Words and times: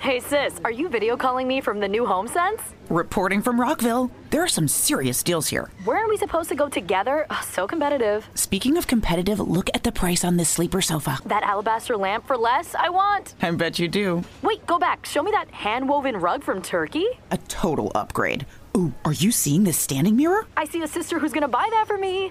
Hey 0.00 0.20
sis, 0.20 0.60
are 0.64 0.70
you 0.70 0.88
video 0.88 1.16
calling 1.16 1.48
me 1.48 1.60
from 1.60 1.80
the 1.80 1.88
new 1.88 2.06
home 2.06 2.28
sense? 2.28 2.62
Reporting 2.88 3.42
from 3.42 3.60
Rockville. 3.60 4.12
There 4.30 4.42
are 4.44 4.48
some 4.48 4.68
serious 4.68 5.24
deals 5.24 5.48
here. 5.48 5.70
Weren't 5.84 6.08
we 6.08 6.16
supposed 6.16 6.48
to 6.50 6.54
go 6.54 6.68
together? 6.68 7.26
Ugh, 7.30 7.44
so 7.44 7.66
competitive. 7.66 8.28
Speaking 8.34 8.78
of 8.78 8.86
competitive, 8.86 9.40
look 9.40 9.68
at 9.74 9.82
the 9.82 9.90
price 9.90 10.24
on 10.24 10.36
this 10.36 10.48
sleeper 10.50 10.80
sofa. 10.80 11.18
That 11.26 11.42
alabaster 11.42 11.96
lamp 11.96 12.28
for 12.28 12.36
less, 12.36 12.76
I 12.76 12.90
want. 12.90 13.34
I 13.42 13.50
bet 13.50 13.80
you 13.80 13.88
do. 13.88 14.22
Wait, 14.40 14.64
go 14.66 14.78
back. 14.78 15.04
Show 15.04 15.22
me 15.24 15.32
that 15.32 15.50
hand 15.50 15.88
woven 15.88 16.16
rug 16.16 16.44
from 16.44 16.62
Turkey. 16.62 17.06
A 17.32 17.36
total 17.48 17.90
upgrade. 17.96 18.46
Ooh, 18.76 18.94
are 19.04 19.12
you 19.12 19.32
seeing 19.32 19.64
this 19.64 19.78
standing 19.78 20.16
mirror? 20.16 20.46
I 20.56 20.64
see 20.64 20.82
a 20.82 20.88
sister 20.88 21.18
who's 21.18 21.32
gonna 21.32 21.48
buy 21.48 21.68
that 21.72 21.86
for 21.88 21.98
me. 21.98 22.30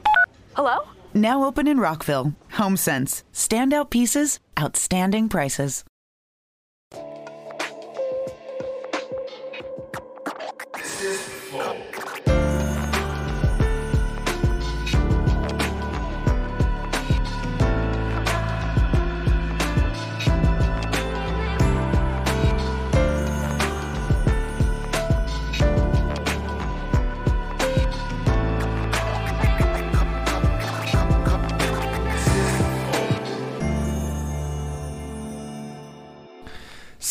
Hello? 0.55 0.87
Now 1.13 1.43
open 1.43 1.67
in 1.67 1.79
Rockville. 1.81 2.33
HomeSense. 2.53 3.23
Standout 3.33 3.89
pieces, 3.89 4.39
outstanding 4.57 5.27
prices. 5.27 5.83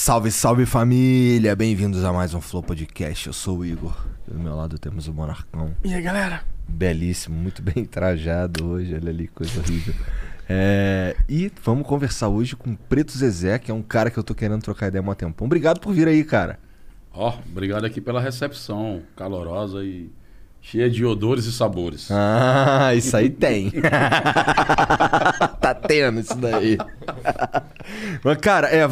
Salve, 0.07 0.31
salve 0.31 0.67
família! 0.67 1.57
Bem-vindos 1.57 2.05
a 2.05 2.13
mais 2.13 2.33
um 2.33 2.41
Flow 2.41 2.63
Podcast. 2.63 3.27
Eu 3.27 3.33
sou 3.33 3.59
o 3.59 3.65
Igor. 3.65 4.07
Do 4.25 4.39
meu 4.39 4.55
lado 4.55 4.79
temos 4.79 5.09
o 5.09 5.13
Monarcão. 5.13 5.75
E 5.83 5.93
aí, 5.93 6.01
galera? 6.01 6.45
Belíssimo, 6.69 7.37
muito 7.37 7.61
bem 7.61 7.85
trajado 7.85 8.69
hoje. 8.69 8.95
Olha 8.95 9.11
ali, 9.11 9.27
coisa 9.27 9.59
horrível. 9.59 9.93
É, 10.49 11.17
e 11.29 11.51
vamos 11.65 11.89
conversar 11.89 12.29
hoje 12.29 12.55
com 12.55 12.71
o 12.71 12.77
Preto 12.77 13.19
Zezé, 13.19 13.59
que 13.59 13.69
é 13.69 13.75
um 13.75 13.83
cara 13.83 14.09
que 14.09 14.17
eu 14.17 14.23
tô 14.23 14.33
querendo 14.33 14.63
trocar 14.63 14.87
ideia 14.87 15.03
há 15.05 15.11
um 15.11 15.13
tempão. 15.13 15.45
Obrigado 15.45 15.81
por 15.81 15.93
vir 15.93 16.07
aí, 16.07 16.23
cara. 16.23 16.61
Ó, 17.13 17.35
obrigado 17.51 17.85
aqui 17.85 18.01
pela 18.01 18.21
recepção 18.21 19.03
calorosa 19.17 19.83
e 19.83 20.09
cheia 20.61 20.89
de 20.89 21.05
odores 21.05 21.47
e 21.47 21.53
sabores. 21.53 22.13
Ah, 22.13 22.95
isso 22.95 23.17
aí 23.17 23.29
tem. 23.31 23.73
tá 25.61 25.75
tendo 25.75 26.21
isso 26.21 26.37
daí. 26.37 26.79
Mas, 28.23 28.37
cara, 28.39 28.69
é, 28.69 28.87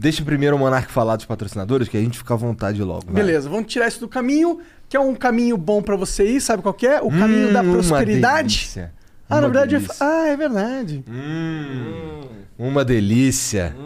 deixa 0.00 0.24
primeiro 0.24 0.56
o 0.56 0.58
Monark 0.58 0.90
falar 0.90 1.16
dos 1.16 1.26
patrocinadores, 1.26 1.88
que 1.88 1.96
a 1.96 2.00
gente 2.00 2.18
fica 2.18 2.34
à 2.34 2.36
vontade 2.36 2.82
logo. 2.82 3.04
vai. 3.06 3.14
Beleza, 3.22 3.48
vamos 3.48 3.70
tirar 3.72 3.86
isso 3.86 4.00
do 4.00 4.08
caminho, 4.08 4.60
que 4.88 4.96
é 4.96 5.00
um 5.00 5.14
caminho 5.14 5.56
bom 5.56 5.82
pra 5.82 5.94
você 5.96 6.24
ir, 6.26 6.40
sabe 6.40 6.62
qual 6.62 6.72
que 6.74 6.86
é? 6.86 7.00
O 7.02 7.10
caminho 7.10 7.52
da 7.52 7.60
Hum, 7.60 7.64
uma 7.66 7.72
prosperidade. 7.74 8.56
delícia. 8.56 8.92
Ah, 9.28 9.34
na 9.40 9.46
Uma 9.46 9.52
verdade, 9.52 9.74
eu 9.76 9.82
ah, 10.00 10.26
é 10.26 10.36
verdade. 10.36 11.04
Hum, 11.08 12.22
uma 12.58 12.84
delícia. 12.84 13.76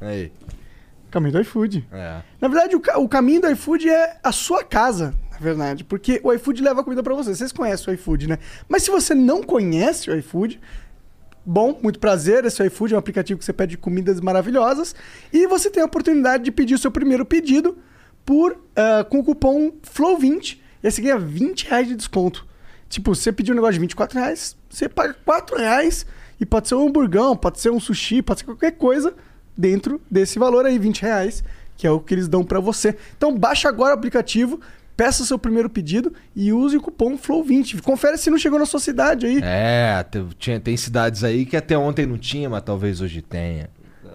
Aí. 0.00 0.30
Caminho 1.10 1.32
do 1.32 1.40
iFood. 1.40 1.86
É. 1.92 2.20
Na 2.40 2.48
verdade, 2.48 2.74
o, 2.76 2.80
ca- 2.80 2.98
o 2.98 3.08
caminho 3.08 3.40
do 3.40 3.50
iFood 3.50 3.88
é 3.88 4.16
a 4.22 4.32
sua 4.32 4.62
casa, 4.64 5.14
na 5.30 5.38
verdade. 5.38 5.84
Porque 5.84 6.20
o 6.24 6.32
iFood 6.32 6.60
leva 6.60 6.80
a 6.80 6.84
comida 6.84 7.02
pra 7.02 7.14
você. 7.14 7.34
Vocês 7.34 7.52
conhecem 7.52 7.94
o 7.94 7.94
iFood, 7.94 8.26
né? 8.28 8.38
Mas 8.68 8.82
se 8.82 8.90
você 8.90 9.14
não 9.14 9.42
conhece 9.42 10.10
o 10.10 10.16
iFood, 10.18 10.60
bom, 11.44 11.78
muito 11.82 11.98
prazer. 11.98 12.44
Esse 12.44 12.62
é 12.62 12.64
o 12.64 12.66
iFood 12.68 12.94
é 12.94 12.96
um 12.96 12.98
aplicativo 12.98 13.38
que 13.38 13.44
você 13.44 13.52
pede 13.52 13.76
comidas 13.76 14.20
maravilhosas. 14.20 14.94
E 15.32 15.46
você 15.46 15.70
tem 15.70 15.82
a 15.82 15.86
oportunidade 15.86 16.44
de 16.44 16.52
pedir 16.52 16.74
o 16.74 16.78
seu 16.78 16.90
primeiro 16.90 17.24
pedido 17.24 17.76
por, 18.24 18.58
ah, 18.74 19.04
com 19.08 19.18
o 19.18 19.24
cupom 19.24 19.72
FLOW20. 19.82 20.58
E 20.82 20.86
aí 20.86 20.90
você 20.90 21.02
ganha 21.02 21.18
20 21.18 21.66
reais 21.68 21.88
de 21.88 21.96
desconto. 21.96 22.46
Tipo, 22.88 23.14
você 23.14 23.32
pediu 23.32 23.54
um 23.54 23.56
negócio 23.56 23.74
de 23.74 23.80
24 23.80 24.18
reais, 24.18 24.56
você 24.70 24.88
paga 24.88 25.16
4 25.24 25.56
reais 25.56 26.06
e 26.40 26.46
pode 26.46 26.68
ser 26.68 26.74
um 26.74 26.86
hamburgão, 26.86 27.36
pode 27.36 27.58
ser 27.58 27.70
um 27.70 27.80
sushi, 27.80 28.22
pode 28.22 28.40
ser 28.40 28.46
qualquer 28.46 28.72
coisa 28.72 29.14
dentro 29.56 30.00
desse 30.10 30.38
valor 30.38 30.66
aí, 30.66 30.78
20 30.78 31.02
reais, 31.02 31.42
que 31.76 31.86
é 31.86 31.90
o 31.90 31.98
que 31.98 32.14
eles 32.14 32.28
dão 32.28 32.44
pra 32.44 32.60
você. 32.60 32.96
Então 33.16 33.36
baixa 33.36 33.68
agora 33.68 33.94
o 33.94 33.98
aplicativo, 33.98 34.60
peça 34.96 35.22
o 35.22 35.26
seu 35.26 35.38
primeiro 35.38 35.68
pedido 35.68 36.12
e 36.34 36.52
use 36.52 36.76
o 36.76 36.80
cupom 36.80 37.16
FLOW20. 37.18 37.80
Confere 37.82 38.16
se 38.18 38.30
não 38.30 38.38
chegou 38.38 38.58
na 38.58 38.66
sua 38.66 38.80
cidade 38.80 39.26
aí. 39.26 39.40
É, 39.42 40.02
te- 40.04 40.24
tinha, 40.38 40.60
tem 40.60 40.76
cidades 40.76 41.24
aí 41.24 41.44
que 41.46 41.56
até 41.56 41.76
ontem 41.76 42.06
não 42.06 42.16
tinha, 42.18 42.48
mas 42.48 42.62
talvez 42.62 43.00
hoje 43.00 43.20
tenha. 43.22 43.68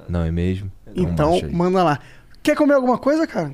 Não 0.08 0.24
é 0.24 0.32
mesmo? 0.32 0.72
Então, 0.96 1.34
aí. 1.36 1.52
manda 1.54 1.84
lá. 1.84 2.00
Quer 2.42 2.56
comer 2.56 2.74
alguma 2.74 2.98
coisa, 2.98 3.28
cara? 3.28 3.54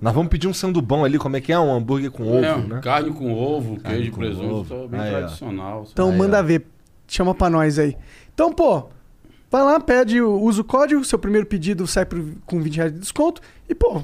Nós 0.00 0.14
vamos 0.14 0.30
pedir 0.30 0.48
um 0.48 0.54
sandubão 0.54 1.04
ali, 1.04 1.18
como 1.18 1.36
é 1.36 1.40
que 1.40 1.52
é? 1.52 1.58
Um 1.58 1.72
hambúrguer 1.72 2.10
com 2.10 2.24
ovo, 2.24 2.44
É, 2.44 2.56
né? 2.56 2.80
Carne 2.82 3.12
com 3.12 3.32
ovo, 3.32 3.78
Carne 3.80 3.98
queijo 3.98 4.10
com 4.12 4.18
presunto, 4.18 4.74
ovo. 4.74 4.88
bem 4.88 5.00
Aí, 5.00 5.14
ó. 5.14 5.18
tradicional. 5.18 5.86
Então 5.92 6.10
Aí, 6.10 6.16
manda 6.16 6.40
ó. 6.40 6.42
ver. 6.42 6.66
Chama 7.06 7.34
pra 7.34 7.50
nós 7.50 7.78
aí. 7.78 7.96
Então, 8.34 8.52
pô, 8.52 8.88
vai 9.50 9.62
lá, 9.62 9.78
pede, 9.78 10.20
o- 10.20 10.40
usa 10.40 10.62
o 10.62 10.64
código, 10.64 11.04
seu 11.04 11.18
primeiro 11.18 11.46
pedido 11.46 11.86
sai 11.86 12.04
por- 12.06 12.24
com 12.46 12.60
20 12.60 12.76
reais 12.76 12.92
de 12.92 12.98
desconto. 12.98 13.40
E, 13.68 13.74
pô, 13.74 14.02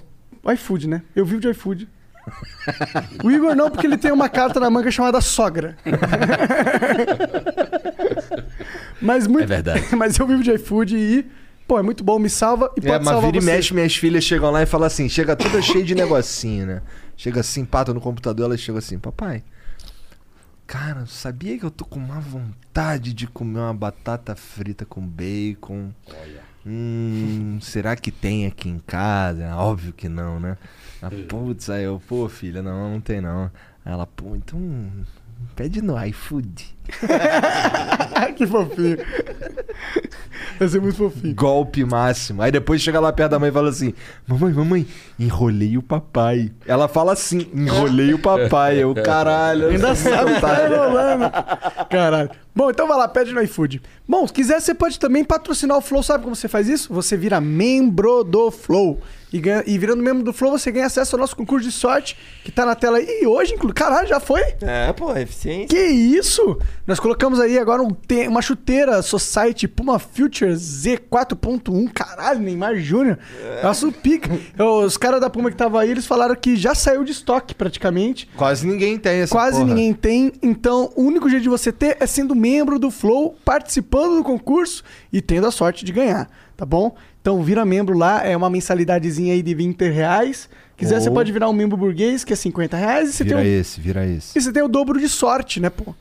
iFood, 0.53 0.87
né? 0.89 1.03
Eu 1.17 1.25
vivo 1.25 1.41
de 1.41 1.49
iFood. 1.49 1.89
O 3.25 3.31
Igor 3.31 3.55
não, 3.55 3.71
porque 3.71 3.87
ele 3.87 3.99
tem 3.99 4.13
uma 4.13 4.29
carta 4.29 4.61
na 4.61 4.71
manga 4.71 4.91
chamada 4.91 5.21
sogra. 5.21 5.77
Mas 9.01 9.27
muito, 9.27 9.45
É 9.45 9.47
verdade. 9.47 9.85
Mas 9.97 10.19
eu 10.19 10.27
vivo 10.27 10.43
de 10.43 10.53
iFood 10.53 10.97
e, 10.97 11.27
pô, 11.67 11.79
é 11.79 11.83
muito 11.83 12.03
bom, 12.03 12.19
me 12.19 12.29
salva 12.31 12.71
e 12.77 12.81
pode 12.81 12.93
É, 12.95 12.99
mas 12.99 13.09
salvar 13.09 13.31
vira 13.31 13.39
e 13.39 13.41
você. 13.41 13.51
mexe, 13.53 13.75
minhas 13.75 13.95
filhas 13.97 14.25
chegam 14.25 14.51
lá 14.51 14.63
e 14.63 14.67
falam 14.67 14.87
assim, 14.87 15.09
chega 15.09 15.37
toda 15.37 15.61
cheia 15.63 15.85
de 15.85 15.95
negocinho, 15.95 16.67
né? 16.67 16.83
Chega 17.17 17.41
assim, 17.41 17.65
pata 17.65 17.93
no 17.95 18.01
computador, 18.01 18.47
elas 18.47 18.61
chegam 18.61 18.79
assim, 18.79 18.99
papai, 18.99 19.43
cara, 20.67 21.05
sabia 21.07 21.59
que 21.59 21.65
eu 21.65 21.71
tô 21.71 21.85
com 21.85 21.99
uma 21.99 22.21
vontade 22.21 23.13
de 23.13 23.27
comer 23.27 23.61
uma 23.61 23.75
batata 23.75 24.35
frita 24.37 24.85
com 24.85 25.01
bacon? 25.01 25.91
Hum, 26.67 27.59
será 27.63 27.97
que 27.97 28.11
tem 28.11 28.47
aqui 28.47 28.69
em 28.69 28.79
casa? 28.79 29.55
Óbvio 29.57 29.93
que 29.93 30.09
não, 30.09 30.39
né? 30.39 30.57
Ah, 31.03 31.11
putz, 31.29 31.71
aí 31.71 31.85
eu, 31.85 32.01
pô, 32.07 32.29
filha, 32.29 32.63
não, 32.63 32.93
não 32.93 33.01
tem 33.01 33.21
não. 33.21 33.51
Aí 33.85 33.93
ela, 33.93 34.07
pô, 34.07 34.35
então 34.35 34.61
pede 35.55 35.81
no 35.81 36.03
iFood. 36.07 36.77
que 38.37 38.47
fofinho. 38.47 38.99
Vai 40.59 40.69
ser 40.69 40.81
muito 40.81 40.97
fofinho. 40.97 41.35
Golpe 41.35 41.85
máximo. 41.85 42.43
Aí 42.43 42.51
depois 42.51 42.81
chega 42.81 42.99
lá 43.01 43.13
perto 43.13 43.33
da 43.33 43.39
mãe 43.39 43.49
e 43.51 43.53
fala 43.53 43.69
assim: 43.69 43.95
Mamãe, 44.27 44.53
mamãe, 44.53 44.87
enrolei 45.19 45.77
o 45.77 45.83
papai. 45.83 46.51
Ela 46.67 46.89
fala 46.89 47.13
assim: 47.13 47.47
enrolei 47.55 48.15
o 48.15 48.19
papai. 48.19 48.83
Eu, 48.83 48.95
caralho. 48.95 49.69
Ainda 49.69 49.95
sabe 49.95 50.33
tá 50.33 50.39
otária." 50.39 50.75
enrolando. 50.75 51.31
Caralho. 51.91 52.31
Bom, 52.55 52.71
então 52.71 52.89
vai 52.89 52.99
lá, 52.99 53.07
pede 53.07 53.33
no 53.33 53.41
iFood. 53.43 53.81
Bom, 54.09 54.27
se 54.27 54.33
quiser, 54.33 54.61
você 54.61 54.75
pode 54.75 54.99
também 54.99 55.23
patrocinar 55.25 55.77
o 55.77 55.81
Flow. 55.81 56.03
Sabe 56.03 56.25
como 56.25 56.35
você 56.35 56.49
faz 56.49 56.69
isso? 56.69 56.93
Você 56.93 57.17
vira 57.17 57.41
membro 57.41 58.25
do 58.25 58.51
Flow. 58.51 59.01
E, 59.33 59.39
ganha- 59.41 59.63
e 59.67 59.79
virando 59.79 60.03
membro 60.03 60.25
do 60.25 60.33
Flow, 60.33 60.51
você 60.59 60.73
ganha 60.73 60.87
acesso 60.87 61.15
ao 61.15 61.21
nosso 61.21 61.37
concurso 61.37 61.69
de 61.69 61.73
sorte, 61.73 62.17
que 62.43 62.51
tá 62.51 62.65
na 62.67 62.75
tela 62.75 62.97
aí. 62.99 63.07
E 63.23 63.27
hoje, 63.27 63.55
inclu... 63.55 63.73
caralho, 63.73 64.09
já 64.09 64.19
foi? 64.19 64.41
É, 64.63 64.93
pô, 64.93 65.15
eficiência. 65.17 65.69
Que 65.69 65.79
isso? 65.87 66.59
Nós 66.89 66.99
colocamos 66.99 67.39
aí 67.39 67.59
agora 67.59 67.83
um 67.83 67.95
uma 68.31 68.41
chuteira 68.41 69.03
Society 69.03 69.69
Puma 69.69 69.99
Future 69.99 70.53
Z4.1. 70.55 71.93
Caralho, 71.93 72.41
Neymar 72.41 72.77
Júnior. 72.77 73.19
Nosso 73.63 73.93
pica. 73.93 74.31
Os 74.87 74.97
caras 74.97 75.21
da 75.21 75.29
Puma 75.29 75.51
que 75.51 75.57
tava 75.57 75.83
aí, 75.83 75.91
eles 75.91 76.07
falaram 76.07 76.35
que 76.35 76.57
já 76.57 76.75
saiu 76.75 77.05
de 77.05 77.13
estoque 77.13 77.55
praticamente. 77.55 78.27
Quase 78.35 78.67
ninguém 78.67 78.99
tem 78.99 79.21
essa 79.21 79.35
Quase 79.35 79.59
porra. 79.59 79.67
ninguém 79.69 79.93
tem. 79.93 80.33
Então, 80.43 80.91
o 80.97 81.03
único 81.03 81.29
jeito 81.29 81.43
de 81.43 81.49
você 81.51 81.71
ter 81.71 81.99
é 82.01 82.07
sendo 82.07 82.35
membro 82.35 82.79
do 82.79 82.91
Flow, 82.91 83.37
participando 83.45 84.17
do 84.17 84.25
concurso 84.25 84.83
e 85.13 85.21
tendo 85.21 85.47
a 85.47 85.51
sorte 85.51 85.85
de 85.85 85.93
ganhar, 85.93 86.27
tá 86.57 86.65
bom? 86.65 86.97
Então, 87.21 87.43
vira 87.43 87.67
membro 87.67 87.99
lá, 87.99 88.25
é 88.27 88.35
uma 88.35 88.49
mensalidadezinha 88.49 89.35
aí 89.35 89.43
de 89.43 89.55
20 89.55 89.83
reais. 89.91 90.49
Quiser, 90.75 90.95
Ou- 90.97 91.01
você 91.03 91.11
pode 91.11 91.31
virar 91.33 91.51
um 91.51 91.53
membro 91.53 91.77
burguês, 91.77 92.25
que 92.25 92.33
é 92.33 92.37
50 92.37 92.79
reais. 92.79 93.11
E 93.11 93.13
você, 93.13 93.25
tem 93.25 93.37
Vira 93.37 93.41
um- 93.47 93.61
esse, 93.61 93.79
vira 93.81 94.07
esse. 94.07 94.39
e 94.39 94.41
você 94.41 94.51
tem 94.51 94.63
o 94.63 94.69
dobro 94.69 94.99
de 94.99 95.09
sorte, 95.09 95.61
né, 95.61 95.69
pô? 95.69 95.95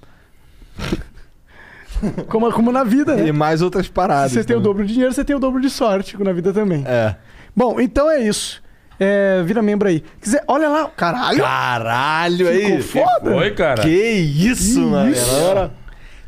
como, 2.27 2.51
como 2.51 2.71
na 2.71 2.83
vida, 2.83 3.15
né? 3.15 3.27
E 3.27 3.31
mais 3.31 3.62
outras 3.62 3.88
paradas. 3.88 4.31
Se 4.31 4.38
você 4.39 4.44
tem 4.44 4.56
o 4.56 4.59
dobro 4.59 4.85
de 4.85 4.94
dinheiro, 4.94 5.13
você 5.13 5.24
tem 5.25 5.35
o 5.35 5.39
dobro 5.39 5.59
de 5.62 5.69
sorte 5.69 6.21
na 6.21 6.31
vida 6.33 6.53
também. 6.53 6.83
É. 6.88 7.15
Bom, 7.56 7.79
então 7.81 8.09
é 8.09 8.19
isso. 8.21 8.62
É, 9.00 9.44
vira 9.44 9.62
membro 9.62 9.88
aí. 9.88 10.03
Quiser, 10.21 10.44
olha 10.47 10.68
lá, 10.69 10.89
caralho. 10.89 11.39
Caralho 11.39 12.47
aí. 12.47 12.81
Ficou 12.81 13.06
foda. 13.07 13.35
Oi, 13.35 13.51
cara. 13.51 13.83
Que 13.83 13.89
isso, 13.89 14.79
Que 14.79 14.85
mano. 14.85 15.12
isso? 15.12 15.71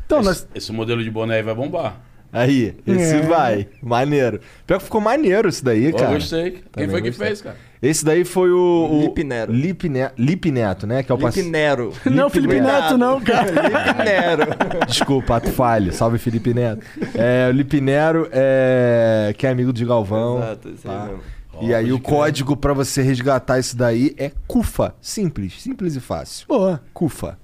Então, 0.06 0.18
esse, 0.20 0.28
nós, 0.28 0.48
esse 0.54 0.72
modelo 0.72 1.02
de 1.02 1.10
boné 1.10 1.36
aí 1.36 1.42
vai 1.42 1.54
bombar. 1.54 2.00
Aí, 2.32 2.76
esse 2.86 3.16
É. 3.16 3.20
vai. 3.22 3.68
Maneiro. 3.82 4.40
Pior 4.66 4.78
que 4.78 4.84
ficou 4.84 5.00
maneiro 5.00 5.48
isso 5.48 5.64
daí, 5.64 5.90
Pô, 5.90 5.98
cara. 5.98 6.12
gostei. 6.14 6.50
Quem 6.52 6.62
Também 6.70 6.88
foi 6.90 7.02
que 7.02 7.08
gostei. 7.08 7.26
fez, 7.26 7.42
cara? 7.42 7.56
Esse 7.82 8.04
daí 8.04 8.24
foi 8.26 8.50
o. 8.52 8.88
o 8.90 9.00
Lipe 9.02 9.24
Nero. 9.24 9.52
Lipe, 9.52 9.88
Ne- 9.88 10.10
Lipe 10.18 10.50
Neto, 10.50 10.86
né? 10.86 11.02
Que 11.02 11.10
é 11.10 11.14
o 11.14 11.18
Felipe 11.18 11.32
parceiro. 11.34 11.50
Nero. 11.50 11.92
Não, 12.06 12.28
Felipe 12.28 12.60
Neto, 12.60 12.98
não, 12.98 13.20
cara. 13.20 13.46
Felipe 13.52 14.04
Nero. 14.04 14.42
Desculpa, 14.86 15.36
ato 15.36 15.50
falho. 15.50 15.90
Salve 15.92 16.18
Felipe 16.18 16.52
Neto. 16.52 16.84
É, 17.14 17.48
o 17.48 17.52
Lipe 17.52 17.80
Nero, 17.80 18.28
é, 18.32 19.34
que 19.38 19.46
é 19.46 19.50
amigo 19.50 19.72
de 19.72 19.84
Galvão. 19.86 20.38
Exato, 20.38 20.68
isso 20.68 20.88
aí 20.90 20.94
Tá. 20.96 21.04
mesmo. 21.06 21.20
E 21.62 21.74
aí 21.74 21.92
o 21.92 22.00
código 22.00 22.56
pra 22.56 22.72
você 22.72 23.02
resgatar 23.02 23.58
isso 23.58 23.76
daí 23.76 24.14
é 24.16 24.30
CUFA. 24.46 24.94
Simples, 25.00 25.60
simples 25.62 25.94
e 25.96 26.00
fácil. 26.00 26.46
Boa. 26.48 26.80
CUFA. 26.94 27.38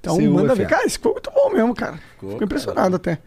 Então 0.00 0.18
manda 0.20 0.54
ver. 0.54 0.66
Cara, 0.66 0.84
esse 0.86 0.94
ficou 0.94 1.12
muito 1.12 1.30
bom 1.30 1.50
mesmo, 1.52 1.74
cara. 1.74 1.98
Fico 2.18 2.42
impressionado 2.44 2.96
até. 2.96 3.18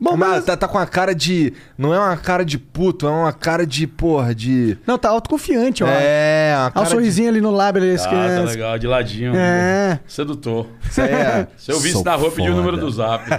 Bom, 0.00 0.16
mas 0.16 0.30
mas... 0.30 0.44
tá, 0.46 0.56
tá 0.56 0.66
com 0.66 0.78
a 0.78 0.86
cara 0.86 1.14
de. 1.14 1.52
Não 1.76 1.92
é 1.92 1.98
uma 1.98 2.16
cara 2.16 2.42
de 2.42 2.56
puto, 2.58 3.06
é 3.06 3.10
uma 3.10 3.34
cara 3.34 3.66
de, 3.66 3.86
porra, 3.86 4.34
de. 4.34 4.78
Não, 4.86 4.96
tá 4.96 5.10
autoconfiante, 5.10 5.84
ó. 5.84 5.86
É, 5.86 6.54
uma 6.54 6.62
Olha 6.62 6.68
o 6.68 6.72
cara 6.72 6.86
de. 6.86 6.92
sorrisinho 6.92 7.28
ali 7.28 7.40
no 7.42 7.50
lábio. 7.50 7.84
Esse 7.84 8.06
Ah, 8.06 8.10
tá 8.10 8.42
legal, 8.44 8.78
de 8.78 8.86
ladinho. 8.86 9.34
É. 9.36 10.00
Sedutor. 10.06 10.68
Isso 10.88 11.02
aí 11.02 11.10
é. 11.10 11.46
Se 11.58 11.70
eu 11.70 11.78
visse 11.78 11.92
Sou 11.92 12.04
na 12.04 12.14
rua, 12.14 12.30
pedir 12.30 12.50
o 12.50 12.56
número 12.56 12.78
do 12.78 12.90
zap. 12.90 13.24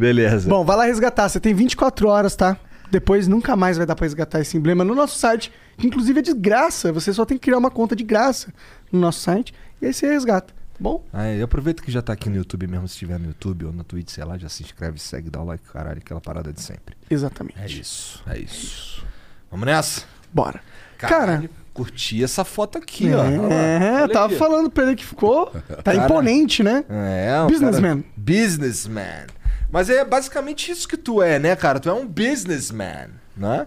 Beleza. 0.00 0.48
Bom, 0.48 0.64
vai 0.64 0.76
lá 0.78 0.84
resgatar. 0.84 1.28
Você 1.28 1.38
tem 1.38 1.52
24 1.52 2.08
horas, 2.08 2.34
tá? 2.34 2.56
Depois 2.90 3.28
nunca 3.28 3.54
mais 3.54 3.76
vai 3.76 3.84
dar 3.84 3.94
pra 3.94 4.06
resgatar 4.06 4.40
esse 4.40 4.56
emblema 4.56 4.82
no 4.84 4.94
nosso 4.94 5.18
site, 5.18 5.52
que 5.76 5.86
inclusive 5.86 6.20
é 6.20 6.22
de 6.22 6.32
graça. 6.32 6.90
Você 6.92 7.12
só 7.12 7.26
tem 7.26 7.36
que 7.36 7.42
criar 7.44 7.58
uma 7.58 7.70
conta 7.70 7.94
de 7.94 8.02
graça 8.02 8.52
no 8.90 8.98
nosso 8.98 9.20
site 9.20 9.52
e 9.82 9.86
aí 9.86 9.92
você 9.92 10.06
resgata. 10.06 10.59
Bom? 10.80 11.04
Aí, 11.12 11.38
eu 11.38 11.44
aproveito 11.44 11.82
que 11.82 11.90
já 11.92 12.00
tá 12.00 12.12
aqui 12.14 12.30
no 12.30 12.36
YouTube 12.36 12.66
mesmo, 12.66 12.88
se 12.88 12.94
estiver 12.94 13.18
no 13.18 13.26
YouTube 13.26 13.66
ou 13.66 13.72
no 13.72 13.84
Twitch, 13.84 14.08
sei 14.10 14.24
lá, 14.24 14.38
já 14.38 14.48
se 14.48 14.62
inscreve, 14.62 14.98
segue, 14.98 15.28
dá 15.28 15.40
o 15.40 15.44
like, 15.44 15.62
caralho, 15.70 15.98
aquela 15.98 16.20
parada 16.20 16.52
de 16.52 16.60
sempre. 16.62 16.96
Exatamente. 17.10 17.58
É 17.60 17.66
isso, 17.66 18.22
é 18.26 18.38
isso. 18.38 19.04
Vamos 19.50 19.66
nessa? 19.66 20.02
Bora. 20.32 20.60
Caralho, 20.96 21.48
Cara, 21.48 21.50
curti 21.74 22.22
essa 22.24 22.44
foto 22.44 22.78
aqui, 22.78 23.12
ó. 23.12 23.22
É, 23.24 23.92
Olha 23.94 24.00
eu 24.04 24.08
tava 24.12 24.26
aqui. 24.26 24.36
falando 24.36 24.70
pra 24.70 24.84
ele 24.84 24.96
que 24.96 25.04
ficou. 25.04 25.46
Tá 25.84 25.92
Cara. 25.92 26.04
imponente, 26.04 26.62
né? 26.62 26.84
É, 26.88 27.42
um 27.42 27.46
Businessman. 27.48 28.02
cara- 28.02 28.12
Businessman. 28.16 29.26
Mas 29.70 29.88
é 29.90 30.04
basicamente 30.04 30.70
isso 30.70 30.88
que 30.88 30.96
tu 30.96 31.22
é, 31.22 31.38
né, 31.38 31.54
cara? 31.56 31.78
Tu 31.78 31.88
é 31.88 31.92
um 31.92 32.06
businessman, 32.06 33.08
né? 33.36 33.66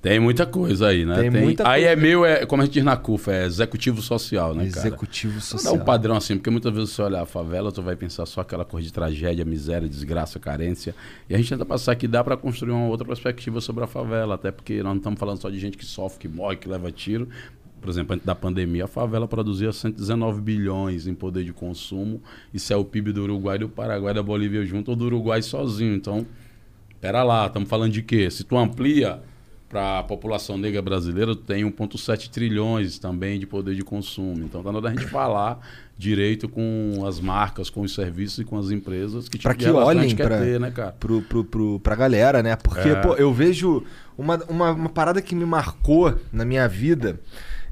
Tem 0.00 0.20
muita 0.20 0.46
coisa 0.46 0.88
aí, 0.88 1.04
né? 1.04 1.16
Tem 1.20 1.30
muita 1.30 1.68
Aí 1.68 1.82
coisa. 1.82 1.92
é 1.92 1.96
meio, 1.96 2.24
é, 2.24 2.46
como 2.46 2.62
a 2.62 2.64
gente 2.64 2.74
diz 2.74 2.84
na 2.84 2.96
CUFA, 2.96 3.32
é 3.32 3.46
executivo 3.46 4.00
social, 4.00 4.54
né, 4.54 4.68
cara? 4.68 4.86
Executivo 4.86 5.34
Dá 5.34 5.40
social. 5.40 5.74
um 5.74 5.80
padrão 5.80 6.16
assim, 6.16 6.36
porque 6.36 6.50
muitas 6.50 6.72
vezes 6.72 6.90
você 6.90 7.02
olha 7.02 7.22
a 7.22 7.26
favela, 7.26 7.72
tu 7.72 7.82
vai 7.82 7.96
pensar 7.96 8.24
só 8.24 8.42
aquela 8.42 8.64
coisa 8.64 8.86
de 8.86 8.92
tragédia, 8.92 9.44
miséria, 9.44 9.88
desgraça, 9.88 10.38
carência. 10.38 10.94
E 11.28 11.34
a 11.34 11.36
gente 11.36 11.48
tenta 11.48 11.66
passar 11.66 11.96
que 11.96 12.06
dá 12.06 12.22
pra 12.22 12.36
construir 12.36 12.70
uma 12.70 12.86
outra 12.86 13.04
perspectiva 13.04 13.60
sobre 13.60 13.82
a 13.82 13.86
favela, 13.88 14.36
até 14.36 14.52
porque 14.52 14.76
nós 14.76 14.92
não 14.92 14.98
estamos 14.98 15.18
falando 15.18 15.40
só 15.40 15.50
de 15.50 15.58
gente 15.58 15.76
que 15.76 15.84
sofre, 15.84 16.20
que 16.20 16.28
morre, 16.28 16.56
que 16.56 16.68
leva 16.68 16.92
tiro. 16.92 17.28
Por 17.80 17.90
exemplo, 17.90 18.14
antes 18.14 18.24
da 18.26 18.34
pandemia, 18.36 18.84
a 18.84 18.88
favela 18.88 19.26
produzia 19.26 19.72
119 19.72 20.40
bilhões 20.40 21.08
em 21.08 21.14
poder 21.14 21.44
de 21.44 21.52
consumo. 21.52 22.22
Isso 22.54 22.72
é 22.72 22.76
o 22.76 22.84
PIB 22.84 23.12
do 23.12 23.22
Uruguai, 23.22 23.58
do 23.58 23.68
Paraguai, 23.68 24.14
da 24.14 24.22
Bolívia 24.22 24.64
junto 24.64 24.90
ou 24.92 24.96
do 24.96 25.06
Uruguai 25.06 25.42
sozinho. 25.42 25.94
Então, 25.94 26.24
Pera 27.00 27.22
lá, 27.22 27.46
estamos 27.46 27.68
falando 27.68 27.92
de 27.92 28.02
quê? 28.02 28.28
Se 28.28 28.42
tu 28.42 28.56
amplia 28.58 29.22
para 29.68 29.98
a 29.98 30.02
população 30.02 30.56
negra 30.56 30.80
brasileira, 30.80 31.36
tem 31.36 31.62
1,7 31.64 32.30
trilhões 32.30 32.98
também 32.98 33.38
de 33.38 33.46
poder 33.46 33.74
de 33.74 33.82
consumo. 33.82 34.44
Então 34.44 34.62
tá 34.62 34.72
na 34.72 34.78
hora 34.78 34.88
da 34.88 34.90
gente 34.90 35.10
falar 35.10 35.60
direito 35.96 36.48
com 36.48 37.04
as 37.06 37.20
marcas, 37.20 37.68
com 37.68 37.82
os 37.82 37.94
serviços 37.94 38.38
e 38.38 38.44
com 38.44 38.56
as 38.58 38.70
empresas 38.70 39.28
que 39.28 39.36
tipo 39.36 39.52
de 39.52 39.64
que 39.64 39.70
olhem 39.70 40.14
ter, 40.16 40.58
né, 40.60 40.70
cara? 40.70 40.92
pro, 40.92 41.20
pro, 41.22 41.44
pro, 41.44 41.80
pra 41.80 41.94
galera, 41.94 42.42
né? 42.42 42.56
Porque, 42.56 42.88
É. 42.88 42.94
pô, 42.96 43.14
eu 43.14 43.32
vejo 43.34 43.82
uma, 44.16 44.36
uma, 44.48 44.70
uma 44.70 44.88
parada 44.88 45.20
que 45.20 45.34
me 45.34 45.44
marcou 45.44 46.14
na 46.32 46.44
minha 46.44 46.66
vida 46.68 47.20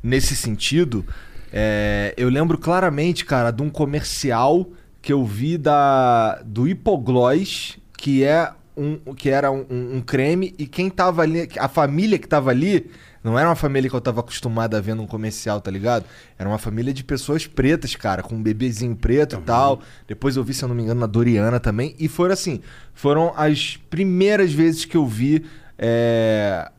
nesse 0.02 0.37
sentido. 0.37 1.04
é, 1.52 2.12
eu 2.16 2.28
lembro 2.28 2.58
claramente, 2.58 3.25
cara, 3.25 3.50
de 3.50 3.62
um 3.62 3.70
comercial 3.70 4.69
que 5.00 5.12
eu 5.12 5.25
vi 5.25 5.56
da, 5.56 6.42
do 6.44 6.66
Hipoglós, 6.69 7.78
que 7.96 8.25
é 8.25 8.50
um, 8.76 9.14
que 9.14 9.28
era 9.31 9.50
um, 9.50 9.64
um- 9.70 9.96
um 9.96 10.00
creme, 10.00 10.55
e 10.58 10.67
quem 10.67 10.90
tava 10.90 11.23
ali, 11.23 11.49
a 11.58 11.69
família 11.69 12.19
que 12.19 12.28
tava 12.28 12.50
ali, 12.50 12.90
não 13.25 13.38
era 13.38 13.49
uma 13.49 13.56
família 13.56 13.90
que 13.90 13.96
eu 13.96 14.00
tava 14.00 14.20
acostumado 14.20 14.76
a 14.76 14.81
ver 14.81 14.94
num 14.94 15.06
comercial, 15.06 15.61
tá 15.61 15.70
ligado? 15.70 16.05
Era 16.38 16.49
uma 16.49 16.58
família 16.58 16.93
de 16.93 17.02
pessoas 17.02 17.46
pretas, 17.46 17.96
cara, 17.96 18.23
com 18.23 18.37
um 18.37 18.43
bebezinho 18.43 18.94
preto 18.94 19.37
e 19.37 19.40
tal. 19.40 19.81
Depois 20.06 20.37
eu 20.37 20.44
vi, 20.44 20.55
se 20.55 20.62
eu 20.62 20.69
não 20.69 20.76
me 20.76 20.82
engano, 20.84 21.00
na 21.00 21.06
Doriana 21.06 21.58
também. 21.58 21.96
E 21.99 22.06
foram 22.06 22.32
assim, 22.34 22.61
foram 22.94 23.32
as 23.37 23.76
primeiras 23.90 24.52
vezes 24.52 24.84
que 24.84 24.96
eu 24.96 25.05
vi 25.06 25.44
é, 25.76 26.70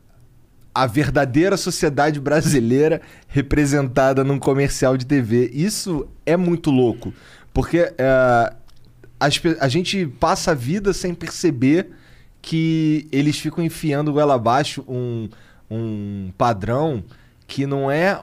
a 0.74 0.86
verdadeira 0.86 1.56
sociedade 1.58 2.18
brasileira 2.18 3.02
representada 3.28 4.24
num 4.24 4.38
comercial 4.38 4.96
de 4.96 5.04
TV. 5.04 5.50
Isso 5.52 6.08
é 6.24 6.36
muito 6.36 6.70
louco, 6.70 7.12
porque 7.52 7.92
é, 7.98 8.54
as 9.20 9.40
a 9.60 9.68
gente 9.68 10.06
passa 10.06 10.52
a 10.52 10.54
vida 10.54 10.92
sem 10.92 11.14
perceber 11.14 11.90
que 12.40 13.08
eles 13.10 13.38
ficam 13.38 13.64
enfiando 13.64 14.12
goela 14.12 14.34
abaixo 14.34 14.84
um, 14.88 15.28
um 15.70 16.30
padrão 16.38 17.02
que 17.46 17.66
não 17.66 17.90
é 17.90 18.20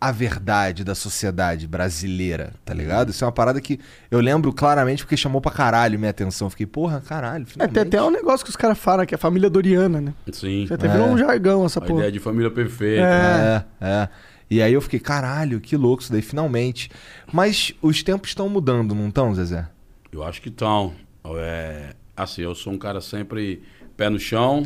a 0.00 0.10
verdade 0.10 0.82
da 0.82 0.94
sociedade 0.94 1.66
brasileira, 1.68 2.54
tá 2.64 2.72
ligado? 2.72 3.10
Isso 3.10 3.22
é 3.22 3.26
uma 3.26 3.32
parada 3.32 3.60
que 3.60 3.78
eu 4.10 4.18
lembro 4.18 4.50
claramente 4.50 5.04
porque 5.04 5.14
chamou 5.16 5.42
pra 5.42 5.52
caralho 5.52 5.98
minha 5.98 6.10
atenção. 6.10 6.46
Eu 6.46 6.50
Fiquei, 6.50 6.64
porra, 6.66 7.02
caralho, 7.06 7.42
É, 7.42 7.46
finalmente. 7.46 7.74
tem 7.74 7.82
até 7.82 8.02
um 8.02 8.10
negócio 8.10 8.42
que 8.42 8.50
os 8.50 8.56
caras 8.56 8.78
falam, 8.78 9.04
que 9.04 9.14
é 9.14 9.16
a 9.16 9.18
família 9.18 9.50
Doriana, 9.50 10.00
né? 10.00 10.14
Sim. 10.32 10.66
Já 10.66 10.76
até 10.76 10.88
virou 10.88 11.06
um 11.08 11.18
jargão 11.18 11.66
essa 11.66 11.80
A 11.80 11.82
porra. 11.82 11.98
ideia 11.98 12.12
de 12.12 12.18
família 12.18 12.50
perfeita. 12.50 13.02
É. 13.04 13.64
É, 13.80 13.86
é. 13.86 14.08
E 14.50 14.62
aí 14.62 14.72
eu 14.72 14.80
fiquei, 14.80 14.98
caralho, 14.98 15.60
que 15.60 15.76
louco 15.76 16.02
isso 16.02 16.10
daí, 16.10 16.22
finalmente. 16.22 16.90
Mas 17.30 17.72
os 17.82 18.02
tempos 18.02 18.30
estão 18.30 18.48
mudando, 18.48 18.94
não 18.94 19.08
estão, 19.08 19.34
Zezé? 19.34 19.66
Eu 20.12 20.22
acho 20.22 20.40
que 20.42 20.48
estão. 20.48 20.92
É, 21.36 21.94
assim, 22.16 22.42
eu 22.42 22.54
sou 22.54 22.72
um 22.72 22.78
cara 22.78 23.00
sempre 23.00 23.62
pé 23.96 24.08
no 24.08 24.18
chão, 24.18 24.62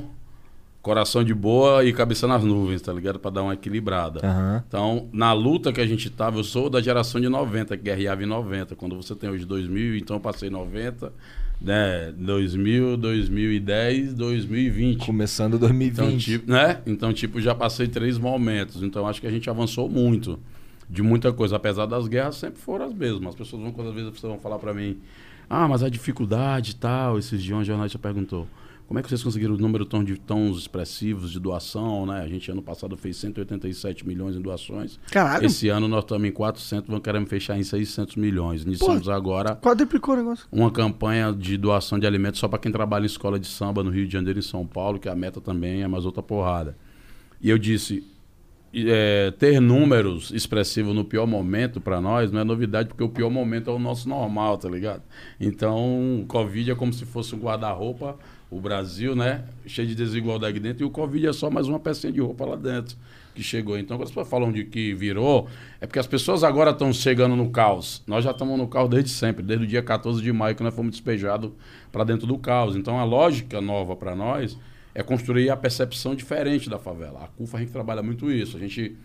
coração 0.80 1.24
de 1.24 1.34
boa 1.34 1.84
e 1.84 1.92
cabeça 1.92 2.26
nas 2.26 2.42
nuvens, 2.44 2.80
tá 2.82 2.92
ligado? 2.92 3.18
Pra 3.18 3.30
dar 3.30 3.42
uma 3.42 3.54
equilibrada. 3.54 4.20
Aham. 4.26 4.64
Então, 4.66 5.08
na 5.12 5.32
luta 5.32 5.72
que 5.72 5.80
a 5.80 5.86
gente 5.86 6.08
tava, 6.10 6.38
eu 6.38 6.44
sou 6.44 6.70
da 6.70 6.80
geração 6.80 7.20
de 7.20 7.28
90, 7.28 7.76
que 7.76 7.82
guerreava 7.82 8.22
em 8.22 8.26
90. 8.26 8.74
Quando 8.76 8.94
você 8.96 9.14
tem 9.14 9.28
hoje 9.30 9.44
2000, 9.44 9.96
então 9.96 10.16
eu 10.16 10.20
passei 10.20 10.48
90, 10.48 11.12
né? 11.60 12.12
2000, 12.16 12.96
2010, 12.96 14.14
2020. 14.14 15.04
Começando 15.04 15.56
Então, 15.56 15.68
2020. 15.68 16.24
tipo, 16.24 16.50
né? 16.50 16.80
Então, 16.86 17.12
tipo, 17.12 17.40
já 17.40 17.54
passei 17.54 17.88
três 17.88 18.16
momentos. 18.18 18.82
Então, 18.82 19.06
acho 19.06 19.20
que 19.20 19.26
a 19.26 19.30
gente 19.30 19.50
avançou 19.50 19.88
muito 19.88 20.38
de 20.88 21.02
muita 21.02 21.32
coisa. 21.32 21.56
Apesar 21.56 21.86
das 21.86 22.06
guerras, 22.06 22.36
sempre 22.36 22.60
foram 22.60 22.86
as 22.86 22.94
mesmas. 22.94 23.30
As 23.30 23.34
pessoas 23.34 23.62
vão, 23.62 23.72
quando 23.72 23.88
às 23.88 23.94
vezes, 23.94 24.20
vão 24.20 24.38
falar 24.38 24.58
pra 24.58 24.72
mim, 24.74 24.98
ah, 25.54 25.68
mas 25.68 25.82
a 25.82 25.88
dificuldade 25.88 26.72
e 26.72 26.74
tal. 26.74 27.18
Esses 27.18 27.42
dias, 27.42 27.58
um 27.58 27.64
jornalista 27.64 27.98
perguntou, 27.98 28.48
como 28.86 28.98
é 28.98 29.02
que 29.02 29.08
vocês 29.08 29.22
conseguiram 29.22 29.54
o 29.54 29.58
número 29.58 29.86
tão, 29.86 30.04
de, 30.04 30.18
tão 30.18 30.50
expressivos 30.50 31.30
de 31.30 31.40
doação, 31.40 32.04
né? 32.04 32.20
A 32.20 32.28
gente, 32.28 32.50
ano 32.50 32.60
passado, 32.60 32.96
fez 32.96 33.16
187 33.16 34.06
milhões 34.06 34.36
em 34.36 34.40
doações. 34.40 34.98
Caralho. 35.10 35.46
Esse 35.46 35.68
ano, 35.68 35.88
nós 35.88 36.04
estamos 36.04 36.28
em 36.28 36.32
400, 36.32 36.88
vamos 36.88 37.02
querer 37.02 37.24
fechar 37.26 37.58
em 37.58 37.62
600 37.62 38.16
milhões. 38.16 38.62
Iniciamos 38.62 39.08
agora 39.08 39.56
Quadruplicou 39.56 40.14
o 40.14 40.16
negócio. 40.18 40.46
uma 40.52 40.70
campanha 40.70 41.32
de 41.32 41.56
doação 41.56 41.98
de 41.98 42.06
alimentos 42.06 42.40
só 42.40 42.48
para 42.48 42.58
quem 42.58 42.70
trabalha 42.70 43.04
em 43.04 43.06
escola 43.06 43.38
de 43.38 43.46
samba 43.46 43.82
no 43.82 43.90
Rio 43.90 44.06
de 44.06 44.12
Janeiro 44.12 44.38
e 44.38 44.40
em 44.40 44.42
São 44.42 44.66
Paulo, 44.66 44.98
que 44.98 45.08
a 45.08 45.14
meta 45.14 45.40
também 45.40 45.82
é 45.82 45.88
mais 45.88 46.04
outra 46.04 46.22
porrada. 46.22 46.76
E 47.40 47.48
eu 47.48 47.58
disse, 47.58 48.04
é, 48.74 49.30
ter 49.38 49.60
números 49.60 50.30
expressivos 50.32 50.94
no 50.94 51.04
pior 51.04 51.26
momento 51.26 51.80
para 51.80 52.00
nós 52.00 52.32
não 52.32 52.40
é 52.40 52.44
novidade, 52.44 52.88
porque 52.88 53.04
o 53.04 53.08
pior 53.08 53.30
momento 53.30 53.70
é 53.70 53.72
o 53.72 53.78
nosso 53.78 54.08
normal, 54.08 54.58
tá 54.58 54.68
ligado? 54.68 55.02
Então, 55.40 56.20
o 56.20 56.26
Covid 56.26 56.72
é 56.72 56.74
como 56.74 56.92
se 56.92 57.04
fosse 57.04 57.34
um 57.34 57.38
guarda-roupa, 57.38 58.16
o 58.50 58.60
Brasil, 58.60 59.14
né, 59.14 59.44
cheio 59.66 59.86
de 59.86 59.94
desigualdade 59.94 60.58
dentro, 60.58 60.82
e 60.82 60.86
o 60.86 60.90
Covid 60.90 61.26
é 61.26 61.32
só 61.32 61.50
mais 61.50 61.68
uma 61.68 61.78
pecinha 61.78 62.12
de 62.12 62.20
roupa 62.20 62.44
lá 62.44 62.56
dentro 62.56 62.96
que 63.34 63.42
chegou. 63.42 63.76
Então, 63.78 63.96
quando 63.96 64.04
as 64.04 64.10
pessoas 64.10 64.28
falam 64.28 64.52
de 64.52 64.64
que 64.64 64.94
virou, 64.94 65.48
é 65.80 65.86
porque 65.86 65.98
as 65.98 66.06
pessoas 66.06 66.44
agora 66.44 66.70
estão 66.70 66.92
chegando 66.92 67.34
no 67.34 67.50
caos. 67.50 68.02
Nós 68.06 68.24
já 68.24 68.30
estamos 68.30 68.56
no 68.56 68.68
caos 68.68 68.88
desde 68.88 69.10
sempre, 69.10 69.42
desde 69.42 69.64
o 69.64 69.68
dia 69.68 69.82
14 69.82 70.22
de 70.22 70.32
maio 70.32 70.54
que 70.54 70.62
nós 70.62 70.74
fomos 70.74 70.92
despejados 70.92 71.50
para 71.90 72.04
dentro 72.04 72.26
do 72.26 72.38
caos. 72.38 72.76
Então, 72.76 72.98
a 72.98 73.04
lógica 73.04 73.60
nova 73.60 73.96
para 73.96 74.14
nós 74.14 74.56
é 74.94 75.02
construir 75.02 75.50
a 75.50 75.56
percepção 75.56 76.14
diferente 76.14 76.70
da 76.70 76.78
favela. 76.78 77.24
A 77.24 77.28
CUFA 77.28 77.56
a 77.56 77.60
gente 77.60 77.72
trabalha 77.72 78.02
muito 78.02 78.30
isso. 78.30 78.56
A 78.56 78.60
gente 78.60 78.96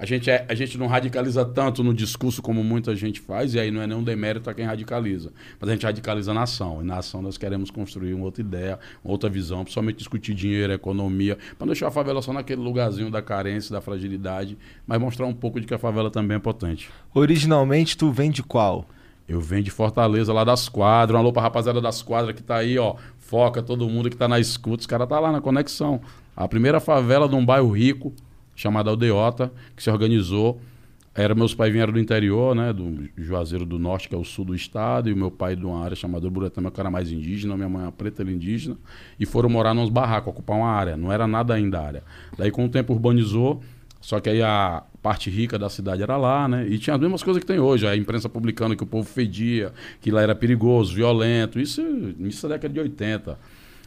a 0.00 0.06
gente, 0.06 0.30
é, 0.30 0.46
a 0.48 0.54
gente 0.54 0.78
não 0.78 0.86
radicaliza 0.86 1.44
tanto 1.44 1.84
no 1.84 1.92
discurso 1.92 2.40
como 2.40 2.64
muita 2.64 2.96
gente 2.96 3.20
faz, 3.20 3.52
e 3.52 3.60
aí 3.60 3.70
não 3.70 3.82
é 3.82 3.86
nenhum 3.86 4.02
demérito 4.02 4.48
a 4.48 4.54
quem 4.54 4.64
radicaliza. 4.64 5.30
Mas 5.60 5.68
a 5.68 5.72
gente 5.74 5.84
radicaliza 5.84 6.32
na 6.32 6.44
ação. 6.44 6.80
E 6.80 6.84
na 6.86 6.96
ação 6.96 7.20
nós 7.20 7.36
queremos 7.36 7.70
construir 7.70 8.14
uma 8.14 8.24
outra 8.24 8.40
ideia, 8.40 8.78
uma 9.04 9.12
outra 9.12 9.28
visão, 9.28 9.62
principalmente 9.62 9.98
discutir 9.98 10.32
dinheiro, 10.32 10.72
economia, 10.72 11.36
para 11.36 11.66
não 11.66 11.66
deixar 11.66 11.88
a 11.88 11.90
favela 11.90 12.22
só 12.22 12.32
naquele 12.32 12.62
lugarzinho 12.62 13.10
da 13.10 13.20
carência, 13.20 13.74
da 13.74 13.82
fragilidade, 13.82 14.56
mas 14.86 14.98
mostrar 14.98 15.26
um 15.26 15.34
pouco 15.34 15.60
de 15.60 15.66
que 15.66 15.74
a 15.74 15.78
favela 15.78 16.10
também 16.10 16.38
é 16.38 16.40
potente. 16.40 16.88
Originalmente, 17.12 17.94
tu 17.94 18.10
vem 18.10 18.30
de 18.30 18.42
qual? 18.42 18.88
Eu 19.28 19.40
venho 19.40 19.62
de 19.62 19.70
Fortaleza, 19.70 20.32
lá 20.32 20.42
das 20.42 20.68
quadras. 20.68 21.14
Um 21.14 21.20
alô 21.20 21.32
pra 21.32 21.42
rapaziada 21.42 21.80
das 21.80 22.02
quadras 22.02 22.34
que 22.34 22.42
tá 22.42 22.56
aí, 22.56 22.76
ó, 22.78 22.96
Foca, 23.30 23.62
todo 23.62 23.88
mundo 23.88 24.10
que 24.10 24.16
tá 24.16 24.26
na 24.26 24.40
escuta, 24.40 24.80
os 24.80 24.86
caras 24.88 25.08
tá 25.08 25.20
lá 25.20 25.30
na 25.30 25.40
conexão. 25.40 26.00
A 26.34 26.48
primeira 26.48 26.80
favela 26.80 27.28
de 27.28 27.36
um 27.36 27.46
bairro 27.46 27.70
rico, 27.70 28.12
chamada 28.56 28.90
Aldeota, 28.90 29.52
que 29.76 29.84
se 29.84 29.88
organizou. 29.88 30.60
Era, 31.14 31.32
meus 31.32 31.54
pais 31.54 31.72
vieram 31.72 31.92
do 31.92 32.00
interior, 32.00 32.56
né? 32.56 32.72
Do 32.72 33.08
Juazeiro 33.16 33.64
do 33.64 33.78
Norte, 33.78 34.08
que 34.08 34.16
é 34.16 34.18
o 34.18 34.24
sul 34.24 34.44
do 34.44 34.52
estado, 34.52 35.08
e 35.08 35.12
o 35.12 35.16
meu 35.16 35.30
pai 35.30 35.54
de 35.54 35.64
uma 35.64 35.80
área 35.80 35.94
chamada 35.94 36.28
Buretama, 36.28 36.72
que 36.72 36.80
era 36.80 36.90
mais 36.90 37.12
indígena, 37.12 37.54
minha 37.54 37.68
mãe 37.68 37.86
é 37.86 37.90
preta, 37.92 38.22
ela 38.22 38.32
é 38.32 38.34
indígena, 38.34 38.76
e 39.18 39.24
foram 39.24 39.48
morar 39.48 39.74
nos 39.74 39.90
barracos, 39.90 40.32
ocupar 40.32 40.56
uma 40.56 40.68
área. 40.68 40.96
Não 40.96 41.12
era 41.12 41.28
nada 41.28 41.54
ainda 41.54 41.80
área. 41.80 42.02
Daí, 42.36 42.50
com 42.50 42.64
o 42.64 42.68
tempo, 42.68 42.92
urbanizou, 42.92 43.60
só 44.00 44.18
que 44.18 44.30
aí 44.30 44.42
a 44.42 44.82
parte 45.02 45.28
rica 45.28 45.58
da 45.58 45.68
cidade 45.68 46.02
era 46.02 46.16
lá, 46.16 46.48
né? 46.48 46.66
E 46.66 46.78
tinha 46.78 46.94
as 46.94 47.00
mesmas 47.00 47.22
coisas 47.22 47.40
que 47.40 47.46
tem 47.46 47.58
hoje, 47.58 47.86
a 47.86 47.96
imprensa 47.96 48.28
publicando 48.28 48.76
que 48.76 48.82
o 48.82 48.86
povo 48.86 49.08
fedia, 49.08 49.72
que 50.00 50.10
lá 50.10 50.22
era 50.22 50.34
perigoso, 50.34 50.94
violento, 50.94 51.60
isso, 51.60 51.82
isso 52.20 52.46
é 52.46 52.50
década 52.50 52.72
de 52.72 52.80
80. 52.80 53.38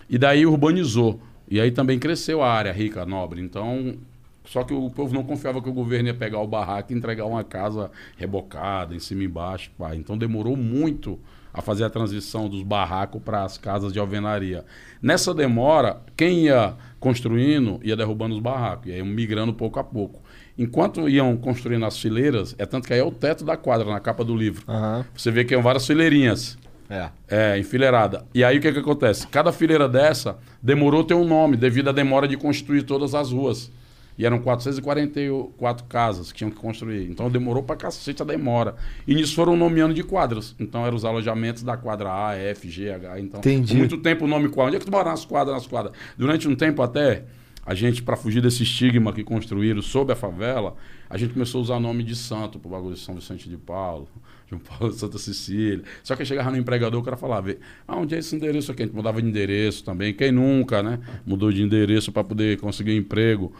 E 0.09 0.17
daí 0.17 0.45
urbanizou. 0.45 1.19
E 1.49 1.59
aí 1.59 1.71
também 1.71 1.99
cresceu 1.99 2.41
a 2.41 2.51
área 2.51 2.71
rica, 2.71 3.05
nobre. 3.05 3.41
Então, 3.41 3.97
só 4.45 4.63
que 4.63 4.73
o 4.73 4.89
povo 4.89 5.13
não 5.13 5.23
confiava 5.23 5.61
que 5.61 5.69
o 5.69 5.73
governo 5.73 6.09
ia 6.09 6.13
pegar 6.13 6.39
o 6.39 6.47
barraco 6.47 6.91
e 6.91 6.95
entregar 6.95 7.25
uma 7.25 7.43
casa 7.43 7.89
rebocada, 8.17 8.95
em 8.95 8.99
cima 8.99 9.23
e 9.23 9.25
embaixo. 9.25 9.71
Pá. 9.77 9.95
Então 9.95 10.17
demorou 10.17 10.55
muito 10.55 11.19
a 11.53 11.61
fazer 11.61 11.83
a 11.83 11.89
transição 11.89 12.49
dos 12.49 12.63
barracos 12.63 13.21
para 13.21 13.43
as 13.43 13.57
casas 13.57 13.93
de 13.93 13.99
alvenaria. 13.99 14.65
Nessa 15.01 15.33
demora, 15.33 16.01
quem 16.17 16.45
ia 16.45 16.73
construindo 16.99 17.79
ia 17.83 17.95
derrubando 17.95 18.33
os 18.33 18.41
barracos, 18.41 18.87
e 18.87 18.93
aí 18.93 19.03
migrando 19.03 19.53
pouco 19.53 19.79
a 19.79 19.83
pouco. 19.83 20.21
Enquanto 20.57 21.07
iam 21.07 21.35
construindo 21.37 21.85
as 21.85 21.99
fileiras, 21.99 22.55
é 22.57 22.65
tanto 22.65 22.87
que 22.87 22.93
aí 22.93 22.99
é 22.99 23.03
o 23.03 23.11
teto 23.11 23.43
da 23.43 23.57
quadra, 23.57 23.89
na 23.89 23.99
capa 23.99 24.23
do 24.23 24.35
livro. 24.35 24.63
Aham. 24.67 25.05
Você 25.15 25.29
vê 25.31 25.43
que 25.43 25.53
é 25.53 25.61
várias 25.61 25.85
fileirinhas. 25.85 26.57
É. 26.89 27.09
É, 27.27 27.57
enfileirada. 27.57 28.25
E 28.33 28.43
aí 28.43 28.57
o 28.57 28.61
que, 28.61 28.71
que 28.71 28.79
acontece? 28.79 29.27
Cada 29.27 29.51
fileira 29.51 29.89
dessa 29.89 30.37
demorou 30.61 31.03
ter 31.03 31.13
um 31.13 31.25
nome, 31.25 31.57
devido 31.57 31.89
à 31.89 31.91
demora 31.91 32.27
de 32.27 32.37
construir 32.37 32.83
todas 32.83 33.15
as 33.15 33.31
ruas. 33.31 33.71
E 34.17 34.25
eram 34.25 34.39
444 34.39 35.85
casas 35.85 36.31
que 36.31 36.37
tinham 36.37 36.51
que 36.51 36.57
construir. 36.57 37.09
Então 37.09 37.29
demorou 37.29 37.63
pra 37.63 37.75
cacete 37.75 38.21
a 38.21 38.25
demora. 38.25 38.75
E 39.07 39.15
nisso 39.15 39.35
foram 39.35 39.55
nomeando 39.55 39.93
de 39.93 40.03
quadras. 40.03 40.55
Então 40.59 40.85
eram 40.85 40.95
os 40.95 41.05
alojamentos 41.05 41.63
da 41.63 41.75
quadra 41.75 42.29
A, 42.29 42.35
F, 42.35 42.69
G, 42.69 42.91
H. 42.91 43.19
Então, 43.19 43.39
Entendi. 43.39 43.73
por 43.73 43.77
muito 43.77 43.97
tempo 43.97 44.25
o 44.25 44.27
nome 44.27 44.49
quadra. 44.49 44.67
Onde 44.67 44.75
é 44.77 44.79
que 44.79 44.85
tu 44.85 44.91
mora 44.91 45.09
nas 45.09 45.25
quadras, 45.25 45.55
nas 45.55 45.67
quadras? 45.67 45.95
Durante 46.17 46.47
um 46.47 46.55
tempo 46.55 46.81
até, 46.81 47.25
a 47.65 47.73
gente, 47.73 48.03
para 48.03 48.17
fugir 48.17 48.41
desse 48.41 48.63
estigma 48.63 49.13
que 49.13 49.23
construíram 49.23 49.81
sob 49.81 50.11
a 50.11 50.15
favela, 50.15 50.75
a 51.09 51.17
gente 51.17 51.33
começou 51.33 51.59
a 51.59 51.61
usar 51.61 51.79
nome 51.79 52.03
de 52.03 52.15
santo 52.15 52.59
pro 52.59 52.69
bagulho 52.69 52.93
de 52.93 52.99
São 52.99 53.15
Vicente 53.15 53.49
de 53.49 53.57
Paulo. 53.57 54.07
João 54.49 54.61
Paulo 54.61 54.93
de 54.93 54.99
Santa 54.99 55.17
Cecília. 55.17 55.81
Só 56.03 56.15
que 56.15 56.25
chegava 56.25 56.51
no 56.51 56.57
empregador, 56.57 56.99
o 56.99 57.03
cara 57.03 57.17
falava, 57.17 57.55
ah, 57.87 57.97
onde 57.97 58.15
é 58.15 58.19
esse 58.19 58.35
endereço 58.35 58.71
aqui? 58.71 58.83
A 58.83 58.85
gente 58.85 58.95
mudava 58.95 59.21
de 59.21 59.27
endereço 59.27 59.83
também. 59.83 60.13
Quem 60.13 60.31
nunca, 60.31 60.83
né? 60.83 60.99
Mudou 61.25 61.51
de 61.51 61.63
endereço 61.63 62.11
para 62.11 62.23
poder 62.23 62.59
conseguir 62.59 62.91
um 62.91 62.97
emprego. 62.97 63.53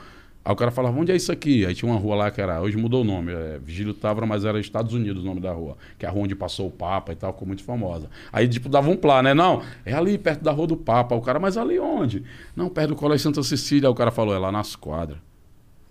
Aí 0.46 0.52
o 0.52 0.56
cara 0.58 0.72
falava, 0.72 1.00
onde 1.00 1.10
é 1.12 1.16
isso 1.16 1.32
aqui? 1.32 1.66
Aí 1.66 1.74
tinha 1.74 1.90
uma 1.90 1.98
rua 1.98 2.16
lá 2.16 2.32
que 2.32 2.42
era, 2.42 2.62
hoje 2.62 2.76
mudou 2.76 3.02
o 3.02 3.06
nome, 3.06 3.32
é 3.32 3.60
Vigílio 3.64 3.94
Távora, 3.94 4.26
mas 4.26 4.44
era 4.44 4.60
Estados 4.60 4.94
Unidos 4.94 5.24
o 5.24 5.26
nome 5.26 5.40
da 5.40 5.54
rua, 5.54 5.78
que 5.98 6.06
é 6.06 6.10
a 6.10 6.12
rua 6.12 6.24
onde 6.24 6.36
passou 6.36 6.68
o 6.68 6.72
Papa 6.72 7.14
e 7.14 7.16
tal, 7.16 7.32
ficou 7.32 7.48
muito 7.48 7.64
famosa. 7.64 8.10
Aí, 8.32 8.46
tipo, 8.48 8.68
dava 8.68 8.90
um 8.90 8.98
plá, 8.98 9.24
né? 9.24 9.34
Não, 9.34 9.62
é 9.86 9.94
ali, 9.94 10.18
perto 10.18 10.44
da 10.44 10.52
rua 10.52 10.68
do 10.68 10.76
Papa. 10.76 11.16
O 11.16 11.22
cara, 11.22 11.40
mas 11.40 11.56
ali 11.58 11.80
onde? 11.80 12.24
Não, 12.56 12.68
perto 12.68 12.90
do 12.90 12.96
Colégio 12.98 13.24
Santa 13.24 13.42
Cecília. 13.42 13.88
Aí 13.88 13.92
o 13.92 13.96
cara 13.96 14.12
falou, 14.12 14.36
é 14.36 14.38
lá 14.38 14.52
nas 14.52 14.76
quadras. 14.76 15.18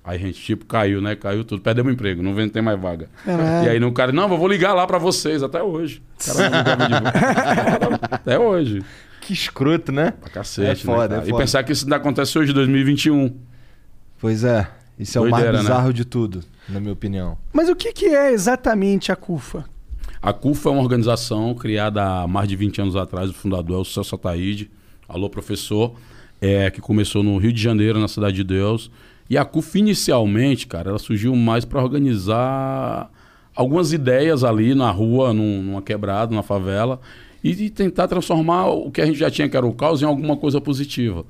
Aí 0.04 0.16
a 0.16 0.20
gente, 0.20 0.42
tipo, 0.42 0.66
caiu, 0.66 1.00
né? 1.00 1.14
Caiu 1.16 1.44
tudo, 1.44 1.62
perdemos 1.62 1.90
o 1.90 1.94
emprego, 1.94 2.22
não 2.22 2.34
vem 2.34 2.46
tem 2.48 2.60
mais 2.60 2.78
vaga. 2.78 3.08
Caralho. 3.24 3.66
E 3.66 3.70
aí 3.70 3.80
no 3.80 3.90
cara, 3.92 4.12
não, 4.12 4.24
eu 4.30 4.36
vou 4.36 4.48
ligar 4.48 4.74
lá 4.74 4.86
pra 4.86 4.98
vocês, 4.98 5.42
até 5.42 5.62
hoje. 5.62 6.02
O 6.20 6.24
cara 6.26 6.50
não 6.50 6.58
ligava 6.58 6.86
de 6.86 7.88
volta. 7.88 8.08
até 8.16 8.38
hoje. 8.38 8.82
Que 9.20 9.32
escroto, 9.32 9.92
né? 9.92 10.10
Pra 10.10 10.28
cacete, 10.28 10.82
É 10.82 10.84
foda, 10.84 11.16
né, 11.16 11.22
é 11.22 11.26
E 11.28 11.30
foda. 11.30 11.42
pensar 11.42 11.62
que 11.62 11.72
isso 11.72 11.84
ainda 11.84 11.96
acontece 11.96 12.36
hoje, 12.38 12.52
2021. 12.52 13.32
Pois 14.22 14.42
é. 14.44 14.66
Isso 14.98 15.18
é 15.18 15.20
o 15.20 15.24
Doideira, 15.24 15.52
mais 15.52 15.64
né? 15.64 15.70
bizarro 15.70 15.92
de 15.92 16.04
tudo, 16.04 16.44
na 16.68 16.78
minha 16.78 16.92
opinião. 16.92 17.36
Mas 17.52 17.68
o 17.68 17.74
que, 17.76 17.92
que 17.92 18.06
é 18.06 18.30
exatamente 18.32 19.10
a 19.10 19.16
CUFA? 19.16 19.64
A 20.22 20.32
CUFA 20.32 20.68
é 20.68 20.72
uma 20.72 20.80
organização 20.80 21.52
criada 21.54 22.02
há 22.22 22.28
mais 22.28 22.48
de 22.48 22.54
20 22.54 22.80
anos 22.82 22.94
atrás, 22.96 23.28
o 23.28 23.34
fundador 23.34 23.78
é 23.78 23.80
o 23.80 23.84
Celso 23.84 24.14
Ataíde, 24.14 24.70
alô 25.08 25.28
professor, 25.28 25.94
é, 26.40 26.70
que 26.70 26.80
começou 26.80 27.22
no 27.24 27.36
Rio 27.36 27.52
de 27.52 27.60
Janeiro, 27.60 27.98
na 27.98 28.06
Cidade 28.06 28.36
de 28.36 28.44
Deus. 28.44 28.90
E 29.28 29.36
a 29.36 29.44
CUFA, 29.44 29.78
inicialmente, 29.78 30.68
cara, 30.68 30.90
ela 30.90 30.98
surgiu 31.00 31.34
mais 31.34 31.64
para 31.64 31.82
organizar 31.82 33.10
algumas 33.56 33.92
ideias 33.92 34.44
ali 34.44 34.74
na 34.74 34.90
rua, 34.90 35.32
num- 35.32 35.62
numa 35.62 35.82
quebrada, 35.82 36.30
numa 36.30 36.42
favela, 36.44 37.00
e 37.42 37.54
de 37.54 37.70
tentar 37.70 38.06
transformar 38.06 38.66
o 38.68 38.90
que 38.90 39.00
a 39.00 39.06
gente 39.06 39.18
já 39.18 39.30
tinha, 39.30 39.48
que 39.48 39.56
era 39.56 39.66
o 39.66 39.72
caos, 39.74 40.00
em 40.00 40.04
alguma 40.04 40.36
coisa 40.36 40.60
positiva. 40.60 41.24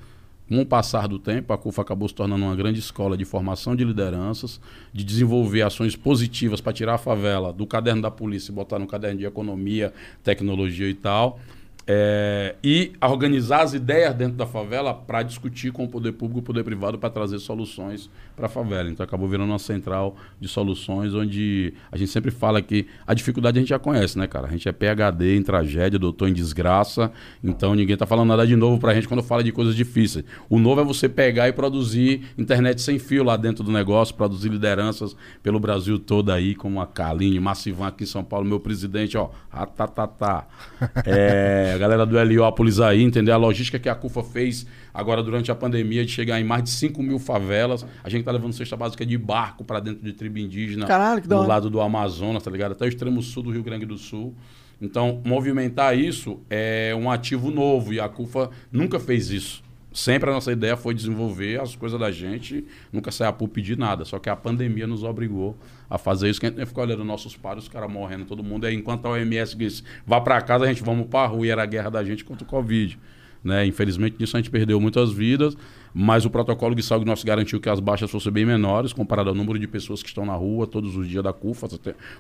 Com 0.53 0.61
o 0.61 0.67
passar 0.67 1.09
do 1.09 1.19
tempo, 1.19 1.51
a 1.55 1.57
CUFA 1.57 1.81
acabou 1.81 2.07
se 2.07 2.15
tornando 2.15 2.45
uma 2.45 2.55
grande 2.55 2.79
escola 2.79 3.17
de 3.17 3.25
formação 3.25 3.75
de 3.75 3.85
lideranças, 3.85 4.61
de 4.93 5.03
desenvolver 5.03 5.63
ações 5.63 5.97
positivas 5.97 6.61
para 6.61 6.75
tirar 6.75 6.97
a 6.97 6.99
favela 6.99 7.55
do 7.55 7.67
caderno 7.67 8.03
da 8.03 8.11
polícia 8.11 8.53
e 8.53 8.55
botar 8.55 8.79
no 8.79 8.87
caderno 8.87 9.19
de 9.19 9.25
economia, 9.25 9.95
tecnologia 10.23 10.91
e 10.91 10.93
tal. 10.93 11.41
É, 11.87 12.55
e 12.63 12.93
a 13.01 13.11
organizar 13.11 13.63
as 13.63 13.75
ideias 13.75 14.15
dentro 14.15 14.37
da 14.37 14.47
favela 14.47 14.95
para 14.95 15.23
discutir 15.23 15.73
com 15.73 15.85
o 15.85 15.89
poder 15.89 16.13
público 16.13 16.39
e 16.39 16.41
o 16.41 16.45
poder 16.45 16.63
privado 16.63 16.99
para 16.99 17.11
trazer 17.11 17.39
soluções 17.41 18.09
para 18.37 18.47
a 18.47 18.49
favela. 18.49 18.89
Então 18.89 19.03
acabou 19.05 19.29
virando 19.29 19.51
uma 19.51 19.59
central 19.59 20.17
de 20.41 20.49
soluções 20.49 21.15
onde 21.15 21.75
a 21.91 21.97
gente 21.97 22.11
sempre 22.11 22.31
fala 22.31 22.63
que 22.63 22.87
a 23.07 23.15
dificuldade 23.15 23.59
a 23.59 23.61
gente 23.61 23.71
já 23.71 23.79
conhece, 23.79 24.17
né, 24.17 24.27
cara? 24.27 24.47
A 24.47 24.51
gente 24.51 24.69
é 24.69 24.73
PhD 24.73 25.37
em 25.37 25.43
tragédia, 25.43 25.99
doutor 25.99 26.29
em 26.29 26.33
desgraça, 26.33 27.11
então 27.43 27.75
ninguém 27.75 27.97
tá 27.97 28.07
falando 28.07 28.29
nada 28.29 28.47
de 28.47 28.55
novo 28.55 28.79
pra 28.79 28.95
gente 28.95 29.09
quando 29.09 29.23
fala 29.23 29.43
de 29.43 29.51
coisas 29.51 29.75
difíceis. 29.75 30.25
O 30.49 30.59
novo 30.59 30.81
é 30.81 30.85
você 30.85 31.09
pegar 31.09 31.49
e 31.49 31.53
produzir 31.53 32.23
internet 32.39 32.81
sem 32.81 32.99
fio 32.99 33.25
lá 33.25 33.37
dentro 33.37 33.65
do 33.65 33.73
negócio, 33.73 34.15
produzir 34.15 34.49
lideranças 34.49 35.17
pelo 35.43 35.59
Brasil 35.59 35.99
todo 35.99 36.31
aí, 36.31 36.55
como 36.55 36.81
a 36.81 36.87
Kaline, 36.87 37.41
Massivan 37.41 37.89
aqui 37.89 38.05
em 38.05 38.07
São 38.07 38.23
Paulo, 38.23 38.47
meu 38.47 38.61
presidente, 38.61 39.17
ó, 39.17 39.31
ratatatá. 39.51 40.47
É, 41.05 41.72
a 41.73 41.79
galera 41.79 42.07
do 42.07 42.19
Heliópolis 42.19 42.81
aí, 42.81 43.03
entendeu? 43.03 43.35
A 43.35 43.37
logística 43.37 43.79
que 43.79 43.89
a 43.89 43.95
CUFA 43.95 44.23
fez 44.23 44.67
agora 44.93 45.23
durante 45.23 45.51
a 45.51 45.55
pandemia 45.55 46.05
de 46.05 46.11
chegar 46.11 46.41
em 46.41 46.45
mais 46.45 46.65
de 46.65 46.71
5 46.71 47.03
mil 47.03 47.19
favelas. 47.19 47.85
A 48.03 48.09
gente 48.09 48.25
tá 48.25 48.33
levando 48.33 48.53
cesta 48.53 48.77
básica 48.77 49.05
de 49.05 49.17
barco 49.19 49.65
para 49.65 49.81
dentro 49.81 50.03
de 50.05 50.13
tribo 50.13 50.39
indígena. 50.39 50.87
Caralho, 50.87 51.23
que 51.23 51.33
hora. 51.33 51.49
lado 51.49 51.71
do 51.71 51.81
Amazonas, 51.81 52.43
tá 52.43 52.51
ligado? 52.51 52.73
Até 52.73 52.85
o 52.85 52.89
extremo 52.89 53.23
sul 53.23 53.43
do 53.43 53.51
Rio 53.51 53.63
Grande 53.63 53.87
do 53.87 53.99
Sul. 53.99 54.35
Então, 54.81 55.23
movimentar 55.25 55.97
isso 55.97 56.41
é 56.51 56.93
um 56.99 57.11
ativo 57.11 57.51
novo 57.51 57.93
e 57.93 58.01
a 58.01 58.09
CUFA 58.09 58.51
nunca 58.71 58.99
fez 58.99 59.31
isso. 59.31 59.63
Sempre 59.93 60.31
a 60.31 60.33
nossa 60.33 60.51
ideia 60.51 60.77
foi 60.77 60.95
desenvolver 60.95 61.61
as 61.61 61.77
coisas 61.77 62.01
da 62.01 62.11
gente, 62.11 62.65
nunca 62.93 63.11
sair 63.11 63.29
a 63.29 63.33
público 63.33 63.55
pedir 63.55 63.77
nada. 63.77 64.05
Só 64.05 64.19
que 64.19 64.31
a 64.31 64.37
pandemia 64.37 64.87
nos 64.87 65.05
obrigou 65.05 65.57
a 65.89 65.99
fazer 65.99 66.31
isso, 66.31 66.41
que 66.41 66.47
a 66.47 66.51
gente 66.51 66.65
ficou 66.67 66.83
olhando 66.83 67.05
nossos 67.05 67.37
pares, 67.37 67.65
os 67.65 67.69
caras 67.69 67.91
morrendo, 67.91 68.25
todo 68.25 68.43
mundo. 68.43 68.67
Aí, 68.67 68.75
enquanto 68.75 69.07
a 69.07 69.11
OMS 69.11 69.57
disse, 69.57 69.83
vá 70.07 70.21
para 70.21 70.41
casa, 70.41 70.65
a 70.65 70.69
gente 70.69 70.83
vamos 70.83 71.07
para 71.07 71.27
rua. 71.27 71.47
E 71.47 71.51
era 71.51 71.63
a 71.63 71.67
guerra 71.67 71.91
da 71.91 72.03
gente 72.03 72.25
contra 72.25 72.45
o 72.45 72.47
Covid. 72.47 72.99
Né? 73.45 73.67
Infelizmente, 73.67 74.17
nisso 74.19 74.37
a 74.37 74.41
gente 74.41 74.51
perdeu 74.51 74.81
muitas 74.81 75.13
vidas, 75.13 75.57
mas 75.93 76.25
o 76.25 76.31
protocolo 76.31 76.75
de 76.75 76.83
saúde 76.83 77.05
nosso 77.05 77.27
garantiu 77.27 77.61
que 77.61 77.69
as 77.69 77.81
baixas 77.81 78.11
fossem 78.11 78.33
bem 78.33 78.47
menores, 78.47 78.93
comparado 78.93 79.31
ao 79.31 79.35
número 79.35 79.59
de 79.59 79.67
pessoas 79.67 80.03
que 80.03 80.09
estão 80.09 80.25
na 80.25 80.35
rua 80.35 80.67
todos 80.67 80.97
os 80.97 81.09
dias 81.09 81.23
da 81.23 81.33
CUFA. 81.33 81.69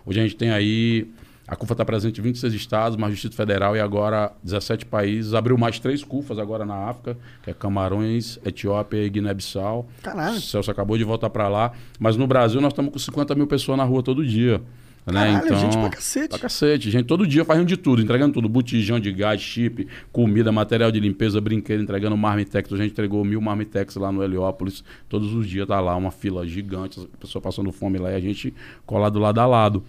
Hoje 0.04 0.20
a 0.20 0.22
gente 0.22 0.36
tem 0.36 0.50
aí. 0.50 1.08
A 1.46 1.56
CUFA 1.56 1.74
está 1.74 1.84
presente 1.84 2.20
em 2.20 2.22
26 2.22 2.54
estados, 2.54 2.96
mais 2.96 3.12
Distrito 3.12 3.34
Federal 3.34 3.76
e 3.76 3.80
agora 3.80 4.32
17 4.44 4.86
países. 4.86 5.34
Abriu 5.34 5.58
mais 5.58 5.78
três 5.78 6.04
CUFAs 6.04 6.38
agora 6.38 6.64
na 6.64 6.88
África, 6.88 7.16
que 7.42 7.50
é 7.50 7.54
Camarões, 7.54 8.38
Etiópia 8.44 9.04
e 9.04 9.10
Guiné-Bissau. 9.10 9.88
Caralho. 10.02 10.36
O 10.36 10.40
Celso 10.40 10.70
acabou 10.70 10.96
de 10.96 11.04
voltar 11.04 11.30
para 11.30 11.48
lá. 11.48 11.72
Mas 11.98 12.16
no 12.16 12.26
Brasil 12.26 12.60
nós 12.60 12.72
estamos 12.72 12.92
com 12.92 12.98
50 12.98 13.34
mil 13.34 13.46
pessoas 13.46 13.76
na 13.76 13.84
rua 13.84 14.02
todo 14.02 14.24
dia. 14.24 14.62
Né? 15.04 15.40
Caralho, 15.40 15.56
gente 15.56 15.76
pra 15.76 15.88
cacete. 15.90 16.28
Pra 16.28 16.38
cacete. 16.38 16.90
Gente, 16.90 17.06
todo 17.06 17.26
dia 17.26 17.44
fazendo 17.44 17.66
de 17.66 17.76
tudo, 17.76 18.00
entregando 18.00 18.32
tudo. 18.34 18.48
Botijão 18.48 19.00
de 19.00 19.10
gás, 19.10 19.40
chip, 19.40 19.88
comida, 20.12 20.52
material 20.52 20.92
de 20.92 21.00
limpeza, 21.00 21.40
brinquedo, 21.40 21.82
entregando 21.82 22.16
marmitex. 22.16 22.72
A 22.72 22.76
gente 22.76 22.92
entregou 22.92 23.24
mil 23.24 23.40
marmitex 23.40 23.96
lá 23.96 24.12
no 24.12 24.22
Heliópolis. 24.22 24.84
Todos 25.08 25.34
os 25.34 25.48
dias 25.48 25.66
tá 25.66 25.80
lá 25.80 25.96
uma 25.96 26.12
fila 26.12 26.46
gigante, 26.46 27.00
a 27.00 27.16
pessoa 27.16 27.42
passando 27.42 27.72
fome 27.72 27.98
lá 27.98 28.12
e 28.12 28.14
a 28.14 28.20
gente 28.20 28.54
colado 28.86 29.18
lado 29.18 29.40
a 29.40 29.46
lado. 29.46 29.84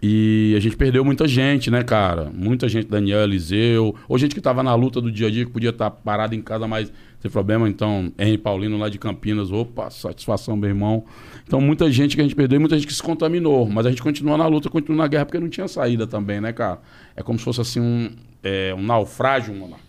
E 0.00 0.54
a 0.56 0.60
gente 0.60 0.76
perdeu 0.76 1.04
muita 1.04 1.26
gente, 1.26 1.72
né, 1.72 1.82
cara? 1.82 2.30
Muita 2.32 2.68
gente, 2.68 2.86
Daniel, 2.86 3.22
Eliseu, 3.22 3.96
ou 4.08 4.16
gente 4.16 4.32
que 4.32 4.40
tava 4.40 4.62
na 4.62 4.72
luta 4.74 5.00
do 5.00 5.10
dia 5.10 5.26
a 5.26 5.30
dia, 5.30 5.44
que 5.44 5.50
podia 5.50 5.70
estar 5.70 5.90
parado 5.90 6.36
em 6.36 6.40
casa, 6.40 6.68
mas 6.68 6.92
sem 7.18 7.28
problema. 7.28 7.68
Então, 7.68 8.12
Henry 8.16 8.38
Paulino 8.38 8.78
lá 8.78 8.88
de 8.88 8.96
Campinas, 8.96 9.50
opa, 9.50 9.90
satisfação, 9.90 10.56
meu 10.56 10.68
irmão. 10.68 11.04
Então, 11.44 11.60
muita 11.60 11.90
gente 11.90 12.14
que 12.14 12.20
a 12.20 12.24
gente 12.24 12.36
perdeu 12.36 12.58
e 12.58 12.60
muita 12.60 12.76
gente 12.76 12.86
que 12.86 12.94
se 12.94 13.02
contaminou. 13.02 13.68
Mas 13.68 13.86
a 13.86 13.90
gente 13.90 14.00
continua 14.00 14.36
na 14.36 14.46
luta, 14.46 14.70
continua 14.70 14.98
na 14.98 15.08
guerra, 15.08 15.26
porque 15.26 15.40
não 15.40 15.48
tinha 15.48 15.66
saída 15.66 16.06
também, 16.06 16.40
né, 16.40 16.52
cara? 16.52 16.80
É 17.16 17.22
como 17.22 17.36
se 17.36 17.44
fosse 17.44 17.60
assim 17.60 17.80
um, 17.80 18.10
é, 18.42 18.72
um 18.76 18.82
naufrágio, 18.82 19.52
Monark. 19.52 19.82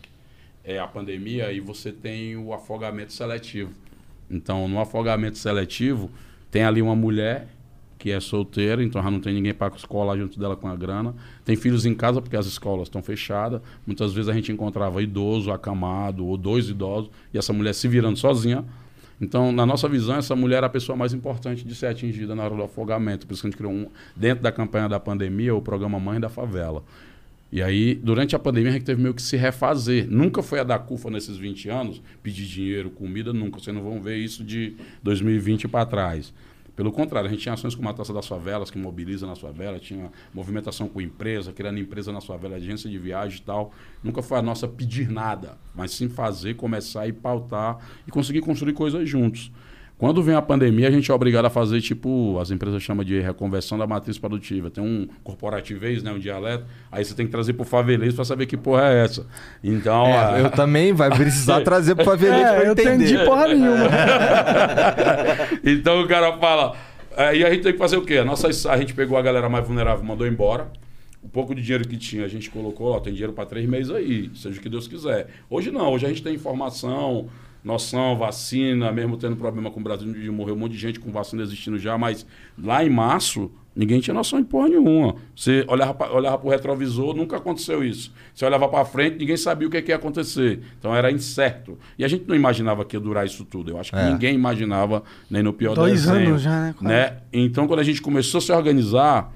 É 0.64 0.80
a 0.80 0.88
pandemia 0.88 1.52
e 1.52 1.60
você 1.60 1.92
tem 1.92 2.36
o 2.36 2.52
afogamento 2.52 3.14
seletivo. 3.14 3.72
Então, 4.30 4.68
no 4.68 4.80
afogamento 4.80 5.38
seletivo, 5.38 6.10
tem 6.50 6.64
ali 6.64 6.82
uma 6.82 6.96
mulher 6.96 7.48
que 8.00 8.12
é 8.12 8.20
solteira, 8.22 8.82
então 8.82 9.04
já 9.04 9.12
não 9.12 9.20
tem 9.20 9.34
ninguém 9.34 9.54
para 9.54 9.70
colar 9.88 10.18
junto 10.18 10.40
dela 10.40 10.56
com 10.56 10.70
a 10.70 10.76
grana. 10.76 11.14
Tem 11.44 11.58
filhos 11.58 11.86
em 11.86 11.94
casa 11.94 12.22
porque 12.22 12.38
as 12.38 12.46
escolas 12.46 12.88
estão 12.88 13.04
fechadas. 13.04 13.62
Muitas 13.86 14.14
vezes 14.14 14.30
a 14.30 14.34
gente 14.34 14.52
encontrava 14.54 15.04
idoso, 15.04 15.52
acamado, 15.52 16.26
ou 16.26 16.38
dois 16.38 16.70
idosos, 16.70 17.12
e 17.34 17.38
essa 17.38 17.52
mulher 17.52 17.74
se 17.74 17.90
virando 17.90 18.18
sozinha. 18.18 18.64
Então, 19.22 19.52
na 19.52 19.66
nossa 19.66 19.90
visão, 19.90 20.16
essa 20.16 20.34
mulher 20.34 20.58
era 20.58 20.68
a 20.68 20.70
pessoa 20.70 20.96
mais 20.96 21.14
importante 21.14 21.66
de 21.66 21.76
ser 21.76 21.88
atingida 21.88 22.34
na 22.34 22.46
hora 22.46 22.56
do 22.56 22.64
afogamento. 22.64 23.28
Por 23.28 23.34
isso 23.34 23.42
que 23.42 23.48
a 23.48 23.50
gente 23.50 23.58
criou, 23.58 23.74
um, 23.74 23.88
dentro 24.16 24.42
da 24.42 24.52
campanha 24.52 24.88
da 24.88 24.98
pandemia, 24.98 25.54
o 25.54 25.62
programa 25.62 26.00
Mãe 26.00 26.22
da 26.22 26.30
Favela. 26.30 26.86
E 27.52 27.62
aí, 27.62 27.96
durante 27.96 28.34
a 28.34 28.40
pandemia, 28.40 28.70
a 28.70 28.74
gente 28.74 28.86
teve 28.86 29.02
meio 29.02 29.14
que 29.14 29.22
se 29.22 29.36
refazer. 29.36 30.08
Nunca 30.10 30.42
foi 30.42 30.62
a 30.62 30.64
da 30.64 30.80
CUFA 30.80 31.10
nesses 31.10 31.36
20 31.36 31.68
anos, 31.68 32.02
pedir 32.24 32.46
dinheiro, 32.46 32.90
comida, 32.92 33.34
nunca. 33.34 33.60
Vocês 33.60 33.76
não 33.76 33.84
vão 33.84 34.00
ver 34.00 34.18
isso 34.18 34.42
de 34.42 34.76
2020 35.04 35.68
para 35.68 35.86
trás. 35.86 36.32
Pelo 36.80 36.94
contrário, 36.94 37.28
a 37.28 37.30
gente 37.30 37.42
tinha 37.42 37.52
ações 37.52 37.76
como 37.76 37.90
a 37.90 37.94
Taça 37.94 38.14
das 38.14 38.26
Favelas, 38.26 38.72
que 38.72 38.78
mobiliza 38.78 39.28
na 39.28 39.36
favela, 39.36 39.78
tinha 39.78 40.10
movimentação 40.34 40.88
com 40.88 41.02
empresa, 41.02 41.52
criando 41.52 41.78
empresa 41.78 42.10
na 42.14 42.22
favela, 42.22 42.56
agência 42.56 42.90
de 42.90 42.98
viagem 42.98 43.40
e 43.40 43.42
tal. 43.42 43.74
Nunca 44.02 44.22
foi 44.22 44.38
a 44.38 44.42
nossa 44.42 44.66
pedir 44.66 45.10
nada, 45.10 45.58
mas 45.76 45.92
sim 45.92 46.08
fazer, 46.08 46.54
começar 46.54 47.06
e 47.06 47.12
pautar 47.12 47.80
e 48.08 48.12
conseguir 48.12 48.40
construir 48.40 48.72
coisas 48.72 49.10
juntos. 49.10 49.52
Quando 50.00 50.24
vem 50.24 50.34
a 50.34 50.42
pandemia, 50.42 50.88
a 50.88 50.92
gente 50.92 51.12
é 51.12 51.14
obrigado 51.14 51.44
a 51.44 51.50
fazer, 51.50 51.82
tipo, 51.82 52.40
as 52.40 52.50
empresas 52.52 52.82
chamam 52.82 53.04
de 53.04 53.20
reconversão 53.20 53.78
da 53.78 53.86
matriz 53.86 54.18
produtiva. 54.18 54.72
Tem 54.72 54.82
um 54.82 55.06
corporativez, 55.26 56.02
né, 56.02 56.10
um 56.10 56.18
dialeto, 56.18 56.64
aí 56.90 57.04
você 57.04 57.14
tem 57.14 57.26
que 57.26 57.32
trazer 57.34 57.52
pro 57.52 57.66
favelês 57.66 58.14
para 58.14 58.24
saber 58.24 58.46
que 58.46 58.56
porra 58.56 58.84
é 58.94 59.04
essa. 59.04 59.28
Então... 59.62 60.08
É, 60.08 60.40
eu 60.42 60.50
também 60.52 60.94
vai 60.94 61.10
precisar 61.10 61.60
trazer 61.68 61.96
pro 61.96 62.06
faveleiro 62.06 62.48
É, 62.48 62.56
pra 62.56 62.66
eu 62.66 62.72
entender. 62.72 62.94
entendi 62.96 63.26
porra 63.26 63.48
nenhuma. 63.50 63.90
então 65.66 66.02
o 66.02 66.08
cara 66.08 66.38
fala. 66.38 66.78
é, 67.18 67.36
e 67.36 67.46
a 67.46 67.50
gente 67.52 67.64
tem 67.64 67.74
que 67.74 67.78
fazer 67.80 67.98
o 67.98 68.02
quê? 68.02 68.20
A, 68.20 68.24
nossa, 68.26 68.48
a 68.48 68.78
gente 68.78 68.94
pegou 68.94 69.18
a 69.18 69.22
galera 69.22 69.50
mais 69.50 69.68
vulnerável, 69.68 70.04
mandou 70.04 70.26
embora. 70.26 70.72
O 71.22 71.28
pouco 71.28 71.54
de 71.54 71.62
dinheiro 71.62 71.86
que 71.86 71.98
tinha, 71.98 72.24
a 72.24 72.30
gente 72.30 72.50
colocou, 72.50 72.94
ó, 72.94 73.00
tem 73.02 73.12
dinheiro 73.12 73.34
para 73.34 73.46
três 73.46 73.68
meses 73.68 73.92
aí, 73.92 74.32
seja 74.34 74.58
o 74.58 74.64
que 74.64 74.70
Deus 74.70 74.88
quiser. 74.88 75.28
Hoje 75.50 75.70
não, 75.70 75.92
hoje 75.92 76.06
a 76.06 76.10
gente 76.10 76.24
tem 76.24 76.34
informação, 76.34 77.28
noção, 77.64 78.18
vacina, 78.18 78.92
mesmo 78.92 79.18
tendo 79.18 79.36
problema 79.36 79.70
com 79.72 79.80
o 79.80 79.84
Brasil, 79.84 80.12
de 80.12 80.30
morrer 80.32 80.52
um 80.54 80.58
monte 80.58 80.74
de 80.74 80.78
gente 80.78 81.00
com 81.00 81.12
vacina 81.12 81.42
existindo 81.44 81.78
já, 81.78 81.98
mas 81.98 82.26
lá 82.58 82.84
em 82.84 82.90
março, 82.90 83.52
ninguém 83.76 84.00
tinha 84.00 84.14
noção 84.14 84.40
de 84.42 84.48
porra 84.48 84.70
nenhuma. 84.70 85.16
Você 85.36 85.66
olhava, 85.68 85.94
pra, 85.94 86.12
olhava 86.12 86.38
pro 86.38 86.50
retrovisor, 86.50 87.16
nunca 87.16 87.38
aconteceu 87.38 87.84
isso. 87.84 88.14
Você 88.34 88.46
olhava 88.46 88.68
para 88.68 88.84
frente, 88.86 89.18
ninguém 89.20 89.38
sabia 89.38 89.68
o 89.68 89.72
que, 89.72 89.82
que 89.82 89.92
ia 89.92 89.96
acontecer. 89.98 90.62
Então 90.80 90.96
era 90.96 91.12
incerto. 91.12 91.78
E 91.98 92.04
a 92.06 92.08
gente 92.08 92.26
não 92.28 92.36
imaginava 92.36 92.84
que 92.86 92.96
ia 92.96 93.00
durar 93.00 93.26
isso 93.26 93.44
tudo. 93.46 93.72
Eu 93.72 93.80
acho 93.80 93.92
que 93.92 93.98
É. 93.98 94.10
ninguém 94.12 94.34
imaginava, 94.36 95.04
nem 95.30 95.44
no 95.44 95.54
pior 95.54 95.76
Dois 95.76 96.04
desenho, 96.06 96.30
anos 96.30 96.42
já, 96.42 96.52
né, 96.62 96.76
né? 96.82 97.18
Então, 97.32 97.68
quando 97.68 97.80
a 97.80 97.84
gente 97.84 98.02
começou 98.02 98.40
a 98.40 98.42
se 98.42 98.52
organizar, 98.52 99.34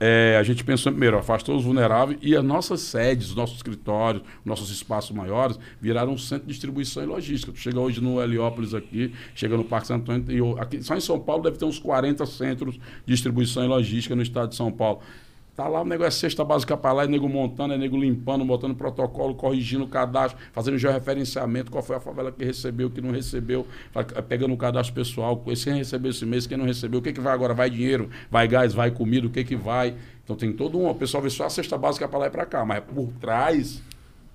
é, 0.00 0.36
a 0.38 0.42
gente 0.42 0.64
pensou 0.64 0.90
primeiro, 0.90 1.16
afastou 1.16 1.56
os 1.56 1.64
vulneráveis 1.64 2.18
e 2.20 2.36
as 2.36 2.44
nossas 2.44 2.80
sedes, 2.80 3.28
os 3.28 3.36
nossos 3.36 3.56
escritórios, 3.56 4.22
nossos 4.44 4.70
espaços 4.70 5.12
maiores 5.12 5.58
viraram 5.80 6.12
um 6.12 6.18
centro 6.18 6.46
de 6.46 6.52
distribuição 6.52 7.02
e 7.02 7.06
logística. 7.06 7.52
Tu 7.52 7.58
chega 7.58 7.78
hoje 7.78 8.00
no 8.00 8.20
Heliópolis 8.20 8.74
aqui, 8.74 9.12
chega 9.34 9.56
no 9.56 9.64
Parque 9.64 9.86
Santo 9.86 10.10
Antônio, 10.10 10.56
e 10.56 10.60
aqui, 10.60 10.82
só 10.82 10.96
em 10.96 11.00
São 11.00 11.18
Paulo 11.20 11.44
deve 11.44 11.58
ter 11.58 11.64
uns 11.64 11.78
40 11.78 12.26
centros 12.26 12.74
de 12.74 12.80
distribuição 13.06 13.64
e 13.64 13.68
logística 13.68 14.16
no 14.16 14.22
estado 14.22 14.48
de 14.48 14.56
São 14.56 14.72
Paulo. 14.72 15.00
Tá 15.56 15.68
lá 15.68 15.82
o 15.82 15.84
negócio 15.84 16.08
é 16.08 16.10
cesta 16.10 16.44
básica 16.44 16.76
para 16.76 16.92
lá, 16.92 17.04
é 17.04 17.06
nego 17.06 17.28
montando, 17.28 17.74
é 17.74 17.78
nego 17.78 17.96
limpando, 17.96 18.44
botando 18.44 18.74
protocolo, 18.74 19.36
corrigindo 19.36 19.84
o 19.84 19.88
cadastro, 19.88 20.36
fazendo 20.52 20.76
georreferenciamento, 20.76 21.70
qual 21.70 21.80
foi 21.80 21.94
a 21.94 22.00
favela 22.00 22.32
que 22.32 22.44
recebeu, 22.44 22.90
que 22.90 23.00
não 23.00 23.12
recebeu, 23.12 23.64
fa- 23.92 24.02
pegando 24.02 24.52
o 24.52 24.56
cadastro 24.56 24.92
pessoal, 24.92 25.36
quem 25.36 25.74
recebeu 25.76 26.10
esse 26.10 26.26
mês, 26.26 26.44
quem 26.44 26.56
não 26.56 26.64
recebeu, 26.64 26.98
o 26.98 27.02
que, 27.02 27.12
que 27.12 27.20
vai 27.20 27.32
agora? 27.32 27.54
Vai 27.54 27.70
dinheiro, 27.70 28.10
vai 28.28 28.48
gás, 28.48 28.74
vai 28.74 28.90
comida, 28.90 29.28
o 29.28 29.30
que, 29.30 29.44
que 29.44 29.54
vai? 29.54 29.94
Então 30.24 30.34
tem 30.34 30.52
todo 30.52 30.76
um. 30.76 30.88
O 30.88 30.94
pessoal 30.94 31.22
vê 31.22 31.30
só 31.30 31.44
a 31.46 31.50
cesta 31.50 31.78
básica 31.78 32.08
para 32.08 32.18
lá 32.18 32.26
e 32.26 32.30
para 32.30 32.46
cá, 32.46 32.64
mas 32.64 32.82
por 32.82 33.12
trás 33.20 33.80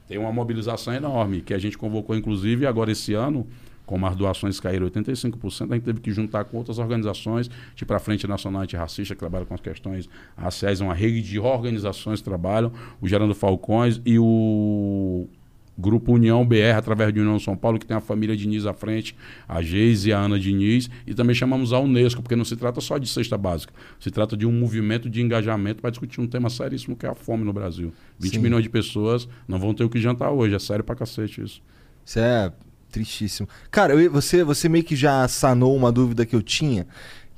tem 0.08 0.18
uma 0.18 0.32
mobilização 0.32 0.94
enorme, 0.94 1.42
que 1.42 1.54
a 1.54 1.60
gente 1.60 1.78
convocou, 1.78 2.16
inclusive, 2.16 2.66
agora 2.66 2.94
esse 2.94 3.14
ano, 3.14 3.46
como 3.90 4.06
as 4.06 4.16
doações 4.16 4.60
caíram 4.60 4.88
85%, 4.88 5.72
a 5.72 5.74
gente 5.74 5.84
teve 5.84 6.00
que 6.00 6.12
juntar 6.12 6.44
com 6.44 6.58
outras 6.58 6.78
organizações, 6.78 7.50
tipo 7.74 7.92
a 7.92 7.98
Frente 7.98 8.28
Nacional 8.28 8.62
Antirracista, 8.62 9.16
que 9.16 9.20
trabalha 9.20 9.48
com 9.48 9.56
as 9.56 9.62
questões 9.62 10.08
raciais, 10.38 10.80
uma 10.80 10.94
rede 10.94 11.24
de 11.24 11.40
organizações 11.40 12.20
que 12.20 12.26
trabalham, 12.26 12.72
o 13.02 13.08
Gerando 13.08 13.34
Falcões 13.34 14.00
e 14.06 14.20
o 14.20 15.28
Grupo 15.76 16.14
União 16.14 16.46
BR, 16.46 16.76
através 16.78 17.12
de 17.12 17.20
União 17.20 17.40
São 17.40 17.58
Paulo, 17.58 17.80
que 17.80 17.86
tem 17.88 17.98
a 17.98 18.00
família 18.00 18.38
Diniz 18.38 18.68
à 18.68 18.76
frente, 18.76 19.16
a 19.48 19.60
Geise 19.60 20.10
e 20.10 20.14
a 20.14 20.20
Ana 20.20 20.38
Diniz, 20.38 20.88
e 21.08 21.16
também 21.16 21.34
chamamos 21.34 21.74
a 21.74 21.80
Unesco, 21.80 22.22
porque 22.22 22.36
não 22.36 22.46
se 22.46 22.56
trata 22.56 22.80
só 22.82 23.00
de 23.00 23.10
cesta 23.10 23.40
básica, 23.40 23.74
se 24.00 24.12
trata 24.12 24.38
de 24.38 24.46
um 24.46 24.52
movimento 24.52 25.10
de 25.10 25.20
engajamento 25.20 25.82
para 25.82 25.90
discutir 25.90 26.22
um 26.22 26.28
tema 26.28 26.52
seríssimo 26.52 26.96
que 26.96 27.08
é 27.08 27.10
a 27.10 27.16
fome 27.16 27.44
no 27.44 27.52
Brasil. 27.52 27.92
20 28.20 28.34
Sim. 28.34 28.40
milhões 28.40 28.62
de 28.62 28.70
pessoas 28.70 29.28
não 29.48 29.58
vão 29.58 29.74
ter 29.74 29.84
o 29.84 29.90
que 29.90 30.00
jantar 30.00 30.30
hoje, 30.30 30.54
é 30.54 30.60
sério 30.60 30.84
pra 30.84 30.94
cacete 30.94 31.42
isso. 31.42 31.60
Isso 32.06 32.20
é 32.20 32.54
tristíssimo. 32.90 33.48
Cara, 33.72 33.94
eu- 33.94 34.12
você, 34.12 34.44
você 34.44 34.68
meio 34.70 34.84
que 34.84 34.96
já 34.96 35.28
sanou 35.28 35.76
uma 35.76 35.92
dúvida 35.92 36.26
que 36.26 36.36
eu 36.36 36.42
tinha, 36.42 36.86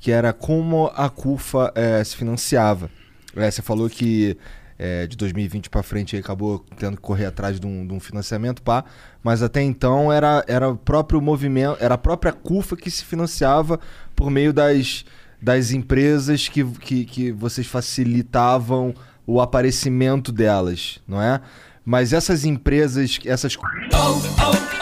que 0.00 0.10
era 0.10 0.32
como 0.32 0.90
a 0.96 1.08
CUFA 1.08 1.72
eh, 1.74 2.02
se 2.04 2.16
financiava. 2.16 2.90
Eh, 3.36 3.50
você 3.50 3.62
falou 3.62 3.88
que 3.88 4.36
eh, 4.78 5.06
de 5.06 5.16
2020 5.16 5.70
para 5.70 5.82
frente 5.82 6.16
acabou 6.16 6.64
tendo 6.76 6.96
que 6.96 7.02
correr 7.02 7.26
atrás 7.26 7.60
de 7.60 7.66
um, 7.66 7.86
de 7.86 7.92
um 7.94 8.00
financiamento, 8.00 8.60
pá, 8.62 8.84
mas 9.22 9.42
até 9.42 9.62
então 9.62 10.12
era, 10.12 10.44
era 10.48 10.68
o 10.70 10.76
próprio 10.76 11.20
movimento, 11.20 11.76
era 11.80 11.94
a 11.94 11.98
própria 11.98 12.32
CUFA 12.32 12.76
que 12.76 12.90
se 12.90 13.04
financiava 13.04 13.78
por 14.16 14.28
meio 14.30 14.52
das, 14.52 15.04
das 15.40 15.70
empresas 15.70 16.48
que, 16.48 16.64
que, 16.64 17.04
que 17.04 17.30
vocês 17.32 17.66
facilitavam 17.66 18.92
o 19.24 19.40
aparecimento 19.40 20.32
delas, 20.32 20.98
não 21.06 21.22
é? 21.22 21.40
Mas 21.84 22.12
essas 22.12 22.44
empresas, 22.44 23.18
essas 23.24 23.52
Stay 23.52 23.60
cool 23.60 24.81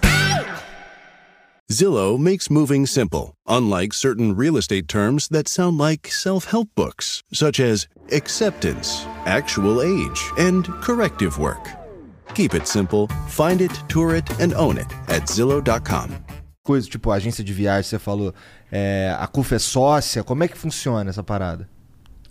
Zillow 1.71 2.19
makes 2.19 2.49
moving 2.49 2.85
simple, 2.85 3.33
unlike 3.47 3.93
certain 3.93 4.35
real 4.35 4.57
estate 4.57 4.89
terms 4.89 5.29
that 5.29 5.47
sound 5.47 5.77
like 5.77 6.11
self 6.11 6.43
help 6.51 6.67
books, 6.75 7.23
such 7.31 7.61
as 7.61 7.87
acceptance, 8.11 9.05
actual 9.25 9.81
age, 9.81 10.21
and 10.37 10.65
corrective 10.81 11.39
work. 11.39 11.69
Keep 12.35 12.55
it 12.55 12.67
simple, 12.67 13.07
find 13.29 13.61
it, 13.61 13.71
tour 13.87 14.15
it, 14.15 14.29
and 14.41 14.53
own 14.53 14.77
it 14.77 14.91
at 15.07 15.29
Zillow.com. 15.29 16.09
coisas, 16.61 16.89
tipo 16.89 17.09
agência 17.09 17.43
de 17.43 17.53
viagem, 17.53 17.89
você 17.89 17.97
falou, 17.99 18.33
é, 18.69 19.15
a 19.17 19.27
CUF 19.27 19.55
é 19.55 19.59
sócia, 19.59 20.23
como 20.25 20.43
é 20.43 20.49
que 20.49 20.57
funciona 20.57 21.09
essa 21.09 21.23
parada? 21.23 21.69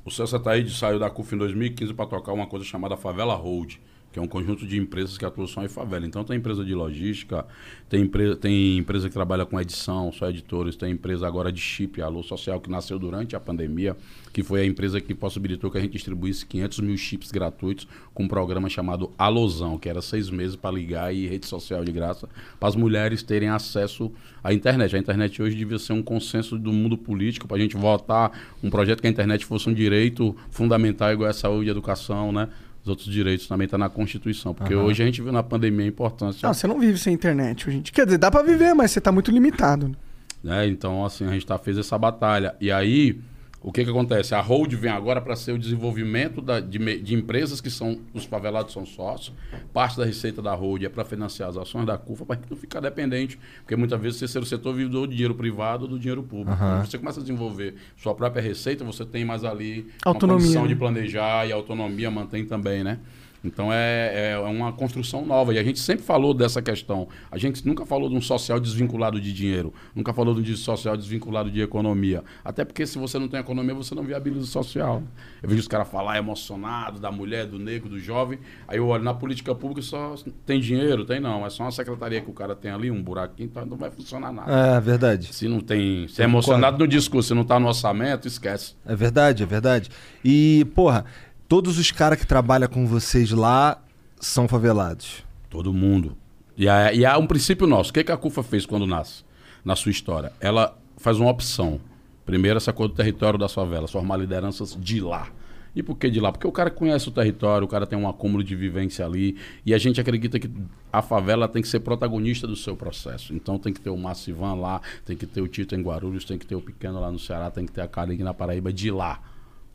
O 0.04 0.10
César 0.10 0.38
Taíde 0.40 0.74
saiu 0.76 0.98
da 0.98 1.08
CUF 1.08 1.34
em 1.34 1.38
2015 1.38 1.94
para 1.94 2.06
tocar 2.06 2.32
uma 2.34 2.46
coisa 2.46 2.64
chamada 2.64 2.96
Favela 2.96 3.34
Hold, 3.34 3.76
que 4.12 4.18
é 4.18 4.22
um 4.22 4.26
conjunto 4.26 4.66
de 4.66 4.76
empresas 4.76 5.16
que 5.16 5.24
atuam 5.24 5.46
só 5.46 5.64
em 5.64 5.68
favela. 5.68 6.04
Então 6.04 6.24
tem 6.24 6.36
empresa 6.36 6.64
de 6.64 6.74
logística, 6.74 7.46
tem, 7.88 8.02
empre 8.02 8.34
tem 8.36 8.78
empresa 8.78 9.08
que 9.08 9.14
trabalha 9.14 9.46
com 9.46 9.60
edição, 9.60 10.10
só 10.10 10.28
editores, 10.28 10.76
tem 10.76 10.92
empresa 10.92 11.26
agora 11.26 11.52
de 11.52 11.60
chip, 11.60 12.02
Alô 12.02 12.22
Social, 12.22 12.60
que 12.60 12.68
nasceu 12.68 12.98
durante 12.98 13.36
a 13.36 13.40
pandemia, 13.40 13.96
que 14.32 14.42
foi 14.42 14.62
a 14.62 14.66
empresa 14.66 15.00
que 15.00 15.14
possibilitou 15.14 15.70
que 15.70 15.78
a 15.78 15.80
gente 15.80 15.92
distribuísse 15.92 16.44
500 16.46 16.80
mil 16.80 16.96
chips 16.96 17.30
gratuitos 17.30 17.86
com 18.12 18.24
um 18.24 18.28
programa 18.28 18.68
chamado 18.68 19.12
Alozão, 19.16 19.78
que 19.78 19.88
era 19.88 20.02
seis 20.02 20.28
meses 20.28 20.56
para 20.56 20.74
ligar 20.74 21.14
e 21.14 21.26
rede 21.26 21.46
social 21.46 21.84
de 21.84 21.92
graça, 21.92 22.28
para 22.58 22.68
as 22.68 22.74
mulheres 22.76 23.22
terem 23.22 23.48
acesso 23.48 24.10
à 24.42 24.52
internet. 24.52 24.96
A 24.96 24.98
internet 24.98 25.40
hoje 25.40 25.54
devia 25.54 25.78
ser 25.78 25.92
um 25.92 26.02
consenso 26.02 26.58
do 26.58 26.72
mundo 26.72 26.98
político 26.98 27.46
para 27.46 27.56
a 27.56 27.60
gente 27.60 27.76
votar 27.76 28.32
um 28.62 28.70
projeto 28.70 29.00
que 29.00 29.06
a 29.06 29.10
internet 29.10 29.46
fosse 29.46 29.68
um 29.68 29.74
direito 29.74 30.34
fundamental 30.50 31.12
igual 31.12 31.30
a 31.30 31.32
saúde 31.32 31.68
e 31.68 31.70
educação, 31.70 32.32
né? 32.32 32.48
Os 32.82 32.88
outros 32.88 33.08
direitos 33.12 33.46
também 33.46 33.66
estão 33.66 33.78
na 33.78 33.88
Constituição. 33.90 34.54
Porque 34.54 34.74
hoje 34.74 35.02
a 35.02 35.06
gente 35.06 35.20
viu 35.20 35.32
na 35.32 35.42
pandemia 35.42 35.84
a 35.84 35.88
importância. 35.88 36.46
Não, 36.46 36.54
você 36.54 36.66
não 36.66 36.78
vive 36.80 36.98
sem 36.98 37.12
internet 37.12 37.68
hoje. 37.68 37.80
Quer 37.82 38.06
dizer, 38.06 38.18
dá 38.18 38.30
pra 38.30 38.42
viver, 38.42 38.74
mas 38.74 38.90
você 38.90 39.00
tá 39.00 39.12
muito 39.12 39.30
limitado. 39.30 39.94
né? 40.42 40.66
Então, 40.66 41.04
assim, 41.04 41.26
a 41.26 41.30
gente 41.30 41.44
tá, 41.44 41.58
fez 41.58 41.76
essa 41.76 41.98
batalha. 41.98 42.54
E 42.60 42.72
aí, 42.72 43.20
O 43.62 43.70
que 43.70 43.84
que 43.84 43.90
acontece? 43.90 44.34
A 44.34 44.40
Hold 44.40 44.72
vem 44.72 44.90
agora 44.90 45.20
para 45.20 45.36
ser 45.36 45.52
o 45.52 45.58
desenvolvimento 45.58 46.40
da- 46.40 46.60
de, 46.60 46.78
de 47.02 47.14
empresas 47.14 47.60
que 47.60 47.68
são 47.68 47.98
os 48.14 48.24
favelados 48.24 48.72
são 48.72 48.86
sócios. 48.86 49.34
Parte 49.70 49.98
da 49.98 50.04
receita 50.06 50.40
da 50.40 50.54
Hold 50.54 50.82
é 50.84 50.88
para 50.88 51.04
financiar 51.04 51.50
as 51.50 51.58
ações 51.58 51.84
da 51.84 51.98
CUFA, 51.98 52.24
para 52.24 52.38
não 52.48 52.56
ficar 52.56 52.80
dependente, 52.80 53.38
porque 53.62 53.76
muitas 53.76 54.00
vezes 54.00 54.18
você 54.18 54.28
ser 54.28 54.38
o 54.38 54.46
setor 54.46 54.74
vive 54.74 54.88
do 54.88 55.06
dinheiro 55.06 55.34
privado 55.34 55.82
ou 55.84 55.90
do 55.90 55.98
dinheiro 55.98 56.22
público. 56.22 56.56
Quando 56.56 56.86
você 56.86 56.96
começa 56.98 57.20
a 57.20 57.22
desenvolver 57.22 57.74
sua 57.98 58.14
própria 58.14 58.40
receita, 58.42 58.82
você 58.82 59.04
tem 59.04 59.26
mais 59.26 59.44
ali 59.44 59.86
Autonomia, 60.06 60.36
uma 60.36 60.42
condição 60.42 60.62
né? 60.62 60.68
de 60.68 60.76
planejar 60.76 61.46
e 61.46 61.52
a 61.52 61.54
autonomia 61.54 62.10
mantém 62.10 62.46
também, 62.46 62.82
né? 62.82 62.98
Então 63.44 63.72
é, 63.72 64.32
é 64.32 64.38
uma 64.38 64.72
construção 64.72 65.24
nova. 65.24 65.54
E 65.54 65.58
a 65.58 65.62
gente 65.62 65.78
sempre 65.78 66.04
falou 66.04 66.34
dessa 66.34 66.60
questão. 66.60 67.08
A 67.30 67.38
gente 67.38 67.66
nunca 67.66 67.86
falou 67.86 68.08
de 68.08 68.16
um 68.16 68.20
social 68.20 68.60
desvinculado 68.60 69.20
de 69.20 69.32
dinheiro. 69.32 69.72
Nunca 69.94 70.12
falou 70.12 70.34
de 70.34 70.52
um 70.52 70.56
social 70.56 70.96
desvinculado 70.96 71.50
de 71.50 71.60
economia. 71.60 72.22
Até 72.44 72.64
porque 72.64 72.86
se 72.86 72.98
você 72.98 73.18
não 73.18 73.28
tem 73.28 73.40
economia, 73.40 73.74
você 73.74 73.94
não 73.94 74.02
viabiliza 74.02 74.44
o 74.44 74.46
social. 74.46 75.02
Eu 75.42 75.48
vejo 75.48 75.60
os 75.60 75.68
caras 75.68 75.88
falar 75.88 76.18
emocionado 76.18 77.00
da 77.00 77.10
mulher, 77.10 77.46
do 77.46 77.58
negro, 77.58 77.88
do 77.88 77.98
jovem. 77.98 78.38
Aí 78.68 78.78
eu 78.78 78.86
olho 78.86 79.02
na 79.02 79.14
política 79.14 79.54
pública 79.54 79.82
só 79.82 80.14
tem 80.44 80.60
dinheiro? 80.60 81.04
Tem 81.04 81.20
não. 81.20 81.46
É 81.46 81.50
só 81.50 81.64
uma 81.64 81.72
secretaria 81.72 82.20
que 82.20 82.30
o 82.30 82.32
cara 82.32 82.54
tem 82.54 82.70
ali, 82.70 82.90
um 82.90 83.02
buraquinho, 83.02 83.48
então 83.48 83.64
não 83.64 83.76
vai 83.76 83.90
funcionar 83.90 84.32
nada. 84.32 84.76
É 84.76 84.80
verdade. 84.80 85.32
Se 85.32 85.48
não 85.48 85.60
tem. 85.60 86.06
Se 86.08 86.22
é 86.22 86.24
emocionado 86.24 86.78
no 86.78 86.86
discurso, 86.86 87.28
se 87.28 87.34
não 87.34 87.44
tá 87.44 87.58
no 87.58 87.68
orçamento, 87.68 88.28
esquece. 88.28 88.74
É 88.84 88.94
verdade, 88.94 89.42
é 89.42 89.46
verdade. 89.46 89.90
E, 90.24 90.66
porra, 90.74 91.04
todos 91.50 91.78
os 91.78 91.90
caras 91.90 92.16
que 92.16 92.24
trabalham 92.24 92.68
com 92.68 92.86
vocês 92.86 93.32
lá 93.32 93.82
são 94.20 94.46
favelados. 94.46 95.24
Todo 95.50 95.72
mundo. 95.72 96.16
E, 96.56 96.68
há- 96.68 96.92
e 96.92 97.04
há 97.04 97.18
um 97.18 97.26
princípio 97.26 97.66
nosso. 97.66 97.90
O 97.90 97.92
que, 97.92 98.04
que 98.04 98.12
a 98.12 98.16
CUFA 98.16 98.44
fez 98.44 98.64
quando 98.64 98.86
nasce? 98.86 99.24
Na 99.64 99.74
sua 99.74 99.90
história. 99.90 100.32
Ela 100.38 100.78
faz 100.96 101.18
uma 101.18 101.28
opção. 101.28 101.80
Primeiro, 102.24 102.56
essa 102.56 102.72
coisa 102.72 102.92
do 102.92 102.96
território 102.96 103.36
das 103.36 103.52
favelas, 103.52 103.90
formar 103.90 104.16
lideranças 104.16 104.76
de 104.80 105.00
lá. 105.00 105.26
E 105.74 105.82
por 105.82 105.96
que 105.98 106.08
de 106.08 106.20
lá? 106.20 106.30
Porque 106.30 106.46
o 106.46 106.52
cara 106.52 106.70
conhece 106.70 107.08
o 107.08 107.10
território, 107.10 107.64
o 107.64 107.68
cara 107.68 107.84
tem 107.84 107.98
um 107.98 108.08
acúmulo 108.08 108.44
de 108.44 108.54
vivência 108.54 109.04
ali. 109.04 109.36
E 109.66 109.74
a 109.74 109.78
gente 109.78 110.00
acredita 110.00 110.38
que 110.38 110.48
a 110.92 111.02
favela 111.02 111.48
tem 111.48 111.62
que 111.62 111.68
ser 111.68 111.80
protagonista 111.80 112.46
do 112.46 112.54
seu 112.54 112.76
processo. 112.76 113.34
Então 113.34 113.58
tem 113.58 113.72
que 113.72 113.80
ter 113.80 113.90
o 113.90 113.96
Massivan 113.96 114.54
lá, 114.54 114.80
tem 115.04 115.16
que 115.16 115.26
ter 115.26 115.40
o 115.40 115.48
Tito 115.48 115.74
em 115.74 115.82
Guarulhos, 115.82 116.24
tem 116.24 116.38
que 116.38 116.46
ter 116.46 116.54
o 116.54 116.60
Pequeno 116.62 117.00
lá 117.00 117.10
no 117.10 117.18
Ceará, 117.18 117.50
tem 117.50 117.66
que 117.66 117.72
ter 117.72 117.80
a 117.80 117.88
Carinha 117.88 118.24
na 118.24 118.34
Paraíba 118.34 118.72
de 118.72 118.88
lá, 118.92 119.20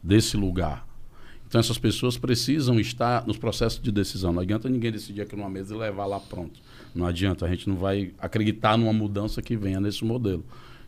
desse 0.02 0.38
lugar. 0.38 0.88
Então 1.56 1.62
essas 1.62 1.78
pessoas 1.78 2.18
precisam 2.18 2.78
estar 2.82 3.26
nos 3.26 3.38
processos 3.38 3.82
de 3.82 3.90
decisão. 3.90 4.34
Não 4.34 4.42
adianta 4.42 4.68
ninguém 4.68 4.92
decidir 4.92 5.22
aqui 5.22 5.38
numa 5.38 5.50
mesa 5.50 5.74
e 5.74 5.78
levar 5.78 6.06
lá 6.06 6.20
pronto. 6.20 6.60
Não 6.94 7.06
adianta, 7.06 7.46
a 7.46 7.50
gente 7.50 7.70
não 7.70 7.78
vai 7.78 8.12
acreditar 8.20 8.78
numa 8.78 8.92
mudança 8.92 9.42
que 9.42 9.56
venha 9.56 9.80
nesse 9.80 10.04
modelo. 10.04 10.44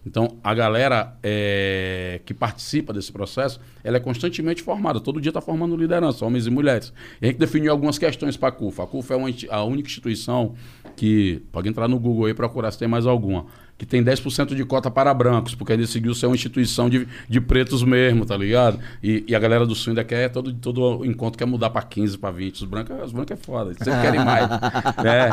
Então 0.06 0.36
a 0.44 0.54
galera 0.54 1.16
é, 1.24 2.20
que 2.26 2.34
participa 2.34 2.92
desse 2.92 3.14
processo, 3.14 3.62
ela 3.82 3.96
é 3.96 4.00
constantemente 4.02 4.62
formada. 4.62 5.00
Todo 5.00 5.22
dia 5.22 5.30
está 5.30 5.40
formando 5.40 5.78
liderança, 5.78 6.26
homens 6.26 6.48
e 6.48 6.50
mulheres. 6.50 6.92
E 7.22 7.28
a 7.28 7.30
gente 7.30 7.40
definiu 7.40 7.72
algumas 7.72 7.98
questões 7.98 8.36
para 8.36 8.50
a 8.50 8.52
CUFA. 8.52 8.84
A 8.84 8.88
CUFA 8.88 9.14
é 9.14 9.18
uma 9.18 9.30
a 9.50 9.64
única 9.64 9.88
instituição 9.88 10.54
que, 10.98 11.42
pode 11.50 11.70
entrar 11.70 11.88
no 11.88 11.98
Google 11.98 12.26
aí 12.26 12.32
e 12.32 12.36
procurar 12.36 12.72
se 12.72 12.78
tem 12.78 12.90
mais 12.90 13.06
alguma, 13.06 13.46
que 13.78 13.86
tem 13.86 14.04
10% 14.04 14.56
de 14.56 14.66
cota 14.66 14.90
para 14.90 15.14
brancos, 15.14 15.54
porque 15.54 15.74
ele 15.74 15.84
decidiu 15.84 16.16
ser 16.16 16.26
uma 16.26 16.36
instituição 16.36 16.90
de, 16.90 17.08
de 17.30 17.40
pretos 17.40 17.84
mesmo, 17.84 18.26
tá 18.26 18.36
ligado? 18.36 18.80
E, 19.04 19.24
e 19.28 19.36
a 19.36 19.40
galera 19.40 19.66
do 19.66 19.76
Sul 19.76 19.92
ainda 19.92 20.04
quer, 20.04 20.30
todo, 20.30 20.52
todo 20.54 21.06
encontro 21.06 21.38
quer 21.38 21.46
mudar 21.46 21.70
para 21.70 21.84
15, 21.84 22.18
para 22.18 22.32
20. 22.32 22.56
Os 22.56 22.64
brancos, 22.64 22.96
os 23.06 23.12
brancos 23.12 23.32
é 23.32 23.36
foda, 23.36 23.70
eles 23.70 23.78
sempre 23.78 24.02
querem 24.02 24.26
mais. 24.26 24.50
né? 24.50 25.30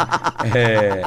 É, 0.54 1.02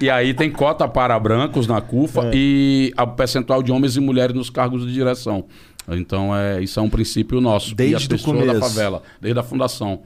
e 0.00 0.08
aí 0.08 0.32
tem 0.32 0.50
cota 0.50 0.88
para 0.88 1.18
brancos 1.18 1.66
na 1.66 1.80
CUFA 1.80 2.30
e 2.32 2.92
a 2.96 3.06
percentual 3.06 3.62
de 3.62 3.70
homens 3.70 3.96
e 3.96 4.00
mulheres 4.00 4.34
nos 4.34 4.48
cargos 4.48 4.86
de 4.86 4.92
direção. 4.92 5.44
Então, 5.90 6.34
é, 6.36 6.62
isso 6.62 6.78
é 6.78 6.82
um 6.82 6.90
princípio 6.90 7.40
nosso. 7.40 7.74
Desde 7.74 8.04
e 8.04 8.06
o 8.06 8.08
pessoas 8.08 8.38
da 8.38 8.46
começo. 8.46 8.60
favela, 8.60 9.02
desde 9.20 9.38
a 9.38 9.42
fundação. 9.42 10.02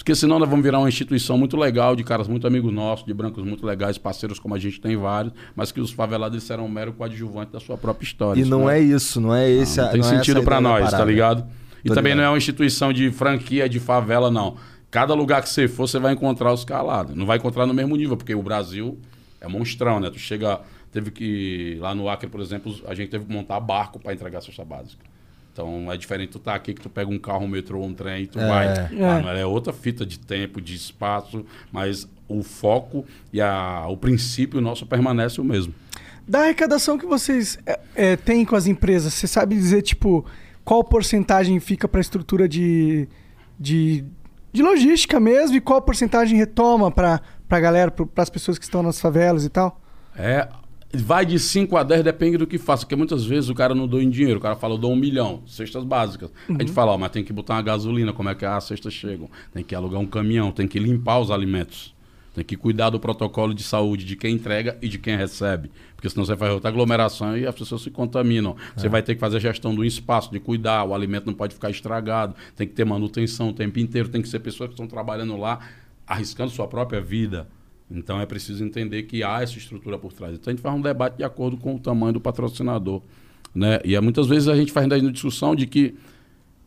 Porque 0.00 0.14
senão 0.14 0.38
nós 0.38 0.48
vamos 0.48 0.64
virar 0.64 0.78
uma 0.78 0.88
instituição 0.88 1.36
muito 1.36 1.58
legal, 1.58 1.94
de 1.94 2.02
caras 2.02 2.26
muito 2.26 2.46
amigos 2.46 2.72
nossos, 2.72 3.04
de 3.04 3.12
brancos 3.12 3.44
muito 3.44 3.66
legais, 3.66 3.98
parceiros 3.98 4.38
como 4.38 4.54
a 4.54 4.58
gente 4.58 4.80
tem 4.80 4.96
vários, 4.96 5.34
mas 5.54 5.70
que 5.70 5.78
os 5.78 5.90
favelados 5.90 6.42
serão 6.42 6.64
um 6.64 6.68
mero 6.70 6.94
coadjuvante 6.94 7.52
da 7.52 7.60
sua 7.60 7.76
própria 7.76 8.06
história. 8.06 8.40
E 8.40 8.44
não 8.46 8.68
é 8.68 8.80
isso, 8.80 9.20
não 9.20 9.34
é 9.34 9.48
esse 9.50 9.76
não, 9.78 9.84
a- 9.84 9.88
tem 9.90 10.00
não 10.00 10.08
é 10.08 10.16
sentido 10.16 10.40
a 10.40 10.42
pra 10.42 10.58
ideia 10.58 10.74
da 10.74 10.80
nós, 10.80 10.90
tá 10.90 11.04
ligado? 11.04 11.46
E 11.84 11.88
Tô 11.88 11.94
também 11.94 12.12
ligado. 12.12 12.16
não 12.16 12.24
é 12.24 12.28
uma 12.32 12.38
instituição 12.38 12.94
de 12.94 13.10
franquia, 13.10 13.68
de 13.68 13.78
favela, 13.78 14.30
não. 14.30 14.56
Cada 14.90 15.12
lugar 15.12 15.42
que 15.42 15.50
você 15.50 15.68
for, 15.68 15.86
você 15.86 15.98
vai 15.98 16.14
encontrar 16.14 16.50
os 16.52 16.64
calados. 16.64 17.14
Não 17.14 17.26
vai 17.26 17.36
encontrar 17.36 17.66
no 17.66 17.74
mesmo 17.74 17.94
nível, 17.94 18.16
porque 18.16 18.34
o 18.34 18.42
Brasil 18.42 18.98
é 19.38 19.46
monstrão, 19.46 20.00
né? 20.00 20.08
Tu 20.10 20.18
chega. 20.18 20.60
Teve 20.90 21.10
que. 21.10 21.76
Lá 21.78 21.94
no 21.94 22.08
Acre, 22.08 22.28
por 22.28 22.40
exemplo, 22.40 22.74
a 22.88 22.94
gente 22.94 23.10
teve 23.10 23.24
que 23.26 23.32
montar 23.32 23.60
barco 23.60 24.00
para 24.00 24.12
entregar 24.14 24.38
a 24.38 24.42
cesta 24.42 24.64
básica. 24.64 25.04
Então 25.52 25.90
é 25.90 25.96
diferente 25.96 26.30
tu 26.30 26.38
tá 26.38 26.54
aqui 26.54 26.72
que 26.74 26.80
tu 26.80 26.88
pega 26.88 27.10
um 27.10 27.18
carro, 27.18 27.44
um 27.44 27.48
metrô, 27.48 27.82
um 27.82 27.92
trem 27.92 28.22
e 28.22 28.26
tu 28.26 28.38
É. 28.38 28.48
vai. 28.48 28.66
É. 28.66 28.88
Ah, 29.26 29.38
é 29.38 29.44
outra 29.44 29.72
fita 29.72 30.06
de 30.06 30.18
tempo, 30.18 30.60
de 30.60 30.74
espaço, 30.74 31.44
mas 31.72 32.08
o 32.28 32.42
foco 32.42 33.04
e 33.32 33.40
a, 33.40 33.86
o 33.88 33.96
princípio 33.96 34.60
nosso 34.60 34.86
permanece 34.86 35.40
o 35.40 35.44
mesmo. 35.44 35.74
Da 36.26 36.42
arrecadação 36.42 36.96
que 36.96 37.04
vocês 37.06 37.58
é, 37.66 37.80
é, 37.94 38.16
têm 38.16 38.44
com 38.44 38.54
as 38.54 38.66
empresas, 38.68 39.12
você 39.14 39.26
sabe 39.26 39.56
dizer, 39.56 39.82
tipo, 39.82 40.24
qual 40.64 40.84
porcentagem 40.84 41.58
fica 41.58 41.88
para 41.88 41.98
a 41.98 42.02
estrutura 42.02 42.48
de, 42.48 43.08
de, 43.58 44.04
de 44.52 44.62
logística 44.62 45.18
mesmo 45.18 45.56
e 45.56 45.60
qual 45.60 45.82
porcentagem 45.82 46.38
retoma 46.38 46.88
para 46.90 47.20
a 47.50 47.60
galera, 47.60 47.90
para 47.90 48.22
as 48.22 48.30
pessoas 48.30 48.56
que 48.58 48.64
estão 48.64 48.80
nas 48.82 49.00
favelas 49.00 49.44
e 49.44 49.48
tal? 49.48 49.80
É, 50.16 50.46
vai 50.92 51.24
de 51.24 51.38
5 51.38 51.76
a 51.76 51.82
10, 51.82 52.02
depende 52.02 52.36
do 52.36 52.46
que 52.46 52.58
faça. 52.58 52.84
Porque 52.84 52.96
muitas 52.96 53.24
vezes 53.24 53.48
o 53.48 53.54
cara 53.54 53.74
não 53.74 53.86
doa 53.86 54.02
em 54.02 54.10
dinheiro. 54.10 54.38
O 54.38 54.42
cara 54.42 54.56
fala, 54.56 54.74
eu 54.74 54.78
dou 54.78 54.92
um 54.92 54.96
milhão, 54.96 55.42
cestas 55.46 55.84
básicas. 55.84 56.30
A 56.48 56.62
gente 56.62 56.72
fala, 56.72 56.92
ó, 56.92 56.98
mas 56.98 57.10
tem 57.10 57.24
que 57.24 57.32
botar 57.32 57.54
uma 57.54 57.62
gasolina, 57.62 58.12
como 58.12 58.28
é 58.28 58.34
que 58.34 58.44
as 58.44 58.64
cestas 58.64 58.92
chegam? 58.92 59.30
Tem 59.52 59.62
que 59.62 59.74
alugar 59.74 60.00
um 60.00 60.06
caminhão, 60.06 60.50
tem 60.50 60.66
que 60.66 60.78
limpar 60.78 61.18
os 61.20 61.30
alimentos. 61.30 61.94
Tem 62.34 62.44
que 62.44 62.56
cuidar 62.56 62.90
do 62.90 63.00
protocolo 63.00 63.52
de 63.52 63.62
saúde 63.62 64.04
de 64.04 64.14
quem 64.14 64.34
entrega 64.34 64.78
e 64.80 64.88
de 64.88 64.98
quem 64.98 65.16
recebe. 65.16 65.70
Porque 65.96 66.08
senão 66.08 66.24
você 66.24 66.36
faz 66.36 66.52
outra 66.52 66.70
aglomeração 66.70 67.36
e 67.36 67.44
as 67.44 67.54
pessoas 67.54 67.82
se 67.82 67.90
contaminam. 67.90 68.56
Você 68.76 68.88
vai 68.88 69.02
ter 69.02 69.14
que 69.14 69.20
fazer 69.20 69.38
a 69.38 69.40
gestão 69.40 69.74
do 69.74 69.84
espaço, 69.84 70.30
de 70.30 70.38
cuidar, 70.38 70.84
o 70.84 70.94
alimento 70.94 71.26
não 71.26 71.34
pode 71.34 71.54
ficar 71.54 71.70
estragado, 71.70 72.34
tem 72.56 72.68
que 72.68 72.72
ter 72.72 72.84
manutenção 72.84 73.48
o 73.48 73.52
tempo 73.52 73.80
inteiro, 73.80 74.08
tem 74.08 74.22
que 74.22 74.28
ser 74.28 74.38
pessoas 74.38 74.68
que 74.68 74.74
estão 74.74 74.86
trabalhando 74.86 75.36
lá, 75.36 75.58
arriscando 76.06 76.50
sua 76.50 76.68
própria 76.68 77.00
vida. 77.00 77.48
Então 77.90 78.20
é 78.20 78.26
preciso 78.26 78.64
entender 78.64 79.02
que 79.04 79.22
há 79.22 79.42
essa 79.42 79.58
estrutura 79.58 79.98
por 79.98 80.12
trás. 80.12 80.34
Então 80.34 80.50
a 80.50 80.54
gente 80.54 80.62
faz 80.62 80.74
um 80.74 80.80
debate 80.80 81.16
de 81.16 81.24
acordo 81.24 81.56
com 81.56 81.74
o 81.74 81.78
tamanho 81.78 82.12
do 82.12 82.20
patrocinador. 82.20 83.02
Né? 83.54 83.80
E 83.84 83.98
muitas 84.00 84.26
vezes 84.26 84.48
a 84.48 84.54
gente 84.54 84.70
faz 84.70 84.84
ainda 84.90 85.10
discussão 85.10 85.56
de 85.56 85.66
que 85.66 85.96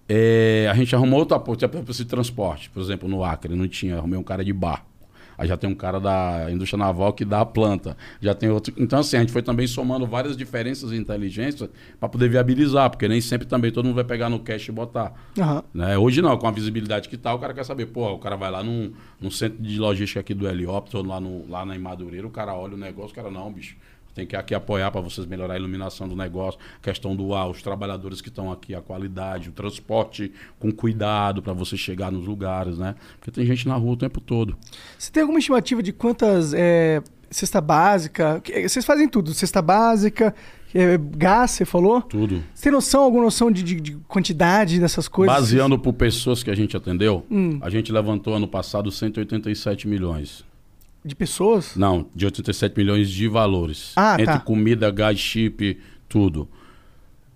é, 0.07 0.67
a 0.69 0.75
gente 0.75 0.93
arrumou 0.95 1.19
outra 1.19 1.39
ponte 1.39 1.65
para 1.67 1.81
esse 1.89 2.05
transporte. 2.05 2.69
Por 2.69 2.81
exemplo, 2.81 3.07
no 3.07 3.23
Acre 3.23 3.55
não 3.55 3.67
tinha, 3.67 3.97
arrumei 3.97 4.19
um 4.19 4.23
cara 4.23 4.43
de 4.43 4.51
barco. 4.51 4.92
Aí 5.37 5.47
já 5.47 5.57
tem 5.57 5.69
um 5.69 5.75
cara 5.75 5.99
da 5.99 6.47
indústria 6.51 6.77
naval 6.77 7.13
que 7.13 7.25
dá 7.25 7.41
a 7.41 7.45
planta. 7.45 7.97
Já 8.21 8.33
tem 8.33 8.49
outro. 8.49 8.73
Então, 8.77 8.99
assim, 8.99 9.17
a 9.17 9.19
gente 9.19 9.31
foi 9.31 9.41
também 9.41 9.67
somando 9.67 10.05
várias 10.05 10.35
diferenças 10.37 10.91
de 10.91 10.97
inteligência 10.97 11.69
para 11.99 12.09
poder 12.09 12.29
viabilizar, 12.29 12.89
porque 12.89 13.07
nem 13.07 13.21
sempre 13.21 13.47
também 13.47 13.71
todo 13.71 13.85
mundo 13.85 13.95
vai 13.95 14.03
pegar 14.03 14.29
no 14.29 14.39
cash 14.39 14.67
e 14.67 14.71
botar. 14.71 15.13
Aham. 15.37 15.63
Né? 15.73 15.97
Hoje 15.97 16.21
não, 16.21 16.37
com 16.37 16.47
a 16.47 16.51
visibilidade 16.51 17.09
que 17.09 17.17
tá, 17.17 17.33
o 17.33 17.39
cara 17.39 17.53
quer 17.53 17.65
saber, 17.65 17.87
pô, 17.87 18.11
o 18.11 18.19
cara 18.19 18.35
vai 18.35 18.51
lá 18.51 18.63
num, 18.63 18.93
num 19.19 19.31
centro 19.31 19.61
de 19.61 19.79
logística 19.79 20.19
aqui 20.19 20.33
do 20.33 20.47
Helióptero, 20.47 21.03
lá, 21.05 21.19
no, 21.19 21.49
lá 21.49 21.65
na 21.65 21.77
Madureira, 21.77 22.25
o 22.25 22.31
cara 22.31 22.53
olha 22.53 22.75
o 22.75 22.77
negócio, 22.77 23.11
o 23.11 23.15
cara, 23.15 23.29
não, 23.29 23.51
bicho, 23.51 23.75
tem 24.13 24.25
que 24.27 24.35
aqui 24.35 24.53
apoiar 24.53 24.91
para 24.91 25.01
vocês 25.01 25.25
melhorar 25.25 25.55
a 25.55 25.57
iluminação 25.57 26.07
do 26.07 26.15
negócio, 26.15 26.59
questão 26.81 27.15
do 27.15 27.33
ar, 27.33 27.49
os 27.49 27.61
trabalhadores 27.61 28.21
que 28.21 28.29
estão 28.29 28.51
aqui, 28.51 28.75
a 28.75 28.81
qualidade, 28.81 29.49
o 29.49 29.51
transporte 29.51 30.31
com 30.59 30.71
cuidado 30.71 31.41
para 31.41 31.53
você 31.53 31.75
chegar 31.75 32.11
nos 32.11 32.25
lugares, 32.27 32.77
né? 32.77 32.95
Porque 33.19 33.31
tem 33.31 33.45
gente 33.45 33.67
na 33.67 33.75
rua 33.75 33.93
o 33.93 33.97
tempo 33.97 34.21
todo. 34.21 34.55
Você 34.97 35.11
tem 35.11 35.21
alguma 35.21 35.39
estimativa 35.39 35.81
de 35.81 35.91
quantas 35.91 36.53
é, 36.53 37.01
cesta 37.31 37.59
básica? 37.59 38.39
que- 38.41 38.67
Vocês 38.69 38.85
fazem 38.85 39.07
tudo, 39.09 39.33
cesta 39.33 39.61
básica, 39.61 40.35
é, 40.75 40.97
gás, 41.17 41.51
você 41.51 41.65
falou? 41.65 42.01
Tudo. 42.01 42.43
Você 42.53 42.63
tem 42.63 42.71
noção, 42.71 43.03
alguma 43.03 43.23
noção 43.23 43.51
de, 43.51 43.63
de- 43.63 43.79
de 43.81 43.95
quantidade 44.07 44.79
dessas 44.79 45.07
coisas? 45.07 45.35
Baseando 45.35 45.77
por 45.79 45.93
pessoas 45.93 46.43
que 46.43 46.49
a 46.51 46.55
gente 46.55 46.75
atendeu, 46.77 47.25
Hum. 47.31 47.57
a 47.61 47.69
gente 47.69 47.91
levantou 47.91 48.33
ano 48.35 48.47
passado 48.47 48.91
187 48.91 49.87
milhões. 49.87 50.43
De 51.05 51.15
pessoas? 51.15 51.75
Não, 51.75 52.07
de 52.15 52.25
87 52.25 52.77
milhões 52.77 53.09
de 53.09 53.27
valores. 53.27 53.91
Ah, 53.95 54.13
Entre 54.13 54.25
tá. 54.25 54.39
comida, 54.39 54.89
gás, 54.89 55.19
chip, 55.19 55.79
tudo. 56.07 56.47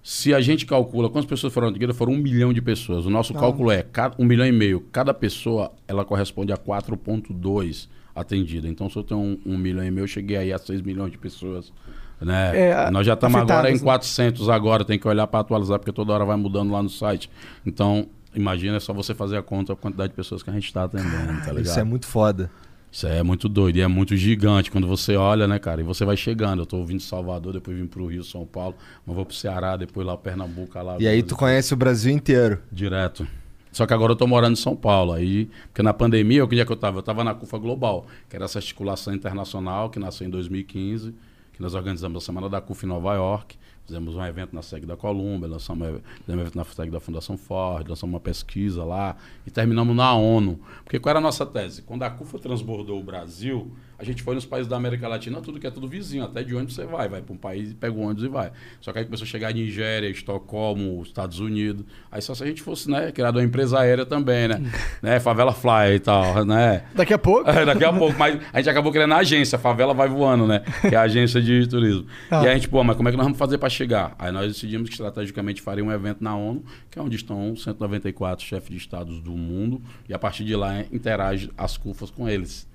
Se 0.02 0.34
a 0.34 0.40
gente 0.40 0.66
calcula 0.66 1.10
quantas 1.10 1.30
pessoas 1.30 1.52
foram 1.52 1.68
atendidas, 1.68 1.98
foram 1.98 2.14
um 2.14 2.18
milhão 2.18 2.54
de 2.54 2.62
pessoas. 2.62 3.06
O 3.06 3.10
nosso 3.10 3.34
cálculo 3.34 3.70
é 3.70 3.84
cada, 3.84 4.16
um 4.18 4.24
milhão 4.24 4.48
e 4.48 4.54
meio. 4.54 4.80
Cada 4.90 5.14
pessoa, 5.14 5.74
ela 5.86 6.06
corresponde 6.06 6.54
a 6.54 6.58
4,2 6.58 7.90
atendida. 8.16 8.70
Então, 8.70 8.90
se 8.90 8.96
eu 8.96 9.04
tenho 9.04 9.20
um, 9.20 9.40
um 9.46 9.58
milhão 9.58 9.84
e 9.84 9.92
meio, 9.92 10.04
eu 10.04 10.08
cheguei 10.08 10.38
aí 10.38 10.54
a 10.54 10.58
6 10.58 10.82
milhões 10.82 11.12
de 11.12 11.18
pessoas. 11.18 11.74
Né? 12.22 12.70
É, 12.70 12.90
Nós 12.90 13.06
já 13.06 13.16
estamos 13.16 13.40
agora 13.40 13.70
em 13.70 13.74
né? 13.74 13.80
400 13.80 14.48
agora. 14.48 14.86
Tem 14.86 14.98
que 14.98 15.08
olhar 15.08 15.28
para 15.28 15.42
atualizar, 15.42 15.78
porque 15.78 15.92
toda 15.92 16.14
hora 16.14 16.24
vai 16.24 16.38
mudando 16.38 16.72
lá 16.72 16.82
no 16.82 16.90
site. 16.90 17.30
Então, 17.66 18.08
imagina, 18.34 18.78
é 18.78 18.80
só 18.80 18.94
você 18.94 19.14
fazer 19.14 19.38
a 19.38 19.44
conta 19.44 19.74
a 19.74 19.76
quantidade 19.76 20.12
de 20.12 20.16
pessoas 20.16 20.42
que 20.42 20.50
a 20.50 20.54
gente 20.54 20.66
está 20.66 20.86
atendendo, 20.86 21.42
tá 21.42 21.52
ligado? 21.52 21.66
Isso 21.66 21.80
é 21.80 21.84
muito 21.84 22.08
foda. 22.08 22.50
Isso 22.98 23.06
é 23.06 23.22
muito 23.22 23.48
doido 23.48 23.76
e 23.76 23.82
é 23.82 23.88
muito 23.88 24.18
gigante 24.18 24.72
quando 24.72 24.88
você 24.88 25.16
olha, 25.16 25.48
né, 25.48 25.60
cara? 25.60 25.82
E 25.82 25.84
você 25.84 26.04
vai 26.04 26.18
chegando. 26.18 26.64
Eu 26.64 26.66
tô 26.66 26.84
vindo 26.84 26.98
de 26.98 27.04
Salvador, 27.04 27.54
depois 27.54 27.78
vim 27.78 27.86
pro 27.86 28.08
Rio, 28.08 28.24
São 28.24 28.44
Paulo, 28.44 28.74
mas 29.06 29.16
vou 29.16 29.24
pro 29.24 29.36
Ceará, 29.36 29.78
depois 29.78 30.08
lá 30.08 30.18
Pernambuco, 30.18 30.76
lá. 30.82 30.98
E 31.00 31.08
aí 31.08 31.22
tu 31.22 31.36
conhece 31.36 31.72
o 31.76 31.78
Brasil 31.78 32.12
inteiro. 32.12 32.58
Direto. 32.72 33.28
Só 33.72 33.86
que 33.86 33.94
agora 33.94 34.14
eu 34.14 34.16
tô 34.16 34.26
morando 34.26 34.54
em 34.54 34.60
São 34.60 34.76
Paulo. 34.76 35.14
Aí, 35.14 35.48
porque 35.68 35.84
na 35.84 35.94
pandemia, 35.94 36.44
o 36.44 36.48
que 36.48 36.56
dia 36.56 36.66
que 36.66 36.72
eu 36.72 36.76
tava? 36.76 36.98
Eu 36.98 37.04
tava 37.04 37.24
na 37.24 37.36
CUFA 37.36 37.60
Global, 37.60 38.08
que 38.28 38.36
era 38.36 38.46
essa 38.46 38.58
articulação 38.58 39.14
internacional 39.14 39.92
que 39.92 40.00
nasceu 40.00 40.26
em 40.26 40.32
2015, 40.32 41.14
que 41.54 41.62
nós 41.62 41.76
organizamos 41.76 42.24
a 42.24 42.26
Semana 42.26 42.50
da 42.50 42.60
CUFA 42.60 42.88
em 42.88 42.90
Nova 42.90 43.14
York. 43.14 43.58
Fizemos 43.88 44.16
um 44.16 44.26
evento 44.26 44.54
na 44.54 44.62
SEG 44.62 44.86
da 44.86 44.98
Colômbia, 44.98 45.48
lançamos 45.48 45.88
um 46.28 46.34
evento 46.34 46.56
na 46.58 46.66
SEG 46.66 46.92
da 46.92 47.00
Fundação 47.00 47.38
Ford, 47.38 47.88
lançamos 47.88 48.14
uma 48.14 48.20
pesquisa 48.20 48.84
lá 48.84 49.16
e 49.46 49.50
terminamos 49.50 49.96
na 49.96 50.14
ONU. 50.14 50.60
Porque 50.84 51.00
qual 51.00 51.12
era 51.12 51.20
a 51.20 51.22
nossa 51.22 51.46
tese? 51.46 51.84
Quando 51.84 52.04
a 52.04 52.10
CUFA 52.10 52.38
transbordou 52.38 53.00
o 53.00 53.04
Brasil, 53.04 53.72
a 54.00 54.04
gente 54.04 54.22
foi 54.22 54.36
nos 54.36 54.46
países 54.46 54.68
da 54.68 54.76
América 54.76 55.08
Latina, 55.08 55.42
tudo 55.42 55.60
que 55.60 55.66
é 55.66 55.72
tudo 55.72 55.88
vizinho, 55.88 56.24
até 56.24 56.44
de 56.44 56.56
onde 56.56 56.72
você 56.74 56.86
vai, 56.86 57.10
vai 57.10 57.22
para 57.22 57.34
um 57.34 57.38
país, 57.38 57.74
pega 57.74 57.96
o 57.96 58.02
ônibus 58.02 58.24
e 58.24 58.28
vai. 58.28 58.52
Só 58.80 58.94
que 58.94 59.00
aí 59.00 59.06
começou 59.06 59.26
a 59.26 59.28
chegar 59.28 59.52
Nigéria, 59.54 60.08
Estocolmo, 60.08 61.02
Estados 61.02 61.40
Unidos. 61.40 61.84
Aí 62.12 62.22
só 62.22 62.36
se 62.36 62.44
a 62.44 62.48
gente 62.48 62.62
fosse, 62.62 62.90
né, 62.92 63.12
criado 63.12 63.38
uma 63.38 63.44
empresa 63.44 63.80
aérea 63.80 64.06
também, 64.06 64.48
né? 64.48 64.62
né? 65.02 65.20
Favela 65.20 65.52
Fly 65.52 65.96
e 65.96 66.00
tal, 66.00 66.46
né? 66.46 66.84
Daqui 66.94 67.14
a 67.14 67.18
pouco. 67.18 67.48
É, 67.58 67.66
daqui 67.66 67.86
a 67.86 67.94
pouco, 67.94 68.18
mas 68.20 68.40
a 68.54 68.58
gente 68.60 68.70
acabou 68.70 68.92
criando 68.92 69.14
a 69.14 69.18
agência, 69.18 69.56
a 69.56 69.60
favela 69.60 69.94
vai 69.94 70.08
voando, 70.08 70.46
né? 70.46 70.64
Que 70.82 70.94
é 70.94 70.98
a 70.98 71.04
agência 71.04 71.42
de 71.42 71.66
turismo. 71.66 72.06
Ah. 72.30 72.44
E 72.44 72.48
a 72.48 72.54
gente, 72.54 72.68
pô, 72.68 72.84
mas 72.84 72.96
como 72.96 73.08
é 73.08 73.12
que 73.12 73.18
nós 73.18 73.26
vamos 73.26 73.38
fazer 73.38 73.58
para 73.58 73.70
chegar? 73.70 74.14
Aí 74.20 74.32
nós 74.32 74.48
decidimos 74.48 74.90
que 74.90 74.94
estrategicamente 74.94 75.62
faria 75.62 75.84
um 75.84 75.92
evento 75.92 76.24
na 76.24 76.36
ONU, 76.36 76.64
que 76.92 77.00
é 77.00 77.02
onde 77.02 77.16
estão 77.16 77.56
194 77.56 78.46
chefes 78.46 78.70
de 78.70 78.78
estados 78.78 79.22
do 79.22 79.32
mundo, 79.32 79.82
e 80.08 80.14
a 80.14 80.20
partir 80.20 80.44
de 80.44 80.56
lá 80.56 80.82
interage 80.92 81.50
as 81.58 81.78
CUFAs 81.78 82.12
com 82.12 82.30
eles. 82.30 82.68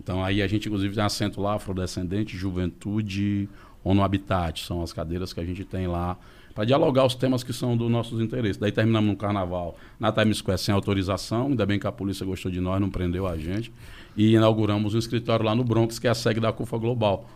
Então 0.00 0.22
aí 0.24 0.42
a 0.42 0.46
gente 0.46 0.66
inclusive 0.68 0.94
tem 0.94 1.04
assento 1.04 1.40
lá, 1.40 1.54
afrodescendente, 1.54 2.36
juventude, 2.36 3.48
ONU 3.82 4.02
Habitat, 4.02 4.64
são 4.64 4.82
as 4.82 4.92
cadeiras 4.92 5.32
que 5.32 5.40
a 5.40 5.44
gente 5.44 5.64
tem 5.64 5.86
lá 5.86 6.16
para 6.54 6.64
dialogar 6.64 7.04
os 7.04 7.14
temas 7.14 7.42
que 7.42 7.52
são 7.52 7.76
dos 7.76 7.90
nossos 7.90 8.18
interesses. 8.20 8.56
Daí 8.56 8.72
terminamos 8.72 9.10
no 9.10 9.16
carnaval 9.16 9.76
na 10.00 10.10
Times 10.10 10.38
Square 10.38 10.58
sem 10.58 10.74
autorização, 10.74 11.48
ainda 11.48 11.66
bem 11.66 11.78
que 11.78 11.86
a 11.86 11.92
polícia 11.92 12.24
gostou 12.24 12.50
de 12.50 12.60
nós, 12.60 12.80
não 12.80 12.88
prendeu 12.88 13.26
a 13.26 13.36
gente, 13.36 13.70
e 14.16 14.32
inauguramos 14.34 14.94
um 14.94 14.98
escritório 14.98 15.44
lá 15.44 15.54
no 15.54 15.62
Bronx, 15.62 15.98
que 15.98 16.06
é 16.06 16.10
a 16.10 16.14
sede 16.14 16.40
da 16.40 16.50
CUFA 16.52 16.78
Global. 16.78 17.28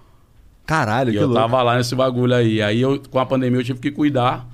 Caralho, 0.64 1.10
E 1.10 1.12
que 1.12 1.18
eu 1.18 1.26
louco. 1.26 1.34
tava 1.38 1.62
lá 1.62 1.76
nesse 1.76 1.94
bagulho 1.94 2.34
aí. 2.34 2.62
Aí 2.62 2.80
eu, 2.80 3.00
com 3.10 3.18
a 3.18 3.26
pandemia 3.26 3.60
eu 3.60 3.64
tive 3.64 3.78
que 3.80 3.90
cuidar, 3.90 4.48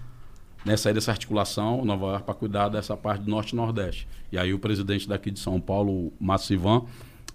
né, 0.64 0.76
sair 0.76 0.94
dessa 0.94 1.12
articulação, 1.12 1.84
Nova 1.84 2.06
York, 2.06 2.24
para 2.24 2.34
cuidar 2.34 2.68
dessa 2.68 2.96
parte 2.96 3.22
do 3.22 3.30
Norte 3.30 3.52
e 3.52 3.56
Nordeste. 3.56 4.08
E 4.32 4.38
aí 4.38 4.52
o 4.52 4.58
presidente 4.58 5.08
daqui 5.08 5.30
de 5.30 5.38
São 5.38 5.60
Paulo, 5.60 5.92
o 5.92 6.12
Massivan, 6.18 6.82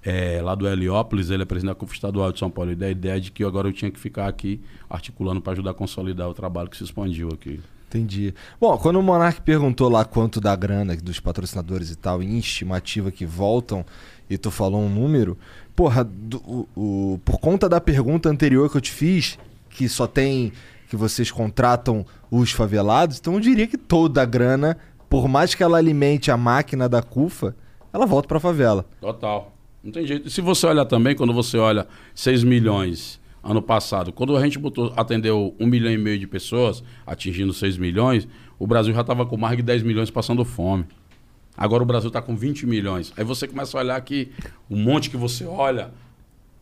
é, 0.03 0.41
lá 0.41 0.55
do 0.55 0.67
Heliópolis, 0.67 1.29
ele 1.29 1.43
é 1.43 1.45
presidente 1.45 1.73
da 1.73 1.75
CUF 1.75 1.93
Estadual 1.93 2.31
de 2.31 2.39
São 2.39 2.49
Paulo. 2.49 2.71
E 2.71 2.75
da 2.75 2.89
ideia 2.89 3.19
de 3.19 3.31
que 3.31 3.43
agora 3.43 3.67
eu 3.67 3.73
tinha 3.73 3.91
que 3.91 3.99
ficar 3.99 4.27
aqui 4.27 4.59
articulando 4.89 5.41
para 5.41 5.53
ajudar 5.53 5.71
a 5.71 5.73
consolidar 5.73 6.27
o 6.29 6.33
trabalho 6.33 6.69
que 6.69 6.77
se 6.77 6.83
expandiu 6.83 7.29
aqui. 7.29 7.59
Entendi. 7.87 8.33
Bom, 8.59 8.77
quando 8.77 8.97
o 8.99 9.03
Monark 9.03 9.41
perguntou 9.41 9.89
lá 9.89 10.05
quanto 10.05 10.39
da 10.39 10.55
grana 10.55 10.95
dos 10.95 11.19
patrocinadores 11.19 11.91
e 11.91 11.95
tal, 11.97 12.23
em 12.23 12.37
estimativa 12.37 13.11
que 13.11 13.25
voltam, 13.25 13.85
e 14.29 14.37
tu 14.37 14.49
falou 14.49 14.81
um 14.81 14.89
número, 14.89 15.37
porra, 15.75 16.03
do- 16.03 16.37
o- 16.37 16.67
o- 16.75 17.19
por 17.25 17.37
conta 17.39 17.67
da 17.67 17.81
pergunta 17.81 18.29
anterior 18.29 18.71
que 18.71 18.77
eu 18.77 18.81
te 18.81 18.91
fiz, 18.91 19.37
que 19.69 19.89
só 19.89 20.07
tem 20.07 20.53
que 20.89 20.95
vocês 20.95 21.31
contratam 21.31 22.05
os 22.29 22.51
favelados, 22.51 23.17
então 23.19 23.33
eu 23.35 23.39
diria 23.41 23.65
que 23.67 23.77
toda 23.77 24.21
a 24.21 24.25
grana, 24.25 24.77
por 25.09 25.27
mais 25.27 25.53
que 25.53 25.61
ela 25.63 25.77
alimente 25.77 26.29
a 26.31 26.35
máquina 26.37 26.87
da 26.89 27.01
CUFA, 27.01 27.55
ela 27.93 28.05
volta 28.05 28.27
pra 28.27 28.39
favela. 28.39 28.85
Total. 29.01 29.50
Não 29.83 29.91
tem 29.91 30.05
jeito. 30.05 30.27
E 30.27 30.31
se 30.31 30.41
você 30.41 30.67
olhar 30.67 30.85
também, 30.85 31.15
quando 31.15 31.33
você 31.33 31.57
olha 31.57 31.87
6 32.13 32.43
milhões 32.43 33.19
ano 33.43 33.61
passado, 33.61 34.11
quando 34.11 34.37
a 34.37 34.43
gente 34.43 34.59
botou, 34.59 34.93
atendeu 34.95 35.55
1 35.59 35.65
milhão 35.65 35.91
e 35.91 35.97
meio 35.97 36.19
de 36.19 36.27
pessoas, 36.27 36.83
atingindo 37.05 37.51
6 37.51 37.77
milhões, 37.77 38.27
o 38.59 38.67
Brasil 38.67 38.93
já 38.93 39.01
estava 39.01 39.25
com 39.25 39.37
mais 39.37 39.57
de 39.57 39.63
10 39.63 39.81
milhões 39.81 40.11
passando 40.11 40.45
fome. 40.45 40.85
Agora 41.57 41.81
o 41.81 41.85
Brasil 41.85 42.09
está 42.09 42.21
com 42.21 42.35
20 42.35 42.65
milhões. 42.65 43.11
Aí 43.17 43.23
você 43.23 43.47
começa 43.47 43.77
a 43.77 43.81
olhar 43.81 43.99
que 44.01 44.29
o 44.69 44.75
monte 44.75 45.09
que 45.09 45.17
você 45.17 45.45
olha, 45.45 45.91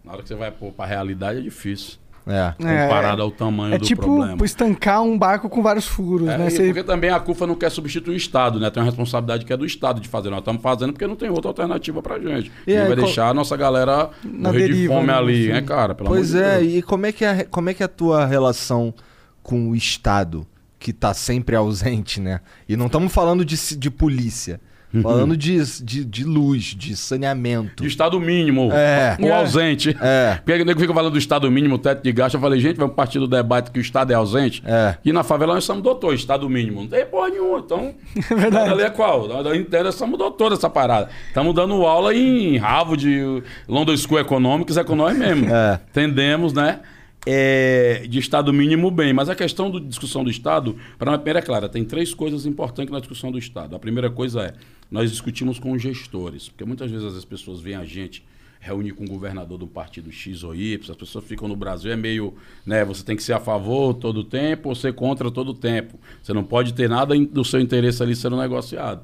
na 0.03 0.13
hora 0.13 0.21
que 0.21 0.29
você 0.29 0.35
vai 0.35 0.51
para 0.51 0.71
a 0.77 0.87
realidade 0.87 1.39
é 1.39 1.41
difícil. 1.41 1.97
É. 2.27 2.53
Comparado 2.57 3.21
ao 3.21 3.31
tamanho 3.31 3.73
É 3.73 3.77
do 3.77 3.85
tipo 3.85 4.01
problema. 4.03 4.45
estancar 4.45 5.01
um 5.01 5.17
barco 5.17 5.49
com 5.49 5.61
vários 5.63 5.85
furos, 5.87 6.27
É, 6.29 6.37
né? 6.37 6.49
Você- 6.49 6.65
Porque 6.65 6.83
também 6.83 7.09
a 7.09 7.19
CUFA 7.19 7.47
não 7.47 7.55
quer 7.55 7.71
substituir 7.71 8.13
o 8.13 8.17
Estado, 8.17 8.59
né? 8.59 8.69
Tem 8.69 8.81
uma 8.83 8.85
responsabilidade 8.89 9.45
que 9.45 9.53
é 9.53 9.57
do 9.57 9.65
Estado 9.65 9.99
de 9.99 10.07
fazer. 10.07 10.29
Nós 10.29 10.39
estamos 10.39 10.61
fazendo 10.61 10.93
porque 10.93 11.07
não 11.07 11.15
tem 11.15 11.29
outra 11.29 11.49
alternativa 11.49 12.01
pra 12.01 12.19
gente. 12.19 12.51
E 12.67 12.73
não 12.75 12.81
aí, 12.81 12.87
vai 12.87 12.95
qual- 12.97 13.05
deixar 13.07 13.29
a 13.29 13.33
nossa 13.33 13.57
galera 13.57 14.09
Na 14.23 14.49
morrer 14.49 14.67
de 14.67 14.73
deriva, 14.73 14.93
fome 14.93 15.07
né, 15.07 15.13
ali, 15.13 15.43
assim. 15.43 15.53
né, 15.53 15.61
cara? 15.61 15.95
Pelo 15.95 16.09
Pois 16.09 16.35
amor 16.35 16.43
de 16.45 16.49
é, 16.51 16.59
Deus. 16.59 16.73
e 16.73 16.81
como 16.81 17.05
é, 17.05 17.11
que 17.11 17.25
é, 17.25 17.43
como 17.45 17.69
é 17.69 17.73
que 17.73 17.81
é 17.83 17.85
a 17.85 17.89
tua 17.89 18.25
relação 18.25 18.93
com 19.41 19.69
o 19.69 19.75
Estado, 19.75 20.45
que 20.77 20.93
tá 20.93 21.13
sempre 21.13 21.55
ausente, 21.55 22.21
né? 22.21 22.41
E 22.67 22.77
não 22.77 22.85
estamos 22.85 23.11
falando 23.11 23.43
de, 23.43 23.55
de 23.75 23.89
polícia, 23.89 24.61
falando 25.01 25.37
de, 25.37 25.63
de, 25.83 26.03
de 26.05 26.23
luz, 26.23 26.63
de 26.75 26.95
saneamento. 26.95 27.83
De 27.83 27.89
Estado 27.89 28.19
mínimo. 28.19 28.69
É. 28.71 29.17
O 29.19 29.25
É. 29.25 29.31
ausente. 29.31 29.95
É. 30.01 30.39
Porque 30.43 30.61
o 30.61 30.65
nego 30.65 30.79
fica 30.79 30.93
falando 30.93 31.11
do 31.13 31.17
Estado 31.19 31.49
mínimo, 31.51 31.77
teto 31.77 32.03
de 32.03 32.11
gasto. 32.11 32.35
Eu 32.35 32.41
falei, 32.41 32.59
gente, 32.59 32.77
vamos 32.77 32.95
partir 32.95 33.19
do 33.19 33.27
debate 33.27 33.71
que 33.71 33.79
o 33.79 33.81
Estado 33.81 34.11
é 34.11 34.15
ausente. 34.15 34.63
É. 34.65 34.95
E 35.05 35.11
na 35.13 35.23
favela 35.23 35.53
nós 35.53 35.63
somos 35.63 35.83
doutor, 35.83 36.13
Estado 36.13 36.49
mínimo. 36.49 36.81
Não 36.81 36.87
tem 36.87 37.05
porra 37.05 37.29
nenhuma. 37.29 37.59
Então, 37.59 37.93
É 38.29 38.35
verdade. 38.35 38.71
ali 38.71 38.81
é 38.83 38.89
qual? 38.89 39.27
Nós 39.27 39.57
inteira 39.57 39.91
somos 39.91 40.17
doutor 40.17 40.49
dessa 40.51 40.69
parada. 40.69 41.09
Estamos 41.27 41.53
dando 41.53 41.73
aula 41.85 42.13
em 42.15 42.57
Harvard, 42.57 43.43
London 43.67 43.95
School 43.97 44.19
Economics, 44.19 44.77
é 44.77 44.83
com 44.83 44.95
nós 44.95 45.17
mesmo. 45.17 45.45
É. 45.53 45.79
Entendemos, 45.91 46.53
né? 46.53 46.79
É, 47.25 48.05
de 48.07 48.17
Estado 48.17 48.53
mínimo, 48.53 48.89
bem. 48.89 49.13
Mas 49.13 49.29
a 49.29 49.35
questão 49.35 49.69
da 49.69 49.79
discussão 49.79 50.23
do 50.23 50.29
Estado, 50.29 50.75
para 50.97 51.17
mim, 51.17 51.23
é 51.25 51.41
clara, 51.41 51.67
tem 51.67 51.83
três 51.83 52.13
coisas 52.13 52.45
importantes 52.45 52.91
na 52.91 52.99
discussão 52.99 53.31
do 53.31 53.37
Estado. 53.37 53.75
A 53.75 53.79
primeira 53.79 54.09
coisa 54.09 54.43
é, 54.43 54.53
nós 54.89 55.11
discutimos 55.11 55.59
com 55.59 55.71
os 55.73 55.81
gestores, 55.81 56.49
porque 56.49 56.65
muitas 56.65 56.89
vezes 56.89 57.15
as 57.15 57.25
pessoas 57.25 57.59
veem 57.59 57.75
a 57.75 57.85
gente 57.85 58.23
reunir 58.59 58.91
com 58.91 59.05
o 59.05 59.07
governador 59.07 59.57
do 59.57 59.67
partido 59.67 60.11
X 60.11 60.43
ou 60.43 60.53
Y, 60.53 60.91
as 60.91 60.97
pessoas 60.97 61.23
ficam 61.23 61.47
no 61.47 61.55
Brasil, 61.55 61.91
é 61.91 61.95
meio, 61.95 62.33
né, 62.65 62.83
você 62.83 63.03
tem 63.03 63.15
que 63.15 63.23
ser 63.23 63.31
a 63.31 63.39
favor 63.39 63.93
todo 63.93 64.17
o 64.17 64.23
tempo 64.23 64.67
ou 64.67 64.75
ser 64.75 64.93
contra 64.93 65.31
todo 65.31 65.49
o 65.49 65.53
tempo. 65.53 65.97
Você 66.21 66.33
não 66.33 66.43
pode 66.43 66.73
ter 66.73 66.89
nada 66.89 67.17
do 67.17 67.45
seu 67.45 67.59
interesse 67.61 68.03
ali 68.03 68.15
sendo 68.15 68.35
negociado. 68.35 69.01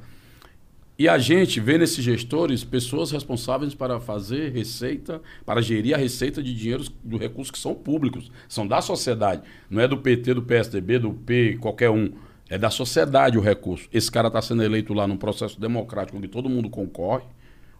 E 0.97 1.10
a 1.10 1.17
gente 1.17 1.60
vê 1.60 1.77
nesses 1.77 2.01
gestores 2.01 2.63
pessoas 2.63 3.12
responsáveis 3.12 3.75
para 3.75 3.99
fazer 3.99 4.53
receita, 4.53 5.21
para 5.45 5.62
gerir 5.62 5.93
a 5.93 5.97
receita 5.97 6.41
de 6.41 6.55
dinheiros 6.55 6.89
do 7.03 7.17
recursos 7.17 7.51
que 7.51 7.60
são 7.60 7.75
públicos, 7.75 8.31
são 8.47 8.65
da 8.65 8.81
sociedade. 8.81 9.41
Não 9.69 9.81
é 9.81 9.88
do 9.89 9.97
PT, 9.97 10.36
do 10.36 10.41
PSDB, 10.41 10.99
do 10.99 11.12
P, 11.12 11.58
qualquer 11.60 11.89
um. 11.89 12.13
É 12.49 12.58
da 12.58 12.69
sociedade 12.69 13.38
o 13.38 13.41
recurso. 13.41 13.89
Esse 13.91 14.10
cara 14.10 14.27
está 14.29 14.41
sendo 14.41 14.63
eleito 14.63 14.93
lá 14.93 15.05
num 15.05 15.17
processo 15.17 15.60
democrático 15.60 16.17
onde 16.17 16.29
todo 16.29 16.47
mundo 16.47 16.69
concorre, 16.69 17.25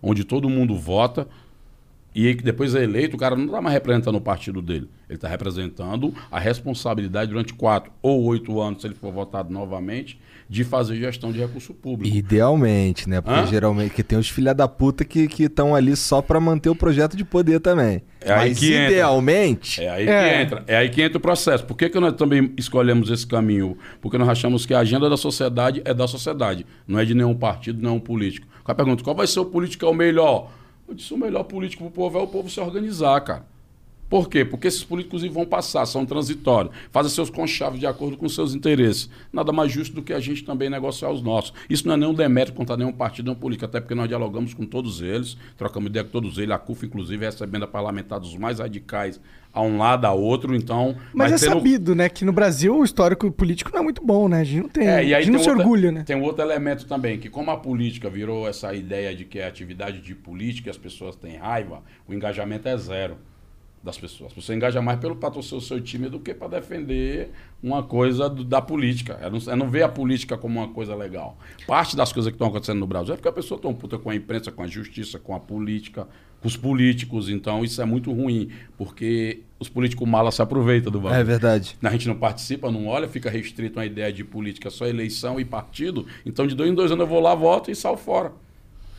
onde 0.02 0.26
todo 0.26 0.50
mundo 0.50 0.76
vota. 0.76 1.26
E 2.14 2.34
depois 2.34 2.76
é 2.76 2.84
eleito, 2.84 3.16
o 3.16 3.20
cara 3.20 3.36
não 3.36 3.46
está 3.46 3.62
mais 3.62 3.74
representando 3.74 4.16
o 4.16 4.22
partido 4.22 4.62
dele. 4.62 4.90
Ele 5.08 5.18
está 5.18 5.28
representando 5.28 6.14
a 6.32 6.40
responsabilidade 6.40 7.30
durante 7.32 7.54
quatro 7.54 7.92
ou 8.02 8.24
oito 8.24 8.60
anos, 8.60 8.82
se 8.82 8.88
ele 8.88 8.96
for 8.96 9.12
votado 9.12 9.54
novamente, 9.54 10.20
de 10.48 10.64
fazer 10.64 10.96
gestão 10.98 11.32
de 11.32 11.40
recurso 11.40 11.74
público. 11.74 12.16
Idealmente, 12.16 13.10
né? 13.10 13.20
Porque 13.22 13.40
Hã? 13.40 13.48
geralmente 13.48 13.94
que 13.94 14.04
tem 14.04 14.18
os 14.18 14.30
filha 14.30 14.54
da 14.54 14.68
puta 14.68 15.04
que 15.04 15.28
estão 15.44 15.74
ali 15.76 15.96
só 15.96 16.22
pra 16.22 16.40
manter 16.40 16.70
o 16.70 16.76
projeto 16.76 17.18
de 17.18 17.26
poder 17.26 17.60
também. 17.60 18.04
É 18.22 18.32
aí 18.34 18.50
Mas 18.50 18.60
que 18.60 18.74
entra. 18.74 18.92
idealmente, 18.92 19.82
É 19.84 19.90
aí 19.90 20.08
É. 20.08 20.30
que 20.38 20.42
entra. 20.44 20.64
É 20.68 20.78
aí 20.78 20.90
que 20.90 21.02
entra 21.02 21.18
o 21.18 21.22
processo. 21.22 21.66
Por 21.66 21.76
que, 21.76 21.90
que 21.90 22.00
nós 22.00 22.14
também 22.14 22.54
escolhemos 22.58 23.10
esse 23.10 23.26
caminho? 23.26 23.78
Porque 24.02 24.18
nós 24.18 24.30
achamos 24.30 24.66
que 24.66 24.74
a 24.74 24.80
agenda 24.80 25.10
da 25.10 25.18
sociedade 25.18 25.82
é 25.84 25.94
da 25.94 26.08
sociedade, 26.08 26.66
não 26.88 27.00
é 27.00 27.06
de 27.06 27.14
nenhum 27.16 27.34
partido, 27.36 27.82
nenhum 27.82 28.00
político. 28.00 28.48
O 28.62 28.64
cara 28.64 28.76
pergunta, 28.76 29.04
qual 29.04 29.16
vai 29.16 29.28
ser 29.28 29.40
o 29.40 29.46
político 29.46 29.80
que 29.80 29.86
é 29.86 29.90
o 29.92 29.94
melhor? 29.96 30.52
Eu 30.88 30.94
disse, 30.94 31.14
o 31.14 31.18
melhor 31.18 31.44
político 31.44 31.84
pro 31.86 31.92
povo 31.92 32.20
é 32.20 32.22
o 32.22 32.28
povo 32.28 32.50
se 32.50 32.60
organizar, 32.60 33.20
cara. 33.22 33.46
Por 34.10 34.30
quê? 34.30 34.46
Porque 34.46 34.68
esses 34.68 34.84
políticos 34.84 35.24
vão 35.26 35.46
passar, 35.46 35.86
são 35.86 36.06
transitórios, 36.06 36.74
fazem 36.92 37.12
seus 37.12 37.30
conchaves 37.30 37.80
de 37.80 37.88
acordo 37.88 38.16
com 38.18 38.30
seus 38.30 38.54
interesses. 38.54 39.10
Nada 39.34 39.52
mais 39.52 39.72
justo 39.72 39.96
do 39.96 40.02
que 40.04 40.14
a 40.14 40.20
gente 40.20 40.44
também 40.44 40.70
negociar 40.70 41.10
os 41.10 41.22
nossos. 41.24 41.54
Isso 41.70 41.88
não 41.88 41.96
é 41.96 41.98
nenhum 41.98 42.14
demérito 42.14 42.54
contra 42.56 42.78
nenhum 42.78 42.94
partido, 42.94 43.26
nenhum 43.26 43.40
político, 43.40 43.66
até 43.66 43.80
porque 43.80 43.96
nós 43.96 44.08
dialogamos 44.08 44.54
com 44.54 44.66
todos 44.66 45.02
eles, 45.02 45.36
trocamos 45.58 45.90
ideia 45.90 46.04
com 46.06 46.12
todos 46.12 46.38
eles, 46.38 46.52
a 46.52 46.58
CUF, 46.60 46.86
inclusive, 46.86 47.26
recebendo 47.26 47.64
a 47.64 47.68
parlamentar 47.68 48.20
dos 48.20 48.36
mais 48.38 48.60
radicais 48.60 49.20
a 49.52 49.62
um 49.62 49.78
lado, 49.78 50.06
a 50.06 50.12
outro, 50.12 50.54
então... 50.54 50.96
Mas 51.14 51.32
é 51.32 51.38
tendo- 51.38 51.54
sabido, 51.60 51.96
né, 51.96 52.10
que 52.10 52.26
no 52.26 52.34
Brasil 52.34 52.78
o 52.78 52.84
histórico 52.84 53.32
político 53.32 53.72
não 53.74 53.80
é 53.80 53.84
muito 53.84 54.06
bom, 54.06 54.28
né? 54.28 54.42
A 54.42 54.44
gente 54.44 54.62
não 54.64 54.70
tem. 54.70 54.86
é, 54.86 55.04
e 55.06 55.14
a 55.14 55.18
aí 55.18 55.24
gente 55.24 55.34
não 55.34 55.40
se 55.40 55.50
outra- 55.50 55.64
orgulha, 55.64 55.92
né? 55.94 56.04
Tem 56.04 56.16
um 56.16 56.24
outro 56.24 56.44
elemento 56.44 56.86
também, 56.86 57.18
que 57.18 57.30
como 57.30 57.50
a 57.52 57.58
política 57.58 58.10
virou 58.10 58.48
essa 58.48 58.74
ideia 58.74 59.16
de 59.16 59.24
que 59.24 59.40
é 59.40 59.48
atividade 59.48 60.02
de 60.02 60.14
política 60.14 60.68
e 60.70 60.72
as 60.72 60.78
pessoas 60.78 61.16
têm 61.16 61.38
raiva, 61.38 61.82
o 62.06 62.14
engajamento 62.14 62.68
é 62.68 62.76
zero 62.78 63.16
das 63.86 63.98
pessoas. 64.00 64.34
Você 64.34 64.54
engaja 64.56 64.82
mais 64.82 65.00
pelo 65.00 65.16
patrocínio 65.16 65.62
do 65.62 65.66
seu 65.66 65.80
time 65.80 66.10
do 66.10 66.20
que 66.20 66.34
para 66.34 66.48
defender 66.60 67.30
uma 67.62 67.84
coisa 67.84 68.28
do- 68.28 68.44
da 68.44 68.60
política. 68.60 69.20
É 69.22 69.30
não, 69.30 69.38
é 69.48 69.56
não 69.56 69.70
ver 69.70 69.84
a 69.84 69.88
política 69.90 70.36
como 70.38 70.60
uma 70.60 70.68
coisa 70.70 70.96
legal. 70.96 71.38
Parte 71.68 71.96
das 71.96 72.12
coisas 72.12 72.32
que 72.32 72.36
estão 72.36 72.48
acontecendo 72.48 72.80
no 72.80 72.88
Brasil 72.88 73.14
é 73.14 73.18
porque 73.18 73.30
a 73.30 73.32
pessoa 73.32 73.60
tão 73.62 73.74
puta 73.74 74.00
com 74.00 74.10
a 74.10 74.16
imprensa, 74.16 74.52
com 74.52 74.64
a 74.64 74.68
justiça, 74.68 75.20
com 75.20 75.36
a 75.36 75.40
política, 75.40 76.08
com 76.42 76.48
os 76.48 76.58
políticos. 76.58 77.30
Então 77.30 77.64
isso 77.64 77.80
é 77.80 77.86
muito 77.86 78.12
ruim, 78.12 78.50
porque 78.76 79.42
os 79.60 79.70
políticos 79.70 80.08
malas 80.08 80.34
se 80.36 80.42
aproveitam 80.42 80.92
do 80.92 81.00
valor. 81.00 81.16
É 81.16 81.24
verdade. 81.24 81.78
A 81.84 81.92
gente 81.92 82.08
não 82.08 82.16
participa, 82.16 82.72
não 82.72 82.88
olha, 82.88 83.08
fica 83.08 83.30
restrito 83.30 83.80
a 83.80 83.86
ideia 83.86 84.12
de 84.12 84.24
política, 84.24 84.72
só 84.72 84.88
eleição 84.88 85.40
e 85.40 85.46
partido. 85.46 86.08
Então, 86.26 86.48
de 86.48 86.56
dois 86.56 86.72
em 86.72 86.74
dois 86.74 86.92
anos 86.92 87.04
eu 87.04 87.08
vou 87.08 87.20
lá, 87.20 87.36
voto 87.36 87.70
e 87.70 87.76
saio 87.76 87.98
fora. 87.98 88.34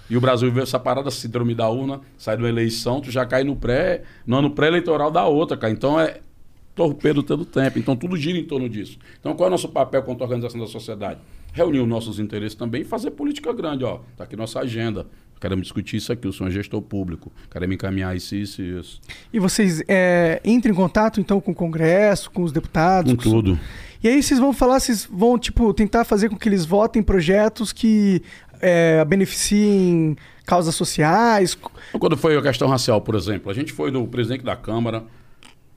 E 0.09 0.17
o 0.17 0.21
Brasil 0.21 0.51
vê 0.53 0.63
essa 0.63 0.79
parada, 0.79 1.11
síndrome 1.11 1.55
da 1.55 1.69
urna, 1.69 2.01
sai 2.17 2.37
de 2.37 2.43
uma 2.43 2.49
eleição, 2.49 3.01
tu 3.01 3.11
já 3.11 3.27
cai 3.27 3.45
no 3.45 3.57
pré, 3.57 4.03
no 4.27 4.37
ano 4.37 4.51
pré-eleitoral 4.51 5.11
da 5.11 5.27
outra, 5.27 5.57
cara. 5.57 5.73
Então 5.73 5.99
é 5.99 6.21
torpedo 6.75 7.23
todo 7.23 7.45
tempo. 7.45 7.79
Então 7.79 7.97
tudo 7.97 8.17
gira 8.17 8.39
em 8.39 8.45
torno 8.45 8.69
disso. 8.69 8.99
Então 9.19 9.35
qual 9.35 9.47
é 9.47 9.49
o 9.49 9.51
nosso 9.51 9.69
papel 9.69 10.03
quanto 10.03 10.23
à 10.23 10.25
organização 10.25 10.61
da 10.61 10.67
sociedade? 10.67 11.21
Reunir 11.53 11.81
os 11.81 11.89
nossos 11.89 12.19
interesses 12.19 12.55
também 12.55 12.83
e 12.83 12.85
fazer 12.85 13.11
política 13.13 13.53
grande, 13.53 13.85
ó. 13.85 14.01
Tá 14.17 14.25
aqui 14.25 14.37
nossa 14.37 14.61
agenda. 14.61 15.07
Queremos 15.41 15.65
discutir 15.65 15.99
isso 15.99 16.13
aqui, 16.13 16.27
eu 16.27 16.33
sou 16.33 16.47
um 16.47 16.51
gestor 16.51 16.81
público. 16.81 17.31
Queremos 17.51 17.75
encaminhar 17.75 18.17
isso, 18.17 18.35
isso 18.35 18.63
e 18.63 18.79
isso. 18.79 19.01
E 19.33 19.39
vocês 19.39 19.83
é, 19.87 20.41
entram 20.45 20.73
em 20.73 20.75
contato, 20.75 21.21
então, 21.21 21.41
com 21.41 21.51
o 21.51 21.55
Congresso, 21.55 22.31
com 22.31 22.43
os 22.43 22.53
deputados? 22.53 23.13
Com 23.13 23.19
tudo. 23.19 23.61
E 24.03 24.09
aí 24.09 24.23
vocês 24.23 24.41
vão 24.41 24.53
falar, 24.53 24.81
vocês 24.81 25.07
vão, 25.11 25.39
tipo, 25.39 25.75
tentar 25.75 26.05
fazer 26.05 26.31
com 26.31 26.37
que 26.37 26.49
eles 26.49 26.65
votem 26.65 27.03
projetos 27.03 27.73
que 27.73 28.23
é, 28.61 29.05
beneficiem 29.05 30.17
causas 30.45 30.75
sociais? 30.75 31.57
Quando 31.99 32.17
foi 32.17 32.37
a 32.37 32.43
questão 32.43 32.69
racial, 32.69 33.01
por 33.01 33.15
exemplo, 33.15 33.51
a 33.51 33.55
gente 33.55 33.73
foi 33.73 33.91
no 33.91 34.07
presidente 34.07 34.45
da 34.45 34.57
Câmara, 34.57 35.05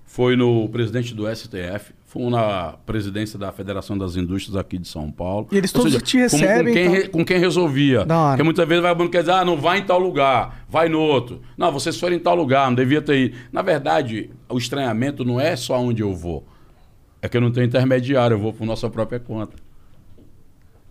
foi 0.06 0.36
no 0.36 0.68
presidente 0.70 1.14
do 1.14 1.28
STF, 1.34 1.94
foi 2.06 2.30
na 2.32 2.74
presidência 2.86 3.38
da 3.38 3.52
Federação 3.52 3.96
das 3.98 4.16
Indústrias 4.16 4.56
aqui 4.58 4.78
de 4.80 4.88
São 4.88 5.12
Paulo. 5.12 5.48
E 5.52 5.58
eles 5.58 5.74
Ou 5.76 5.84
todos 5.84 6.02
te 6.02 6.14
com- 6.18 6.24
recebem, 6.24 6.66
Com, 6.66 6.74
quem, 6.74 6.84
então? 6.86 6.94
re- 6.96 7.08
com 7.10 7.26
quem 7.26 7.38
resolvia. 7.40 8.06
Porque 8.06 8.44
muitas 8.44 8.68
vezes 8.68 8.82
vai 8.82 9.10
quer 9.10 9.20
dizer, 9.20 9.32
ah, 9.34 9.46
não 9.46 9.56
vai 9.56 9.78
em 9.80 9.84
tal 9.84 10.00
lugar, 10.00 10.66
vai 10.68 10.90
no 10.90 11.00
outro. 11.00 11.42
Não, 11.56 11.72
vocês 11.72 12.00
foram 12.00 12.16
em 12.16 12.20
tal 12.20 12.36
lugar, 12.36 12.68
não 12.68 12.74
devia 12.76 13.02
ter 13.02 13.18
ido. 13.26 13.38
Na 13.52 13.62
verdade, 13.62 14.32
o 14.50 14.58
estranhamento 14.58 15.24
não 15.24 15.40
é 15.40 15.56
só 15.56 15.80
onde 15.80 16.02
eu 16.02 16.16
vou. 16.16 16.44
É 17.22 17.30
que 17.30 17.38
eu 17.38 17.42
não 17.42 17.52
tenho 17.52 17.68
intermediário, 17.68 18.34
eu 18.36 18.40
vou 18.40 18.52
por 18.54 18.66
nossa 18.66 18.90
própria 18.90 19.20
conta. 19.20 19.56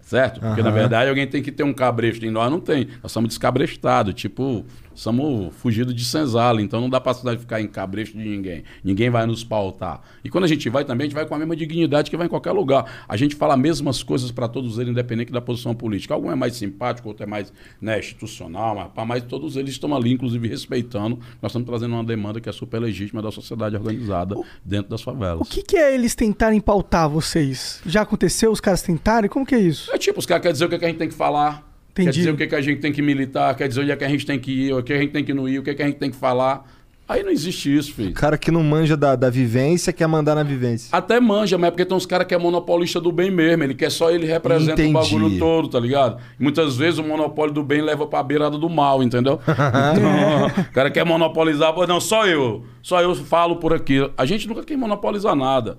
Certo? 0.08 0.40
Porque, 0.40 0.62
na 0.62 0.70
verdade, 0.70 1.10
alguém 1.10 1.26
tem 1.26 1.42
que 1.42 1.52
ter 1.52 1.64
um 1.64 1.74
cabresto. 1.74 2.24
E 2.24 2.30
nós 2.30 2.50
não 2.50 2.58
tem. 2.58 2.88
Nós 3.02 3.12
somos 3.12 3.28
descabrestados. 3.28 4.14
Tipo, 4.14 4.64
somos 4.98 5.54
fugidos 5.54 5.94
de 5.94 6.04
senzala. 6.04 6.61
Então 6.61 6.80
não 6.80 6.90
dá 6.90 7.00
pra 7.00 7.14
cidade 7.14 7.40
ficar 7.40 7.61
em 7.61 7.68
cabresto 7.68 8.18
de 8.18 8.28
ninguém. 8.28 8.64
Ninguém 8.82 9.11
vai 9.11 9.26
nos 9.26 9.44
pautar. 9.44 10.00
E 10.24 10.28
quando 10.28 10.44
a 10.44 10.48
gente 10.48 10.68
vai 10.68 10.84
também, 10.84 11.04
a 11.04 11.08
gente 11.08 11.14
vai 11.14 11.26
com 11.26 11.34
a 11.34 11.38
mesma 11.38 11.54
dignidade 11.54 12.11
que 12.11 12.16
vai 12.16 12.26
em 12.26 12.28
qualquer 12.28 12.52
lugar. 12.52 13.04
A 13.08 13.16
gente 13.16 13.37
fala 13.37 13.54
as 13.54 13.61
mesmas 13.61 14.02
coisas 14.02 14.30
para 14.30 14.48
todos 14.48 14.78
eles, 14.78 14.90
independente 14.90 15.32
da 15.32 15.40
posição 15.40 15.74
política. 15.74 16.14
Algum 16.14 16.30
é 16.30 16.34
mais 16.34 16.56
simpático, 16.56 17.08
outro 17.08 17.22
é 17.22 17.26
mais 17.26 17.52
né, 17.80 17.98
institucional, 17.98 18.92
mas, 18.94 19.06
mas 19.06 19.22
todos 19.22 19.56
eles 19.56 19.70
estão 19.70 19.94
ali, 19.94 20.12
inclusive, 20.12 20.48
respeitando. 20.48 21.18
Nós 21.40 21.50
estamos 21.52 21.66
trazendo 21.68 21.94
uma 21.94 22.04
demanda 22.04 22.40
que 22.40 22.48
é 22.48 22.52
super 22.52 22.80
legítima 22.80 23.22
da 23.22 23.30
sociedade 23.30 23.76
organizada 23.76 24.34
dentro 24.64 24.90
das 24.90 25.02
favelas. 25.02 25.40
O 25.40 25.44
que, 25.44 25.62
que 25.62 25.76
é 25.76 25.94
eles 25.94 26.14
tentarem 26.14 26.61
pautar 26.61 27.08
vocês? 27.08 27.80
Já 27.87 28.02
aconteceu 28.02 28.50
os 28.50 28.61
caras 28.61 28.82
tentarem? 28.82 29.30
Como 29.30 29.46
que 29.46 29.54
é 29.54 29.61
isso? 29.61 29.92
É 29.92 29.98
tipo, 29.98 30.18
os 30.18 30.26
caras 30.26 30.42
querem 30.42 30.52
dizer 30.52 30.64
o 30.64 30.68
que, 30.68 30.74
é 30.74 30.78
que 30.78 30.84
a 30.84 30.88
gente 30.88 30.98
tem 30.98 31.08
que 31.08 31.14
falar. 31.14 31.67
Quer 31.98 32.02
Entendi. 32.02 32.18
dizer 32.18 32.30
o 32.30 32.37
que, 32.37 32.46
que 32.46 32.54
a 32.54 32.61
gente 32.61 32.80
tem 32.80 32.92
que 32.92 33.02
militar, 33.02 33.56
quer 33.56 33.66
dizer 33.66 33.80
onde 33.80 33.90
é 33.90 33.96
que 33.96 34.04
a 34.04 34.08
gente 34.08 34.24
tem 34.24 34.38
que 34.38 34.52
ir, 34.52 34.72
o 34.72 34.80
que 34.84 34.92
a 34.92 34.98
gente 34.98 35.11
tem 35.11 35.24
que 35.24 35.34
não 35.34 35.48
ir, 35.48 35.58
o 35.58 35.64
que, 35.64 35.70
é 35.70 35.74
que 35.74 35.82
a 35.82 35.87
gente 35.87 35.98
tem 35.98 36.12
que 36.12 36.16
falar. 36.16 36.64
Aí 37.08 37.24
não 37.24 37.30
existe 37.32 37.74
isso, 37.74 37.92
filho. 37.92 38.11
O 38.11 38.14
cara 38.14 38.38
que 38.38 38.52
não 38.52 38.62
manja 38.62 38.96
da, 38.96 39.16
da 39.16 39.28
vivência 39.28 39.92
quer 39.92 40.06
mandar 40.06 40.37
na 40.37 40.44
vivência. 40.44 40.96
Até 40.96 41.18
manja, 41.18 41.58
mas 41.58 41.68
é 41.68 41.70
porque 41.72 41.84
tem 41.84 41.96
uns 41.96 42.06
caras 42.06 42.24
que 42.24 42.34
é 42.34 42.38
monopolista 42.38 43.00
do 43.00 43.11
bem 43.11 43.32
mesmo. 43.32 43.64
Ele 43.64 43.74
quer 43.74 43.90
só 43.90 44.12
ele 44.12 44.26
representa 44.26 44.80
Entendi. 44.80 44.90
o 44.90 45.00
bagulho 45.00 45.38
todo, 45.40 45.68
tá 45.68 45.80
ligado? 45.80 46.20
E 46.38 46.42
muitas 46.42 46.76
vezes 46.76 47.00
o 47.00 47.02
monopólio 47.02 47.52
do 47.52 47.64
bem 47.64 47.80
leva 47.80 48.06
pra 48.06 48.22
beirada 48.22 48.56
do 48.56 48.68
mal, 48.68 49.02
entendeu? 49.02 49.40
então, 49.42 50.62
o 50.64 50.72
cara 50.72 50.90
quer 50.90 51.04
monopolizar, 51.04 51.74
não, 51.88 51.98
só 51.98 52.26
eu. 52.26 52.64
Só 52.80 53.00
eu 53.00 53.12
falo 53.14 53.56
por 53.56 53.72
aqui. 53.72 54.08
A 54.16 54.24
gente 54.24 54.46
nunca 54.46 54.62
quer 54.62 54.76
monopolizar 54.76 55.34
nada. 55.34 55.78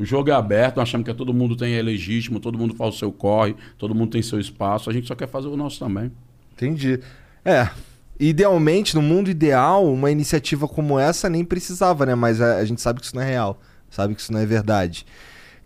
O 0.00 0.04
jogo 0.06 0.30
é 0.30 0.32
aberto, 0.32 0.76
nós 0.76 0.88
achamos 0.88 1.04
que 1.04 1.12
todo 1.12 1.34
mundo 1.34 1.54
tem 1.54 1.74
é 1.74 1.82
legítimo, 1.82 2.40
todo 2.40 2.56
mundo 2.56 2.74
faz 2.74 2.94
o 2.94 2.98
seu 2.98 3.12
corre, 3.12 3.54
todo 3.76 3.94
mundo 3.94 4.12
tem 4.12 4.22
seu 4.22 4.40
espaço. 4.40 4.88
A 4.88 4.94
gente 4.94 5.06
só 5.06 5.14
quer 5.14 5.28
fazer 5.28 5.48
o 5.48 5.56
nosso 5.58 5.78
também. 5.78 6.10
Entendi. 6.54 6.98
É. 7.44 7.68
Idealmente, 8.18 8.94
no 8.94 9.02
mundo 9.02 9.28
ideal, 9.28 9.86
uma 9.92 10.10
iniciativa 10.10 10.66
como 10.66 10.98
essa 10.98 11.28
nem 11.28 11.44
precisava, 11.44 12.06
né? 12.06 12.14
Mas 12.14 12.40
a, 12.40 12.56
a 12.56 12.64
gente 12.64 12.80
sabe 12.80 12.98
que 12.98 13.04
isso 13.04 13.14
não 13.14 13.20
é 13.20 13.26
real. 13.26 13.60
Sabe 13.90 14.14
que 14.14 14.22
isso 14.22 14.32
não 14.32 14.40
é 14.40 14.46
verdade. 14.46 15.04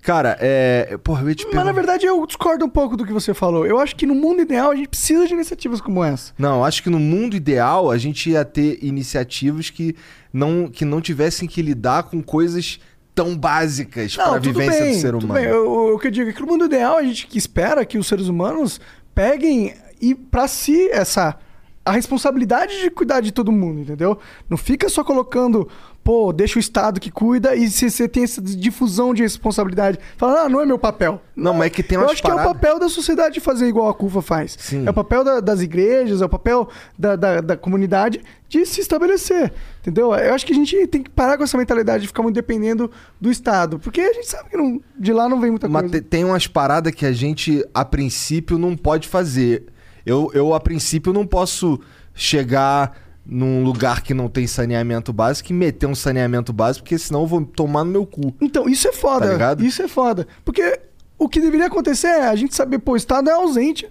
Cara, 0.03 0.37
é. 0.41 0.99
Porra, 1.05 1.23
eu 1.23 1.29
ia 1.29 1.35
te 1.37 1.47
Mas 1.55 1.65
na 1.65 1.73
verdade 1.73 2.05
eu 2.05 2.27
discordo 2.27 2.65
um 2.65 2.69
pouco 2.69 2.97
do 2.97 3.07
que 3.07 3.13
você 3.13 3.33
falou. 3.33 3.65
Eu 3.65 3.79
acho 3.79 3.95
que 3.95 4.05
no 4.05 4.17
mundo 4.17 4.43
ideal 4.43 4.73
a 4.73 4.75
gente 4.75 4.89
precisa 4.89 5.29
de 5.29 5.33
iniciativas 5.33 5.81
como 5.81 6.03
essa. 6.03 6.33
Não, 6.37 6.65
acho 6.65 6.83
que 6.83 6.91
no 6.91 6.99
mundo 6.99 7.37
ideal 7.37 7.89
a 7.89 7.97
gente 7.97 8.31
ia 8.31 8.45
ter 8.45 8.81
iniciativas 8.83 9.71
que 9.71 9.95
não, 10.33 10.69
que 10.69 10.85
não 10.85 11.01
tivessem 11.01 11.49
que 11.49 11.63
lidar 11.63 12.03
com 12.03 12.21
coisas 12.21 12.81
tão 13.15 13.37
básicas 13.37 14.17
para 14.17 14.35
a 14.35 14.39
vivência 14.39 14.81
bem, 14.83 14.95
do 14.95 15.01
ser 15.01 15.15
humano. 15.15 15.35
bem. 15.35 15.53
O 15.53 15.99
que 15.99 16.09
eu 16.09 16.11
digo 16.11 16.31
é 16.31 16.33
que 16.33 16.41
no 16.41 16.47
mundo 16.47 16.65
ideal 16.65 16.97
a 16.97 17.03
gente 17.03 17.29
espera 17.37 17.85
que 17.85 17.97
os 17.97 18.07
seres 18.07 18.27
humanos 18.27 18.81
peguem 19.15 19.75
e 20.01 20.15
pra 20.15 20.49
si 20.49 20.89
essa 20.91 21.39
a 21.85 21.93
responsabilidade 21.93 22.81
de 22.81 22.91
cuidar 22.91 23.21
de 23.21 23.31
todo 23.31 23.53
mundo, 23.53 23.81
entendeu? 23.81 24.19
Não 24.49 24.57
fica 24.57 24.89
só 24.89 25.05
colocando, 25.05 25.69
pô, 26.05 26.33
deixa 26.35 26.59
o 26.59 26.61
Estado 26.61 27.01
que 27.01 27.11
cuida 27.11 27.57
e 27.57 27.71
se 27.71 27.91
você 27.91 28.07
tem 28.07 28.25
essa 28.25 28.41
difusão 28.43 29.15
de 29.15 29.23
responsabilidade, 29.23 29.99
fala, 30.19 30.43
ah, 30.43 30.49
não 30.51 30.61
é 30.61 30.67
meu 30.67 30.79
papel. 30.79 31.21
Não, 31.35 31.55
mas 31.55 31.69
é 31.69 31.71
que 31.71 31.83
tem 31.83 31.97
Eu 31.97 32.03
umas 32.03 32.13
acho 32.13 32.23
que 32.23 32.31
é 32.31 32.33
o 32.33 32.37
paradas- 32.37 32.53
papel 32.55 32.79
da 32.79 32.89
sociedade 32.91 33.41
fazer 33.41 33.67
igual 33.67 33.89
a 33.89 33.95
CUFA 33.95 34.21
faz. 34.21 34.57
Sim. 34.61 34.87
É 34.87 34.91
o 34.91 34.95
papel 34.95 35.25
da- 35.25 35.41
das 35.41 35.63
igrejas, 35.63 36.21
é 36.21 36.25
o 36.25 36.29
papel 36.29 36.69
da, 36.99 37.17
da, 37.17 37.41
da 37.41 37.57
comunidade 37.57 38.21
de 38.49 38.67
se 38.67 38.83
estabelecer. 38.83 39.51
Entendeu? 39.81 40.15
Eu 40.15 40.35
acho 40.35 40.45
que 40.47 40.53
a 40.53 40.57
gente 40.57 40.87
tem 40.89 41.03
que 41.03 41.11
parar 41.11 41.39
com 41.39 41.45
essa 41.45 41.57
mentalidade 41.57 42.03
de 42.03 42.09
ficar 42.09 42.23
muito 42.23 42.35
dependendo 42.37 42.91
do 43.21 43.31
Estado. 43.31 43.79
Porque 43.79 44.01
a 44.03 44.13
gente 44.13 44.27
sabe 44.29 44.51
que 44.51 44.57
não- 44.59 44.81
de 44.99 45.13
lá 45.13 45.27
não 45.29 45.41
vem 45.41 45.51
muita 45.51 45.69
Mas 45.69 45.83
coisa. 45.83 46.01
te- 46.01 46.07
tem 46.07 46.25
umas 46.25 46.47
paradas 46.47 46.95
que 46.95 47.07
a 47.07 47.13
gente, 47.13 47.65
a 47.73 47.85
princípio, 47.85 48.59
não 48.59 48.77
pode 48.77 49.09
fazer. 49.09 49.65
Eu, 50.05 50.31
eu 50.35 50.53
a 50.55 50.61
princípio, 50.61 51.13
não 51.15 51.27
posso 51.27 51.81
chegar 52.15 52.97
num 53.27 53.65
lugar 53.65 54.03
que 54.03 54.13
não 54.13 54.29
tem 54.29 54.47
saneamento 54.47 55.13
básico 55.13 55.51
e 55.51 55.55
meter 55.55 55.87
um 55.87 55.95
saneamento 55.95 56.53
básico, 56.53 56.85
porque 56.85 56.99
senão 56.99 57.23
eu 57.23 57.27
vou 57.27 57.45
tomar 57.45 57.85
no 57.85 57.91
meu 57.91 58.07
cu. 58.07 58.35
Então, 58.41 58.69
isso 58.69 58.87
é 58.89 58.93
foda. 58.93 59.39
Tá? 59.39 59.57
Isso 59.65 59.83
é 59.83 59.89
foda. 59.89 60.27
Porque 60.45 60.81
o 61.19 61.29
que 61.29 61.41
deveria 61.41 61.67
acontecer 61.67 62.09
é 62.09 62.29
a 62.29 62.37
gente 62.37 62.55
saber, 62.55 62.79
pô, 62.79 62.93
o 62.93 62.97
Estado 62.97 63.31
é 63.31 63.33
ausente. 63.33 63.91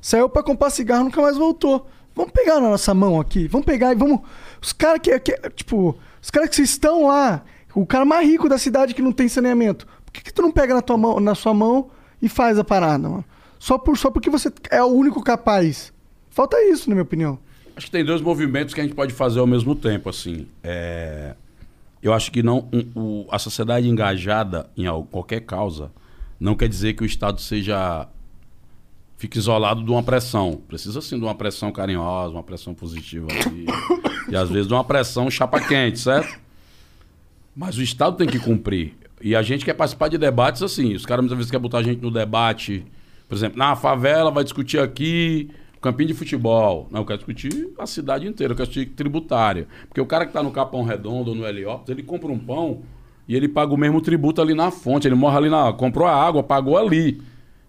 Saiu 0.00 0.28
pra 0.28 0.42
comprar 0.42 0.70
cigarro 0.70 1.04
nunca 1.04 1.20
mais 1.20 1.36
voltou. 1.36 1.88
Vamos 2.14 2.32
pegar 2.32 2.60
na 2.60 2.70
nossa 2.70 2.94
mão 2.94 3.20
aqui. 3.20 3.48
Vamos 3.48 3.66
pegar 3.66 3.92
e 3.92 3.96
vamos. 3.96 4.20
Os 4.60 4.72
caras 4.72 5.00
que, 5.00 5.18
que. 5.20 5.32
Tipo, 5.50 5.96
os 6.20 6.30
caras 6.30 6.50
que 6.50 6.62
estão 6.62 7.06
lá, 7.06 7.42
o 7.74 7.86
cara 7.86 8.04
mais 8.04 8.26
rico 8.26 8.48
da 8.48 8.58
cidade 8.58 8.94
que 8.94 9.02
não 9.02 9.12
tem 9.12 9.28
saneamento. 9.28 9.86
Por 10.04 10.12
que, 10.12 10.22
que 10.22 10.32
tu 10.32 10.42
não 10.42 10.50
pega 10.50 10.74
na, 10.74 10.82
tua 10.82 10.96
mão, 10.96 11.20
na 11.20 11.34
sua 11.34 11.54
mão 11.54 11.90
e 12.20 12.28
faz 12.28 12.58
a 12.58 12.64
parada, 12.64 13.08
mano? 13.08 13.24
Só, 13.58 13.76
por, 13.76 13.96
só 13.96 14.10
porque 14.10 14.30
você 14.30 14.52
é 14.70 14.82
o 14.82 14.86
único 14.86 15.22
capaz. 15.22 15.92
Falta 16.30 16.62
isso, 16.64 16.88
na 16.88 16.94
minha 16.94 17.02
opinião. 17.02 17.38
Acho 17.78 17.86
que 17.86 17.92
tem 17.92 18.04
dois 18.04 18.20
movimentos 18.20 18.74
que 18.74 18.80
a 18.80 18.82
gente 18.84 18.96
pode 18.96 19.12
fazer 19.14 19.38
ao 19.38 19.46
mesmo 19.46 19.72
tempo, 19.76 20.08
assim. 20.08 20.48
É, 20.64 21.36
Eu 22.02 22.12
acho 22.12 22.30
que 22.32 22.42
não 22.44 22.68
um- 22.72 23.00
o- 23.24 23.26
a 23.30 23.38
sociedade 23.40 23.88
engajada 23.88 24.68
em 24.76 24.86
al- 24.86 25.02
qualquer 25.04 25.40
causa 25.42 25.90
não 26.40 26.54
quer 26.56 26.68
dizer 26.68 26.94
que 26.94 27.02
o 27.02 27.06
Estado 27.06 27.40
seja 27.40 28.06
fique 29.16 29.36
isolado 29.38 29.82
de 29.84 29.90
uma 29.90 30.02
pressão. 30.02 30.60
Precisa 30.68 31.00
sim 31.00 31.18
de 31.18 31.24
uma 31.24 31.34
pressão 31.36 31.70
carinhosa, 31.72 32.32
uma 32.34 32.42
pressão 32.42 32.72
positiva 32.74 33.26
e 34.28 34.36
às 34.36 34.48
vezes 34.48 34.66
de 34.68 34.74
uma 34.74 34.82
pressão 34.84 35.28
chapa 35.30 35.60
quente, 35.60 35.98
certo? 36.00 36.38
Mas 37.54 37.76
o 37.78 37.82
Estado 37.82 38.16
tem 38.16 38.26
que 38.28 38.38
cumprir. 38.40 38.94
E 39.20 39.34
a 39.36 39.42
gente 39.42 39.64
quer 39.64 39.74
participar 39.74 40.06
de 40.08 40.18
debates 40.18 40.62
assim. 40.62 40.94
Os 40.94 41.04
caras 41.06 41.22
muitas 41.22 41.36
vezes 41.38 41.50
querem 41.50 41.62
botar 41.62 41.78
a 41.78 41.82
gente 41.82 42.00
no 42.00 42.10
debate. 42.12 42.84
Por 43.28 43.34
exemplo, 43.36 43.56
na 43.58 43.74
favela 43.76 44.30
vai 44.32 44.42
discutir 44.44 44.78
aqui 44.80 45.50
campinho 45.80 46.08
de 46.08 46.14
futebol. 46.14 46.88
Não, 46.90 47.00
eu 47.00 47.04
quero 47.06 47.18
discutir 47.18 47.72
a 47.78 47.86
cidade 47.86 48.26
inteira, 48.26 48.52
eu 48.52 48.56
quero 48.56 48.68
discutir 48.68 48.90
tributária. 48.94 49.66
Porque 49.88 50.00
o 50.00 50.06
cara 50.06 50.24
que 50.24 50.30
está 50.30 50.42
no 50.42 50.50
Capão 50.50 50.82
Redondo 50.82 51.30
ou 51.30 51.36
no 51.36 51.46
Heliópolis, 51.46 51.88
ele 51.90 52.02
compra 52.02 52.30
um 52.30 52.38
pão 52.38 52.80
e 53.26 53.34
ele 53.36 53.48
paga 53.48 53.72
o 53.72 53.76
mesmo 53.76 54.00
tributo 54.00 54.40
ali 54.40 54.54
na 54.54 54.70
fonte. 54.70 55.06
Ele 55.06 55.14
morre 55.14 55.36
ali 55.36 55.48
na. 55.50 55.72
comprou 55.72 56.06
a 56.06 56.14
água, 56.14 56.42
pagou 56.42 56.76
ali. 56.78 57.20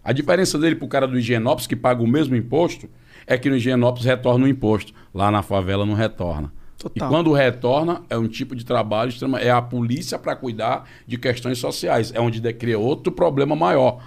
A 0.04 0.12
diferença 0.14 0.58
dele 0.58 0.76
pro 0.76 0.88
cara 0.88 1.08
do 1.08 1.20
Higienópolis, 1.20 1.68
que 1.68 1.76
paga 1.76 2.02
o 2.02 2.08
mesmo 2.08 2.36
imposto, 2.36 2.90
é 3.28 3.38
que 3.38 3.50
no 3.50 3.56
Higienópolis 3.58 4.06
retorna 4.06 4.46
o 4.46 4.48
imposto. 4.48 4.94
Lá 5.14 5.30
na 5.30 5.42
favela 5.44 5.86
não 5.86 5.94
retorna. 5.94 6.52
Total. 6.78 7.08
E 7.08 7.12
quando 7.12 7.34
retorna, 7.34 8.02
é 8.10 8.18
um 8.18 8.28
tipo 8.28 8.56
de 8.56 8.64
trabalho 8.66 9.10
extrema. 9.10 9.38
É 9.40 9.52
a 9.52 9.62
polícia 9.62 10.18
para 10.18 10.34
cuidar 10.36 10.86
de 11.06 11.18
questões 11.18 11.58
sociais. 11.60 12.12
É 12.16 12.22
onde 12.22 12.40
de- 12.40 12.54
cria 12.54 12.80
outro 12.80 13.12
problema 13.12 13.54
maior. 13.56 14.02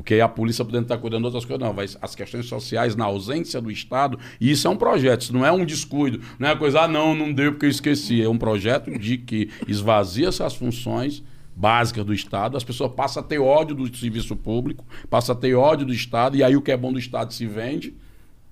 Porque 0.00 0.20
a 0.20 0.28
polícia 0.28 0.64
podendo 0.64 0.84
estar 0.84 0.98
cuidando 0.98 1.22
de 1.22 1.26
outras 1.26 1.44
coisas, 1.44 1.66
não. 1.66 1.74
Mas 1.74 1.98
as 2.00 2.14
questões 2.14 2.46
sociais 2.46 2.94
na 2.94 3.04
ausência 3.04 3.60
do 3.60 3.70
Estado, 3.70 4.18
e 4.40 4.50
isso 4.50 4.66
é 4.66 4.70
um 4.70 4.76
projeto, 4.76 5.22
isso 5.22 5.32
não 5.32 5.44
é 5.44 5.50
um 5.50 5.64
descuido. 5.64 6.20
Não 6.38 6.48
é 6.48 6.56
coisa, 6.56 6.82
ah, 6.82 6.88
não, 6.88 7.14
não 7.14 7.32
deu 7.32 7.52
porque 7.52 7.66
eu 7.66 7.70
esqueci. 7.70 8.22
É 8.22 8.28
um 8.28 8.38
projeto 8.38 8.96
de 8.98 9.18
que 9.18 9.50
esvazia 9.66 10.28
essas 10.28 10.54
funções 10.54 11.22
básicas 11.54 12.04
do 12.04 12.14
Estado, 12.14 12.56
as 12.56 12.62
pessoas 12.62 12.92
passam 12.92 13.20
a 13.20 13.26
ter 13.26 13.40
ódio 13.40 13.74
do 13.74 13.96
serviço 13.96 14.36
público, 14.36 14.86
passam 15.10 15.34
a 15.34 15.38
ter 15.38 15.54
ódio 15.56 15.84
do 15.84 15.92
Estado, 15.92 16.36
e 16.36 16.44
aí 16.44 16.56
o 16.56 16.62
que 16.62 16.70
é 16.70 16.76
bom 16.76 16.92
do 16.92 17.00
Estado 17.00 17.34
se 17.34 17.44
vende 17.46 17.92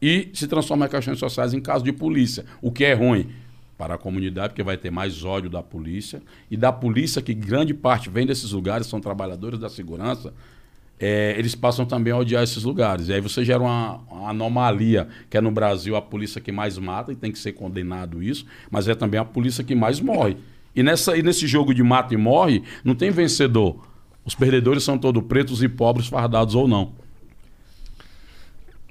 e 0.02 0.28
se 0.34 0.48
transforma 0.48 0.86
em 0.86 0.88
questões 0.88 1.20
sociais 1.20 1.54
em 1.54 1.60
caso 1.60 1.84
de 1.84 1.92
polícia, 1.92 2.44
o 2.60 2.72
que 2.72 2.84
é 2.84 2.94
ruim. 2.94 3.30
para 3.78 3.94
a 3.94 3.98
comunidade, 3.98 4.48
porque 4.48 4.62
vai 4.62 4.76
ter 4.76 4.90
mais 4.90 5.22
ódio 5.22 5.50
da 5.50 5.62
polícia. 5.62 6.22
E 6.50 6.56
da 6.56 6.72
polícia, 6.72 7.20
que 7.20 7.34
grande 7.34 7.74
parte 7.74 8.08
vem 8.08 8.26
desses 8.26 8.52
lugares, 8.52 8.86
são 8.86 9.00
trabalhadores 9.00 9.58
da 9.58 9.68
segurança, 9.68 10.32
é, 10.98 11.34
eles 11.38 11.54
passam 11.54 11.84
também 11.84 12.12
a 12.12 12.16
odiar 12.16 12.42
esses 12.42 12.62
lugares. 12.62 13.08
E 13.08 13.12
aí 13.12 13.20
você 13.20 13.44
gera 13.44 13.60
uma, 13.60 14.00
uma 14.10 14.30
anomalia, 14.30 15.08
que 15.28 15.36
é 15.36 15.40
no 15.40 15.50
Brasil 15.50 15.94
a 15.96 16.02
polícia 16.02 16.40
que 16.40 16.50
mais 16.50 16.78
mata, 16.78 17.12
e 17.12 17.16
tem 17.16 17.30
que 17.30 17.38
ser 17.38 17.52
condenado 17.52 18.22
isso, 18.22 18.46
mas 18.70 18.88
é 18.88 18.94
também 18.94 19.20
a 19.20 19.24
polícia 19.24 19.62
que 19.62 19.74
mais 19.74 20.00
morre. 20.00 20.36
E, 20.74 20.82
nessa, 20.82 21.16
e 21.16 21.22
nesse 21.22 21.46
jogo 21.46 21.72
de 21.74 21.82
mata 21.82 22.12
e 22.14 22.16
morre, 22.16 22.62
não 22.84 22.94
tem 22.94 23.10
vencedor. 23.10 23.86
Os 24.24 24.34
perdedores 24.34 24.82
são 24.82 24.98
todos 24.98 25.22
pretos 25.22 25.62
e 25.62 25.68
pobres, 25.68 26.06
fardados 26.08 26.54
ou 26.54 26.66
não. 26.66 26.92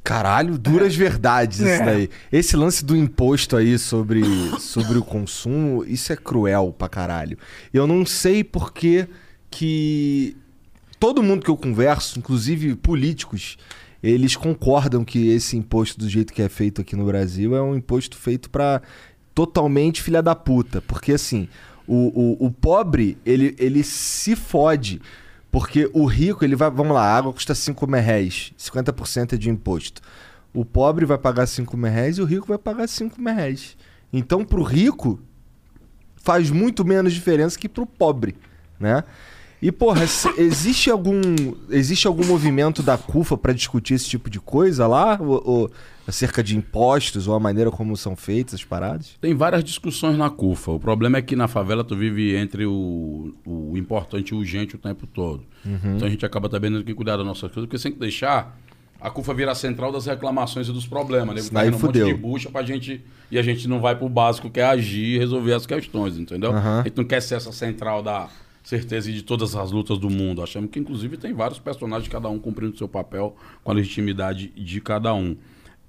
Caralho, 0.04 0.58
duras 0.60 0.96
verdades 0.96 1.60
isso 1.60 1.68
É. 1.82 1.86
daí. 1.86 2.10
Esse 2.32 2.56
lance 2.56 2.86
do 2.86 2.96
imposto 2.96 3.58
aí 3.58 3.78
sobre, 3.80 4.24
sobre 4.60 5.00
o 5.00 5.04
consumo, 5.04 5.84
isso 5.84 6.14
é 6.14 6.16
cruel 6.16 6.74
pra 6.78 6.88
caralho. 6.88 7.38
Eu 7.74 7.88
não 7.88 8.06
sei 8.06 8.44
por 8.44 8.72
que 8.72 9.08
que 9.50 10.38
todo 11.06 11.22
mundo 11.22 11.44
que 11.44 11.52
eu 11.52 11.56
converso, 11.56 12.18
inclusive 12.18 12.74
políticos, 12.74 13.60
eles 14.02 14.36
concordam 14.36 15.06
que 15.06 15.28
esse 15.28 15.56
imposto 15.56 16.00
do 16.00 16.10
jeito 16.10 16.34
que 16.34 16.42
é 16.42 16.50
feito 16.50 16.82
aqui 16.82 16.96
no 16.96 17.06
Brasil 17.06 17.56
é 17.56 17.62
um 17.62 17.76
imposto 17.76 18.18
feito 18.18 18.50
pra 18.50 18.82
totalmente 19.36 20.02
filha 20.02 20.20
da 20.20 20.34
puta. 20.34 20.82
Porque 20.82 21.12
assim, 21.12 21.48
o, 21.86 22.40
o, 22.44 22.48
o 22.48 22.52
pobre, 22.52 23.20
ele, 23.24 23.56
ele 23.60 23.84
se 23.84 24.36
fode. 24.36 25.00
Porque 25.52 25.88
o 25.94 26.06
rico, 26.06 26.44
ele 26.44 26.56
vai. 26.56 26.72
Vamos 26.72 26.96
lá, 26.96 27.04
a 27.04 27.18
água 27.18 27.32
custa 27.32 27.54
5 27.54 27.86
reais, 27.86 28.52
50% 28.58 29.34
é 29.34 29.38
de 29.38 29.48
imposto. 29.48 30.02
O 30.52 30.66
pobre 30.66 31.06
vai 31.06 31.20
pagar 31.20 31.46
5 31.46 31.78
reais 31.78 32.18
e 32.18 32.22
o 32.24 32.26
rico 32.26 32.48
vai 32.48 32.58
pagar 32.58 32.90
5 32.90 33.22
reais. 33.22 33.78
Então, 34.12 34.44
pro 34.44 34.64
rico, 34.64 35.20
faz 36.16 36.50
muito 36.50 36.84
menos 36.84 37.14
diferença 37.14 37.60
que 37.60 37.70
pro 37.70 37.86
pobre, 37.86 38.36
né? 38.80 39.04
E, 39.66 39.72
porra, 39.72 40.04
existe 40.38 40.92
algum, 40.92 41.20
existe 41.72 42.06
algum 42.06 42.24
movimento 42.24 42.84
da 42.84 43.00
CUFA 43.00 43.36
pra 43.36 43.52
discutir 43.52 43.96
esse 43.96 44.08
tipo 44.08 44.30
de 44.30 44.40
coisa 44.40 44.86
lá? 44.86 45.18
Ou, 45.20 45.42
ou 45.44 45.72
acerca 46.06 46.44
de 46.44 46.56
impostos 46.56 47.28
ou 47.28 47.34
a 47.34 47.40
maneira 47.40 47.72
como 47.72 47.98
são 47.98 48.16
feitas 48.16 48.54
as 48.54 48.64
paradas? 48.64 49.18
Tem 49.20 49.34
várias 49.34 49.64
discussões 49.64 50.16
na 50.20 50.30
CUFA. 50.30 50.74
O 50.74 50.80
problema 50.80 51.18
é 51.18 51.22
que 51.24 51.36
na 51.36 51.48
favela 51.48 51.84
tu 51.84 51.96
vive 51.96 52.36
entre 52.36 52.64
o, 52.68 53.34
o 53.44 53.76
importante 53.76 54.30
e 54.30 54.36
o 54.36 54.38
urgente 54.38 54.76
o 54.76 54.78
tempo 54.78 55.08
todo. 55.08 55.44
Então 55.96 56.08
a 56.08 56.12
gente 56.12 56.24
acaba 56.24 56.48
também 56.48 56.72
tendo 56.72 56.84
que 56.84 56.94
cuidar 56.94 57.18
das 57.18 57.26
nossas 57.26 57.52
coisas, 57.52 57.64
porque 57.64 57.80
sem 57.80 57.92
que 57.92 57.98
deixar 57.98 58.56
a 59.02 59.10
CUFA 59.10 59.34
virar 59.34 59.54
a 59.54 59.56
central 59.56 59.92
das 59.92 60.06
reclamações 60.06 60.68
e 60.68 60.72
dos 60.72 60.86
problemas. 60.86 61.50
Né? 61.50 61.50
Tá 61.52 61.66
indo 61.66 61.76
um 61.76 61.80
monte 61.80 61.88
fudeu. 61.88 62.06
de 62.06 62.14
bucha 62.14 62.52
pra 62.52 62.62
gente. 62.62 63.04
E 63.32 63.40
a 63.40 63.42
gente 63.42 63.68
não 63.68 63.82
vai 63.82 63.96
pro 63.96 64.08
básico, 64.08 64.48
que 64.48 64.60
é 64.60 64.64
agir 64.64 65.16
e 65.16 65.18
resolver 65.18 65.54
as 65.54 65.66
questões, 65.66 66.20
entendeu? 66.20 66.52
Aham. 66.52 66.82
A 66.82 66.84
gente 66.84 66.98
não 66.98 67.04
quer 67.04 67.20
ser 67.20 67.34
essa 67.34 67.52
central 67.52 68.04
da 68.04 68.30
certeza 68.66 69.12
de 69.12 69.22
todas 69.22 69.56
as 69.56 69.72
lutas 69.72 70.00
do 70.00 70.10
mundo. 70.10 70.42
Achamos 70.42 70.70
que, 70.72 70.80
inclusive, 70.80 71.16
tem 71.18 71.34
vários 71.34 71.60
personagens, 71.60 72.12
cada 72.12 72.28
um 72.28 72.40
cumprindo 72.40 72.78
seu 72.78 72.90
papel 72.90 73.36
com 73.64 73.72
a 73.72 73.74
legitimidade 73.74 74.48
de 74.50 74.82
cada 74.82 75.14
um. 75.14 75.38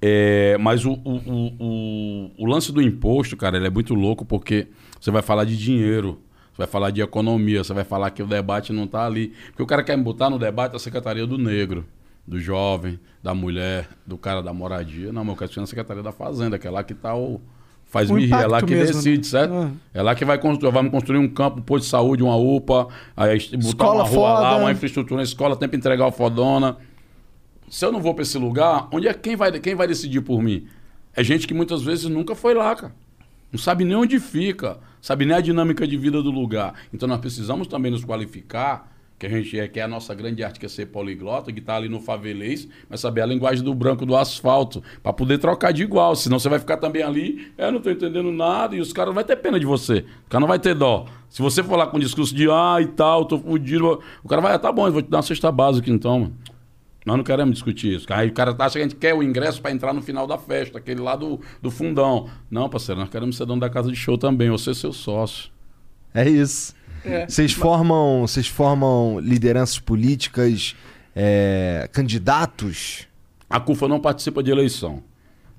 É, 0.01 0.59
mas 0.59 0.85
o, 0.85 0.93
o, 0.93 1.55
o, 1.59 2.31
o, 2.37 2.47
lance 2.47 2.71
do 2.71 2.83
imposto, 2.83 3.35
cara, 3.35 3.57
ele 3.57 3.67
é 3.67 3.71
muito 3.71 3.95
louco 3.95 4.27
porque 4.27 4.69
você 5.01 5.11
vai 5.11 5.23
falar 5.23 5.45
de 5.45 5.57
dinheiro, 5.57 6.21
você 6.53 6.59
vai 6.59 6.67
falar 6.67 6.91
de 6.91 7.01
economia, 7.01 7.65
você 7.65 7.73
vai 7.73 7.83
falar 7.83 8.11
que 8.11 8.23
o 8.23 8.27
debate 8.27 8.75
não 8.75 8.85
está 8.85 9.07
ali. 9.07 9.33
Porque 9.47 9.63
o 9.63 9.67
cara 9.67 9.83
quer 9.83 9.97
me 9.97 10.05
botar 10.05 10.29
no 10.29 10.39
debate 10.39 10.77
a 10.77 10.79
Secretaria 10.79 11.27
do 11.27 11.39
Negro, 11.39 11.87
do 12.27 12.39
jovem, 12.39 13.01
da 13.23 13.35
mulher, 13.35 13.89
do 14.07 14.19
cara 14.19 14.43
da 14.43 14.53
moradia. 14.53 15.11
Não, 15.13 15.25
meu, 15.25 15.33
eu 15.33 15.39
quero 15.39 15.61
na 15.61 15.67
Secretaria 15.67 16.03
da 16.03 16.13
Fazenda, 16.13 16.59
que 16.59 16.67
é 16.67 16.71
lá 16.71 16.85
que 16.85 16.93
está 16.93 17.17
o. 17.17 17.41
Faz 17.87 18.11
O 18.11 18.15
me 18.15 18.27
rir, 18.27 18.33
é 18.33 18.47
lá 18.47 18.61
que 18.61 18.75
mesmo, 18.75 18.95
decide, 18.97 19.19
né? 19.19 19.25
certo? 19.25 19.55
Ah. 19.55 19.71
É 19.95 20.03
lá 20.03 20.15
que 20.15 20.25
vai 20.25 20.39
construir, 20.39 20.73
vamos 20.73 20.91
construir 20.91 21.19
um 21.19 21.29
campo, 21.29 21.61
um 21.61 21.63
posto 21.63 21.85
de 21.85 21.91
saúde, 21.91 22.23
uma 22.23 22.37
UPA, 22.37 22.89
aí 23.17 23.39
botar 23.39 23.57
Escola 23.59 24.03
uma 24.03 24.09
rua 24.09 24.29
lá, 24.29 24.51
foda. 24.51 24.63
uma 24.63 24.73
infraestrutura 24.73 25.17
na 25.17 25.23
escola, 25.23 25.57
tempo 25.57 25.77
entregar 25.77 26.07
o 26.07 26.13
fodona. 26.13 26.77
Se 27.71 27.85
eu 27.85 27.93
não 27.93 28.01
vou 28.01 28.13
para 28.13 28.23
esse 28.23 28.37
lugar, 28.39 28.89
onde 28.93 29.07
é 29.07 29.15
quem 29.15 29.37
vai, 29.37 29.53
quem 29.61 29.75
vai 29.75 29.87
decidir 29.87 30.21
por 30.21 30.43
mim? 30.43 30.67
É 31.15 31.23
gente 31.23 31.47
que 31.47 31.55
muitas 31.55 31.83
vezes 31.83 32.05
nunca 32.07 32.35
foi 32.35 32.55
lá, 32.55 32.75
cara. 32.75 32.95
Não 33.53 33.59
sabe 33.59 33.85
nem 33.85 33.97
onde 33.97 34.19
fica, 34.19 34.79
sabe 35.01 35.25
nem 35.25 35.37
a 35.37 35.41
dinâmica 35.41 35.87
de 35.87 35.97
vida 35.97 36.23
do 36.23 36.31
lugar. 36.31 36.75
Então 36.93 37.09
nós 37.09 37.21
precisamos 37.21 37.69
também 37.69 37.91
nos 37.91 38.05
qualificar, 38.05 38.93
que 39.19 39.27
a 39.27 39.29
gente 39.29 39.59
é, 39.59 39.67
que 39.67 39.81
é 39.81 39.83
a 39.83 39.89
nossa 39.89 40.15
grande 40.15 40.45
arte, 40.45 40.61
que 40.61 40.67
é 40.67 40.69
ser 40.69 40.87
poliglota, 40.87 41.53
que 41.53 41.61
está 41.61 41.77
ali 41.77 41.89
no 41.89 42.01
favelês, 42.01 42.69
mas 42.89 43.01
saber 43.01 43.23
a 43.23 43.27
linguagem 43.27 43.65
do 43.65 43.75
branco 43.75 44.05
do 44.05 44.15
asfalto, 44.15 44.83
para 45.03 45.13
poder 45.13 45.39
trocar 45.39 45.73
de 45.73 45.83
igual. 45.83 46.15
Senão 46.15 46.39
você 46.39 46.49
vai 46.49 46.59
ficar 46.59 46.77
também 46.77 47.03
ali, 47.03 47.53
é, 47.57 47.71
não 47.71 47.81
tô 47.81 47.91
entendendo 47.91 48.31
nada, 48.31 48.77
e 48.77 48.81
os 48.81 48.93
caras 48.93 49.09
não 49.09 49.15
vão 49.15 49.25
ter 49.25 49.37
pena 49.37 49.59
de 49.59 49.65
você. 49.67 50.05
O 50.27 50.31
cara 50.31 50.41
não 50.41 50.49
vai 50.49 50.59
ter 50.59 50.75
dó. 50.75 51.07
Se 51.31 51.41
você 51.41 51.63
for 51.63 51.77
lá 51.77 51.87
com 51.87 51.97
um 51.97 52.01
discurso 52.01 52.35
de 52.35 52.49
ah 52.51 52.79
e 52.81 52.87
tal, 52.87 53.25
tô 53.25 53.39
fudido, 53.39 54.01
o 54.23 54.29
cara 54.29 54.43
vai, 54.43 54.55
ah, 54.55 54.59
tá 54.59 54.71
bom, 54.71 54.87
eu 54.87 54.93
vou 54.93 55.03
te 55.03 55.09
dar 55.09 55.19
uma 55.19 55.23
cesta 55.23 55.51
básica 55.51 55.91
então, 55.91 56.21
mano. 56.21 56.37
Nós 57.07 57.17
não 57.17 57.23
queremos 57.23 57.55
discutir 57.55 57.95
isso. 57.95 58.07
Aí 58.11 58.29
o 58.29 58.33
cara 58.33 58.51
acha 58.59 58.73
que 58.73 58.79
a 58.79 58.83
gente 58.83 58.97
quer 58.97 59.15
o 59.15 59.23
ingresso 59.23 59.63
para 59.63 59.71
entrar 59.71 59.93
no 59.95 60.03
final 60.03 60.27
da 60.27 60.37
festa, 60.37 60.79
aquele 60.79 61.01
lá 61.01 61.15
do, 61.15 61.41
do 61.63 61.71
fundão. 61.71 62.29
Não, 62.51 62.69
parceiro, 62.69 63.01
nós 63.01 63.09
queremos 63.09 63.37
ser 63.37 63.47
dono 63.47 63.61
da 63.61 63.71
casa 63.71 63.89
de 63.89 63.97
show 63.97 64.19
também, 64.19 64.51
ou 64.51 64.59
ser 64.59 64.75
seu 64.75 64.93
sócio. 64.93 65.51
É 66.13 66.29
isso. 66.29 66.75
É. 67.07 67.27
Vocês 67.29 67.53
formam, 67.53 68.23
vocês 68.23 68.47
formam 68.47 69.19
lideranças 69.21 69.79
políticas, 69.79 70.75
é, 71.15 71.89
candidatos? 71.93 73.07
A 73.49 73.61
CUFA 73.61 73.87
não 73.89 74.01
participa 74.01 74.43
de 74.43 74.51
eleição. 74.51 75.03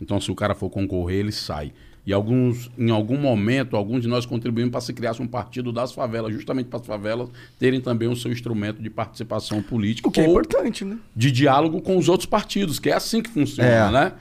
Então, 0.02 0.20
se 0.20 0.32
o 0.32 0.36
cara 0.36 0.54
for 0.54 0.70
concorrer, 0.70 1.20
ele 1.20 1.32
sai. 1.32 1.72
E 2.06 2.14
alguns, 2.14 2.72
em 2.78 2.90
algum 2.90 3.18
momento, 3.18 3.76
alguns 3.76 4.02
de 4.02 4.08
nós 4.08 4.26
contribuímos 4.26 4.72
para 4.72 4.80
se 4.80 4.94
criasse 4.94 5.22
um 5.22 5.28
partido 5.28 5.74
das 5.74 5.92
favelas, 5.92 6.34
justamente 6.34 6.68
para 6.68 6.80
as 6.80 6.86
favelas 6.86 7.30
terem 7.60 7.82
também 7.82 8.08
o 8.08 8.16
seu 8.16 8.32
instrumento 8.32 8.82
de 8.82 8.90
participação 8.90 9.62
política. 9.62 10.08
O 10.08 10.12
que 10.12 10.22
é 10.22 10.26
importante, 10.26 10.86
né? 10.86 10.98
de 11.16 11.32
diálogo 11.32 11.82
com 11.82 11.98
os 11.98 12.08
outros 12.08 12.26
partidos, 12.26 12.80
que 12.80 12.90
é 12.90 12.94
assim 12.94 13.22
que 13.22 13.30
funciona, 13.30 13.70
É. 13.70 13.92
né? 13.92 14.14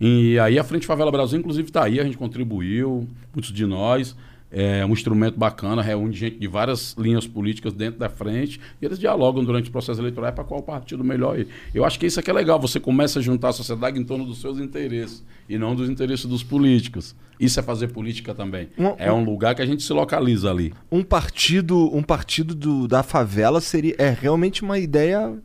E 0.00 0.38
aí 0.38 0.58
a 0.58 0.64
Frente 0.64 0.86
Favela 0.86 1.10
Brasil, 1.12 1.38
inclusive, 1.38 1.68
está 1.68 1.84
aí, 1.84 2.00
a 2.00 2.04
gente 2.04 2.16
contribuiu, 2.16 3.08
muitos 3.32 3.52
de 3.52 3.66
nós. 3.66 4.16
É 4.50 4.84
um 4.86 4.92
instrumento 4.94 5.38
bacana, 5.38 5.82
reúne 5.82 6.14
gente 6.14 6.38
de 6.38 6.46
várias 6.48 6.94
linhas 6.96 7.26
políticas 7.26 7.74
dentro 7.74 8.00
da 8.00 8.08
frente 8.08 8.58
e 8.80 8.84
eles 8.86 8.98
dialogam 8.98 9.44
durante 9.44 9.68
o 9.68 9.72
processo 9.72 10.00
eleitoral 10.00 10.32
para 10.32 10.42
qual 10.42 10.62
partido 10.62 11.04
melhor 11.04 11.38
ir. 11.38 11.48
Eu 11.74 11.84
acho 11.84 11.98
que 12.00 12.06
isso 12.06 12.18
aqui 12.18 12.30
é 12.30 12.32
legal, 12.32 12.58
você 12.58 12.80
começa 12.80 13.18
a 13.18 13.22
juntar 13.22 13.50
a 13.50 13.52
sociedade 13.52 13.98
em 13.98 14.04
torno 14.04 14.24
dos 14.24 14.40
seus 14.40 14.58
interesses 14.58 15.22
e 15.48 15.58
não 15.58 15.74
dos 15.74 15.90
interesses 15.90 16.24
dos 16.24 16.42
políticos. 16.42 17.14
Isso 17.38 17.60
é 17.60 17.62
fazer 17.62 17.88
política 17.88 18.34
também. 18.34 18.70
Um- 18.78 18.94
É 18.96 19.12
um 19.12 19.22
lugar 19.22 19.54
que 19.54 19.60
a 19.60 19.66
gente 19.66 19.82
se 19.82 19.92
localiza 19.92 20.50
ali. 20.50 20.72
Um 20.90 21.02
partido, 21.02 21.94
um 21.94 22.02
partido 22.02 22.54
do- 22.54 22.88
da 22.88 23.02
favela 23.02 23.60
seria 23.60 23.94
é 23.98 24.08
realmente 24.18 24.62
uma 24.62 24.78
ideia 24.78 25.36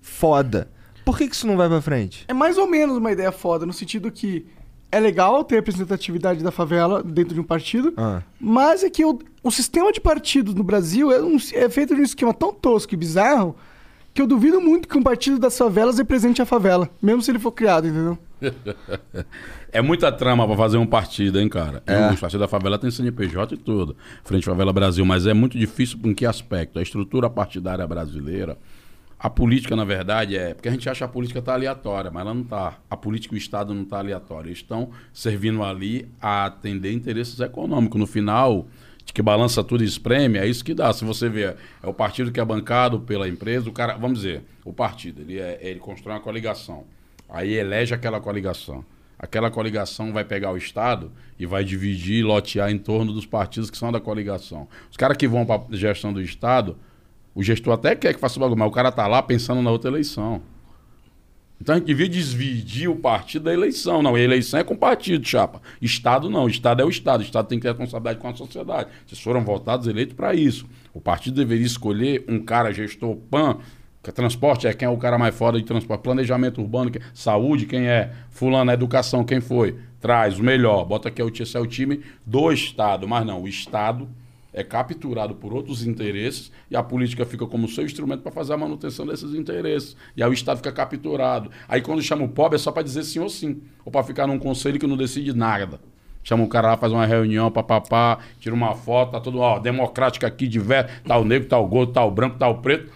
foda. 0.00 0.68
Por 1.04 1.16
que, 1.16 1.28
que 1.28 1.34
isso 1.34 1.46
não 1.46 1.56
vai 1.56 1.68
pra 1.68 1.80
frente? 1.80 2.24
É 2.28 2.34
mais 2.34 2.58
ou 2.58 2.68
menos 2.68 2.96
uma 2.98 3.10
ideia 3.10 3.32
foda, 3.32 3.64
no 3.64 3.72
sentido 3.72 4.10
que 4.12 4.46
é 4.92 4.98
legal 5.00 5.42
ter 5.44 5.56
representatividade 5.56 6.42
da 6.42 6.50
favela 6.50 7.02
dentro 7.02 7.34
de 7.34 7.40
um 7.40 7.44
partido, 7.44 7.92
Ah. 7.96 8.22
mas 8.40 8.82
é 8.84 8.90
que 8.90 9.04
o, 9.04 9.18
o 9.42 9.50
sistema 9.50 9.92
de 9.92 10.00
partidos 10.00 10.54
no 10.54 10.64
Brasil 10.64 11.10
é, 11.12 11.20
um- 11.22 11.36
é 11.54 11.68
feito 11.68 11.94
de 11.94 12.00
um 12.00 12.04
esquema 12.04 12.34
tão 12.34 12.52
tosco 12.52 12.92
e 12.94 12.96
bizarro 12.96 13.54
que 14.12 14.20
eu 14.20 14.26
duvido 14.26 14.60
muito 14.60 14.88
que 14.88 14.98
um 14.98 15.02
partido 15.02 15.38
das 15.38 15.56
favelas 15.56 15.98
represente 15.98 16.42
a 16.42 16.44
favela, 16.46 16.90
mesmo 17.00 17.22
se 17.22 17.30
ele 17.30 17.38
for 17.38 17.52
criado, 17.52 17.86
entendeu? 17.86 18.18
É 19.72 19.80
muita 19.80 20.10
trama 20.10 20.44
pra 20.48 20.56
fazer 20.56 20.78
um 20.78 20.86
partido, 20.86 21.38
hein, 21.38 21.48
cara? 21.48 21.80
É. 21.86 22.10
O 22.10 22.18
Partido 22.18 22.40
da 22.40 22.48
Favela 22.48 22.76
tem 22.76 22.90
CNPJ 22.90 23.54
e 23.54 23.56
tudo. 23.56 23.96
Frente 24.24 24.44
Favela 24.44 24.72
Brasil, 24.72 25.04
mas 25.06 25.28
é 25.28 25.32
muito 25.32 25.56
difícil 25.56 25.96
em 26.04 26.12
que 26.12 26.26
aspecto? 26.26 26.80
A 26.80 26.82
estrutura 26.82 27.30
partidária 27.30 27.86
brasileira, 27.86 28.58
a 29.22 29.28
política, 29.28 29.76
na 29.76 29.84
verdade, 29.84 30.34
é. 30.34 30.54
Porque 30.54 30.66
a 30.66 30.72
gente 30.72 30.88
acha 30.88 30.98
que 30.98 31.04
a 31.04 31.08
política 31.08 31.42
tá 31.42 31.52
aleatória, 31.52 32.10
mas 32.10 32.22
ela 32.22 32.32
não 32.32 32.42
tá. 32.42 32.78
A 32.88 32.96
política 32.96 33.34
e 33.34 33.36
o 33.36 33.38
Estado 33.38 33.74
não 33.74 33.84
tá 33.84 33.98
aleatório. 33.98 34.48
Eles 34.48 34.60
estão 34.60 34.92
servindo 35.12 35.62
ali 35.62 36.08
a 36.18 36.46
atender 36.46 36.90
interesses 36.94 37.38
econômicos. 37.38 38.00
No 38.00 38.06
final, 38.06 38.66
de 39.04 39.12
que 39.12 39.20
balança 39.20 39.62
tudo 39.62 39.84
e 39.84 39.86
espreme, 39.86 40.38
é 40.38 40.46
isso 40.46 40.64
que 40.64 40.72
dá. 40.72 40.90
Se 40.94 41.04
você 41.04 41.28
vê, 41.28 41.54
é 41.82 41.86
o 41.86 41.92
partido 41.92 42.32
que 42.32 42.40
é 42.40 42.44
bancado 42.44 43.00
pela 43.00 43.28
empresa, 43.28 43.68
o 43.68 43.72
cara, 43.72 43.94
vamos 43.98 44.20
dizer, 44.20 44.42
o 44.64 44.72
partido, 44.72 45.20
ele, 45.20 45.38
é, 45.38 45.58
ele 45.60 45.80
constrói 45.80 46.14
uma 46.14 46.22
coligação. 46.22 46.84
Aí 47.28 47.52
elege 47.52 47.92
aquela 47.92 48.20
coligação. 48.20 48.82
Aquela 49.18 49.50
coligação 49.50 50.14
vai 50.14 50.24
pegar 50.24 50.50
o 50.50 50.56
Estado 50.56 51.12
e 51.38 51.44
vai 51.44 51.62
dividir 51.62 52.24
lotear 52.24 52.70
em 52.70 52.78
torno 52.78 53.12
dos 53.12 53.26
partidos 53.26 53.70
que 53.70 53.76
são 53.76 53.92
da 53.92 54.00
coligação. 54.00 54.66
Os 54.90 54.96
caras 54.96 55.18
que 55.18 55.28
vão 55.28 55.44
para 55.44 55.62
a 55.70 55.76
gestão 55.76 56.10
do 56.10 56.22
Estado, 56.22 56.78
o 57.40 57.42
gestor 57.42 57.74
até 57.74 57.96
quer 57.96 58.14
que 58.14 58.20
faça 58.20 58.38
o 58.38 58.40
bagulho, 58.40 58.58
mas 58.58 58.68
o 58.68 58.72
cara 58.72 58.92
tá 58.92 59.06
lá 59.06 59.22
pensando 59.22 59.62
na 59.62 59.70
outra 59.70 59.90
eleição. 59.90 60.42
Então 61.60 61.74
a 61.74 61.78
gente 61.78 61.86
devia 61.88 62.08
desvidir 62.08 62.88
o 62.88 62.96
partido 62.96 63.44
da 63.44 63.52
eleição. 63.52 64.02
Não, 64.02 64.14
a 64.14 64.20
eleição 64.20 64.60
é 64.60 64.64
com 64.64 64.74
partido, 64.74 65.26
chapa. 65.28 65.60
Estado 65.80 66.30
não. 66.30 66.48
Estado 66.48 66.80
é 66.80 66.84
o 66.84 66.88
Estado. 66.88 67.20
O 67.20 67.22
Estado 67.22 67.46
tem 67.48 67.58
que 67.58 67.62
ter 67.62 67.68
responsabilidade 67.68 68.18
com 68.18 68.28
a 68.28 68.34
sociedade. 68.34 68.88
Vocês 69.06 69.20
foram 69.20 69.44
votados, 69.44 69.86
eleitos 69.86 70.14
para 70.14 70.34
isso. 70.34 70.66
O 70.94 71.00
partido 71.00 71.34
deveria 71.36 71.66
escolher 71.66 72.24
um 72.28 72.40
cara 72.40 72.72
gestor 72.72 73.14
PAN 73.30 73.58
Que 74.02 74.10
transporte 74.10 74.66
é 74.66 74.72
quem 74.72 74.86
é 74.86 74.90
o 74.90 74.96
cara 74.96 75.18
mais 75.18 75.34
foda 75.34 75.58
de 75.58 75.64
transporte. 75.66 76.00
Planejamento 76.00 76.62
urbano, 76.62 76.90
que- 76.90 77.00
saúde, 77.12 77.66
quem 77.66 77.86
é? 77.86 78.10
Fulano, 78.30 78.70
educação, 78.72 79.22
quem 79.22 79.42
foi? 79.42 79.76
Traz 80.00 80.38
o 80.38 80.42
melhor. 80.42 80.86
Bota 80.86 81.08
aqui, 81.08 81.20
é 81.20 81.24
o, 81.24 81.28
esse 81.28 81.54
é 81.54 81.60
o 81.60 81.66
time 81.66 82.00
do 82.24 82.50
Estado. 82.50 83.06
Mas 83.06 83.26
não, 83.26 83.42
o 83.42 83.46
Estado 83.46 84.08
é 84.52 84.64
capturado 84.64 85.34
por 85.34 85.52
outros 85.52 85.86
interesses 85.86 86.50
e 86.70 86.76
a 86.76 86.82
política 86.82 87.24
fica 87.24 87.46
como 87.46 87.68
seu 87.68 87.84
instrumento 87.84 88.22
para 88.22 88.32
fazer 88.32 88.52
a 88.54 88.56
manutenção 88.56 89.06
desses 89.06 89.34
interesses. 89.34 89.96
E 90.16 90.22
aí 90.22 90.28
o 90.28 90.32
Estado 90.32 90.58
fica 90.58 90.72
capturado. 90.72 91.50
Aí 91.68 91.80
quando 91.80 92.02
chama 92.02 92.24
o 92.24 92.28
pobre 92.28 92.56
é 92.56 92.58
só 92.58 92.72
para 92.72 92.82
dizer 92.82 93.04
sim 93.04 93.20
ou 93.20 93.28
sim. 93.28 93.62
Ou 93.84 93.92
para 93.92 94.02
ficar 94.02 94.26
num 94.26 94.38
conselho 94.38 94.78
que 94.78 94.86
não 94.86 94.96
decide 94.96 95.32
nada. 95.32 95.80
Chama 96.22 96.44
um 96.44 96.48
cara 96.48 96.68
lá, 96.68 96.76
faz 96.76 96.92
uma 96.92 97.06
reunião, 97.06 97.50
papapá, 97.50 98.18
tira 98.38 98.54
uma 98.54 98.74
foto, 98.74 99.12
tá 99.12 99.20
tudo, 99.20 99.38
ó, 99.38 99.58
democrática 99.58 100.26
aqui, 100.26 100.46
diverso, 100.46 100.90
tá 101.02 101.16
o 101.16 101.24
negro, 101.24 101.48
tá 101.48 101.58
o 101.58 101.66
gordo, 101.66 101.92
tá 101.92 102.04
o 102.04 102.10
branco, 102.10 102.36
tá 102.38 102.46
o 102.46 102.56
preto. 102.56 102.92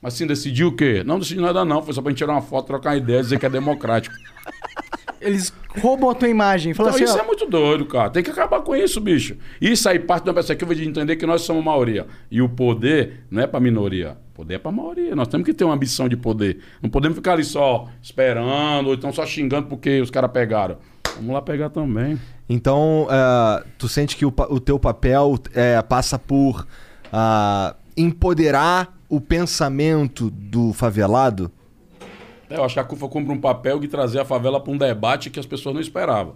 Mas 0.00 0.14
assim, 0.14 0.26
decidiu 0.26 0.68
o 0.68 0.76
quê? 0.76 1.02
Não 1.04 1.18
decidiu 1.18 1.42
nada 1.42 1.64
não, 1.64 1.82
foi 1.82 1.92
só 1.92 2.00
pra 2.00 2.10
gente 2.10 2.18
tirar 2.18 2.32
uma 2.32 2.42
foto, 2.42 2.66
trocar 2.66 2.90
uma 2.90 2.96
ideia, 2.96 3.20
dizer 3.20 3.38
que 3.38 3.46
é 3.46 3.50
democrático. 3.50 4.14
Eles 5.20 5.52
roubam 5.80 6.10
a 6.10 6.14
tua 6.14 6.28
imagem. 6.28 6.72
Então 6.72 6.86
assim, 6.86 7.04
isso 7.04 7.16
ó, 7.16 7.20
é 7.20 7.26
muito 7.26 7.46
doido, 7.46 7.86
cara. 7.86 8.10
Tem 8.10 8.22
que 8.22 8.30
acabar 8.30 8.60
com 8.60 8.74
isso, 8.74 9.00
bicho. 9.00 9.36
Isso 9.60 9.88
aí 9.88 9.98
parte 9.98 10.24
uma 10.24 10.34
perspectiva 10.34 10.74
de 10.74 10.86
entender 10.86 11.16
que 11.16 11.26
nós 11.26 11.42
somos 11.42 11.64
maioria. 11.64 12.06
E 12.30 12.40
o 12.40 12.48
poder 12.48 13.24
não 13.30 13.42
é 13.42 13.46
pra 13.46 13.60
minoria. 13.60 14.16
O 14.32 14.36
poder 14.36 14.54
é 14.54 14.58
pra 14.58 14.70
maioria. 14.70 15.14
Nós 15.16 15.28
temos 15.28 15.44
que 15.44 15.52
ter 15.52 15.64
uma 15.64 15.74
ambição 15.74 16.08
de 16.08 16.16
poder. 16.16 16.58
Não 16.82 16.88
podemos 16.88 17.16
ficar 17.16 17.32
ali 17.32 17.44
só 17.44 17.88
esperando, 18.02 18.88
ou 18.88 18.94
então 18.94 19.12
só 19.12 19.26
xingando 19.26 19.68
porque 19.68 20.00
os 20.00 20.10
caras 20.10 20.30
pegaram. 20.30 20.78
Vamos 21.16 21.32
lá 21.32 21.42
pegar 21.42 21.70
também. 21.70 22.18
Então, 22.48 23.06
eh, 23.10 23.64
tu 23.76 23.88
sente 23.88 24.16
que 24.16 24.24
o, 24.24 24.32
o 24.48 24.60
teu 24.60 24.78
papel 24.78 25.36
eh, 25.52 25.82
passa 25.82 26.18
por 26.18 26.66
ah, 27.12 27.74
empoderar 27.96 28.96
o 29.08 29.20
pensamento 29.20 30.30
do 30.30 30.72
favelado? 30.72 31.50
É, 32.50 32.56
eu 32.56 32.64
acho 32.64 32.74
que 32.74 32.80
a 32.80 32.84
CUFA 32.84 33.08
cumpre 33.08 33.32
um 33.32 33.40
papel 33.40 33.78
de 33.78 33.88
trazer 33.88 34.20
a 34.20 34.24
favela 34.24 34.60
para 34.60 34.72
um 34.72 34.78
debate 34.78 35.30
que 35.30 35.38
as 35.38 35.46
pessoas 35.46 35.74
não 35.74 35.80
esperavam. 35.80 36.34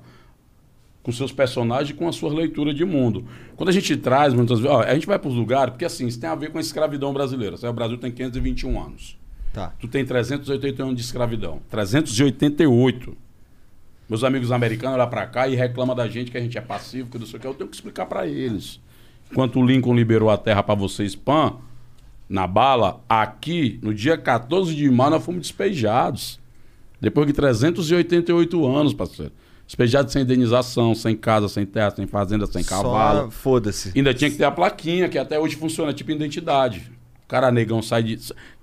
Com 1.03 1.11
seus 1.11 1.33
personagens 1.33 1.91
e 1.91 1.95
com 1.95 2.09
a 2.09 2.13
sua 2.13 2.33
leitura 2.33 2.73
de 2.73 2.85
mundo. 2.85 3.25
Quando 3.57 3.71
a 3.71 3.73
gente 3.73 3.97
traz, 3.97 4.33
muitas 4.33 4.61
vezes. 4.61 4.73
ó, 4.73 4.83
a 4.83 4.95
gente 4.95 5.07
vai 5.07 5.19
para 5.19 5.29
os 5.29 5.35
lugares, 5.35 5.73
porque 5.73 5.85
assim, 5.85 6.07
isso 6.07 6.21
tem 6.21 6.31
a 6.31 6.35
ver 6.35 6.51
com 6.51 6.59
a 6.59 6.61
escravidão 6.61 7.13
brasileira. 7.13 7.57
O 7.69 7.73
Brasil 7.73 7.99
tem 7.99 8.13
521 8.13 8.81
anos. 8.81 9.19
Tá. 9.53 9.73
Tu 9.81 9.89
tem 9.89 10.05
381 10.05 10.87
anos 10.87 10.97
de 10.97 11.03
escravidão. 11.03 11.61
388. 11.71 13.17
Meus 14.09 14.25
amigos 14.25 14.53
americanos 14.53 14.97
olham 14.97 15.09
para 15.09 15.27
cá 15.27 15.49
e 15.49 15.55
reclamam 15.55 15.97
da 15.97 16.07
gente 16.07 16.31
que 16.31 16.39
a 16.39 16.41
gente 16.41 16.57
é 16.57 16.61
passivo, 16.61 17.09
que 17.11 17.19
não 17.19 17.27
sei 17.27 17.39
o 17.39 17.41
que. 17.41 17.47
Eu 17.47 17.55
tenho 17.55 17.69
que 17.69 17.75
explicar 17.77 18.07
para 18.07 18.27
eles. 18.27 18.81
Enquanto 19.31 19.59
o 19.59 19.65
Lincoln 19.65 19.95
liberou 19.95 20.31
a 20.31 20.37
terra 20.37 20.63
para 20.63 20.75
vocês, 20.75 21.17
PAN, 21.17 21.57
na 22.33 22.47
bala, 22.47 23.05
aqui, 23.07 23.79
no 23.83 23.93
dia 23.93 24.17
14 24.17 24.75
de 24.75 24.91
maio, 24.91 25.11
nós 25.11 25.23
fomos 25.23 25.43
despejados. 25.43 26.41
Depois 26.99 27.27
de 27.27 27.35
388 27.35 28.67
anos, 28.67 28.95
parceiro. 28.95 29.33
Despejados 29.67 30.15
sem 30.15 30.23
indenização, 30.23 30.95
sem 30.95 31.15
casa, 31.15 31.47
sem 31.47 31.67
terra, 31.67 31.91
sem 31.91 32.07
fazenda, 32.07 32.47
sem 32.47 32.65
cavalo. 32.65 33.31
Foda-se. 33.31 33.93
Ainda 33.95 34.15
tinha 34.15 34.31
que 34.31 34.39
ter 34.39 34.45
a 34.45 34.51
plaquinha, 34.51 35.11
que 35.11 35.19
até 35.19 35.39
hoje 35.39 35.57
funciona, 35.57 35.93
tipo 35.93 36.11
identidade. 36.11 36.91
O 37.23 37.29
cara 37.29 37.53
negão 37.53 37.83
sai 37.83 38.03
de. 38.03 38.15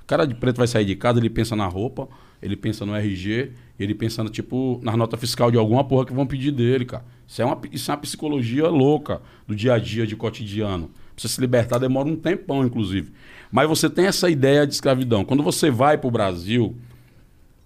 O 0.02 0.06
cara 0.08 0.26
de 0.26 0.34
preto 0.34 0.58
vai 0.58 0.68
sair 0.68 0.86
de 0.86 0.96
casa, 0.96 1.20
ele 1.20 1.30
pensa 1.30 1.56
na 1.56 1.68
roupa, 1.68 2.10
ele 2.42 2.56
pensa 2.56 2.88
no 2.88 2.96
RG, 2.96 3.52
ele 3.80 3.94
pensa, 3.94 4.24
no, 4.24 4.32
tipo, 4.32 4.80
na 4.82 4.98
nota 4.98 5.16
fiscal 5.16 5.52
de 5.52 5.58
alguma 5.58 5.84
porra 5.84 6.08
que 6.08 6.14
vão 6.14 6.26
pedir 6.26 6.52
dele, 6.52 6.86
cara. 6.86 7.06
Isso 7.28 7.40
é 7.40 7.46
uma, 7.46 7.60
isso 7.72 7.92
é 7.92 7.94
uma 7.94 8.02
psicologia 8.02 8.68
louca 8.68 9.22
do 9.48 9.56
dia 9.56 9.74
a 9.74 9.78
dia, 9.78 10.08
de 10.08 10.16
cotidiano. 10.16 10.88
Pra 10.88 11.22
você 11.22 11.28
se 11.28 11.40
libertar 11.40 11.78
demora 11.78 12.08
um 12.08 12.16
tempão, 12.16 12.66
inclusive. 12.66 13.12
Mas 13.52 13.68
você 13.68 13.90
tem 13.90 14.06
essa 14.06 14.30
ideia 14.30 14.66
de 14.66 14.74
escravidão. 14.74 15.26
Quando 15.26 15.44
você 15.44 15.72
vai 15.72 15.98
pro 15.98 16.12
Brasil, 16.12 16.76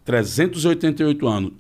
388 0.06 1.28
anos. 1.28 1.52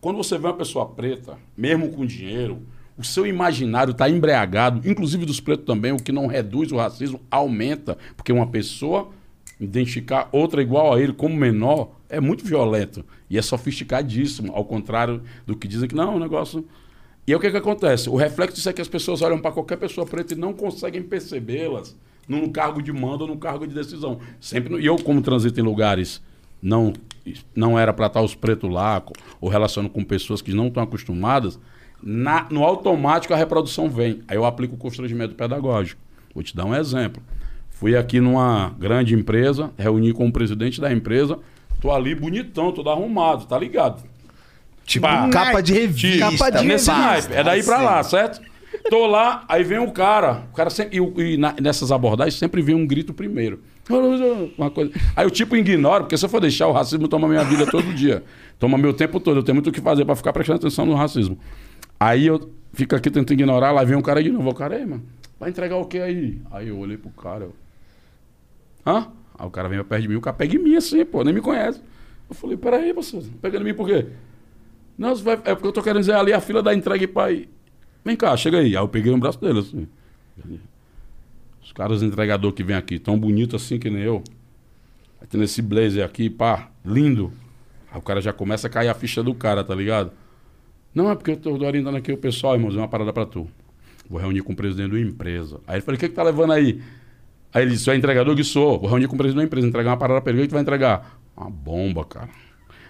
Quando 0.00 0.16
você 0.16 0.36
vê 0.36 0.46
uma 0.46 0.56
pessoa 0.56 0.86
preta, 0.86 1.38
mesmo 1.56 1.90
com 1.90 2.04
dinheiro, 2.04 2.62
o 2.98 3.04
seu 3.04 3.26
imaginário 3.26 3.92
está 3.92 4.08
embriagado, 4.08 4.88
inclusive 4.88 5.24
dos 5.24 5.40
pretos 5.40 5.64
também, 5.64 5.92
o 5.92 5.96
que 5.96 6.12
não 6.12 6.26
reduz 6.26 6.72
o 6.72 6.76
racismo, 6.76 7.20
aumenta, 7.30 7.96
porque 8.16 8.32
uma 8.32 8.46
pessoa 8.46 9.10
identificar 9.60 10.28
outra 10.32 10.60
igual 10.60 10.92
a 10.92 11.00
ele 11.00 11.12
como 11.12 11.36
menor 11.36 11.92
é 12.08 12.20
muito 12.20 12.44
violento 12.44 13.04
e 13.30 13.38
é 13.38 13.42
sofisticadíssimo, 13.42 14.52
ao 14.52 14.64
contrário 14.64 15.22
do 15.46 15.56
que 15.56 15.68
dizem 15.68 15.88
que 15.88 15.94
não, 15.94 16.16
um 16.16 16.18
negócio. 16.18 16.66
E 17.24 17.32
aí 17.32 17.36
o 17.36 17.40
que, 17.40 17.50
que 17.50 17.56
acontece? 17.56 18.10
O 18.10 18.16
reflexo 18.16 18.56
disso 18.56 18.68
é 18.68 18.72
que 18.72 18.82
as 18.82 18.88
pessoas 18.88 19.22
olham 19.22 19.40
para 19.40 19.52
qualquer 19.52 19.76
pessoa 19.76 20.04
preta 20.04 20.34
e 20.34 20.36
não 20.36 20.52
conseguem 20.52 21.02
percebê-las 21.02 21.96
num 22.28 22.48
cargo 22.50 22.80
de 22.82 22.92
mando 22.92 23.24
ou 23.24 23.28
num 23.30 23.36
cargo 23.36 23.66
de 23.66 23.74
decisão. 23.74 24.18
Sempre 24.40 24.72
no- 24.72 24.80
E 24.80 24.86
eu, 24.86 24.96
como 24.96 25.20
transito 25.22 25.58
em 25.58 25.62
lugares 25.62 26.22
não 26.62 26.92
não 27.54 27.78
era 27.78 27.92
para 27.92 28.06
estar 28.06 28.20
os 28.20 28.34
pretos 28.34 28.68
lá 28.68 29.00
ou 29.40 29.48
relacionando 29.48 29.92
com 29.92 30.02
pessoas 30.02 30.42
que 30.42 30.52
não 30.52 30.66
estão 30.66 30.82
acostumadas, 30.82 31.56
na- 32.02 32.46
no 32.50 32.64
automático 32.64 33.32
a 33.32 33.36
reprodução 33.36 33.88
vem. 33.88 34.22
Aí 34.26 34.36
eu 34.36 34.44
aplico 34.44 34.74
o 34.74 34.78
constrangimento 34.78 35.34
pedagógico. 35.36 36.00
Vou 36.34 36.42
te 36.42 36.56
dar 36.56 36.64
um 36.64 36.74
exemplo. 36.74 37.22
Fui 37.70 37.96
aqui 37.96 38.20
numa 38.20 38.74
grande 38.78 39.14
empresa, 39.14 39.70
reuni 39.78 40.12
com 40.12 40.26
o 40.26 40.32
presidente 40.32 40.80
da 40.80 40.92
empresa, 40.92 41.38
tô 41.80 41.92
ali 41.92 42.14
bonitão, 42.14 42.72
todo 42.72 42.90
arrumado, 42.90 43.44
tá 43.46 43.56
ligado? 43.58 44.02
Tipo, 44.84 45.06
Pá. 45.06 45.28
capa 45.28 45.60
de 45.62 45.72
revista. 45.72 46.30
Capa 46.30 46.50
de 46.50 46.66
naipe. 46.66 47.32
É 47.34 47.44
daí 47.44 47.62
pra 47.62 47.78
lá, 47.80 48.02
certo? 48.02 48.40
Tô 48.90 49.06
lá, 49.06 49.44
aí 49.48 49.62
vem 49.64 49.78
um 49.78 49.90
cara. 49.90 50.44
O 50.52 50.56
cara 50.56 50.68
sempre. 50.70 50.98
E, 50.98 51.22
e 51.34 51.36
na- 51.36 51.54
nessas 51.60 51.90
abordagens 51.92 52.34
sempre 52.38 52.60
vem 52.62 52.74
um 52.74 52.86
grito 52.86 53.14
primeiro. 53.14 53.60
Uma 54.58 54.70
coisa. 54.70 54.92
Aí 55.16 55.26
o 55.26 55.30
tipo 55.30 55.56
ignora, 55.56 56.04
porque 56.04 56.16
se 56.16 56.24
eu 56.24 56.28
for 56.28 56.40
deixar, 56.40 56.66
o 56.68 56.72
racismo 56.72 57.08
toma 57.08 57.26
minha 57.28 57.44
vida 57.44 57.66
todo 57.70 57.92
dia. 57.94 58.22
Toma 58.58 58.76
meu 58.78 58.92
tempo 58.92 59.18
todo. 59.20 59.38
Eu 59.38 59.42
tenho 59.42 59.56
muito 59.56 59.70
o 59.70 59.72
que 59.72 59.80
fazer 59.80 60.04
pra 60.04 60.14
ficar 60.16 60.32
prestando 60.32 60.58
atenção 60.58 60.84
no 60.86 60.94
racismo. 60.94 61.38
Aí 61.98 62.26
eu 62.26 62.50
fico 62.72 62.94
aqui 62.96 63.10
tentando 63.10 63.32
ignorar, 63.32 63.70
lá 63.72 63.84
vem 63.84 63.96
um 63.96 64.02
cara 64.02 64.22
de 64.22 64.30
novo. 64.30 64.50
O 64.50 64.54
cara, 64.54 64.76
aí, 64.76 64.84
mano, 64.86 65.02
vai 65.38 65.50
entregar 65.50 65.76
o 65.76 65.84
que 65.86 65.98
aí? 65.98 66.40
Aí 66.50 66.68
eu 66.68 66.78
olhei 66.78 66.96
pro 66.96 67.10
cara. 67.10 67.44
Eu, 67.44 67.54
Hã? 68.86 69.08
Aí 69.38 69.46
o 69.46 69.50
cara 69.50 69.68
vem 69.68 69.82
perto 69.84 70.02
de 70.02 70.08
mim, 70.08 70.16
o 70.16 70.20
cara 70.20 70.36
pega 70.36 70.54
em 70.56 70.58
mim 70.58 70.76
assim, 70.76 71.04
pô, 71.04 71.22
nem 71.24 71.32
me 71.32 71.40
conhece. 71.40 71.80
Eu 72.28 72.34
falei, 72.34 72.56
peraí, 72.56 72.92
você, 72.92 73.20
pegando 73.40 73.62
em 73.62 73.70
mim 73.70 73.74
por 73.74 73.86
quê? 73.86 74.06
Não, 74.98 75.14
vai, 75.16 75.34
é 75.44 75.54
porque 75.54 75.66
eu 75.68 75.72
tô 75.72 75.82
querendo 75.82 76.00
dizer 76.00 76.14
ali 76.14 76.32
a 76.32 76.40
fila 76.40 76.62
da 76.62 76.74
entrega 76.74 77.06
para 77.08 77.32
ir. 77.32 77.48
Vem 78.04 78.16
cá, 78.16 78.36
chega 78.36 78.58
aí. 78.58 78.76
Aí 78.76 78.82
eu 78.82 78.88
peguei 78.88 79.12
no 79.12 79.18
braço 79.18 79.40
dele, 79.40 79.60
assim. 79.60 79.88
Os 81.62 81.72
caras 81.72 82.02
entregador 82.02 82.52
que 82.52 82.62
vem 82.62 82.76
aqui, 82.76 82.98
tão 82.98 83.18
bonito 83.18 83.56
assim 83.56 83.78
que 83.78 83.88
nem 83.88 84.02
eu. 84.02 84.22
Aí 85.20 85.26
tendo 85.28 85.44
esse 85.44 85.62
blazer 85.62 86.04
aqui, 86.04 86.28
pá, 86.28 86.70
lindo. 86.84 87.32
Aí 87.90 87.98
o 87.98 88.02
cara 88.02 88.20
já 88.20 88.32
começa 88.32 88.66
a 88.66 88.70
cair 88.70 88.88
a 88.88 88.94
ficha 88.94 89.22
do 89.22 89.34
cara, 89.34 89.62
tá 89.62 89.74
ligado? 89.74 90.12
Não, 90.94 91.10
é 91.10 91.14
porque 91.14 91.30
eu 91.30 91.36
tô 91.36 91.52
orientando 91.52 91.96
aqui 91.96 92.12
o 92.12 92.18
pessoal, 92.18 92.54
irmãos, 92.54 92.74
é 92.74 92.78
uma 92.78 92.88
parada 92.88 93.12
pra 93.12 93.24
tu. 93.24 93.48
Vou 94.10 94.20
reunir 94.20 94.42
com 94.42 94.52
o 94.52 94.56
presidente 94.56 94.92
da 94.92 95.00
empresa. 95.00 95.60
Aí 95.66 95.76
ele 95.76 95.82
falou, 95.82 95.96
o 95.96 96.00
que 96.00 96.08
que 96.08 96.14
tá 96.14 96.22
levando 96.22 96.52
aí? 96.52 96.82
Aí 97.54 97.62
ele 97.62 97.72
disse, 97.72 97.90
é 97.90 97.94
entregador 97.94 98.34
que 98.34 98.44
sou. 98.44 98.78
Vou 98.78 98.88
reunir 98.88 99.06
com 99.06 99.14
o 99.14 99.18
presidente 99.18 99.42
da 99.42 99.46
empresa, 99.46 99.66
entregar 99.66 99.90
uma 99.90 99.96
parada 99.96 100.20
pra 100.20 100.32
ele. 100.32 100.40
O 100.40 100.42
que 100.42 100.48
tu 100.48 100.52
vai 100.52 100.62
entregar? 100.62 101.18
Uma 101.36 101.48
bomba, 101.48 102.04
cara. 102.04 102.28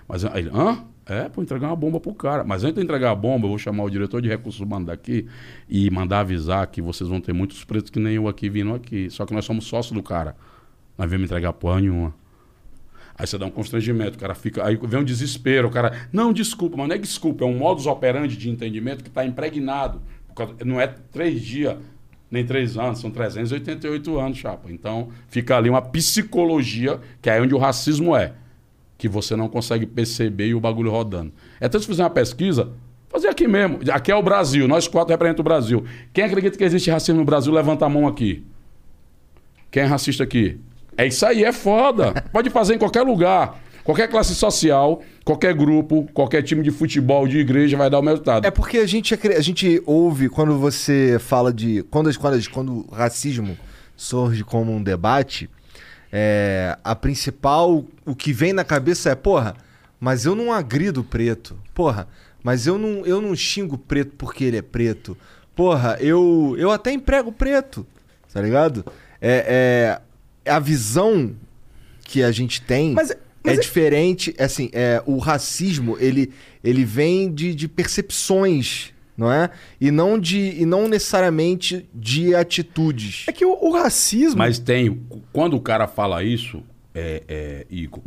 Mas 0.08 0.24
aí 0.24 0.40
ele, 0.40 0.50
hã? 0.52 0.84
É, 1.04 1.28
pô, 1.28 1.42
entregar 1.42 1.66
uma 1.66 1.76
bomba 1.76 1.98
pro 1.98 2.14
cara. 2.14 2.44
Mas 2.44 2.62
antes 2.62 2.76
de 2.76 2.82
entregar 2.82 3.10
a 3.10 3.14
bomba, 3.14 3.46
eu 3.46 3.50
vou 3.50 3.58
chamar 3.58 3.84
o 3.84 3.90
diretor 3.90 4.22
de 4.22 4.28
recursos 4.28 4.60
humanos 4.60 4.86
daqui 4.86 5.26
e 5.68 5.90
mandar 5.90 6.20
avisar 6.20 6.66
que 6.68 6.80
vocês 6.80 7.08
vão 7.08 7.20
ter 7.20 7.32
muitos 7.32 7.64
pretos 7.64 7.90
que 7.90 7.98
nem 7.98 8.14
eu 8.14 8.28
aqui 8.28 8.48
vindo 8.48 8.72
aqui. 8.74 9.10
Só 9.10 9.26
que 9.26 9.34
nós 9.34 9.44
somos 9.44 9.64
sócios 9.66 9.92
do 9.92 10.02
cara. 10.02 10.36
Nós 10.96 11.08
viemos 11.08 11.26
entregar 11.26 11.52
porra 11.52 11.80
nenhuma. 11.80 12.14
Aí 13.16 13.26
você 13.26 13.36
dá 13.36 13.46
um 13.46 13.50
constrangimento, 13.50 14.16
o 14.16 14.20
cara 14.20 14.34
fica. 14.34 14.64
Aí 14.64 14.76
vem 14.76 15.00
um 15.00 15.04
desespero, 15.04 15.68
o 15.68 15.70
cara. 15.70 16.08
Não, 16.12 16.32
desculpa, 16.32 16.76
mas 16.76 16.88
não 16.88 16.94
é 16.94 16.98
desculpa, 16.98 17.44
é 17.44 17.46
um 17.46 17.58
modus 17.58 17.86
operandi 17.86 18.36
de 18.36 18.48
entendimento 18.48 19.02
que 19.02 19.08
está 19.08 19.24
impregnado. 19.24 20.00
Não 20.64 20.80
é 20.80 20.86
três 20.86 21.42
dias, 21.42 21.76
nem 22.30 22.46
três 22.46 22.78
anos, 22.78 23.00
são 23.00 23.10
388 23.10 24.18
anos, 24.18 24.38
chapa. 24.38 24.72
Então 24.72 25.10
fica 25.28 25.56
ali 25.56 25.68
uma 25.68 25.82
psicologia, 25.82 26.98
que 27.20 27.28
é 27.28 27.40
onde 27.40 27.54
o 27.54 27.58
racismo 27.58 28.16
é. 28.16 28.32
Que 29.02 29.08
você 29.08 29.34
não 29.34 29.48
consegue 29.48 29.84
perceber 29.84 30.46
e 30.46 30.54
o 30.54 30.60
bagulho 30.60 30.88
rodando. 30.88 31.32
É 31.60 31.68
tanto 31.68 31.82
se 31.82 31.88
fizer 31.88 32.04
uma 32.04 32.10
pesquisa, 32.10 32.70
fazer 33.08 33.26
aqui 33.26 33.48
mesmo. 33.48 33.80
Aqui 33.90 34.12
é 34.12 34.14
o 34.14 34.22
Brasil, 34.22 34.68
nós 34.68 34.86
quatro 34.86 35.10
representamos 35.10 35.40
o 35.40 35.42
Brasil. 35.42 35.84
Quem 36.12 36.22
acredita 36.22 36.56
que 36.56 36.62
existe 36.62 36.88
racismo 36.88 37.18
no 37.18 37.24
Brasil, 37.24 37.52
levanta 37.52 37.84
a 37.84 37.88
mão 37.88 38.06
aqui. 38.06 38.44
Quem 39.72 39.82
é 39.82 39.86
racista 39.86 40.22
aqui? 40.22 40.60
É 40.96 41.04
isso 41.04 41.26
aí, 41.26 41.42
é 41.42 41.50
foda. 41.50 42.12
Pode 42.32 42.48
fazer 42.48 42.76
em 42.76 42.78
qualquer 42.78 43.02
lugar. 43.02 43.60
Qualquer 43.82 44.06
classe 44.06 44.36
social, 44.36 45.02
qualquer 45.24 45.52
grupo, 45.52 46.08
qualquer 46.14 46.44
time 46.44 46.62
de 46.62 46.70
futebol, 46.70 47.26
de 47.26 47.38
igreja 47.38 47.76
vai 47.76 47.90
dar 47.90 47.98
o 47.98 48.04
resultado. 48.04 48.46
É 48.46 48.52
porque 48.52 48.78
a 48.78 48.86
gente, 48.86 49.18
a 49.36 49.40
gente 49.40 49.82
ouve 49.84 50.28
quando 50.28 50.56
você 50.56 51.18
fala 51.18 51.52
de. 51.52 51.82
Quando, 51.90 52.16
quando, 52.16 52.50
quando 52.50 52.72
o 52.88 52.94
racismo 52.94 53.58
surge 53.96 54.44
como 54.44 54.70
um 54.70 54.80
debate, 54.80 55.50
é, 56.12 56.76
a 56.84 56.94
principal. 56.94 57.84
O 58.04 58.14
que 58.14 58.32
vem 58.32 58.52
na 58.52 58.64
cabeça 58.64 59.10
é, 59.10 59.14
porra, 59.14 59.56
mas 59.98 60.24
eu 60.26 60.34
não 60.34 60.52
agrido 60.52 61.02
preto. 61.02 61.58
Porra, 61.74 62.06
mas 62.44 62.66
eu 62.66 62.76
não, 62.78 63.06
eu 63.06 63.20
não 63.22 63.34
xingo 63.34 63.78
preto 63.78 64.12
porque 64.18 64.44
ele 64.44 64.58
é 64.58 64.62
preto. 64.62 65.16
Porra, 65.56 65.96
eu, 66.00 66.54
eu 66.58 66.70
até 66.70 66.92
emprego 66.92 67.32
preto. 67.32 67.86
Tá 68.32 68.40
ligado? 68.40 68.84
É, 69.20 69.98
é 70.44 70.50
a 70.50 70.58
visão 70.58 71.34
que 72.04 72.22
a 72.22 72.32
gente 72.32 72.60
tem 72.62 72.92
Mas- 72.92 73.14
mas 73.44 73.54
é, 73.54 73.56
é- 73.56 73.60
diferente. 73.60 74.34
Assim, 74.38 74.70
é, 74.72 75.02
o 75.06 75.18
racismo, 75.18 75.96
ele, 75.98 76.32
ele 76.62 76.84
vem 76.84 77.32
de, 77.32 77.54
de 77.54 77.66
percepções, 77.68 78.91
não 79.16 79.30
é? 79.32 79.50
E 79.80 79.90
não, 79.90 80.18
de, 80.18 80.60
e 80.60 80.64
não 80.66 80.88
necessariamente 80.88 81.88
de 81.94 82.34
atitudes. 82.34 83.24
É 83.28 83.32
que 83.32 83.44
o, 83.44 83.56
o 83.60 83.72
racismo. 83.72 84.38
Mas 84.38 84.58
tem. 84.58 85.00
Quando 85.32 85.54
o 85.56 85.60
cara 85.60 85.86
fala 85.86 86.22
isso, 86.22 86.62
é, 86.94 87.22
é 87.28 87.66
Igor. 87.70 88.02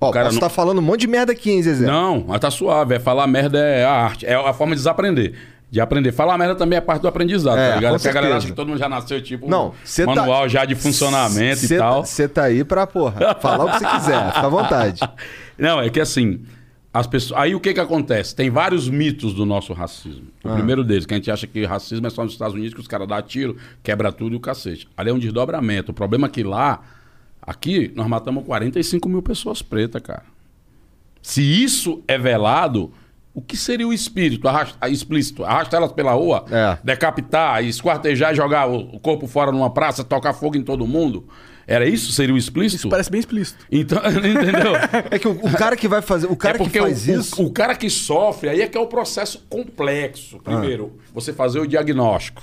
Ó, 0.00 0.10
cara 0.10 0.26
posso 0.26 0.36
não- 0.40 0.46
estar 0.46 0.54
falando 0.54 0.78
um 0.78 0.82
monte 0.82 1.00
de 1.00 1.06
merda 1.06 1.32
aqui, 1.32 1.50
hein, 1.50 1.62
Zezé? 1.62 1.86
Não, 1.86 2.24
mas 2.26 2.40
tá 2.40 2.50
suave. 2.50 2.94
É 2.94 2.98
falar 2.98 3.26
merda 3.26 3.58
é 3.58 3.84
a 3.84 3.92
arte. 3.92 4.24
É 4.26 4.34
a 4.34 4.52
forma 4.54 4.74
de 4.74 4.80
desaprender. 4.80 5.34
De 5.70 5.80
aprender. 5.80 6.10
Falar 6.10 6.36
merda 6.38 6.56
também 6.56 6.78
é 6.78 6.80
parte 6.80 7.02
do 7.02 7.06
aprendizado, 7.08 7.58
É, 7.58 7.68
tá 7.70 7.76
ligado? 7.76 7.92
Porque 7.92 8.08
a 8.08 8.12
galera 8.12 8.36
acha 8.38 8.46
que 8.48 8.52
todo 8.54 8.66
mundo 8.68 8.78
já 8.78 8.88
nasceu, 8.88 9.22
tipo, 9.22 9.48
Não, 9.48 9.70
tá- 9.96 10.06
manual 10.06 10.48
já 10.48 10.64
de 10.64 10.74
funcionamento 10.74 11.60
Cê 11.60 11.74
e 11.74 11.78
tá- 11.78 11.84
tal. 11.90 12.04
Você 12.04 12.26
tá 12.26 12.44
aí 12.44 12.64
pra, 12.64 12.86
porra, 12.88 13.36
falar 13.40 13.66
o 13.66 13.70
que 13.70 13.78
você 13.78 13.86
quiser, 13.86 14.26
fica 14.32 14.46
à 14.46 14.48
vontade. 14.48 15.00
Não, 15.56 15.80
é 15.80 15.88
que 15.90 16.00
assim, 16.00 16.40
as 16.92 17.06
pessoas. 17.06 17.40
Aí 17.40 17.54
o 17.54 17.60
que 17.60 17.72
que 17.72 17.80
acontece? 17.80 18.34
Tem 18.34 18.50
vários 18.50 18.88
mitos 18.88 19.32
do 19.34 19.46
nosso 19.46 19.72
racismo. 19.72 20.26
O 20.44 20.48
Ah. 20.48 20.54
primeiro 20.54 20.82
deles, 20.82 21.06
que 21.06 21.14
a 21.14 21.16
gente 21.16 21.30
acha 21.30 21.46
que 21.46 21.64
racismo 21.64 22.06
é 22.06 22.10
só 22.10 22.24
nos 22.24 22.32
Estados 22.32 22.54
Unidos, 22.54 22.74
que 22.74 22.80
os 22.80 22.88
caras 22.88 23.06
dão 23.06 23.20
tiro, 23.22 23.56
quebra 23.82 24.10
tudo 24.10 24.34
e 24.34 24.36
o 24.36 24.40
cacete. 24.40 24.88
Ali 24.96 25.10
é 25.10 25.12
um 25.12 25.18
desdobramento. 25.18 25.92
O 25.92 25.94
problema 25.94 26.26
é 26.26 26.30
que 26.30 26.42
lá, 26.42 26.80
aqui, 27.40 27.92
nós 27.94 28.06
matamos 28.08 28.44
45 28.44 29.08
mil 29.08 29.22
pessoas 29.22 29.62
pretas, 29.62 30.02
cara. 30.02 30.24
Se 31.22 31.42
isso 31.42 32.02
é 32.08 32.18
velado, 32.18 32.92
o 33.34 33.40
que 33.40 33.56
seria 33.56 33.86
o 33.86 33.92
espírito 33.92 34.48
arrasta, 34.48 34.88
explícito? 34.88 35.44
Arrastar 35.44 35.78
elas 35.78 35.92
pela 35.92 36.12
rua, 36.12 36.44
É. 36.50 36.78
decapitar, 36.82 37.62
esquartejar, 37.64 38.34
jogar 38.34 38.68
o 38.68 38.96
o 38.96 38.98
corpo 38.98 39.26
fora 39.28 39.52
numa 39.52 39.70
praça, 39.70 40.02
tocar 40.02 40.32
fogo 40.32 40.56
em 40.56 40.62
todo 40.62 40.86
mundo? 40.86 41.28
Era 41.70 41.86
isso? 41.86 42.10
Seria 42.10 42.34
o 42.34 42.36
explícito? 42.36 42.88
Parece 42.88 43.08
bem 43.08 43.20
explícito. 43.20 43.64
Então, 43.70 43.98
entendeu? 44.10 44.74
É 45.08 45.20
que 45.20 45.28
o, 45.28 45.30
o 45.30 45.52
cara 45.52 45.76
que 45.76 45.86
vai 45.86 46.02
fazer, 46.02 46.26
o 46.26 46.34
cara 46.34 46.56
é 46.56 46.58
que 46.58 46.64
porque 46.64 46.80
faz 46.80 47.06
o, 47.06 47.12
isso, 47.12 47.40
O, 47.40 47.46
o 47.46 47.52
cara 47.52 47.76
que 47.76 47.88
sofre, 47.88 48.48
aí 48.48 48.60
é 48.60 48.66
que 48.66 48.76
é 48.76 48.80
o 48.80 48.88
processo 48.88 49.46
complexo. 49.48 50.40
Primeiro, 50.40 50.98
você 51.14 51.32
fazer 51.32 51.60
o 51.60 51.66
diagnóstico. 51.68 52.42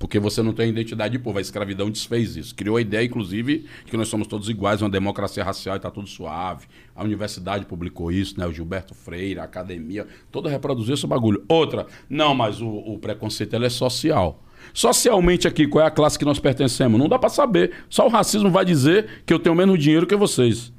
Porque 0.00 0.18
você 0.18 0.42
não 0.42 0.52
tem 0.52 0.68
identidade 0.68 1.12
de 1.12 1.18
povo. 1.22 1.38
A 1.38 1.40
escravidão 1.40 1.88
desfez 1.88 2.34
isso. 2.34 2.52
Criou 2.52 2.76
a 2.76 2.80
ideia, 2.80 3.04
inclusive, 3.04 3.66
que 3.86 3.96
nós 3.96 4.08
somos 4.08 4.26
todos 4.26 4.48
iguais, 4.48 4.82
uma 4.82 4.90
democracia 4.90 5.44
racial 5.44 5.76
e 5.76 5.78
está 5.78 5.90
tudo 5.90 6.08
suave. 6.08 6.66
A 6.96 7.04
universidade 7.04 7.66
publicou 7.66 8.10
isso, 8.10 8.36
né? 8.36 8.46
O 8.46 8.52
Gilberto 8.52 8.94
Freire, 8.94 9.38
a 9.38 9.44
academia, 9.44 10.08
toda 10.32 10.50
reproduziu 10.50 10.94
esse 10.94 11.06
bagulho. 11.06 11.44
Outra, 11.46 11.86
não, 12.08 12.34
mas 12.34 12.60
o, 12.60 12.68
o 12.68 12.98
preconceito 12.98 13.54
ele 13.54 13.66
é 13.66 13.70
social. 13.70 14.42
Socialmente 14.72 15.48
aqui, 15.48 15.66
qual 15.66 15.84
é 15.84 15.88
a 15.88 15.90
classe 15.90 16.18
que 16.18 16.24
nós 16.24 16.38
pertencemos? 16.38 16.98
Não 16.98 17.08
dá 17.08 17.18
para 17.18 17.28
saber. 17.28 17.72
Só 17.88 18.06
o 18.06 18.10
racismo 18.10 18.50
vai 18.50 18.64
dizer 18.64 19.22
que 19.26 19.32
eu 19.32 19.38
tenho 19.38 19.54
menos 19.54 19.78
dinheiro 19.78 20.06
que 20.06 20.14
vocês. 20.16 20.72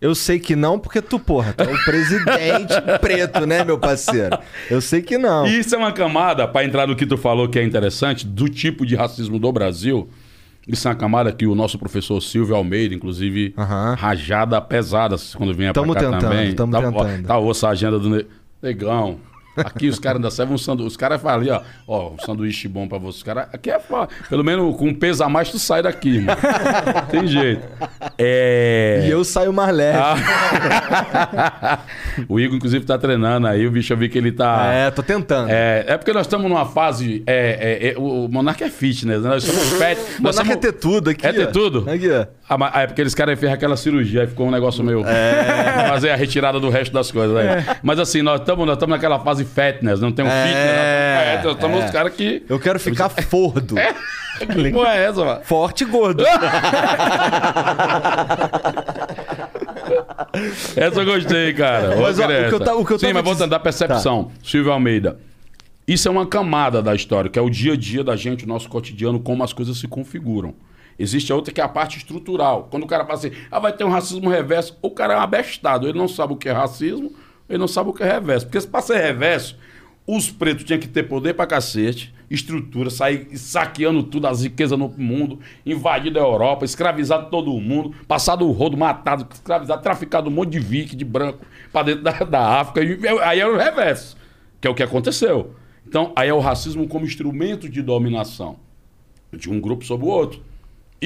eu 0.00 0.14
sei 0.14 0.38
que 0.38 0.54
não, 0.54 0.78
porque 0.78 1.00
tu, 1.00 1.18
porra, 1.18 1.52
tu 1.54 1.62
é 1.62 1.72
o 1.72 1.84
presidente 1.84 2.74
preto, 3.00 3.46
né, 3.46 3.64
meu 3.64 3.78
parceiro? 3.78 4.36
Eu 4.70 4.80
sei 4.80 5.00
que 5.00 5.16
não. 5.16 5.46
Isso 5.46 5.74
é 5.74 5.78
uma 5.78 5.92
camada, 5.92 6.46
para 6.46 6.64
entrar 6.66 6.86
no 6.86 6.94
que 6.94 7.06
tu 7.06 7.16
falou 7.16 7.48
que 7.48 7.58
é 7.58 7.64
interessante, 7.64 8.26
do 8.26 8.48
tipo 8.48 8.84
de 8.84 8.94
racismo 8.94 9.38
do 9.38 9.50
Brasil. 9.50 10.08
Isso 10.66 10.86
é 10.88 10.90
uma 10.90 10.96
camada 10.96 11.30
que 11.32 11.46
o 11.46 11.54
nosso 11.54 11.78
professor 11.78 12.20
Silvio 12.22 12.54
Almeida, 12.56 12.94
inclusive, 12.94 13.52
Aham. 13.56 13.94
rajada 13.98 14.60
pesada 14.60 15.16
quando 15.36 15.52
vinha 15.54 15.72
Tamo 15.74 15.92
pra 15.92 16.02
cá 16.02 16.10
tentando, 16.12 16.20
também. 16.30 16.54
tamo 16.54 16.72
tá, 16.72 16.80
tentando. 16.82 17.24
Ó, 17.24 17.26
tá 17.28 17.38
osso 17.38 17.66
a 17.66 17.70
agenda 17.70 17.98
do 17.98 18.08
ne- 18.10 18.26
negão. 18.62 19.18
Aqui 19.56 19.88
os 19.88 19.98
caras 19.98 20.16
ainda 20.16 20.30
servem 20.30 20.54
um 20.54 20.58
sanduíche. 20.58 20.88
Os 20.88 20.96
caras 20.96 21.20
falam 21.20 21.40
ali, 21.40 21.50
ó, 21.50 21.60
ó, 21.86 22.10
um 22.10 22.18
sanduíche 22.18 22.66
bom 22.68 22.88
pra 22.88 22.98
vocês. 22.98 23.16
Os 23.16 23.22
caras, 23.22 23.46
aqui 23.52 23.70
é 23.70 23.78
fa- 23.78 24.08
pelo 24.28 24.42
menos 24.42 24.76
com 24.76 24.88
um 24.88 24.94
peso 24.94 25.22
a 25.22 25.28
mais 25.28 25.50
tu 25.50 25.58
sai 25.58 25.82
daqui, 25.82 26.20
mano. 26.20 26.38
Tem 27.10 27.26
jeito. 27.26 27.62
É... 28.18 29.04
E 29.06 29.10
eu 29.10 29.24
saio 29.24 29.52
mais 29.52 29.74
leve. 29.74 29.98
Ah. 29.98 31.78
o 32.28 32.40
Igor, 32.40 32.56
inclusive, 32.56 32.84
tá 32.84 32.98
treinando 32.98 33.46
aí. 33.46 33.66
O 33.66 33.70
bicho, 33.70 33.92
eu 33.92 33.96
vi 33.96 34.08
que 34.08 34.18
ele 34.18 34.32
tá. 34.32 34.66
É, 34.72 34.90
tô 34.90 35.02
tentando. 35.02 35.50
É, 35.50 35.84
é 35.88 35.96
porque 35.96 36.12
nós 36.12 36.26
estamos 36.26 36.48
numa 36.48 36.66
fase. 36.66 37.22
É, 37.26 37.88
é, 37.88 37.92
é, 37.92 37.98
o 37.98 38.28
Monarca 38.28 38.64
é 38.64 38.70
fitness, 38.70 39.22
né? 39.22 39.28
Nós 39.28 39.44
somos 39.44 39.72
pet. 39.78 40.00
nós 40.20 40.36
Monarca 40.36 40.52
é 40.52 40.56
ter 40.56 40.72
tudo 40.72 41.10
aqui. 41.10 41.26
É 41.26 41.32
ter 41.32 41.50
tudo? 41.52 41.88
Aqui, 41.88 42.10
ó. 42.10 42.26
Ah, 42.48 42.82
é 42.82 42.86
porque 42.86 43.00
eles 43.00 43.14
caras 43.14 43.38
fez 43.38 43.50
aquela 43.52 43.76
cirurgia, 43.76 44.22
aí 44.22 44.26
ficou 44.26 44.46
um 44.46 44.50
negócio 44.50 44.82
meio. 44.84 45.04
É. 45.06 45.88
Fazer 45.88 46.10
a 46.10 46.16
retirada 46.16 46.58
do 46.60 46.68
resto 46.68 46.92
das 46.92 47.10
coisas. 47.10 47.36
Aí. 47.36 47.46
Mas 47.82 47.98
assim, 47.98 48.22
nós 48.22 48.40
estamos 48.40 48.66
nós 48.66 48.76
estamos 48.76 48.94
naquela 48.94 49.18
fase 49.20 49.43
fitness, 49.44 50.00
não 50.00 50.10
tem 50.12 50.24
um 50.24 50.28
É, 50.28 50.42
fitness. 50.46 50.64
É, 50.64 51.40
nós 51.44 51.54
estamos 51.54 51.80
é. 51.82 51.84
os 51.86 51.90
caras 51.90 52.12
que. 52.14 52.42
Eu 52.48 52.58
quero 52.60 52.78
ficar 52.80 53.08
fordo. 53.22 53.74
Que 54.38 54.70
porra 54.72 54.94
é 54.96 55.04
essa, 55.04 55.24
mano? 55.24 55.40
Forte 55.44 55.84
e 55.84 55.86
gordo. 55.86 56.24
Essa 60.76 61.00
eu 61.00 61.04
gostei, 61.04 61.52
cara. 61.54 61.88
Mas, 61.96 62.16
Vou 62.18 62.26
ó, 62.26 62.28
o 62.28 62.48
que 62.48 62.54
eu 62.54 62.60
ta- 62.60 62.74
o 62.74 62.84
que 62.84 62.92
eu 62.92 62.98
Sim, 62.98 63.12
mas 63.12 63.24
voltando 63.24 63.50
da 63.50 63.60
percepção. 63.60 64.30
Silvio 64.42 64.72
Almeida. 64.72 65.18
Isso 65.86 66.08
é 66.08 66.10
uma 66.10 66.26
camada 66.26 66.82
da 66.82 66.94
história, 66.94 67.30
que 67.30 67.38
é 67.38 67.42
o 67.42 67.50
dia 67.50 67.74
a 67.74 67.76
dia 67.76 68.02
da 68.02 68.16
gente, 68.16 68.44
o 68.44 68.48
nosso 68.48 68.68
cotidiano, 68.68 69.20
como 69.20 69.44
as 69.44 69.52
coisas 69.52 69.76
se 69.78 69.86
configuram. 69.86 70.54
Existe 70.98 71.30
a 71.32 71.34
outra 71.36 71.52
que 71.52 71.60
é 71.60 71.64
a 71.64 71.68
parte 71.68 71.98
estrutural. 71.98 72.68
Quando 72.70 72.84
o 72.84 72.86
cara 72.86 73.04
fala 73.04 73.18
assim, 73.18 73.32
ah, 73.50 73.58
vai 73.58 73.72
ter 73.72 73.84
um 73.84 73.90
racismo 73.90 74.30
reverso, 74.30 74.78
o 74.80 74.90
cara 74.90 75.14
é 75.14 75.16
um 75.16 75.20
abestado. 75.20 75.86
Ele 75.88 75.98
não 75.98 76.08
sabe 76.08 76.32
o 76.32 76.36
que 76.36 76.48
é 76.48 76.52
racismo, 76.52 77.12
ele 77.48 77.58
não 77.58 77.68
sabe 77.68 77.90
o 77.90 77.92
que 77.92 78.02
é 78.02 78.12
reverso. 78.12 78.46
Porque 78.46 78.60
se 78.60 78.66
pra 78.66 78.80
ser 78.80 78.96
reverso, 78.96 79.56
os 80.06 80.30
pretos 80.30 80.64
tinham 80.64 80.80
que 80.80 80.88
ter 80.88 81.04
poder 81.04 81.34
pra 81.34 81.46
cacete, 81.46 82.14
estrutura, 82.30 82.90
sair 82.90 83.36
saqueando 83.36 84.02
tudo, 84.02 84.26
as 84.26 84.42
riquezas 84.42 84.78
no 84.78 84.88
mundo, 84.88 85.40
invadido 85.64 86.18
a 86.18 86.22
Europa, 86.22 86.64
escravizado 86.64 87.30
todo 87.30 87.50
mundo, 87.60 87.94
passado 88.06 88.46
o 88.46 88.52
rodo, 88.52 88.76
matado, 88.76 89.26
escravizado, 89.32 89.82
traficado 89.82 90.28
um 90.28 90.32
monte 90.32 90.50
de 90.50 90.60
vique, 90.60 90.96
de 90.96 91.04
branco, 91.04 91.44
pra 91.72 91.82
dentro 91.82 92.02
da, 92.02 92.12
da 92.12 92.60
África. 92.60 92.82
E 92.82 93.08
aí 93.22 93.40
é 93.40 93.46
o 93.46 93.56
reverso, 93.56 94.16
que 94.60 94.68
é 94.68 94.70
o 94.70 94.74
que 94.74 94.82
aconteceu. 94.82 95.54
Então, 95.86 96.12
aí 96.16 96.28
é 96.28 96.34
o 96.34 96.40
racismo 96.40 96.88
como 96.88 97.04
instrumento 97.04 97.68
de 97.68 97.82
dominação 97.82 98.56
de 99.32 99.50
um 99.50 99.60
grupo 99.60 99.84
sobre 99.84 100.06
o 100.06 100.08
outro. 100.08 100.42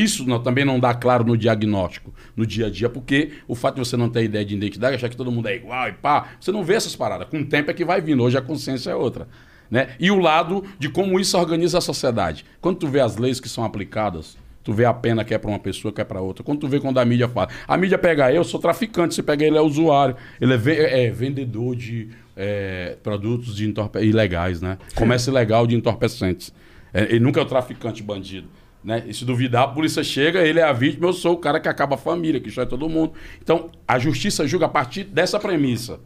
Isso 0.02 0.24
não- 0.26 0.40
também 0.42 0.64
não 0.64 0.78
dá 0.78 0.94
claro 0.94 1.24
no 1.24 1.36
diagnóstico, 1.36 2.14
no 2.36 2.46
dia 2.46 2.66
a 2.66 2.70
dia, 2.70 2.88
porque 2.88 3.30
o 3.46 3.54
fato 3.54 3.74
de 3.74 3.80
você 3.80 3.96
não 3.96 4.08
ter 4.08 4.24
ideia 4.24 4.44
de 4.44 4.54
identidade, 4.54 4.94
achar 4.96 5.08
que 5.08 5.16
todo 5.16 5.30
mundo 5.32 5.48
é 5.48 5.56
igual 5.56 5.88
e 5.88 5.92
pá, 5.92 6.28
você 6.40 6.52
não 6.52 6.62
vê 6.62 6.74
essas 6.74 6.94
paradas. 6.94 7.28
Com 7.28 7.40
o 7.40 7.44
tempo 7.44 7.70
é 7.70 7.74
que 7.74 7.84
vai 7.84 8.00
vindo, 8.00 8.22
hoje 8.22 8.36
a 8.38 8.42
consciência 8.42 8.90
é 8.90 8.94
outra. 8.94 9.26
Né? 9.70 9.88
E 10.00 10.10
o 10.10 10.18
lado 10.18 10.64
de 10.78 10.88
como 10.88 11.18
isso 11.20 11.36
organiza 11.36 11.78
a 11.78 11.80
sociedade. 11.80 12.44
Quando 12.60 12.76
tu 12.78 12.86
vê 12.86 13.00
as 13.00 13.16
leis 13.16 13.38
que 13.38 13.48
são 13.48 13.64
aplicadas, 13.64 14.36
tu 14.64 14.72
vê 14.72 14.84
a 14.86 14.94
pena 14.94 15.24
que 15.24 15.34
é 15.34 15.38
para 15.38 15.50
uma 15.50 15.58
pessoa, 15.58 15.92
que 15.92 16.00
é 16.00 16.04
para 16.04 16.20
outra. 16.22 16.42
Quando 16.42 16.60
tu 16.60 16.68
vê 16.68 16.80
quando 16.80 16.98
a 16.98 17.04
mídia 17.04 17.28
fala, 17.28 17.48
a 17.66 17.76
mídia 17.76 17.98
pega 17.98 18.32
eu, 18.32 18.44
sou 18.44 18.58
traficante, 18.60 19.14
você 19.14 19.22
pega 19.22 19.44
ele 19.44 19.58
é 19.58 19.60
usuário, 19.60 20.16
ele 20.40 20.54
é, 20.54 20.56
ve- 20.56 20.76
é 20.76 21.10
vendedor 21.10 21.76
de 21.76 22.08
é, 22.34 22.96
produtos 23.02 23.56
de 23.56 23.70
ilegais, 24.00 24.62
né? 24.62 24.78
Comércio 24.94 25.30
ilegal 25.30 25.66
de 25.66 25.74
entorpecentes. 25.74 26.52
É, 26.94 27.02
ele 27.02 27.20
nunca 27.20 27.38
é 27.40 27.42
o 27.42 27.46
traficante 27.46 28.02
bandido. 28.02 28.48
Né? 28.82 29.04
E 29.06 29.14
se 29.14 29.24
duvidar, 29.24 29.64
a 29.64 29.68
polícia 29.68 30.04
chega, 30.04 30.40
ele 30.40 30.60
é 30.60 30.62
a 30.62 30.72
vítima, 30.72 31.08
eu 31.08 31.12
sou 31.12 31.34
o 31.34 31.36
cara 31.36 31.58
que 31.58 31.68
acaba 31.68 31.96
a 31.96 31.98
família, 31.98 32.40
que 32.40 32.46
destrói 32.46 32.66
todo 32.66 32.88
mundo. 32.88 33.12
Então, 33.42 33.70
a 33.86 33.98
justiça 33.98 34.46
julga 34.46 34.66
a 34.66 34.68
partir 34.68 35.04
dessa 35.04 35.38
premissa. 35.38 36.00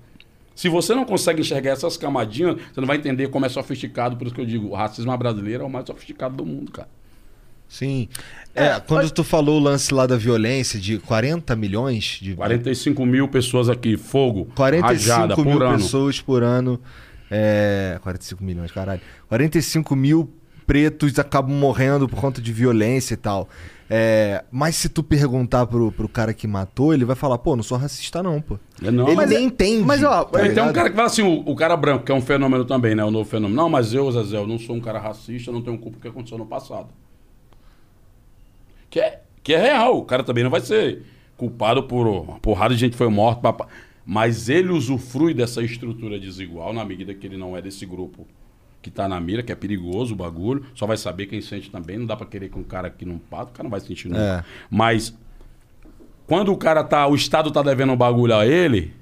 Se 0.55 0.69
você 0.69 0.95
não 0.95 1.05
consegue 1.05 1.41
enxergar 1.41 1.71
essas 1.71 1.97
camadinhas, 1.97 2.57
você 2.73 2.81
não 2.81 2.87
vai 2.87 2.97
entender 2.97 3.29
como 3.29 3.47
é 3.47 3.49
sofisticado. 3.49 4.17
Por 4.17 4.27
isso 4.27 4.35
que 4.35 4.41
eu 4.41 4.47
digo, 4.47 4.69
o 4.69 4.75
racismo 4.75 5.17
brasileiro 5.17 5.65
é 5.65 5.67
o 5.67 5.71
mais 5.71 5.87
sofisticado 5.87 6.37
do 6.37 6.45
mundo, 6.45 6.71
cara. 6.71 6.89
Sim. 7.69 8.07
É, 8.55 8.79
quando 8.81 9.11
tu 9.11 9.25
falou 9.25 9.59
o 9.59 9.63
lance 9.63 9.95
lá 9.95 10.07
da 10.07 10.17
violência 10.17 10.79
de 10.79 10.99
40 10.99 11.57
milhões 11.57 12.19
de 12.21 12.35
45 12.35 13.07
mil 13.07 13.27
pessoas 13.29 13.71
aqui, 13.71 13.97
fogo, 13.97 14.47
45 14.55 14.87
rajada 14.87 15.37
mil 15.37 15.45
por 15.45 15.63
ano. 15.63 15.79
pessoas 15.79 16.21
por 16.21 16.43
ano. 16.43 16.79
É, 17.31 17.99
45 18.03 18.45
milhões, 18.45 18.71
caralho. 18.71 19.01
45 19.27 19.97
mil 19.97 20.31
pretos 20.73 21.19
acabam 21.19 21.55
morrendo 21.55 22.09
por 22.09 22.19
conta 22.19 22.41
de 22.41 22.51
violência 22.51 23.13
e 23.13 23.17
tal. 23.19 23.47
É, 23.91 24.43
mas 24.51 24.75
se 24.75 24.89
tu 24.89 25.03
perguntar 25.03 25.67
pro, 25.67 25.93
pro 25.93 26.09
cara 26.09 26.33
que 26.33 26.47
matou, 26.47 26.95
ele 26.95 27.05
vai 27.05 27.15
falar, 27.15 27.37
pô, 27.37 27.55
não 27.55 27.63
sou 27.63 27.77
racista 27.77 28.23
não, 28.23 28.41
pô. 28.41 28.59
É, 28.83 28.91
não, 28.91 29.07
ele 29.07 29.17
mas 29.17 29.29
nem 29.29 29.39
é- 29.41 29.43
entende. 29.43 29.85
mas, 29.85 30.03
ó, 30.03 30.25
tá 30.25 30.39
tem 30.49 30.63
um 30.63 30.73
cara 30.73 30.89
que 30.89 30.97
fala 30.97 31.09
assim, 31.09 31.21
o, 31.21 31.41
o 31.47 31.55
cara 31.55 31.77
branco, 31.77 32.07
que 32.07 32.11
é 32.11 32.15
um 32.15 32.23
fenômeno 32.23 32.65
também, 32.65 32.95
né? 32.95 33.05
O 33.05 33.11
novo 33.11 33.29
fenômeno. 33.29 33.55
Não, 33.55 33.69
mas 33.69 33.93
eu, 33.93 34.11
Zezé, 34.11 34.39
eu 34.39 34.47
não 34.47 34.59
sou 34.59 34.75
um 34.75 34.81
cara 34.81 34.99
racista, 34.99 35.53
não 35.53 35.61
tenho 35.61 35.77
culpa 35.77 35.99
do 35.99 36.01
que 36.01 36.09
aconteceu 36.09 36.39
no 36.39 36.47
passado. 36.47 36.89
Que 38.89 38.99
é, 38.99 39.21
que 39.43 39.53
é 39.53 39.59
real. 39.59 39.99
O 39.99 40.07
cara 40.07 40.25
também 40.25 40.43
não 40.43 40.51
vai 40.51 40.63
ser 40.63 41.03
culpado 41.37 41.83
por 41.83 42.07
uma 42.07 42.41
porrada 42.41 42.73
de 42.73 42.81
gente 42.81 42.97
foi 42.97 43.11
morta. 43.11 43.55
Mas 44.07 44.49
ele 44.49 44.71
usufrui 44.71 45.35
dessa 45.35 45.63
estrutura 45.63 46.19
desigual 46.19 46.73
na 46.73 46.83
medida 46.83 47.13
que 47.13 47.27
ele 47.27 47.37
não 47.37 47.55
é 47.55 47.61
desse 47.61 47.85
grupo 47.85 48.27
que 48.83 48.91
tá 48.91 49.09
na 49.09 49.21
mira, 49.21 49.43
que 49.43 49.53
é 49.53 49.55
perigoso 49.55 50.13
o 50.13 50.17
bagulho. 50.17 50.67
Só 50.75 50.87
vai 50.87 50.97
saber 50.97 51.27
quem 51.27 51.41
sente 51.41 51.71
também. 51.71 51.97
Não 51.97 52.05
dá 52.05 52.17
pra 52.17 52.27
querer 52.27 52.51
que 52.51 52.59
um 52.59 52.65
cara 52.65 52.91
que 52.91 53.07
não 53.07 53.17
pata, 53.17 53.51
o 53.51 53.55
cara 53.55 53.63
não 53.63 53.71
vai 53.71 53.81
sentir 53.81 54.09
nunca. 54.09 54.21
É. 54.21 54.45
Mas 54.69 55.17
quando 56.27 56.53
o 56.53 56.57
cara 56.57 56.83
tá, 56.83 57.07
o 57.07 57.15
Estado 57.15 57.51
tá 57.51 57.63
devendo 57.63 57.93
um 57.93 57.97
bagulho 57.97 58.35
a 58.35 58.45
ele, 58.45 58.93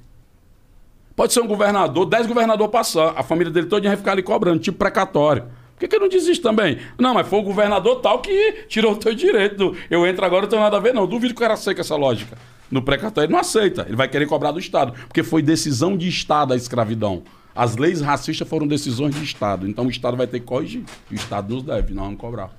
pode 1.16 1.32
ser 1.32 1.40
um 1.40 1.46
governador, 1.46 2.04
dez 2.04 2.26
governadores 2.26 2.70
passar, 2.70 3.14
a 3.16 3.22
família 3.22 3.52
dele 3.52 3.66
toda 3.66 3.88
vai 3.88 3.96
ficar 3.96 4.12
ali 4.12 4.22
cobrando, 4.22 4.60
tipo 4.60 4.78
precatório. 4.78 5.44
Por 5.74 5.80
que, 5.80 5.88
que 5.88 5.96
ele 5.96 6.02
não 6.02 6.10
desiste 6.10 6.42
também? 6.42 6.78
Não, 6.98 7.14
mas 7.14 7.26
foi 7.26 7.38
o 7.38 7.42
governador 7.42 8.00
tal 8.02 8.20
que 8.20 8.66
tirou 8.68 8.92
o 8.92 8.96
teu 8.96 9.14
direito. 9.14 9.74
Eu 9.88 10.06
entro 10.06 10.26
agora, 10.26 10.42
não 10.42 10.48
tenho 10.50 10.60
nada 10.60 10.76
a 10.76 10.80
ver, 10.80 10.92
não. 10.92 11.06
Duvido 11.06 11.32
que 11.32 11.40
o 11.40 11.42
cara 11.42 11.56
seca 11.56 11.80
essa 11.80 11.96
lógica. 11.96 12.36
no 12.70 12.82
precatório, 12.82 13.26
ele 13.26 13.32
não 13.32 13.40
aceita. 13.40 13.86
Ele 13.88 13.96
vai 13.96 14.06
querer 14.06 14.26
cobrar 14.26 14.52
do 14.52 14.58
Estado. 14.58 14.92
Porque 15.06 15.22
foi 15.22 15.40
decisão 15.40 15.96
de 15.96 16.06
Estado 16.06 16.52
a 16.52 16.56
escravidão. 16.56 17.22
As 17.62 17.76
leis 17.76 18.00
racistas 18.00 18.48
foram 18.48 18.66
decisões 18.66 19.14
de 19.14 19.22
Estado. 19.22 19.68
Então 19.68 19.84
o 19.86 19.90
Estado 19.90 20.16
vai 20.16 20.26
ter 20.26 20.40
que 20.40 20.46
corrigir. 20.46 20.82
E 21.10 21.14
o 21.14 21.16
Estado 21.16 21.54
nos 21.54 21.62
deve, 21.62 21.92
nós 21.92 22.04
vamos 22.06 22.18
cobrar. 22.20 22.50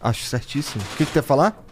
Acho 0.00 0.22
certíssimo. 0.24 0.82
O 0.94 0.96
que, 0.96 1.04
que 1.04 1.12
tu 1.12 1.16
ia 1.16 1.22
falar? 1.22 1.62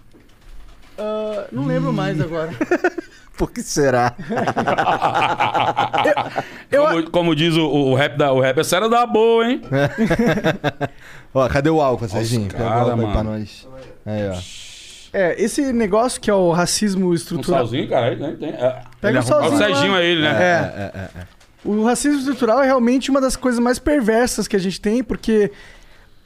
Ah, 0.98 1.46
não 1.50 1.64
lembro 1.66 1.92
mais 1.92 2.20
agora. 2.20 2.50
Por 3.38 3.50
que 3.50 3.62
será? 3.62 4.14
Eu- 6.70 6.84
como, 6.86 7.10
como 7.10 7.34
diz 7.36 7.54
o, 7.56 7.66
o 7.66 7.94
rap 7.94 8.16
da 8.16 8.32
o 8.32 8.40
rap, 8.40 8.58
essa 8.58 8.76
era 8.76 8.88
da 8.88 9.06
boa, 9.06 9.46
hein? 9.46 9.60
Ó, 11.34 11.48
cadê 11.48 11.70
o 11.70 11.80
álcool, 11.80 12.08
Serginho? 12.08 12.48
Pega 12.48 12.64
o 12.64 12.68
álcool 12.68 12.90
aí 12.92 12.96
pra 13.12 13.24
mano. 13.24 13.30
nós. 13.38 13.68
Aí, 14.04 14.28
ó. 14.30 14.36
É, 15.12 15.42
esse 15.42 15.72
negócio 15.72 16.20
que 16.20 16.30
é 16.30 16.34
o 16.34 16.50
racismo 16.50 17.08
Um 17.10 17.14
estrutural. 17.14 17.60
salzinho, 17.60 17.88
cara, 17.88 18.06
aí 18.06 18.16
tem. 18.16 18.36
tem 18.36 18.48
é. 18.50 18.80
Pega 19.00 19.18
Ele 19.18 19.18
o 19.18 19.20
É 19.20 19.20
o 19.20 19.22
salzinho. 19.22 19.58
Serginho 19.58 19.92
lá. 19.92 20.00
é 20.00 20.06
ele, 20.06 20.22
né? 20.22 20.30
É. 20.30 21.35
O 21.66 21.84
racismo 21.84 22.18
estrutural 22.18 22.62
é 22.62 22.66
realmente 22.66 23.10
uma 23.10 23.20
das 23.20 23.34
coisas 23.34 23.58
mais 23.58 23.78
perversas 23.78 24.46
que 24.46 24.54
a 24.54 24.58
gente 24.58 24.80
tem, 24.80 25.02
porque 25.02 25.50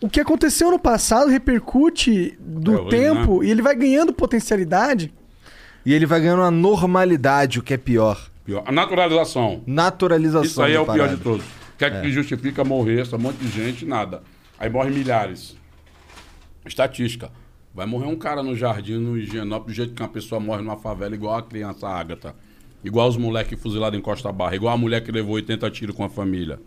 o 0.01 0.09
que 0.09 0.21
aconteceu 0.21 0.71
no 0.71 0.79
passado 0.79 1.31
repercute 1.31 2.37
do 2.39 2.75
É, 2.75 2.81
hoje, 2.81 2.91
tempo 2.91 3.43
e 3.43 3.51
ele 3.51 3.63
vai 3.63 3.75
ganhando 3.75 4.13
potencialidade. 4.13 5.13
E 5.85 5.95
ele 5.95 6.05
vai 6.05 6.21
ganhando 6.21 6.41
uma 6.41 6.51
normalidade, 6.51 7.59
o 7.59 7.63
que 7.63 7.73
é 7.73 7.79
pior. 7.79 8.31
Pior. 8.45 8.63
A 8.67 8.73
naturalização. 8.73 9.63
Naturalização. 9.67 10.45
Isso 10.45 10.63
aí 10.63 10.75
é 10.75 10.81
o 10.81 10.85
pior 10.85 11.09
de 11.09 11.17
todos. 11.17 11.45
O 11.45 11.79
que 11.79 11.85
é 11.87 12.03
que 12.03 12.13
justifica 12.13 12.63
morrer 12.63 13.01
essa 13.01 13.17
monte 13.17 13.39
de 13.39 13.49
gente? 13.49 13.87
Nada. 13.87 14.23
Aí 14.59 14.69
morre 14.69 14.91
milhares. 14.91 15.57
Estatística. 16.67 17.31
Vai 17.75 17.87
morrer 17.87 18.07
um 18.07 18.17
cara 18.17 18.43
no 18.43 18.55
jardim, 18.55 18.99
no 18.99 19.17
Higienópolis, 19.17 19.75
do 19.75 19.77
jeito 19.77 19.95
que 19.95 20.03
uma 20.03 20.09
pessoa 20.09 20.39
morre 20.39 20.61
numa 20.61 20.77
favela, 20.77 21.15
igual 21.15 21.37
a 21.37 21.43
criança 21.43 21.89
Ágata. 21.89 22.35
Igual 22.83 23.09
os 23.09 23.17
moleques 23.17 23.61
fuzilados 23.61 23.99
em 23.99 24.03
Costa 24.03 24.33
Barra. 24.33 24.57
Igual 24.57 24.75
a 24.75 24.79
mulher 24.79 25.03
que 25.03 25.13
levou 25.13 25.35
80 25.35 25.71
tiros 25.71 25.95
com 25.95 26.05
a 26.05 26.09
família. 26.09 26.59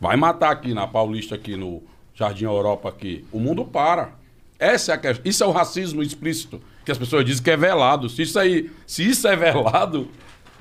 Vai 0.00 0.16
matar 0.16 0.50
aqui 0.50 0.72
na 0.72 0.86
Paulista, 0.86 1.34
aqui 1.34 1.56
no 1.56 1.82
Jardim 2.14 2.44
Europa, 2.44 2.88
aqui. 2.88 3.24
O 3.32 3.38
mundo 3.38 3.64
para. 3.64 4.12
Essa 4.58 4.92
é 4.92 4.94
a 4.94 4.98
questão. 4.98 5.22
Isso 5.24 5.44
é 5.44 5.46
o 5.46 5.50
racismo 5.50 6.02
explícito. 6.02 6.60
Que 6.84 6.92
as 6.92 6.98
pessoas 6.98 7.24
dizem 7.24 7.42
que 7.42 7.50
é 7.50 7.56
velado. 7.56 8.08
Se 8.08 8.22
isso 8.22 8.38
aí, 8.38 8.70
se 8.86 9.08
isso 9.08 9.28
é 9.28 9.36
velado, 9.36 10.08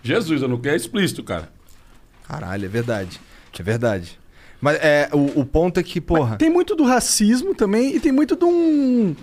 Jesus, 0.04 0.42
eu 0.42 0.48
não 0.48 0.58
quero 0.58 0.76
é 0.76 0.78
explícito, 0.78 1.24
cara. 1.24 1.50
Caralho, 2.28 2.66
é 2.66 2.70
verdade. 2.70 3.20
É 3.58 3.64
verdade. 3.64 4.20
Mas 4.62 4.78
é, 4.82 5.10
o, 5.14 5.42
o 5.42 5.46
ponto 5.46 5.80
é 5.80 5.84
que, 5.84 6.02
porra. 6.02 6.36
Tem 6.38 6.50
muito 6.50 6.76
do 6.76 6.84
racismo 6.84 7.56
também 7.56 7.96
e 7.96 8.00
tem 8.00 8.12
muito 8.12 8.36
de 8.36 8.46
um. 8.46 9.16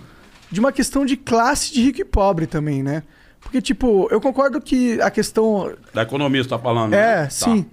de 0.51 0.59
uma 0.59 0.71
questão 0.71 1.05
de 1.05 1.15
classe 1.15 1.73
de 1.73 1.81
rico 1.81 2.01
e 2.01 2.05
pobre 2.05 2.47
também, 2.47 2.81
né? 2.81 3.03
Porque, 3.45 3.61
tipo, 3.61 4.07
eu 4.09 4.19
concordo 4.19 4.59
que 4.59 4.99
a 4.99 5.11
questão. 5.11 5.71
Da 5.93 6.01
economia 6.01 6.43
você 6.43 6.49
tá 6.49 6.57
falando, 6.57 6.93
É, 6.93 6.97
né? 6.97 7.23
Tá. 7.25 7.29
sim. 7.29 7.65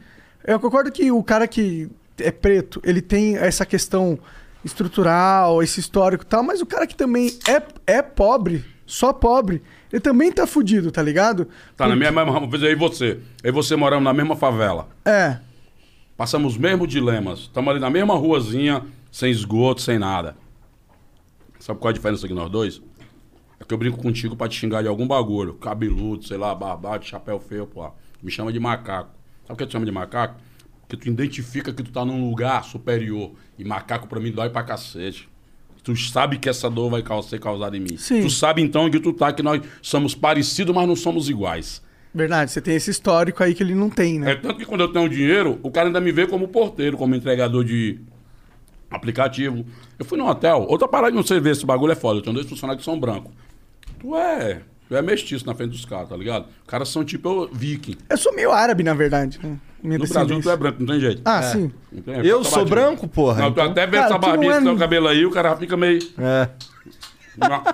Eu 0.44 0.60
concordo 0.60 0.92
que 0.92 1.10
o 1.10 1.22
cara 1.22 1.48
que 1.48 1.88
é 2.18 2.30
preto, 2.30 2.80
ele 2.84 3.00
tem 3.00 3.36
essa 3.36 3.64
questão 3.64 4.18
estrutural, 4.62 5.62
esse 5.62 5.80
histórico 5.80 6.24
e 6.24 6.26
tal, 6.26 6.42
mas 6.42 6.60
o 6.60 6.66
cara 6.66 6.86
que 6.86 6.94
também 6.94 7.36
é, 7.48 7.62
é 7.98 8.02
pobre, 8.02 8.64
só 8.86 9.12
pobre, 9.12 9.62
ele 9.92 10.00
também 10.00 10.30
tá 10.30 10.46
fudido, 10.46 10.90
tá 10.92 11.02
ligado? 11.02 11.48
Tá 11.76 11.88
na 11.88 11.96
mesma, 11.96 12.24
mesma 12.24 12.46
vez 12.46 12.62
aí 12.62 12.74
você. 12.74 13.18
Eu 13.42 13.48
e 13.48 13.52
você 13.52 13.74
moramos 13.74 14.04
na 14.04 14.12
mesma 14.12 14.36
favela. 14.36 14.88
É. 15.04 15.38
Passamos 16.16 16.52
os 16.52 16.58
mesmos 16.58 16.88
dilemas. 16.88 17.40
Estamos 17.40 17.70
ali 17.70 17.80
na 17.80 17.90
mesma 17.90 18.14
ruazinha, 18.14 18.84
sem 19.10 19.30
esgoto, 19.30 19.80
sem 19.80 19.98
nada. 19.98 20.36
Sabe 21.58 21.78
qual 21.78 21.90
é 21.90 21.92
a 21.92 21.94
diferença 21.94 22.26
aqui 22.26 22.34
nós 22.34 22.50
dois? 22.50 22.82
É 23.62 23.64
que 23.64 23.72
eu 23.72 23.78
brinco 23.78 23.96
contigo 23.96 24.34
pra 24.34 24.48
te 24.48 24.58
xingar 24.58 24.82
de 24.82 24.88
algum 24.88 25.06
bagulho. 25.06 25.54
Cabeludo, 25.54 26.26
sei 26.26 26.36
lá, 26.36 26.52
barbado, 26.52 27.04
chapéu 27.04 27.38
feio, 27.38 27.64
pô. 27.64 27.88
Me 28.20 28.28
chama 28.28 28.52
de 28.52 28.58
macaco. 28.58 29.10
Sabe 29.42 29.52
o 29.52 29.56
que 29.56 29.66
tu 29.66 29.72
chama 29.72 29.86
de 29.86 29.92
macaco? 29.92 30.34
Porque 30.80 30.96
tu 30.96 31.08
identifica 31.08 31.72
que 31.72 31.80
tu 31.80 31.92
tá 31.92 32.04
num 32.04 32.28
lugar 32.28 32.64
superior. 32.64 33.30
E 33.56 33.64
macaco 33.64 34.08
pra 34.08 34.18
mim 34.18 34.32
dói 34.32 34.50
pra 34.50 34.64
cacete. 34.64 35.28
Tu 35.84 35.96
sabe 35.96 36.38
que 36.38 36.48
essa 36.48 36.68
dor 36.68 36.90
vai 36.90 37.04
ser 37.22 37.38
causada 37.38 37.76
em 37.76 37.80
mim. 37.80 37.96
Sim. 37.96 38.22
Tu 38.22 38.30
sabe 38.30 38.62
então 38.62 38.90
que 38.90 38.98
tu 38.98 39.12
tá, 39.12 39.32
que 39.32 39.44
nós 39.44 39.62
somos 39.80 40.12
parecidos, 40.12 40.74
mas 40.74 40.86
não 40.88 40.96
somos 40.96 41.28
iguais. 41.28 41.82
Verdade, 42.12 42.50
você 42.50 42.60
tem 42.60 42.74
esse 42.74 42.90
histórico 42.90 43.42
aí 43.44 43.54
que 43.54 43.62
ele 43.62 43.74
não 43.74 43.88
tem, 43.88 44.18
né? 44.18 44.32
É 44.32 44.34
tanto 44.34 44.58
que 44.58 44.66
quando 44.66 44.82
eu 44.82 44.88
tenho 44.92 45.08
dinheiro, 45.08 45.58
o 45.62 45.70
cara 45.70 45.88
ainda 45.88 46.00
me 46.00 46.10
vê 46.10 46.26
como 46.26 46.48
porteiro, 46.48 46.96
como 46.96 47.14
entregador 47.14 47.64
de 47.64 48.00
aplicativo. 48.90 49.64
Eu 49.98 50.04
fui 50.04 50.18
num 50.18 50.26
hotel, 50.26 50.66
outra 50.68 50.86
parada 50.86 51.12
de 51.12 51.16
não 51.16 51.24
sei 51.24 51.40
ver, 51.40 51.52
esse 51.52 51.64
bagulho 51.64 51.92
é 51.92 51.96
foda. 51.96 52.18
Eu 52.18 52.22
tenho 52.22 52.34
dois 52.34 52.48
funcionários 52.48 52.84
que 52.84 52.90
são 52.90 53.00
brancos. 53.00 53.32
Tu 54.02 54.16
é. 54.16 54.60
Tu 54.88 54.96
é 54.96 55.00
mestiço 55.00 55.46
na 55.46 55.54
frente 55.54 55.70
dos 55.70 55.84
caras, 55.86 56.08
tá 56.10 56.16
ligado? 56.16 56.46
Os 56.46 56.66
caras 56.66 56.88
são 56.90 57.02
tipo 57.04 57.28
eu, 57.28 57.48
viking. 57.52 57.96
Eu 58.10 58.16
sou 58.18 58.34
meio 58.34 58.52
árabe, 58.52 58.82
na 58.82 58.92
verdade, 58.92 59.38
né? 59.42 59.56
Minha 59.82 59.98
No 59.98 60.06
Brasil 60.06 60.40
tu 60.40 60.50
é 60.50 60.56
branco, 60.56 60.76
não 60.80 60.86
tem 60.86 61.00
jeito. 61.00 61.22
Ah, 61.24 61.42
sim. 61.42 61.72
Não 61.90 62.02
tem- 62.02 62.26
Eu 62.26 62.44
sou 62.44 62.64
branco, 62.66 63.08
porra. 63.08 63.40
Não, 63.40 63.50
tu 63.50 63.60
então- 63.60 63.70
até 63.72 63.86
vê 63.86 63.96
Cara, 63.96 64.06
essa 64.06 64.18
tu 64.18 64.20
não 64.22 64.28
barbinha, 64.28 64.52
é- 64.52 64.56
esse 64.56 64.64
teu 64.64 64.76
cabelo 64.76 65.08
aí, 65.08 65.24
o 65.26 65.30
cara 65.30 65.56
fica 65.56 65.76
meio. 65.76 65.98
É. 66.18 66.48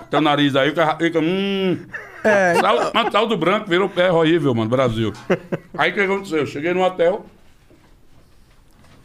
Teu 0.09 0.21
nariz 0.21 0.55
aí, 0.55 0.69
o 0.69 0.73
cara 0.75 0.95
fica. 0.95 1.19
Hum. 1.19 1.77
É, 2.23 2.55
Sal, 2.55 2.91
mas 2.93 3.11
sal 3.11 3.27
do 3.27 3.37
branco 3.37 3.69
virou 3.69 3.87
pé 3.89 4.11
horrível, 4.11 4.53
mano, 4.55 4.69
Brasil. 4.69 5.13
Aí 5.77 5.91
o 5.91 5.93
que 5.93 5.99
aconteceu? 5.99 6.39
Eu 6.39 6.45
cheguei 6.47 6.73
no 6.73 6.81
hotel, 6.83 7.25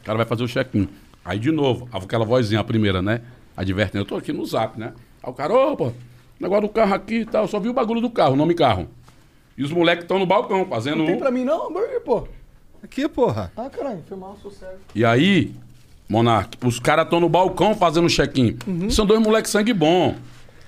o 0.03 0.05
cara 0.05 0.17
vai 0.19 0.27
fazer 0.27 0.43
o 0.45 0.49
check-in. 0.49 0.89
Aí 1.25 1.39
de 1.39 1.51
novo, 1.51 1.89
aquela 1.93 2.25
vozinha, 2.25 2.61
a 2.61 2.65
primeira, 2.65 3.01
né? 3.03 3.21
Advertendo, 3.57 4.03
eu 4.05 4.09
tô 4.09 4.17
aqui 4.17 4.33
no 4.33 4.45
zap, 4.47 4.79
né? 4.79 4.93
Aí 5.23 5.31
o 5.31 5.33
cara, 5.33 5.53
opa, 5.55 5.93
negócio 6.45 6.69
do 6.69 6.73
carro 6.73 6.95
aqui 6.95 7.17
e 7.21 7.25
tal, 7.27 7.43
eu 7.45 7.49
só 7.49 7.59
vi 7.59 7.69
o 7.69 7.73
bagulho 7.75 8.01
do 8.01 8.11
carro, 8.11 8.35
o 8.35 8.37
nome 8.37 8.55
carro. 8.55 8.89
E 9.57 9.63
os 9.63 9.71
moleques 9.73 10.05
estão 10.05 10.19
no 10.19 10.27
balcão 10.27 10.65
fazendo. 10.67 10.99
não 10.99 11.07
tem 11.07 11.19
pra 11.19 11.31
mim 11.31 11.45
não, 11.45 11.69
hambúrguer, 11.69 12.01
pô. 12.01 12.27
Aqui, 12.83 13.09
porra. 13.09 13.51
Ah, 13.57 13.71
caralho, 13.71 14.03
foi 14.07 14.17
mal, 14.17 14.37
sou 14.43 14.51
sério. 14.51 14.77
E 14.95 15.05
aí, 15.05 15.53
Monark, 16.09 16.59
os 16.65 16.79
caras 16.79 17.05
estão 17.05 17.19
no 17.21 17.29
balcão 17.29 17.75
fazendo 17.75 18.09
check-in. 18.09 18.57
São 18.91 19.07
dois 19.07 19.21
moleques 19.21 19.51
sangue 19.51 19.73
bom. 19.73 20.15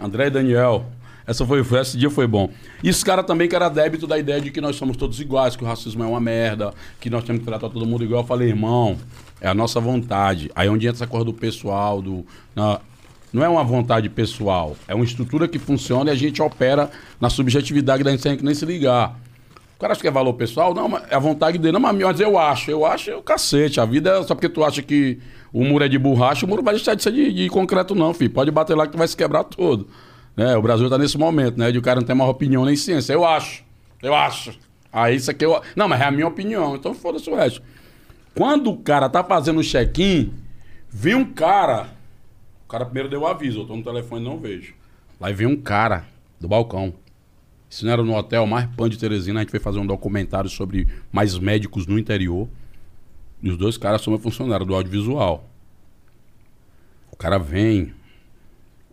André 0.00 0.26
e 0.26 0.30
Daniel. 0.30 0.86
Essa 1.26 1.44
foi, 1.44 1.62
foi- 1.64 1.80
esse 1.80 1.98
dia 1.98 2.08
foi 2.08 2.26
bom. 2.26 2.48
E 2.82 2.88
os 2.88 3.02
caras 3.02 3.26
também 3.26 3.48
que 3.48 3.56
era 3.56 3.68
débito 3.68 4.06
da 4.06 4.16
ideia 4.16 4.40
de 4.40 4.50
que 4.52 4.60
nós 4.60 4.76
somos 4.76 4.96
todos 4.96 5.20
iguais, 5.20 5.56
que 5.56 5.64
o 5.64 5.66
racismo 5.66 6.04
é 6.04 6.06
uma 6.06 6.20
merda, 6.20 6.72
que 7.00 7.10
nós 7.10 7.24
temos 7.24 7.40
que 7.40 7.46
tratar 7.46 7.68
todo 7.68 7.84
mundo 7.84 8.04
igual. 8.04 8.22
Eu 8.22 8.26
falei, 8.26 8.48
irmão, 8.48 8.96
é 9.40 9.48
a 9.48 9.54
nossa 9.54 9.80
vontade. 9.80 10.50
Aí 10.54 10.68
é 10.68 10.70
onde 10.70 10.86
entra 10.86 10.98
essa 10.98 11.06
coisa 11.06 11.24
do 11.24 11.34
pessoal, 11.34 12.00
do. 12.00 12.24
na- 12.54 12.80
não 13.36 13.44
é 13.44 13.48
uma 13.48 13.62
vontade 13.62 14.08
pessoal, 14.08 14.74
é 14.88 14.94
uma 14.94 15.04
estrutura 15.04 15.46
que 15.46 15.58
funciona 15.58 16.10
e 16.10 16.12
a 16.12 16.16
gente 16.16 16.40
opera 16.40 16.90
na 17.20 17.28
subjetividade 17.28 18.02
da 18.02 18.10
gente 18.10 18.22
sem 18.22 18.38
nem 18.38 18.54
se 18.54 18.64
ligar. 18.64 19.14
O 19.76 19.78
cara 19.78 19.92
acha 19.92 20.00
que 20.00 20.08
é 20.08 20.10
valor 20.10 20.32
pessoal? 20.32 20.72
Não, 20.72 20.96
é 20.96 21.14
a 21.14 21.18
vontade 21.18 21.58
dele. 21.58 21.72
Não, 21.72 21.80
mas 21.80 22.18
eu 22.18 22.38
acho. 22.38 22.70
Eu 22.70 22.86
acho 22.86 23.12
o 23.12 23.22
cacete. 23.22 23.78
A 23.78 23.84
vida 23.84 24.08
é 24.08 24.22
só 24.22 24.34
porque 24.34 24.48
tu 24.48 24.64
acha 24.64 24.80
que 24.80 25.18
o 25.52 25.62
muro 25.62 25.84
é 25.84 25.88
de 25.88 25.98
borracha, 25.98 26.46
o 26.46 26.48
muro 26.48 26.62
vai 26.62 26.72
deixar 26.72 26.94
de 26.94 27.02
ser 27.02 27.12
de, 27.12 27.30
de 27.30 27.50
concreto, 27.50 27.94
não, 27.94 28.14
filho. 28.14 28.30
Pode 28.30 28.50
bater 28.50 28.74
lá 28.74 28.86
que 28.86 28.92
tu 28.92 28.98
vai 28.98 29.06
se 29.06 29.14
quebrar 29.14 29.44
todo. 29.44 29.86
Né? 30.34 30.56
O 30.56 30.62
Brasil 30.62 30.88
tá 30.88 30.96
nesse 30.96 31.18
momento, 31.18 31.58
né? 31.58 31.70
De 31.70 31.76
o 31.76 31.82
cara 31.82 32.00
não 32.00 32.06
ter 32.06 32.14
mais 32.14 32.30
opinião 32.30 32.64
nem 32.64 32.74
ciência. 32.74 33.12
Eu 33.12 33.22
acho. 33.22 33.62
Eu 34.02 34.14
acho. 34.14 34.58
Aí 34.90 35.16
isso 35.16 35.30
aqui 35.30 35.44
eu. 35.44 35.60
Não, 35.76 35.86
mas 35.86 36.00
é 36.00 36.04
a 36.04 36.10
minha 36.10 36.26
opinião. 36.26 36.74
Então 36.74 36.94
foda-se 36.94 37.28
o 37.28 37.34
resto. 37.34 37.60
Quando 38.34 38.70
o 38.70 38.78
cara 38.78 39.10
tá 39.10 39.22
fazendo 39.22 39.60
o 39.60 39.62
check-in, 39.62 40.32
vem 40.88 41.14
um 41.14 41.24
cara. 41.24 41.95
O 42.66 42.68
cara 42.68 42.84
primeiro 42.84 43.08
deu 43.08 43.20
o 43.20 43.26
aviso, 43.28 43.60
eu 43.60 43.64
tô 43.64 43.76
no 43.76 43.84
telefone 43.84 44.24
não 44.24 44.40
vejo. 44.40 44.74
Lá 45.20 45.30
vem 45.30 45.46
um 45.46 45.56
cara 45.56 46.04
do 46.40 46.48
balcão. 46.48 46.92
Isso 47.70 47.84
não 47.84 47.92
era 47.92 48.02
no 48.02 48.12
hotel 48.12 48.44
mais 48.44 48.66
pan 48.74 48.88
de 48.88 48.98
Teresina, 48.98 49.38
a 49.38 49.42
gente 49.44 49.50
foi 49.50 49.60
fazer 49.60 49.78
um 49.78 49.86
documentário 49.86 50.50
sobre 50.50 50.88
mais 51.12 51.38
médicos 51.38 51.86
no 51.86 51.96
interior. 51.96 52.48
E 53.40 53.48
os 53.48 53.56
dois 53.56 53.78
caras 53.78 54.02
são 54.02 54.12
meu 54.12 54.20
funcionário 54.20 54.66
do 54.66 54.74
audiovisual. 54.74 55.48
O 57.12 57.16
cara 57.16 57.38
vem 57.38 57.94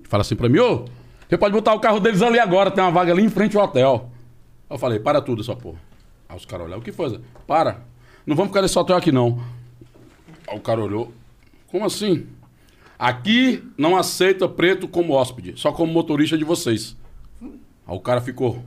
e 0.04 0.08
fala 0.08 0.22
assim 0.22 0.36
pra 0.36 0.48
mim, 0.48 0.60
ô, 0.60 0.86
você 1.28 1.36
pode 1.36 1.54
botar 1.54 1.74
o 1.74 1.80
carro 1.80 2.00
deles 2.00 2.22
ali 2.22 2.38
agora, 2.38 2.70
tem 2.70 2.84
uma 2.84 2.92
vaga 2.92 3.12
ali 3.12 3.24
em 3.24 3.30
frente 3.30 3.58
ao 3.58 3.64
hotel. 3.64 4.12
Eu 4.70 4.78
falei, 4.78 5.00
para 5.00 5.20
tudo 5.20 5.42
essa 5.42 5.56
porra. 5.56 5.80
Aí 6.30 6.38
os 6.38 6.46
caras 6.46 6.68
olharam, 6.68 6.82
o 6.82 6.86
que 6.86 6.92
foi? 6.92 7.20
Para, 7.48 7.82
não 8.24 8.36
vamos 8.36 8.52
ficar 8.52 8.62
nesse 8.62 8.78
hotel 8.78 8.98
aqui 8.98 9.12
não. 9.12 9.44
Aí 10.48 10.56
o 10.56 10.62
cara 10.62 10.80
olhou, 10.80 11.12
como 11.68 11.86
assim? 11.86 12.28
Aqui 13.04 13.62
não 13.78 13.98
aceita 13.98 14.48
preto 14.48 14.88
como 14.88 15.12
hóspede, 15.12 15.56
só 15.58 15.74
como 15.74 15.92
motorista 15.92 16.38
de 16.38 16.46
vocês. 16.46 16.96
Aí 17.42 17.98
o 17.98 18.00
cara 18.00 18.22
ficou. 18.22 18.64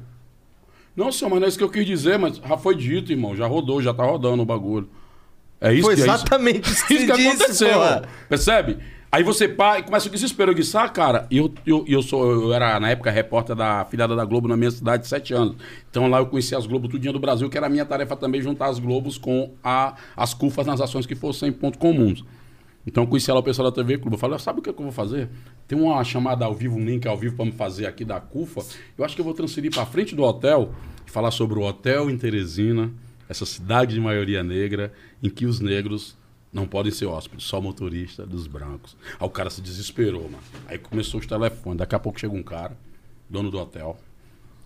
Não, 0.94 1.10
senhor, 1.10 1.30
mas 1.30 1.40
não 1.40 1.46
é 1.46 1.48
isso 1.48 1.56
que 1.56 1.64
eu 1.64 1.70
quis 1.70 1.86
dizer, 1.86 2.18
mas 2.18 2.36
já 2.36 2.58
foi 2.58 2.74
dito, 2.74 3.10
irmão. 3.10 3.34
Já 3.34 3.46
rodou, 3.46 3.80
já 3.80 3.94
tá 3.94 4.04
rodando 4.04 4.42
o 4.42 4.44
bagulho. 4.44 4.90
É 5.58 5.72
isso 5.72 5.84
Foi 5.84 5.94
que 5.94 6.02
é 6.02 6.04
isso. 6.04 6.14
exatamente 6.14 6.68
isso 6.70 6.86
que 6.86 6.98
você 6.98 7.16
disse, 7.16 7.28
aconteceu. 7.28 7.72
porra. 7.72 8.02
Percebe? 8.28 8.76
Aí 9.10 9.22
você 9.22 9.48
pá, 9.48 9.78
e 9.78 9.82
começa 9.82 10.06
o 10.06 10.10
desespero. 10.10 10.50
Eu 10.50 10.54
disse, 10.54 10.76
ah, 10.76 10.86
cara, 10.86 11.26
e 11.30 11.38
eu, 11.38 11.50
eu, 11.66 11.86
eu, 11.88 12.02
sou, 12.02 12.30
eu 12.30 12.52
era, 12.52 12.78
na 12.78 12.90
época, 12.90 13.10
repórter 13.10 13.56
da 13.56 13.86
filhada 13.86 14.14
da 14.14 14.26
Globo 14.26 14.48
na 14.48 14.56
minha 14.58 14.70
cidade 14.70 15.04
de 15.04 15.08
sete 15.08 15.32
anos. 15.32 15.56
Então 15.90 16.10
lá 16.10 16.18
eu 16.18 16.26
conheci 16.26 16.54
as 16.54 16.66
Globos 16.66 16.90
tudinho 16.90 17.14
do 17.14 17.18
Brasil, 17.18 17.48
que 17.48 17.56
era 17.56 17.68
a 17.68 17.70
minha 17.70 17.86
tarefa 17.86 18.14
também 18.14 18.42
juntar 18.42 18.66
as 18.66 18.78
Globos 18.78 19.16
com 19.16 19.54
a, 19.64 19.94
as 20.14 20.34
CUFAs 20.34 20.66
nas 20.66 20.82
ações 20.82 21.06
que 21.06 21.14
fossem 21.14 21.50
pontos 21.50 21.80
comuns. 21.80 22.22
Então 22.86 23.02
eu 23.02 23.08
conheci 23.08 23.30
ela, 23.30 23.40
o 23.40 23.42
pessoal 23.42 23.70
da 23.70 23.74
TV 23.74 23.98
Clube. 23.98 24.14
Eu 24.14 24.18
falei, 24.18 24.38
sabe 24.38 24.60
o 24.60 24.62
que, 24.62 24.70
é 24.70 24.72
que 24.72 24.78
eu 24.78 24.84
vou 24.84 24.92
fazer? 24.92 25.28
Tem 25.66 25.78
uma 25.78 26.02
chamada 26.04 26.44
ao 26.44 26.54
vivo, 26.54 26.76
um 26.76 26.84
link 26.84 27.06
ao 27.06 27.18
vivo 27.18 27.34
para 27.34 27.44
me 27.44 27.52
fazer 27.52 27.86
aqui 27.86 28.04
da 28.04 28.20
CUFA. 28.20 28.64
Eu 28.96 29.04
acho 29.04 29.14
que 29.14 29.20
eu 29.20 29.24
vou 29.24 29.34
transferir 29.34 29.72
para 29.72 29.84
frente 29.84 30.14
do 30.14 30.22
hotel 30.22 30.72
e 31.06 31.10
falar 31.10 31.32
sobre 31.32 31.58
o 31.58 31.62
hotel 31.62 32.08
em 32.08 32.16
Teresina, 32.16 32.92
essa 33.28 33.44
cidade 33.44 33.94
de 33.94 34.00
maioria 34.00 34.42
negra, 34.44 34.92
em 35.20 35.28
que 35.28 35.46
os 35.46 35.58
negros 35.58 36.16
não 36.52 36.66
podem 36.66 36.92
ser 36.92 37.06
hóspedes, 37.06 37.44
só 37.44 37.60
motorista 37.60 38.24
dos 38.24 38.46
brancos. 38.46 38.96
Aí 39.18 39.26
o 39.26 39.30
cara 39.30 39.50
se 39.50 39.60
desesperou, 39.60 40.22
mano. 40.22 40.42
Aí 40.68 40.78
começou 40.78 41.18
os 41.18 41.26
telefones. 41.26 41.78
Daqui 41.78 41.94
a 41.94 41.98
pouco 41.98 42.20
chega 42.20 42.34
um 42.34 42.42
cara, 42.42 42.76
dono 43.28 43.50
do 43.50 43.58
hotel, 43.58 43.98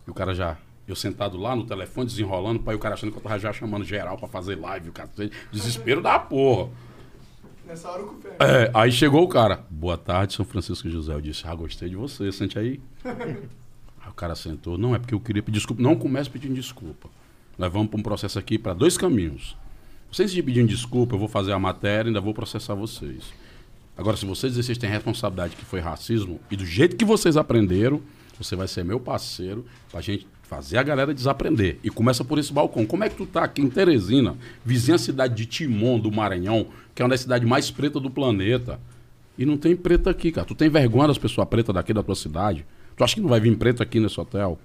e 0.07 0.11
o 0.11 0.14
cara 0.14 0.35
já. 0.35 0.59
Eu 0.87 0.97
sentado 0.97 1.39
lá 1.39 1.55
no 1.55 1.64
telefone, 1.64 2.07
desenrolando, 2.09 2.61
pai, 2.61 2.75
o 2.75 2.79
cara 2.79 2.95
achando 2.95 3.12
que 3.12 3.18
eu 3.18 3.23
tava 3.23 3.39
já 3.39 3.53
chamando 3.53 3.85
geral 3.85 4.18
pra 4.18 4.27
fazer 4.27 4.57
live, 4.57 4.89
o 4.89 4.93
cara. 4.93 5.09
Desespero 5.53 6.03
da 6.03 6.18
porra. 6.18 6.68
Nessa 7.71 7.89
hora 7.89 8.03
o 8.03 8.21
É, 8.41 8.68
aí 8.75 8.91
chegou 8.91 9.23
o 9.23 9.29
cara. 9.29 9.64
Boa 9.71 9.97
tarde, 9.97 10.35
São 10.35 10.45
Francisco 10.45 10.91
José. 10.91 11.14
Eu 11.14 11.21
disse, 11.21 11.47
ah, 11.47 11.55
gostei 11.55 11.89
de 11.89 11.95
você, 11.95 12.33
sente 12.33 12.59
aí. 12.59 12.81
aí 13.05 14.09
o 14.09 14.12
cara 14.12 14.35
sentou. 14.35 14.77
Não, 14.77 14.93
é 14.93 14.99
porque 14.99 15.14
eu 15.14 15.21
queria 15.21 15.41
pedir 15.41 15.59
desculpa. 15.59 15.81
Não 15.81 15.95
comece 15.95 16.29
pedindo 16.29 16.53
desculpa. 16.53 17.09
Nós 17.57 17.73
vamos 17.73 17.89
para 17.89 18.01
um 18.01 18.03
processo 18.03 18.41
aqui 18.41 18.59
para 18.59 18.75
dois 18.75 18.99
caminhos. 18.99 19.57
Vocês 20.11 20.33
de 20.33 20.43
pedindo 20.43 20.66
desculpa, 20.66 21.14
eu 21.14 21.18
vou 21.21 21.29
fazer 21.29 21.53
a 21.53 21.61
matéria 21.61 22.09
e 22.09 22.11
ainda 22.11 22.21
vou 22.21 22.35
processar 22.35 22.75
vocês. 22.75 23.33
Agora, 23.97 24.16
se 24.16 24.27
vocês 24.27 24.57
vocês 24.57 24.77
têm 24.77 24.91
responsabilidade 24.91 25.55
que 25.55 25.64
foi 25.64 25.79
racismo, 25.79 26.41
e 26.51 26.57
do 26.57 26.66
jeito 26.66 26.97
que 26.97 27.05
vocês 27.05 27.37
aprenderam, 27.37 28.03
você 28.37 28.57
vai 28.57 28.66
ser 28.66 28.85
meu 28.85 28.99
parceiro 28.99 29.64
pra 29.93 30.01
gente 30.01 30.27
fazer 30.51 30.78
a 30.78 30.82
galera 30.82 31.14
desaprender. 31.14 31.78
E 31.84 31.88
começa 31.88 32.24
por 32.24 32.36
esse 32.36 32.53
balcão. 32.53 32.84
Como 32.84 33.05
é 33.05 33.09
que 33.09 33.14
tu 33.14 33.24
tá 33.24 33.44
aqui 33.44 33.62
em 33.62 33.70
Teresina, 33.70 34.36
vizinha 34.64 34.98
cidade 34.98 35.32
de 35.32 35.46
Timon, 35.46 36.01
do 36.01 36.11
Maranhão, 36.11 36.66
que 36.92 37.01
é 37.01 37.05
uma 37.05 37.11
das 37.11 37.20
cidades 37.20 37.48
mais 37.48 37.70
pretas 37.70 38.03
do 38.03 38.11
planeta. 38.11 38.80
E 39.38 39.46
não 39.46 39.57
tem 39.57 39.76
preta 39.76 40.11
aqui, 40.11 40.32
cara. 40.32 40.44
Tu 40.44 40.57
tem 40.57 40.68
vergonha 40.68 41.07
das 41.07 41.18
pessoas 41.18 41.46
pretas 41.48 41.72
daqui 41.72 41.94
da 41.94 42.03
tua 42.03 42.16
cidade? 42.16 42.66
Tu 42.96 43.05
acha 43.05 43.14
que 43.14 43.20
não 43.20 43.28
vai 43.28 43.38
vir 43.38 43.57
preto 43.57 43.80
aqui 43.80 44.01
nesse 44.01 44.20
hotel? 44.20 44.59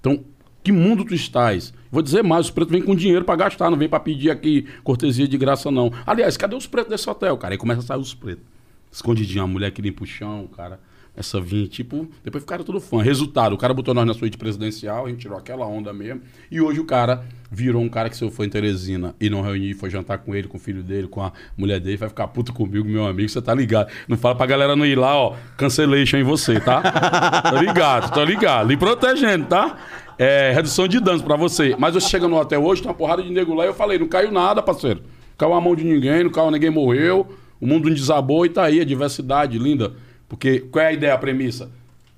Então, 0.00 0.24
que 0.62 0.72
mundo 0.72 1.04
tu 1.04 1.14
estás? 1.14 1.74
Vou 1.92 2.00
dizer 2.00 2.22
mais, 2.22 2.46
os 2.46 2.50
pretos 2.50 2.72
vêm 2.72 2.80
com 2.80 2.96
dinheiro 2.96 3.26
para 3.26 3.36
gastar, 3.36 3.70
não 3.70 3.76
vem 3.76 3.90
para 3.90 4.00
pedir 4.00 4.30
aqui 4.30 4.66
cortesia 4.82 5.28
de 5.28 5.36
graça, 5.36 5.70
não. 5.70 5.92
Aliás, 6.06 6.38
cadê 6.38 6.56
os 6.56 6.66
pretos 6.66 6.90
desse 6.90 7.08
hotel, 7.08 7.36
cara? 7.36 7.52
Aí 7.52 7.58
começa 7.58 7.80
a 7.80 7.84
sair 7.84 8.00
os 8.00 8.14
pretos. 8.14 8.42
Escondidinho, 8.90 9.44
a 9.44 9.46
mulher 9.46 9.70
que 9.70 9.82
limpa 9.82 10.02
o 10.02 10.06
chão, 10.06 10.48
cara. 10.56 10.80
Essa 11.16 11.40
vinha, 11.40 11.68
tipo, 11.68 12.08
depois 12.24 12.42
ficaram 12.42 12.64
tudo 12.64 12.80
fã. 12.80 13.00
Resultado, 13.00 13.52
o 13.54 13.58
cara 13.58 13.72
botou 13.72 13.94
nós 13.94 14.04
na 14.04 14.14
suíte 14.14 14.36
presidencial, 14.36 15.06
a 15.06 15.08
gente 15.08 15.20
tirou 15.20 15.38
aquela 15.38 15.64
onda 15.64 15.92
mesmo. 15.92 16.22
E 16.50 16.60
hoje 16.60 16.80
o 16.80 16.84
cara 16.84 17.24
virou 17.48 17.80
um 17.80 17.88
cara 17.88 18.10
que 18.10 18.16
se 18.16 18.24
eu 18.24 18.32
for 18.32 18.44
em 18.44 18.48
Teresina 18.48 19.14
e 19.20 19.30
não 19.30 19.40
reunir, 19.40 19.74
foi 19.74 19.88
jantar 19.90 20.18
com 20.18 20.34
ele, 20.34 20.48
com 20.48 20.56
o 20.56 20.60
filho 20.60 20.82
dele, 20.82 21.06
com 21.06 21.22
a 21.22 21.32
mulher 21.56 21.78
dele, 21.78 21.96
vai 21.96 22.08
ficar 22.08 22.26
puto 22.26 22.52
comigo, 22.52 22.88
meu 22.88 23.06
amigo, 23.06 23.28
você 23.28 23.40
tá 23.40 23.54
ligado. 23.54 23.92
Não 24.08 24.16
fala 24.16 24.34
pra 24.34 24.44
galera 24.44 24.74
não 24.74 24.84
ir 24.84 24.98
lá, 24.98 25.16
ó, 25.16 25.36
cancellation 25.56 26.16
em 26.16 26.24
você, 26.24 26.58
tá? 26.58 26.82
tá 26.82 27.52
ligado, 27.60 28.12
tá 28.12 28.24
ligado. 28.24 28.68
Lhe 28.68 28.76
protegendo, 28.76 29.46
tá? 29.46 29.78
É, 30.18 30.50
redução 30.52 30.88
de 30.88 30.98
danos 30.98 31.22
pra 31.22 31.36
você. 31.36 31.76
Mas 31.78 31.94
você 31.94 32.08
chega 32.08 32.26
no 32.26 32.36
hotel 32.36 32.64
hoje, 32.64 32.82
tem 32.82 32.90
uma 32.90 32.96
porrada 32.96 33.22
de 33.22 33.30
nego 33.30 33.54
lá 33.54 33.64
e 33.64 33.68
eu 33.68 33.74
falei, 33.74 34.00
não 34.00 34.08
caiu 34.08 34.32
nada, 34.32 34.60
parceiro. 34.60 35.02
Caiu 35.38 35.52
a 35.52 35.60
mão 35.60 35.76
de 35.76 35.84
ninguém, 35.84 36.24
não 36.24 36.30
caiu, 36.30 36.50
ninguém 36.50 36.70
morreu. 36.70 37.36
O 37.60 37.66
mundo 37.68 37.88
não 37.88 37.94
desabou 37.94 38.44
e 38.44 38.48
tá 38.48 38.64
aí, 38.64 38.80
a 38.80 38.84
diversidade 38.84 39.58
linda. 39.58 39.92
Porque 40.34 40.60
qual 40.60 40.84
é 40.84 40.88
a 40.88 40.92
ideia, 40.92 41.14
a 41.14 41.18
premissa? 41.18 41.70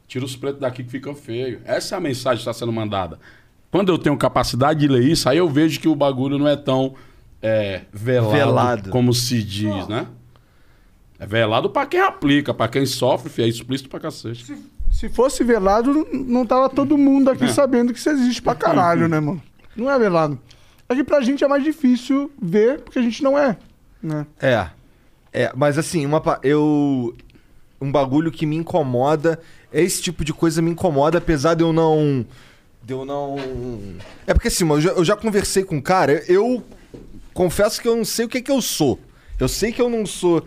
Tira 0.09 0.25
os 0.25 0.37
pretos 0.37 0.61
daqui 0.61 0.85
que 0.85 0.91
fica 0.91 1.13
feio. 1.15 1.61
Essa 1.65 1.95
é 1.95 1.99
a 1.99 2.01
mensagem 2.01 2.37
que 2.43 2.49
está 2.49 2.53
sendo 2.53 2.73
mandada. 2.73 3.19
Quando 3.71 3.91
eu 3.91 3.99
tenho 3.99 4.17
capacidade 4.17 4.81
de 4.81 4.89
ler 4.89 5.03
isso, 5.05 5.29
aí 5.29 5.39
eu 5.39 5.49
vejo 5.49 5.81
que 5.81 5.89
o 5.89 5.95
bagulho 5.95 6.39
não 6.39 6.47
é 6.49 6.57
tão 6.57 6.95
é, 7.43 7.83
velado, 7.93 8.33
Velado. 8.33 8.91
como 8.91 9.13
se 9.13 9.43
diz, 9.43 9.87
né? 9.89 10.07
É 11.19 11.27
velado 11.27 11.71
pra 11.71 11.87
quem 11.87 12.01
aplica, 12.01 12.53
pra 12.55 12.69
quem 12.69 12.87
sofre, 12.87 13.29
filho, 13.31 13.47
é 13.47 13.49
explícito 13.49 13.89
pra 13.89 13.99
cacete. 14.01 14.57
Se 14.91 15.09
fosse 15.09 15.43
velado, 15.45 16.07
não- 16.13 16.47
tava 16.47 16.69
todo 16.69 16.97
mundo 16.97 17.31
aqui 17.31 17.49
sabendo 17.53 17.93
que 17.93 17.99
isso 17.99 18.09
existe 18.11 18.41
pra 18.41 18.55
caralho, 18.55 19.09
né, 19.09 19.19
mano? 19.21 19.43
Não 19.75 19.91
é 19.91 19.99
velado. 19.99 20.39
É 20.89 20.95
que 20.95 21.03
pra 21.05 21.21
gente 21.21 21.43
é 21.45 21.49
mais 21.49 21.65
difícil 21.65 22.31
ver, 22.41 22.81
porque 22.81 22.99
a 22.99 23.03
gente 23.03 23.23
não 23.23 23.37
é, 23.39 23.57
né? 24.03 24.27
É. 24.41 24.69
É, 25.33 25.53
mas 25.55 25.77
assim, 25.77 26.07
uma, 26.07 26.23
eu. 26.43 27.15
Um 27.87 27.93
bagulho 27.93 28.33
que 28.33 28.45
me 28.45 28.57
incomoda. 28.57 29.39
Esse 29.73 30.03
tipo 30.03 30.25
de 30.25 30.33
coisa 30.33 30.61
me 30.61 30.71
incomoda, 30.71 31.19
apesar 31.19 31.55
de 31.55 31.63
eu 31.63 31.73
não. 31.73 32.27
De 32.83 32.93
eu 32.93 33.05
não. 33.05 33.37
É 34.27 34.35
porque 34.35 34.49
assim, 34.49 34.69
eu 34.69 34.81
já, 34.81 34.91
eu 34.91 35.05
já 35.05 35.17
conversei 35.17 35.63
com 35.63 35.77
um 35.77 35.81
cara, 35.81 36.25
eu 36.29 36.65
confesso 37.33 37.81
que 37.81 37.87
eu 37.87 37.97
não 37.97 38.05
sei 38.05 38.25
o 38.25 38.29
que, 38.29 38.41
que 38.41 38.51
eu 38.51 38.61
sou. 38.61 38.99
Eu 39.39 39.49
sei 39.49 39.73
que 39.73 39.81
eu 39.81 39.89
não 39.89 40.05
sou. 40.07 40.45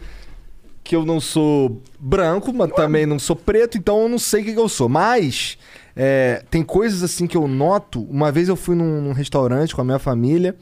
Que 0.84 0.96
eu 0.96 1.06
não 1.06 1.20
sou 1.20 1.82
branco, 2.00 2.52
mas 2.52 2.72
também 2.72 3.06
não 3.06 3.20
sou 3.20 3.36
preto, 3.36 3.78
então 3.78 4.02
eu 4.02 4.10
não 4.10 4.18
sei 4.18 4.42
o 4.42 4.46
que, 4.46 4.54
que 4.54 4.60
eu 4.60 4.70
sou. 4.70 4.90
Mas. 4.90 5.58
é, 5.96 6.44
tem 6.50 6.64
coisas 6.64 7.04
assim 7.04 7.28
que 7.28 7.38
eu 7.38 7.48
noto. 7.48 8.02
Uma 8.04 8.32
vez 8.32 8.50
eu 8.50 8.56
fui 8.56 8.76
num, 8.76 9.02
num 9.02 9.14
restaurante 9.14 9.76
com 9.76 9.82
a 9.82 9.86
minha 9.86 10.00
família. 10.00 10.56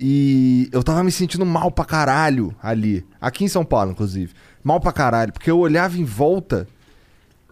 E 0.00 0.68
eu 0.70 0.82
tava 0.84 1.02
me 1.02 1.10
sentindo 1.10 1.44
mal 1.44 1.70
pra 1.70 1.84
caralho 1.84 2.54
ali. 2.62 3.04
Aqui 3.20 3.44
em 3.44 3.48
São 3.48 3.64
Paulo, 3.64 3.90
inclusive. 3.90 4.32
Mal 4.68 4.80
pra 4.80 4.92
caralho. 4.92 5.32
Porque 5.32 5.50
eu 5.50 5.58
olhava 5.58 5.96
em 5.96 6.04
volta 6.04 6.68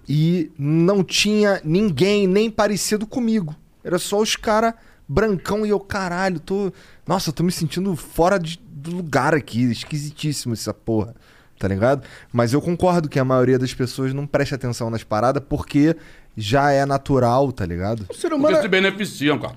e 0.07 0.51
não 0.59 1.03
tinha 1.03 1.63
ninguém 1.65 2.27
nem 2.27 2.51
parecido 2.51 3.07
comigo. 3.07 3.57
Era 3.83 3.99
só 3.99 4.21
os 4.21 4.37
caras 4.37 4.75
brancão 5.09 5.65
e 5.65 5.71
eu, 5.71 5.81
caralho, 5.81 6.39
tô. 6.39 6.71
Nossa, 7.07 7.31
eu 7.31 7.33
tô 7.33 7.43
me 7.43 7.51
sentindo 7.51 7.97
fora 7.97 8.39
de- 8.39 8.61
do 8.71 8.91
lugar 8.95 9.35
aqui. 9.35 9.63
Esquisitíssimo 9.71 10.53
essa 10.53 10.75
porra. 10.75 11.15
Tá 11.59 11.67
ligado? 11.67 12.03
Mas 12.31 12.53
eu 12.53 12.61
concordo 12.61 13.09
que 13.09 13.19
a 13.19 13.25
maioria 13.25 13.59
das 13.59 13.73
pessoas 13.73 14.13
não 14.13 14.27
presta 14.27 14.57
atenção 14.57 14.91
nas 14.91 15.03
paradas 15.03 15.43
porque 15.49 15.97
já 16.37 16.71
é 16.71 16.85
natural, 16.85 17.51
tá 17.51 17.65
ligado? 17.65 18.01
O 18.11 18.15
ser 18.15 18.29
Porque 18.29 18.35
humano. 18.35 18.61
se 18.61 18.69
beneficiam, 18.69 19.39
cara. 19.39 19.57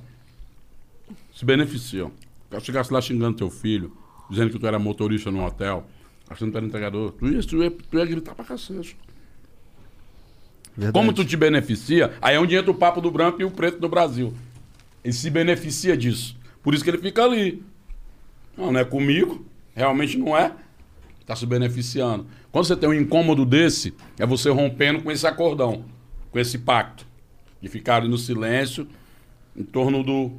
Se 1.36 1.44
beneficiam. 1.44 2.10
Se 2.58 2.62
chegasse 2.62 2.94
lá 2.94 3.02
xingando 3.02 3.36
teu 3.38 3.50
filho, 3.50 3.92
dizendo 4.30 4.50
que 4.50 4.58
tu 4.58 4.66
era 4.66 4.80
motorista 4.80 5.30
num 5.30 5.44
hotel, 5.44 5.86
achando 6.30 6.52
que 6.52 6.58
era 6.58 6.66
entregador, 6.66 7.12
tu 7.12 7.28
ia, 7.28 7.42
tu 7.42 7.64
ia, 7.64 7.72
tu 7.72 7.98
ia 7.98 8.06
gritar 8.06 8.36
pra 8.36 8.46
cacete. 8.46 8.96
Verdade. 10.78 10.94
Como 10.94 11.12
tu 11.12 11.26
te 11.26 11.36
beneficia, 11.36 12.14
aí 12.22 12.36
é 12.36 12.40
onde 12.40 12.56
entra 12.56 12.72
o 12.72 12.76
papo 12.76 13.02
do 13.02 13.12
branco 13.12 13.42
e 13.42 13.44
o 13.44 13.52
preto 13.52 13.80
do 13.80 13.90
Brasil. 13.90 14.34
Ele 15.04 15.14
se 15.14 15.30
beneficia 15.30 15.98
disso. 15.98 16.38
Por 16.62 16.74
isso 16.74 16.84
que 16.84 16.90
ele 16.90 17.00
fica 17.00 17.24
ali. 17.24 17.64
Não, 18.56 18.72
não 18.72 18.80
é 18.80 18.86
comigo, 18.86 19.46
realmente 19.74 20.18
não 20.18 20.38
é. 20.38 20.54
Tá 21.26 21.36
se 21.36 21.46
beneficiando. 21.46 22.28
Quando 22.52 22.66
você 22.66 22.76
tem 22.76 22.90
um 22.90 22.94
incômodo 22.94 23.46
desse, 23.46 23.94
é 24.18 24.26
você 24.26 24.50
rompendo 24.50 25.02
com 25.02 25.12
esse 25.12 25.28
acordão, 25.28 25.86
com 26.32 26.40
esse 26.40 26.58
pacto. 26.58 27.06
De 27.62 27.68
ficar 27.68 27.98
ali 27.98 28.08
no 28.08 28.18
silêncio, 28.18 28.88
em 29.56 29.64
torno 29.64 30.02
do 30.02 30.32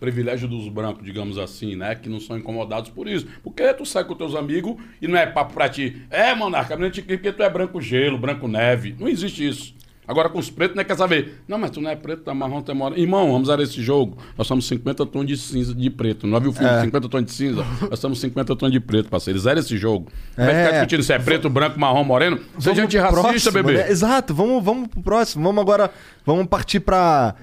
privilégio 0.00 0.48
dos 0.48 0.66
brancos, 0.68 1.04
digamos 1.04 1.38
assim, 1.38 1.76
né? 1.76 1.94
Que 1.94 2.08
não 2.08 2.18
são 2.18 2.36
incomodados 2.38 2.90
por 2.90 3.06
isso. 3.06 3.26
Porque 3.44 3.72
tu 3.74 3.84
sai 3.86 4.02
com 4.04 4.14
teus 4.14 4.34
amigos 4.34 4.74
e 5.00 5.06
não 5.06 5.16
é 5.18 5.26
papo 5.26 5.52
pra 5.54 5.68
ti. 5.68 6.02
É, 6.10 6.34
monarca, 6.34 6.76
não 6.76 6.90
te 6.90 7.02
porque 7.02 7.30
tu 7.32 7.42
é 7.42 7.50
branco 7.50 7.80
gelo, 7.80 8.18
branco 8.18 8.48
neve. 8.48 8.96
Não 8.98 9.06
existe 9.06 9.46
isso. 9.46 9.78
Agora 10.08 10.28
com 10.28 10.40
os 10.40 10.50
pretos, 10.50 10.74
não 10.74 10.80
é 10.80 10.84
quer 10.84 10.96
saber. 10.96 11.40
Não, 11.46 11.56
mas 11.56 11.70
tu 11.70 11.80
não 11.80 11.88
é 11.88 11.94
preto, 11.94 12.22
tá 12.24 12.34
marrom, 12.34 12.60
tá 12.60 12.74
moreno. 12.74 13.00
Irmão, 13.00 13.26
vamos 13.30 13.42
usar 13.48 13.60
esse 13.62 13.80
jogo. 13.80 14.18
Nós 14.36 14.44
somos 14.44 14.66
50 14.66 15.06
tons 15.06 15.24
de 15.24 15.36
cinza 15.36 15.72
de 15.72 15.88
preto. 15.88 16.26
Não 16.26 16.40
viu 16.40 16.50
o 16.50 16.52
filme 16.52 16.68
É. 16.68 16.80
50 16.80 17.08
tons 17.08 17.24
de 17.26 17.30
cinza? 17.32 17.64
Nós 17.88 18.00
somos 18.00 18.18
50 18.20 18.56
tons 18.56 18.72
de 18.72 18.80
preto, 18.80 19.08
parceiro. 19.08 19.38
Zero 19.38 19.60
esse 19.60 19.76
jogo. 19.78 20.10
Vai 20.36 20.50
É. 20.52 20.64
ficar 20.64 20.70
discutindo 20.72 21.02
se 21.04 21.12
é 21.12 21.18
preto, 21.20 21.48
branco, 21.48 21.78
marrom, 21.78 22.02
moreno. 22.02 22.40
Seja 22.58 22.82
antirracista, 22.82 23.20
próximo, 23.22 23.52
bebê. 23.52 23.74
né? 23.84 23.88
Exato, 23.90 24.34
vamos, 24.34 24.64
vamos 24.64 24.88
pro 24.88 25.00
próximo. 25.00 25.44
Vamos 25.44 25.60
agora. 25.62 25.88
Vamos 26.26 26.46
partir 26.48 26.80
pra. 26.80 27.36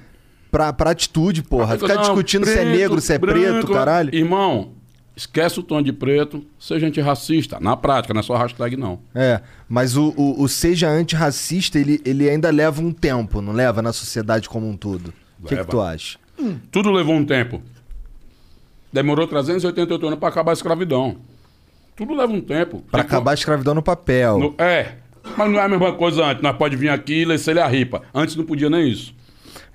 Pra, 0.57 0.73
pra 0.73 0.89
atitude, 0.89 1.43
porra. 1.43 1.77
Ficar 1.77 1.93
Não, 1.93 2.01
discutindo 2.01 2.43
se 2.47 2.51
é 2.53 2.55
preto, 2.63 2.75
negro, 2.77 2.99
se 3.01 3.13
é 3.13 3.19
preto, 3.19 3.35
branco. 3.53 3.73
caralho. 3.73 4.09
Irmão, 4.15 4.71
esquece 5.15 5.59
o 5.59 5.63
tom 5.63 5.83
de 5.83 5.93
preto, 5.93 6.43
seja 6.59 6.87
antirracista. 6.87 7.59
Na 7.59 7.77
prática, 7.77 8.11
não 8.11 8.21
é 8.21 8.23
só 8.23 8.35
hashtag, 8.35 8.75
não. 8.75 8.97
É, 9.13 9.39
mas 9.69 9.95
o, 9.95 10.15
o, 10.17 10.41
o 10.41 10.47
seja 10.47 10.89
antirracista, 10.89 11.77
ele, 11.77 12.01
ele 12.03 12.27
ainda 12.27 12.49
leva 12.49 12.81
um 12.81 12.91
tempo, 12.91 13.39
não 13.39 13.53
leva 13.53 13.83
na 13.83 13.93
sociedade 13.93 14.49
como 14.49 14.67
um 14.67 14.75
todo. 14.75 15.13
O 15.39 15.45
que, 15.45 15.55
que 15.57 15.63
tu 15.67 15.79
acha? 15.79 16.17
Tudo 16.71 16.89
levou 16.91 17.13
um 17.13 17.23
tempo. 17.23 17.61
Demorou 18.91 19.27
388 19.27 20.07
anos 20.07 20.17
para 20.19 20.29
acabar 20.29 20.51
a 20.51 20.53
escravidão. 20.53 21.17
Tudo 21.95 22.15
leva 22.15 22.33
um 22.33 22.41
tempo. 22.41 22.83
Pra 22.89 23.03
Tem 23.03 23.07
acabar 23.07 23.29
a 23.31 23.33
escravidão 23.35 23.75
no 23.75 23.83
papel. 23.83 24.39
No- 24.39 24.55
é. 24.57 24.93
Mas 25.37 25.51
não 25.51 25.59
é 25.59 25.63
a 25.63 25.67
mesma 25.69 25.93
coisa 25.93 26.25
antes. 26.25 26.41
Nós 26.41 26.55
pode 26.57 26.75
vir 26.75 26.89
aqui 26.89 27.21
e 27.21 27.25
descer 27.27 27.59
a 27.59 27.67
ripa. 27.67 28.01
Antes 28.13 28.35
não 28.35 28.43
podia 28.45 28.69
nem 28.71 28.89
isso. 28.89 29.13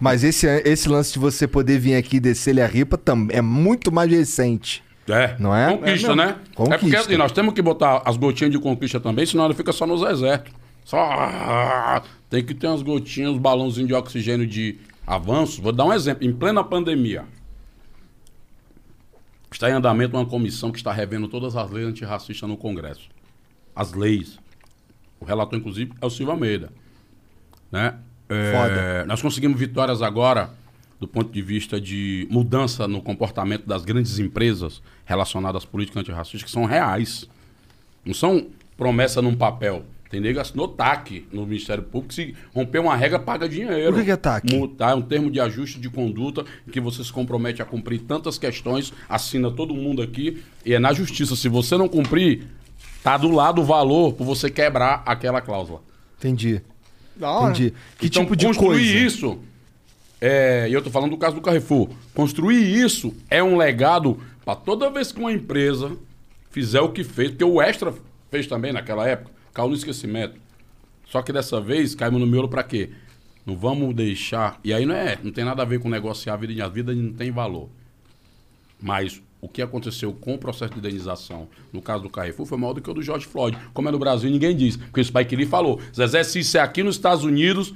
Mas 0.03 0.25
esse, 0.25 0.49
esse 0.65 0.89
lance 0.89 1.13
de 1.13 1.21
você 1.21 1.47
poder 1.47 1.79
vir 1.79 1.95
aqui 1.95 2.17
e 2.17 2.21
descer-lhe 2.21 2.61
a 2.61 2.67
ripa 2.67 2.99
também 2.99 3.37
é 3.37 3.41
muito 3.41 3.93
mais 3.93 4.11
recente. 4.11 4.83
É. 5.07 5.37
Não 5.39 5.55
é? 5.55 5.77
Conquista, 5.77 6.11
É 6.11 6.17
né? 6.17 6.37
Conquista. 6.57 6.75
É 6.75 6.79
porque 6.79 6.97
assim, 6.97 7.17
nós 7.17 7.31
temos 7.31 7.55
que 7.55 7.63
botar 7.63 8.03
as 8.05 8.17
gotinhas 8.17 8.51
de 8.51 8.59
conquista 8.59 8.99
também, 8.99 9.25
senão 9.25 9.45
ele 9.45 9.55
fica 9.55 9.73
só 9.73 9.87
nos 9.87 10.03
exércitos. 10.03 10.53
Só. 10.85 12.03
Tem 12.29 12.45
que 12.45 12.53
ter 12.53 12.67
umas 12.67 12.83
gotinhas, 12.83 13.31
uns 13.31 13.39
balãozinhos 13.39 13.87
de 13.87 13.95
oxigênio 13.95 14.45
de 14.45 14.77
avanço. 15.07 15.63
Vou 15.63 15.71
dar 15.71 15.85
um 15.85 15.93
exemplo. 15.93 16.27
Em 16.27 16.33
plena 16.33 16.65
pandemia, 16.65 17.25
está 19.53 19.71
em 19.71 19.75
andamento 19.75 20.17
uma 20.17 20.27
comissão 20.27 20.73
que 20.73 20.79
está 20.79 20.91
revendo 20.91 21.29
todas 21.29 21.55
as 21.55 21.71
leis 21.71 21.87
antirracistas 21.87 22.49
no 22.49 22.57
Congresso. 22.57 23.09
as 23.73 23.93
leis. 23.93 24.37
O 25.21 25.25
relator, 25.25 25.57
inclusive, 25.57 25.93
é 26.01 26.05
o 26.07 26.11
Silva 26.11 26.33
Almeida. 26.33 26.73
Né? 27.71 27.95
É, 28.33 28.53
Foda. 28.53 29.05
Nós 29.07 29.21
conseguimos 29.21 29.59
vitórias 29.59 30.03
agora 30.03 30.51
do 31.03 31.09
ponto 31.09 31.33
de 31.33 31.43
vista 31.43 31.81
de 31.81 32.29
mudança 32.31 32.87
no 32.87 33.03
comportamento 33.03 33.67
das 33.67 33.85
grandes 33.85 34.21
empresas 34.21 34.81
relacionadas 35.05 35.65
às 35.65 35.69
políticas 35.69 36.01
antirracistas, 36.01 36.45
que 36.45 36.51
são 36.51 36.65
reais. 36.65 37.29
Não 38.05 38.15
são 38.15 38.47
promessa 38.77 39.21
num 39.21 39.35
papel. 39.35 39.85
Tem 40.09 40.21
nego 40.21 40.39
assinou 40.39 40.69
TAC 40.69 41.27
no 41.33 41.45
Ministério 41.45 41.83
Público. 41.83 42.15
Se 42.15 42.37
romper 42.55 42.79
uma 42.79 42.95
regra, 42.95 43.19
paga 43.19 43.49
dinheiro. 43.49 43.99
O 43.99 44.05
que 44.05 44.11
é 44.11 44.17
TAC? 44.17 44.55
Multar 44.55 44.93
é 44.93 44.95
um 44.95 45.03
termo 45.03 45.31
de 45.31 45.41
ajuste 45.41 45.81
de 45.81 45.89
conduta 45.89 46.45
que 46.71 46.79
você 46.81 47.03
se 47.03 47.13
compromete 47.13 47.61
a 47.63 47.65
cumprir 47.65 48.03
tantas 48.03 48.39
questões, 48.39 48.93
assina 49.09 49.51
todo 49.51 49.75
mundo 49.75 50.03
aqui, 50.03 50.41
e 50.65 50.75
é 50.75 50.79
na 50.79 50.93
justiça. 50.93 51.35
Se 51.35 51.49
você 51.49 51.77
não 51.77 51.89
cumprir, 51.89 52.47
tá 53.03 53.17
do 53.17 53.31
lado 53.31 53.63
o 53.63 53.65
valor 53.65 54.13
por 54.13 54.25
você 54.25 54.49
quebrar 54.51 55.03
aquela 55.05 55.41
cláusula. 55.41 55.81
Entendi. 56.19 56.61
Da 57.17 57.31
hora. 57.31 57.53
Entendi. 57.53 57.75
Que 57.99 58.07
Então, 58.07 58.23
tipo 58.23 58.37
de 58.37 58.47
construir 58.47 58.93
coisa? 58.93 58.99
isso, 58.99 59.39
é, 60.21 60.69
e 60.69 60.73
eu 60.73 60.83
tô 60.83 60.91
falando 60.91 61.11
do 61.11 61.19
caso 61.19 61.35
do 61.35 61.43
Carrefour, 61.43 61.91
construir 62.15 62.63
isso 62.63 63.15
é 63.29 63.43
um 63.43 63.57
legado 63.57 64.21
para 64.45 64.55
toda 64.57 64.91
vez 64.91 65.13
que 65.13 65.21
uma 65.21 65.33
empresa 65.33 65.97
fizer 66.51 66.81
o 66.81 66.91
que 66.91 67.03
fez, 67.03 67.31
porque 67.31 67.45
o 67.45 67.61
Extra 67.61 67.95
fez 68.31 68.47
também 68.47 68.73
naquela 68.73 69.07
época, 69.09 69.31
caiu 69.53 69.69
no 69.69 69.75
esquecimento. 69.75 70.41
Só 71.07 71.21
que 71.23 71.33
dessa 71.33 71.61
vez 71.61 71.95
caímos 71.95 72.21
no 72.21 72.27
miolo 72.27 72.49
para 72.49 72.63
quê? 72.63 72.91
Não 73.45 73.57
vamos 73.57 73.95
deixar. 73.95 74.59
E 74.65 74.73
aí 74.73 74.87
não 74.87 74.95
é, 74.95 75.19
não 75.23 75.33
tem 75.33 75.45
nada 75.45 75.63
a 75.63 75.65
ver 75.65 75.81
com 75.81 75.89
negociar 75.89 76.35
a 76.35 76.37
vida, 76.37 76.65
a 76.65 76.69
vida 76.69 76.95
não 76.95 77.13
tem 77.13 77.31
valor. 77.31 77.69
Mas 78.81 79.21
o 79.43 79.49
que 79.49 79.61
aconteceu 79.61 80.13
com 80.13 80.35
o 80.35 80.39
processo 80.39 80.73
de 80.73 80.79
indenização 80.79 81.49
no 81.73 81.83
caso 81.83 82.05
do 82.05 82.09
Carrefour 82.09 82.47
foi 82.47 82.57
maior 82.57 82.75
do 82.75 82.81
que 82.81 82.89
o 82.89 82.95
do 82.95 83.03
George 83.03 83.27
Floyd. 83.27 83.59
Como 83.75 83.89
é 83.89 83.93
no 83.93 83.99
Brasil, 83.99 84.31
ninguém 84.31 84.57
diz. 84.57 84.77
Porque 84.77 85.01
o 85.01 85.05
Spike 85.05 85.35
Lee 85.35 85.47
falou: 85.47 85.81
Zezé, 85.95 86.23
se 86.23 86.39
isso 86.39 86.57
é 86.57 86.61
aqui 86.61 86.81
nos 86.85 86.95
Estados 86.95 87.25
Unidos, 87.25 87.75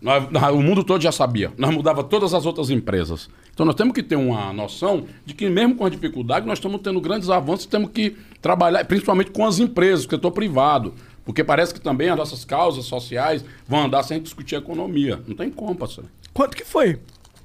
nós- 0.00 0.30
nós- 0.30 0.54
o 0.54 0.62
mundo 0.62 0.84
todo 0.84 1.02
já 1.02 1.10
sabia. 1.10 1.52
Nós 1.58 1.74
mudava 1.74 2.04
todas 2.04 2.32
as 2.32 2.46
outras 2.46 2.70
empresas. 2.70 3.28
Então 3.52 3.66
nós 3.66 3.74
temos 3.74 3.92
que 3.92 4.02
ter 4.02 4.14
uma 4.14 4.52
noção 4.52 5.04
de 5.26 5.34
que, 5.34 5.50
mesmo 5.50 5.74
com 5.74 5.84
a 5.84 5.90
dificuldade, 5.90 6.46
nós 6.46 6.58
estamos 6.58 6.80
tendo 6.80 7.00
grandes 7.00 7.28
avanços, 7.30 7.66
temos 7.66 7.90
que 7.90 8.16
trabalhar, 8.40 8.84
principalmente 8.84 9.32
com 9.32 9.44
as 9.44 9.58
empresas, 9.58 10.04
porque 10.04 10.14
eu 10.14 10.18
estou 10.18 10.30
privado. 10.30 10.94
Porque 11.24 11.42
parece 11.42 11.74
que 11.74 11.80
também 11.80 12.08
as 12.10 12.16
nossas 12.16 12.44
causas 12.44 12.84
sociais 12.84 13.44
vão 13.66 13.84
andar 13.84 14.02
sem 14.04 14.20
discutir 14.22 14.54
economia. 14.54 15.20
Não 15.26 15.34
tem 15.36 15.50
como. 15.50 15.76
Quanto 16.32 16.56
que 16.56 16.64
foi? 16.64 16.98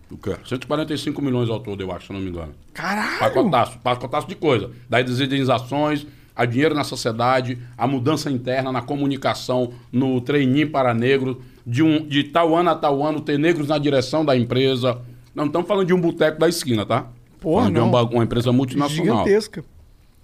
O 0.09 0.17
quê? 0.17 0.35
145 0.45 1.21
milhões 1.21 1.49
ao 1.49 1.59
todo, 1.59 1.81
eu 1.81 1.91
acho, 1.91 2.07
se 2.07 2.13
não 2.13 2.19
me 2.19 2.29
engano. 2.29 2.53
Caralho! 2.73 3.19
Pacotaço, 3.19 3.79
pacotaço 3.79 4.27
de 4.27 4.35
coisa. 4.35 4.71
Das 4.89 5.19
indenizações, 5.19 6.07
a 6.35 6.45
dinheiro 6.45 6.75
na 6.75 6.83
sociedade, 6.83 7.57
a 7.77 7.87
mudança 7.87 8.31
interna 8.31 8.71
na 8.71 8.81
comunicação, 8.81 9.73
no 9.91 10.21
treininho 10.21 10.69
para 10.69 10.93
negros, 10.93 11.37
de, 11.65 11.83
um, 11.83 12.05
de 12.05 12.23
tal 12.23 12.55
ano 12.55 12.69
a 12.69 12.75
tal 12.75 13.03
ano 13.03 13.19
ter 13.19 13.37
negros 13.37 13.67
na 13.67 13.77
direção 13.77 14.23
da 14.23 14.37
empresa. 14.37 15.01
Não 15.35 15.47
estamos 15.47 15.67
falando 15.67 15.87
de 15.87 15.93
um 15.93 15.99
boteco 15.99 16.39
da 16.39 16.47
esquina, 16.47 16.85
tá? 16.85 17.07
Porra, 17.41 17.63
Falando 17.63 17.73
de 17.73 17.79
não. 17.79 17.89
uma, 17.89 18.01
uma 18.03 18.23
empresa 18.23 18.51
multinacional. 18.51 19.25
Gigantesca. 19.25 19.63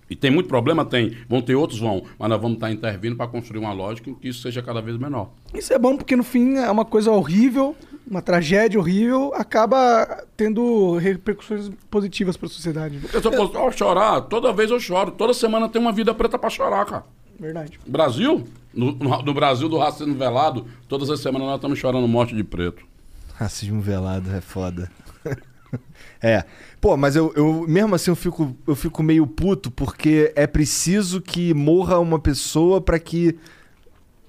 E 0.10 0.16
tem 0.16 0.30
muito 0.30 0.48
problema? 0.48 0.86
Tem. 0.86 1.18
Vão 1.28 1.42
ter 1.42 1.56
outros? 1.56 1.80
Vão. 1.80 2.04
Mas 2.20 2.30
nós 2.30 2.40
vamos 2.42 2.56
estar 2.58 2.72
intervindo 2.72 3.16
para 3.16 3.28
construir 3.28 3.60
uma 3.60 3.74
lógica 3.74 4.10
em 4.10 4.14
que 4.14 4.28
isso 4.28 4.42
seja 4.42 4.62
cada 4.62 4.82
vez 4.82 4.98
menor. 4.98 5.32
Isso 5.54 5.74
é 5.74 5.80
bom 5.80 5.98
porque 5.98 6.16
no 6.16 6.24
fim 6.24 6.56
é 6.58 6.70
uma 6.70 6.86
coisa 6.86 7.12
horrível, 7.12 7.76
uma 8.06 8.22
tragédia 8.22 8.80
horrível, 8.80 9.34
acaba 9.36 10.26
tendo 10.36 10.98
repercussões 10.98 11.72
positivas 11.90 12.36
pra 12.38 12.50
sociedade. 12.50 12.98
Porque 13.00 13.20
se 13.22 13.28
eu 13.28 13.32
fosse 13.34 13.56
ó, 13.58 13.72
chorar, 13.72 14.22
toda 14.22 14.52
vez 14.54 14.70
eu 14.72 14.80
choro. 14.80 15.12
Toda 15.12 15.34
semana 15.34 15.70
tem 15.70 15.82
uma 15.82 15.92
vida 15.92 16.14
preta 16.14 16.38
para 16.38 16.50
chorar, 16.50 16.86
cara. 16.86 17.06
Verdade. 17.40 17.80
Brasil, 17.88 18.46
no, 18.74 18.92
no- 18.94 19.22
no 19.22 19.34
Brasil 19.34 19.68
do 19.68 19.78
racismo 19.78 20.16
velado, 20.16 20.66
todas 20.88 21.10
as 21.10 21.20
semanas 21.20 21.48
nós 21.48 21.56
estamos 21.56 21.80
chorando 21.80 22.08
morte 22.08 22.36
de 22.36 22.44
preto. 22.44 22.86
Racismo 23.34 23.82
velado 23.82 24.30
é 24.36 24.42
foda. 24.42 24.92
é. 26.22 26.44
Pô, 26.80 26.96
mas 26.98 27.16
eu, 27.16 27.34
eu 27.36 27.66
mesmo 27.68 27.96
assim 27.96 28.12
eu 28.12 28.16
fico, 28.16 28.56
eu 28.68 28.76
fico 28.76 29.02
meio 29.02 29.26
puto 29.26 29.72
porque 29.72 30.32
é 30.36 30.46
preciso 30.46 31.22
que 31.22 31.54
morra 31.54 31.98
uma 32.00 32.20
pessoa 32.20 32.80
pra 32.80 33.00
que 33.00 33.38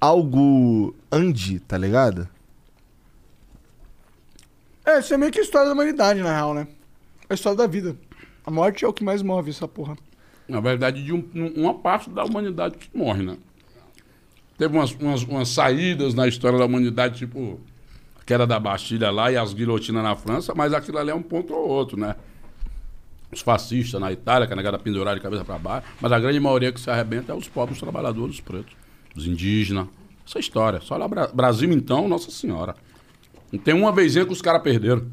algo 0.00 0.94
ande, 1.10 1.58
tá 1.60 1.76
ligado? 1.78 2.28
É, 4.84 4.98
isso 4.98 5.14
é 5.14 5.16
meio 5.16 5.32
que 5.32 5.38
a 5.38 5.42
história 5.42 5.68
da 5.68 5.74
humanidade, 5.74 6.20
na 6.20 6.30
real, 6.32 6.54
né? 6.54 6.66
A 7.28 7.34
história 7.34 7.56
da 7.56 7.66
vida. 7.66 7.96
A 8.44 8.50
morte 8.50 8.84
é 8.84 8.88
o 8.88 8.92
que 8.92 9.02
mais 9.02 9.22
move 9.22 9.50
essa 9.50 9.66
porra. 9.66 9.96
Na 10.46 10.60
verdade, 10.60 11.02
de 11.02 11.12
um- 11.12 11.24
um- 11.34 11.62
uma 11.62 11.74
parte 11.74 12.10
da 12.10 12.22
humanidade 12.24 12.76
que 12.76 12.94
morre, 12.96 13.22
né? 13.22 13.36
Teve 14.58 14.76
umas, 14.76 14.92
umas, 14.92 15.22
umas 15.22 15.48
saídas 15.48 16.14
na 16.14 16.28
história 16.28 16.58
da 16.58 16.66
humanidade, 16.66 17.18
tipo 17.18 17.58
a 18.20 18.24
queda 18.24 18.46
da 18.46 18.60
Bastilha 18.60 19.10
lá 19.10 19.32
e 19.32 19.36
as 19.36 19.52
guilhotinas 19.54 20.02
na 20.02 20.14
França, 20.14 20.54
mas 20.54 20.72
aquilo 20.72 20.98
ali 20.98 21.10
é 21.10 21.14
um 21.14 21.22
ponto 21.22 21.52
ou 21.54 21.66
outro, 21.68 21.98
né? 21.98 22.14
Os 23.32 23.40
fascistas 23.40 24.00
na 24.00 24.12
Itália, 24.12 24.46
que 24.46 24.52
a 24.52 24.56
negada 24.56 24.78
pendurar 24.78 25.14
de 25.14 25.20
cabeça 25.20 25.44
para 25.44 25.58
baixo, 25.58 25.86
mas 26.00 26.12
a 26.12 26.20
grande 26.20 26.38
maioria 26.38 26.70
que 26.70 26.80
se 26.80 26.88
arrebenta 26.88 27.32
é 27.32 27.34
os 27.34 27.48
pobres 27.48 27.80
trabalhadores, 27.80 28.36
os 28.36 28.40
pretos, 28.40 28.74
os 29.16 29.26
indígenas. 29.26 29.88
Essa 30.26 30.38
história. 30.38 30.80
Só 30.80 30.96
lá 30.96 31.08
Bra- 31.08 31.26
Brasil, 31.28 31.70
então, 31.72 32.06
Nossa 32.06 32.30
Senhora. 32.30 32.76
Não 33.54 33.58
tem 33.60 33.72
uma 33.72 33.92
vezinha 33.92 34.26
que 34.26 34.32
os 34.32 34.42
caras 34.42 34.60
perderam. 34.62 35.06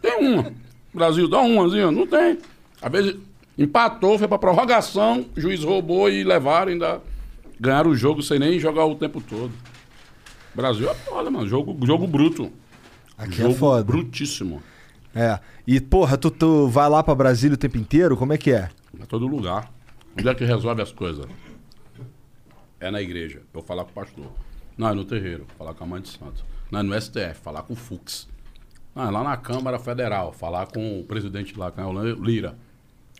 tem 0.00 0.18
uma. 0.18 0.54
Brasil 0.94 1.28
dá 1.28 1.38
umazinha? 1.38 1.90
Não 1.90 2.06
tem. 2.06 2.38
Às 2.80 2.90
vezes 2.90 3.16
empatou, 3.58 4.18
foi 4.18 4.26
pra 4.26 4.38
prorrogação, 4.38 5.26
o 5.36 5.40
juiz 5.40 5.62
roubou 5.62 6.08
e 6.08 6.24
levaram 6.24 6.72
ainda. 6.72 7.02
Ganharam 7.60 7.90
o 7.90 7.94
jogo 7.94 8.22
sem 8.22 8.38
nem 8.38 8.58
jogar 8.58 8.86
o 8.86 8.94
tempo 8.94 9.20
todo. 9.20 9.52
Brasil 10.54 10.88
é 10.90 10.94
foda, 10.94 11.30
mano. 11.30 11.46
Jogo, 11.46 11.78
jogo 11.86 12.06
bruto. 12.06 12.50
Aqui 13.18 13.36
jogo 13.36 13.50
é 13.50 13.54
foda. 13.54 13.84
brutíssimo. 13.84 14.62
É. 15.14 15.38
E, 15.66 15.78
porra, 15.78 16.16
tu, 16.16 16.30
tu 16.30 16.68
vai 16.68 16.88
lá 16.88 17.02
pra 17.02 17.14
Brasília 17.14 17.54
o 17.54 17.58
tempo 17.58 17.76
inteiro? 17.76 18.16
Como 18.16 18.32
é 18.32 18.38
que 18.38 18.50
é? 18.50 18.70
Em 18.98 19.04
todo 19.04 19.26
lugar. 19.26 19.70
Onde 20.18 20.26
é 20.26 20.34
que 20.34 20.44
resolve 20.46 20.80
as 20.80 20.90
coisas? 20.90 21.26
É 22.80 22.90
na 22.90 23.02
igreja. 23.02 23.42
Eu 23.52 23.62
falar 23.62 23.84
com 23.84 23.90
o 23.90 23.94
pastor. 23.94 24.32
Não, 24.76 24.88
é 24.88 24.94
no 24.94 25.04
terreiro. 25.04 25.46
Falar 25.58 25.74
com 25.74 25.84
a 25.84 25.86
mãe 25.86 26.00
de 26.00 26.08
santo. 26.08 26.51
Não, 26.72 26.80
é 26.80 26.82
no 26.82 26.98
STF. 27.00 27.34
Falar 27.42 27.62
com 27.64 27.74
o 27.74 27.76
Fux. 27.76 28.26
Não, 28.94 29.06
é 29.06 29.10
lá 29.10 29.22
na 29.22 29.36
Câmara 29.36 29.78
Federal. 29.78 30.32
Falar 30.32 30.66
com 30.66 31.00
o 31.00 31.04
presidente 31.04 31.56
lá, 31.56 31.70
com 31.70 31.82
o 31.84 32.14
Lira. 32.14 32.56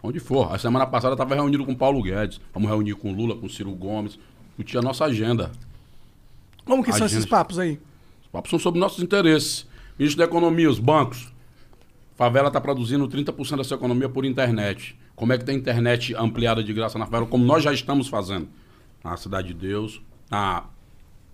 Onde 0.02 0.18
for. 0.18 0.52
A 0.52 0.58
semana 0.58 0.86
passada 0.86 1.12
eu 1.12 1.14
estava 1.14 1.34
reunido 1.34 1.64
com 1.66 1.72
o 1.72 1.76
Paulo 1.76 2.02
Guedes. 2.02 2.40
Vamos 2.54 2.70
reunir 2.70 2.94
com 2.94 3.12
o 3.12 3.14
Lula, 3.14 3.36
com 3.36 3.44
o 3.44 3.50
Ciro 3.50 3.70
Gomes. 3.72 4.18
Discutir 4.48 4.78
a 4.78 4.82
nossa 4.82 5.04
agenda. 5.04 5.52
Como 6.64 6.82
que 6.82 6.90
A 6.90 6.94
são 6.94 7.06
esses 7.06 7.26
papos 7.26 7.58
aí? 7.58 7.78
Os 8.22 8.28
papos 8.28 8.48
são 8.48 8.58
sobre 8.58 8.80
nossos 8.80 9.02
interesses. 9.02 9.66
Ministro 9.98 10.18
da 10.18 10.24
Economia, 10.24 10.70
os 10.70 10.78
bancos. 10.78 11.30
Favela 12.16 12.48
está 12.48 12.60
produzindo 12.60 13.06
30% 13.06 13.58
da 13.58 13.64
sua 13.64 13.76
economia 13.76 14.08
por 14.08 14.24
internet. 14.24 14.98
Como 15.14 15.32
é 15.32 15.38
que 15.38 15.44
tem 15.44 15.56
internet 15.56 16.14
ampliada 16.14 16.64
de 16.64 16.72
graça 16.72 16.98
na 16.98 17.04
favela? 17.04 17.26
Como 17.26 17.44
nós 17.44 17.62
já 17.62 17.72
estamos 17.72 18.08
fazendo. 18.08 18.48
Na 19.04 19.16
Cidade 19.18 19.48
de 19.48 19.54
Deus, 19.54 20.00
na. 20.30 20.64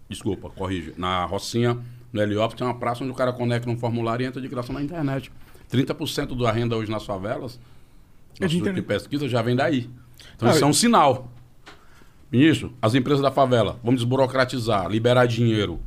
Desculpa, 0.09 0.49
corrige. 0.51 0.95
Na 0.97 1.27
Rocinha, 1.27 1.79
no 2.12 2.20
Heliópolis, 2.20 2.59
tem 2.59 2.66
uma 2.66 2.78
praça 2.78 3.02
onde 3.04 3.12
o 3.12 3.14
cara 3.16 3.32
conecta 3.32 3.68
um 3.70 3.76
formulário 3.76 4.24
e 4.24 4.26
entra 4.26 4.40
de 4.40 4.48
graça 4.48 4.72
na 4.72 4.82
internet. 4.82 5.30
30% 5.70 6.34
da 6.40 6.50
renda 6.50 6.76
hoje 6.76 6.90
nas 6.90 7.04
favelas, 7.04 7.61
É 8.40 8.44
nosso 8.44 8.72
de 8.72 8.82
pesquisa 8.82 9.28
já 9.28 9.42
vem 9.42 9.54
daí. 9.56 9.90
Então 10.36 10.48
Ah, 10.48 10.52
isso 10.52 10.61
é 10.61 10.64
eu- 10.64 10.68
um 10.68 10.72
sinal. 10.72 11.30
Ministro, 12.30 12.72
as 12.80 12.94
empresas 12.94 13.22
da 13.22 13.30
favela, 13.30 13.78
vamos 13.82 14.00
desburocratizar, 14.00 14.86
liberar 14.88 15.26
dinheiro. 15.26 15.80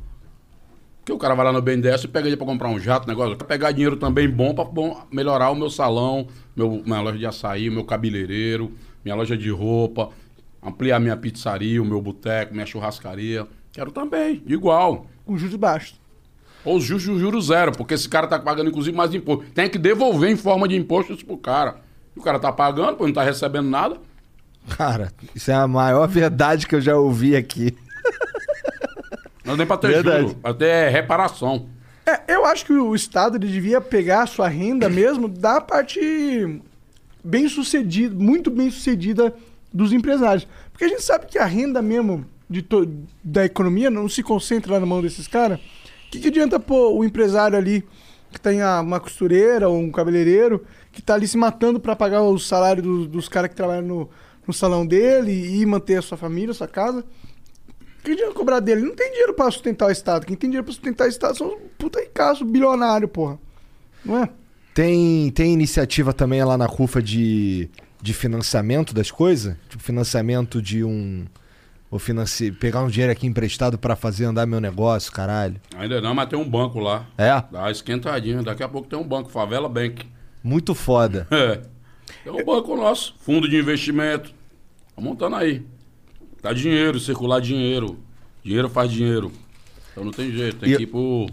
Porque 0.98 1.12
o 1.12 1.18
cara 1.18 1.34
vai 1.34 1.44
lá 1.46 1.52
no 1.52 1.60
BNDES 1.62 2.04
e 2.04 2.08
pega 2.08 2.24
dinheiro 2.24 2.38
pra 2.38 2.46
comprar 2.46 2.68
um 2.68 2.78
jato, 2.78 3.08
negócio. 3.08 3.32
Eu 3.32 3.36
quero 3.36 3.48
pegar 3.48 3.72
dinheiro 3.72 3.96
também 3.96 4.28
bom 4.28 4.52
bom, 4.54 5.04
melhorar 5.10 5.50
o 5.50 5.54
meu 5.54 5.70
salão, 5.70 6.28
meu, 6.54 6.82
minha 6.84 7.00
loja 7.00 7.18
de 7.18 7.26
açaí, 7.26 7.68
o 7.68 7.72
meu 7.72 7.84
cabeleireiro, 7.84 8.72
minha 9.04 9.14
loja 9.16 9.36
de 9.36 9.50
roupa, 9.50 10.10
ampliar 10.62 11.00
minha 11.00 11.16
pizzaria, 11.16 11.82
o 11.82 11.84
meu 11.84 12.00
boteco, 12.00 12.52
minha 12.54 12.66
churrascaria. 12.66 13.46
Quero 13.72 13.90
também, 13.90 14.42
igual. 14.46 15.06
Com 15.24 15.36
juros 15.36 15.56
baixos. 15.56 16.00
Ou 16.64 16.76
os 16.76 16.84
juros, 16.84 17.02
juros 17.04 17.46
zero, 17.46 17.72
porque 17.72 17.94
esse 17.94 18.08
cara 18.08 18.26
tá 18.26 18.38
pagando, 18.38 18.70
inclusive, 18.70 18.96
mais 18.96 19.12
imposto. 19.14 19.44
Tem 19.52 19.68
que 19.68 19.78
devolver 19.78 20.30
em 20.30 20.36
forma 20.36 20.68
de 20.68 20.76
imposto 20.76 21.12
isso 21.12 21.24
pro 21.26 21.36
cara. 21.36 21.76
E 22.14 22.20
o 22.20 22.22
cara 22.22 22.38
tá 22.38 22.52
pagando, 22.52 22.96
pô, 22.96 23.06
não 23.06 23.12
tá 23.12 23.22
recebendo 23.22 23.68
nada. 23.68 23.96
Cara, 24.76 25.12
isso 25.34 25.50
é 25.50 25.54
a 25.54 25.66
maior 25.66 26.06
verdade 26.06 26.66
que 26.68 26.74
eu 26.74 26.80
já 26.80 26.96
ouvi 26.96 27.34
aqui. 27.34 27.74
Não 29.44 29.56
tem 29.56 29.66
pra 29.66 29.76
ter 29.76 29.88
Verdade. 29.88 30.28
juro, 30.28 30.36
até 30.44 30.88
reparação. 30.88 31.66
É, 32.06 32.34
eu 32.34 32.44
acho 32.44 32.64
que 32.64 32.72
o 32.72 32.94
Estado 32.94 33.36
ele 33.36 33.48
devia 33.48 33.80
pegar 33.80 34.22
a 34.22 34.26
sua 34.26 34.48
renda 34.48 34.88
mesmo 34.88 35.28
da 35.28 35.60
parte 35.60 36.60
bem 37.24 37.48
sucedida, 37.48 38.14
muito 38.14 38.50
bem 38.50 38.70
sucedida 38.70 39.34
dos 39.72 39.92
empresários. 39.92 40.46
Porque 40.70 40.84
a 40.84 40.88
gente 40.88 41.02
sabe 41.02 41.26
que 41.26 41.38
a 41.38 41.44
renda 41.44 41.82
mesmo 41.82 42.24
de 42.48 42.64
da 43.22 43.44
economia 43.44 43.90
não 43.90 44.08
se 44.08 44.22
concentra 44.22 44.74
lá 44.74 44.80
na 44.80 44.86
mão 44.86 45.00
desses 45.02 45.26
caras. 45.26 45.58
Que, 46.12 46.20
que 46.20 46.28
adianta 46.28 46.62
o 46.68 47.02
empresário 47.02 47.56
ali 47.56 47.82
que 48.30 48.38
tem 48.38 48.62
uma 48.62 49.00
costureira 49.00 49.68
ou 49.68 49.78
um 49.78 49.90
cabeleireiro 49.90 50.64
que 50.92 51.00
tá 51.00 51.14
ali 51.14 51.26
se 51.26 51.38
matando 51.38 51.80
para 51.80 51.96
pagar 51.96 52.20
o 52.20 52.38
salário 52.38 52.82
dos, 52.82 53.06
dos 53.06 53.28
caras 53.28 53.48
que 53.48 53.56
trabalham 53.56 53.82
no, 53.82 54.10
no 54.46 54.52
salão 54.52 54.86
dele 54.86 55.32
e 55.32 55.64
manter 55.64 55.96
a 55.96 56.02
sua 56.02 56.18
família, 56.18 56.50
a 56.50 56.54
sua 56.54 56.68
casa. 56.68 57.02
Quem 58.04 58.14
dinheiro 58.14 58.34
cobrar 58.34 58.60
dele? 58.60 58.82
Não 58.82 58.94
tem 58.94 59.10
dinheiro 59.10 59.32
pra 59.32 59.50
sustentar 59.50 59.88
o 59.88 59.90
Estado. 59.90 60.26
Quem 60.26 60.36
tem 60.36 60.50
dinheiro 60.50 60.64
pra 60.64 60.74
sustentar 60.74 61.06
o 61.06 61.10
Estado 61.10 61.38
são 61.38 61.48
os 61.48 61.54
puta 61.78 61.98
ricaço, 61.98 62.44
bilionário, 62.44 63.08
porra. 63.08 63.38
Não 64.04 64.22
é? 64.22 64.28
Tem, 64.74 65.30
tem 65.30 65.52
iniciativa 65.52 66.12
também 66.12 66.44
lá 66.44 66.58
na 66.58 66.68
CUFA 66.68 67.00
de, 67.00 67.70
de 68.02 68.12
financiamento 68.12 68.92
das 68.92 69.10
coisas? 69.10 69.56
Tipo, 69.68 69.82
financiamento 69.82 70.60
de 70.60 70.84
um. 70.84 71.24
Ou 71.92 71.98
financi... 71.98 72.50
pegar 72.50 72.80
um 72.80 72.88
dinheiro 72.88 73.12
aqui 73.12 73.26
emprestado 73.26 73.76
pra 73.76 73.94
fazer 73.94 74.24
andar 74.24 74.46
meu 74.46 74.58
negócio, 74.62 75.12
caralho. 75.12 75.60
Ainda 75.76 76.00
não, 76.00 76.14
mas 76.14 76.26
tem 76.26 76.38
um 76.38 76.48
banco 76.48 76.80
lá. 76.80 77.04
É? 77.18 77.28
Dá 77.52 77.60
uma 77.60 77.70
esquentadinha. 77.70 78.42
Daqui 78.42 78.62
a 78.62 78.68
pouco 78.68 78.88
tem 78.88 78.98
um 78.98 79.06
banco, 79.06 79.28
Favela 79.30 79.68
Bank. 79.68 80.06
Muito 80.42 80.74
foda. 80.74 81.28
É. 81.30 81.60
Tem 82.24 82.32
um 82.32 82.44
banco 82.44 82.74
nosso, 82.76 83.14
fundo 83.20 83.48
de 83.48 83.56
investimento. 83.58 84.30
Tá 84.96 85.02
montando 85.02 85.36
aí. 85.36 85.64
Tá 86.40 86.52
dinheiro, 86.52 86.98
circular 86.98 87.40
dinheiro. 87.40 87.98
Dinheiro 88.42 88.68
faz 88.70 88.90
dinheiro. 88.90 89.30
Então 89.92 90.02
não 90.04 90.12
tem 90.12 90.30
jeito, 90.32 90.56
tem 90.60 90.72
E- 90.72 90.76
que 90.78 90.82
ir 90.84 90.86
pro 90.86 91.26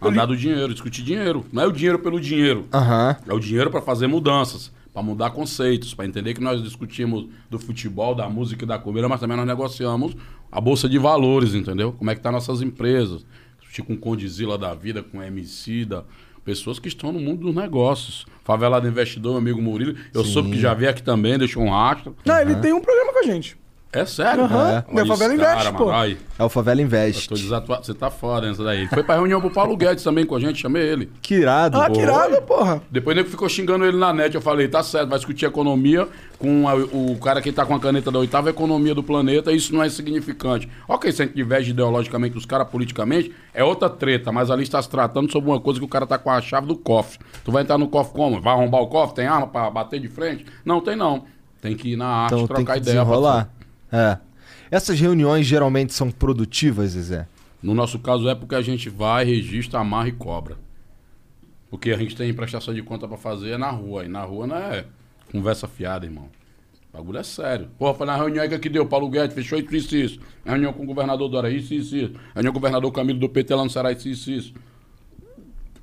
andar 0.00 0.24
do 0.26 0.36
dinheiro, 0.36 0.72
discutir 0.72 1.02
dinheiro. 1.02 1.44
Não 1.52 1.62
é 1.62 1.66
o 1.66 1.72
dinheiro 1.72 1.98
pelo 1.98 2.18
dinheiro. 2.20 2.66
Aham. 2.72 3.16
É 3.28 3.32
o 3.32 3.38
dinheiro 3.38 3.70
para 3.70 3.82
fazer 3.82 4.06
mudanças, 4.06 4.72
para 4.98 5.02
mudar 5.04 5.30
conceitos, 5.30 5.94
para 5.94 6.06
entender 6.06 6.34
que 6.34 6.40
nós 6.40 6.60
discutimos 6.60 7.28
do 7.48 7.56
futebol, 7.56 8.16
da 8.16 8.28
música 8.28 8.64
e 8.64 8.66
da 8.66 8.80
comida, 8.80 9.08
mas 9.08 9.20
também 9.20 9.36
nós 9.36 9.46
negociamos 9.46 10.16
a 10.50 10.60
bolsa 10.60 10.88
de 10.88 10.98
valores, 10.98 11.54
entendeu? 11.54 11.92
Como 11.92 12.10
é 12.10 12.16
que 12.16 12.20
tá 12.20 12.32
nossas 12.32 12.60
empresas? 12.62 13.24
Discutir 13.60 13.82
com 13.82 13.96
Condizila 13.96 14.58
da 14.58 14.74
vida, 14.74 15.00
com 15.00 15.22
MC 15.22 15.84
da 15.84 16.04
pessoas 16.44 16.78
que 16.78 16.88
estão 16.88 17.12
no 17.12 17.20
mundo 17.20 17.42
dos 17.42 17.54
negócios. 17.54 18.26
Favelado 18.42 18.88
investidor, 18.88 19.32
meu 19.32 19.52
amigo 19.52 19.62
Murilo, 19.62 19.94
eu 20.14 20.24
soube 20.24 20.52
que 20.52 20.58
já 20.58 20.72
veio 20.72 20.90
aqui 20.90 21.02
também, 21.02 21.38
deixou 21.38 21.62
um 21.62 21.70
rastro. 21.70 22.16
Não, 22.24 22.40
ele 22.40 22.56
tem 22.56 22.72
um 22.72 22.80
programa 22.80 23.12
com 23.12 23.18
a 23.18 23.22
gente. 23.22 23.57
É 23.90 24.04
sério? 24.04 24.44
Aham. 24.44 24.84
Olha 24.86 24.94
Meu 24.94 25.06
Favela 25.06 25.32
esse 25.32 25.42
Investe, 25.42 25.64
cara, 25.64 25.72
pô. 25.76 25.86
mano. 25.86 26.16
É 26.38 26.44
o 26.44 26.48
Favela 26.50 26.80
Eu 26.80 26.84
Invest. 26.84 27.26
tô 27.28 27.34
desatuado. 27.34 27.86
Você 27.86 27.94
tá 27.94 28.10
foda 28.10 28.46
nessa 28.46 28.62
daí. 28.62 28.80
Ele 28.80 28.88
foi 28.88 29.02
pra 29.02 29.14
reunião 29.14 29.40
pro 29.40 29.50
Paulo 29.50 29.74
Guedes 29.78 30.04
também 30.04 30.26
com 30.26 30.36
a 30.36 30.40
gente, 30.40 30.60
chamei 30.60 30.82
ele. 30.82 31.10
Que 31.22 31.36
irado. 31.36 31.80
Ah, 31.80 31.88
que 31.88 31.98
irado, 31.98 32.40
porra. 32.42 32.82
Depois 32.90 33.16
ele 33.16 33.26
ficou 33.26 33.48
xingando 33.48 33.86
ele 33.86 33.96
na 33.96 34.12
net. 34.12 34.34
Eu 34.34 34.42
falei, 34.42 34.68
tá 34.68 34.82
certo, 34.82 35.08
vai 35.08 35.18
discutir 35.18 35.46
economia 35.46 36.06
com 36.38 36.68
a- 36.68 36.74
o 36.74 37.16
cara 37.18 37.40
que 37.40 37.50
tá 37.50 37.64
com 37.64 37.74
a 37.74 37.80
caneta 37.80 38.10
da 38.12 38.18
oitava 38.18 38.50
economia 38.50 38.94
do 38.94 39.02
planeta, 39.02 39.50
isso 39.52 39.74
não 39.74 39.82
é 39.82 39.88
significante. 39.88 40.68
Ok, 40.86 41.10
se 41.10 41.22
a 41.22 41.24
gente 41.24 41.34
diverge 41.34 41.70
ideologicamente 41.70 42.34
dos 42.34 42.44
caras 42.44 42.68
politicamente, 42.68 43.32
é 43.54 43.64
outra 43.64 43.88
treta, 43.88 44.30
mas 44.30 44.50
ali 44.50 44.64
está 44.64 44.82
se 44.82 44.90
tratando 44.90 45.32
sobre 45.32 45.48
uma 45.48 45.60
coisa 45.60 45.80
que 45.80 45.86
o 45.86 45.88
cara 45.88 46.06
tá 46.06 46.18
com 46.18 46.30
a 46.30 46.42
chave 46.42 46.66
do 46.66 46.76
cofre. 46.76 47.18
Tu 47.42 47.50
vai 47.50 47.62
entrar 47.62 47.78
no 47.78 47.88
cofre 47.88 48.12
como? 48.12 48.38
Vai 48.38 48.52
arrombar 48.52 48.82
o 48.82 48.86
cofre? 48.88 49.16
Tem 49.16 49.26
arma 49.26 49.46
pra 49.46 49.70
bater 49.70 49.98
de 49.98 50.08
frente? 50.08 50.44
Não, 50.62 50.78
tem 50.82 50.94
não. 50.94 51.24
Tem 51.60 51.74
que 51.74 51.94
ir 51.94 51.96
na 51.96 52.06
arte, 52.06 52.34
Então 52.34 52.46
tem 52.46 52.56
trocar 52.56 52.74
que 52.74 52.80
ideia. 52.80 52.98
desenrolar. 52.98 53.48
É. 53.92 54.18
Essas 54.70 55.00
reuniões 55.00 55.46
geralmente 55.46 55.94
são 55.94 56.10
produtivas, 56.10 56.90
Zezé? 56.90 57.26
No 57.62 57.74
nosso 57.74 57.98
caso 57.98 58.28
é 58.28 58.34
porque 58.34 58.54
a 58.54 58.62
gente 58.62 58.88
vai, 58.88 59.24
registra, 59.24 59.80
amarra 59.80 60.08
e 60.08 60.12
cobra. 60.12 60.56
Porque 61.70 61.90
a 61.90 61.96
gente 61.96 62.16
tem 62.16 62.32
prestação 62.32 62.72
de 62.72 62.82
conta 62.82 63.06
pra 63.06 63.16
fazer 63.16 63.58
na 63.58 63.70
rua. 63.70 64.04
E 64.04 64.08
na 64.08 64.22
rua 64.22 64.46
não 64.46 64.56
é 64.56 64.86
conversa 65.30 65.66
fiada, 65.66 66.06
irmão. 66.06 66.28
O 66.92 66.96
bagulho 66.96 67.18
é 67.18 67.22
sério. 67.22 67.68
Pô, 67.78 67.92
foi 67.92 68.06
na 68.06 68.16
reunião 68.16 68.42
aí 68.42 68.58
que 68.58 68.68
deu. 68.68 68.86
Paulo 68.86 69.10
Guedes 69.10 69.34
fechou 69.34 69.58
isso, 69.58 69.76
isso, 69.76 69.96
isso. 69.96 70.20
Reunião 70.44 70.72
com 70.72 70.82
o 70.82 70.86
governador 70.86 71.28
Dora, 71.28 71.50
isso, 71.50 71.74
isso, 71.74 71.96
isso. 71.96 72.14
Reunião 72.34 72.52
com 72.52 72.58
o 72.58 72.60
governador 72.60 72.90
Camilo 72.92 73.18
do 73.18 73.28
PT 73.28 73.54
lá 73.54 73.64
no 73.64 73.70
Ceará, 73.70 73.92
isso, 73.92 74.08
isso, 74.08 74.30
isso. 74.30 74.54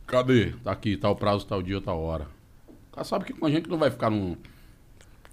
Cadê? 0.07 0.53
Tá 0.63 0.71
aqui, 0.71 0.97
tal 0.97 1.15
prazo, 1.15 1.45
tal 1.45 1.61
dia, 1.61 1.79
tal 1.81 1.99
hora. 2.01 2.27
O 2.91 2.95
cara 2.95 3.03
sabe 3.03 3.25
que 3.25 3.33
com 3.33 3.45
a 3.45 3.51
gente 3.51 3.69
não 3.69 3.77
vai 3.77 3.91
ficar 3.91 4.09
num. 4.09 4.35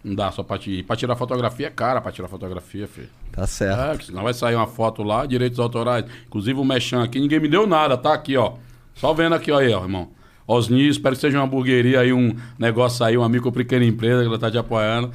Não 0.05 0.17
dá 0.17 0.33
só 0.33 0.43
pra, 0.43 0.59
pra 0.87 0.97
tirar 0.97 1.15
fotografia 1.15 1.69
é 1.69 1.71
cara 1.71 2.01
pra 2.01 2.11
tirar 2.11 2.27
fotografia, 2.27 2.89
filho. 2.89 3.09
Tá 3.31 3.47
certo. 3.47 4.03
É, 4.03 4.05
senão 4.07 4.25
vai 4.25 4.35
sair 4.35 4.57
uma 4.57 4.67
foto 4.67 5.05
lá, 5.05 5.25
direitos 5.25 5.61
autorais. 5.61 6.05
Inclusive 6.27 6.59
o 6.59 6.65
Mechan 6.65 7.05
aqui, 7.05 7.21
ninguém 7.21 7.39
me 7.39 7.49
deu 7.49 7.67
nada, 7.67 7.97
tá 7.97 8.13
aqui, 8.13 8.37
ó. 8.37 8.55
Só 8.95 9.15
vendo 9.15 9.35
aqui, 9.35 9.53
ó, 9.53 9.59
aí, 9.59 9.73
ó, 9.73 9.81
irmão. 9.83 10.11
Osni, 10.47 10.89
espero 10.89 11.15
que 11.15 11.21
seja 11.21 11.39
uma 11.39 11.45
hamburgueria 11.45 12.01
aí, 12.01 12.13
um 12.13 12.37
negócio 12.59 13.05
aí, 13.07 13.17
uma 13.17 13.29
micro 13.29 13.53
pequena 13.53 13.85
empresa 13.85 14.23
que 14.23 14.29
ela 14.29 14.39
tá 14.39 14.51
te 14.51 14.59
apoiando. 14.59 15.13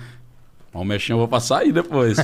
Mas 0.74 0.82
o 0.82 0.86
Mechan 0.86 1.14
eu 1.14 1.18
vou 1.18 1.28
passar 1.28 1.60
aí 1.60 1.74
depois. 1.74 2.18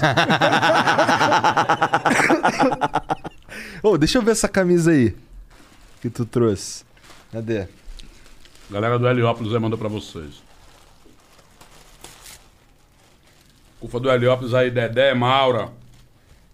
Ô, 3.84 3.98
deixa 3.98 4.18
eu 4.18 4.22
ver 4.22 4.32
essa 4.32 4.48
camisa 4.48 4.92
aí. 4.92 5.14
Que 6.02 6.10
tu 6.10 6.26
trouxe. 6.26 6.86
Cadê? 7.32 7.68
Galera 8.72 8.98
do 8.98 9.08
Heliópolis 9.08 9.54
aí 9.54 9.60
mandou 9.60 9.78
pra 9.78 9.90
vocês. 9.90 10.42
Ufa 13.84 14.00
do 14.00 14.10
Heliópolis 14.10 14.54
aí, 14.54 14.72
Dedé, 14.72 15.14
Maura, 15.14 15.70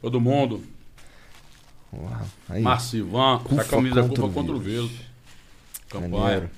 todo 0.01 0.19
mundo. 0.19 0.63
Uau, 1.93 2.11
aí. 2.49 2.61
Marcivan, 2.61 3.39
Cufa 3.43 3.61
essa 3.61 3.69
camisa 3.69 3.99
é 3.99 4.03
contra 4.03 4.23
Cufa 4.23 4.27
o 4.27 4.33
contra 4.33 4.55
o 4.55 4.59
vírus. 4.59 4.89
vírus. 4.89 5.05
Campanha. 5.89 6.09
Maneiro. 6.17 6.49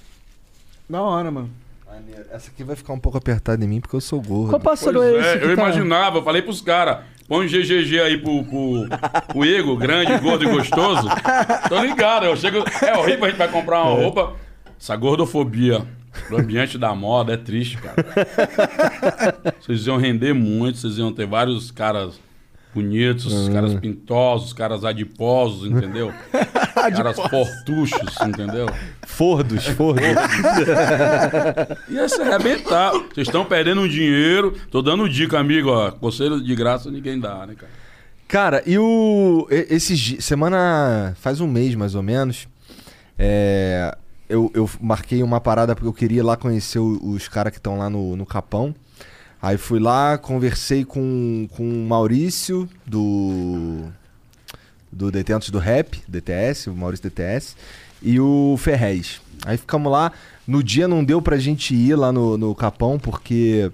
Da 0.89 1.01
hora, 1.01 1.29
mano. 1.31 1.49
Maneiro. 1.85 2.25
Essa 2.31 2.49
aqui 2.49 2.63
vai 2.63 2.75
ficar 2.75 2.93
um 2.93 2.99
pouco 2.99 3.17
apertada 3.17 3.63
em 3.63 3.67
mim 3.67 3.81
porque 3.81 3.95
eu 3.95 4.01
sou 4.01 4.21
gordo. 4.21 4.49
Qual 4.51 4.61
pássaro 4.61 4.99
Pois 4.99 5.13
é 5.13 5.17
é, 5.17 5.19
esse? 5.31 5.39
que 5.39 5.45
eu 5.51 5.55
tá- 5.55 5.61
imaginava, 5.63 6.17
eu 6.19 6.23
falei 6.23 6.41
pros 6.41 6.61
caras, 6.61 7.03
põe 7.27 7.45
um 7.45 7.49
GGG 7.49 7.99
aí 8.01 8.17
pro, 8.17 8.43
pro, 8.45 8.87
pro 9.27 9.45
Igor, 9.45 9.75
grande, 9.77 10.17
gordo 10.19 10.45
e 10.45 10.49
gostoso. 10.51 11.07
Tô 11.67 11.81
ligado, 11.81 12.25
eu 12.25 12.35
chego. 12.37 12.57
É 12.81 12.97
horrível 12.97 13.25
a 13.25 13.29
gente 13.29 13.37
vai 13.37 13.49
comprar 13.49 13.83
uma 13.83 14.01
roupa. 14.01 14.35
Essa 14.79 14.95
gordofobia 14.95 15.85
do 16.29 16.37
ambiente 16.37 16.77
da 16.77 16.93
moda 16.95 17.33
é 17.33 17.37
triste, 17.37 17.77
cara. 17.77 17.95
Vocês 19.59 19.85
iam 19.87 19.97
render 19.97 20.33
muito, 20.33 20.77
vocês 20.77 20.97
iam 20.97 21.11
ter 21.13 21.25
vários 21.25 21.71
caras 21.71 22.19
bonitos, 22.73 23.49
caras 23.49 23.73
pintosos, 23.75 24.53
caras 24.53 24.83
adiposos, 24.85 25.69
entendeu? 25.69 26.11
caras 26.73 27.17
fortuchos, 27.17 28.15
entendeu? 28.25 28.65
Fordos, 29.05 29.65
fordos. 29.67 30.01
Ia 31.89 32.07
se 32.09 32.21
arrebentar. 32.21 32.91
Vocês 32.91 33.27
estão 33.27 33.45
perdendo 33.45 33.81
um 33.81 33.87
dinheiro. 33.87 34.55
Tô 34.69 34.81
dando 34.81 35.07
dica, 35.09 35.37
amigo, 35.39 35.69
ó. 35.69 35.91
Conselho 35.91 36.41
de 36.41 36.55
graça 36.55 36.89
ninguém 36.89 37.19
dá, 37.19 37.45
né, 37.45 37.55
cara? 37.57 37.71
Cara, 38.27 38.63
e 38.65 38.77
o. 38.77 39.45
e- 39.51 39.67
Esses 39.69 39.99
di- 39.99 40.21
Semana. 40.21 41.13
Faz 41.19 41.41
um 41.41 41.47
mês 41.47 41.75
mais 41.75 41.93
ou 41.95 42.01
menos. 42.01 42.47
É. 43.19 43.95
Eu, 44.31 44.51
eu 44.53 44.69
marquei 44.79 45.21
uma 45.21 45.41
parada 45.41 45.75
porque 45.75 45.87
eu 45.87 45.93
queria 45.93 46.19
ir 46.19 46.23
lá 46.23 46.37
conhecer 46.37 46.79
os 46.79 47.27
caras 47.27 47.51
que 47.51 47.59
estão 47.59 47.77
lá 47.77 47.89
no, 47.89 48.15
no 48.15 48.25
Capão. 48.25 48.73
Aí 49.41 49.57
fui 49.57 49.79
lá, 49.79 50.17
conversei 50.17 50.85
com, 50.85 51.47
com 51.51 51.63
o 51.63 51.87
Maurício 51.87 52.69
do. 52.85 53.89
Do 54.91 55.09
Detentos 55.09 55.49
do 55.49 55.57
Rap, 55.57 56.01
DTS, 56.07 56.69
o 56.69 56.75
Maurício 56.75 57.09
DTS, 57.09 57.55
e 58.01 58.19
o 58.19 58.55
Ferrez. 58.57 59.21
Aí 59.45 59.57
ficamos 59.57 59.91
lá. 59.91 60.11
No 60.45 60.61
dia 60.61 60.87
não 60.87 61.03
deu 61.03 61.21
pra 61.21 61.37
gente 61.37 61.73
ir 61.73 61.95
lá 61.95 62.11
no, 62.11 62.37
no 62.37 62.53
Capão, 62.53 62.99
porque 62.99 63.71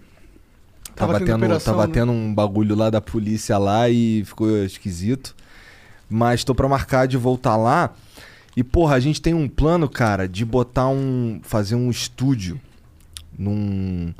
Tava 0.97 1.13
Tava, 1.13 1.19
tendo 1.19 1.27
tendo, 1.27 1.45
operação, 1.45 1.73
tava 1.75 1.87
né? 1.87 1.93
tendo 1.93 2.11
um 2.11 2.33
bagulho 2.33 2.75
lá 2.75 2.89
da 2.89 2.99
polícia 2.99 3.55
lá 3.59 3.87
e 3.87 4.23
ficou 4.25 4.63
esquisito. 4.63 5.35
Mas 6.09 6.43
tô 6.43 6.55
pra 6.55 6.67
marcar 6.67 7.07
de 7.07 7.17
voltar 7.17 7.55
lá. 7.55 7.93
E, 8.57 8.63
porra, 8.63 8.95
a 8.95 8.99
gente 8.99 9.21
tem 9.21 9.35
um 9.35 9.47
plano, 9.47 9.87
cara, 9.87 10.27
de 10.27 10.43
botar 10.43 10.87
um. 10.89 11.39
fazer 11.43 11.75
um 11.75 11.91
estúdio 11.91 12.59
num. 13.37 14.11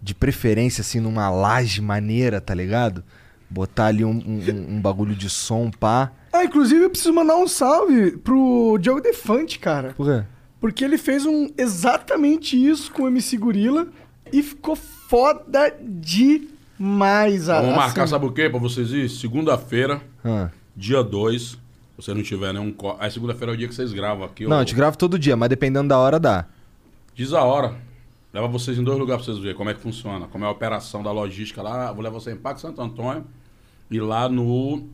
De 0.00 0.14
preferência, 0.14 0.82
assim, 0.82 1.00
numa 1.00 1.28
laje 1.30 1.80
maneira, 1.80 2.40
tá 2.40 2.54
ligado? 2.54 3.02
Botar 3.50 3.86
ali 3.86 4.04
um, 4.04 4.10
um- 4.10 4.76
um 4.76 4.80
bagulho 4.80 5.14
de 5.16 5.28
som, 5.28 5.68
pá. 5.70 6.12
Ah, 6.32 6.44
inclusive 6.44 6.82
eu 6.82 6.90
preciso 6.90 7.12
mandar 7.12 7.36
um 7.36 7.46
salve 7.48 8.12
pro 8.18 8.78
Diogo 8.80 9.00
Defante, 9.00 9.58
cara. 9.58 9.92
Por 9.96 10.06
quê? 10.06 10.24
Porque 10.60 10.84
ele 10.84 10.96
fez 10.96 11.26
um 11.26 11.50
exatamente 11.58 12.56
isso 12.56 12.90
com 12.92 13.02
o 13.02 13.08
MC 13.08 13.36
Gorila 13.36 13.88
e 14.32 14.42
ficou 14.42 14.74
foda 14.76 15.72
demais. 15.80 17.48
a- 17.48 17.56
Vamos 17.60 17.70
assim. 17.70 17.78
marcar, 17.78 18.06
sabe 18.08 18.26
o 18.26 18.32
quê? 18.32 18.48
Pra 18.48 18.58
vocês 18.58 18.90
ir? 18.90 19.08
Segunda-feira, 19.08 20.00
Ah. 20.24 20.50
dia 20.76 21.02
2. 21.02 21.58
Se 21.98 22.06
você 22.06 22.14
não 22.14 22.22
tiver 22.22 22.52
nenhum. 22.52 22.72
co- 22.72 22.96
Aí 22.98 23.10
segunda-feira 23.10 23.52
é 23.52 23.54
o 23.54 23.58
dia 23.58 23.68
que 23.68 23.74
vocês 23.74 23.92
gravam 23.92 24.24
aqui. 24.24 24.44
Não, 24.46 24.56
ó. 24.56 24.60
a 24.60 24.62
gente 24.64 24.74
grava 24.74 24.96
todo 24.96 25.18
dia, 25.18 25.36
mas 25.36 25.48
dependendo 25.48 25.88
da 25.88 25.98
hora 25.98 26.18
dá. 26.18 26.46
Diz 27.14 27.32
a 27.32 27.42
hora. 27.44 27.76
Leva 28.32 28.48
vocês 28.48 28.78
em 28.78 28.82
dois 28.82 28.98
lugares 28.98 29.24
pra 29.24 29.32
vocês 29.32 29.42
verem 29.42 29.56
como 29.56 29.68
é 29.68 29.74
que 29.74 29.80
funciona. 29.80 30.26
Como 30.26 30.42
é 30.44 30.48
a 30.48 30.50
operação 30.50 31.02
da 31.02 31.12
logística 31.12 31.60
lá. 31.62 31.92
Vou 31.92 32.02
levar 32.02 32.18
você 32.18 32.32
em 32.32 32.36
Parque 32.36 32.60
Santo 32.62 32.80
Antônio. 32.80 33.24
E 33.90 34.00
lá 34.00 34.26
no. 34.28 34.88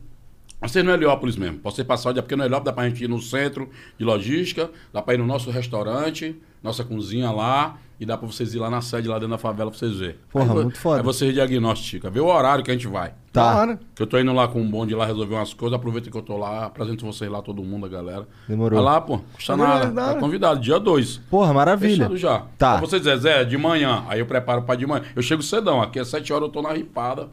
Vocês 0.61 0.83
no 0.83 0.91
Heliópolis 0.91 1.37
mesmo. 1.37 1.59
Pode 1.59 1.75
ser 1.75 1.85
passar 1.85 2.09
o 2.09 2.13
dia, 2.13 2.21
porque 2.21 2.35
no 2.35 2.43
Heliópolis 2.43 2.65
dá 2.65 2.73
pra 2.73 2.87
gente 2.89 3.03
ir 3.03 3.07
no 3.07 3.21
centro 3.21 3.69
de 3.97 4.03
logística, 4.03 4.69
dá 4.93 5.01
pra 5.01 5.13
ir 5.13 5.17
no 5.17 5.25
nosso 5.25 5.49
restaurante, 5.49 6.35
nossa 6.61 6.83
cozinha 6.83 7.31
lá, 7.31 7.77
e 7.99 8.05
dá 8.05 8.17
pra 8.17 8.27
vocês 8.27 8.53
ir 8.53 8.59
lá 8.59 8.69
na 8.69 8.81
sede, 8.81 9.07
lá 9.07 9.15
dentro 9.15 9.31
da 9.31 9.37
favela, 9.37 9.69
pra 9.69 9.79
vocês 9.79 9.97
verem. 9.97 10.15
Porra, 10.29 10.53
Aí 10.53 10.63
muito 10.63 10.77
foda. 10.77 10.97
Aí 10.97 11.03
vocês 11.03 11.33
diagnosticam, 11.33 12.11
vê 12.11 12.19
o 12.19 12.25
horário 12.25 12.63
que 12.63 12.71
a 12.71 12.73
gente 12.73 12.87
vai. 12.87 13.13
Tá. 13.31 13.55
hora. 13.57 13.79
Que 13.93 14.01
eu 14.01 14.07
tô 14.07 14.17
indo 14.19 14.33
lá 14.33 14.47
com 14.47 14.61
um 14.61 14.69
bonde 14.69 14.93
lá 14.95 15.05
resolver 15.05 15.35
umas 15.35 15.53
coisas, 15.53 15.75
aproveita 15.77 16.09
que 16.09 16.17
eu 16.17 16.21
tô 16.21 16.37
lá, 16.37 16.65
apresento 16.65 17.05
vocês 17.05 17.29
lá, 17.29 17.41
todo 17.41 17.63
mundo, 17.63 17.85
a 17.85 17.89
galera. 17.89 18.27
Demorou. 18.47 18.81
Vai 18.81 18.93
lá, 18.93 19.01
pô, 19.01 19.19
custa 19.33 19.55
nada. 19.55 19.91
Tá 19.91 20.15
convidado, 20.15 20.59
dia 20.59 20.79
2. 20.79 21.17
Porra, 21.29 21.53
maravilha. 21.53 21.95
Fechado 21.95 22.17
já. 22.17 22.39
Tá. 22.57 22.77
Pra 22.77 22.87
você 22.87 22.99
dizer, 22.99 23.17
Zé, 23.17 23.45
de 23.45 23.57
manhã. 23.57 24.03
Aí 24.07 24.19
eu 24.19 24.25
preparo 24.25 24.63
pra 24.63 24.75
de 24.75 24.85
manhã. 24.85 25.03
Eu 25.15 25.21
chego 25.21 25.41
cedão, 25.41 25.81
aqui 25.81 25.99
às 25.99 26.07
7 26.07 26.33
horas 26.33 26.47
eu 26.47 26.51
tô 26.51 26.61
na 26.61 26.73
ripada. 26.73 27.29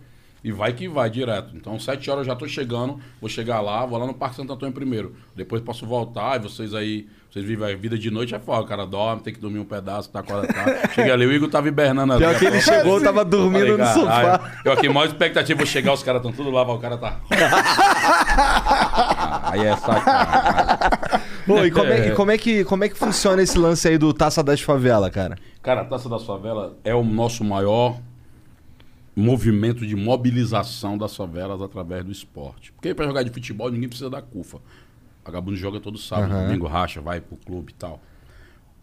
E 0.46 0.52
vai 0.52 0.72
que 0.72 0.88
vai 0.88 1.10
direto. 1.10 1.56
Então, 1.56 1.76
sete 1.76 2.08
horas 2.08 2.20
eu 2.20 2.26
já 2.32 2.36
tô 2.36 2.46
chegando, 2.46 3.00
vou 3.20 3.28
chegar 3.28 3.60
lá, 3.60 3.84
vou 3.84 3.98
lá 3.98 4.06
no 4.06 4.14
Parque 4.14 4.36
Santo 4.36 4.52
Antônio 4.52 4.72
primeiro. 4.72 5.16
Depois 5.34 5.60
posso 5.60 5.84
voltar 5.84 6.36
e 6.36 6.38
vocês 6.38 6.72
aí, 6.72 7.08
vocês 7.28 7.44
vivem 7.44 7.68
a 7.68 7.76
vida 7.76 7.98
de 7.98 8.12
noite, 8.12 8.32
é 8.32 8.38
foda. 8.38 8.62
O 8.62 8.64
cara 8.64 8.86
dorme, 8.86 9.22
tem 9.22 9.34
que 9.34 9.40
dormir 9.40 9.58
um 9.58 9.64
pedaço, 9.64 10.08
tá 10.08 10.20
acordado. 10.20 10.54
Tá. 10.54 10.88
Chega 10.94 11.14
ali, 11.14 11.26
o 11.26 11.32
Igor 11.32 11.50
tava 11.50 11.66
hibernando 11.66 12.12
ali. 12.12 12.22
Pior 12.22 12.38
que 12.38 12.44
ele 12.44 12.60
chegou, 12.60 13.00
tava 13.00 13.24
dormindo 13.24 13.76
Falei, 13.76 13.76
no 13.76 13.86
sofá. 13.86 14.52
Eu 14.64 14.70
aqui, 14.70 14.88
maior 14.88 15.08
expectativa, 15.08 15.58
vou 15.58 15.66
chegar, 15.66 15.92
os 15.92 16.04
caras 16.04 16.20
estão 16.20 16.30
tudo 16.30 16.52
lá, 16.52 16.62
o 16.62 16.78
cara 16.78 16.96
tá. 16.96 17.20
aí 19.50 19.66
é 19.66 19.76
sacanagem. 19.76 21.22
Pô, 21.44 21.64
e 21.64 21.72
como 21.72 21.90
é, 21.90 22.06
e 22.06 22.12
como 22.12 22.30
é 22.30 22.38
que, 22.38 22.64
como 22.64 22.84
é 22.84 22.88
que 22.88 22.96
funciona 22.96 23.42
esse 23.42 23.58
lance 23.58 23.88
aí 23.88 23.98
do 23.98 24.14
Taça 24.14 24.44
das 24.44 24.60
Favela, 24.60 25.10
cara? 25.10 25.36
Cara, 25.60 25.80
a 25.80 25.84
Taça 25.84 26.08
das 26.08 26.22
Favelas 26.22 26.70
é 26.84 26.94
o 26.94 27.02
nosso 27.02 27.42
maior 27.42 27.96
movimento 29.16 29.86
de 29.86 29.96
mobilização 29.96 30.98
das 30.98 31.16
favelas 31.16 31.62
através 31.62 32.04
do 32.04 32.12
esporte. 32.12 32.70
Porque 32.72 32.94
para 32.94 33.06
jogar 33.06 33.22
de 33.22 33.30
futebol 33.30 33.70
ninguém 33.70 33.88
precisa 33.88 34.10
da 34.10 34.20
CUFA. 34.20 34.60
Vagabundo 35.24 35.56
joga 35.56 35.80
todo 35.80 35.96
sábado, 35.96 36.32
Aham. 36.32 36.46
domingo 36.46 36.66
racha, 36.66 37.00
vai 37.00 37.20
pro 37.20 37.36
clube 37.36 37.72
e 37.72 37.74
tal. 37.74 38.00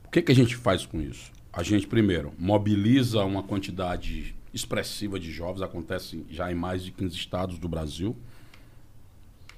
O 0.05 0.09
que, 0.09 0.21
que 0.21 0.31
a 0.31 0.35
gente 0.35 0.55
faz 0.55 0.85
com 0.85 0.99
isso? 0.99 1.31
A 1.53 1.61
gente, 1.61 1.87
primeiro, 1.87 2.33
mobiliza 2.37 3.23
uma 3.23 3.43
quantidade 3.43 4.35
expressiva 4.51 5.19
de 5.19 5.31
jovens, 5.31 5.61
acontece 5.61 6.25
já 6.29 6.51
em 6.51 6.55
mais 6.55 6.83
de 6.83 6.91
15 6.91 7.15
estados 7.15 7.59
do 7.59 7.69
Brasil, 7.69 8.15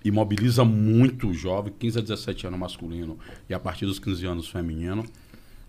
e 0.03 0.11
mobiliza 0.11 0.63
muito 0.63 1.33
jovem, 1.33 1.73
15 1.79 1.99
a 1.99 2.01
17 2.01 2.47
anos 2.47 2.59
masculino 2.59 3.17
e 3.49 3.53
a 3.53 3.59
partir 3.59 3.85
dos 3.85 3.97
15 3.97 4.25
anos 4.25 4.47
feminino. 4.47 5.03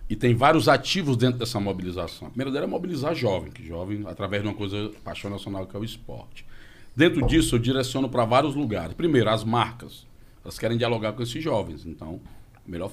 E 0.08 0.14
tem 0.14 0.34
vários 0.34 0.68
ativos 0.68 1.16
dentro 1.16 1.38
dessa 1.38 1.58
mobilização. 1.58 2.28
A 2.28 2.30
primeira 2.30 2.52
dela 2.52 2.64
é 2.64 2.68
mobilizar 2.68 3.14
jovem, 3.14 3.50
que 3.50 3.66
jovem, 3.66 4.04
através 4.06 4.42
de 4.42 4.48
uma 4.48 4.54
coisa, 4.54 4.92
paixão 5.02 5.28
nacional, 5.30 5.66
que 5.66 5.76
é 5.76 5.80
o 5.80 5.84
esporte. 5.84 6.46
Dentro 6.94 7.26
disso, 7.26 7.56
eu 7.56 7.58
direciono 7.58 8.08
para 8.08 8.24
vários 8.24 8.54
lugares. 8.54 8.94
Primeiro, 8.94 9.28
as 9.28 9.42
marcas. 9.42 10.06
Elas 10.44 10.58
querem 10.58 10.78
dialogar 10.78 11.12
com 11.12 11.22
esses 11.22 11.42
jovens. 11.42 11.84
Então, 11.84 12.20
a 12.54 12.70
melhor 12.70 12.92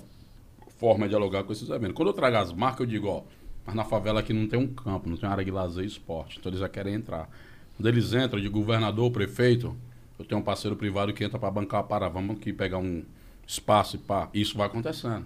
forma 0.79 1.05
é 1.05 1.07
dialogar 1.07 1.43
com 1.43 1.53
esses 1.53 1.69
eventos. 1.69 1.95
Quando 1.95 2.07
eu 2.07 2.13
trago 2.13 2.35
as 2.35 2.51
marcas, 2.51 2.81
eu 2.81 2.85
digo, 2.87 3.07
ó, 3.07 3.23
mas 3.63 3.75
na 3.75 3.85
favela 3.85 4.19
aqui 4.19 4.33
não 4.33 4.47
tem 4.47 4.59
um 4.59 4.67
campo, 4.67 5.07
não 5.07 5.15
tem 5.15 5.29
área 5.29 5.45
de 5.45 5.51
lazer 5.51 5.83
e 5.83 5.87
esporte. 5.87 6.39
Então, 6.39 6.49
eles 6.49 6.59
já 6.59 6.67
querem 6.67 6.95
entrar. 6.95 7.29
Quando 7.77 7.87
eles 7.87 8.11
entram, 8.11 8.41
de 8.41 8.49
governador, 8.49 9.11
prefeito, 9.11 9.75
eu 10.17 10.25
tenho 10.25 10.41
um 10.41 10.43
parceiro 10.43 10.75
privado 10.75 11.13
que 11.13 11.23
entra 11.23 11.37
para 11.37 11.51
bancar 11.51 11.83
para, 11.83 12.09
vamos 12.09 12.37
aqui 12.37 12.51
pegar 12.51 12.79
um 12.79 13.03
espaço 13.47 13.97
e 13.97 13.99
pá. 13.99 14.29
Isso 14.33 14.57
vai 14.57 14.65
acontecendo. 14.65 15.25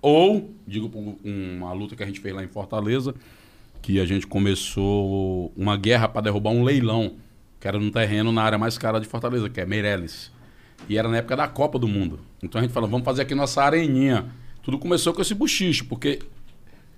Ou, 0.00 0.50
digo 0.66 0.90
uma 1.24 1.72
luta 1.72 1.96
que 1.96 2.02
a 2.02 2.06
gente 2.06 2.20
fez 2.20 2.34
lá 2.34 2.44
em 2.44 2.48
Fortaleza, 2.48 3.14
que 3.82 4.00
a 4.00 4.04
gente 4.04 4.26
começou 4.26 5.52
uma 5.56 5.76
guerra 5.76 6.08
para 6.08 6.22
derrubar 6.22 6.50
um 6.50 6.62
leilão, 6.62 7.14
que 7.60 7.66
era 7.66 7.78
num 7.78 7.90
terreno 7.90 8.32
na 8.32 8.42
área 8.42 8.58
mais 8.58 8.76
cara 8.76 8.98
de 9.00 9.06
Fortaleza, 9.06 9.48
que 9.48 9.60
é 9.60 9.66
Meireles. 9.66 10.30
E 10.88 10.98
era 10.98 11.08
na 11.08 11.18
época 11.18 11.36
da 11.36 11.48
Copa 11.48 11.78
do 11.78 11.88
Mundo. 11.88 12.20
Então 12.42 12.58
a 12.60 12.62
gente 12.62 12.72
falou, 12.72 12.88
vamos 12.88 13.04
fazer 13.04 13.22
aqui 13.22 13.34
nossa 13.34 13.62
areninha. 13.62 14.26
Tudo 14.62 14.78
começou 14.78 15.12
com 15.12 15.22
esse 15.22 15.34
buchiche, 15.34 15.84
porque 15.84 16.20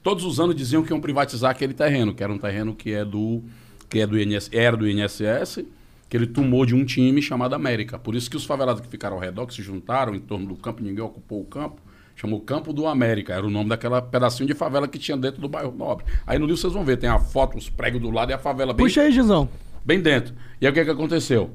todos 0.02 0.24
os 0.24 0.40
anos 0.40 0.56
diziam 0.56 0.82
que 0.82 0.92
iam 0.92 1.00
privatizar 1.00 1.50
aquele 1.50 1.74
terreno, 1.74 2.14
que 2.14 2.22
era 2.22 2.32
um 2.32 2.38
terreno 2.38 2.74
que 2.74 2.92
é 2.92 3.04
do 3.04 3.42
que 3.88 4.00
é 4.00 4.06
do 4.06 4.20
INS, 4.20 4.50
era 4.52 4.76
do 4.76 4.86
INSS, 4.86 5.64
que 6.08 6.16
ele 6.16 6.26
tomou 6.26 6.66
de 6.66 6.74
um 6.74 6.84
time 6.84 7.22
chamado 7.22 7.54
América. 7.54 7.98
Por 7.98 8.14
isso 8.14 8.30
que 8.30 8.36
os 8.36 8.44
favelados 8.44 8.82
que 8.82 8.88
ficaram 8.88 9.16
ao 9.16 9.22
redor, 9.22 9.46
que 9.46 9.54
se 9.54 9.62
juntaram 9.62 10.14
em 10.14 10.20
torno 10.20 10.46
do 10.46 10.56
campo, 10.56 10.82
ninguém 10.82 11.02
ocupou 11.02 11.40
o 11.40 11.44
campo, 11.44 11.80
chamou 12.20 12.40
Campo 12.40 12.72
do 12.72 12.86
América, 12.86 13.32
era 13.32 13.46
o 13.46 13.50
nome 13.50 13.68
daquela 13.68 14.02
pedacinho 14.02 14.46
de 14.46 14.54
favela 14.54 14.88
que 14.88 14.98
tinha 14.98 15.16
dentro 15.16 15.40
do 15.40 15.48
bairro 15.48 15.72
Nobre. 15.72 16.04
Aí 16.26 16.36
no 16.36 16.46
livro 16.46 16.60
vocês 16.60 16.72
vão 16.72 16.84
ver, 16.84 16.96
tem 16.96 17.08
a 17.08 17.18
foto, 17.18 17.56
os 17.56 17.70
pregos 17.70 18.00
do 18.00 18.10
lado 18.10 18.30
e 18.30 18.34
a 18.34 18.38
favela 18.38 18.74
bem 18.74 18.84
Puxa 18.86 19.02
aí, 19.02 19.12
Gizão. 19.12 19.48
bem 19.84 20.00
dentro. 20.00 20.34
E 20.60 20.66
aí 20.66 20.72
o 20.72 20.74
que, 20.74 20.84
que 20.84 20.90
aconteceu? 20.90 21.50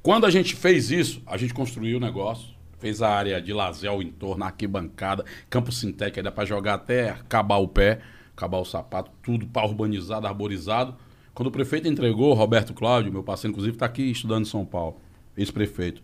Quando 0.00 0.26
a 0.26 0.30
gente 0.30 0.54
fez 0.54 0.92
isso, 0.92 1.20
a 1.26 1.36
gente 1.36 1.52
construiu 1.52 1.98
o 1.98 2.00
negócio, 2.00 2.54
fez 2.78 3.02
a 3.02 3.10
área 3.10 3.42
de 3.42 3.52
lazer 3.52 3.90
ao 3.90 4.00
entorno, 4.00 4.44
arquibancada, 4.44 5.24
campo 5.50 5.72
sintético, 5.72 6.20
aí 6.20 6.22
dá 6.22 6.30
para 6.30 6.44
jogar 6.44 6.74
até 6.74 7.10
acabar 7.10 7.56
o 7.56 7.66
pé, 7.66 8.00
acabar 8.34 8.58
o 8.58 8.64
sapato, 8.64 9.10
tudo 9.22 9.44
para 9.46 9.66
urbanizado, 9.66 10.26
arborizado. 10.26 10.94
Quando 11.34 11.48
o 11.48 11.50
prefeito 11.50 11.88
entregou, 11.88 12.32
Roberto 12.32 12.72
Cláudio, 12.72 13.12
meu 13.12 13.24
parceiro, 13.24 13.50
inclusive, 13.50 13.74
está 13.74 13.86
aqui 13.86 14.10
estudando 14.10 14.42
em 14.42 14.48
São 14.48 14.64
Paulo, 14.64 15.00
ex-prefeito. 15.36 16.00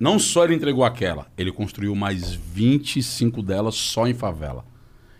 Não 0.00 0.18
só 0.18 0.44
ele 0.44 0.54
entregou 0.54 0.82
aquela, 0.82 1.30
ele 1.36 1.52
construiu 1.52 1.94
mais 1.94 2.32
25 2.32 3.42
delas 3.42 3.74
só 3.74 4.06
em 4.06 4.14
favela. 4.14 4.64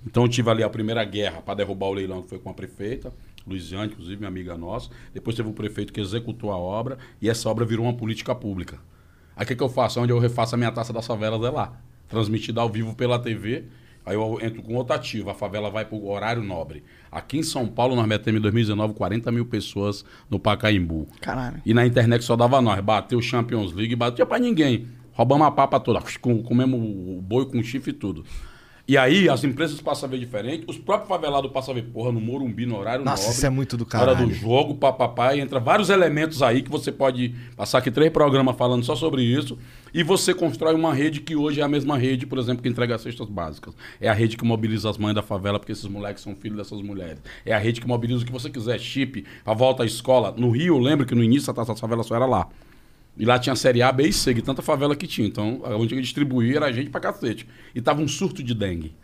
Então 0.06 0.22
eu 0.22 0.28
tive 0.28 0.48
ali 0.48 0.62
a 0.62 0.70
primeira 0.70 1.04
guerra 1.04 1.42
para 1.42 1.56
derrubar 1.56 1.88
o 1.88 1.92
leilão, 1.92 2.22
que 2.22 2.30
foi 2.30 2.38
com 2.38 2.48
a 2.48 2.54
prefeita, 2.54 3.12
Luiziane, 3.46 3.92
inclusive, 3.92 4.16
minha 4.16 4.28
amiga 4.28 4.56
nossa. 4.56 4.88
Depois 5.12 5.36
teve 5.36 5.50
o 5.50 5.52
prefeito 5.52 5.92
que 5.92 6.00
executou 6.00 6.50
a 6.50 6.56
obra 6.56 6.96
e 7.20 7.28
essa 7.28 7.46
obra 7.50 7.66
virou 7.66 7.84
uma 7.84 7.92
política 7.92 8.34
pública. 8.34 8.78
Aí 9.36 9.44
o 9.44 9.46
que, 9.46 9.54
que 9.54 9.62
eu 9.62 9.68
faço? 9.68 10.00
Onde 10.00 10.14
eu 10.14 10.18
refaço 10.18 10.54
a 10.54 10.58
minha 10.58 10.72
taça 10.72 10.94
das 10.94 11.06
favelas 11.06 11.42
é 11.42 11.50
lá. 11.50 11.78
Transmitida 12.08 12.62
ao 12.62 12.70
vivo 12.70 12.94
pela 12.94 13.18
TV. 13.18 13.64
Aí 14.06 14.16
eu 14.16 14.38
entro 14.40 14.62
com 14.62 14.76
outro 14.76 14.94
ativo, 14.94 15.28
a 15.28 15.34
favela 15.34 15.70
vai 15.70 15.84
para 15.84 15.94
o 15.94 16.08
horário 16.08 16.42
nobre. 16.42 16.82
Aqui 17.10 17.38
em 17.38 17.42
São 17.42 17.66
Paulo, 17.66 17.96
nós 17.96 18.06
metemos 18.06 18.38
em 18.38 18.42
2019 18.42 18.94
40 18.94 19.32
mil 19.32 19.44
pessoas 19.46 20.04
no 20.30 20.38
Pacaembu. 20.38 21.08
Caralho. 21.20 21.60
E 21.66 21.74
na 21.74 21.84
internet 21.86 22.24
só 22.24 22.36
dava 22.36 22.60
nós. 22.62 22.80
Bateu 22.80 23.20
Champions 23.20 23.72
League, 23.72 23.96
batia 23.96 24.24
pra 24.24 24.38
ninguém. 24.38 24.86
Roubamos 25.12 25.46
a 25.46 25.50
papa 25.50 25.80
toda. 25.80 26.00
Com- 26.20 26.42
Comemos 26.42 26.80
o 26.80 27.20
boi 27.20 27.46
com 27.46 27.62
chifre 27.62 27.90
e 27.90 27.94
tudo. 27.94 28.24
E 28.88 28.96
aí 28.98 29.28
as 29.28 29.44
empresas 29.44 29.80
passam 29.80 30.08
a 30.08 30.10
ver 30.10 30.18
diferente. 30.18 30.64
Os 30.66 30.76
próprios 30.76 31.08
favelados 31.08 31.50
passam 31.52 31.72
a 31.72 31.74
ver, 31.76 31.82
porra, 31.84 32.10
no 32.10 32.20
Morumbi, 32.20 32.66
no 32.66 32.76
horário 32.76 33.04
Nossa, 33.04 33.22
nobre. 33.22 33.36
isso 33.36 33.46
é 33.46 33.50
muito 33.50 33.76
do 33.76 33.86
na 33.92 34.00
Hora 34.00 34.14
do 34.16 34.32
jogo, 34.32 34.74
papapá. 34.74 35.34
E 35.34 35.40
entra 35.40 35.60
vários 35.60 35.90
elementos 35.90 36.42
aí 36.42 36.60
que 36.62 36.70
você 36.70 36.90
pode 36.90 37.32
passar 37.56 37.78
aqui 37.78 37.90
três 37.90 38.10
programas 38.12 38.56
falando 38.56 38.82
só 38.84 38.96
sobre 38.96 39.22
isso. 39.22 39.56
E 39.92 40.02
você 40.02 40.32
constrói 40.32 40.74
uma 40.74 40.94
rede 40.94 41.20
que 41.20 41.34
hoje 41.34 41.60
é 41.60 41.64
a 41.64 41.68
mesma 41.68 41.98
rede, 41.98 42.26
por 42.26 42.38
exemplo, 42.38 42.62
que 42.62 42.68
entrega 42.68 42.94
as 42.94 43.02
cestas 43.02 43.28
básicas. 43.28 43.74
É 44.00 44.08
a 44.08 44.12
rede 44.12 44.36
que 44.36 44.44
mobiliza 44.44 44.88
as 44.88 44.98
mães 44.98 45.14
da 45.14 45.22
favela, 45.22 45.58
porque 45.58 45.72
esses 45.72 45.86
moleques 45.86 46.22
são 46.22 46.34
filhos 46.34 46.58
dessas 46.58 46.80
mulheres. 46.82 47.20
É 47.44 47.52
a 47.52 47.58
rede 47.58 47.80
que 47.80 47.86
mobiliza 47.86 48.22
o 48.22 48.26
que 48.26 48.32
você 48.32 48.48
quiser, 48.50 48.78
chip, 48.78 49.24
a 49.44 49.54
volta 49.54 49.82
à 49.82 49.86
escola. 49.86 50.34
No 50.36 50.50
Rio, 50.50 50.76
eu 50.76 50.78
lembro 50.78 51.06
que 51.06 51.14
no 51.14 51.22
início 51.22 51.50
a 51.50 51.54
taça 51.54 51.72
das 51.72 51.80
favelas 51.80 52.06
só 52.06 52.16
era 52.16 52.26
lá. 52.26 52.48
E 53.16 53.24
lá 53.24 53.38
tinha 53.38 53.54
série 53.56 53.82
A, 53.82 53.92
B 53.92 54.08
e 54.08 54.12
C, 54.12 54.32
de 54.32 54.42
tanta 54.42 54.62
favela 54.62 54.94
que 54.94 55.06
tinha. 55.06 55.26
Então, 55.26 55.60
onde 55.64 56.00
distribuir 56.00 56.56
era 56.56 56.72
gente 56.72 56.90
pra 56.90 57.00
cacete. 57.00 57.46
E 57.74 57.80
tava 57.80 58.00
um 58.00 58.08
surto 58.08 58.42
de 58.42 58.54
dengue. 58.54 58.94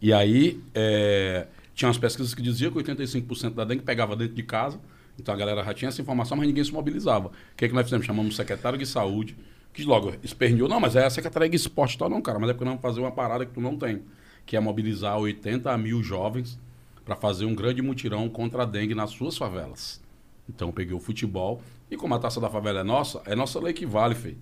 E 0.00 0.12
aí, 0.12 0.60
é, 0.74 1.46
tinha 1.74 1.88
umas 1.88 1.98
pesquisas 1.98 2.34
que 2.34 2.42
diziam 2.42 2.70
que 2.70 2.78
85% 2.78 3.54
da 3.54 3.64
dengue 3.64 3.82
pegava 3.82 4.16
dentro 4.16 4.34
de 4.34 4.42
casa. 4.42 4.78
Então 5.18 5.34
a 5.34 5.36
galera 5.36 5.62
já 5.64 5.74
tinha 5.74 5.88
essa 5.88 6.00
informação, 6.00 6.36
mas 6.36 6.46
ninguém 6.46 6.64
se 6.64 6.72
mobilizava. 6.72 7.28
O 7.28 7.32
que, 7.56 7.64
é 7.64 7.68
que 7.68 7.74
nós 7.74 7.84
fizemos? 7.84 8.06
Chamamos 8.06 8.34
o 8.34 8.36
secretário 8.36 8.78
de 8.78 8.86
saúde, 8.86 9.36
que 9.72 9.84
logo 9.84 10.14
esperneou. 10.22 10.68
Não, 10.68 10.80
mas 10.80 10.96
é 10.96 11.04
a 11.04 11.10
secretaria 11.10 11.48
de 11.48 11.56
esporte 11.56 11.94
e 11.94 11.98
tal, 11.98 12.08
não, 12.08 12.20
cara. 12.20 12.38
Mas 12.38 12.50
é 12.50 12.52
porque 12.52 12.64
vamos 12.64 12.82
fazer 12.82 13.00
uma 13.00 13.12
parada 13.12 13.46
que 13.46 13.52
tu 13.52 13.60
não 13.60 13.76
tem. 13.76 14.02
Que 14.44 14.56
é 14.56 14.60
mobilizar 14.60 15.18
80 15.18 15.76
mil 15.78 16.02
jovens 16.02 16.58
para 17.04 17.16
fazer 17.16 17.44
um 17.44 17.54
grande 17.54 17.82
mutirão 17.82 18.28
contra 18.28 18.62
a 18.62 18.66
dengue 18.66 18.94
nas 18.94 19.10
suas 19.10 19.36
favelas. 19.36 20.00
Então 20.48 20.68
eu 20.68 20.72
peguei 20.72 20.94
o 20.94 21.00
futebol. 21.00 21.62
E 21.90 21.96
como 21.96 22.14
a 22.14 22.18
taça 22.18 22.40
da 22.40 22.48
favela 22.48 22.80
é 22.80 22.84
nossa, 22.84 23.22
é 23.26 23.34
nossa 23.34 23.60
lei 23.60 23.72
que 23.72 23.86
vale, 23.86 24.14
feio. 24.14 24.38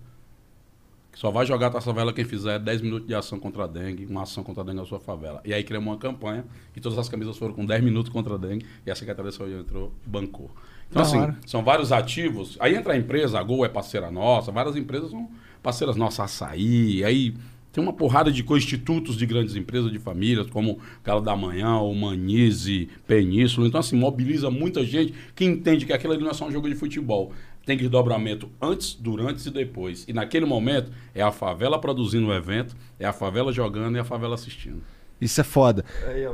Só 1.14 1.30
vai 1.30 1.44
jogar 1.44 1.66
a 1.66 1.70
taça 1.70 1.86
favela 1.86 2.12
quem 2.12 2.24
fizer 2.24 2.58
10 2.60 2.80
minutos 2.80 3.08
de 3.08 3.14
ação 3.14 3.40
contra 3.40 3.64
a 3.64 3.66
dengue, 3.66 4.06
uma 4.06 4.22
ação 4.22 4.44
contra 4.44 4.62
a 4.62 4.66
dengue 4.66 4.78
na 4.78 4.84
sua 4.84 5.00
favela. 5.00 5.40
E 5.44 5.52
aí 5.52 5.64
criamos 5.64 5.88
uma 5.88 5.98
campanha 5.98 6.44
e 6.76 6.80
todas 6.80 6.96
as 6.96 7.08
camisas 7.08 7.36
foram 7.36 7.54
com 7.54 7.66
10 7.66 7.82
minutos 7.82 8.12
contra 8.12 8.34
a 8.34 8.38
dengue 8.38 8.64
e 8.86 8.90
a 8.90 8.94
Secretaria 8.94 9.30
de 9.30 9.36
Saúde 9.36 9.54
entrou, 9.54 9.92
bancou. 10.06 10.50
Então, 10.90 11.02
Da 11.02 11.08
assim, 11.08 11.18
hora. 11.18 11.36
são 11.46 11.62
vários 11.62 11.92
ativos. 11.92 12.56
Aí 12.60 12.74
entra 12.74 12.92
a 12.94 12.96
empresa, 12.96 13.38
a 13.38 13.42
Gol 13.42 13.64
é 13.64 13.68
parceira 13.68 14.10
nossa, 14.10 14.50
várias 14.50 14.76
empresas 14.76 15.10
são 15.10 15.28
parceiras 15.62 15.96
nossas, 15.96 16.20
Açaí, 16.20 17.04
aí 17.04 17.34
tem 17.72 17.82
uma 17.84 17.92
porrada 17.92 18.32
de 18.32 18.42
coisas, 18.42 18.64
institutos 18.64 19.16
de 19.16 19.26
grandes 19.26 19.54
empresas, 19.54 19.92
de 19.92 19.98
famílias, 19.98 20.48
como 20.48 20.78
Galo 21.04 21.20
da 21.20 21.36
Manhã, 21.36 21.76
o 21.76 21.94
Manize, 21.94 22.88
Península. 23.06 23.68
Então, 23.68 23.78
assim, 23.78 23.96
mobiliza 23.96 24.50
muita 24.50 24.84
gente 24.84 25.14
que 25.34 25.44
entende 25.44 25.84
que 25.84 25.92
aquilo 25.92 26.14
ali 26.14 26.22
não 26.22 26.30
é 26.30 26.34
só 26.34 26.46
um 26.46 26.50
jogo 26.50 26.68
de 26.68 26.74
futebol. 26.74 27.32
Tem 27.66 27.76
desdobramento 27.76 28.48
antes, 28.60 28.94
durante 28.94 29.46
e 29.46 29.50
depois. 29.50 30.06
E 30.08 30.12
naquele 30.14 30.46
momento 30.46 30.90
é 31.14 31.22
a 31.22 31.30
favela 31.30 31.78
produzindo 31.78 32.28
o 32.28 32.32
evento, 32.32 32.74
é 32.98 33.04
a 33.04 33.12
favela 33.12 33.52
jogando 33.52 33.96
e 33.96 33.98
a 34.00 34.04
favela 34.04 34.34
assistindo. 34.34 34.82
Isso 35.20 35.40
é 35.40 35.44
foda. 35.44 35.84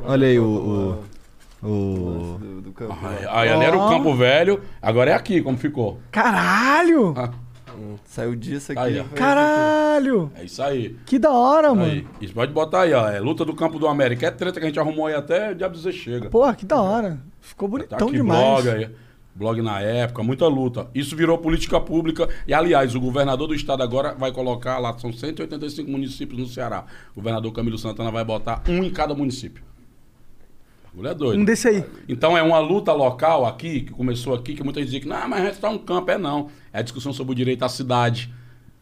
Olha 0.05 0.27
aí 0.27 0.39
o. 0.39 0.45
o, 0.45 1.03
o- 1.65 2.37
Do, 2.39 2.61
do 2.61 2.71
campo. 2.71 2.95
Aí, 3.03 3.25
aí 3.29 3.49
ali 3.49 3.65
era 3.65 3.77
o. 3.77 3.89
Campo 3.89 4.13
Velho, 4.15 4.61
agora 4.81 5.11
é 5.11 5.13
aqui, 5.13 5.41
como 5.41 5.57
ficou. 5.57 5.99
Caralho! 6.11 7.13
Ah, 7.17 7.29
Hum, 7.77 7.95
Saiu 8.05 8.35
disso 8.37 8.71
aqui. 8.71 8.79
Aí, 8.81 9.03
Caralho! 9.13 10.31
é 10.35 10.45
isso 10.45 10.63
aí. 10.63 10.95
Que 11.05 11.19
da 11.19 11.31
hora, 11.31 11.73
mano. 11.75 11.91
Aí, 11.91 12.07
isso 12.21 12.33
pode 12.33 12.53
botar 12.53 12.83
aí, 12.83 12.93
ó. 12.93 13.09
É 13.09 13.19
luta 13.19 13.43
do 13.43 13.53
campo 13.53 13.77
do 13.77 13.85
América. 13.85 14.25
É 14.27 14.31
treta 14.31 14.59
que 14.61 14.65
a 14.65 14.69
gente 14.69 14.79
arrumou 14.79 15.07
aí 15.07 15.13
até 15.13 15.51
o 15.51 15.55
diabo 15.55 15.75
dizer 15.75 15.91
chega. 15.91 16.29
Porra, 16.29 16.55
que 16.55 16.65
da 16.65 16.81
hora. 16.81 17.19
Ficou 17.41 17.67
Tá 17.67 17.71
bonitão 17.71 18.07
aqui 18.07 18.15
demais. 18.17 18.63
blog 18.63 18.69
aí. 18.69 18.89
Blog 19.35 19.61
na 19.61 19.81
época, 19.81 20.23
muita 20.23 20.47
luta. 20.47 20.87
Isso 20.95 21.13
virou 21.17 21.37
política 21.37 21.77
pública. 21.81 22.29
E, 22.47 22.53
aliás, 22.53 22.95
o 22.95 23.01
governador 23.01 23.49
do 23.49 23.53
estado 23.53 23.83
agora 23.83 24.15
vai 24.17 24.31
colocar 24.31 24.77
lá, 24.79 24.97
são 24.97 25.11
185 25.11 25.91
municípios 25.91 26.39
no 26.39 26.47
Ceará. 26.47 26.85
O 27.11 27.15
governador 27.15 27.51
Camilo 27.51 27.77
Santana 27.77 28.09
vai 28.09 28.23
botar 28.23 28.63
um 28.69 28.81
em 28.85 28.89
cada 28.89 29.13
município. 29.13 29.61
Bagulho 30.95 31.09
é 31.09 31.13
doido. 31.13 31.39
Um 31.41 31.45
desse 31.45 31.67
aí. 31.67 31.83
Então 32.07 32.37
é 32.37 32.41
uma 32.41 32.59
luta 32.59 32.93
local 32.93 33.45
aqui, 33.45 33.81
que 33.81 33.91
começou 33.91 34.33
aqui, 34.33 34.53
que 34.55 34.63
muita 34.63 34.79
gente 34.79 34.87
dizia 34.87 35.01
que 35.01 35.07
não, 35.07 35.27
mas 35.27 35.41
a 35.41 35.45
gente 35.45 35.55
está 35.55 35.69
um 35.69 35.77
campo. 35.77 36.09
É 36.09 36.17
não. 36.17 36.49
É 36.71 36.79
a 36.79 36.81
discussão 36.81 37.11
sobre 37.11 37.33
o 37.33 37.35
direito 37.35 37.63
à 37.63 37.69
cidade. 37.69 38.33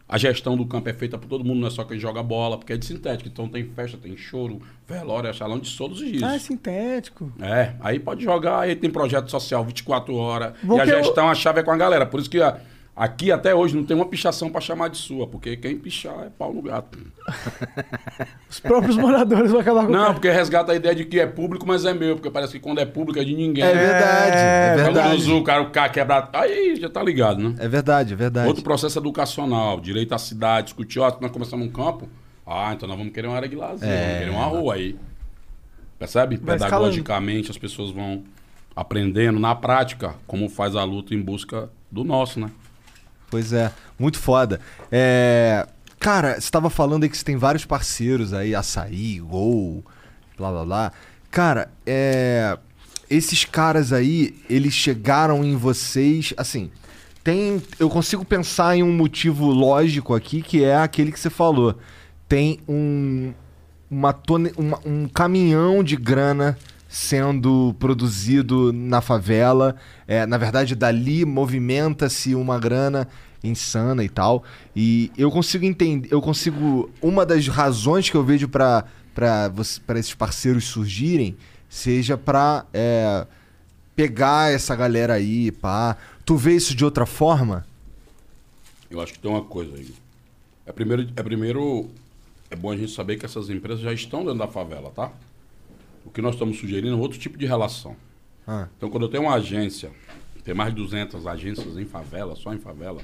A 0.06 0.18
gestão 0.18 0.54
do 0.56 0.66
campo 0.66 0.88
é 0.88 0.92
feita 0.92 1.16
por 1.18 1.26
todo 1.26 1.42
mundo, 1.44 1.60
não 1.60 1.66
é 1.66 1.70
só 1.70 1.82
quem 1.82 1.98
joga 1.98 2.22
bola, 2.22 2.58
porque 2.58 2.74
é 2.74 2.76
de 2.76 2.84
sintético. 2.84 3.28
Então 3.28 3.48
tem 3.48 3.64
festa, 3.64 3.96
tem 3.96 4.16
choro, 4.16 4.60
velório, 4.86 5.28
é 5.28 5.32
salão 5.32 5.58
de 5.58 5.74
todos 5.76 6.00
os 6.00 6.06
dias. 6.08 6.22
Ah, 6.22 6.34
é 6.36 6.38
sintético. 6.38 7.32
É, 7.40 7.72
aí 7.80 7.98
pode 7.98 8.22
jogar, 8.22 8.60
aí 8.60 8.76
tem 8.76 8.90
projeto 8.90 9.30
social 9.30 9.64
24 9.64 10.14
horas. 10.14 10.52
Vou 10.62 10.76
e 10.76 10.80
a 10.82 10.84
que 10.84 10.90
eu- 10.92 11.02
gestão, 11.02 11.28
a 11.28 11.34
chave 11.34 11.60
é 11.60 11.62
com 11.62 11.70
a 11.70 11.76
galera. 11.76 12.04
Por 12.06 12.20
isso 12.20 12.28
que 12.30 12.40
a- 12.40 12.58
aqui 12.96 13.32
até 13.32 13.54
hoje 13.54 13.74
não 13.76 13.84
tem 13.84 13.96
uma 13.96 14.06
pichação 14.06 14.50
pra 14.50 14.60
chamar 14.60 14.88
de 14.88 14.96
sua, 14.98 15.26
porque 15.26 15.56
quem 15.56 15.76
pichar 15.76 16.14
é 16.26 16.30
pau 16.30 16.52
no 16.52 16.62
gato. 16.62 16.98
Os 18.48 18.60
próprios 18.60 18.96
moradores 18.96 19.50
vão 19.50 19.60
acabar 19.60 19.86
com 19.86 19.92
o 19.92 19.92
Não, 19.92 20.12
porque 20.14 20.30
resgata 20.30 20.72
a 20.72 20.74
ideia 20.74 20.94
de 20.94 21.04
que 21.04 21.18
é 21.18 21.26
público, 21.26 21.66
mas 21.66 21.84
é 21.84 21.92
meu, 21.92 22.16
porque 22.16 22.30
parece 22.30 22.52
que 22.52 22.60
quando 22.60 22.78
é 22.78 22.84
público 22.86 23.18
é 23.18 23.24
de 23.24 23.34
ninguém. 23.34 23.64
É 23.64 23.72
verdade, 23.74 24.36
é 24.36 24.74
Quando 24.84 24.94
verdade. 24.94 25.16
usa 25.16 25.34
o 25.34 25.42
cara, 25.42 25.62
o 25.62 25.70
cara 25.70 25.88
quebra. 25.88 26.28
Aí 26.32 26.76
já 26.76 26.88
tá 26.88 27.02
ligado, 27.02 27.42
né? 27.42 27.54
É 27.58 27.68
verdade, 27.68 28.12
é 28.12 28.16
verdade. 28.16 28.46
Outro 28.48 28.62
processo 28.62 28.98
educacional, 28.98 29.80
direito 29.80 30.14
à 30.14 30.18
cidade, 30.18 30.66
discutir, 30.66 31.00
ó, 31.00 31.12
nós 31.20 31.30
começamos 31.30 31.66
um 31.66 31.70
campo, 31.70 32.08
ah, 32.46 32.72
então 32.74 32.88
nós 32.88 32.96
vamos 32.96 33.12
querer 33.12 33.26
uma 33.28 33.36
área 33.36 33.48
de 33.48 33.56
lazer, 33.56 33.88
É. 33.88 34.02
vamos 34.04 34.18
querer 34.18 34.30
uma 34.30 34.44
rua 34.46 34.74
aí. 34.74 34.96
Percebe? 35.98 36.36
Vai 36.36 36.58
Pedagogicamente 36.58 37.50
as 37.50 37.58
pessoas 37.58 37.90
vão 37.90 38.22
aprendendo 38.76 39.38
na 39.38 39.54
prática 39.54 40.14
como 40.26 40.48
faz 40.48 40.74
a 40.76 40.84
luta 40.84 41.14
em 41.14 41.22
busca 41.22 41.70
do 41.90 42.04
nosso, 42.04 42.38
né? 42.40 42.50
Pois 43.34 43.52
é, 43.52 43.72
muito 43.98 44.16
foda. 44.16 44.60
É, 44.92 45.66
Cara, 45.98 46.40
você 46.40 46.48
tava 46.48 46.70
falando 46.70 47.02
aí 47.02 47.08
que 47.08 47.18
você 47.18 47.24
tem 47.24 47.36
vários 47.36 47.64
parceiros 47.64 48.32
aí, 48.32 48.54
Açaí, 48.54 49.18
Gol, 49.18 49.84
blá 50.38 50.52
blá 50.52 50.64
blá. 50.64 50.92
Cara, 51.32 51.68
é. 51.84 52.56
Esses 53.10 53.44
caras 53.44 53.92
aí, 53.92 54.36
eles 54.48 54.72
chegaram 54.72 55.42
em 55.44 55.56
vocês, 55.56 56.32
assim. 56.36 56.70
Tem. 57.24 57.60
Eu 57.76 57.90
consigo 57.90 58.24
pensar 58.24 58.76
em 58.76 58.84
um 58.84 58.92
motivo 58.92 59.46
lógico 59.46 60.14
aqui, 60.14 60.42
que 60.42 60.62
é 60.62 60.76
aquele 60.76 61.10
que 61.10 61.18
você 61.18 61.28
falou. 61.28 61.76
Tem 62.28 62.60
um. 62.68 63.32
Uma 63.90 64.12
tone, 64.12 64.52
uma- 64.56 64.78
um 64.86 65.08
caminhão 65.08 65.82
de 65.82 65.96
grana 65.96 66.56
sendo 66.94 67.74
produzido 67.76 68.72
na 68.72 69.00
favela. 69.00 69.74
É, 70.06 70.24
na 70.24 70.38
verdade, 70.38 70.76
dali 70.76 71.24
movimenta-se 71.24 72.36
uma 72.36 72.56
grana 72.56 73.08
insana 73.42 74.04
e 74.04 74.08
tal. 74.08 74.44
E 74.76 75.10
eu 75.18 75.28
consigo 75.28 75.64
entender, 75.64 76.08
eu 76.12 76.22
consigo. 76.22 76.88
Uma 77.02 77.26
das 77.26 77.48
razões 77.48 78.08
que 78.08 78.16
eu 78.16 78.22
vejo 78.22 78.48
para 78.48 78.84
para 79.12 79.98
esses 79.98 80.14
parceiros 80.14 80.64
surgirem 80.64 81.36
seja 81.68 82.16
para 82.16 82.64
pegar 83.96 84.52
essa 84.52 84.76
galera 84.76 85.14
aí, 85.14 85.50
pá. 85.50 85.96
Tu 86.24 86.36
vê 86.36 86.54
isso 86.54 86.74
de 86.74 86.84
outra 86.84 87.06
forma? 87.06 87.66
Eu 88.88 89.00
acho 89.00 89.14
que 89.14 89.18
tem 89.18 89.30
uma 89.30 89.42
coisa 89.42 89.76
aí. 89.76 89.92
É 90.64 90.72
primeiro, 90.72 91.08
é 91.16 91.22
primeiro, 91.22 91.90
é 92.50 92.56
bom 92.56 92.70
a 92.70 92.76
gente 92.76 92.92
saber 92.92 93.16
que 93.16 93.26
essas 93.26 93.50
empresas 93.50 93.80
já 93.80 93.92
estão 93.92 94.20
dentro 94.20 94.38
da 94.38 94.48
favela, 94.48 94.90
tá? 94.90 95.12
O 96.04 96.10
que 96.10 96.20
nós 96.20 96.34
estamos 96.34 96.58
sugerindo 96.58 96.94
é 96.94 96.98
outro 96.98 97.18
tipo 97.18 97.38
de 97.38 97.46
relação. 97.46 97.96
Ah. 98.46 98.68
Então, 98.76 98.90
quando 98.90 99.04
eu 99.04 99.08
tenho 99.08 99.24
uma 99.24 99.34
agência, 99.34 99.90
tem 100.44 100.54
mais 100.54 100.74
de 100.74 100.80
200 100.80 101.26
agências 101.26 101.78
em 101.78 101.84
favela, 101.84 102.36
só 102.36 102.52
em 102.52 102.58
favela, 102.58 103.00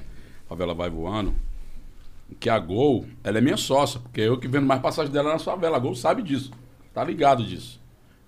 favela 0.48 0.74
vai 0.74 0.90
voando, 0.90 1.34
que 2.38 2.48
a 2.48 2.58
Gol, 2.58 3.06
ela 3.24 3.38
é 3.38 3.40
minha 3.40 3.56
sócia, 3.56 3.98
porque 4.00 4.20
eu 4.20 4.38
que 4.38 4.46
vendo 4.46 4.66
mais 4.66 4.80
passagem 4.80 5.12
dela 5.12 5.32
na 5.32 5.38
favela. 5.38 5.76
A 5.76 5.80
Gol 5.80 5.94
sabe 5.94 6.22
disso, 6.22 6.50
tá 6.92 7.02
ligado 7.02 7.44
disso. 7.44 7.80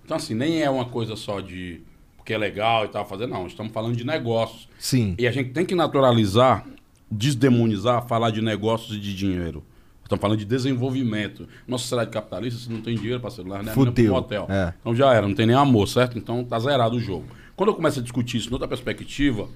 Então, 0.03 0.17
assim, 0.17 0.33
nem 0.33 0.61
é 0.61 0.69
uma 0.69 0.85
coisa 0.85 1.15
só 1.15 1.39
de 1.39 1.81
porque 2.23 2.33
é 2.33 2.37
legal 2.37 2.85
e 2.85 2.87
tal, 2.87 3.05
fazer, 3.05 3.27
não. 3.27 3.45
Estamos 3.45 3.73
falando 3.73 3.97
de 3.97 4.05
negócios. 4.05 4.69
Sim. 4.79 5.13
E 5.19 5.27
a 5.27 5.31
gente 5.31 5.51
tem 5.51 5.65
que 5.65 5.75
naturalizar, 5.75 6.65
desdemonizar, 7.11 8.07
falar 8.07 8.31
de 8.31 8.41
negócios 8.41 8.95
e 8.95 8.99
de 8.99 9.13
dinheiro. 9.13 9.61
Estamos 10.03 10.21
falando 10.21 10.37
de 10.37 10.45
desenvolvimento. 10.45 11.47
Nossa 11.67 11.83
sociedade 11.83 12.11
capitalista, 12.11 12.59
se 12.59 12.69
não 12.71 12.81
tem 12.81 12.95
dinheiro 12.95 13.19
para 13.19 13.29
celular, 13.29 13.63
né? 13.63 13.73
Fudeu, 13.73 14.13
Um 14.13 14.17
hotel. 14.17 14.45
é. 14.49 14.73
Então 14.79 14.93
já 14.95 15.13
era, 15.13 15.27
não 15.27 15.33
tem 15.35 15.45
nem 15.45 15.55
amor, 15.55 15.87
certo? 15.87 16.17
Então 16.17 16.43
tá 16.43 16.59
zerado 16.59 16.97
o 16.97 16.99
jogo. 16.99 17.25
Quando 17.55 17.69
eu 17.69 17.75
começo 17.75 17.99
a 17.99 18.03
discutir 18.03 18.37
isso 18.37 18.49
noutra 18.49 18.67
perspectiva, 18.67 19.47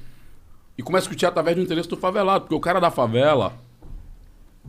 e 0.78 0.84
começo 0.84 1.08
a 1.08 1.10
discutir 1.10 1.26
através 1.26 1.56
do 1.56 1.64
interesse 1.64 1.90
do 1.90 1.98
favelado, 1.98 2.42
porque 2.42 2.56
o 2.56 2.60
cara 2.60 2.80
da 2.80 2.92
favela, 2.92 3.54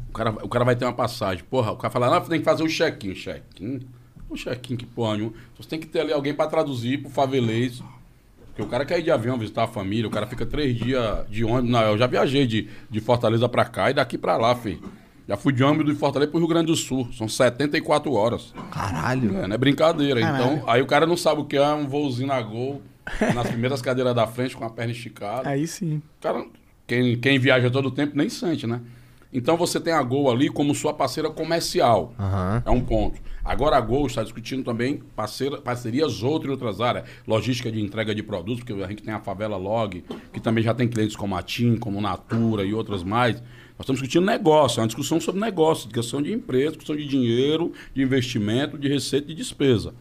o 0.08 0.12
cara, 0.12 0.30
o 0.42 0.48
cara 0.48 0.64
vai 0.64 0.74
ter 0.74 0.84
uma 0.84 0.92
passagem. 0.94 1.44
Porra, 1.44 1.72
o 1.72 1.76
cara 1.76 1.92
fala, 1.92 2.10
não, 2.10 2.20
tem 2.22 2.38
que 2.38 2.44
fazer 2.44 2.62
o 2.62 2.68
check-in. 2.68 3.14
Check-in? 3.14 3.80
O 4.28 4.34
check-in, 4.34 4.76
que 4.76 4.86
porra 4.86 5.16
nenhuma. 5.16 5.34
Você 5.58 5.68
tem 5.68 5.78
que 5.78 5.86
ter 5.86 6.00
ali 6.00 6.12
alguém 6.12 6.34
para 6.34 6.48
traduzir 6.50 6.98
pro 7.02 7.10
favelês. 7.10 7.82
Porque 8.48 8.62
o 8.62 8.66
cara 8.66 8.84
quer 8.84 8.98
ir 8.98 9.02
de 9.02 9.10
avião 9.10 9.38
visitar 9.38 9.64
a 9.64 9.68
família, 9.68 10.08
o 10.08 10.10
cara 10.10 10.26
fica 10.26 10.44
três 10.44 10.76
dias 10.76 11.28
de 11.28 11.44
ônibus. 11.44 11.70
Não, 11.70 11.80
eu 11.82 11.98
já 11.98 12.06
viajei 12.06 12.46
de, 12.46 12.68
de 12.90 13.00
Fortaleza 13.00 13.48
para 13.48 13.64
cá 13.64 13.90
e 13.90 13.94
daqui 13.94 14.18
para 14.18 14.36
lá, 14.36 14.54
filho. 14.56 14.82
Já 15.28 15.36
fui 15.36 15.52
de 15.52 15.62
ônibus 15.62 15.92
de 15.92 15.98
Fortaleza 15.98 16.30
pro 16.30 16.40
Rio 16.40 16.48
Grande 16.48 16.68
do 16.68 16.74
Sul. 16.74 17.06
São 17.12 17.28
74 17.28 18.10
horas. 18.12 18.54
Caralho. 18.70 19.36
É, 19.36 19.46
não 19.46 19.54
é 19.54 19.58
brincadeira. 19.58 20.20
Caralho. 20.20 20.56
Então, 20.56 20.70
aí 20.70 20.80
o 20.80 20.86
cara 20.86 21.06
não 21.06 21.18
sabe 21.18 21.42
o 21.42 21.44
que 21.44 21.56
é 21.58 21.68
um 21.74 21.86
voozinho 21.86 22.28
na 22.28 22.40
gol, 22.40 22.80
nas 23.34 23.46
primeiras 23.46 23.82
cadeiras 23.82 24.14
da 24.14 24.26
frente, 24.26 24.56
com 24.56 24.64
a 24.64 24.70
perna 24.70 24.92
esticada. 24.92 25.46
Aí 25.46 25.66
sim. 25.66 26.00
Cara, 26.18 26.46
quem, 26.86 27.18
quem 27.18 27.38
viaja 27.38 27.70
todo 27.70 27.88
o 27.88 27.90
tempo 27.90 28.16
nem 28.16 28.30
sente, 28.30 28.66
né? 28.66 28.80
Então 29.30 29.58
você 29.58 29.78
tem 29.78 29.92
a 29.92 30.02
Gol 30.02 30.30
ali 30.30 30.48
como 30.48 30.74
sua 30.74 30.94
parceira 30.94 31.28
comercial. 31.28 32.14
Aham. 32.18 32.62
É 32.64 32.70
um 32.70 32.80
ponto. 32.80 33.20
Agora 33.44 33.76
a 33.76 33.80
Gol 33.80 34.06
está 34.06 34.22
discutindo 34.22 34.64
também 34.64 35.02
parceira, 35.14 35.60
parcerias 35.60 36.22
outras 36.22 36.48
em 36.48 36.52
outras 36.52 36.80
áreas. 36.80 37.04
Logística 37.26 37.70
de 37.70 37.80
entrega 37.80 38.14
de 38.14 38.22
produtos, 38.22 38.64
porque 38.64 38.82
a 38.82 38.86
gente 38.86 39.02
tem 39.02 39.12
a 39.12 39.20
Favela 39.20 39.58
Log, 39.58 40.02
que 40.32 40.40
também 40.40 40.64
já 40.64 40.72
tem 40.72 40.88
clientes 40.88 41.14
como 41.14 41.36
a 41.36 41.42
TIM, 41.42 41.76
como 41.76 42.00
Natura 42.00 42.64
e 42.64 42.72
outras 42.72 43.02
mais. 43.02 43.42
Nós 43.78 43.84
estamos 43.84 44.00
discutindo 44.00 44.26
negócio, 44.26 44.80
é 44.80 44.82
uma 44.82 44.88
discussão 44.88 45.20
sobre 45.20 45.40
negócio, 45.40 45.88
questão 45.88 46.20
de 46.20 46.32
empresa, 46.32 46.74
questão 46.76 46.96
de 46.96 47.06
dinheiro, 47.06 47.72
de 47.94 48.02
investimento, 48.02 48.76
de 48.76 48.88
receita 48.88 49.30
e 49.30 49.34
de 49.34 49.40
despesa. 49.40 49.94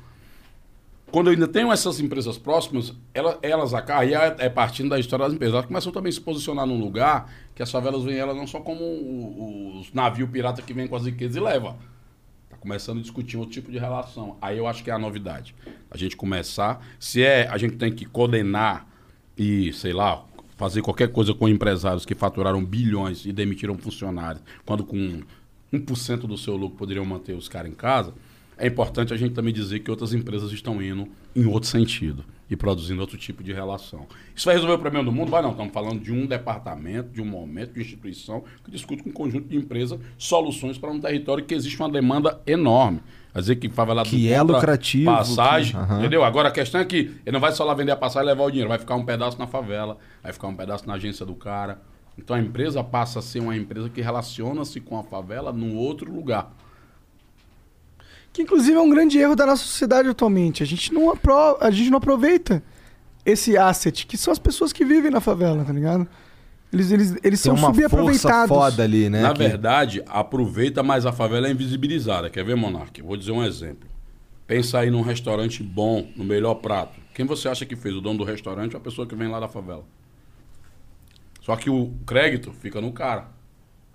Quando 1.12 1.28
eu 1.28 1.34
ainda 1.34 1.48
tenho 1.48 1.72
essas 1.72 2.00
empresas 2.00 2.38
próximas, 2.40 2.94
ela- 3.14 3.38
elas, 3.42 3.74
acá- 3.76 4.00
aí 4.00 4.14
é 4.14 4.36
é 4.40 4.50
partindo 4.50 4.90
da 4.90 5.00
história 5.00 5.26
das 5.26 5.34
empresas, 5.34 5.54
elas 5.54 5.66
começam 5.68 5.92
também 5.92 6.10
a 6.10 6.12
se 6.14 6.20
posicionar 6.20 6.66
num 6.66 6.80
lugar 6.80 7.32
que 7.56 7.62
as 7.64 7.72
favelas 7.72 8.04
veem 8.04 8.18
elas 8.18 8.36
não 8.36 8.48
só 8.48 8.60
como 8.60 9.80
os 9.80 9.94
navios 9.94 10.30
pirata 10.30 10.62
que 10.62 10.74
vêm 10.74 10.88
com 10.88 10.96
as 10.96 11.06
riquezas 11.06 11.36
e 11.38 11.40
leva. 11.40 11.78
Tá 12.50 12.58
começando 12.58 12.98
a 12.98 13.02
discutir 13.02 13.38
outro 13.38 13.54
tipo 13.54 13.72
de 13.72 13.78
relação. 13.78 14.38
Aí 14.42 14.58
eu 14.58 14.68
acho 14.68 14.84
que 14.84 14.90
é 14.90 14.94
a 14.94 15.00
novidade. 15.00 15.54
A 15.90 15.96
gente 15.98 16.18
começar, 16.18 16.86
se 17.00 17.24
é, 17.24 17.48
a 17.48 17.58
gente 17.58 17.76
tem 17.78 17.94
que 17.94 18.06
condenar 18.06 18.86
e, 19.38 19.72
sei 19.74 19.94
lá, 19.94 20.26
fazer 20.58 20.82
qualquer 20.82 21.10
coisa 21.10 21.34
com 21.34 21.48
empresários 21.48 22.06
que 22.06 22.16
faturaram 22.16 22.66
bilhões 22.66 23.26
e 23.26 23.32
demitiram 23.32 23.78
funcionários, 23.78 24.44
quando 24.66 24.84
com 24.84 25.22
1% 25.72 26.22
do 26.22 26.38
seu 26.38 26.58
lucro 26.58 26.78
poderiam 26.78 27.06
manter 27.06 27.34
os 27.34 27.48
caras 27.48 27.72
em 27.72 27.76
casa, 27.76 28.14
é 28.58 28.66
importante 28.66 29.14
a 29.14 29.18
gente 29.18 29.36
também 29.36 29.54
dizer 29.54 29.80
que 29.80 29.92
outras 29.92 30.14
empresas 30.14 30.52
estão 30.52 30.82
indo 30.82 31.08
em 31.36 31.46
outro 31.46 31.70
sentido 31.70 32.26
e 32.50 32.56
produzindo 32.56 33.00
outro 33.02 33.18
tipo 33.18 33.44
de 33.44 33.54
relação. 33.54 34.08
Isso 34.36 34.46
vai 34.46 34.56
resolver 34.56 34.76
o 34.76 34.80
problema 34.80 35.06
do 35.06 35.12
mundo? 35.12 35.30
Vai 35.30 35.44
não. 35.44 35.52
Estamos 35.52 35.74
falando 35.74 36.02
de 36.02 36.12
um 36.12 36.26
departamento, 36.26 37.10
de 37.10 37.22
um 37.22 37.26
momento, 37.26 37.74
de 37.74 37.82
instituição 37.82 38.44
que 38.64 38.72
discute 38.72 39.04
com 39.04 39.10
um 39.10 39.14
conjunto 39.14 39.48
de 39.48 39.58
empresas 39.58 40.00
soluções 40.18 40.78
para 40.78 40.90
um 40.90 41.00
território 41.00 41.46
que 41.46 41.54
existe 41.54 41.78
uma 41.80 41.90
demanda 41.90 42.42
enorme. 42.48 43.02
Quer 43.38 43.42
dizer 43.42 43.56
que 43.58 43.70
favelado 43.70 44.10
Que 44.10 44.34
é 44.34 44.40
compra 44.40 44.56
lucrativo, 44.56 45.12
Passagem, 45.12 45.72
que- 45.74 45.78
aham. 45.78 46.00
entendeu? 46.00 46.24
Agora 46.24 46.48
a 46.48 46.52
questão 46.52 46.82
é 46.82 46.86
que 46.86 46.98
ele 47.24 47.32
não 47.34 47.40
vai 47.40 47.52
só 47.52 47.64
lá 47.64 47.76
vender 47.76 47.92
a 47.92 47.96
passagem 47.96 48.28
e 48.28 48.32
levar 48.32 48.44
o 48.46 48.50
dinheiro, 48.50 48.68
vai 48.68 48.80
ficar 48.80 48.96
um 48.96 49.06
pedaço 49.06 49.38
na 49.38 49.46
favela, 49.46 49.96
vai 50.24 50.34
ficar 50.34 50.48
um 50.48 50.56
pedaço 50.56 50.88
na 50.88 50.96
agência 50.96 51.24
do 51.24 51.36
cara. 51.36 51.80
Então 52.18 52.36
a 52.36 52.40
empresa 52.40 52.84
passa 52.84 53.20
a 53.20 53.22
ser 53.22 53.40
uma 53.40 53.56
empresa 53.56 53.90
que 53.90 54.02
relaciona-se 54.02 54.82
com 54.82 54.98
a 54.98 55.04
favela 55.04 55.54
num 55.54 55.76
outro 55.76 56.12
lugar. 56.12 56.52
Que 58.34 58.42
inclusive 58.42 58.76
é 58.76 58.82
um 58.82 58.90
grande 58.90 59.20
erro 59.20 59.36
da 59.36 59.46
nossa 59.46 59.62
sociedade 59.64 60.10
atualmente. 60.10 60.64
A 60.64 60.66
gente 60.66 60.92
não, 60.92 61.12
apro... 61.12 61.58
a 61.62 61.70
gente 61.70 61.92
não 61.92 62.00
aproveita 62.00 62.64
esse 63.24 63.56
asset, 63.56 64.08
que 64.08 64.18
são 64.18 64.32
as 64.32 64.40
pessoas 64.40 64.74
que 64.74 64.84
vivem 64.84 65.12
na 65.12 65.22
favela, 65.22 65.64
tá 65.64 65.72
ligado? 65.72 66.08
Eles, 66.72 66.92
eles, 66.92 67.12
eles 67.24 67.42
Tem 67.42 67.52
são 67.52 67.54
uma 67.56 67.74
força 67.74 67.90
subaproveitados. 67.90 68.50
foda 68.50 68.84
ali, 68.84 69.10
né? 69.10 69.22
Na 69.22 69.32
que- 69.34 69.40
verdade, 69.40 70.04
aproveita, 70.08 70.84
mas 70.84 71.06
a 71.06 71.12
favela 71.14 71.48
é 71.48 71.52
invisibilizada. 71.52 72.30
Quer 72.30 72.44
ver, 72.44 72.56
Monark? 72.56 73.02
Vou 73.02 73.16
dizer 73.16 73.32
um 73.32 73.44
exemplo. 73.44 73.88
Pensa 74.46 74.80
aí 74.80 74.92
num 74.92 75.02
restaurante 75.02 75.64
bom, 75.64 76.10
no 76.16 76.24
melhor 76.26 76.56
prato. 76.56 77.00
Quem 77.14 77.26
você 77.26 77.48
acha 77.48 77.66
que 77.66 77.76
fez? 77.76 77.96
O 77.96 78.02
dono 78.02 78.20
do 78.20 78.24
restaurante 78.24 78.76
ou 78.76 78.80
a 78.80 78.84
pessoa 78.84 79.08
que 79.08 79.16
vem 79.16 79.28
lá 79.30 79.40
da 79.40 79.48
favela? 79.48 79.84
Só 81.42 81.56
que 81.56 81.70
o 81.70 81.94
crédito 82.06 82.52
fica 82.52 82.82
no 82.82 82.92
cara, 82.92 83.28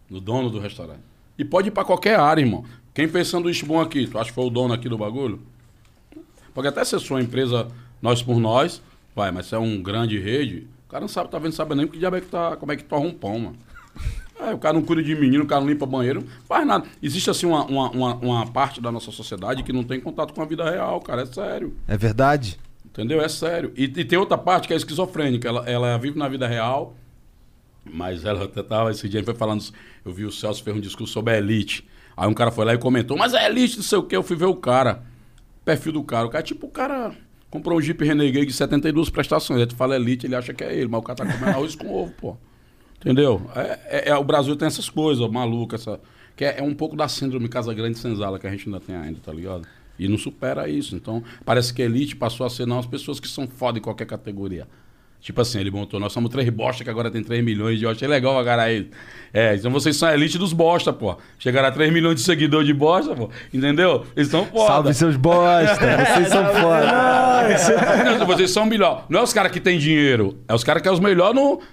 no 0.08 0.20
dono 0.20 0.48
do 0.50 0.58
restaurante. 0.58 1.00
E 1.38 1.44
pode 1.44 1.68
ir 1.68 1.70
pra 1.70 1.84
qualquer 1.84 2.18
área, 2.18 2.40
irmão. 2.40 2.64
Quem 2.94 3.06
fez 3.08 3.28
sanduíche 3.28 3.64
bom 3.64 3.80
aqui? 3.80 4.06
Tu 4.06 4.18
acha 4.18 4.30
que 4.30 4.34
foi 4.34 4.44
o 4.46 4.50
dono 4.50 4.72
aqui 4.74 4.88
do 4.88 4.96
bagulho? 4.98 5.40
Pode 6.54 6.68
até 6.68 6.84
ser 6.84 6.98
sua 6.98 7.20
empresa, 7.22 7.68
nós 8.00 8.22
por 8.22 8.38
nós, 8.38 8.82
vai, 9.14 9.30
mas 9.30 9.46
se 9.46 9.54
é 9.54 9.58
um 9.58 9.82
grande 9.82 10.18
rede, 10.18 10.66
cara 10.92 11.00
não 11.00 11.08
sabe, 11.08 11.30
tá 11.30 11.38
vendo, 11.38 11.52
sabe 11.52 11.74
nem 11.74 11.88
que 11.88 11.98
diabo 11.98 12.16
é 12.16 12.20
que 12.20 12.26
tá, 12.26 12.54
como 12.56 12.70
é 12.70 12.76
que 12.76 12.84
torra 12.84 13.06
um 13.06 13.14
pão, 13.14 13.38
mano. 13.38 13.56
É, 14.38 14.52
o 14.52 14.58
cara 14.58 14.74
não 14.74 14.82
cuida 14.82 15.02
de 15.02 15.14
menino, 15.14 15.44
o 15.44 15.46
cara 15.46 15.60
não 15.60 15.68
limpa 15.68 15.86
banheiro, 15.86 16.20
não 16.20 16.46
faz 16.46 16.66
nada. 16.66 16.86
Existe, 17.02 17.30
assim, 17.30 17.46
uma, 17.46 17.64
uma, 17.64 17.90
uma, 17.90 18.14
uma 18.16 18.46
parte 18.46 18.80
da 18.80 18.92
nossa 18.92 19.10
sociedade 19.10 19.62
que 19.62 19.72
não 19.72 19.84
tem 19.84 20.00
contato 20.00 20.34
com 20.34 20.42
a 20.42 20.44
vida 20.44 20.68
real, 20.68 21.00
cara. 21.00 21.22
É 21.22 21.26
sério. 21.26 21.74
É 21.86 21.96
verdade? 21.96 22.58
Entendeu? 22.84 23.22
É 23.22 23.28
sério. 23.28 23.72
E, 23.76 23.84
e 23.84 24.04
tem 24.04 24.18
outra 24.18 24.36
parte 24.36 24.68
que 24.68 24.74
é 24.74 24.76
esquizofrênica. 24.76 25.48
Ela, 25.48 25.70
ela 25.70 25.96
vive 25.96 26.18
na 26.18 26.28
vida 26.28 26.46
real, 26.46 26.94
mas 27.84 28.24
ela 28.24 28.44
até 28.44 28.62
tava 28.62 28.90
esse 28.90 29.08
dia, 29.08 29.22
foi 29.24 29.34
falando. 29.34 29.64
Eu 30.04 30.12
vi 30.12 30.24
o 30.24 30.32
Celso 30.32 30.62
fez 30.62 30.76
um 30.76 30.80
discurso 30.80 31.12
sobre 31.12 31.34
a 31.34 31.38
elite. 31.38 31.88
Aí 32.16 32.28
um 32.28 32.34
cara 32.34 32.50
foi 32.50 32.64
lá 32.64 32.74
e 32.74 32.78
comentou, 32.78 33.16
mas 33.16 33.32
a 33.32 33.46
elite, 33.46 33.76
não 33.76 33.84
sei 33.84 33.98
o 33.98 34.02
quê. 34.02 34.16
Eu 34.16 34.22
fui 34.22 34.36
ver 34.36 34.46
o 34.46 34.56
cara. 34.56 35.04
Perfil 35.64 35.92
do 35.92 36.02
cara. 36.02 36.26
O 36.26 36.30
cara, 36.30 36.42
tipo, 36.42 36.66
o 36.66 36.70
cara 36.70 37.14
comprou 37.52 37.76
um 37.78 37.80
Jeep 37.82 38.02
Renegade 38.02 38.46
de 38.46 38.52
72 38.54 39.10
prestações. 39.10 39.60
Aí 39.60 39.66
tu 39.66 39.76
fala 39.76 39.94
elite, 39.94 40.26
ele 40.26 40.34
acha 40.34 40.54
que 40.54 40.64
é 40.64 40.74
ele, 40.74 40.88
mas 40.88 41.00
o 41.00 41.02
cara 41.02 41.18
tá 41.18 41.26
comendo 41.26 41.44
arroz 41.50 41.74
com 41.76 41.92
ovo, 41.92 42.12
pô. 42.18 42.36
Entendeu? 42.96 43.42
É, 43.54 43.60
é- 43.60 44.08
é- 44.08 44.16
o 44.16 44.24
Brasil 44.24 44.56
tem 44.56 44.66
essas 44.66 44.88
coisas, 44.88 45.30
maluca, 45.30 45.76
essa. 45.76 46.00
Que 46.34 46.46
é, 46.46 46.60
é 46.60 46.62
um 46.62 46.74
pouco 46.74 46.96
da 46.96 47.06
síndrome 47.08 47.46
Casa 47.48 47.74
Grande 47.74 47.98
Senzala 47.98 48.38
que 48.38 48.46
a 48.46 48.50
gente 48.50 48.66
ainda 48.66 48.80
tem 48.80 48.96
ainda, 48.96 49.20
tá 49.20 49.30
ligado? 49.30 49.66
E 49.98 50.08
não 50.08 50.16
supera 50.16 50.66
isso. 50.66 50.96
Então, 50.96 51.22
parece 51.44 51.74
que 51.74 51.82
elite 51.82 52.16
passou 52.16 52.46
a 52.46 52.50
ser 52.50 52.66
não 52.66 52.78
as 52.78 52.86
pessoas 52.86 53.20
que 53.20 53.28
são 53.28 53.46
foda 53.46 53.78
em 53.78 53.82
qualquer 53.82 54.06
categoria. 54.06 54.66
Tipo 55.22 55.40
assim, 55.40 55.60
ele 55.60 55.70
montou, 55.70 56.00
nós 56.00 56.12
somos 56.12 56.28
três 56.32 56.50
bosta 56.50 56.82
que 56.82 56.90
agora 56.90 57.08
tem 57.08 57.22
3 57.22 57.44
milhões 57.44 57.78
de. 57.78 57.84
Eu 57.84 57.90
achei 57.90 58.08
legal 58.08 58.44
cara 58.44 58.62
aí. 58.62 58.90
É, 59.32 59.54
então 59.54 59.70
vocês 59.70 59.96
são 59.96 60.08
a 60.08 60.14
elite 60.14 60.36
dos 60.36 60.52
bosta, 60.52 60.92
pô. 60.92 61.16
Chegaram 61.38 61.68
a 61.68 61.70
3 61.70 61.92
milhões 61.92 62.16
de 62.16 62.22
seguidores 62.22 62.66
de 62.66 62.74
bosta, 62.74 63.14
pô. 63.14 63.30
Entendeu? 63.54 64.04
Eles 64.16 64.26
estão 64.26 64.44
foda. 64.44 64.66
Salve 64.66 64.94
seus 64.94 65.16
bosta, 65.16 65.78
vocês 66.12 66.28
são 66.28 66.44
foda. 66.46 68.18
Não, 68.18 68.26
vocês 68.26 68.50
são 68.50 68.66
melhor. 68.66 69.06
Não 69.08 69.20
é 69.20 69.22
os 69.22 69.32
caras 69.32 69.52
que 69.52 69.60
têm 69.60 69.78
dinheiro, 69.78 70.38
é 70.48 70.54
os 70.54 70.64
caras 70.64 70.82
que 70.82 70.88
é 70.88 70.92
os 70.92 70.98
melhores 70.98 71.22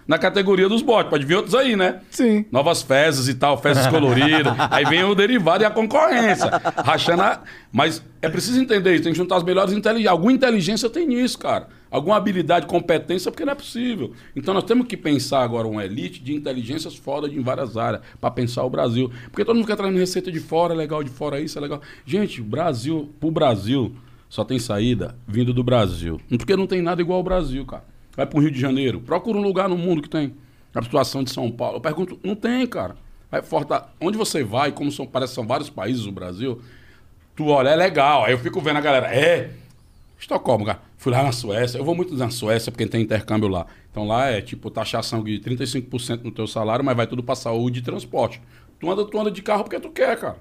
na 0.08 0.20
categoria 0.20 0.70
dos 0.70 0.84
bots. 0.84 1.10
Pode 1.10 1.26
vir 1.26 1.34
outros 1.34 1.56
aí, 1.56 1.76
né? 1.76 2.02
Sim. 2.12 2.46
Novas 2.52 2.84
fezes 2.84 3.28
e 3.28 3.34
tal, 3.34 3.58
fezes 3.58 3.88
coloridas. 3.88 4.54
aí 4.70 4.86
vem 4.86 5.04
o 5.04 5.16
derivado 5.16 5.64
e 5.64 5.66
a 5.66 5.72
concorrência. 5.72 6.52
Rachando 6.86 7.24
a... 7.24 7.42
Mas 7.72 8.04
é 8.22 8.30
preciso 8.30 8.62
entender 8.62 8.94
isso, 8.94 9.04
tem 9.06 9.12
que 9.12 9.18
juntar 9.18 9.38
as 9.38 9.44
melhores 9.44 9.74
inteligências. 9.74 10.12
Alguma 10.12 10.32
inteligência 10.32 10.88
tem 10.88 11.08
nisso, 11.08 11.40
cara. 11.40 11.79
Alguma 11.92 12.18
habilidade, 12.18 12.68
competência, 12.68 13.32
porque 13.32 13.44
não 13.44 13.54
é 13.54 13.56
possível. 13.56 14.14
Então 14.36 14.54
nós 14.54 14.64
temos 14.64 14.88
que 14.88 14.96
pensar 14.96 15.42
agora 15.42 15.68
uma 15.68 15.84
elite 15.84 16.22
de 16.22 16.36
inteligências 16.36 16.96
foda 16.96 17.28
em 17.28 17.42
várias 17.42 17.78
áreas, 17.78 18.04
para 18.22 18.30
pensar 18.30 18.64
o 18.64 18.70
Brasil. 18.70 19.12
Porque 19.32 19.44
todo 19.44 19.56
mundo 19.56 19.66
fica 19.66 19.78
trazendo 19.78 19.98
receita 19.98 20.32
de 20.32 20.40
fora, 20.40 20.74
é 20.74 20.78
legal 20.78 21.04
de 21.04 21.10
fora, 21.10 21.40
isso 21.40 21.58
é 21.58 21.62
legal. 21.62 21.82
Gente, 22.06 22.42
o 22.42 22.44
Brasil, 22.44 23.10
pro 23.20 23.32
Brasil, 23.32 23.96
só 24.30 24.44
tem 24.44 24.60
saída 24.60 25.16
vindo 25.28 25.54
do 25.54 25.64
Brasil. 25.64 26.22
Porque 26.30 26.56
não 26.56 26.68
tem 26.68 26.82
nada 26.82 27.02
igual 27.02 27.18
ao 27.18 27.24
Brasil, 27.24 27.66
cara. 27.66 27.84
Vai 28.16 28.26
pro 28.26 28.40
Rio 28.40 28.52
de 28.52 28.60
Janeiro, 28.60 29.00
procura 29.00 29.38
um 29.38 29.42
lugar 29.42 29.68
no 29.68 29.78
mundo 29.78 30.02
que 30.02 30.10
tem. 30.10 30.34
A 30.76 30.84
situação 30.84 31.24
de 31.24 31.32
São 31.32 31.50
Paulo. 31.50 31.78
Eu 31.78 31.82
pergunto, 31.82 32.20
não 32.24 32.36
tem, 32.36 32.66
cara. 32.68 32.96
Vai 33.32 33.42
Forta... 33.42 33.90
Onde 34.00 34.18
você 34.18 34.44
vai, 34.44 34.72
como 34.72 34.92
são, 34.92 35.08
parece 35.08 35.34
são 35.34 35.48
vários 35.48 35.70
países 35.70 36.04
do 36.06 36.12
Brasil, 36.12 36.62
tu 37.36 37.48
olha, 37.48 37.70
é 37.70 37.76
legal. 37.76 38.26
Aí 38.26 38.34
eu 38.34 38.38
fico 38.38 38.62
vendo 38.62 38.78
a 38.78 38.82
galera, 38.82 39.08
é, 39.08 39.52
Estocolmo, 40.20 40.66
cara. 40.66 40.82
Fui 41.00 41.14
lá 41.14 41.24
na 41.24 41.32
Suécia. 41.32 41.78
Eu 41.78 41.86
vou 41.86 41.96
muito 41.96 42.14
na 42.14 42.30
Suécia 42.30 42.74
porque 42.74 42.86
tem 42.86 43.02
intercâmbio 43.02 43.48
lá. 43.48 43.66
Então 43.90 44.06
lá 44.06 44.28
é 44.28 44.42
tipo 44.42 44.70
taxação 44.70 45.24
de 45.24 45.40
35% 45.40 46.24
no 46.26 46.32
teu 46.32 46.46
salário, 46.46 46.84
mas 46.84 46.96
vai 46.96 47.08
tudo 47.08 47.24
pra 47.24 47.36
saúde 47.36 47.80
e 47.80 47.82
transporte. 47.82 48.42
Tu 48.78 48.92
anda, 48.92 49.06
tu 49.06 49.18
anda 49.18 49.32
de 49.32 49.42
carro 49.42 49.64
porque 49.64 49.80
tu 49.80 49.90
quer, 49.90 50.20
cara. 50.20 50.36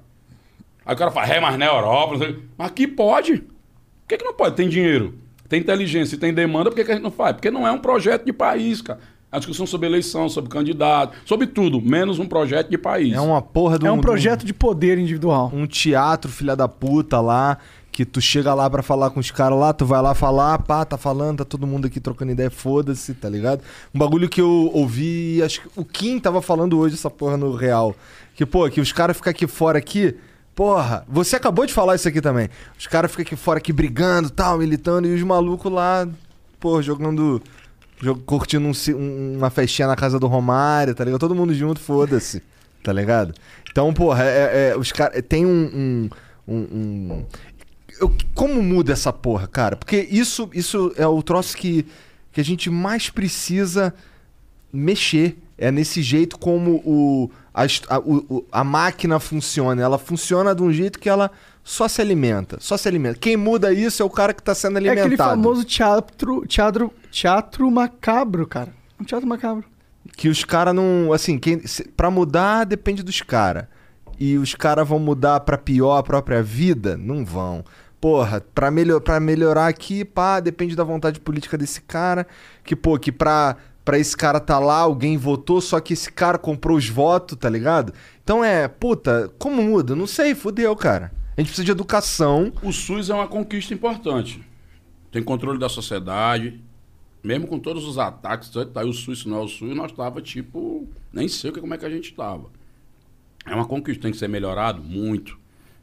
Aí 0.84 0.94
o 0.96 0.98
cara 0.98 1.12
fala, 1.12 1.28
é, 1.28 1.38
mas 1.38 1.56
na 1.56 1.66
Europa. 1.66 2.12
não 2.14 2.18
sei. 2.18 2.42
Mas 2.58 2.66
aqui 2.66 2.88
pode. 2.88 3.38
Por 3.38 4.08
que, 4.08 4.16
que 4.16 4.24
não 4.24 4.34
pode? 4.34 4.56
Tem 4.56 4.68
dinheiro, 4.68 5.14
tem 5.48 5.60
inteligência 5.60 6.16
e 6.16 6.18
tem 6.18 6.34
demanda, 6.34 6.70
por 6.70 6.76
que, 6.76 6.84
que 6.84 6.90
a 6.90 6.94
gente 6.94 7.04
não 7.04 7.10
faz? 7.12 7.34
Porque 7.36 7.52
não 7.52 7.64
é 7.64 7.70
um 7.70 7.78
projeto 7.78 8.24
de 8.24 8.32
país, 8.32 8.82
cara. 8.82 8.98
É 9.30 9.36
uma 9.36 9.40
discussão 9.40 9.66
sobre 9.66 9.86
eleição, 9.86 10.26
sobre 10.28 10.50
candidato, 10.50 11.14
sobre 11.26 11.46
tudo, 11.46 11.80
menos 11.82 12.18
um 12.18 12.26
projeto 12.26 12.70
de 12.70 12.78
país. 12.78 13.12
É 13.12 13.20
uma 13.20 13.42
porra 13.42 13.78
de 13.78 13.86
É 13.86 13.92
um 13.92 14.00
projeto 14.00 14.44
de 14.44 14.54
poder 14.54 14.98
individual. 14.98 15.52
um 15.54 15.66
teatro, 15.66 16.30
filha 16.32 16.56
da 16.56 16.66
puta 16.66 17.20
lá, 17.20 17.58
que 17.98 18.04
tu 18.04 18.20
chega 18.20 18.54
lá 18.54 18.70
pra 18.70 18.80
falar 18.80 19.10
com 19.10 19.18
os 19.18 19.32
caras 19.32 19.58
lá, 19.58 19.72
tu 19.72 19.84
vai 19.84 20.00
lá 20.00 20.14
falar, 20.14 20.60
pá, 20.60 20.84
tá 20.84 20.96
falando, 20.96 21.38
tá 21.38 21.44
todo 21.44 21.66
mundo 21.66 21.88
aqui 21.88 21.98
trocando 21.98 22.30
ideia, 22.30 22.48
foda-se, 22.48 23.12
tá 23.12 23.28
ligado? 23.28 23.60
Um 23.92 23.98
bagulho 23.98 24.28
que 24.28 24.40
eu 24.40 24.70
ouvi, 24.72 25.42
acho 25.42 25.62
que 25.62 25.68
o 25.74 25.84
Kim 25.84 26.20
tava 26.20 26.40
falando 26.40 26.78
hoje 26.78 26.94
essa 26.94 27.10
porra 27.10 27.36
no 27.36 27.52
real, 27.56 27.96
que 28.36 28.46
pô, 28.46 28.70
que 28.70 28.80
os 28.80 28.92
caras 28.92 29.16
ficam 29.16 29.32
aqui 29.32 29.48
fora 29.48 29.78
aqui, 29.78 30.14
porra, 30.54 31.04
você 31.08 31.34
acabou 31.34 31.66
de 31.66 31.72
falar 31.74 31.96
isso 31.96 32.06
aqui 32.06 32.20
também. 32.20 32.48
Os 32.78 32.86
caras 32.86 33.10
ficam 33.10 33.22
aqui 33.24 33.34
fora 33.34 33.58
aqui 33.58 33.72
brigando, 33.72 34.30
tal, 34.30 34.58
militando 34.58 35.08
e 35.08 35.14
os 35.16 35.22
malucos 35.24 35.72
lá, 35.72 36.06
pô, 36.60 36.80
jogando 36.80 37.42
jo- 38.00 38.14
curtindo 38.24 38.64
um 38.68 38.72
um- 38.96 39.38
uma 39.38 39.50
festinha 39.50 39.88
na 39.88 39.96
casa 39.96 40.20
do 40.20 40.28
Romário, 40.28 40.94
tá 40.94 41.02
ligado? 41.04 41.18
Todo 41.18 41.34
mundo 41.34 41.52
junto, 41.52 41.80
foda-se, 41.80 42.44
tá 42.80 42.92
ligado? 42.92 43.34
Então, 43.68 43.92
porra, 43.92 44.22
é, 44.22 44.68
é- 44.70 44.76
os 44.78 44.92
caras. 44.92 45.20
Tem 45.28 45.44
um. 45.44 45.50
um, 45.50 46.10
um- 46.50 46.56
um- 46.56 47.26
eu- 48.00 48.12
como 48.34 48.62
muda 48.62 48.92
essa 48.92 49.12
porra, 49.12 49.46
cara? 49.46 49.76
Porque 49.76 50.06
isso, 50.10 50.48
isso 50.52 50.92
é 50.96 51.06
o 51.06 51.22
troço 51.22 51.56
que, 51.56 51.86
que 52.32 52.40
a 52.40 52.44
gente 52.44 52.70
mais 52.70 53.10
precisa 53.10 53.94
mexer. 54.72 55.36
É 55.60 55.72
nesse 55.72 56.02
jeito 56.02 56.38
como 56.38 56.76
o, 56.84 57.30
a, 57.52 57.64
a, 57.88 57.98
o- 57.98 58.46
a 58.52 58.62
máquina 58.62 59.18
funciona. 59.18 59.82
Ela 59.82 59.98
funciona 59.98 60.54
de 60.54 60.62
um 60.62 60.72
jeito 60.72 61.00
que 61.00 61.08
ela 61.08 61.32
só 61.64 61.88
se 61.88 62.00
alimenta. 62.00 62.58
Só 62.60 62.76
se 62.76 62.86
alimenta. 62.88 63.18
Quem 63.18 63.36
muda 63.36 63.72
isso 63.72 64.00
é 64.00 64.04
o 64.04 64.10
cara 64.10 64.32
que 64.32 64.40
tá 64.42 64.54
sendo 64.54 64.76
É 64.76 64.78
alimentado. 64.78 65.06
aquele 65.06 65.16
famoso 65.16 65.64
teatro, 65.64 66.46
teatro, 66.46 66.92
teatro 67.10 67.68
macabro, 67.70 68.46
cara. 68.46 68.72
Um 69.00 69.04
teatro 69.04 69.26
macabro. 69.26 69.64
que 70.16 70.28
os 70.28 70.44
caras 70.44 70.74
não. 70.74 71.12
Assim, 71.12 71.38
quem, 71.38 71.66
se- 71.66 71.88
pra 71.88 72.08
mudar 72.10 72.64
depende 72.64 73.02
dos 73.02 73.20
caras. 73.20 73.64
E 74.20 74.36
os 74.38 74.54
caras 74.54 74.88
vão 74.88 74.98
mudar 75.00 75.40
pra 75.40 75.58
pior 75.58 75.96
a 75.96 76.02
própria 76.04 76.40
vida? 76.42 76.96
Não 76.96 77.24
vão. 77.24 77.64
Porra, 78.00 78.40
pra, 78.54 78.70
melhor, 78.70 79.00
pra 79.00 79.18
melhorar 79.18 79.66
aqui, 79.66 80.04
pá, 80.04 80.38
depende 80.38 80.76
da 80.76 80.84
vontade 80.84 81.18
política 81.18 81.58
desse 81.58 81.80
cara. 81.80 82.26
Que, 82.62 82.76
pô, 82.76 82.96
que 82.98 83.10
pra, 83.10 83.56
pra 83.84 83.98
esse 83.98 84.16
cara 84.16 84.38
tá 84.38 84.58
lá, 84.58 84.78
alguém 84.78 85.16
votou, 85.16 85.60
só 85.60 85.80
que 85.80 85.94
esse 85.94 86.12
cara 86.12 86.38
comprou 86.38 86.76
os 86.76 86.88
votos, 86.88 87.36
tá 87.36 87.48
ligado? 87.48 87.92
Então 88.22 88.44
é, 88.44 88.68
puta, 88.68 89.32
como 89.38 89.62
muda? 89.62 89.96
Não 89.96 90.06
sei, 90.06 90.34
fudeu, 90.34 90.76
cara. 90.76 91.10
A 91.36 91.40
gente 91.40 91.48
precisa 91.48 91.64
de 91.64 91.70
educação. 91.70 92.52
O 92.62 92.72
SUS 92.72 93.10
é 93.10 93.14
uma 93.14 93.26
conquista 93.26 93.74
importante. 93.74 94.44
Tem 95.10 95.22
controle 95.22 95.58
da 95.58 95.68
sociedade. 95.68 96.60
Mesmo 97.22 97.48
com 97.48 97.58
todos 97.58 97.84
os 97.84 97.98
ataques, 97.98 98.48
tá 98.50 98.80
aí 98.80 98.88
o 98.88 98.92
SUS, 98.92 99.26
não 99.26 99.38
é 99.38 99.40
o 99.40 99.48
SUS, 99.48 99.74
nós 99.74 99.90
tava 99.90 100.22
tipo. 100.22 100.88
Nem 101.12 101.26
sei 101.26 101.50
como 101.50 101.74
é 101.74 101.78
que 101.78 101.84
a 101.84 101.90
gente 101.90 102.14
tava. 102.14 102.50
É 103.44 103.54
uma 103.54 103.66
conquista, 103.66 104.02
tem 104.02 104.12
que 104.12 104.18
ser 104.18 104.28
melhorado 104.28 104.82
muito. 104.82 105.38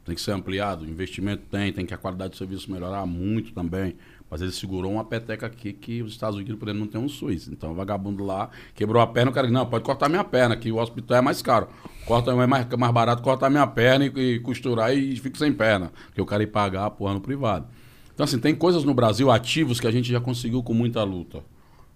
Tem 0.06 0.14
que 0.14 0.20
ser 0.20 0.30
ampliado. 0.30 0.84
O 0.84 0.88
investimento 0.88 1.42
tem, 1.50 1.72
tem 1.72 1.84
que 1.84 1.92
a 1.92 1.98
qualidade 1.98 2.30
do 2.30 2.36
serviço 2.36 2.70
melhorar 2.70 3.04
muito 3.04 3.52
também. 3.52 3.96
Mas 4.30 4.40
ele 4.40 4.52
segurou 4.52 4.92
uma 4.92 5.04
peteca 5.04 5.46
aqui 5.46 5.72
que 5.72 6.00
os 6.00 6.12
Estados 6.12 6.36
Unidos, 6.36 6.56
por 6.58 6.68
exemplo, 6.68 6.84
não 6.84 6.90
tem 6.90 7.00
um 7.00 7.08
SUS. 7.08 7.48
Então 7.48 7.72
o 7.72 7.74
vagabundo 7.74 8.24
lá 8.24 8.48
quebrou 8.74 9.02
a 9.02 9.06
perna, 9.06 9.30
o 9.30 9.34
cara 9.34 9.48
disse, 9.48 9.54
não, 9.54 9.66
pode 9.66 9.84
cortar 9.84 10.08
minha 10.08 10.24
perna, 10.24 10.56
que 10.56 10.70
o 10.70 10.78
hospital 10.78 11.18
é 11.18 11.20
mais 11.20 11.42
caro. 11.42 11.68
Corta, 12.06 12.30
é 12.30 12.46
mais, 12.46 12.66
mais 12.68 12.92
barato 12.92 13.22
cortar 13.22 13.50
minha 13.50 13.66
perna 13.66 14.06
e, 14.06 14.08
e 14.08 14.40
costurar 14.40 14.96
e 14.96 15.16
fico 15.16 15.36
sem 15.36 15.52
perna. 15.52 15.92
Porque 16.06 16.20
o 16.20 16.26
cara 16.26 16.42
ia 16.42 16.48
pagar 16.48 16.86
a 16.86 16.90
porra 16.90 17.14
no 17.14 17.20
privado. 17.20 17.66
Então, 18.14 18.24
assim, 18.24 18.38
tem 18.38 18.54
coisas 18.54 18.84
no 18.84 18.94
Brasil 18.94 19.30
ativos 19.30 19.78
que 19.78 19.86
a 19.86 19.90
gente 19.90 20.10
já 20.10 20.20
conseguiu 20.20 20.62
com 20.62 20.72
muita 20.72 21.02
luta. 21.02 21.44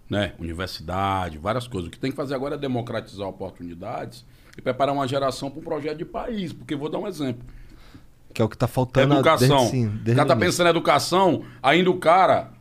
Né? 0.09 0.33
Universidade, 0.37 1.37
várias 1.37 1.65
coisas. 1.65 1.87
O 1.87 1.91
que 1.91 1.97
tem 1.97 2.11
que 2.11 2.17
fazer 2.17 2.35
agora 2.35 2.55
é 2.55 2.57
democratizar 2.57 3.27
oportunidades 3.27 4.25
e 4.57 4.61
preparar 4.61 4.93
uma 4.93 5.07
geração 5.07 5.49
para 5.49 5.59
um 5.59 5.63
projeto 5.63 5.97
de 5.97 6.05
país. 6.05 6.51
Porque 6.53 6.75
vou 6.75 6.89
dar 6.89 6.99
um 6.99 7.07
exemplo. 7.07 7.43
Que 8.33 8.41
é 8.41 8.45
o 8.45 8.49
que 8.49 8.57
tá 8.57 8.67
faltando 8.67 9.15
Educação. 9.15 9.57
desde, 9.57 9.71
sim, 9.71 9.87
o 9.87 10.15
cara 10.15 10.27
tá 10.27 10.35
pensando 10.35 10.67
em 10.67 10.69
educação, 10.69 11.43
ainda 11.61 11.89
o 11.89 11.97
cara. 11.97 12.51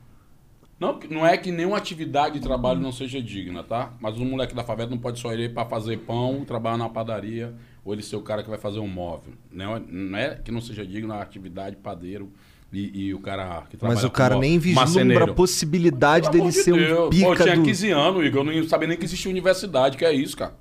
Não, 0.79 0.99
não 1.11 1.27
é 1.27 1.37
que 1.37 1.53
nenhuma 1.53 1.77
atividade 1.77 2.39
de 2.39 2.41
trabalho 2.41 2.81
não 2.81 2.91
seja 2.91 3.21
digna, 3.21 3.63
tá? 3.63 3.93
Mas 4.01 4.19
um 4.19 4.25
moleque 4.25 4.55
da 4.55 4.65
favela 4.65 4.89
não 4.89 4.97
pode 4.97 5.21
só 5.21 5.33
ir 5.35 5.53
para 5.53 5.69
fazer 5.69 5.99
pão, 5.99 6.43
trabalhar 6.47 6.79
na 6.79 6.89
padaria, 6.89 7.55
ou 7.85 7.93
ele 7.93 8.03
ser 8.03 8.17
o 8.17 8.23
cara 8.23 8.43
que 8.43 8.49
vai 8.49 8.59
fazer 8.59 8.79
um 8.79 8.89
móvel. 8.89 9.35
Não 9.53 9.77
é, 9.77 9.83
não 9.87 10.19
é 10.19 10.35
que 10.37 10.51
não 10.51 10.61
seja 10.61 10.87
digna 10.87 11.17
a 11.17 11.23
atividade 11.23 11.77
padeiro 11.77 12.33
e, 12.73 13.07
e 13.07 13.15
o 13.15 13.19
cara 13.19 13.65
que 13.69 13.77
trabalha 13.77 13.97
Mas 13.97 14.05
o 14.05 14.11
cara 14.11 14.39
nem 14.39 14.59
vislumbra 14.59 15.25
a 15.25 15.35
possibilidade 15.35 16.31
Pelo 16.31 16.45
dele 16.45 16.55
de 16.55 16.63
ser 16.63 16.73
um 16.73 16.77
Deus. 16.77 16.99
Pô, 16.99 17.09
pica 17.11 17.27
eu 17.27 17.37
tinha 17.37 17.57
do... 17.57 17.63
15 17.63 17.91
anos, 17.91 18.25
Igor, 18.25 18.47
eu 18.47 18.63
não 18.63 18.69
sabia 18.69 18.89
nem 18.89 18.97
que 18.97 19.05
existia 19.05 19.31
universidade, 19.31 19.97
que 19.97 20.05
é 20.05 20.13
isso, 20.13 20.37
cara. 20.37 20.55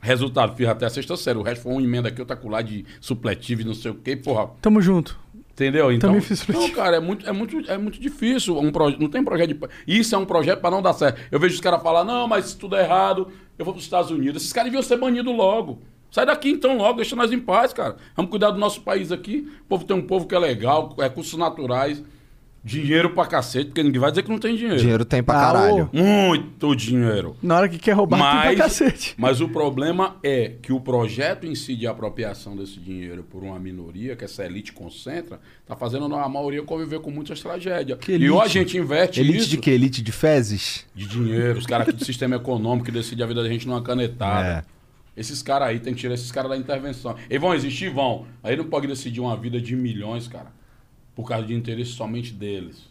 Resultado, 0.00 0.56
fiz 0.56 0.66
até 0.68 0.86
a 0.86 0.90
sexta 0.90 1.16
série. 1.16 1.38
O 1.38 1.42
resto 1.42 1.62
foi 1.62 1.72
uma 1.72 1.82
emenda 1.82 2.08
aqui, 2.08 2.20
outra 2.20 2.36
colar 2.36 2.62
de 2.62 2.84
supletivo 3.00 3.62
e 3.62 3.64
não 3.64 3.74
sei 3.74 3.90
o 3.90 3.94
quê, 3.94 4.16
porra. 4.16 4.50
Tamo 4.62 4.80
junto. 4.80 5.18
Entendeu? 5.52 5.92
Então, 5.92 6.10
Também 6.10 6.22
fiz 6.22 6.46
não, 6.48 6.70
cara, 6.70 6.96
é 6.96 7.00
muito, 7.00 7.28
é 7.28 7.32
muito, 7.32 7.70
é 7.70 7.76
muito 7.76 8.00
difícil. 8.00 8.58
Um 8.58 8.72
proje- 8.72 8.96
não 8.98 9.10
tem 9.10 9.22
projeto 9.22 9.48
de. 9.52 9.60
Isso 9.86 10.14
é 10.14 10.18
um 10.18 10.24
projeto 10.24 10.60
para 10.60 10.70
não 10.70 10.80
dar 10.80 10.94
certo. 10.94 11.20
Eu 11.30 11.38
vejo 11.38 11.54
os 11.54 11.60
caras 11.60 11.82
falar, 11.82 12.02
não, 12.02 12.26
mas 12.26 12.46
se 12.46 12.56
tudo 12.56 12.76
é 12.76 12.82
errado, 12.82 13.28
eu 13.58 13.64
vou 13.64 13.74
para 13.74 13.78
os 13.78 13.84
Estados 13.84 14.10
Unidos. 14.10 14.40
Esses 14.42 14.54
caras 14.54 14.70
deviam 14.70 14.82
ser 14.82 14.96
banidos 14.96 15.34
logo. 15.36 15.82
Sai 16.10 16.24
daqui 16.24 16.48
então 16.50 16.78
logo, 16.78 16.96
deixa 16.96 17.14
nós 17.14 17.30
em 17.30 17.38
paz, 17.38 17.74
cara. 17.74 17.96
Vamos 18.16 18.30
cuidar 18.30 18.50
do 18.52 18.58
nosso 18.58 18.80
país 18.80 19.12
aqui. 19.12 19.48
O 19.62 19.68
povo 19.68 19.84
tem 19.84 19.94
um 19.94 20.02
povo 20.02 20.26
que 20.26 20.34
é 20.34 20.38
legal, 20.38 20.96
recursos 20.98 21.38
naturais. 21.38 22.02
Dinheiro 22.62 23.10
pra 23.10 23.24
cacete, 23.24 23.66
porque 23.66 23.82
ninguém 23.82 23.98
vai 24.00 24.10
dizer 24.10 24.22
que 24.22 24.28
não 24.28 24.38
tem 24.38 24.54
dinheiro. 24.54 24.76
Dinheiro 24.78 25.04
tem 25.04 25.22
pra 25.22 25.34
Ah, 25.34 25.52
caralho. 25.52 25.90
ô. 25.92 25.96
Muito 25.96 26.76
dinheiro. 26.76 27.34
Na 27.42 27.56
hora 27.56 27.68
que 27.70 27.78
quer 27.78 27.92
roubar, 27.92 28.18
tem 28.18 28.26
Mas, 28.28 28.56
pra 28.56 28.64
cacete. 28.64 29.14
mas 29.16 29.40
o 29.40 29.48
problema 29.48 30.16
é 30.22 30.52
que 30.60 30.70
o 30.70 30.78
projeto 30.78 31.46
em 31.46 31.54
si 31.54 31.74
de 31.74 31.86
apropriação 31.86 32.54
desse 32.54 32.78
dinheiro 32.78 33.22
por 33.22 33.42
uma 33.42 33.58
minoria, 33.58 34.14
que 34.14 34.24
essa 34.24 34.44
elite 34.44 34.72
concentra, 34.74 35.40
tá 35.66 35.74
fazendo 35.74 36.14
a 36.14 36.28
maioria 36.28 36.62
conviver 36.62 37.00
com 37.00 37.10
muitas 37.10 37.40
tragédias. 37.40 37.98
Que 37.98 38.12
E 38.12 38.14
elite? 38.16 38.30
ou 38.30 38.42
a 38.42 38.46
gente 38.48 38.76
inverte 38.76 39.20
Elite 39.20 39.38
isso 39.38 39.48
de 39.48 39.56
quê? 39.56 39.70
Elite 39.70 40.02
de 40.02 40.12
fezes? 40.12 40.86
de 40.94 41.06
dinheiro, 41.06 41.58
os 41.58 41.64
caras 41.66 41.88
aqui 41.88 41.96
do 41.96 42.04
sistema 42.04 42.36
econômico 42.36 42.84
que 42.84 42.92
decidem 42.92 43.24
a 43.24 43.26
vida 43.26 43.42
da 43.42 43.48
gente 43.48 43.66
numa 43.66 43.80
canetada. 43.82 44.66
É. 44.66 44.80
Esses 45.20 45.42
caras 45.42 45.68
aí, 45.68 45.80
tem 45.80 45.94
que 45.94 46.00
tirar 46.00 46.14
esses 46.14 46.30
caras 46.30 46.50
da 46.50 46.56
intervenção. 46.56 47.16
Eles 47.28 47.40
vão 47.40 47.54
existir? 47.54 47.88
Vão. 47.90 48.26
Aí 48.42 48.54
não 48.56 48.64
pode 48.64 48.86
decidir 48.86 49.20
uma 49.20 49.36
vida 49.36 49.60
de 49.60 49.74
milhões, 49.74 50.28
cara, 50.28 50.52
por 51.20 51.28
causa 51.28 51.46
de 51.46 51.54
interesse 51.54 51.92
somente 51.92 52.32
deles. 52.32 52.88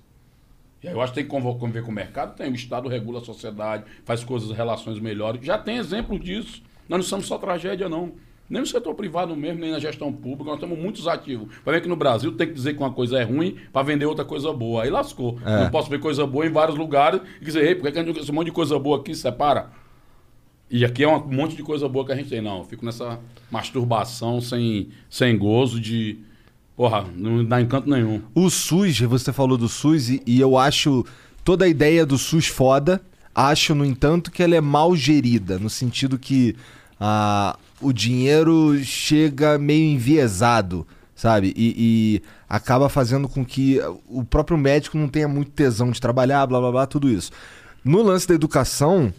E 0.81 0.87
aí 0.87 0.93
eu 0.93 1.01
acho 1.01 1.11
que 1.13 1.19
tem 1.19 1.25
que 1.25 1.29
conviver 1.59 1.83
com 1.83 1.91
o 1.91 1.93
mercado. 1.93 2.35
Tem, 2.35 2.49
o 2.49 2.55
Estado 2.55 2.87
regula 2.87 3.19
a 3.19 3.23
sociedade, 3.23 3.83
faz 4.05 4.23
coisas, 4.23 4.49
relações 4.55 4.99
melhores. 4.99 5.45
Já 5.45 5.57
tem 5.57 5.77
exemplo 5.77 6.17
disso. 6.17 6.61
Nós 6.87 6.99
não 6.99 7.03
somos 7.05 7.25
só 7.27 7.37
tragédia, 7.37 7.89
não. 7.89 8.13
Nem 8.49 8.61
no 8.61 8.65
setor 8.65 8.95
privado 8.95 9.35
mesmo, 9.35 9.59
nem 9.59 9.71
na 9.71 9.77
gestão 9.79 10.11
pública. 10.11 10.45
Nós 10.51 10.59
temos 10.59 10.79
muitos 10.79 11.07
ativos. 11.07 11.53
Vai 11.63 11.75
ver 11.75 11.81
que 11.81 11.87
no 11.87 11.95
Brasil 11.95 12.31
tem 12.31 12.47
que 12.47 12.53
dizer 12.53 12.73
que 12.73 12.79
uma 12.79 12.91
coisa 12.91 13.19
é 13.19 13.23
ruim 13.23 13.57
para 13.71 13.83
vender 13.83 14.05
outra 14.05 14.25
coisa 14.25 14.51
boa. 14.53 14.83
Aí 14.83 14.89
lascou. 14.89 15.37
É. 15.45 15.63
Não 15.65 15.69
posso 15.69 15.89
ver 15.89 15.99
coisa 15.99 16.25
boa 16.25 16.45
em 16.47 16.49
vários 16.49 16.77
lugares 16.77 17.21
e 17.41 17.45
dizer, 17.45 17.63
ei, 17.63 17.75
por 17.75 17.83
que 17.83 17.91
que 17.91 17.99
a 17.99 18.03
gente- 18.03 18.19
esse 18.19 18.31
monte 18.31 18.45
de 18.47 18.51
coisa 18.53 18.79
boa 18.79 18.99
aqui 18.99 19.13
se 19.13 19.21
separa? 19.21 19.69
E 20.71 20.83
aqui 20.85 21.03
é 21.03 21.07
um 21.07 21.27
monte 21.27 21.55
de 21.55 21.61
coisa 21.63 21.87
boa 21.89 22.05
que 22.05 22.11
a 22.11 22.15
gente 22.15 22.29
tem. 22.29 22.41
Não, 22.41 22.59
eu 22.59 22.63
fico 22.63 22.85
nessa 22.85 23.19
masturbação 23.51 24.39
sem, 24.41 24.89
sem 25.09 25.37
gozo 25.37 25.79
de. 25.79 26.19
Porra, 26.79 27.05
não 27.13 27.43
dá 27.43 27.59
encanto 27.59 27.89
nenhum. 27.89 28.21
O 28.33 28.49
SUS, 28.49 29.01
você 29.01 29.33
falou 29.33 29.57
do 29.57 29.67
SUS 29.67 30.07
e, 30.25 30.39
eu 30.39 30.57
acho 30.57 31.05
toda 31.43 31.65
a 31.65 31.67
ideia 31.67 32.05
do 32.05 32.17
SUS 32.17 32.47
foda. 32.47 33.01
Acho, 33.35 33.75
no 33.75 33.83
entanto, 33.83 34.31
que 34.31 34.41
ela 34.41 34.55
é 34.55 34.61
mal 34.61 34.95
gerida, 34.95 35.59
no 35.59 35.69
sentido 35.69 36.17
que 36.17 36.55
ah, 36.97 37.57
o 37.81 37.91
dinheiro 37.91 38.81
chega 38.81 39.57
meio 39.57 39.93
enviesado, 39.93 40.87
sabe? 41.13 41.53
E, 41.53 41.75
e 41.77 42.21
acaba 42.47 42.87
fazendo 42.87 43.27
com 43.27 43.43
que 43.43 43.81
o 44.07 44.23
próprio 44.23 44.57
médico 44.57 44.97
não 44.97 45.09
tenha 45.09 45.27
muito 45.27 45.51
tesão 45.51 45.91
de 45.91 45.99
trabalhar, 45.99 46.45
blá 46.47 46.61
blá 46.61 46.71
blá, 46.71 46.87
tudo 46.87 47.09
isso. 47.09 47.29
No 47.83 48.01
lance 48.01 48.25
da 48.25 48.35
educação, 48.35 49.13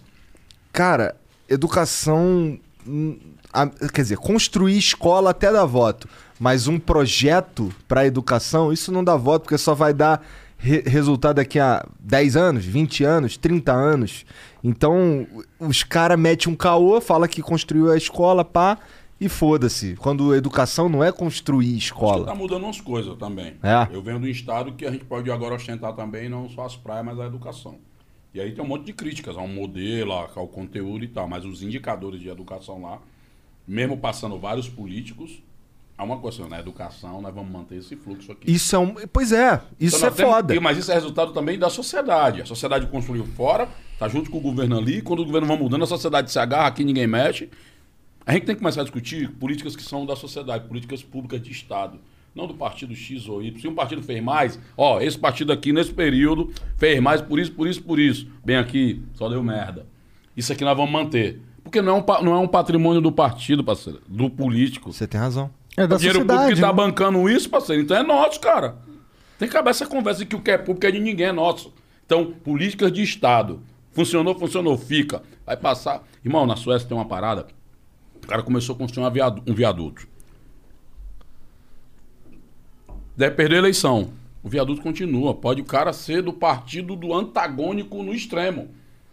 cara, 0.72 1.14
educação. 1.46 2.58
hum, 2.86 3.18
a- 3.52 3.66
quer 3.66 4.02
dizer, 4.02 4.16
construir 4.16 4.78
escola 4.78 5.30
até 5.30 5.52
dá 5.52 5.64
voto, 5.66 6.08
mas 6.40 6.66
um 6.66 6.78
projeto 6.78 7.70
para 7.86 8.06
educação, 8.06 8.72
isso 8.72 8.90
não 8.90 9.04
dá 9.04 9.14
voto, 9.14 9.42
porque 9.42 9.58
só 9.58 9.74
vai 9.74 9.92
dar 9.92 10.26
re- 10.56 10.82
resultado 10.86 11.36
daqui 11.36 11.58
a 11.58 11.86
10 12.00 12.34
anos, 12.34 12.64
20 12.64 13.04
anos, 13.04 13.36
30 13.36 13.70
anos. 13.72 14.24
Então, 14.64 15.26
os 15.58 15.82
caras 15.82 16.18
metem 16.18 16.50
um 16.50 16.56
caô, 16.56 16.98
fala 16.98 17.28
que 17.28 17.42
construiu 17.42 17.90
a 17.92 17.96
escola, 17.96 18.42
pá, 18.42 18.78
e 19.20 19.28
foda-se. 19.28 19.96
Quando 19.96 20.34
educação 20.34 20.88
não 20.88 21.04
é 21.04 21.12
construir 21.12 21.76
escola. 21.76 22.24
tá 22.24 22.34
mudando 22.34 22.64
umas 22.64 22.80
coisas 22.80 23.14
também. 23.18 23.56
É? 23.62 23.86
Eu 23.94 24.00
venho 24.00 24.18
do 24.18 24.26
estado 24.26 24.72
que 24.72 24.86
a 24.86 24.90
gente 24.90 25.04
pode 25.04 25.30
agora 25.30 25.54
ostentar 25.56 25.92
também 25.92 26.26
não 26.30 26.48
só 26.48 26.64
as 26.64 26.74
praias, 26.74 27.04
mas 27.04 27.20
a 27.20 27.26
educação. 27.26 27.76
E 28.32 28.40
aí 28.40 28.52
tem 28.52 28.64
um 28.64 28.68
monte 28.68 28.86
de 28.86 28.94
críticas 28.94 29.36
ao 29.36 29.46
modelo, 29.46 30.12
ao 30.12 30.48
conteúdo 30.48 31.04
e 31.04 31.08
tal, 31.08 31.28
mas 31.28 31.44
os 31.44 31.62
indicadores 31.62 32.18
de 32.18 32.30
educação 32.30 32.80
lá, 32.80 32.98
mesmo 33.68 33.98
passando 33.98 34.38
vários 34.38 34.68
políticos, 34.70 35.42
há 36.00 36.04
uma 36.04 36.16
coisa, 36.18 36.48
na 36.48 36.58
educação 36.58 37.20
nós 37.20 37.34
vamos 37.34 37.52
manter 37.52 37.76
esse 37.76 37.94
fluxo 37.94 38.32
aqui. 38.32 38.50
Isso 38.50 38.74
é 38.74 38.78
um. 38.78 38.94
Pois 39.12 39.32
é, 39.32 39.60
isso 39.78 39.96
Então, 39.98 40.08
é 40.08 40.10
temos- 40.10 40.32
foda. 40.34 40.60
Mas 40.60 40.78
isso 40.78 40.90
é 40.90 40.94
resultado 40.94 41.32
também 41.32 41.58
da 41.58 41.68
sociedade. 41.68 42.40
A 42.42 42.46
sociedade 42.46 42.86
construiu 42.86 43.24
fora, 43.26 43.68
tá 43.98 44.08
junto 44.08 44.30
com 44.30 44.38
o 44.38 44.40
governo 44.40 44.78
ali. 44.78 45.02
Quando 45.02 45.20
o 45.20 45.24
governo 45.24 45.46
vai 45.46 45.56
mudando, 45.58 45.84
a 45.84 45.86
sociedade 45.86 46.30
se 46.32 46.38
agarra, 46.38 46.68
aqui 46.68 46.82
ninguém 46.84 47.06
mexe. 47.06 47.48
A 48.26 48.32
gente 48.32 48.46
tem 48.46 48.54
que 48.54 48.60
começar 48.60 48.80
a 48.80 48.84
discutir 48.84 49.28
políticas 49.32 49.74
que 49.76 49.82
são 49.82 50.06
da 50.06 50.14
sociedade, 50.16 50.66
políticas 50.68 51.02
públicas 51.02 51.40
de 51.42 51.50
Estado. 51.50 51.98
Não 52.34 52.46
do 52.46 52.54
partido 52.54 52.94
X 52.94 53.28
ou 53.28 53.42
Y. 53.42 53.60
Se 53.60 53.66
um 53.66 53.74
partido 53.74 54.02
fez 54.02 54.22
mais, 54.22 54.58
ó, 54.76 55.00
esse 55.00 55.18
partido 55.18 55.52
aqui 55.52 55.72
nesse 55.72 55.92
período 55.92 56.50
fez 56.76 57.00
mais 57.00 57.20
por 57.20 57.40
isso, 57.40 57.50
por 57.52 57.66
isso, 57.66 57.82
por 57.82 57.98
isso. 57.98 58.28
Bem 58.44 58.56
aqui, 58.56 59.02
só 59.14 59.28
deu 59.28 59.42
merda. 59.42 59.84
Isso 60.36 60.52
aqui 60.52 60.64
nós 60.64 60.76
vamos 60.76 60.92
manter. 60.92 61.40
Porque 61.64 61.82
não 61.82 61.96
é 61.96 62.00
um, 62.00 62.24
não 62.24 62.34
é 62.34 62.38
um 62.38 62.46
patrimônio 62.46 63.00
do 63.00 63.10
partido, 63.10 63.64
parceiro, 63.64 64.00
do 64.06 64.30
político. 64.30 64.92
Você 64.92 65.06
tem 65.08 65.20
razão. 65.20 65.50
É 65.80 65.86
da 65.86 65.96
o 65.96 65.98
dinheiro 65.98 66.20
público 66.20 66.42
sociedade. 66.42 66.60
que 66.60 66.60
tá 66.60 66.66
né? 66.68 66.72
bancando 66.72 67.28
isso, 67.28 67.48
parceiro, 67.48 67.82
então 67.82 67.96
é 67.96 68.02
nosso, 68.02 68.38
cara. 68.38 68.76
Tem 69.38 69.48
que 69.48 69.56
acabar 69.56 69.70
essa 69.70 69.86
conversa 69.86 70.20
de 70.20 70.26
que 70.26 70.36
o 70.36 70.40
que 70.40 70.50
é 70.50 70.58
público 70.58 70.86
é 70.86 70.90
de 70.90 71.00
ninguém, 71.00 71.26
é 71.26 71.32
nosso. 71.32 71.72
Então, 72.04 72.32
políticas 72.44 72.92
de 72.92 73.02
Estado. 73.02 73.60
Funcionou, 73.92 74.38
funcionou, 74.38 74.76
fica. 74.76 75.22
Vai 75.46 75.56
passar. 75.56 76.02
Irmão, 76.24 76.46
na 76.46 76.56
Suécia 76.56 76.86
tem 76.86 76.96
uma 76.96 77.06
parada. 77.06 77.46
O 78.22 78.26
cara 78.26 78.42
começou 78.42 78.74
a 78.74 78.78
construir 78.78 79.06
um 79.06 79.54
viaduto. 79.54 80.06
Deve 83.16 83.34
perder 83.34 83.56
a 83.56 83.58
eleição. 83.58 84.12
O 84.42 84.48
viaduto 84.48 84.82
continua. 84.82 85.34
Pode 85.34 85.62
o 85.62 85.64
cara 85.64 85.92
ser 85.92 86.22
do 86.22 86.32
partido 86.32 86.94
do 86.94 87.14
antagônico 87.14 88.02
no 88.02 88.14
extremo. 88.14 88.68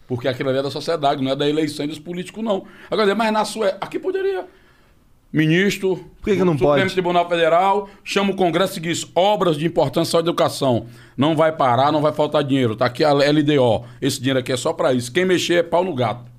Porque 0.08 0.28
aquilo 0.28 0.50
ali 0.50 0.60
é 0.60 0.64
da 0.64 0.72
sociedade, 0.72 1.24
não 1.24 1.32
é 1.32 1.36
da 1.36 1.48
eleição 1.48 1.86
dos 1.88 2.00
políticos, 2.00 2.44
não. 2.44 2.66
Agora, 2.90 3.14
mas 3.16 3.32
na 3.32 3.46
Suécia. 3.46 3.78
Aqui 3.82 4.00
poderia. 4.00 4.48
Ministro. 5.32 5.98
Por 6.22 6.30
que 6.30 6.38
que 6.38 6.44
não 6.44 6.54
do 6.54 6.60
Supremo 6.60 6.82
pode? 6.82 6.94
Tribunal 6.94 7.28
Federal 7.28 7.90
chama 8.04 8.32
o 8.32 8.36
Congresso 8.36 8.80
e 8.80 8.82
diz: 8.82 9.06
obras 9.14 9.58
de 9.58 9.66
importância 9.66 10.18
à 10.18 10.20
educação. 10.20 10.88
Não 11.16 11.36
vai 11.36 11.52
parar, 11.52 11.92
não 11.92 12.02
vai 12.02 12.14
faltar 12.14 12.44
dinheiro. 12.44 12.76
Tá 12.76 12.86
aqui 12.86 13.04
a 13.04 13.12
LDO. 13.12 13.86
Esse 14.02 14.20
dinheiro 14.20 14.40
aqui 14.40 14.52
é 14.52 14.58
só 14.58 14.72
para 14.74 14.94
isso. 14.94 15.12
Quem 15.12 15.26
mexer 15.26 15.56
é 15.56 15.64
pau 15.64 15.84
no 15.84 15.94
gato. 15.94 16.32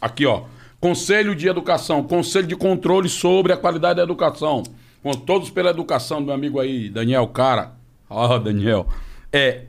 Aqui, 0.00 0.26
ó. 0.26 0.42
Conselho 0.80 1.34
de 1.34 1.48
Educação, 1.48 2.04
Conselho 2.04 2.46
de 2.46 2.54
Controle 2.54 3.08
sobre 3.08 3.52
a 3.52 3.56
Qualidade 3.56 3.96
da 3.96 4.02
Educação. 4.02 4.62
Com 5.02 5.12
todos 5.12 5.50
pela 5.50 5.70
educação, 5.70 6.20
meu 6.20 6.34
amigo 6.34 6.60
aí, 6.60 6.88
Daniel 6.88 7.26
Cara. 7.28 7.72
Ó, 8.08 8.38
Daniel. 8.38 8.86
É 9.32 9.62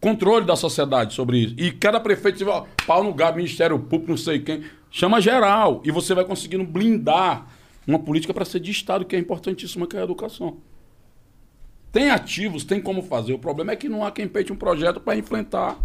controle 0.00 0.46
da 0.46 0.56
sociedade 0.56 1.14
sobre 1.14 1.38
isso. 1.38 1.54
E 1.58 1.70
cada 1.70 2.00
prefeito, 2.00 2.48
ó, 2.48 2.64
pau 2.86 3.04
no 3.04 3.12
gato, 3.12 3.36
Ministério 3.36 3.78
Público, 3.78 4.10
não 4.10 4.16
sei 4.16 4.38
quem. 4.38 4.62
Chama 4.90 5.20
geral. 5.20 5.80
E 5.84 5.90
você 5.90 6.14
vai 6.14 6.24
conseguindo 6.24 6.64
blindar 6.64 7.46
uma 7.86 7.98
política 7.98 8.34
para 8.34 8.44
ser 8.44 8.60
de 8.60 8.70
Estado, 8.70 9.04
que 9.04 9.16
é 9.16 9.18
importantíssima, 9.18 9.86
que 9.86 9.96
é 9.96 10.00
a 10.00 10.04
educação. 10.04 10.58
Tem 11.92 12.10
ativos, 12.10 12.64
tem 12.64 12.80
como 12.80 13.02
fazer. 13.02 13.32
O 13.32 13.38
problema 13.38 13.72
é 13.72 13.76
que 13.76 13.88
não 13.88 14.04
há 14.04 14.10
quem 14.10 14.28
peite 14.28 14.52
um 14.52 14.56
projeto 14.56 15.00
para 15.00 15.16
enfrentar 15.16 15.76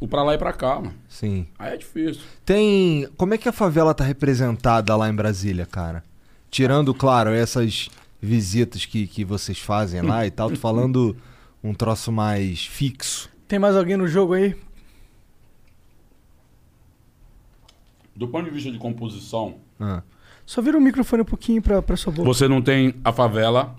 o 0.00 0.06
para 0.06 0.22
lá 0.22 0.34
e 0.34 0.38
para 0.38 0.52
cá. 0.52 0.76
Mano. 0.76 0.94
Sim. 1.08 1.46
Aí 1.58 1.74
é 1.74 1.76
difícil. 1.76 2.22
Tem. 2.44 3.08
Como 3.16 3.34
é 3.34 3.38
que 3.38 3.48
a 3.48 3.52
favela 3.52 3.92
tá 3.92 4.04
representada 4.04 4.94
lá 4.96 5.08
em 5.08 5.14
Brasília, 5.14 5.66
cara? 5.66 6.02
Tirando, 6.50 6.94
claro, 6.94 7.30
essas 7.30 7.90
visitas 8.20 8.86
que, 8.86 9.06
que 9.06 9.24
vocês 9.24 9.58
fazem 9.58 10.00
lá 10.00 10.26
e 10.26 10.30
tal, 10.30 10.50
tô 10.50 10.56
falando 10.56 11.16
um 11.62 11.74
troço 11.74 12.10
mais 12.10 12.64
fixo. 12.64 13.28
Tem 13.46 13.58
mais 13.58 13.76
alguém 13.76 13.96
no 13.96 14.08
jogo 14.08 14.34
aí? 14.34 14.56
Do 18.18 18.26
ponto 18.28 18.44
de 18.46 18.50
vista 18.50 18.70
de 18.70 18.78
composição, 18.78 19.56
Ah. 19.78 20.02
Só 20.44 20.60
vira 20.60 20.76
o 20.76 20.80
microfone 20.80 21.22
um 21.22 21.26
pouquinho 21.26 21.62
pra, 21.62 21.80
pra 21.80 21.96
sua 21.96 22.12
boca. 22.12 22.26
você 22.26 22.48
não 22.48 22.60
tem 22.60 22.94
a 23.04 23.12
favela 23.12 23.76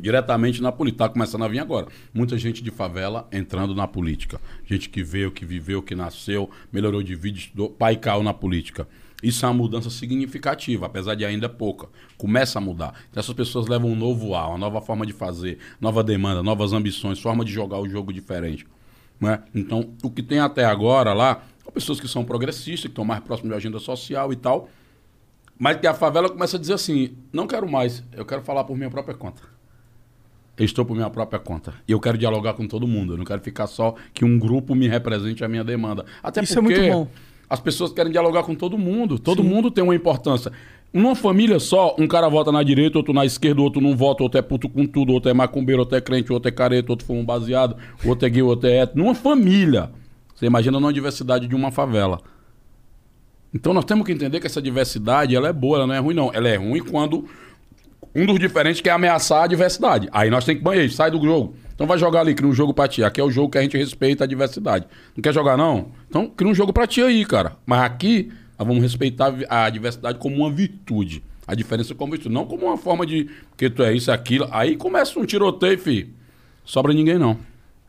diretamente 0.00 0.60
na 0.62 0.72
política. 0.72 1.04
Está 1.04 1.12
começando 1.12 1.44
a 1.44 1.48
vir 1.48 1.58
agora. 1.60 1.86
Muita 2.12 2.36
gente 2.36 2.62
de 2.62 2.70
favela 2.70 3.26
entrando 3.32 3.74
na 3.74 3.86
política. 3.86 4.40
Gente 4.64 4.88
que 4.88 5.02
veio, 5.02 5.30
que 5.30 5.44
viveu, 5.44 5.82
que 5.82 5.94
nasceu, 5.94 6.50
melhorou 6.72 7.02
de 7.02 7.14
vida, 7.14 7.38
estudou, 7.38 7.70
pai 7.70 7.96
caiu 7.96 8.22
na 8.22 8.34
política. 8.34 8.86
Isso 9.22 9.44
é 9.46 9.48
uma 9.48 9.54
mudança 9.54 9.88
significativa, 9.88 10.86
apesar 10.86 11.14
de 11.14 11.24
ainda 11.24 11.48
pouca. 11.48 11.88
Começa 12.18 12.58
a 12.58 12.60
mudar. 12.60 12.92
Então 13.10 13.20
essas 13.20 13.34
pessoas 13.34 13.68
levam 13.68 13.90
um 13.90 13.96
novo 13.96 14.34
ar, 14.34 14.48
uma 14.48 14.58
nova 14.58 14.80
forma 14.80 15.06
de 15.06 15.12
fazer, 15.12 15.58
nova 15.80 16.02
demanda, 16.02 16.42
novas 16.42 16.72
ambições, 16.72 17.20
forma 17.20 17.44
de 17.44 17.52
jogar 17.52 17.78
o 17.78 17.88
jogo 17.88 18.12
diferente. 18.12 18.66
Né? 19.20 19.40
Então, 19.54 19.90
o 20.02 20.10
que 20.10 20.20
tem 20.20 20.40
até 20.40 20.64
agora 20.64 21.12
lá, 21.12 21.44
são 21.72 21.74
pessoas 21.74 22.00
que 22.00 22.08
são 22.08 22.24
progressistas, 22.24 22.82
que 22.82 22.88
estão 22.88 23.04
mais 23.04 23.22
próximas 23.22 23.52
de 23.52 23.56
agenda 23.56 23.78
social 23.78 24.32
e 24.32 24.36
tal, 24.36 24.68
mas 25.58 25.78
que 25.78 25.86
a 25.86 25.94
favela 25.94 26.28
começa 26.28 26.56
a 26.56 26.60
dizer 26.60 26.74
assim: 26.74 27.16
não 27.32 27.46
quero 27.46 27.68
mais, 27.68 28.04
eu 28.12 28.24
quero 28.24 28.42
falar 28.42 28.64
por 28.64 28.76
minha 28.76 28.90
própria 28.90 29.16
conta. 29.16 29.42
Eu 30.56 30.66
estou 30.66 30.84
por 30.84 30.94
minha 30.94 31.08
própria 31.08 31.40
conta. 31.40 31.72
E 31.88 31.92
eu 31.92 31.98
quero 31.98 32.18
dialogar 32.18 32.52
com 32.52 32.68
todo 32.68 32.86
mundo. 32.86 33.14
Eu 33.14 33.16
não 33.16 33.24
quero 33.24 33.40
ficar 33.40 33.66
só 33.66 33.94
que 34.12 34.22
um 34.22 34.38
grupo 34.38 34.74
me 34.74 34.86
represente 34.86 35.42
a 35.42 35.48
minha 35.48 35.64
demanda. 35.64 36.04
Até 36.22 36.42
Isso 36.42 36.58
é 36.58 36.62
porque 36.62 36.78
muito 36.78 36.92
bom. 36.92 37.08
as 37.48 37.58
pessoas 37.58 37.90
querem 37.90 38.12
dialogar 38.12 38.42
com 38.42 38.54
todo 38.54 38.76
mundo. 38.76 39.18
Todo 39.18 39.42
mundo 39.42 39.70
tem 39.70 39.82
uma 39.82 39.94
importância. 39.94 40.52
Numa 40.92 41.14
família 41.16 41.58
só, 41.58 41.96
um 41.98 42.06
cara 42.06 42.28
vota 42.28 42.52
na 42.52 42.62
direita, 42.62 42.98
outro 42.98 43.14
na 43.14 43.24
esquerda, 43.24 43.62
outro 43.62 43.80
não 43.80 43.96
vota, 43.96 44.22
outro 44.22 44.38
é 44.38 44.42
puto 44.42 44.68
com 44.68 44.86
tudo, 44.86 45.14
outro 45.14 45.30
é 45.30 45.32
macumbeiro, 45.32 45.80
outro 45.80 45.96
é 45.96 46.02
crente, 46.02 46.30
outro 46.30 46.50
é 46.50 46.52
careta, 46.52 46.92
outro 46.92 47.06
foi 47.06 47.16
um 47.16 47.24
baseado, 47.24 47.78
outro 48.04 48.26
é 48.26 48.30
gay, 48.30 48.42
outro 48.42 48.68
é 48.68 48.76
hétero. 48.80 48.98
Numa 48.98 49.14
família. 49.14 49.90
Você 50.42 50.46
imagina 50.46 50.80
numa 50.80 50.92
diversidade 50.92 51.46
de 51.46 51.54
uma 51.54 51.70
favela. 51.70 52.20
Então 53.54 53.72
nós 53.72 53.84
temos 53.84 54.04
que 54.04 54.10
entender 54.10 54.40
que 54.40 54.46
essa 54.48 54.60
diversidade 54.60 55.36
ela 55.36 55.46
é 55.46 55.52
boa, 55.52 55.76
ela 55.76 55.86
não 55.86 55.94
é 55.94 56.00
ruim, 56.00 56.14
não. 56.14 56.32
Ela 56.34 56.48
é 56.48 56.56
ruim 56.56 56.80
quando 56.80 57.28
Um 58.12 58.26
dos 58.26 58.40
diferentes 58.40 58.80
que 58.80 58.88
é 58.88 58.92
ameaçar 58.92 59.44
a 59.44 59.46
diversidade. 59.46 60.08
Aí 60.10 60.30
nós 60.30 60.44
temos 60.44 60.58
que 60.58 60.64
banhar, 60.64 60.90
sai 60.90 61.12
do 61.12 61.22
jogo. 61.22 61.54
Então 61.72 61.86
vai 61.86 61.96
jogar 61.96 62.22
ali, 62.22 62.34
cria 62.34 62.50
um 62.50 62.52
jogo 62.52 62.74
pra 62.74 62.88
ti. 62.88 63.04
Aqui 63.04 63.20
é 63.20 63.24
o 63.24 63.30
jogo 63.30 63.50
que 63.50 63.58
a 63.58 63.62
gente 63.62 63.76
respeita 63.76 64.24
a 64.24 64.26
diversidade. 64.26 64.84
Não 65.16 65.22
quer 65.22 65.32
jogar, 65.32 65.56
não? 65.56 65.92
Então 66.08 66.28
cria 66.28 66.50
um 66.50 66.54
jogo 66.54 66.72
pra 66.72 66.88
ti 66.88 67.00
aí, 67.00 67.24
cara. 67.24 67.56
Mas 67.64 67.82
aqui, 67.82 68.32
nós 68.58 68.66
vamos 68.66 68.82
respeitar 68.82 69.32
a 69.48 69.66
a 69.66 69.70
diversidade 69.70 70.18
como 70.18 70.34
uma 70.34 70.50
virtude. 70.50 71.22
A 71.46 71.54
diferença 71.54 71.94
como 71.94 72.10
virtude. 72.10 72.34
Não 72.34 72.46
como 72.46 72.66
uma 72.66 72.76
forma 72.76 73.06
de 73.06 73.30
que 73.56 73.70
tu 73.70 73.84
é 73.84 73.94
isso, 73.94 74.10
aquilo. 74.10 74.48
Aí 74.50 74.74
começa 74.74 75.20
um 75.20 75.24
tiroteio, 75.24 75.78
filho. 75.78 76.08
Sobra 76.64 76.92
ninguém, 76.92 77.16
não. 77.16 77.38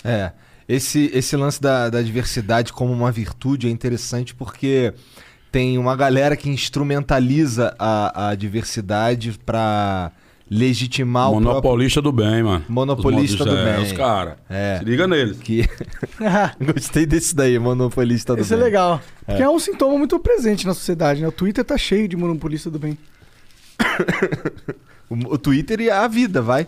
É. 0.04 0.34
Esse, 0.74 1.12
esse 1.14 1.38
lance 1.38 1.62
da, 1.62 1.88
da 1.88 2.02
diversidade 2.02 2.74
como 2.74 2.92
uma 2.92 3.12
virtude 3.12 3.68
é 3.68 3.70
interessante 3.70 4.34
porque 4.34 4.92
tem 5.52 5.78
uma 5.78 5.96
galera 5.96 6.36
que 6.36 6.50
instrumentaliza 6.50 7.76
a, 7.78 8.30
a 8.30 8.36
diversidade 8.36 9.38
pra 9.46 10.12
legitimar 10.50 11.28
o 11.28 11.34
próprio... 11.34 11.50
Monopolista 11.52 12.02
do 12.02 12.12
bem, 12.12 12.42
mano. 12.42 12.66
Monopolista 12.68 13.46
do 13.46 13.56
é, 13.56 13.76
bem. 13.76 13.84
Os 13.84 13.92
caras. 13.92 14.34
É. 14.50 14.80
Se 14.80 14.86
liga 14.86 15.06
neles. 15.06 15.38
Que... 15.38 15.64
Gostei 16.74 17.06
desse 17.06 17.36
daí, 17.36 17.60
monopolista 17.60 18.36
do 18.36 18.42
Isso 18.42 18.56
é 18.56 18.58
bem. 18.58 18.66
legal. 18.66 19.00
Porque 19.28 19.44
é. 19.44 19.50
um 19.50 19.60
sintoma 19.60 19.96
muito 19.96 20.20
presente 20.20 20.66
na 20.66 20.74
sociedade, 20.74 21.22
né? 21.22 21.28
O 21.28 21.32
Twitter 21.32 21.64
tá 21.64 21.78
cheio 21.78 22.08
de 22.08 22.18
monopolista 22.18 22.72
do 22.72 22.80
bem. 22.80 22.98
O, 25.10 25.34
o 25.34 25.38
Twitter 25.38 25.82
e 25.82 25.92
a 25.92 26.08
vida, 26.08 26.42
vai. 26.42 26.66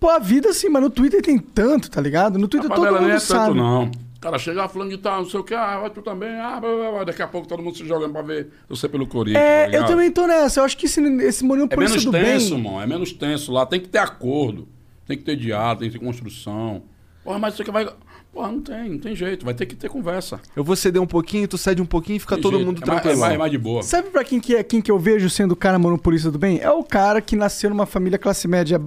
Pô, 0.00 0.08
a 0.08 0.18
vida 0.18 0.52
sim, 0.54 0.68
mas 0.70 0.82
no 0.82 0.88
Twitter 0.90 1.20
tem 1.22 1.38
tanto, 1.38 1.90
tá 1.90 2.00
ligado? 2.00 2.38
No 2.38 2.48
Twitter 2.48 2.70
todo 2.70 2.86
mundo 2.92 3.02
nem 3.02 3.10
é 3.12 3.18
sabe. 3.18 3.44
tanto, 3.48 3.54
não. 3.54 3.84
O 4.16 4.20
cara 4.20 4.38
chega 4.38 4.68
falando 4.68 4.90
de 4.90 4.98
tal, 4.98 5.22
não 5.22 5.28
sei 5.30 5.40
o 5.40 5.44
que, 5.44 5.54
ah, 5.54 5.78
vai 5.80 5.90
tu 5.90 6.02
também, 6.02 6.28
ah, 6.40 6.58
blá, 6.60 6.74
blá, 6.74 6.90
blá. 6.90 7.04
daqui 7.04 7.22
a 7.22 7.28
pouco 7.28 7.46
todo 7.48 7.62
mundo 7.62 7.76
se 7.76 7.86
jogando 7.86 8.12
pra 8.12 8.20
ver 8.22 8.48
você 8.68 8.86
pelo 8.88 9.06
Corinthians. 9.06 9.42
tá 9.42 9.48
É, 9.48 9.64
eu 9.66 9.70
ligado? 9.70 9.86
também 9.88 10.10
tô 10.10 10.26
nessa. 10.26 10.60
Eu 10.60 10.64
acho 10.64 10.76
que 10.76 10.86
esse, 10.86 11.00
esse 11.22 11.44
É 11.44 11.46
monopolista 11.46 11.96
menos 11.98 12.04
do 12.04 12.10
tenso, 12.12 12.54
bem... 12.54 12.64
mano. 12.64 12.80
É 12.82 12.86
menos 12.86 13.12
tenso 13.12 13.50
lá. 13.52 13.64
Tem 13.64 13.80
que 13.80 13.88
ter 13.88 13.98
acordo. 13.98 14.68
Tem 15.06 15.16
que 15.16 15.24
ter 15.24 15.36
diálogo, 15.36 15.80
tem 15.80 15.90
que 15.90 15.98
ter 15.98 16.04
construção. 16.04 16.82
Porra, 17.24 17.38
mas 17.38 17.54
você 17.54 17.64
que 17.64 17.70
vai. 17.70 17.88
Porra, 18.32 18.52
não 18.52 18.60
tem, 18.60 18.90
não 18.90 18.98
tem 18.98 19.16
jeito. 19.16 19.44
Vai 19.44 19.54
ter 19.54 19.64
que 19.66 19.74
ter 19.74 19.88
conversa. 19.88 20.38
Eu 20.54 20.62
vou 20.62 20.76
ceder 20.76 21.00
um 21.00 21.06
pouquinho, 21.06 21.48
tu 21.48 21.56
cede 21.58 21.80
um 21.82 21.86
pouquinho 21.86 22.16
e 22.16 22.20
fica 22.20 22.36
Tem 22.36 22.42
todo 22.42 22.56
jeito. 22.56 22.66
mundo 22.66 22.82
é 22.82 22.86
mais, 22.86 22.98
é 22.98 23.02
tranquilo. 23.02 23.20
mais, 23.20 23.34
é 23.34 23.38
mais 23.38 23.50
de 23.50 23.58
boa. 23.58 23.82
Sabe 23.82 24.10
pra 24.10 24.22
quem 24.22 24.38
que, 24.38 24.54
é, 24.54 24.62
quem 24.62 24.80
que 24.82 24.90
eu 24.90 24.98
vejo 24.98 25.28
sendo 25.30 25.52
o 25.52 25.56
cara 25.56 25.78
monopolista 25.78 26.30
do 26.30 26.38
bem? 26.38 26.58
É 26.60 26.70
o 26.70 26.84
cara 26.84 27.20
que 27.22 27.34
nasceu 27.34 27.70
numa 27.70 27.86
família 27.86 28.18
classe 28.18 28.46
média 28.46 28.80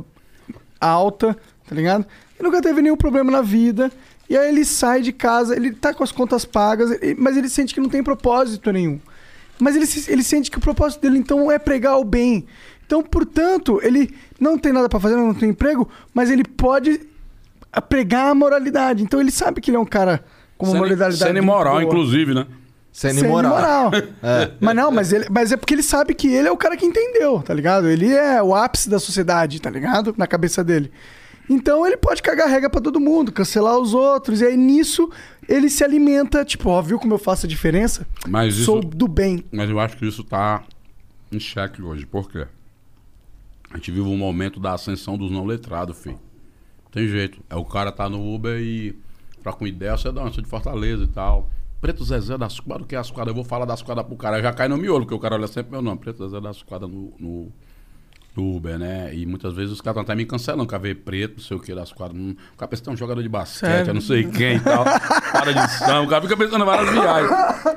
alta, 0.84 1.38
tá 1.68 1.76
ligado? 1.76 2.06
E 2.40 2.44
nunca 2.44 2.62
teve 2.62 2.82
nenhum 2.82 2.98
problema 2.98 3.32
na 3.32 3.42
vida. 3.42 3.92
E 4.30 4.38
aí 4.38 4.50
ele 4.50 4.64
sai 4.66 5.02
de 5.02 5.12
casa, 5.12 5.56
ele 5.56 5.72
tá 5.74 5.94
com 5.94 6.04
as 6.04 6.12
contas 6.12 6.46
pagas, 6.46 6.92
ele- 7.02 7.16
mas 7.20 7.36
ele 7.38 7.50
sente 7.50 7.74
que 7.74 7.80
não 7.82 7.90
tem 7.90 8.02
propósito 8.04 8.72
nenhum. 8.72 9.00
Mas 9.60 9.76
ele, 9.76 9.86
ele 10.08 10.24
sente 10.24 10.50
que 10.50 10.58
o 10.58 10.62
propósito 10.62 11.02
dele, 11.02 11.18
então, 11.20 11.52
é 11.52 11.60
pregar 11.60 12.00
o 12.00 12.04
bem. 12.04 12.46
Então, 12.86 13.02
portanto, 13.04 13.80
ele 13.84 14.14
não 14.40 14.58
tem 14.58 14.74
nada 14.74 14.90
pra 14.90 15.00
fazer, 15.00 15.16
não 15.16 15.34
tem 15.34 15.50
emprego, 15.50 15.88
mas 16.14 16.30
ele 16.32 16.44
pode 16.44 17.00
pregar 17.90 18.30
a 18.30 18.36
moralidade. 18.36 19.04
Então, 19.04 19.20
ele 19.20 19.32
sabe 19.32 19.62
que 19.62 19.70
ele 19.70 19.78
é 19.78 19.80
um 19.80 19.86
cara 19.86 20.24
com 20.58 20.66
uma 20.68 20.76
moralidade 20.78 21.18
sendo 21.18 21.38
imoral, 21.38 21.74
boa. 21.76 21.84
inclusive, 21.84 22.34
né? 22.34 22.46
Sendo 22.94 23.16
Sendo 23.16 23.26
imoral. 23.26 23.52
imoral. 23.90 23.92
Mas 24.62 24.76
não, 24.76 24.92
mas, 24.92 25.12
ele, 25.12 25.26
mas 25.28 25.52
é 25.52 25.58
porque 25.58 25.74
ele 25.74 25.82
sabe 25.82 26.14
que 26.14 26.28
ele 26.28 26.48
é 26.48 26.52
o 26.52 26.56
cara 26.56 26.78
que 26.78 26.86
entendeu, 26.86 27.42
tá 27.42 27.52
ligado? 27.52 27.90
Ele 27.90 28.14
é 28.14 28.42
o 28.42 28.54
ápice 28.54 28.88
da 28.88 29.00
sociedade, 29.00 29.60
tá 29.60 29.70
ligado? 29.72 30.14
Na 30.16 30.28
cabeça 30.28 30.64
dele. 30.64 30.92
Então 31.50 31.86
ele 31.88 31.98
pode 31.98 32.22
cagar 32.22 32.48
regra 32.48 32.70
pra 32.70 32.80
todo 32.80 33.00
mundo, 33.00 33.32
cancelar 33.32 33.80
os 33.80 33.96
outros. 33.96 34.42
E 34.42 34.46
aí 34.46 34.56
nisso 34.56 35.10
ele 35.50 35.72
se 35.72 35.84
alimenta, 35.84 36.46
tipo, 36.46 36.70
ó, 36.70 36.80
viu 36.84 37.00
como 37.00 37.16
eu 37.16 37.18
faço 37.18 37.48
a 37.48 37.50
diferença? 37.50 38.06
Mas 38.28 38.54
isso. 38.54 38.66
Sou 38.66 38.80
do 38.80 39.08
bem. 39.08 39.44
Mas 39.52 39.72
eu 39.72 39.80
acho 39.80 39.98
que 39.98 40.08
isso 40.08 40.24
tá 40.24 40.64
em 41.32 41.40
xeque 41.40 41.82
hoje. 41.82 42.06
Por 42.06 42.30
quê? 42.30 42.46
A 43.72 43.78
gente 43.78 43.90
vive 43.90 44.08
um 44.08 44.18
momento 44.18 44.60
da 44.60 44.74
ascensão 44.74 45.18
dos 45.18 45.32
não 45.32 45.46
letrados, 45.46 45.98
filho. 45.98 46.20
Tem 46.92 47.08
jeito. 47.08 47.42
É 47.50 47.56
o 47.56 47.66
cara 47.66 47.92
tá 47.92 48.08
no 48.08 48.36
Uber 48.36 48.56
e 48.62 48.96
pra 49.42 49.52
com 49.52 49.66
ideia, 49.66 49.98
você 49.98 50.12
dá 50.12 50.22
uma 50.22 50.30
de 50.30 50.46
Fortaleza 50.46 51.06
e 51.06 51.08
tal. 51.08 51.50
Preto 51.84 52.02
Zezé 52.06 52.38
da 52.38 52.48
Suquada, 52.48 52.82
o 52.84 52.88
que 52.88 52.96
é 52.96 52.98
a 52.98 53.04
Suquada? 53.04 53.30
Eu 53.30 53.36
vou 53.36 53.44
falar 53.44 53.66
da 53.66 53.76
Suquada 53.76 54.02
pro 54.02 54.16
cara. 54.16 54.42
Já 54.42 54.54
cai 54.54 54.70
no 54.70 54.78
miolo, 54.78 55.02
porque 55.02 55.14
o 55.14 55.20
cara 55.20 55.36
olha 55.36 55.48
sempre 55.48 55.74
meu 55.74 55.82
nome. 55.82 55.98
Preto 56.00 56.24
Zezé 56.24 56.40
da 56.40 56.54
Suquada 56.54 56.88
no, 56.88 57.12
no, 57.20 57.52
no 58.38 58.56
Uber, 58.56 58.80
né? 58.80 59.14
E 59.14 59.26
muitas 59.26 59.54
vezes 59.54 59.74
os 59.74 59.82
caras 59.82 59.98
estão 60.00 60.14
até 60.14 60.16
me 60.16 60.26
cancelando, 60.26 60.66
quer 60.66 60.80
ver 60.80 60.96
preto, 60.96 61.34
não 61.40 61.44
sei 61.44 61.58
o 61.58 61.60
que, 61.60 61.76
das 61.76 61.92
quadras. 61.92 62.18
Hum, 62.18 62.36
O 62.54 62.58
cara 62.58 62.70
pensa 62.70 62.82
que 62.82 62.86
tem 62.86 62.94
um 62.94 62.98
jogador 62.98 63.22
de 63.22 63.28
basquete, 63.28 63.90
eu 63.90 63.94
não 63.94 64.00
sei 64.00 64.24
quem 64.24 64.56
e 64.56 64.60
tal. 64.62 64.86
Cara 64.86 65.52
de 65.52 65.72
samba, 65.74 66.02
o 66.04 66.08
cara 66.08 66.22
fica 66.22 66.38
pensando 66.38 66.62
em 66.64 66.66
várias 66.66 66.90
viagens. 66.90 67.32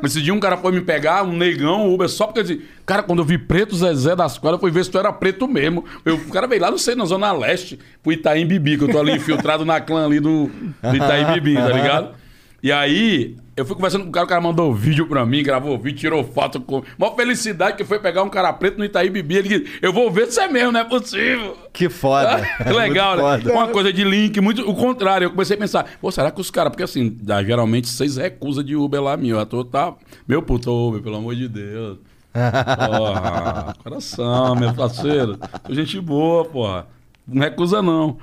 Esse 0.05 0.23
dia 0.23 0.33
um 0.33 0.39
cara 0.39 0.57
foi 0.57 0.71
me 0.71 0.83
pegar, 0.83 1.25
um 1.25 1.37
negão, 1.37 1.89
um 1.89 1.93
Uber, 1.93 2.09
só 2.09 2.27
porque 2.27 2.39
eu 2.39 2.45
disse, 2.45 2.63
cara, 2.87 3.03
quando 3.03 3.19
eu 3.19 3.25
vi 3.25 3.37
preto 3.37 3.75
Zezé 3.75 4.15
das 4.15 4.39
quadras, 4.39 4.59
eu 4.59 4.61
fui 4.61 4.71
ver 4.71 4.85
se 4.85 4.91
tu 4.93 4.99
era 4.99 5.13
preto 5.13 5.49
mesmo. 5.49 5.85
Eu, 6.05 6.15
o 6.15 6.31
cara 6.31 6.47
veio 6.47 6.63
lá, 6.63 6.71
não 6.71 6.79
sei, 6.79 6.95
na 6.95 7.05
Zona 7.07 7.33
Leste, 7.33 7.77
pro 8.05 8.13
Itaim 8.13 8.47
Bibi, 8.47 8.79
que 8.79 8.85
eu 8.85 8.89
tô 8.89 9.01
ali 9.01 9.17
infiltrado 9.17 9.65
na 9.65 9.81
clã 9.81 10.07
ali 10.07 10.21
do, 10.21 10.47
do 10.47 10.95
Itaim 10.97 11.33
Bibi, 11.35 11.55
tá 11.57 11.69
ligado? 11.73 12.26
E 12.67 12.73
aí, 12.73 13.37
eu 13.57 13.65
fui 13.65 13.77
conversando 13.77 14.03
com 14.03 14.09
o 14.09 14.13
cara, 14.13 14.27
o 14.27 14.29
cara 14.29 14.41
mandou 14.41 14.75
vídeo 14.75 15.07
pra 15.07 15.25
mim, 15.25 15.41
gravou 15.41 15.79
vídeo, 15.79 16.01
tirou 16.01 16.25
foto 16.25 16.61
com. 16.61 16.83
Mó 16.99 17.15
felicidade 17.15 17.77
que 17.77 17.85
foi 17.85 18.01
pegar 18.01 18.25
um 18.25 18.29
cara 18.29 18.53
preto 18.53 18.77
no 18.77 18.85
Itaí 18.85 19.09
Bibi. 19.09 19.37
Ele 19.37 19.49
disse, 19.61 19.79
eu 19.81 19.93
vou 19.93 20.11
ver 20.11 20.33
se 20.33 20.41
é 20.41 20.49
mesmo, 20.49 20.73
não 20.73 20.81
é 20.81 20.85
possível. 20.85 21.57
Que 21.73 21.89
foda. 21.89 22.45
Que 22.67 22.73
legal, 22.73 23.17
Muito 23.17 23.25
né? 23.25 23.39
foda. 23.39 23.53
Uma 23.53 23.69
coisa 23.69 23.93
de 23.93 24.03
link, 24.03 24.41
muito 24.41 24.69
o 24.69 24.75
contrário. 24.75 25.27
Eu 25.27 25.31
comecei 25.31 25.55
a 25.55 25.59
pensar, 25.61 25.87
pô, 26.01 26.11
será 26.11 26.33
que 26.33 26.41
os 26.41 26.51
caras, 26.51 26.73
porque 26.73 26.83
assim, 26.83 27.17
geralmente 27.47 27.89
vocês 27.89 28.17
recusam 28.17 28.65
de 28.65 28.75
Uber 28.75 29.01
lá, 29.01 29.17
meu. 29.17 29.39
Eu 29.39 29.47
tô, 29.47 29.65
tá. 29.65 29.95
Meu 30.27 30.43
puto 30.43 30.73
Uber, 30.73 31.01
pelo 31.01 31.19
amor 31.19 31.37
de 31.37 31.47
Deus. 31.47 31.99
Porra, 32.33 33.77
coração, 33.81 34.57
meu 34.57 34.75
parceiro. 34.75 35.39
Tô 35.63 35.73
gente 35.73 36.01
boa, 36.01 36.45
porra. 36.45 36.89
Não 37.29 37.43
recusa, 37.43 37.81
não. 37.81 38.19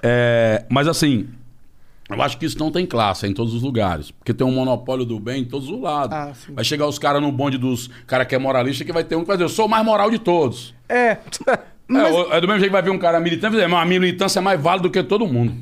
É, 0.00 0.64
mas 0.68 0.86
assim, 0.86 1.28
eu 2.14 2.22
acho 2.22 2.38
que 2.38 2.46
isso 2.46 2.58
não 2.58 2.70
tem 2.70 2.84
classe 2.86 3.26
é 3.26 3.28
em 3.28 3.32
todos 3.34 3.54
os 3.54 3.62
lugares. 3.62 4.10
Porque 4.10 4.32
tem 4.34 4.46
um 4.46 4.52
monopólio 4.52 5.04
do 5.04 5.18
bem 5.20 5.42
em 5.42 5.44
todos 5.44 5.68
os 5.68 5.80
lados. 5.80 6.16
Ah, 6.16 6.32
vai 6.54 6.64
chegar 6.64 6.86
os 6.86 6.98
caras 6.98 7.20
no 7.22 7.30
bonde 7.32 7.58
dos 7.58 7.88
cara 8.06 8.24
que 8.24 8.34
é 8.34 8.38
moralista, 8.38 8.84
que 8.84 8.92
vai 8.92 9.04
ter 9.04 9.16
um 9.16 9.20
que 9.22 9.26
vai 9.28 9.36
dizer, 9.36 9.44
eu 9.44 9.48
sou 9.48 9.66
o 9.66 9.68
mais 9.68 9.84
moral 9.84 10.10
de 10.10 10.18
todos. 10.18 10.74
É. 10.88 11.18
É, 11.90 12.10
o- 12.10 12.32
é 12.32 12.40
do 12.40 12.46
mesmo 12.46 12.60
jeito 12.60 12.70
que 12.70 12.72
vai 12.72 12.80
vir 12.82 12.88
um 12.90 12.98
cara 12.98 13.20
militante 13.20 13.54
e 13.54 13.56
dizer, 13.56 13.68
mas 13.68 13.82
a 13.82 13.84
militância 13.84 14.38
é 14.38 14.42
mais 14.42 14.58
válida 14.58 14.84
do 14.84 14.90
que 14.90 15.02
todo 15.02 15.26
mundo. 15.26 15.52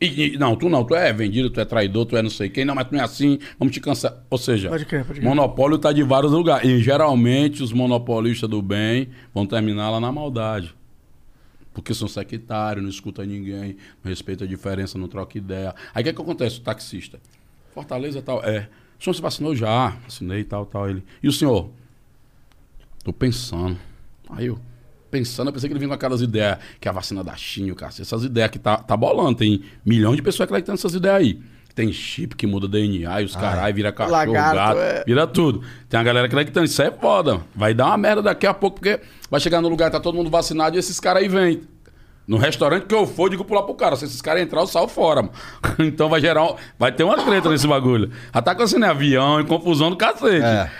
E, 0.00 0.34
e- 0.34 0.38
não, 0.38 0.56
tu 0.56 0.68
não, 0.68 0.82
tu 0.82 0.96
é 0.96 1.12
vendido, 1.12 1.48
tu 1.48 1.60
é 1.60 1.64
traidor, 1.64 2.06
tu 2.06 2.16
é 2.16 2.22
não 2.22 2.30
sei 2.30 2.48
quem, 2.48 2.64
não, 2.64 2.74
mas 2.74 2.88
tu 2.88 2.92
não 2.94 3.00
é 3.00 3.04
assim, 3.04 3.38
vamos 3.56 3.72
te 3.72 3.78
cansar. 3.80 4.14
Ou 4.28 4.36
seja, 4.38 4.68
Pode 4.68 4.84
crer, 4.84 5.04
pode 5.04 5.20
crer. 5.20 5.28
monopólio 5.28 5.78
tá 5.78 5.92
de 5.92 6.02
vários 6.02 6.32
lugares. 6.32 6.68
E 6.68 6.80
geralmente 6.82 7.62
os 7.62 7.72
monopolistas 7.72 8.50
do 8.50 8.60
bem 8.60 9.10
vão 9.32 9.46
terminar 9.46 9.90
lá 9.90 10.00
na 10.00 10.10
maldade. 10.10 10.74
Porque 11.74 11.92
são 11.92 12.08
sectários, 12.08 12.82
não 12.82 12.88
escuta 12.88 13.26
ninguém, 13.26 13.76
não 14.02 14.08
respeita 14.08 14.44
a 14.44 14.46
diferença, 14.46 14.96
não 14.96 15.08
troca 15.08 15.36
ideia. 15.36 15.74
Aí 15.92 16.02
o 16.02 16.04
que, 16.04 16.12
que 16.12 16.22
acontece? 16.22 16.60
O 16.60 16.62
taxista. 16.62 17.20
Fortaleza 17.74 18.22
tal. 18.22 18.42
É. 18.44 18.68
O 18.98 19.02
senhor 19.02 19.14
se 19.14 19.20
vacinou 19.20 19.56
já? 19.56 19.88
Vacinei 20.04 20.44
tal, 20.44 20.64
tal. 20.64 20.88
Ele. 20.88 21.04
E 21.20 21.28
o 21.28 21.32
senhor? 21.32 21.68
Tô 23.02 23.12
pensando. 23.12 23.76
Aí 24.30 24.46
eu, 24.46 24.58
pensando, 25.10 25.48
eu 25.48 25.52
pensei 25.52 25.68
que 25.68 25.72
ele 25.72 25.80
vinha 25.80 25.88
com 25.88 25.94
aquelas 25.94 26.22
ideias, 26.22 26.58
que 26.80 26.88
a 26.88 26.92
vacina 26.92 27.22
da 27.22 27.36
China, 27.36 27.74
o 27.74 27.84
essas 27.84 28.24
ideias 28.24 28.50
que 28.50 28.58
tá, 28.58 28.76
tá 28.76 28.96
bolando. 28.96 29.38
Tem 29.38 29.62
milhões 29.84 30.16
de 30.16 30.22
pessoas 30.22 30.46
acreditando 30.46 30.74
nessas 30.74 30.94
ideias 30.94 31.16
aí. 31.16 31.42
Tem 31.74 31.92
chip 31.92 32.36
que 32.36 32.46
muda 32.46 32.68
DNA 32.68 33.22
e 33.22 33.24
os 33.24 33.34
caralho, 33.34 33.74
vira 33.74 33.90
cachorro, 33.92 34.16
Lagarto, 34.16 34.54
gato, 34.56 34.78
é. 34.78 35.04
vira 35.04 35.26
tudo. 35.26 35.62
Tem 35.88 35.98
a 35.98 36.02
galera 36.04 36.26
acreditando, 36.28 36.66
isso 36.66 36.80
é 36.80 36.90
foda. 36.90 37.40
Vai 37.54 37.74
dar 37.74 37.86
uma 37.86 37.96
merda 37.96 38.22
daqui 38.22 38.46
a 38.46 38.54
pouco, 38.54 38.78
porque 38.78 39.00
vai 39.28 39.40
chegar 39.40 39.60
no 39.60 39.68
lugar, 39.68 39.90
tá 39.90 39.98
todo 39.98 40.14
mundo 40.14 40.30
vacinado 40.30 40.76
e 40.76 40.78
esses 40.78 41.00
caras 41.00 41.22
aí 41.24 41.28
vêm. 41.28 41.62
No 42.28 42.36
restaurante 42.38 42.86
que 42.86 42.94
eu 42.94 43.06
for, 43.06 43.24
eu 43.24 43.30
digo 43.30 43.44
pular 43.44 43.64
pro 43.64 43.74
cara. 43.74 43.96
Se 43.96 44.04
esses 44.04 44.22
caras 44.22 44.42
entrar, 44.42 44.60
eu 44.60 44.66
saio 44.68 44.86
fora, 44.88 45.22
mano. 45.22 45.34
Então 45.80 46.08
vai 46.08 46.20
gerar. 46.20 46.44
um- 46.44 46.56
Vai 46.78 46.92
ter 46.92 47.02
uma 47.04 47.16
treta 47.22 47.50
nesse 47.50 47.66
bagulho. 47.66 48.10
Já 48.32 48.40
tá 48.40 48.52
acontecendo 48.52 48.84
em 48.86 48.88
avião 48.88 49.40
e 49.40 49.44
confusão 49.44 49.90
do 49.90 49.96
cacete. 49.96 50.42
É. 50.44 50.70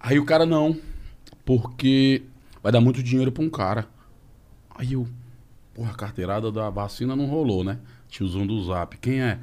Aí 0.00 0.18
o 0.18 0.24
cara 0.24 0.46
não. 0.46 0.74
Porque 1.44 2.22
vai 2.62 2.72
dar 2.72 2.80
muito 2.80 3.02
dinheiro 3.02 3.30
pra 3.30 3.42
um 3.44 3.50
cara. 3.50 3.86
Aí 4.76 4.94
eu. 4.94 5.06
Porra, 5.74 5.92
a 5.92 5.94
carteirada 5.94 6.50
da 6.50 6.68
vacina 6.70 7.14
não 7.14 7.26
rolou, 7.26 7.62
né? 7.62 7.78
Tiozão 8.08 8.46
do 8.46 8.62
zap. 8.64 8.96
Quem 8.98 9.20
é? 9.22 9.38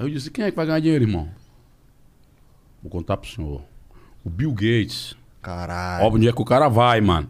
Aí 0.00 0.06
eu 0.06 0.10
disse: 0.10 0.30
quem 0.30 0.46
é 0.46 0.50
que 0.50 0.56
vai 0.56 0.64
ganhar 0.64 0.80
dinheiro, 0.80 1.04
irmão? 1.04 1.28
Vou 2.82 2.90
contar 2.90 3.18
pro 3.18 3.28
senhor. 3.28 3.60
O 4.24 4.30
Bill 4.30 4.50
Gates. 4.52 5.14
Caralho. 5.42 6.04
Óbvio 6.06 6.18
onde 6.18 6.28
é 6.28 6.32
que 6.32 6.40
o 6.40 6.44
cara 6.44 6.68
vai, 6.68 7.02
mano. 7.02 7.28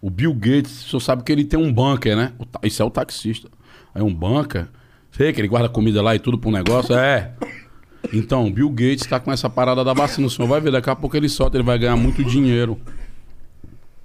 O 0.00 0.08
Bill 0.08 0.32
Gates, 0.32 0.86
o 0.86 0.90
senhor 0.90 1.00
sabe 1.00 1.24
que 1.24 1.32
ele 1.32 1.44
tem 1.44 1.58
um 1.58 1.72
bunker, 1.72 2.16
né? 2.16 2.32
Isso 2.62 2.80
é 2.80 2.84
o 2.84 2.90
taxista. 2.90 3.48
Aí 3.92 4.00
um 4.00 4.14
bunker. 4.14 4.68
Sei 5.10 5.32
que 5.32 5.40
ele 5.40 5.48
guarda 5.48 5.68
comida 5.68 6.00
lá 6.00 6.14
e 6.14 6.20
tudo 6.20 6.38
pro 6.38 6.52
negócio. 6.52 6.94
É. 6.94 7.32
Então, 8.12 8.46
o 8.46 8.50
Bill 8.50 8.68
Gates 8.70 9.06
tá 9.06 9.18
com 9.18 9.32
essa 9.32 9.50
parada 9.50 9.82
da 9.82 9.92
vacina. 9.92 10.26
O 10.26 10.30
senhor 10.30 10.46
vai 10.46 10.60
ver, 10.60 10.70
daqui 10.70 10.90
a 10.90 10.94
pouco 10.94 11.16
ele 11.16 11.28
solta, 11.28 11.56
ele 11.56 11.64
vai 11.64 11.78
ganhar 11.78 11.96
muito 11.96 12.22
dinheiro 12.22 12.78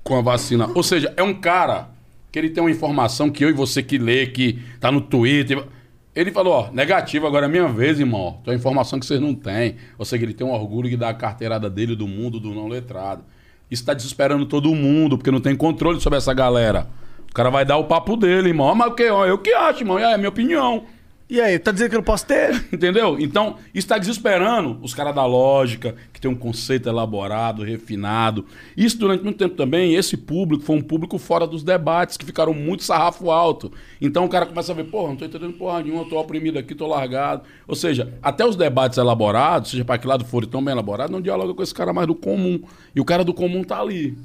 com 0.03 0.17
a 0.17 0.21
vacina. 0.21 0.67
Ou 0.73 0.81
seja, 0.81 1.13
é 1.15 1.21
um 1.21 1.33
cara 1.33 1.89
que 2.31 2.39
ele 2.39 2.49
tem 2.49 2.63
uma 2.63 2.71
informação 2.71 3.29
que 3.29 3.43
eu 3.43 3.49
e 3.49 3.53
você 3.53 3.83
que 3.83 3.97
lê, 3.97 4.25
que 4.27 4.59
tá 4.79 4.91
no 4.91 5.01
Twitter. 5.01 5.63
Ele 6.15 6.31
falou, 6.31 6.53
ó, 6.53 6.71
negativo, 6.71 7.27
agora 7.27 7.45
é 7.45 7.49
minha 7.49 7.67
vez, 7.67 7.99
irmão. 7.99 8.39
Tem 8.43 8.53
uma 8.53 8.57
informação 8.57 8.99
que 8.99 9.05
vocês 9.05 9.21
não 9.21 9.33
têm. 9.33 9.75
Ou 9.97 10.03
seja, 10.05 10.23
ele 10.23 10.33
tem 10.33 10.45
um 10.45 10.51
orgulho 10.51 10.89
de 10.89 10.97
dar 10.97 11.09
a 11.09 11.13
carteirada 11.13 11.69
dele 11.69 11.95
do 11.95 12.07
mundo 12.07 12.39
do 12.39 12.53
não 12.53 12.67
letrado. 12.67 13.23
Isso 13.69 13.85
tá 13.85 13.93
desesperando 13.93 14.45
todo 14.45 14.73
mundo, 14.73 15.17
porque 15.17 15.29
não 15.29 15.39
tem 15.39 15.55
controle 15.55 16.01
sobre 16.01 16.17
essa 16.17 16.33
galera. 16.33 16.87
O 17.29 17.33
cara 17.33 17.51
vai 17.51 17.63
dar 17.63 17.77
o 17.77 17.83
papo 17.83 18.17
dele, 18.17 18.49
irmão. 18.49 18.73
Mas 18.73 18.91
o 18.91 18.95
que? 18.95 19.03
Eu 19.03 19.37
que 19.37 19.53
acho, 19.53 19.81
irmão. 19.81 19.99
É 19.99 20.13
a 20.13 20.17
minha 20.17 20.29
opinião. 20.29 20.85
E 21.29 21.39
aí, 21.39 21.59
tá 21.59 21.71
dizendo 21.71 21.89
que 21.91 21.95
eu 21.95 21.99
não 21.99 22.03
posso 22.03 22.25
ter? 22.25 22.65
Entendeu? 22.73 23.15
Então, 23.19 23.57
isso 23.67 23.85
está 23.85 23.99
desesperando 23.99 24.79
os 24.81 24.95
caras 24.95 25.13
da 25.13 25.23
lógica, 25.27 25.95
que 26.11 26.19
tem 26.19 26.29
um 26.29 26.35
conceito 26.35 26.89
elaborado, 26.89 27.63
refinado. 27.63 28.45
Isso, 28.75 28.97
durante 28.97 29.23
muito 29.23 29.37
tempo 29.37 29.55
também, 29.55 29.93
esse 29.93 30.17
público 30.17 30.63
foi 30.63 30.75
um 30.75 30.81
público 30.81 31.19
fora 31.19 31.45
dos 31.45 31.61
debates, 31.61 32.17
que 32.17 32.25
ficaram 32.25 32.51
muito 32.51 32.83
sarrafo 32.83 33.29
alto. 33.29 33.71
Então 34.01 34.25
o 34.25 34.29
cara 34.29 34.47
começa 34.47 34.71
a 34.71 34.75
ver, 34.75 34.85
porra, 34.85 35.09
não 35.09 35.15
tô 35.17 35.25
entendendo 35.25 35.53
porra 35.53 35.83
nenhuma, 35.83 36.03
tô 36.09 36.19
oprimido 36.19 36.57
aqui, 36.57 36.73
tô 36.73 36.87
largado. 36.87 37.43
Ou 37.67 37.75
seja, 37.75 38.11
até 38.23 38.43
os 38.43 38.55
debates 38.55 38.97
elaborados, 38.97 39.69
seja 39.69 39.85
para 39.85 39.99
que 39.99 40.07
lado 40.07 40.25
forem 40.25 40.49
tão 40.49 40.63
bem 40.63 40.71
elaborados, 40.71 41.11
não 41.11 41.21
dialoga 41.21 41.53
com 41.53 41.61
esse 41.61 41.75
cara 41.75 41.93
mais 41.93 42.07
do 42.07 42.15
comum. 42.15 42.59
E 42.95 42.99
o 42.99 43.05
cara 43.05 43.23
do 43.23 43.35
comum 43.35 43.63
tá 43.63 43.79
ali. 43.79 44.17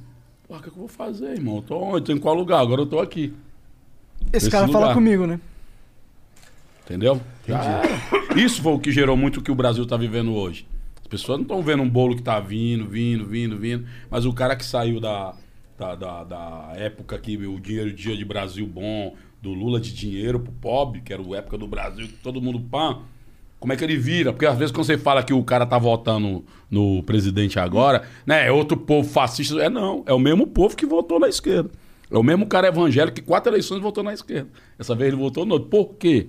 Porra, 0.48 0.60
o 0.60 0.62
que, 0.62 0.68
é 0.68 0.72
que 0.72 0.76
eu 0.78 0.80
vou 0.80 0.88
fazer, 0.88 1.32
irmão? 1.32 1.56
Eu 1.56 1.62
tô 1.62 1.76
onde? 1.76 2.06
Tô 2.06 2.12
em 2.12 2.18
qual 2.18 2.34
lugar? 2.34 2.60
Agora 2.60 2.80
eu 2.80 2.86
tô 2.86 2.98
aqui. 2.98 3.34
Esse 4.32 4.46
Esse 4.46 4.50
cara 4.50 4.66
fala 4.68 4.86
lugar. 4.86 4.94
comigo, 4.94 5.26
né? 5.26 5.38
Entendeu? 6.84 7.20
Era. 7.48 7.82
Isso 8.36 8.62
foi 8.62 8.72
o 8.72 8.78
que 8.78 8.92
gerou 8.92 9.16
muito 9.16 9.40
o 9.40 9.42
que 9.42 9.50
o 9.50 9.54
Brasil 9.54 9.84
está 9.84 9.96
vivendo 9.96 10.34
hoje. 10.34 10.66
As 11.00 11.06
pessoas 11.06 11.38
não 11.38 11.42
estão 11.42 11.62
vendo 11.62 11.82
um 11.82 11.88
bolo 11.88 12.14
que 12.14 12.20
está 12.20 12.40
vindo, 12.40 12.86
vindo, 12.86 13.26
vindo, 13.26 13.58
vindo. 13.58 13.86
Mas 14.10 14.24
o 14.26 14.32
cara 14.32 14.54
que 14.54 14.64
saiu 14.64 15.00
da, 15.00 15.34
da, 15.78 15.94
da, 15.94 16.24
da 16.24 16.72
época 16.76 17.18
que 17.18 17.36
o 17.36 17.58
dinheiro 17.58 17.92
dia 17.92 18.16
de 18.16 18.24
Brasil 18.24 18.66
bom, 18.66 19.14
do 19.40 19.52
Lula 19.52 19.80
de 19.80 19.92
dinheiro 19.92 20.40
pro 20.40 20.52
pobre, 20.52 21.00
que 21.00 21.12
era 21.12 21.22
a 21.22 21.36
época 21.36 21.58
do 21.58 21.66
Brasil, 21.66 22.06
que 22.06 22.14
todo 22.14 22.40
mundo 22.40 22.60
pã. 22.60 23.00
Como 23.60 23.72
é 23.72 23.76
que 23.76 23.84
ele 23.84 23.96
vira? 23.96 24.32
Porque 24.32 24.44
às 24.44 24.58
vezes 24.58 24.72
quando 24.72 24.86
você 24.86 24.98
fala 24.98 25.22
que 25.22 25.32
o 25.32 25.42
cara 25.42 25.64
tá 25.64 25.78
votando 25.78 26.44
no 26.70 27.02
presidente 27.02 27.58
agora, 27.58 28.02
né? 28.26 28.46
É 28.46 28.52
outro 28.52 28.76
povo 28.76 29.08
fascista. 29.08 29.62
É 29.62 29.70
não, 29.70 30.02
é 30.06 30.12
o 30.12 30.18
mesmo 30.18 30.46
povo 30.46 30.76
que 30.76 30.84
votou 30.84 31.18
na 31.18 31.28
esquerda. 31.28 31.70
É 32.10 32.18
o 32.18 32.22
mesmo 32.22 32.46
cara 32.46 32.68
evangélico 32.68 33.16
que 33.16 33.22
quatro 33.22 33.50
eleições 33.50 33.80
votou 33.80 34.04
na 34.04 34.12
esquerda. 34.12 34.50
Essa 34.78 34.94
vez 34.94 35.08
ele 35.08 35.20
votou 35.20 35.46
no 35.46 35.54
outro. 35.54 35.68
Por 35.70 35.94
quê? 35.94 36.28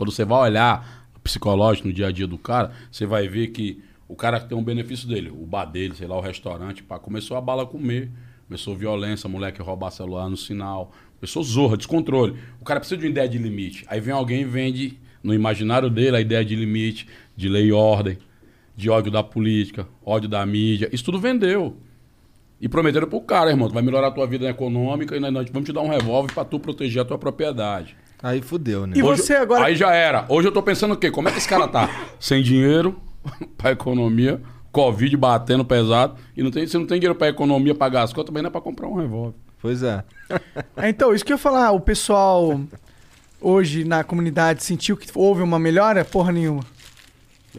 Quando 0.00 0.12
você 0.12 0.24
vai 0.24 0.48
olhar 0.48 1.10
psicológico 1.22 1.86
no 1.86 1.92
dia 1.92 2.06
a 2.06 2.10
dia 2.10 2.26
do 2.26 2.38
cara, 2.38 2.72
você 2.90 3.04
vai 3.04 3.28
ver 3.28 3.48
que 3.48 3.82
o 4.08 4.16
cara 4.16 4.40
tem 4.40 4.56
um 4.56 4.64
benefício 4.64 5.06
dele, 5.06 5.28
o 5.28 5.44
bar 5.44 5.66
dele, 5.66 5.94
sei 5.94 6.08
lá, 6.08 6.16
o 6.16 6.22
restaurante, 6.22 6.82
pá, 6.82 6.98
começou 6.98 7.36
a 7.36 7.40
bala 7.42 7.66
comer, 7.66 8.10
começou 8.46 8.74
violência, 8.74 9.28
moleque 9.28 9.60
roubar 9.60 9.90
celular 9.90 10.30
no 10.30 10.38
sinal, 10.38 10.90
começou 11.18 11.42
zorra, 11.42 11.76
descontrole. 11.76 12.38
O 12.58 12.64
cara 12.64 12.80
precisa 12.80 12.98
de 12.98 13.04
uma 13.04 13.10
ideia 13.10 13.28
de 13.28 13.36
limite. 13.36 13.84
Aí 13.88 14.00
vem 14.00 14.14
alguém 14.14 14.40
e 14.40 14.44
vende 14.44 14.98
no 15.22 15.34
imaginário 15.34 15.90
dele 15.90 16.16
a 16.16 16.20
ideia 16.22 16.42
de 16.42 16.56
limite, 16.56 17.06
de 17.36 17.50
lei 17.50 17.66
e 17.66 17.72
ordem, 17.72 18.16
de 18.74 18.88
ódio 18.88 19.12
da 19.12 19.22
política, 19.22 19.86
ódio 20.02 20.30
da 20.30 20.46
mídia. 20.46 20.88
Isso 20.94 21.04
tudo 21.04 21.20
vendeu. 21.20 21.76
E 22.58 22.70
prometeram 22.70 23.06
pro 23.06 23.20
cara, 23.20 23.50
irmão, 23.50 23.68
tu 23.68 23.74
vai 23.74 23.82
melhorar 23.82 24.06
a 24.06 24.10
tua 24.10 24.26
vida 24.26 24.48
econômica 24.48 25.14
e 25.14 25.20
nós 25.20 25.50
vamos 25.50 25.68
te 25.68 25.74
dar 25.74 25.82
um 25.82 25.90
revólver 25.90 26.32
pra 26.32 26.42
tu 26.42 26.58
proteger 26.58 27.02
a 27.02 27.04
tua 27.04 27.18
propriedade. 27.18 27.94
Aí 28.22 28.42
fudeu, 28.42 28.86
né? 28.86 28.92
E 28.96 29.02
Hoje- 29.02 29.22
você 29.22 29.34
agora. 29.34 29.64
Aí 29.66 29.74
já 29.74 29.92
era. 29.94 30.26
Hoje 30.28 30.48
eu 30.48 30.52
tô 30.52 30.62
pensando 30.62 30.92
o 30.94 30.96
quê? 30.96 31.10
Como 31.10 31.28
é 31.28 31.32
que 31.32 31.38
esse 31.38 31.48
cara 31.48 31.66
tá? 31.66 31.88
Sem 32.20 32.42
dinheiro 32.42 33.00
pra 33.56 33.70
economia, 33.72 34.40
Covid 34.72 35.16
batendo 35.16 35.64
pesado, 35.64 36.16
e 36.36 36.42
não 36.42 36.50
tem, 36.50 36.66
você 36.66 36.76
não 36.78 36.86
tem 36.86 36.98
dinheiro 37.00 37.14
pra 37.18 37.28
economia, 37.28 37.74
pagar 37.74 38.02
as 38.02 38.12
contas, 38.12 38.26
também 38.26 38.42
não 38.42 38.48
é 38.48 38.50
pra 38.50 38.60
comprar 38.60 38.88
um 38.88 38.94
revólver. 38.94 39.34
Pois 39.60 39.82
é. 39.82 40.02
É, 40.76 40.88
Então, 40.88 41.14
isso 41.14 41.24
que 41.24 41.32
eu 41.32 41.34
ia 41.34 41.38
falar, 41.38 41.70
o 41.72 41.80
pessoal 41.80 42.60
hoje 43.40 43.84
na 43.84 44.02
comunidade 44.04 44.62
sentiu 44.62 44.96
que 44.96 45.06
houve 45.14 45.42
uma 45.42 45.58
melhora? 45.58 46.04
Porra 46.04 46.32
nenhuma. 46.32 46.62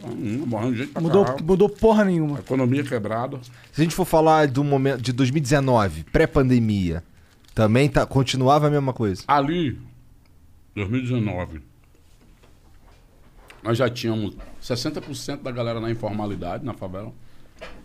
Hum, 0.02 0.44
morrendo 0.46 0.72
de 0.72 0.78
gente 0.78 0.90
pra 0.92 1.02
Mudou, 1.02 1.24
caralho. 1.24 1.44
mudou 1.44 1.68
porra 1.68 2.04
nenhuma. 2.04 2.38
Economia 2.38 2.82
quebrada. 2.82 3.38
Se 3.72 3.80
a 3.80 3.84
gente 3.84 3.94
for 3.94 4.04
falar 4.06 4.48
do 4.48 4.64
momento 4.64 5.02
de 5.02 5.12
2019, 5.12 6.04
pré-pandemia, 6.04 7.04
também 7.54 7.88
tá, 7.88 8.06
continuava 8.06 8.68
a 8.68 8.70
mesma 8.70 8.92
coisa. 8.94 9.22
Ali, 9.28 9.78
2019, 10.74 11.60
nós 13.62 13.78
já 13.78 13.88
tínhamos 13.88 14.36
60% 14.62 15.42
da 15.42 15.50
galera 15.50 15.80
na 15.80 15.90
informalidade, 15.90 16.64
na 16.64 16.74
favela. 16.74 17.12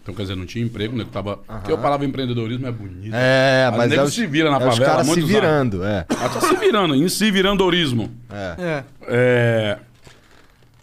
Então, 0.02 0.16
quer 0.16 0.22
dizer, 0.24 0.36
não 0.36 0.46
tinha 0.46 0.64
emprego, 0.64 0.96
né? 0.96 1.06
Tava... 1.12 1.38
Porque 1.38 1.72
eu 1.72 1.78
falava 1.78 2.06
empreendedorismo 2.06 2.66
é 2.66 2.72
bonito. 2.72 3.14
É, 3.14 3.68
Mas 3.72 3.78
mas, 3.78 3.92
é 3.92 4.02
os, 4.04 4.14
se 4.14 4.26
vira 4.26 4.50
na 4.50 4.56
é 4.58 4.60
os 4.60 4.74
favela 4.74 4.92
há 4.94 4.96
caras 5.04 5.08
se 5.14 5.22
virando, 5.22 5.84
é. 5.84 6.06
Ela 6.10 6.30
tá 6.30 6.42
se 6.42 6.56
virando, 6.56 6.96
em 6.96 7.08
se 7.10 7.30
virandorismo. 7.30 8.10
É. 8.30 8.84
É. 9.04 9.80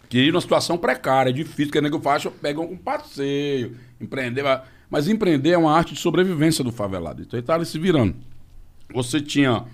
Que 0.07 0.19
ir 0.19 0.31
numa 0.31 0.39
situação 0.41 0.77
precária, 0.77 1.31
é 1.31 1.33
difícil, 1.33 1.71
que 1.71 1.79
o 1.79 1.81
nego 1.81 1.99
faz, 1.99 2.23
pegam 2.41 2.67
com 2.67 2.77
passeio, 2.77 3.75
empreender. 3.99 4.43
mas- 4.43 4.61
Mas 4.89 5.07
empreender 5.09 5.49
é 5.49 5.57
uma 5.57 5.75
arte 5.75 5.95
de 5.95 5.99
sobrevivência 5.99 6.63
do 6.63 6.71
favelado. 6.71 7.23
Então 7.23 7.37
ele 7.37 7.45
tá 7.45 7.55
ali 7.55 7.65
se 7.65 7.79
virando. 7.79 8.15
Você 8.93 9.19
tinha 9.19 9.65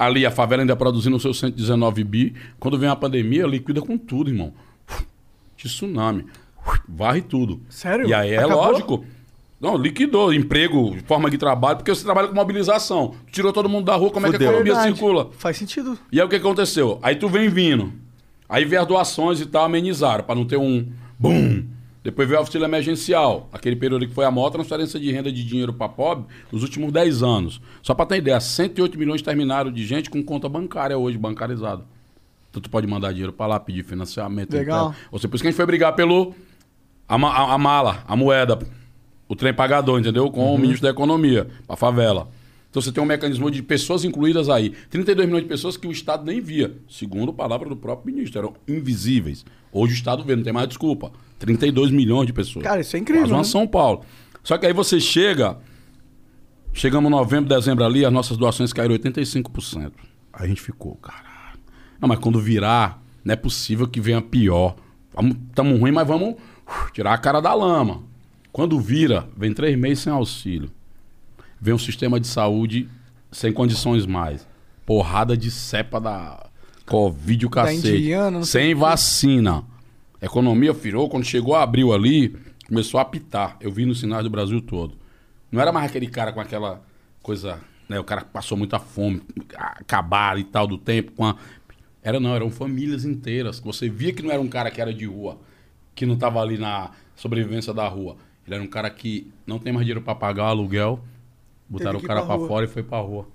ali 0.00 0.24
a 0.24 0.30
favela 0.30 0.62
ainda 0.62 0.74
produzindo 0.74 1.16
o 1.16 1.20
seu 1.20 1.34
119 1.34 2.02
bi. 2.04 2.34
Quando 2.58 2.78
vem 2.78 2.88
a 2.88 2.96
pandemia, 2.96 3.46
liquida 3.46 3.82
com 3.82 3.98
tudo, 3.98 4.30
irmão. 4.30 4.54
De 5.56 5.64
tsunami. 5.68 6.24
Varre 6.88 7.20
tudo. 7.20 7.60
Sério? 7.68 8.08
E 8.08 8.14
aí 8.14 8.30
é 8.30 8.38
Acabou? 8.38 8.56
lógico. 8.64 9.04
Não, 9.60 9.76
liquidou 9.76 10.32
emprego, 10.32 10.96
forma 11.04 11.28
de 11.30 11.36
trabalho, 11.36 11.76
porque 11.76 11.94
você 11.94 12.02
trabalha 12.02 12.28
com 12.28 12.34
mobilização. 12.34 13.14
Tirou 13.30 13.52
todo 13.52 13.68
mundo 13.68 13.84
da 13.84 13.94
rua, 13.94 14.10
como 14.10 14.26
é 14.26 14.30
que 14.30 14.36
a 14.36 14.38
Fudeu. 14.38 14.48
economia 14.52 14.72
Verdade. 14.72 14.94
circula? 14.96 15.30
Faz 15.36 15.58
sentido. 15.58 15.98
E 16.10 16.18
aí 16.18 16.24
o 16.26 16.30
que 16.30 16.36
aconteceu? 16.36 16.98
Aí 17.02 17.14
tu 17.16 17.28
vem 17.28 17.50
vindo. 17.50 17.92
Aí 18.48 18.64
veio 18.64 18.80
as 18.80 18.88
doações 18.88 19.38
e 19.38 19.44
tal, 19.44 19.64
amenizaram, 19.66 20.24
pra 20.24 20.34
não 20.34 20.46
ter 20.46 20.56
um 20.56 20.88
boom. 21.18 21.64
Depois 22.02 22.26
veio 22.26 22.38
o 22.40 22.42
auxílio 22.42 22.64
emergencial, 22.64 23.48
aquele 23.52 23.76
período 23.76 24.06
que 24.08 24.14
foi 24.14 24.24
a 24.24 24.30
maior 24.30 24.48
transferência 24.50 24.98
de 24.98 25.12
renda 25.12 25.30
de 25.30 25.44
dinheiro 25.44 25.72
para 25.72 25.88
pobre 25.88 26.24
nos 26.50 26.62
últimos 26.62 26.90
10 26.92 27.22
anos. 27.22 27.60
Só 27.82 27.92
para 27.92 28.06
ter 28.06 28.16
ideia, 28.18 28.40
108 28.40 28.98
milhões 28.98 29.20
terminaram 29.20 29.70
de 29.70 29.84
gente 29.84 30.08
com 30.08 30.22
conta 30.22 30.48
bancária 30.48 30.96
hoje, 30.96 31.18
bancarizada. 31.18 31.82
Então 32.48 32.60
tu 32.62 32.70
pode 32.70 32.86
mandar 32.86 33.10
dinheiro 33.12 33.32
para 33.34 33.46
lá, 33.46 33.60
pedir 33.60 33.84
financiamento. 33.84 34.52
Legal. 34.54 34.86
empréstimo. 34.88 35.08
Ou 35.12 35.18
seja, 35.18 35.28
por 35.28 35.34
isso 35.36 35.42
que 35.42 35.48
a 35.48 35.50
gente 35.50 35.56
foi 35.56 35.66
brigar 35.66 35.94
pelo 35.94 36.34
a, 37.06 37.16
a- 37.16 37.54
a 37.54 37.58
mala, 37.58 38.02
a 38.08 38.16
moeda, 38.16 38.58
o 39.28 39.36
trem 39.36 39.52
pagador, 39.52 40.00
entendeu? 40.00 40.30
Com 40.30 40.54
o 40.54 40.58
ministro 40.58 40.82
da 40.84 40.90
Economia, 40.90 41.48
pra 41.66 41.76
favela. 41.76 42.28
Então 42.70 42.80
você 42.80 42.92
tem 42.92 43.02
um 43.02 43.06
mecanismo 43.06 43.50
de 43.50 43.62
pessoas 43.62 44.04
incluídas 44.04 44.48
aí. 44.48 44.70
32 44.90 45.26
milhões 45.26 45.42
de 45.42 45.48
pessoas 45.48 45.76
que 45.76 45.88
o 45.88 45.92
Estado 45.92 46.24
nem 46.24 46.40
via. 46.40 46.76
Segundo 46.88 47.30
a 47.30 47.34
palavra 47.34 47.68
do 47.68 47.76
próprio 47.76 48.14
ministro, 48.14 48.38
eram 48.38 48.54
invisíveis. 48.68 49.44
Hoje 49.72 49.94
o 49.94 49.96
Estado 49.96 50.22
vê, 50.22 50.36
não 50.36 50.44
tem 50.44 50.52
mais 50.52 50.68
desculpa. 50.68 51.10
32 51.40 51.90
milhões 51.90 52.26
de 52.26 52.32
pessoas. 52.32 52.64
Cara, 52.64 52.80
isso 52.80 52.94
é 52.96 53.00
incrível, 53.00 53.22
Quase 53.22 53.32
uma 53.34 53.42
né? 53.42 53.44
São 53.44 53.66
Paulo. 53.66 54.04
Só 54.44 54.56
que 54.56 54.66
aí 54.66 54.72
você 54.72 55.00
chega, 55.00 55.58
chegamos 56.72 57.08
em 57.08 57.10
novembro, 57.10 57.48
dezembro 57.48 57.84
ali, 57.84 58.04
as 58.04 58.12
nossas 58.12 58.36
doações 58.36 58.72
caíram 58.72 58.94
85%. 58.94 59.92
Aí 60.32 60.44
a 60.44 60.46
gente 60.46 60.62
ficou, 60.62 60.94
caralho. 60.96 61.58
Não, 62.00 62.08
mas 62.08 62.20
quando 62.20 62.40
virar, 62.40 63.02
não 63.24 63.32
é 63.32 63.36
possível 63.36 63.88
que 63.88 64.00
venha 64.00 64.22
pior. 64.22 64.76
Estamos 65.48 65.78
ruim, 65.78 65.90
mas 65.90 66.06
vamos 66.06 66.34
uh, 66.34 66.92
tirar 66.92 67.14
a 67.14 67.18
cara 67.18 67.40
da 67.40 67.52
lama. 67.52 68.02
Quando 68.52 68.78
vira, 68.78 69.28
vem 69.36 69.52
três 69.52 69.76
meses 69.76 70.04
sem 70.04 70.12
auxílio. 70.12 70.70
Vem 71.60 71.74
um 71.74 71.78
sistema 71.78 72.18
de 72.18 72.26
saúde 72.26 72.88
sem 73.30 73.52
condições 73.52 74.06
mais. 74.06 74.46
Porrada 74.86 75.36
de 75.36 75.50
cepa 75.50 76.00
da 76.00 76.46
Covid, 76.86 77.46
o 77.46 77.50
cacete. 77.50 77.88
indiana, 77.88 78.42
sem 78.42 78.74
vacina. 78.74 79.64
A 80.20 80.26
economia 80.26 80.72
virou, 80.72 81.08
quando 81.08 81.24
chegou 81.24 81.54
abril 81.54 81.92
ali, 81.92 82.36
começou 82.66 82.98
a 82.98 83.02
apitar. 83.02 83.56
Eu 83.60 83.70
vi 83.70 83.84
nos 83.84 84.00
sinais 84.00 84.24
do 84.24 84.30
Brasil 84.30 84.60
todo. 84.60 84.96
Não 85.52 85.60
era 85.60 85.70
mais 85.72 85.90
aquele 85.90 86.06
cara 86.06 86.32
com 86.32 86.40
aquela 86.40 86.82
coisa, 87.22 87.60
né? 87.88 87.98
O 88.00 88.04
cara 88.04 88.22
que 88.22 88.30
passou 88.30 88.56
muita 88.56 88.78
fome, 88.78 89.22
acabaram 89.54 90.40
e 90.40 90.44
tal 90.44 90.66
do 90.66 90.78
tempo 90.78 91.12
com 91.12 91.24
a... 91.24 91.36
Era 92.02 92.18
não, 92.18 92.34
eram 92.34 92.50
famílias 92.50 93.04
inteiras. 93.04 93.60
Você 93.60 93.88
via 93.88 94.12
que 94.12 94.22
não 94.22 94.30
era 94.30 94.40
um 94.40 94.48
cara 94.48 94.70
que 94.70 94.80
era 94.80 94.92
de 94.92 95.04
rua, 95.04 95.38
que 95.94 96.06
não 96.06 96.14
estava 96.14 96.40
ali 96.40 96.56
na 96.56 96.90
sobrevivência 97.14 97.74
da 97.74 97.86
rua. 97.86 98.16
Ele 98.46 98.54
era 98.54 98.64
um 98.64 98.66
cara 98.66 98.88
que 98.90 99.30
não 99.46 99.58
tem 99.58 99.72
mais 99.72 99.84
dinheiro 99.84 100.00
para 100.00 100.14
pagar 100.14 100.44
o 100.44 100.46
aluguel, 100.46 101.04
botaram 101.70 101.98
o 101.98 102.02
cara 102.02 102.22
pra 102.22 102.34
rua. 102.34 102.48
fora 102.48 102.64
e 102.64 102.68
foi 102.68 102.82
pra 102.82 102.98
rua. 102.98 103.28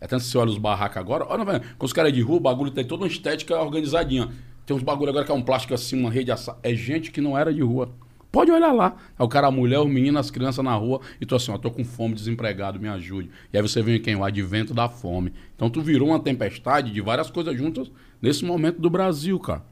É 0.00 0.06
tanto 0.06 0.22
que 0.22 0.28
você 0.28 0.38
olha 0.38 0.50
os 0.50 0.58
barracos 0.58 0.98
agora, 0.98 1.26
olha, 1.28 1.44
velho, 1.44 1.60
quando 1.60 1.86
os 1.86 1.92
caras 1.92 2.12
de 2.12 2.20
rua, 2.20 2.36
o 2.36 2.40
bagulho 2.40 2.70
tem 2.70 2.84
toda 2.84 3.02
uma 3.02 3.08
estética 3.08 3.58
organizadinha. 3.58 4.28
Tem 4.64 4.76
uns 4.76 4.82
bagulho 4.82 5.10
agora 5.10 5.24
que 5.24 5.32
é 5.32 5.34
um 5.34 5.42
plástico 5.42 5.74
assim, 5.74 5.98
uma 5.98 6.10
rede 6.10 6.30
assa... 6.30 6.56
É 6.62 6.74
gente 6.74 7.10
que 7.10 7.20
não 7.20 7.36
era 7.36 7.52
de 7.52 7.62
rua. 7.62 7.90
Pode 8.30 8.50
olhar 8.50 8.72
lá. 8.72 8.96
Aí 9.18 9.24
o 9.24 9.28
cara, 9.28 9.46
a 9.46 9.50
mulher, 9.50 9.78
os 9.78 9.86
meninos, 9.86 10.20
as 10.20 10.30
crianças 10.30 10.62
na 10.64 10.74
rua, 10.74 11.00
e 11.20 11.24
tu 11.24 11.34
assim, 11.34 11.50
ó, 11.50 11.56
tô 11.56 11.70
com 11.70 11.84
fome, 11.84 12.14
desempregado, 12.14 12.78
me 12.78 12.88
ajude. 12.88 13.30
E 13.52 13.56
aí 13.56 13.62
você 13.62 13.80
vem 13.80 14.00
quem? 14.00 14.14
O 14.16 14.24
advento 14.24 14.74
da 14.74 14.88
fome. 14.88 15.32
Então 15.54 15.70
tu 15.70 15.80
virou 15.80 16.08
uma 16.08 16.20
tempestade 16.20 16.92
de 16.92 17.00
várias 17.00 17.30
coisas 17.30 17.56
juntas 17.56 17.90
nesse 18.20 18.44
momento 18.44 18.80
do 18.80 18.90
Brasil, 18.90 19.38
cara. 19.40 19.64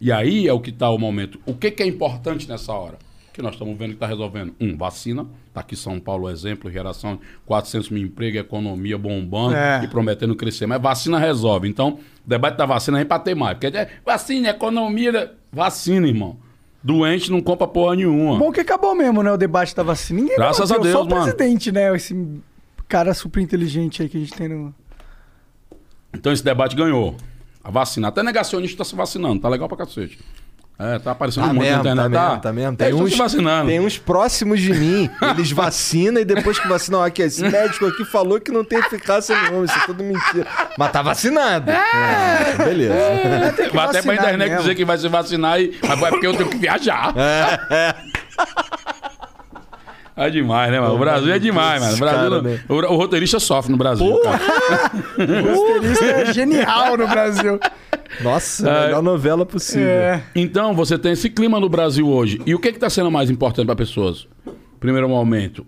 E 0.00 0.10
aí 0.10 0.48
é 0.48 0.52
o 0.52 0.60
que 0.60 0.72
tá 0.72 0.90
o 0.90 0.98
momento. 0.98 1.40
O 1.46 1.54
que, 1.54 1.70
que 1.70 1.82
é 1.82 1.86
importante 1.86 2.48
nessa 2.48 2.72
hora? 2.72 2.98
Que 3.38 3.42
nós 3.42 3.52
estamos 3.52 3.78
vendo 3.78 3.90
que 3.90 3.94
está 3.94 4.06
resolvendo. 4.08 4.52
Um, 4.60 4.76
vacina. 4.76 5.24
Tá 5.54 5.60
aqui 5.60 5.76
São 5.76 6.00
Paulo, 6.00 6.28
exemplo, 6.28 6.68
geração 6.72 7.14
de 7.14 7.22
400 7.46 7.88
mil 7.88 8.02
empregos, 8.02 8.40
economia 8.40 8.98
bombando 8.98 9.54
É. 9.54 9.80
e 9.84 9.86
prometendo 9.86 10.34
crescer. 10.34 10.66
Mas 10.66 10.82
vacina 10.82 11.20
resolve. 11.20 11.68
Então, 11.68 12.00
o 12.26 12.28
debate 12.28 12.56
da 12.56 12.66
vacina 12.66 12.98
é 13.00 13.04
para 13.04 13.20
ter 13.20 13.36
mais. 13.36 13.56
Porque 13.56 13.68
é 13.76 13.90
vacina, 14.04 14.48
economia. 14.48 15.34
Vacina, 15.52 16.08
irmão. 16.08 16.36
Doente 16.82 17.30
não 17.30 17.40
compra 17.40 17.68
porra 17.68 17.94
nenhuma. 17.94 18.36
Bom 18.40 18.50
que 18.50 18.58
acabou 18.58 18.92
mesmo, 18.96 19.22
né? 19.22 19.30
O 19.30 19.36
debate 19.36 19.72
da 19.72 19.84
vacina. 19.84 20.20
Ninguém 20.20 20.34
Graças 20.34 20.72
a 20.72 20.78
Deus, 20.78 20.90
só 20.92 21.04
o 21.04 21.08
mano. 21.08 21.22
presidente, 21.32 21.70
né? 21.70 21.94
Esse 21.94 22.40
cara 22.88 23.14
super 23.14 23.40
inteligente 23.40 24.02
aí 24.02 24.08
que 24.08 24.16
a 24.16 24.20
gente 24.20 24.34
tem 24.34 24.48
no. 24.48 24.74
Então 26.12 26.32
esse 26.32 26.42
debate 26.42 26.74
ganhou. 26.74 27.14
A 27.62 27.70
vacina. 27.70 28.08
Até 28.08 28.20
negacionista 28.20 28.78
tá 28.78 28.84
se 28.84 28.96
vacinando. 28.96 29.40
Tá 29.40 29.48
legal 29.48 29.68
pra 29.68 29.76
cacete. 29.78 30.18
É, 30.80 30.96
tá 31.00 31.10
aparecendo 31.10 31.44
Tá 31.44 31.50
um 31.50 31.54
monte 31.54 31.64
mesmo, 31.64 31.82
na 31.82 31.90
internet. 31.90 32.12
tá 32.12 32.28
mesmo, 32.28 32.40
tá 32.40 32.52
mesmo. 32.52 32.76
Tem 32.76 32.90
tão 32.90 33.00
uns, 33.00 33.16
vacinando. 33.16 33.68
tem 33.68 33.80
uns 33.80 33.98
próximos 33.98 34.60
de 34.60 34.72
mim, 34.72 35.10
eles 35.34 35.50
vacinam 35.50 36.20
e 36.20 36.24
depois 36.24 36.56
que 36.58 36.68
vacinam, 36.68 37.02
aqui, 37.02 37.22
esse 37.22 37.42
médico 37.50 37.86
aqui 37.86 38.04
falou 38.04 38.40
que 38.40 38.52
não 38.52 38.62
tem 38.64 38.78
eficácia 38.78 39.36
nenhuma, 39.42 39.64
isso 39.64 39.76
é 39.76 39.86
tudo 39.86 40.04
mentira. 40.04 40.46
Mas 40.78 40.92
tá 40.92 41.02
vacinado. 41.02 41.68
É, 41.70 42.54
beleza. 42.64 42.94
Vai 43.74 43.86
até 43.86 44.02
pra 44.02 44.14
internet 44.14 44.48
mesmo. 44.50 44.62
dizer 44.62 44.74
que 44.76 44.84
vai 44.84 44.96
se 44.98 45.08
vacinar 45.08 45.60
e. 45.60 45.76
Mas 45.86 46.00
é 46.02 46.10
porque 46.10 46.26
eu 46.28 46.36
tenho 46.36 46.48
que 46.48 46.58
viajar. 46.58 47.12
É 47.16 47.94
demais, 50.28 50.72
né, 50.72 50.80
mano? 50.80 50.94
O 50.94 50.98
Brasil 50.98 51.32
é 51.32 51.38
demais, 51.38 51.80
mano. 51.80 51.94
O, 51.94 51.98
Brasil, 51.98 52.30
Cara, 52.30 52.42
né? 52.42 52.60
o, 52.68 52.74
o 52.74 52.96
roteirista 52.96 53.38
sofre 53.38 53.70
no 53.70 53.78
Brasil, 53.78 54.18
cara. 54.20 54.40
O 55.18 55.54
roteirista 55.54 56.04
é 56.04 56.32
genial 56.32 56.96
no 56.96 57.06
Brasil. 57.06 57.60
Nossa, 58.20 58.68
a 58.68 58.80
melhor 58.86 59.02
novela 59.02 59.46
possível. 59.46 59.86
É. 59.86 60.22
Então, 60.34 60.74
você 60.74 60.98
tem 60.98 61.12
esse 61.12 61.30
clima 61.30 61.60
no 61.60 61.68
Brasil 61.68 62.08
hoje. 62.08 62.40
E 62.44 62.54
o 62.54 62.58
que 62.58 62.72
que 62.72 62.78
tá 62.78 62.90
sendo 62.90 63.10
mais 63.10 63.30
importante 63.30 63.66
para 63.66 63.76
pessoas? 63.76 64.26
Primeiro 64.80 65.08
momento, 65.08 65.64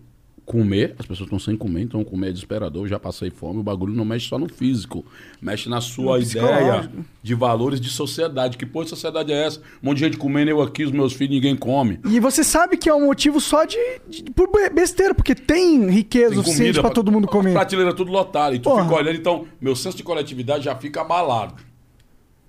comer. 0.51 0.97
As 0.99 1.07
pessoas 1.07 1.27
estão 1.29 1.39
sem 1.39 1.57
comer, 1.57 1.83
então 1.83 2.03
comer 2.03 2.29
é 2.29 2.33
desesperador. 2.33 2.89
Já 2.89 2.99
passei 2.99 3.31
fome. 3.31 3.61
O 3.61 3.63
bagulho 3.63 3.95
não 3.95 4.05
mexe 4.05 4.27
só 4.29 4.37
no 4.37 4.49
físico. 4.49 5.05
Mexe 5.41 5.69
na 5.69 5.81
sua 5.81 6.19
No 6.19 6.23
ideia 6.25 6.91
de 7.23 7.35
valores 7.37 7.81
de 7.81 7.89
sociedade. 7.89 8.57
Que 8.59 8.67
porra 8.67 8.85
de 8.87 8.91
sociedade 8.91 9.33
é 9.33 9.47
essa? 9.47 9.61
Um 9.81 9.87
monte 9.87 9.99
de 9.99 10.05
gente 10.07 10.17
comendo, 10.17 10.51
eu 10.51 10.61
aqui, 10.61 10.83
os 10.85 10.91
meus 10.91 11.13
filhos, 11.13 11.35
ninguém 11.37 11.55
come. 11.55 12.01
E 12.05 12.19
você 12.19 12.43
sabe 12.43 12.77
que 12.77 12.89
é 12.89 12.95
um 12.95 13.07
motivo 13.07 13.41
só 13.41 13.65
de, 13.65 13.79
de- 14.09 14.25
por 14.33 14.51
be- 14.51 14.71
besteira, 14.71 15.15
porque 15.15 15.35
tem 15.37 15.89
riqueza 15.89 16.31
Tem 16.35 16.43
suficiente 16.43 16.59
comida 16.73 16.81
pra 16.81 16.91
todo 16.91 17.13
mundo 17.13 17.29
comer. 17.29 17.53
Prateleira 17.53 17.95
tudo 17.95 18.11
lotada. 18.11 18.55
E 18.57 18.59
tu 18.59 18.65
Porra. 18.71 18.83
fica 18.83 18.97
olhando, 18.97 19.17
então, 19.17 19.45
meu 19.61 19.77
senso 19.77 19.97
de 19.97 20.03
coletividade 20.03 20.65
já 20.65 20.75
fica 20.75 21.01
abalado. 21.03 21.55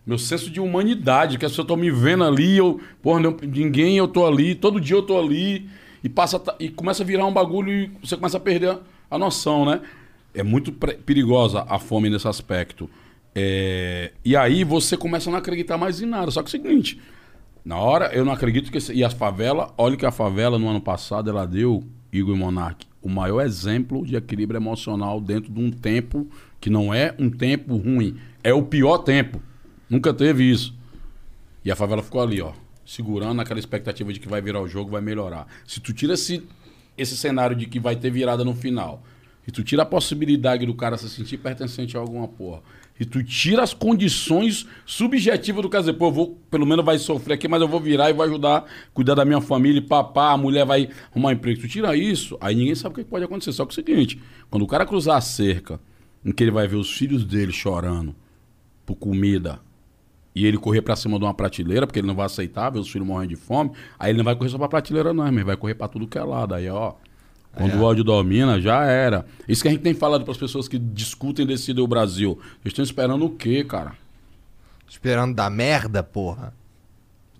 Meu 0.03 0.17
senso 0.17 0.49
de 0.49 0.59
humanidade, 0.59 1.37
que 1.37 1.45
as 1.45 1.51
pessoas 1.51 1.65
estão 1.65 1.77
me 1.77 1.91
vendo 1.91 2.23
ali, 2.23 2.57
eu, 2.57 2.79
porra, 3.03 3.19
não, 3.19 3.37
ninguém, 3.43 3.97
eu 3.97 4.07
tô 4.07 4.25
ali, 4.25 4.55
todo 4.55 4.81
dia 4.81 4.95
eu 4.95 5.03
tô 5.03 5.19
ali, 5.19 5.69
e 6.03 6.09
passa 6.09 6.37
a 6.37 6.55
e 6.59 6.69
começa 6.69 7.03
a 7.03 7.05
virar 7.05 7.25
um 7.25 7.33
bagulho 7.33 7.71
e 7.71 7.91
você 8.03 8.15
começa 8.15 8.37
a 8.37 8.39
perder 8.39 8.69
a, 8.71 8.79
a 9.11 9.17
noção, 9.17 9.65
né? 9.65 9.81
É 10.33 10.43
muito 10.43 10.71
perigosa 10.71 11.65
a 11.67 11.77
fome 11.77 12.09
nesse 12.09 12.27
aspecto. 12.27 12.89
É, 13.33 14.11
e 14.25 14.35
aí 14.35 14.63
você 14.63 14.97
começa 14.97 15.29
a 15.29 15.31
não 15.31 15.39
acreditar 15.39 15.77
mais 15.77 16.01
em 16.01 16.05
nada. 16.05 16.31
Só 16.31 16.41
que 16.41 16.47
é 16.47 16.59
o 16.59 16.63
seguinte, 16.63 16.99
na 17.63 17.77
hora 17.77 18.11
eu 18.13 18.25
não 18.25 18.31
acredito 18.33 18.71
que. 18.71 18.77
esse- 18.77 18.93
e 18.93 19.03
as 19.03 19.13
favelas, 19.13 19.69
olha 19.77 19.95
que 19.97 20.05
a 20.05 20.11
favela 20.11 20.57
no 20.59 20.67
ano 20.69 20.81
passado 20.81 21.29
ela 21.29 21.45
deu, 21.45 21.83
Igor 22.11 22.35
e 22.35 22.39
Monark, 22.39 22.85
o 23.01 23.09
maior 23.09 23.41
exemplo 23.41 24.05
de 24.05 24.15
equilíbrio 24.15 24.57
emocional 24.57 25.19
dentro 25.21 25.51
de 25.51 25.59
um 25.59 25.71
tempo 25.71 26.27
que 26.59 26.69
não 26.69 26.93
é 26.93 27.15
um 27.17 27.29
tempo 27.29 27.75
ruim, 27.77 28.17
é 28.43 28.53
o 28.53 28.63
pior 28.63 28.99
tempo. 28.99 29.41
Nunca 29.89 30.13
teve 30.13 30.49
isso. 30.49 30.73
E 31.65 31.71
a 31.71 31.75
favela 31.75 32.01
ficou 32.03 32.21
ali, 32.21 32.41
ó, 32.41 32.51
segurando 32.91 33.39
aquela 33.39 33.57
expectativa 33.59 34.11
de 34.11 34.19
que 34.19 34.27
vai 34.27 34.41
virar 34.41 34.61
o 34.61 34.67
jogo, 34.67 34.91
vai 34.91 34.99
melhorar. 34.99 35.47
Se 35.65 35.79
tu 35.79 35.93
tira 35.93 36.13
esse, 36.13 36.43
esse 36.97 37.15
cenário 37.15 37.55
de 37.55 37.65
que 37.65 37.79
vai 37.79 37.95
ter 37.95 38.11
virada 38.11 38.43
no 38.43 38.53
final, 38.53 39.01
e 39.47 39.51
tu 39.51 39.63
tira 39.63 39.83
a 39.83 39.85
possibilidade 39.85 40.65
do 40.65 40.73
cara 40.73 40.97
se 40.97 41.09
sentir 41.09 41.37
pertencente 41.37 41.95
a 41.95 42.01
alguma 42.01 42.27
porra, 42.27 42.61
e 42.99 43.05
tu 43.05 43.23
tira 43.23 43.63
as 43.63 43.73
condições 43.73 44.67
subjetivas 44.85 45.61
do 45.61 45.69
cara 45.69 45.83
dizer, 45.83 45.93
pô, 45.93 46.07
eu 46.07 46.11
vou, 46.11 46.37
pelo 46.51 46.65
menos 46.65 46.83
vai 46.83 46.99
sofrer 46.99 47.35
aqui, 47.35 47.47
mas 47.47 47.61
eu 47.61 47.67
vou 47.67 47.79
virar 47.79 48.09
e 48.09 48.13
vou 48.13 48.25
ajudar 48.25 48.65
cuidar 48.93 49.15
da 49.15 49.23
minha 49.23 49.39
família 49.39 49.79
e 49.79 49.81
papá, 49.81 50.31
a 50.33 50.37
mulher 50.37 50.65
vai 50.65 50.89
arrumar 51.11 51.31
emprego. 51.31 51.61
Tu 51.61 51.69
tira 51.69 51.95
isso, 51.95 52.37
aí 52.41 52.53
ninguém 52.53 52.75
sabe 52.75 52.93
o 52.93 52.97
que 52.97 53.09
pode 53.09 53.23
acontecer. 53.23 53.53
Só 53.53 53.65
que 53.65 53.71
é 53.71 53.71
o 53.71 53.75
seguinte, 53.75 54.21
quando 54.49 54.63
o 54.63 54.67
cara 54.67 54.85
cruzar 54.85 55.15
a 55.15 55.21
cerca, 55.21 55.79
em 56.25 56.33
que 56.33 56.43
ele 56.43 56.51
vai 56.51 56.67
ver 56.67 56.75
os 56.75 56.91
filhos 56.91 57.23
dele 57.23 57.53
chorando 57.53 58.13
por 58.85 58.95
comida, 58.95 59.61
e 60.33 60.45
ele 60.45 60.57
correr 60.57 60.81
pra 60.81 60.95
cima 60.95 61.17
de 61.17 61.25
uma 61.25 61.33
prateleira, 61.33 61.85
porque 61.85 61.99
ele 61.99 62.07
não 62.07 62.15
vai 62.15 62.25
aceitar 62.25 62.69
ver 62.69 62.79
os 62.79 62.89
filhos 62.89 63.07
morrendo 63.07 63.29
de 63.29 63.35
fome, 63.35 63.71
aí 63.99 64.11
ele 64.11 64.17
não 64.17 64.25
vai 64.25 64.35
correr 64.35 64.49
só 64.49 64.57
pra 64.57 64.67
prateleira, 64.67 65.13
não, 65.13 65.31
mas 65.31 65.45
vai 65.45 65.57
correr 65.57 65.75
pra 65.75 65.87
tudo 65.87 66.07
que 66.07 66.17
é 66.17 66.23
lado. 66.23 66.53
Aí, 66.53 66.69
ó, 66.69 66.93
quando 67.55 67.75
o 67.75 67.83
ódio 67.83 68.03
domina, 68.03 68.59
já 68.61 68.85
era. 68.85 69.25
Isso 69.47 69.61
que 69.61 69.67
a 69.67 69.71
gente 69.71 69.81
tem 69.81 69.93
falado 69.93 70.23
pras 70.23 70.37
pessoas 70.37 70.67
que 70.67 70.79
discutem 70.79 71.43
e 71.43 71.47
decidem 71.47 71.83
o 71.83 71.87
Brasil. 71.87 72.39
Eles 72.63 72.71
estão 72.71 72.83
esperando 72.83 73.25
o 73.25 73.29
quê, 73.29 73.63
cara? 73.63 73.93
Esperando 74.87 75.35
dar 75.35 75.49
merda, 75.49 76.01
porra. 76.01 76.53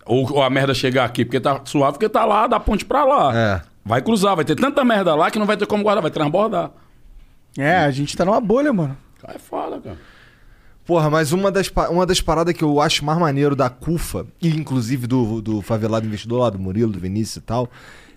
Ou, 0.05 0.30
ou 0.34 0.43
a 0.43 0.49
merda 0.49 0.73
chegar 0.73 1.05
aqui, 1.05 1.23
porque 1.23 1.39
tá 1.39 1.61
suave, 1.63 1.93
porque 1.93 2.09
tá 2.09 2.26
lá, 2.26 2.47
da 2.47 2.59
ponte 2.59 2.84
pra 2.84 3.05
lá. 3.05 3.38
É. 3.38 3.61
Vai 3.85 4.01
cruzar, 4.01 4.35
vai 4.35 4.45
ter 4.45 4.55
tanta 4.55 4.84
merda 4.84 5.15
lá 5.15 5.31
que 5.31 5.39
não 5.39 5.45
vai 5.45 5.57
ter 5.57 5.65
como 5.65 5.84
guardar, 5.84 6.01
vai 6.01 6.11
transbordar. 6.11 6.72
É, 7.57 7.77
a 7.77 7.91
gente 7.91 8.15
tá 8.15 8.26
numa 8.26 8.39
bolha, 8.41 8.72
mano. 8.72 8.97
É 9.27 9.38
foda, 9.38 9.80
cara. 9.80 9.97
Porra, 10.91 11.09
mas 11.09 11.31
uma 11.31 11.49
das, 11.49 11.72
uma 11.89 12.05
das 12.05 12.19
paradas 12.19 12.53
que 12.53 12.65
eu 12.65 12.81
acho 12.81 13.05
mais 13.05 13.18
maneiro 13.18 13.55
da 13.55 13.69
CUFA, 13.69 14.27
e 14.41 14.49
inclusive 14.49 15.07
do, 15.07 15.41
do 15.41 15.61
favelado 15.61 16.05
investidor 16.05 16.41
lá, 16.41 16.49
do 16.49 16.59
Murilo, 16.59 16.91
do 16.91 16.99
Vinícius 16.99 17.38
e 17.38 17.39
tal, 17.39 17.72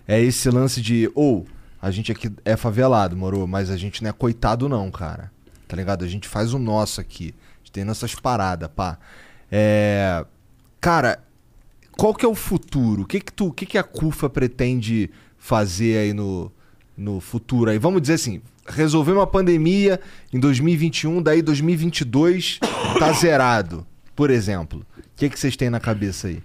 é 0.05 0.21
esse 0.21 0.49
lance 0.49 0.81
de, 0.81 1.09
ou, 1.15 1.47
a 1.81 1.89
gente 1.89 2.11
aqui 2.11 2.29
é 2.43 2.57
favelado, 2.57 3.15
moro, 3.15 3.47
mas 3.47 3.69
a 3.69 3.77
gente 3.77 4.03
não 4.03 4.09
é 4.09 4.11
coitado 4.11 4.67
não, 4.67 4.91
cara. 4.91 5.31
Tá 5.69 5.77
ligado? 5.77 6.03
A 6.03 6.07
gente 6.09 6.27
faz 6.27 6.53
o 6.53 6.59
nosso 6.59 6.99
aqui. 6.99 7.33
A 7.37 7.57
gente 7.59 7.71
tem 7.71 7.85
nossas 7.85 8.13
paradas, 8.13 8.69
pá. 8.75 8.97
É... 9.49 10.25
Cara, 10.81 11.23
qual 11.97 12.13
que 12.13 12.25
é 12.25 12.27
o 12.27 12.35
futuro? 12.35 13.03
O 13.03 13.05
que 13.05 13.21
que, 13.21 13.31
tu, 13.31 13.47
o 13.47 13.53
que, 13.53 13.65
que 13.65 13.77
a 13.77 13.83
CUFA 13.83 14.29
pretende 14.29 15.09
fazer 15.37 15.97
aí 15.97 16.13
no, 16.13 16.51
no 16.97 17.21
futuro? 17.21 17.71
Aí 17.71 17.77
vamos 17.77 18.01
dizer 18.01 18.15
assim, 18.15 18.41
resolver 18.65 19.11
uma 19.11 19.27
pandemia 19.27 19.99
em 20.33 20.39
2021, 20.39 21.21
daí 21.21 21.41
2022 21.41 22.59
tá 22.99 23.11
zerado, 23.13 23.85
por 24.15 24.29
exemplo. 24.29 24.85
O 24.97 25.03
que 25.15 25.29
que 25.29 25.39
vocês 25.39 25.55
têm 25.55 25.69
na 25.69 25.79
cabeça 25.79 26.27
aí? 26.27 26.41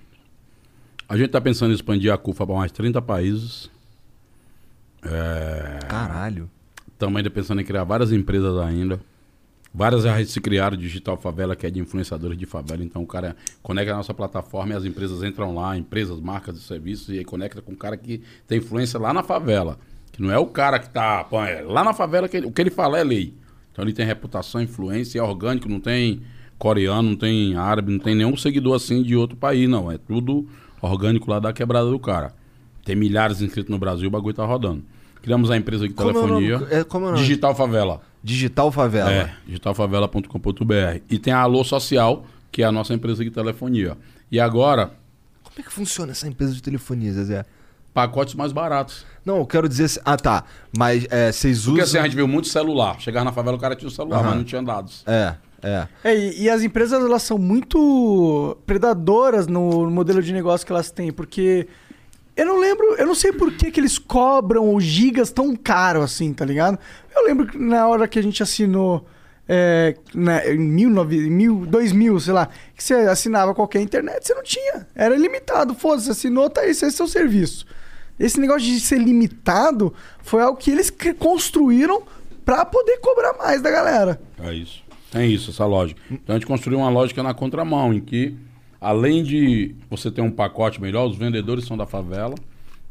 A 1.08 1.16
gente 1.16 1.30
tá 1.30 1.40
pensando 1.40 1.72
em 1.72 1.74
expandir 1.74 2.12
a 2.12 2.18
CUFA 2.18 2.46
para 2.46 2.56
mais 2.56 2.70
30 2.70 3.02
países. 3.02 3.70
É... 5.02 5.80
Caralho. 5.88 6.48
Estamos 6.92 7.16
ainda 7.16 7.30
pensando 7.30 7.60
em 7.60 7.64
criar 7.64 7.84
várias 7.84 8.12
empresas 8.12 8.56
ainda. 8.58 9.00
Várias 9.72 10.02
já 10.02 10.24
se 10.24 10.40
criaram, 10.40 10.76
Digital 10.76 11.16
Favela, 11.16 11.54
que 11.54 11.64
é 11.64 11.70
de 11.70 11.80
influenciadores 11.80 12.36
de 12.36 12.44
favela. 12.44 12.82
Então 12.82 13.02
o 13.02 13.06
cara 13.06 13.36
conecta 13.62 13.92
a 13.92 13.96
nossa 13.96 14.12
plataforma 14.12 14.74
e 14.74 14.76
as 14.76 14.84
empresas 14.84 15.22
entram 15.22 15.54
lá, 15.54 15.76
empresas, 15.76 16.20
marcas 16.20 16.56
e 16.56 16.60
serviços, 16.60 17.08
e 17.08 17.18
aí 17.18 17.24
conecta 17.24 17.62
com 17.62 17.72
o 17.72 17.76
cara 17.76 17.96
que 17.96 18.22
tem 18.46 18.58
influência 18.58 18.98
lá 18.98 19.12
na 19.12 19.22
favela. 19.22 19.78
Que 20.12 20.20
não 20.22 20.30
é 20.30 20.38
o 20.38 20.46
cara 20.46 20.78
que 20.78 20.90
tá. 20.90 21.24
pô, 21.24 21.42
é 21.42 21.62
lá 21.62 21.82
na 21.84 21.92
favela, 21.92 22.28
que 22.28 22.36
ele- 22.36 22.46
o 22.46 22.52
que 22.52 22.60
ele 22.60 22.70
fala 22.70 22.98
é 22.98 23.04
lei. 23.04 23.34
Então 23.72 23.84
ele 23.84 23.92
tem 23.92 24.04
reputação, 24.04 24.60
influência, 24.60 25.18
é 25.18 25.22
orgânico, 25.22 25.68
não 25.68 25.80
tem 25.80 26.20
coreano, 26.58 27.10
não 27.10 27.16
tem 27.16 27.56
árabe, 27.56 27.92
não 27.92 27.98
tem 27.98 28.14
nenhum 28.14 28.36
seguidor 28.36 28.74
assim 28.76 29.02
de 29.02 29.16
outro 29.16 29.36
país, 29.36 29.68
não. 29.68 29.90
É 29.90 29.96
tudo 29.98 30.46
orgânico 30.82 31.30
lá 31.30 31.38
da 31.38 31.52
quebrada 31.52 31.88
do 31.88 31.98
cara. 31.98 32.34
Tem 32.84 32.96
milhares 32.96 33.40
inscritos 33.40 33.70
no 33.70 33.78
Brasil, 33.78 34.08
o 34.08 34.10
bagulho 34.10 34.34
tá 34.34 34.44
rodando. 34.44 34.82
Criamos 35.22 35.50
a 35.50 35.56
empresa 35.56 35.86
de 35.86 35.94
Como 35.94 36.10
é 36.10 36.12
nome? 36.12 36.46
telefonia. 36.48 36.68
É, 36.80 36.84
como 36.84 37.06
é 37.06 37.10
nome? 37.12 37.22
Digital 37.22 37.54
Favela. 37.54 38.00
Digital 38.22 38.72
Favela. 38.72 39.10
É, 39.12 39.34
digitalfavela.com.br. 39.46 41.00
E 41.10 41.18
tem 41.18 41.32
a 41.32 41.40
Alô 41.40 41.62
Social, 41.64 42.24
que 42.50 42.62
é 42.62 42.66
a 42.66 42.72
nossa 42.72 42.94
empresa 42.94 43.22
de 43.24 43.30
telefonia. 43.30 43.96
E 44.30 44.38
agora, 44.40 44.92
Como 45.42 45.54
é 45.58 45.62
que 45.62 45.72
funciona 45.72 46.12
essa 46.12 46.26
empresa 46.28 46.52
de 46.54 46.62
telefonia, 46.62 47.12
Zezé? 47.12 47.44
Pacotes 47.92 48.34
mais 48.34 48.52
baratos. 48.52 49.04
Não, 49.24 49.38
eu 49.38 49.46
quero 49.46 49.68
dizer... 49.68 50.00
Ah, 50.04 50.16
tá. 50.16 50.44
Mas 50.76 51.06
é, 51.10 51.30
vocês 51.30 51.64
Porque 51.64 51.80
assim, 51.80 51.90
usam... 51.90 52.00
a 52.02 52.04
gente 52.04 52.16
viu 52.16 52.28
muito 52.28 52.48
celular. 52.48 53.00
Chegar 53.00 53.24
na 53.24 53.32
favela, 53.32 53.56
o 53.56 53.60
cara 53.60 53.74
tinha 53.76 53.88
o 53.88 53.90
celular, 53.90 54.20
Aham. 54.20 54.28
mas 54.28 54.36
não 54.36 54.44
tinha 54.44 54.62
dados. 54.62 55.02
É, 55.06 55.34
é. 55.62 55.88
É, 56.04 56.16
e, 56.16 56.42
e 56.42 56.50
as 56.50 56.62
empresas 56.62 57.02
elas 57.02 57.22
são 57.22 57.38
muito 57.38 58.56
predadoras 58.66 59.46
no 59.46 59.90
modelo 59.90 60.22
de 60.22 60.32
negócio 60.32 60.66
que 60.66 60.72
elas 60.72 60.90
têm, 60.90 61.12
porque 61.12 61.66
eu 62.36 62.46
não 62.46 62.58
lembro, 62.58 62.94
eu 62.94 63.06
não 63.06 63.14
sei 63.14 63.32
por 63.32 63.52
que, 63.52 63.70
que 63.70 63.80
eles 63.80 63.98
cobram 63.98 64.74
os 64.74 64.82
gigas 64.82 65.30
tão 65.30 65.54
caro 65.54 66.00
assim, 66.00 66.32
tá 66.32 66.44
ligado? 66.44 66.78
Eu 67.14 67.24
lembro 67.24 67.46
que 67.46 67.58
na 67.58 67.86
hora 67.86 68.08
que 68.08 68.18
a 68.18 68.22
gente 68.22 68.42
assinou 68.42 69.06
é, 69.52 69.96
na, 70.14 70.46
em 70.46 70.76
19, 70.76 71.28
mil, 71.28 71.66
2000, 71.66 72.20
sei 72.20 72.32
lá, 72.32 72.48
que 72.74 72.84
você 72.84 72.94
assinava 72.94 73.52
qualquer 73.52 73.82
internet, 73.82 74.24
você 74.24 74.32
não 74.32 74.44
tinha. 74.44 74.86
Era 74.94 75.16
limitado. 75.16 75.74
Foda-se, 75.74 76.08
assinou, 76.08 76.48
tá 76.48 76.60
aí, 76.60 76.70
esse 76.70 76.84
é 76.84 76.88
o 76.88 76.92
seu 76.92 77.08
serviço. 77.08 77.66
Esse 78.20 78.38
negócio 78.38 78.68
de 78.68 78.78
ser 78.78 78.98
limitado 78.98 79.94
foi 80.22 80.42
algo 80.42 80.58
que 80.58 80.70
eles 80.70 80.92
construíram 81.18 82.02
pra 82.44 82.66
poder 82.66 82.98
cobrar 82.98 83.32
mais 83.38 83.62
da 83.62 83.70
galera. 83.70 84.20
É 84.38 84.52
isso. 84.52 84.82
Tem 85.10 85.32
isso, 85.32 85.50
essa 85.50 85.64
lógica. 85.64 86.00
Então 86.10 86.36
a 86.36 86.38
gente 86.38 86.46
construiu 86.46 86.80
uma 86.80 86.90
lógica 86.90 87.22
na 87.22 87.32
contramão, 87.32 87.94
em 87.94 88.00
que, 88.00 88.36
além 88.78 89.24
de 89.24 89.74
você 89.88 90.10
ter 90.10 90.20
um 90.20 90.30
pacote 90.30 90.80
melhor, 90.80 91.08
os 91.08 91.16
vendedores 91.16 91.64
são 91.64 91.76
da 91.76 91.86
favela, 91.86 92.34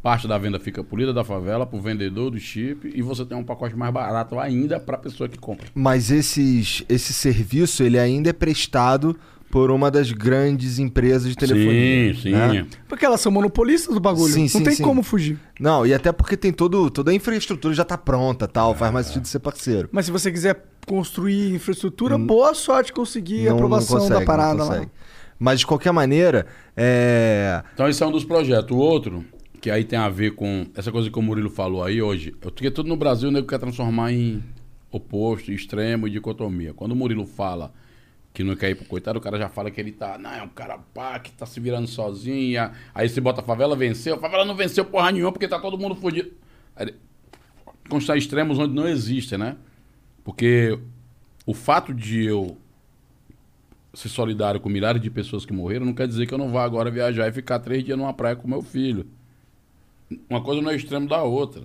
parte 0.02 0.28
da 0.28 0.38
venda 0.38 0.60
fica 0.60 0.84
polida 0.84 1.14
da 1.14 1.24
favela, 1.24 1.66
pro 1.66 1.80
vendedor 1.80 2.32
do 2.32 2.40
chip, 2.40 2.92
e 2.94 3.02
você 3.02 3.24
tem 3.24 3.38
um 3.38 3.44
pacote 3.44 3.76
mais 3.76 3.94
barato 3.94 4.40
ainda 4.40 4.80
pra 4.80 4.98
pessoa 4.98 5.30
que 5.30 5.38
compra. 5.38 5.68
Mas 5.76 6.10
esses, 6.10 6.84
esse 6.90 7.14
serviço, 7.14 7.84
ele 7.84 8.00
ainda 8.00 8.32
é 8.32 8.34
prestado 8.34 9.16
por 9.50 9.72
uma 9.72 9.90
das 9.90 10.12
grandes 10.12 10.78
empresas 10.80 11.30
de 11.30 11.36
telefonia. 11.36 12.14
Sim, 12.14 12.22
sim. 12.22 12.32
né? 12.32 12.68
Porque 12.88 13.06
elas 13.06 13.20
são 13.20 13.32
monopolistas 13.32 13.94
do 13.94 14.00
bagulho. 14.00 14.32
Sim, 14.32 14.44
não 14.44 14.48
sim, 14.48 14.64
tem 14.64 14.76
sim. 14.76 14.84
como 14.84 15.02
fugir. 15.02 15.40
Não, 15.60 15.86
e 15.86 15.94
até 15.94 16.12
porque 16.12 16.38
tem 16.38 16.54
todo, 16.54 16.90
toda 16.90 17.12
a 17.12 17.14
infraestrutura 17.14 17.74
já 17.74 17.84
tá 17.84 17.98
pronta 17.98 18.48
tal, 18.48 18.76
faz 18.76 18.94
mais 18.94 19.08
sentido 19.08 19.28
ser 19.28 19.40
parceiro. 19.40 19.90
Mas 19.92 20.06
se 20.06 20.12
você 20.12 20.32
quiser 20.32 20.64
construir 20.86 21.54
infraestrutura, 21.54 22.18
boa 22.18 22.54
sorte 22.54 22.94
conseguir 22.94 23.48
a 23.48 23.54
aprovação 23.54 23.98
consegue, 23.98 24.14
da 24.14 24.20
não 24.20 24.26
parada 24.26 24.64
lá. 24.64 24.86
Mas 25.38 25.62
de 25.62 25.68
qualquer 25.68 25.92
maneira, 25.92 26.46
é. 26.76 27.64
Então 27.74 27.88
esse 27.88 28.04
é 28.04 28.06
um 28.06 28.12
dos 28.12 28.26
projetos. 28.26 28.76
O 28.76 28.80
outro, 28.80 29.26
que 29.60 29.72
aí 29.72 29.84
tem 29.84 29.98
a 29.98 30.10
ver 30.10 30.36
com 30.36 30.68
essa 30.76 30.92
coisa 30.92 31.10
que 31.10 31.18
o 31.18 31.22
Murilo 31.22 31.50
falou 31.50 31.84
aí 31.84 32.02
hoje, 32.02 32.36
eu 32.42 32.52
porque 32.52 32.70
tudo 32.70 32.90
no 32.90 32.98
Brasil 32.98 33.30
o 33.30 33.32
nego 33.32 33.48
quer 33.48 33.58
transformar 33.58 34.12
em 34.12 34.44
oposto, 34.92 35.52
extremo 35.52 36.08
e 36.08 36.12
dicotomia. 36.12 36.74
Quando 36.74 36.92
o 36.92 36.96
Murilo 36.96 37.26
fala 37.26 37.72
que 38.34 38.44
não 38.44 38.56
quer 38.56 38.70
ir 38.70 38.76
pro 38.76 38.86
coitado, 38.86 39.20
o 39.20 39.22
cara 39.22 39.38
já 39.38 39.50
fala 39.50 39.72
que 39.72 39.82
ele 39.82 39.92
tá, 39.92 40.18
não, 40.18 40.32
é 40.32 40.44
um 40.44 40.50
cara 40.50 40.78
pá, 40.94 41.20
que 41.20 41.32
tá 41.32 41.46
se 41.46 41.60
virando 41.60 41.88
sozinha. 41.88 42.72
Aí 42.94 43.10
se 43.10 43.20
bota 43.20 43.42
a 43.42 43.44
favela 43.44 43.76
venceu, 43.76 44.16
a 44.16 44.20
favela 44.20 44.46
não 44.46 44.56
venceu 44.56 44.86
porra 44.86 45.12
nenhuma 45.12 45.32
porque 45.32 45.48
tá 45.48 45.60
todo 45.60 45.78
mundo 45.78 45.96
fudido. 45.96 46.32
Aí, 46.76 46.94
constar 47.90 48.18
extremos 48.18 48.60
onde 48.60 48.74
não 48.74 48.88
existem, 48.88 49.38
né? 49.38 49.58
Porque 50.24 50.78
o 51.46 51.54
fato 51.54 51.94
de 51.94 52.24
eu 52.26 52.56
ser 53.94 54.10
solidário 54.10 54.60
com 54.60 54.70
milhares 54.70 55.02
de 55.02 55.10
pessoas 55.10 55.46
que 55.46 55.52
morreram 55.52 55.86
não 55.86 55.94
quer 55.94 56.08
dizer 56.08 56.28
que 56.28 56.34
eu 56.34 56.38
não 56.38 56.50
vá 56.50 56.64
agora 56.64 56.92
viajar 56.92 57.28
e 57.28 57.32
ficar 57.32 57.60
três 57.60 57.84
dias 57.84 57.98
numa 57.98 58.14
praia 58.14 58.36
com 58.36 58.48
meu 58.48 58.62
filho. 58.62 59.08
Uma 60.30 60.42
coisa 60.42 60.62
não 60.62 60.70
é 60.70 60.76
extremo 60.76 61.08
da 61.08 61.24
outra. 61.24 61.64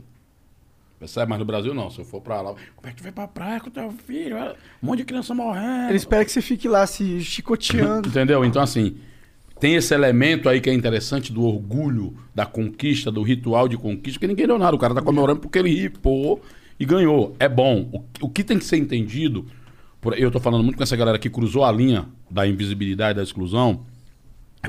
Percebe? 1.04 1.28
Mas 1.28 1.38
no 1.38 1.44
Brasil 1.44 1.74
não. 1.74 1.90
Se 1.90 1.98
eu 1.98 2.04
for 2.04 2.22
pra 2.22 2.40
lá, 2.40 2.54
como 2.74 2.88
é 2.88 2.90
que 2.90 2.96
tu 2.96 3.02
vai 3.02 3.12
pra 3.12 3.28
praia 3.28 3.60
com 3.60 3.68
teu 3.68 3.92
filho? 3.92 4.36
Um 4.82 4.86
monte 4.86 4.98
de 4.98 5.04
criança 5.04 5.34
morrendo. 5.34 5.90
Ele 5.90 5.96
espera 5.96 6.24
que 6.24 6.32
você 6.32 6.40
fique 6.40 6.66
lá 6.66 6.86
se 6.86 7.20
chicoteando. 7.20 8.08
Entendeu? 8.08 8.42
Então, 8.42 8.62
assim, 8.62 8.96
tem 9.60 9.74
esse 9.74 9.92
elemento 9.92 10.48
aí 10.48 10.62
que 10.62 10.70
é 10.70 10.72
interessante 10.72 11.30
do 11.30 11.44
orgulho, 11.44 12.16
da 12.34 12.46
conquista, 12.46 13.12
do 13.12 13.22
ritual 13.22 13.68
de 13.68 13.76
conquista, 13.76 14.18
que 14.18 14.26
ninguém 14.26 14.46
deu 14.46 14.58
nada. 14.58 14.74
O 14.74 14.78
cara 14.78 14.94
tá 14.94 15.02
comemorando 15.02 15.40
porque 15.40 15.58
ele 15.58 15.68
ripou 15.68 16.40
e 16.80 16.86
ganhou. 16.86 17.36
É 17.38 17.50
bom. 17.50 17.86
O, 17.92 18.26
o 18.26 18.30
que 18.30 18.42
tem 18.42 18.58
que 18.58 18.64
ser 18.64 18.78
entendido, 18.78 19.44
por, 20.00 20.18
eu 20.18 20.30
tô 20.30 20.40
falando 20.40 20.64
muito 20.64 20.78
com 20.78 20.82
essa 20.82 20.96
galera 20.96 21.18
que 21.18 21.28
cruzou 21.28 21.64
a 21.64 21.70
linha 21.70 22.06
da 22.30 22.46
invisibilidade, 22.46 23.16
da 23.16 23.22
exclusão. 23.22 23.84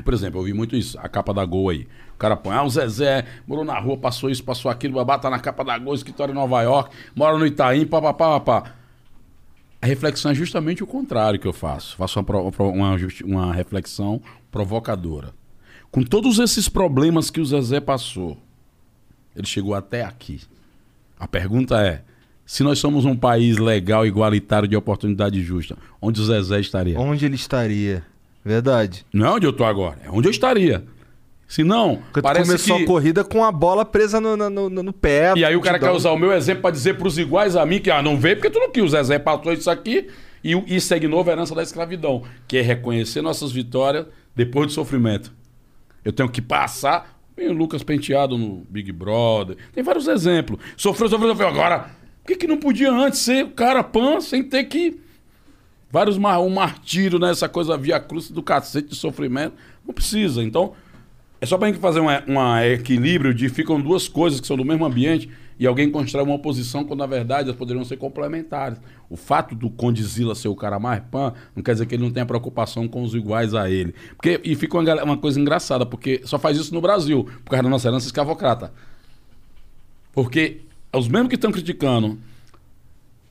Por 0.00 0.14
exemplo, 0.14 0.40
eu 0.40 0.44
vi 0.44 0.52
muito 0.52 0.76
isso, 0.76 0.98
a 0.98 1.08
capa 1.08 1.32
da 1.32 1.44
Gol 1.44 1.70
aí. 1.70 1.88
O 2.14 2.18
cara 2.18 2.36
põe, 2.36 2.54
ah, 2.54 2.62
o 2.62 2.70
Zezé 2.70 3.24
morou 3.46 3.64
na 3.64 3.78
rua, 3.78 3.96
passou 3.96 4.30
isso, 4.30 4.42
passou 4.42 4.70
aquilo, 4.70 4.94
babá 4.94 5.18
tá 5.18 5.28
na 5.28 5.38
capa 5.38 5.64
da 5.64 5.78
Gol, 5.78 5.94
escritório 5.94 6.32
em 6.32 6.34
Nova 6.34 6.62
York, 6.62 6.94
mora 7.14 7.38
no 7.38 7.46
Itaim, 7.46 7.86
papapá, 7.86 8.40
papá. 8.40 8.72
A 9.80 9.86
reflexão 9.86 10.30
é 10.30 10.34
justamente 10.34 10.82
o 10.82 10.86
contrário 10.86 11.38
que 11.38 11.46
eu 11.46 11.52
faço. 11.52 11.96
Faço 11.96 12.18
uma, 12.18 12.40
uma, 12.40 12.96
uma 13.24 13.54
reflexão 13.54 14.20
provocadora. 14.50 15.32
Com 15.90 16.02
todos 16.02 16.38
esses 16.38 16.68
problemas 16.68 17.30
que 17.30 17.40
o 17.40 17.44
Zezé 17.44 17.80
passou, 17.80 18.38
ele 19.34 19.46
chegou 19.46 19.74
até 19.74 20.02
aqui. 20.02 20.40
A 21.18 21.28
pergunta 21.28 21.80
é: 21.80 22.02
se 22.44 22.62
nós 22.62 22.78
somos 22.78 23.04
um 23.04 23.16
país 23.16 23.58
legal, 23.58 24.06
igualitário, 24.06 24.68
de 24.68 24.76
oportunidade 24.76 25.42
justa, 25.42 25.76
onde 26.00 26.20
o 26.20 26.24
Zezé 26.24 26.60
estaria? 26.60 26.98
Onde 26.98 27.26
ele 27.26 27.34
estaria? 27.34 28.04
Verdade. 28.46 29.04
Não 29.12 29.26
é 29.26 29.30
onde 29.32 29.44
eu 29.44 29.52
tô 29.52 29.64
agora, 29.64 29.98
é 30.04 30.08
onde 30.08 30.28
eu 30.28 30.30
estaria. 30.30 30.84
Se 31.48 31.64
não, 31.64 31.96
Porque 31.96 32.22
parece 32.22 32.46
começou 32.46 32.76
que... 32.76 32.84
a 32.84 32.86
corrida 32.86 33.24
com 33.24 33.44
a 33.44 33.50
bola 33.50 33.84
presa 33.84 34.20
no, 34.20 34.36
no, 34.36 34.70
no- 34.70 34.92
pé. 34.92 35.32
E 35.36 35.44
aí 35.44 35.56
o 35.56 35.60
cara 35.60 35.80
quer 35.80 35.90
usar 35.90 36.12
o 36.12 36.18
meu 36.18 36.32
exemplo 36.32 36.62
pra 36.62 36.70
dizer 36.70 36.96
pros 36.96 37.18
iguais 37.18 37.56
a 37.56 37.66
mim 37.66 37.80
que 37.80 37.90
ah, 37.90 38.00
não 38.00 38.16
veio 38.16 38.36
porque 38.36 38.50
tu 38.50 38.60
não 38.60 38.70
quis. 38.70 38.84
O 38.84 38.88
Zezé 38.88 39.18
passou 39.18 39.52
isso 39.52 39.68
aqui 39.68 40.08
e 40.44 40.76
isso 40.76 40.94
é 40.94 41.00
novo 41.00 41.28
a 41.28 41.32
herança 41.32 41.56
da 41.56 41.62
escravidão, 41.62 42.22
que 42.46 42.56
é 42.56 42.62
reconhecer 42.62 43.20
nossas 43.20 43.50
vitórias 43.50 44.06
depois 44.34 44.68
do 44.68 44.72
sofrimento. 44.72 45.32
Eu 46.04 46.12
tenho 46.12 46.28
que 46.28 46.40
passar. 46.40 47.16
Tem 47.34 47.48
o 47.48 47.52
Lucas 47.52 47.82
Penteado 47.82 48.38
no 48.38 48.64
Big 48.70 48.92
Brother. 48.92 49.56
Tem 49.72 49.82
vários 49.82 50.06
exemplos. 50.06 50.60
Sofreu, 50.76 51.08
sofreu, 51.08 51.30
sofreu. 51.30 51.48
Agora, 51.48 51.90
por 52.22 52.28
que, 52.28 52.36
que 52.36 52.46
não 52.46 52.58
podia 52.58 52.90
antes 52.92 53.18
ser 53.20 53.44
o 53.44 53.50
cara 53.50 53.82
pan 53.82 54.20
sem 54.20 54.42
ter 54.42 54.64
que. 54.64 55.00
Vários 55.96 56.18
mar... 56.18 56.40
um 56.40 56.50
martírio 56.50 57.18
nessa 57.18 57.48
coisa 57.48 57.74
via 57.74 57.98
cruz 57.98 58.30
do 58.30 58.42
cacete 58.42 58.88
de 58.88 58.94
sofrimento. 58.94 59.54
Não 59.82 59.94
precisa. 59.94 60.44
Então, 60.44 60.74
é 61.40 61.46
só 61.46 61.56
pra 61.56 61.68
gente 61.68 61.80
fazer 61.80 62.00
um, 62.00 62.60
equilíbrio 62.60 63.32
de 63.32 63.48
ficam 63.48 63.80
duas 63.80 64.06
coisas 64.06 64.38
que 64.38 64.46
são 64.46 64.58
do 64.58 64.64
mesmo 64.64 64.84
ambiente 64.84 65.30
e 65.58 65.66
alguém 65.66 65.90
constrói 65.90 66.22
uma 66.22 66.34
oposição 66.34 66.84
quando 66.84 66.98
na 66.98 67.06
verdade 67.06 67.44
elas 67.44 67.56
poderiam 67.56 67.82
ser 67.82 67.96
complementares. 67.96 68.78
O 69.08 69.16
fato 69.16 69.54
do 69.54 69.70
Condizila 69.70 70.34
ser 70.34 70.48
o 70.48 70.54
cara 70.54 70.78
mais 70.78 71.02
pan 71.10 71.32
não 71.54 71.62
quer 71.62 71.72
dizer 71.72 71.86
que 71.86 71.94
ele 71.94 72.02
não 72.02 72.10
tenha 72.10 72.26
preocupação 72.26 72.86
com 72.86 73.02
os 73.02 73.14
iguais 73.14 73.54
a 73.54 73.70
ele. 73.70 73.94
Porque, 74.18 74.38
e 74.44 74.54
fica 74.54 74.76
uma, 74.76 75.02
uma 75.02 75.16
coisa 75.16 75.40
engraçada, 75.40 75.86
porque 75.86 76.20
só 76.26 76.38
faz 76.38 76.58
isso 76.58 76.74
no 76.74 76.82
Brasil, 76.82 77.26
por 77.42 77.52
causa 77.52 77.62
da 77.62 77.70
nossa 77.70 77.88
herança 77.88 78.04
escravocrata. 78.04 78.70
Porque 80.12 80.60
os 80.92 81.08
mesmos 81.08 81.30
que 81.30 81.36
estão 81.36 81.50
criticando 81.50 82.18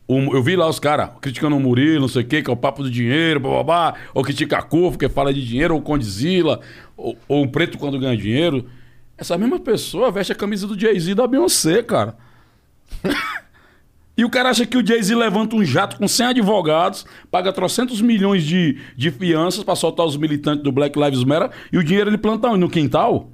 eu 0.08 0.44
vi 0.44 0.56
lá 0.56 0.68
os 0.68 0.80
caras 0.80 1.10
criticando 1.20 1.56
o 1.56 1.60
Murilo, 1.60 2.02
não 2.02 2.08
sei 2.08 2.22
o 2.22 2.26
quê, 2.26 2.42
que 2.42 2.50
é 2.50 2.54
o 2.54 2.58
papo 2.58 2.84
do 2.84 2.92
dinheiro, 2.92 3.40
bababá, 3.40 3.96
ou 4.14 4.24
critica 4.24 4.58
a 4.58 4.62
Curva, 4.62 4.98
que 4.98 5.10
fala 5.10 5.34
de 5.34 5.46
dinheiro, 5.46 5.74
ou 5.74 5.82
Condizila, 5.82 6.60
ou, 6.96 7.18
ou 7.28 7.44
o 7.44 7.48
Preto 7.48 7.78
quando 7.78 8.00
ganha 8.00 8.16
dinheiro. 8.16 8.68
Essa 9.18 9.38
mesma 9.38 9.60
pessoa 9.60 10.12
veste 10.12 10.32
a 10.32 10.36
camisa 10.36 10.68
do 10.68 10.80
Jay-Z 10.80 11.12
e 11.12 11.16
da 11.16 11.26
Beyoncé, 11.26 11.82
cara. 11.82 12.16
e 14.16 14.24
o 14.24 14.30
cara 14.30 14.50
acha 14.50 14.66
que 14.66 14.78
o 14.78 14.86
Jay-Z 14.86 15.16
levanta 15.16 15.56
um 15.56 15.66
jato 15.66 15.98
com 15.98 16.08
100 16.08 16.28
advogados, 16.28 17.06
paga 17.32 17.52
trocentos 17.52 18.00
milhões 18.00 18.44
de, 18.44 18.78
de 18.96 19.10
fianças 19.10 19.64
pra 19.64 19.76
soltar 19.76 20.06
os 20.06 20.18
militantes 20.18 20.64
do 20.64 20.72
Black 20.72 21.00
Lives 21.00 21.24
Matter, 21.24 21.50
e 21.72 21.80
o 21.80 21.84
dinheiro 21.84 22.12
ele 22.12 22.18
planta 22.18 22.56
no 22.56 22.70
quintal? 22.70 23.32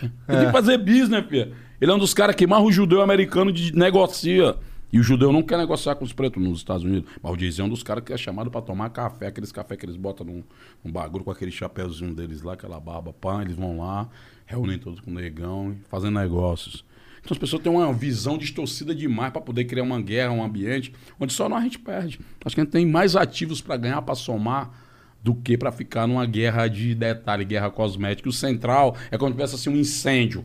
Ele 0.00 0.12
tem 0.38 0.46
que 0.46 0.52
fazer 0.52 0.78
business, 0.78 1.26
filho. 1.26 1.52
Ele 1.80 1.90
é 1.90 1.94
um 1.94 1.98
dos 1.98 2.14
caras 2.14 2.36
que 2.36 2.46
mais 2.46 2.62
o 2.62 2.70
judeu 2.70 3.02
americano 3.02 3.52
de 3.52 3.74
negocia. 3.74 4.56
E 4.92 4.98
o 4.98 5.02
judeu 5.02 5.32
não 5.32 5.42
quer 5.42 5.58
negociar 5.58 5.94
com 5.96 6.04
os 6.04 6.12
pretos 6.12 6.42
nos 6.42 6.58
Estados 6.58 6.82
Unidos. 6.82 7.10
Mas 7.22 7.58
é 7.58 7.62
um 7.62 7.68
dos 7.68 7.82
caras 7.82 8.02
que 8.02 8.12
é 8.12 8.16
chamado 8.16 8.50
pra 8.50 8.62
tomar 8.62 8.88
café. 8.90 9.26
Aqueles 9.26 9.52
café 9.52 9.76
que 9.76 9.84
eles 9.84 9.96
botam 9.96 10.26
num, 10.26 10.42
num 10.82 10.90
bagulho 10.90 11.24
com 11.24 11.30
aquele 11.30 11.50
chapéuzinho 11.50 12.14
deles 12.14 12.42
lá, 12.42 12.54
aquela 12.54 12.80
barba, 12.80 13.12
pã. 13.12 13.42
Eles 13.42 13.54
vão 13.54 13.78
lá, 13.78 14.08
reúnem 14.46 14.78
todos 14.78 15.00
com 15.00 15.10
o 15.10 15.14
negão 15.14 15.76
fazem 15.88 16.10
negócios. 16.10 16.84
Então 17.20 17.34
as 17.34 17.38
pessoas 17.38 17.62
têm 17.62 17.70
uma 17.70 17.92
visão 17.92 18.38
distorcida 18.38 18.94
demais 18.94 19.32
pra 19.32 19.40
poder 19.40 19.64
criar 19.64 19.82
uma 19.82 20.00
guerra, 20.00 20.32
um 20.32 20.42
ambiente 20.42 20.94
onde 21.20 21.32
só 21.32 21.48
nós 21.48 21.60
a 21.60 21.64
gente 21.64 21.78
perde. 21.78 22.20
Acho 22.44 22.54
que 22.54 22.60
a 22.60 22.64
gente 22.64 22.72
tem 22.72 22.86
mais 22.86 23.16
ativos 23.16 23.60
pra 23.60 23.76
ganhar, 23.76 24.00
pra 24.00 24.14
somar 24.14 24.70
do 25.22 25.34
que 25.34 25.58
pra 25.58 25.70
ficar 25.70 26.06
numa 26.06 26.24
guerra 26.24 26.68
de 26.68 26.94
detalhe, 26.94 27.44
guerra 27.44 27.70
cosmética. 27.70 28.28
O 28.28 28.32
central 28.32 28.96
é 29.10 29.18
quando 29.18 29.32
tivesse 29.32 29.56
assim 29.56 29.68
um 29.68 29.76
incêndio. 29.76 30.44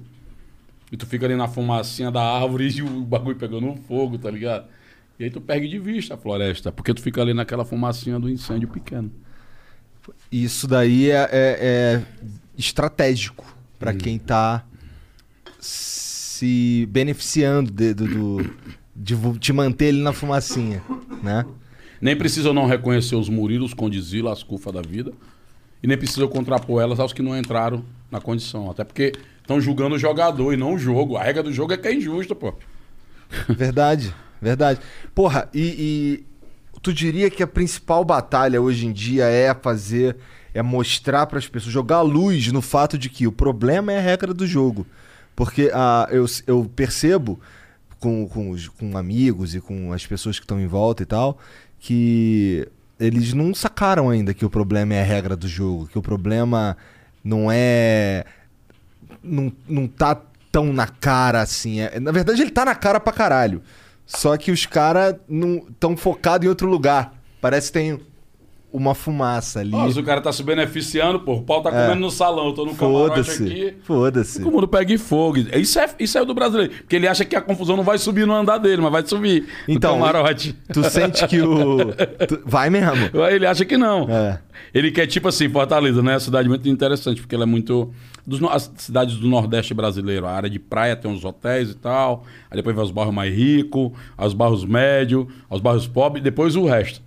E 0.93 0.97
tu 0.97 1.07
fica 1.07 1.25
ali 1.25 1.35
na 1.35 1.47
fumacinha 1.47 2.11
da 2.11 2.21
árvore 2.21 2.69
e 2.69 2.83
o 2.83 3.01
bagulho 3.01 3.35
pegando 3.35 3.65
no 3.65 3.75
fogo, 3.75 4.15
tá 4.19 4.29
ligado? 4.29 4.67
E 5.19 5.23
aí 5.23 5.29
tu 5.31 5.41
perde 5.41 5.67
de 5.67 5.79
vista 5.79 6.13
a 6.13 6.17
floresta, 6.17 6.71
porque 6.71 6.93
tu 6.93 7.01
fica 7.01 7.19
ali 7.19 7.33
naquela 7.33 7.65
fumacinha 7.65 8.19
do 8.19 8.29
incêndio 8.29 8.67
pequeno. 8.67 9.11
Isso 10.31 10.67
daí 10.67 11.09
é, 11.09 11.15
é- 11.31 11.57
é 12.01 12.03
estratégico 12.55 13.43
pra 13.79 13.91
quem 13.91 14.19
tá 14.19 14.63
se 15.59 16.85
beneficiando 16.91 17.71
de, 17.71 17.93
do, 17.93 18.07
do- 18.07 18.53
de 18.95 19.15
te 19.39 19.51
manter 19.51 19.85
ele 19.85 20.01
na 20.01 20.13
fumacinha, 20.13 20.83
né? 21.23 21.43
Nem 21.99 22.15
precisa 22.15 22.53
não 22.53 22.67
reconhecer 22.67 23.15
os 23.15 23.29
Murilos, 23.29 23.73
Condizila, 23.73 24.31
as 24.31 24.43
cufas 24.43 24.73
da 24.73 24.81
vida. 24.81 25.11
E 25.81 25.87
nem 25.87 25.97
precisa 25.97 26.27
contrapor 26.27 26.81
elas 26.81 26.99
aos 26.99 27.13
que 27.13 27.21
não 27.21 27.35
entraram 27.37 27.83
na 28.11 28.19
condição. 28.21 28.69
Até 28.69 28.83
porque 28.83 29.13
estão 29.43 29.61
julgando 29.61 29.95
o 29.95 29.99
jogador 29.99 30.53
e 30.53 30.57
não 30.57 30.73
o 30.73 30.77
jogo. 30.79 31.15
A 31.17 31.23
regra 31.23 31.43
do 31.43 31.53
jogo 31.53 31.73
é 31.73 31.77
que 31.77 31.87
é 31.87 31.93
injusta, 31.93 32.33
pô. 32.33 32.53
Verdade, 33.49 34.13
verdade. 34.41 34.79
Porra, 35.13 35.49
e, 35.53 36.23
e 36.75 36.79
tu 36.81 36.93
diria 36.93 37.29
que 37.29 37.43
a 37.43 37.47
principal 37.47 38.03
batalha 38.03 38.61
hoje 38.61 38.85
em 38.87 38.91
dia 38.91 39.25
é 39.25 39.53
fazer, 39.53 40.17
é 40.53 40.61
mostrar 40.61 41.25
para 41.27 41.37
as 41.39 41.47
pessoas, 41.47 41.73
jogar 41.73 42.01
luz 42.01 42.51
no 42.51 42.61
fato 42.61 42.97
de 42.97 43.09
que 43.09 43.27
o 43.27 43.31
problema 43.31 43.91
é 43.91 43.97
a 43.99 44.01
regra 44.01 44.33
do 44.33 44.45
jogo. 44.47 44.85
Porque 45.35 45.71
ah, 45.73 46.07
eu, 46.11 46.25
eu 46.45 46.69
percebo 46.75 47.39
com, 47.99 48.27
com, 48.27 48.51
os- 48.51 48.67
com 48.67 48.97
amigos 48.97 49.55
e 49.55 49.61
com 49.61 49.91
as 49.91 50.05
pessoas 50.05 50.37
que 50.39 50.43
estão 50.45 50.59
em 50.59 50.67
volta 50.67 51.01
e 51.03 51.05
tal, 51.05 51.37
que 51.79 52.67
eles 52.99 53.33
não 53.33 53.53
sacaram 53.55 54.09
ainda 54.09 54.33
que 54.33 54.45
o 54.45 54.49
problema 54.49 54.93
é 54.93 55.01
a 55.01 55.05
regra 55.05 55.35
do 55.35 55.47
jogo, 55.47 55.87
que 55.87 55.97
o 55.97 56.01
problema 56.01 56.77
não 57.23 57.47
é 57.51 58.25
não, 59.23 59.51
não 59.67 59.87
tá 59.87 60.19
tão 60.51 60.71
na 60.73 60.87
cara 60.87 61.41
assim. 61.41 61.79
É- 61.79 61.99
na 61.99 62.11
verdade, 62.11 62.41
ele 62.41 62.51
tá 62.51 62.65
na 62.65 62.75
cara 62.75 62.99
pra 62.99 63.13
caralho. 63.13 63.61
Só 64.05 64.35
que 64.37 64.51
os 64.51 64.65
caras 64.65 65.15
não 65.27 65.65
tão 65.79 65.95
focados 65.95 66.45
em 66.45 66.49
outro 66.49 66.67
lugar. 66.67 67.13
Parece 67.41 67.67
que 67.67 67.73
tem 67.79 67.99
uma 68.71 68.95
fumaça 68.95 69.59
ali. 69.59 69.71
Se 69.93 69.99
o 69.99 70.03
cara 70.03 70.19
tá 70.19 70.31
se 70.33 70.41
beneficiando, 70.41 71.19
pô, 71.19 71.35
o 71.35 71.43
pau 71.43 71.61
tá 71.61 71.69
comendo 71.71 72.01
no 72.01 72.09
salão, 72.09 72.47
eu 72.47 72.53
tô 72.53 72.65
no 72.65 72.73
camarote 72.75 73.19
aqui. 73.31 73.75
Foda-se. 73.83 74.41
O 74.43 74.51
mundo 74.51 74.67
pega 74.67 74.97
fogo. 74.97 75.37
Isso 75.37 75.79
é, 75.79 75.87
isso 75.99 76.17
é 76.17 76.25
do 76.25 76.33
brasileiro. 76.33 76.73
Porque 76.73 76.95
ele 76.95 77.07
acha 77.07 77.23
que 77.23 77.35
a 77.35 77.41
confusão 77.41 77.77
não 77.77 77.83
vai 77.83 77.97
subir 77.99 78.25
no 78.25 78.33
andar 78.33 78.57
dele, 78.57 78.81
mas 78.81 78.91
vai 78.91 79.05
subir 79.05 79.47
Então, 79.67 79.95
no 79.97 80.05
camarote. 80.05 80.53
Tu 80.73 80.83
sente 80.89 81.25
que 81.27 81.39
o. 81.41 81.93
tu- 82.27 82.41
Vai 82.45 82.69
mesmo. 82.71 83.11
Ele 83.29 83.45
acha 83.45 83.63
que 83.63 83.77
não. 83.77 84.09
É. 84.09 84.39
Ele 84.73 84.91
quer, 84.91 85.05
tipo 85.05 85.27
assim, 85.27 85.47
Fortaleza, 85.49 86.01
né? 86.01 86.11
É 86.11 86.13
uma 86.15 86.19
cidade 86.19 86.49
muito 86.49 86.67
interessante, 86.67 87.21
porque 87.21 87.35
ela 87.35 87.43
é 87.43 87.47
muito. 87.47 87.93
Dos, 88.25 88.41
as 88.43 88.71
cidades 88.77 89.17
do 89.17 89.27
Nordeste 89.27 89.73
brasileiro. 89.73 90.25
A 90.25 90.31
área 90.31 90.49
de 90.49 90.59
praia 90.59 90.95
tem 90.95 91.11
uns 91.11 91.25
hotéis 91.25 91.71
e 91.71 91.75
tal. 91.75 92.25
Aí 92.49 92.55
depois 92.55 92.75
vai 92.75 92.85
os 92.85 92.91
bairros 92.91 93.13
mais 93.13 93.33
ricos, 93.35 93.91
aos 94.17 94.33
bairros 94.33 94.65
médios, 94.65 95.27
aos 95.49 95.61
bairros 95.61 95.87
pobres, 95.87 96.21
e 96.21 96.23
depois 96.23 96.55
o 96.55 96.65
resto. 96.65 97.01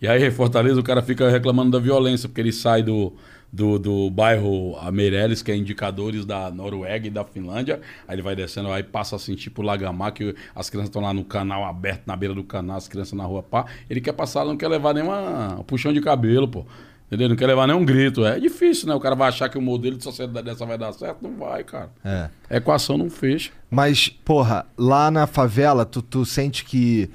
E 0.00 0.06
aí, 0.06 0.24
em 0.24 0.30
Fortaleza, 0.30 0.78
o 0.78 0.82
cara 0.82 1.02
fica 1.02 1.28
reclamando 1.28 1.72
da 1.72 1.78
violência, 1.80 2.28
porque 2.28 2.40
ele 2.40 2.52
sai 2.52 2.82
do, 2.84 3.12
do, 3.52 3.78
do 3.78 4.10
bairro 4.10 4.76
Meireles, 4.92 5.42
que 5.42 5.50
é 5.50 5.56
indicadores 5.56 6.24
da 6.24 6.50
Noruega 6.50 7.06
e 7.06 7.10
da 7.10 7.24
Finlândia. 7.24 7.80
Aí 8.06 8.14
ele 8.14 8.22
vai 8.22 8.36
descendo, 8.36 8.70
aí 8.70 8.82
passa 8.82 9.16
assim, 9.16 9.34
tipo 9.34 9.60
Lagamar, 9.60 10.12
que 10.12 10.34
as 10.54 10.70
crianças 10.70 10.88
estão 10.88 11.02
lá 11.02 11.12
no 11.12 11.24
canal 11.24 11.64
aberto, 11.64 12.02
na 12.06 12.14
beira 12.14 12.34
do 12.34 12.44
canal, 12.44 12.76
as 12.76 12.86
crianças 12.86 13.14
na 13.14 13.24
rua, 13.24 13.42
pá. 13.42 13.66
Ele 13.90 14.00
quer 14.00 14.12
passar, 14.12 14.44
não 14.44 14.56
quer 14.56 14.68
levar 14.68 14.94
nenhuma 14.94 15.56
um 15.58 15.64
puxão 15.64 15.92
de 15.92 16.00
cabelo, 16.00 16.46
pô. 16.46 16.64
Entendeu? 17.08 17.30
Não 17.30 17.36
quer 17.36 17.46
levar 17.46 17.66
nenhum 17.66 17.84
grito. 17.84 18.24
É 18.24 18.38
difícil, 18.38 18.86
né? 18.86 18.94
O 18.94 19.00
cara 19.00 19.14
vai 19.14 19.28
achar 19.28 19.48
que 19.48 19.56
o 19.56 19.62
modelo 19.62 19.96
de 19.96 20.04
sociedade 20.04 20.44
dessa 20.44 20.66
vai 20.66 20.76
dar 20.76 20.92
certo. 20.92 21.22
Não 21.22 21.34
vai, 21.36 21.64
cara. 21.64 21.90
É. 22.04 22.28
A 22.50 22.56
equação 22.58 22.98
não 22.98 23.08
fecha. 23.08 23.50
Mas, 23.70 24.08
porra, 24.08 24.66
lá 24.76 25.10
na 25.10 25.26
favela, 25.26 25.86
tu, 25.86 26.02
tu 26.02 26.26
sente 26.26 26.64
que 26.66 27.10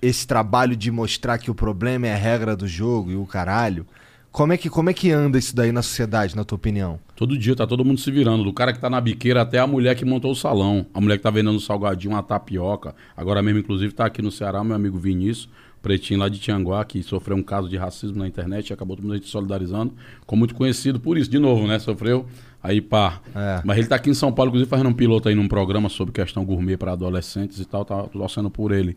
esse 0.00 0.26
trabalho 0.26 0.76
de 0.76 0.92
mostrar 0.92 1.38
que 1.38 1.50
o 1.50 1.54
problema 1.54 2.06
é 2.06 2.12
a 2.12 2.16
regra 2.16 2.54
do 2.54 2.68
jogo 2.68 3.10
e 3.10 3.16
o 3.16 3.26
caralho. 3.26 3.84
Como 4.30 4.52
é 4.52 4.56
que, 4.56 4.70
como 4.70 4.88
é 4.88 4.94
que 4.94 5.10
anda 5.10 5.38
isso 5.38 5.54
daí 5.54 5.72
na 5.72 5.82
sociedade, 5.82 6.34
na 6.34 6.42
tua 6.42 6.56
opinião? 6.56 6.98
Todo 7.14 7.36
dia 7.36 7.54
tá 7.54 7.66
todo 7.66 7.84
mundo 7.84 8.00
se 8.00 8.10
virando, 8.10 8.42
do 8.42 8.52
cara 8.52 8.72
que 8.72 8.78
tá 8.78 8.88
na 8.88 8.98
biqueira 8.98 9.42
até 9.42 9.58
a 9.58 9.66
mulher 9.66 9.94
que 9.94 10.06
montou 10.06 10.32
o 10.32 10.34
salão, 10.34 10.86
a 10.94 11.00
mulher 11.02 11.18
que 11.18 11.22
tá 11.22 11.30
vendendo 11.30 11.60
salgadinho, 11.60 12.14
uma 12.14 12.22
tapioca. 12.22 12.94
Agora 13.14 13.42
mesmo, 13.42 13.58
inclusive, 13.58 13.92
tá 13.92 14.06
aqui 14.06 14.22
no 14.22 14.30
Ceará, 14.30 14.64
meu 14.64 14.74
amigo 14.74 14.98
Vinícius, 14.98 15.50
pretinho 15.82 16.20
lá 16.20 16.28
de 16.28 16.38
Tianguá, 16.38 16.84
que 16.84 17.02
sofreu 17.02 17.36
um 17.36 17.42
caso 17.42 17.68
de 17.68 17.76
racismo 17.76 18.18
na 18.18 18.28
internet 18.28 18.70
e 18.70 18.72
acabou 18.72 18.96
todo 18.96 19.06
mundo 19.06 19.22
se 19.22 19.28
solidarizando. 19.28 19.92
Ficou 20.20 20.38
muito 20.38 20.54
conhecido 20.54 21.00
por 21.00 21.18
isso, 21.18 21.28
de 21.28 21.38
novo, 21.38 21.66
né? 21.66 21.78
Sofreu. 21.78 22.24
Aí, 22.62 22.80
pá. 22.80 23.20
É. 23.34 23.60
Mas 23.64 23.78
ele 23.78 23.88
tá 23.88 23.96
aqui 23.96 24.08
em 24.08 24.14
São 24.14 24.32
Paulo, 24.32 24.50
inclusive, 24.50 24.70
fazendo 24.70 24.88
um 24.88 24.94
piloto 24.94 25.28
aí 25.28 25.34
num 25.34 25.48
programa 25.48 25.88
sobre 25.88 26.12
questão 26.12 26.44
gourmet 26.44 26.76
para 26.76 26.92
adolescentes 26.92 27.58
e 27.58 27.64
tal, 27.64 27.84
tá 27.84 28.04
torcendo 28.04 28.48
por 28.48 28.70
ele. 28.70 28.96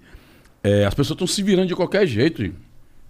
É, 0.63 0.85
as 0.85 0.93
pessoas 0.93 1.15
estão 1.15 1.27
se 1.27 1.41
virando 1.41 1.67
de 1.67 1.75
qualquer 1.75 2.05
jeito, 2.05 2.43
gente. 2.43 2.55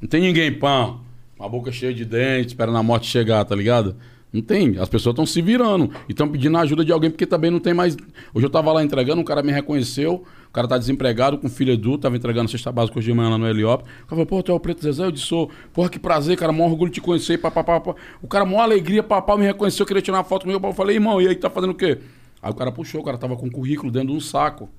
Não 0.02 0.08
tem 0.08 0.22
ninguém 0.22 0.52
pão, 0.52 1.02
uma 1.38 1.50
boca 1.50 1.72
cheia 1.72 1.94
de 1.94 2.06
dentes, 2.06 2.48
esperando 2.48 2.78
a 2.78 2.84
morte 2.84 3.08
chegar, 3.08 3.44
tá 3.44 3.56
ligado? 3.56 3.96
Não 4.32 4.42
tem. 4.42 4.78
As 4.78 4.90
pessoas 4.90 5.14
estão 5.14 5.26
se 5.26 5.42
virando 5.42 5.90
e 6.10 6.12
estão 6.12 6.28
pedindo 6.28 6.58
a 6.58 6.62
ajuda 6.62 6.84
de 6.84 6.92
alguém 6.92 7.10
porque 7.10 7.26
também 7.26 7.50
não 7.50 7.60
tem 7.60 7.74
mais. 7.74 7.96
Hoje 8.34 8.46
eu 8.46 8.50
tava 8.50 8.72
lá 8.74 8.84
entregando, 8.84 9.22
um 9.22 9.24
cara 9.24 9.42
me 9.42 9.52
reconheceu, 9.52 10.26
cara 10.56 10.70
tá 10.70 10.78
desempregado 10.78 11.38
com 11.38 11.50
filho 11.50 11.74
adulto, 11.74 12.04
tava 12.04 12.16
entregando 12.16 12.50
cesta 12.50 12.72
básica 12.72 12.98
hoje 12.98 13.12
de 13.12 13.14
manhã 13.14 13.30
lá 13.30 13.38
no 13.38 13.46
Heliop. 13.46 13.82
O 13.82 13.86
cara 13.86 14.08
falou, 14.08 14.26
pô, 14.26 14.42
tu 14.42 14.54
é 14.54 14.56
o 14.56 14.60
Preto 14.60 14.82
Zezé? 14.82 15.04
Eu 15.04 15.12
disse, 15.12 15.26
sou. 15.26 15.52
Porra, 15.74 15.90
que 15.90 16.00
prazer, 16.00 16.38
cara, 16.38 16.54
maior 16.54 16.72
orgulho 16.72 16.90
de 16.90 16.96
te 16.96 17.02
conhecer, 17.02 17.38
papapá. 17.38 17.82
pá. 17.82 17.94
O 18.22 18.28
cara, 18.28 18.46
maior 18.46 18.62
alegria, 18.62 19.04
papá, 19.04 19.36
me 19.38 19.46
reconheceu, 19.46 19.86
queria 19.86 20.02
tirar 20.02 20.18
uma 20.18 20.24
foto 20.24 20.44
comigo. 20.44 20.66
Eu 20.66 20.74
falei, 20.74 20.96
irmão, 20.96 21.22
e 21.22 21.28
aí, 21.28 21.36
tá 21.36 21.50
fazendo 21.50 21.72
o 21.72 21.76
quê? 21.76 22.00
Aí 22.42 22.50
o 22.50 22.54
cara 22.54 22.72
puxou, 22.72 23.02
o 23.02 23.04
cara 23.04 23.18
tava 23.18 23.36
com 23.36 23.48
um 23.48 23.52
currículo 23.52 23.92
dentro 23.92 24.10
de 24.10 24.14
um 24.14 24.20
saco. 24.22 24.70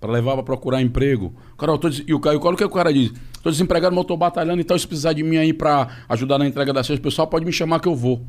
Pra 0.00 0.12
levar 0.12 0.34
pra 0.34 0.44
procurar 0.44 0.80
emprego. 0.80 1.34
Cara, 1.58 1.72
eu 1.72 1.78
tô. 1.78 1.88
E 1.88 2.14
o 2.14 2.20
cara, 2.20 2.36
o 2.38 2.56
que 2.56 2.64
o 2.64 2.70
cara 2.70 2.92
diz? 2.92 3.12
Tô 3.42 3.50
desempregado, 3.50 3.96
mas 3.96 4.04
eu 4.04 4.06
tô 4.06 4.16
batalhando, 4.16 4.60
então 4.60 4.78
se 4.78 4.86
precisar 4.86 5.12
de 5.12 5.24
mim 5.24 5.36
aí 5.36 5.52
pra 5.52 5.88
ajudar 6.08 6.38
na 6.38 6.46
entrega 6.46 6.72
das 6.72 6.86
coisas, 6.86 7.00
o 7.00 7.02
pessoal 7.02 7.26
pode 7.26 7.44
me 7.44 7.52
chamar 7.52 7.80
que 7.80 7.88
eu 7.88 7.96
vou. 7.96 8.24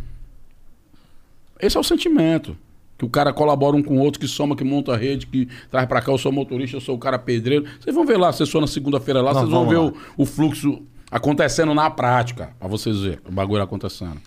Esse 1.59 1.77
é 1.77 1.79
o 1.79 1.83
sentimento. 1.83 2.57
Que 2.99 3.05
o 3.05 3.09
cara 3.09 3.31
colabora 3.31 3.77
um 3.77 3.81
com 3.81 3.97
o 3.97 3.99
outro, 4.01 4.19
que 4.19 4.27
soma, 4.27 4.57
que 4.57 4.63
monta 4.63 4.93
a 4.93 4.97
rede, 4.97 5.25
que 5.25 5.47
traz 5.71 5.87
pra 5.87 6.01
cá, 6.01 6.11
eu 6.11 6.17
sou 6.17 6.33
motorista, 6.33 6.75
eu 6.75 6.81
sou 6.81 6.95
o 6.95 6.99
cara 6.99 7.17
pedreiro. 7.17 7.65
Vocês 7.79 7.95
vão 7.95 8.05
ver 8.05 8.17
lá, 8.17 8.29
vocês 8.29 8.49
foram 8.49 8.65
na 8.65 8.67
segunda-feira 8.67 9.21
lá, 9.21 9.33
Não, 9.33 9.39
vocês 9.39 9.49
vão 9.49 9.67
ver 9.69 9.77
o, 9.77 9.93
o 10.17 10.25
fluxo 10.25 10.81
acontecendo 11.09 11.73
na 11.73 11.89
prática. 11.89 12.49
Pra 12.59 12.67
vocês 12.67 12.99
verem 12.99 13.19
o 13.25 13.31
bagulho 13.31 13.63
acontecendo. 13.63 14.17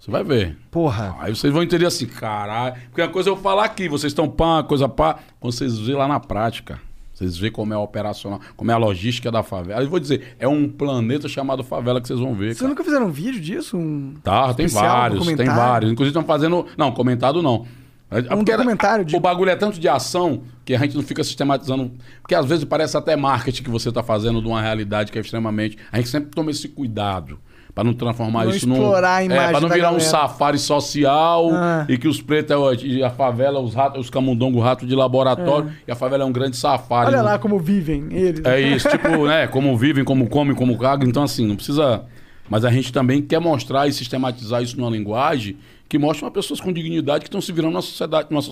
Você 0.00 0.10
vai 0.10 0.24
ver. 0.24 0.56
Porra. 0.70 1.16
Aí 1.20 1.36
vocês 1.36 1.52
vão 1.52 1.62
entender 1.62 1.84
assim, 1.84 2.06
caralho. 2.06 2.76
Porque 2.86 3.02
a 3.02 3.08
coisa 3.08 3.28
é 3.28 3.32
eu 3.32 3.36
falar 3.36 3.64
aqui, 3.64 3.90
vocês 3.90 4.10
estão 4.10 4.26
pá, 4.26 4.62
coisa 4.62 4.88
pá. 4.88 5.18
Quando 5.38 5.52
vocês 5.52 5.78
vê 5.78 5.94
lá 5.94 6.08
na 6.08 6.18
prática. 6.18 6.80
Vocês 7.12 7.36
vê 7.36 7.50
como 7.50 7.74
é 7.74 7.76
a 7.76 7.80
operacional, 7.80 8.40
como 8.56 8.70
é 8.70 8.74
a 8.74 8.78
logística 8.78 9.30
da 9.30 9.42
favela. 9.42 9.82
Eu 9.82 9.90
vou 9.90 9.98
dizer, 9.98 10.36
é 10.38 10.48
um 10.48 10.66
planeta 10.66 11.28
chamado 11.28 11.62
favela 11.62 12.00
que 12.00 12.06
vocês 12.06 12.20
vão 12.20 12.32
ver. 12.32 12.46
Vocês 12.46 12.60
cara. 12.60 12.70
nunca 12.70 12.84
fizeram 12.84 13.06
um 13.06 13.10
vídeo 13.10 13.40
disso? 13.40 13.76
Um... 13.76 14.14
Tá, 14.22 14.54
tem 14.54 14.68
vários, 14.68 15.26
tem 15.26 15.46
vários. 15.46 15.92
Inclusive 15.92 16.10
estão 16.10 16.24
fazendo. 16.24 16.64
Não, 16.76 16.92
comentado 16.92 17.42
não. 17.42 17.66
É 18.10 18.22
porque 18.22 18.50
era- 18.50 18.62
documentário 18.62 19.04
de- 19.04 19.14
O 19.16 19.20
bagulho 19.20 19.50
é 19.50 19.56
tanto 19.56 19.78
de 19.78 19.88
ação 19.88 20.42
que 20.64 20.74
a 20.74 20.78
gente 20.78 20.96
não 20.96 21.02
fica 21.02 21.22
sistematizando. 21.22 21.92
Porque 22.22 22.34
às 22.34 22.46
vezes 22.46 22.64
parece 22.64 22.96
até 22.96 23.14
marketing 23.16 23.62
que 23.62 23.70
você 23.70 23.90
está 23.90 24.02
fazendo 24.02 24.40
de 24.40 24.48
uma 24.48 24.62
realidade 24.62 25.12
que 25.12 25.18
é 25.18 25.20
extremamente. 25.20 25.76
A 25.92 25.96
gente 25.98 26.08
sempre 26.08 26.30
toma 26.30 26.50
esse 26.50 26.68
cuidado. 26.68 27.38
Pra 27.74 27.84
não 27.84 27.94
transformar 27.94 28.44
Não 28.44 28.50
isso 28.50 28.66
num. 28.68 28.74
explorar 28.74 29.16
a 29.16 29.24
imagem 29.24 29.44
É, 29.44 29.50
pra 29.50 29.60
não 29.60 29.68
virar 29.68 29.92
um 29.92 30.00
safari 30.00 30.58
social 30.58 31.48
Ah. 31.52 31.86
e 31.88 31.96
que 31.96 32.08
os 32.08 32.20
pretos 32.20 32.56
é 32.82 32.84
e 32.86 33.04
a 33.04 33.10
favela, 33.10 33.60
os 33.60 33.72
ratos, 33.72 34.00
os 34.00 34.10
camundongos, 34.10 34.60
rato 34.64 34.84
de 34.84 34.96
laboratório, 34.96 35.70
e 35.86 35.92
a 35.92 35.94
favela 35.94 36.24
é 36.24 36.26
um 36.26 36.32
grande 36.32 36.56
safari. 36.56 37.08
Olha 37.10 37.18
Não- 37.18 37.24
lá 37.26 37.38
como 37.38 37.56
vivem 37.60 38.08
eles. 38.10 38.44
é 38.44 38.60
isso, 38.60 38.88
tipo, 38.88 39.26
né? 39.28 39.46
Como 39.46 39.76
vivem, 39.76 40.02
como 40.02 40.28
comem, 40.28 40.56
como 40.56 40.76
cagam. 40.76 41.08
Então, 41.08 41.22
assim, 41.22 41.46
não 41.46 41.54
precisa. 41.54 42.02
Mas 42.50 42.64
a 42.64 42.70
gente 42.70 42.92
também 42.92 43.22
quer 43.22 43.38
mostrar 43.40 43.86
e 43.86 43.92
sistematizar 43.92 44.60
isso 44.60 44.76
numa 44.80 44.90
linguagem 44.90 45.56
que 45.88 45.98
mostre 45.98 46.24
uma 46.24 46.30
pessoas 46.30 46.60
com 46.60 46.72
dignidade 46.72 47.24
que 47.24 47.28
estão 47.28 47.40
se 47.40 47.50
virando 47.52 47.72
numa 47.72 47.82
sociedade, 47.82 48.28
numa 48.30 48.42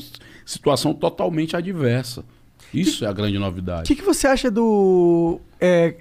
situação 0.44 0.94
totalmente 0.94 1.54
adversa. 1.56 2.24
Isso 2.72 3.04
é 3.04 3.08
a 3.08 3.12
grande 3.12 3.36
O 3.36 3.40
novidade. 3.40 3.86
que, 3.86 3.94
que 3.94 4.02
você 4.02 4.26
acha 4.26 4.50
do. 4.50 5.40
É, 5.60 5.96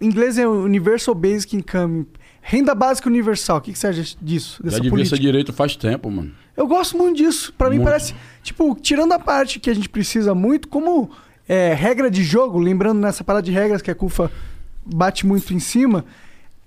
em 0.00 0.06
inglês 0.06 0.38
é 0.38 0.46
Universal 0.46 1.14
Basic 1.14 1.56
Income. 1.56 2.06
Renda 2.42 2.74
básica 2.74 3.08
universal. 3.08 3.58
O 3.58 3.60
que, 3.60 3.72
que 3.72 3.78
você 3.78 3.86
acha 3.88 4.16
disso? 4.20 4.56
Já 4.58 4.64
Dessa 4.64 4.76
devia 4.76 4.90
política? 4.90 5.16
ser 5.16 5.22
direito 5.22 5.52
faz 5.52 5.76
tempo, 5.76 6.10
mano. 6.10 6.32
Eu 6.56 6.66
gosto 6.66 6.96
muito 6.96 7.18
disso. 7.18 7.52
Pra 7.56 7.68
mim 7.68 7.82
parece. 7.82 8.14
Tipo, 8.42 8.74
tirando 8.80 9.12
a 9.12 9.18
parte 9.18 9.60
que 9.60 9.68
a 9.68 9.74
gente 9.74 9.88
precisa 9.88 10.34
muito, 10.34 10.66
como 10.68 11.10
é, 11.46 11.74
regra 11.74 12.10
de 12.10 12.22
jogo, 12.22 12.58
lembrando 12.58 12.98
nessa 12.98 13.22
parada 13.22 13.42
de 13.44 13.50
regras 13.50 13.82
que 13.82 13.90
a 13.90 13.94
CUFA 13.94 14.30
bate 14.86 15.26
muito 15.26 15.52
em 15.52 15.58
cima, 15.58 16.04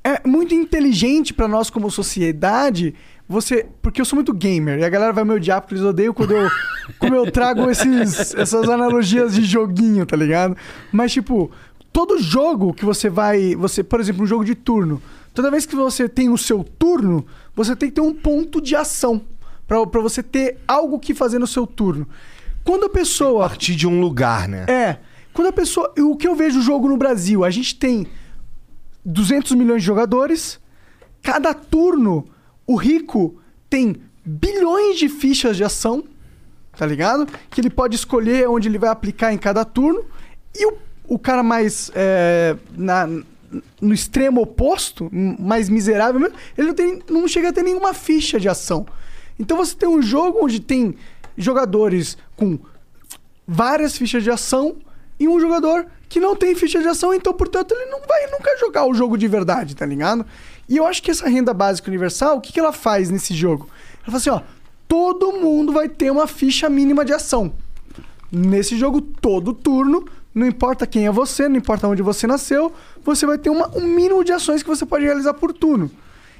é 0.03 0.27
muito 0.27 0.53
inteligente 0.53 1.33
pra 1.33 1.47
nós 1.47 1.71
como 1.71 1.89
sociedade. 1.89 2.93
Você. 3.33 3.65
Porque 3.81 3.99
eu 3.99 4.05
sou 4.05 4.15
muito 4.15 4.31
gamer 4.31 4.79
e 4.79 4.85
a 4.85 4.89
galera 4.89 5.11
vai 5.11 5.23
me 5.23 5.33
odiar 5.33 5.59
porque 5.59 5.73
eles 5.73 5.83
odeiam 5.83 6.13
quando 6.13 6.31
eu, 6.31 6.49
quando 6.99 7.15
eu 7.15 7.31
trago 7.31 7.69
esses, 7.69 8.35
essas 8.35 8.69
analogias 8.69 9.33
de 9.33 9.43
joguinho, 9.43 10.05
tá 10.05 10.15
ligado? 10.15 10.55
Mas, 10.91 11.11
tipo, 11.11 11.51
todo 11.91 12.21
jogo 12.21 12.73
que 12.73 12.85
você 12.85 13.09
vai. 13.09 13.55
Você, 13.55 13.83
por 13.83 13.99
exemplo, 13.99 14.23
um 14.23 14.27
jogo 14.27 14.45
de 14.45 14.53
turno. 14.53 15.01
Toda 15.33 15.49
vez 15.49 15.65
que 15.65 15.75
você 15.75 16.07
tem 16.07 16.29
o 16.29 16.37
seu 16.37 16.63
turno, 16.63 17.25
você 17.55 17.75
tem 17.75 17.89
que 17.89 17.95
ter 17.95 18.01
um 18.01 18.13
ponto 18.13 18.61
de 18.61 18.75
ação. 18.75 19.21
Pra, 19.67 19.85
pra 19.87 19.99
você 19.99 20.21
ter 20.21 20.59
algo 20.67 20.99
que 20.99 21.15
fazer 21.15 21.39
no 21.39 21.47
seu 21.47 21.65
turno. 21.65 22.07
Quando 22.63 22.85
a 22.85 22.89
pessoa. 22.89 23.47
Partir 23.49 23.75
de 23.75 23.87
um 23.87 23.99
lugar, 23.99 24.47
né? 24.47 24.65
É. 24.67 24.99
Quando 25.33 25.47
a 25.47 25.53
pessoa. 25.53 25.91
O 25.97 26.15
que 26.15 26.27
eu 26.27 26.35
vejo 26.35 26.59
o 26.59 26.61
jogo 26.61 26.87
no 26.87 26.97
Brasil? 26.97 27.43
A 27.43 27.49
gente 27.49 27.75
tem 27.75 28.05
200 29.03 29.53
milhões 29.53 29.81
de 29.81 29.87
jogadores. 29.87 30.59
Cada 31.21 31.53
turno, 31.53 32.27
o 32.65 32.75
rico 32.75 33.39
tem 33.69 33.95
bilhões 34.25 34.97
de 34.97 35.09
fichas 35.09 35.57
de 35.57 35.63
ação. 35.63 36.03
Tá 36.75 36.85
ligado? 36.85 37.27
Que 37.51 37.61
ele 37.61 37.69
pode 37.69 37.95
escolher 37.95 38.49
onde 38.49 38.67
ele 38.67 38.79
vai 38.79 38.89
aplicar 38.89 39.31
em 39.31 39.37
cada 39.37 39.63
turno. 39.63 40.03
E 40.55 40.65
o, 40.65 40.77
o 41.07 41.19
cara 41.19 41.43
mais. 41.43 41.91
é, 41.93 42.55
na, 42.75 43.07
no 43.79 43.93
extremo 43.93 44.41
oposto, 44.41 45.09
mais 45.11 45.69
miserável 45.69 46.19
mesmo, 46.19 46.35
ele 46.57 46.67
não, 46.67 46.73
tem, 46.73 47.01
não 47.07 47.27
chega 47.27 47.49
a 47.49 47.53
ter 47.53 47.61
nenhuma 47.61 47.93
ficha 47.93 48.39
de 48.39 48.49
ação. 48.49 48.85
Então 49.37 49.57
você 49.57 49.75
tem 49.75 49.87
um 49.87 50.01
jogo 50.01 50.39
onde 50.43 50.59
tem 50.59 50.95
jogadores 51.37 52.17
com 52.35 52.57
várias 53.47 53.97
fichas 53.97 54.23
de 54.23 54.31
ação 54.31 54.77
e 55.19 55.27
um 55.27 55.39
jogador 55.39 55.85
que 56.09 56.19
não 56.19 56.35
tem 56.35 56.55
ficha 56.55 56.79
de 56.79 56.87
ação, 56.87 57.13
então, 57.13 57.33
portanto, 57.33 57.73
ele 57.73 57.89
não 57.89 57.99
vai 58.01 58.27
nunca 58.31 58.55
jogar 58.57 58.85
o 58.85 58.93
jogo 58.93 59.17
de 59.17 59.27
verdade, 59.27 59.75
tá 59.75 59.85
ligado? 59.85 60.25
E 60.67 60.77
eu 60.77 60.85
acho 60.85 61.01
que 61.03 61.11
essa 61.11 61.27
renda 61.27 61.53
básica 61.53 61.89
universal, 61.89 62.37
o 62.37 62.41
que, 62.41 62.53
que 62.53 62.59
ela 62.59 62.71
faz 62.73 63.09
nesse 63.09 63.33
jogo? 63.33 63.67
Ela 63.97 64.05
fala 64.05 64.17
assim, 64.17 64.29
ó, 64.29 64.41
todo 64.87 65.33
mundo 65.33 65.71
vai 65.73 65.89
ter 65.89 66.11
uma 66.11 66.27
ficha 66.27 66.69
mínima 66.69 67.03
de 67.03 67.13
ação. 67.13 67.53
Nesse 68.31 68.77
jogo, 68.77 69.01
todo 69.01 69.53
turno, 69.53 70.05
não 70.33 70.47
importa 70.47 70.87
quem 70.87 71.05
é 71.05 71.11
você, 71.11 71.47
não 71.47 71.57
importa 71.57 71.87
onde 71.87 72.01
você 72.01 72.25
nasceu, 72.25 72.73
você 73.03 73.25
vai 73.25 73.37
ter 73.37 73.49
uma- 73.49 73.69
um 73.77 73.81
mínimo 73.81 74.23
de 74.23 74.31
ações 74.31 74.63
que 74.63 74.69
você 74.69 74.85
pode 74.85 75.05
realizar 75.05 75.33
por 75.33 75.53
turno. 75.53 75.91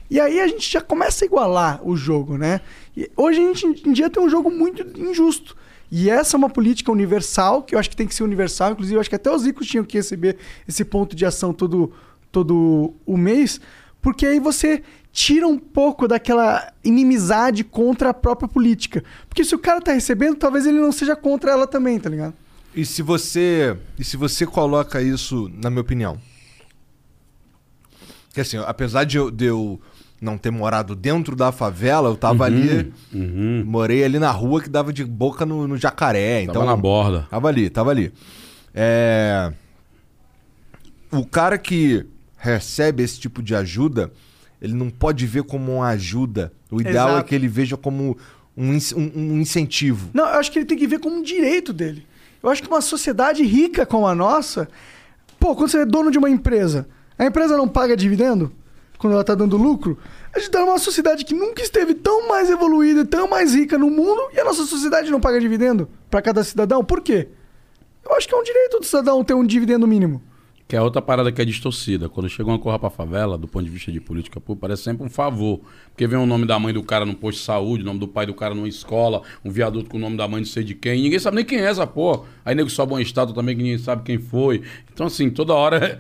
E 0.10 0.20
aí 0.20 0.40
a 0.40 0.48
gente 0.48 0.72
já 0.72 0.82
começa 0.82 1.24
a 1.24 1.28
igualar 1.28 1.80
o 1.84 1.96
jogo, 1.96 2.38
né? 2.38 2.62
E 2.96 3.10
hoje 3.16 3.40
a 3.40 3.54
gente 3.54 3.88
em 3.88 3.94
dia 3.94 4.10
tem 4.10 4.22
um 4.22 4.30
jogo 4.30 4.50
muito 4.52 4.84
injusto. 5.00 5.56
E 5.92 6.10
essa 6.10 6.36
é 6.36 6.38
uma 6.38 6.50
política 6.50 6.92
universal, 6.92 7.62
que 7.62 7.76
eu 7.76 7.80
acho 7.80 7.90
que 7.90 7.96
tem 7.96 8.08
que 8.08 8.16
ser 8.16 8.24
universal. 8.24 8.72
Inclusive, 8.72 8.96
eu 8.96 9.00
acho 9.00 9.10
que 9.10 9.16
até 9.16 9.32
os 9.32 9.46
ricos 9.46 9.68
tinham 9.68 9.84
que 9.86 9.98
receber 9.98 10.38
esse 10.68 10.84
ponto 10.84 11.16
de 11.16 11.24
ação 11.26 11.54
todo, 11.54 11.92
todo 12.32 12.94
o 13.06 13.16
mês. 13.16 13.62
Porque 14.04 14.26
aí 14.26 14.38
você 14.38 14.84
tira 15.14 15.48
um 15.48 15.58
pouco 15.58 16.10
daquela 16.10 16.74
inimizade 16.84 17.64
contra 17.64 18.10
a 18.10 18.14
própria 18.14 18.50
política. 18.50 19.02
Porque 19.30 19.46
se 19.46 19.56
o 19.56 19.60
cara 19.60 19.80
tá 19.80 19.94
recebendo, 19.94 20.36
talvez 20.36 20.68
ele 20.68 20.78
não 20.78 20.92
seja 20.92 21.16
contra 21.16 21.52
ela 21.52 21.66
também, 21.66 21.98
tá 21.98 22.10
ligado? 22.10 22.34
E 22.76 22.86
se 22.86 23.02
você. 23.02 23.78
E 23.98 24.04
se 24.04 24.18
você 24.18 24.46
coloca 24.46 25.02
isso, 25.02 25.50
na 25.54 25.70
minha 25.70 25.82
opinião? 25.82 26.20
Que 28.34 28.42
assim, 28.42 28.58
apesar 28.58 29.06
de 29.06 29.18
eu, 29.18 29.32
de 29.32 29.46
eu 29.46 29.80
não 30.20 30.38
ter 30.38 30.52
morado 30.52 30.96
dentro 30.96 31.34
da 31.34 31.54
favela, 31.54 32.10
eu 32.10 32.18
tava 32.18 32.44
ali. 32.44 32.92
Uhum. 33.14 33.64
Morei 33.66 34.04
ali 34.04 34.20
na 34.20 34.32
rua 34.32 34.62
que 34.62 34.70
dava 34.70 34.92
de 34.92 35.06
boca 35.06 35.46
no, 35.46 35.66
no 35.66 35.78
jacaré. 35.78 36.46
Tava 36.48 36.52
então, 36.52 36.66
na 36.66 36.76
borda. 36.76 37.26
Tava 37.30 37.48
ali, 37.48 37.70
tava 37.70 37.92
ali. 37.92 38.12
É... 38.74 39.54
O 41.10 41.26
cara 41.26 41.58
que 41.58 42.06
recebe 42.44 43.02
esse 43.02 43.18
tipo 43.20 43.42
de 43.42 43.56
ajuda, 43.56 44.12
ele 44.62 44.74
não 44.74 44.90
pode 44.90 45.26
ver 45.26 45.44
como 45.44 45.78
uma 45.78 45.88
ajuda. 45.88 46.52
O 46.70 46.82
ideal 46.82 47.08
é 47.08 47.12
Exato. 47.14 47.30
que 47.30 47.36
ele 47.36 47.48
veja 47.48 47.78
como 47.78 48.18
um, 48.56 48.72
um- 48.74 49.12
um 49.16 49.40
incentivo. 49.40 50.10
Não, 50.14 50.26
eu 50.26 50.40
acho 50.40 50.52
que 50.52 50.60
ele 50.60 50.66
tem 50.66 50.78
que 50.78 50.86
ver 50.86 51.00
como 51.00 51.16
um 51.16 51.22
direito 51.24 51.72
dele. 51.72 52.06
Eu 52.42 52.50
acho 52.50 52.62
que 52.62 52.68
uma 52.68 52.82
sociedade 52.82 53.44
rica 53.44 53.86
como 53.86 54.06
a 54.06 54.14
nossa. 54.14 54.68
Pô, 55.40 55.56
quando 55.56 55.70
você 55.70 55.80
é 55.80 55.86
dono 55.86 56.12
de 56.12 56.18
uma 56.18 56.30
empresa, 56.30 56.86
a 57.18 57.26
empresa 57.26 57.56
não 57.56 57.68
paga 57.68 57.96
dividendo? 57.96 58.52
Quando 58.98 59.14
ela 59.14 59.24
tá 59.24 59.36
dando 59.36 59.56
lucro? 59.58 59.98
A 60.36 60.40
gente 60.40 60.52
tá 60.52 60.60
numa 60.60 60.78
sociedade 60.80 61.24
que 61.24 61.34
nunca 61.34 61.62
esteve 61.62 61.94
tão 61.94 62.28
mais 62.28 62.50
evoluída, 62.50 63.06
tão 63.06 63.30
mais 63.30 63.54
rica 63.56 63.78
no 63.78 63.90
mundo, 63.90 64.22
e 64.34 64.40
a 64.40 64.44
nossa 64.44 64.66
sociedade 64.66 65.10
não 65.12 65.20
paga 65.22 65.40
dividendo 65.40 65.88
para 66.10 66.22
cada 66.22 66.44
cidadão. 66.44 66.84
Por 66.84 67.00
quê? 67.02 67.30
Eu 68.06 68.14
acho 68.16 68.28
que 68.28 68.34
é 68.34 68.38
um 68.38 68.44
direito 68.44 68.80
do 68.80 68.86
cidadão 68.86 69.24
ter 69.24 69.34
um 69.34 69.46
dividendo 69.46 69.88
mínimo. 69.88 70.22
Que 70.74 70.78
é 70.78 70.82
outra 70.82 71.04
parada 71.04 71.32
que 71.32 71.40
é 71.40 71.46
distorcida. 71.46 72.10
Quando 72.10 72.28
chega 72.28 72.50
uma 72.50 72.58
corra 72.58 72.80
pra 72.80 72.90
favela, 72.90 73.38
do 73.38 73.48
ponto 73.48 73.64
de 73.64 73.70
vista 73.70 73.92
de 73.92 74.02
política 74.02 74.42
pública, 74.42 74.62
parece 74.70 74.82
sempre 74.82 75.06
um 75.06 75.10
favor. 75.10 75.62
Porque 75.90 76.08
vem 76.08 76.18
o 76.18 76.26
nome 76.26 76.48
da 76.48 76.58
mãe 76.58 76.74
do 76.74 76.82
cara 76.82 77.06
no 77.06 77.14
posto 77.14 77.38
de 77.38 77.46
saúde, 77.46 77.84
o 77.84 77.86
nome 77.86 78.00
do 78.00 78.08
pai 78.08 78.26
do 78.26 78.34
cara 78.34 78.56
numa 78.56 78.68
escola, 78.68 79.22
um 79.46 79.52
viaduto 79.52 79.88
com 79.88 79.98
o 79.98 80.00
nome 80.00 80.18
da 80.18 80.28
mãe 80.28 80.40
não 80.42 80.48
sei 80.48 80.64
de 80.64 80.74
quem. 80.74 81.04
Ninguém 81.04 81.20
sabe 81.20 81.36
nem 81.36 81.46
quem 81.46 81.60
é 81.60 81.66
essa 81.66 81.86
porra. 81.86 82.24
Aí 82.44 82.56
nego 82.56 82.72
sobe 82.72 82.92
uma 82.92 83.04
estátua 83.04 83.36
também 83.36 83.56
que 83.56 83.62
ninguém 83.62 83.78
sabe 83.78 84.02
quem 84.02 84.18
foi. 84.18 84.64
Então, 84.92 85.06
assim, 85.06 85.30
toda 85.30 85.54
hora 85.54 86.00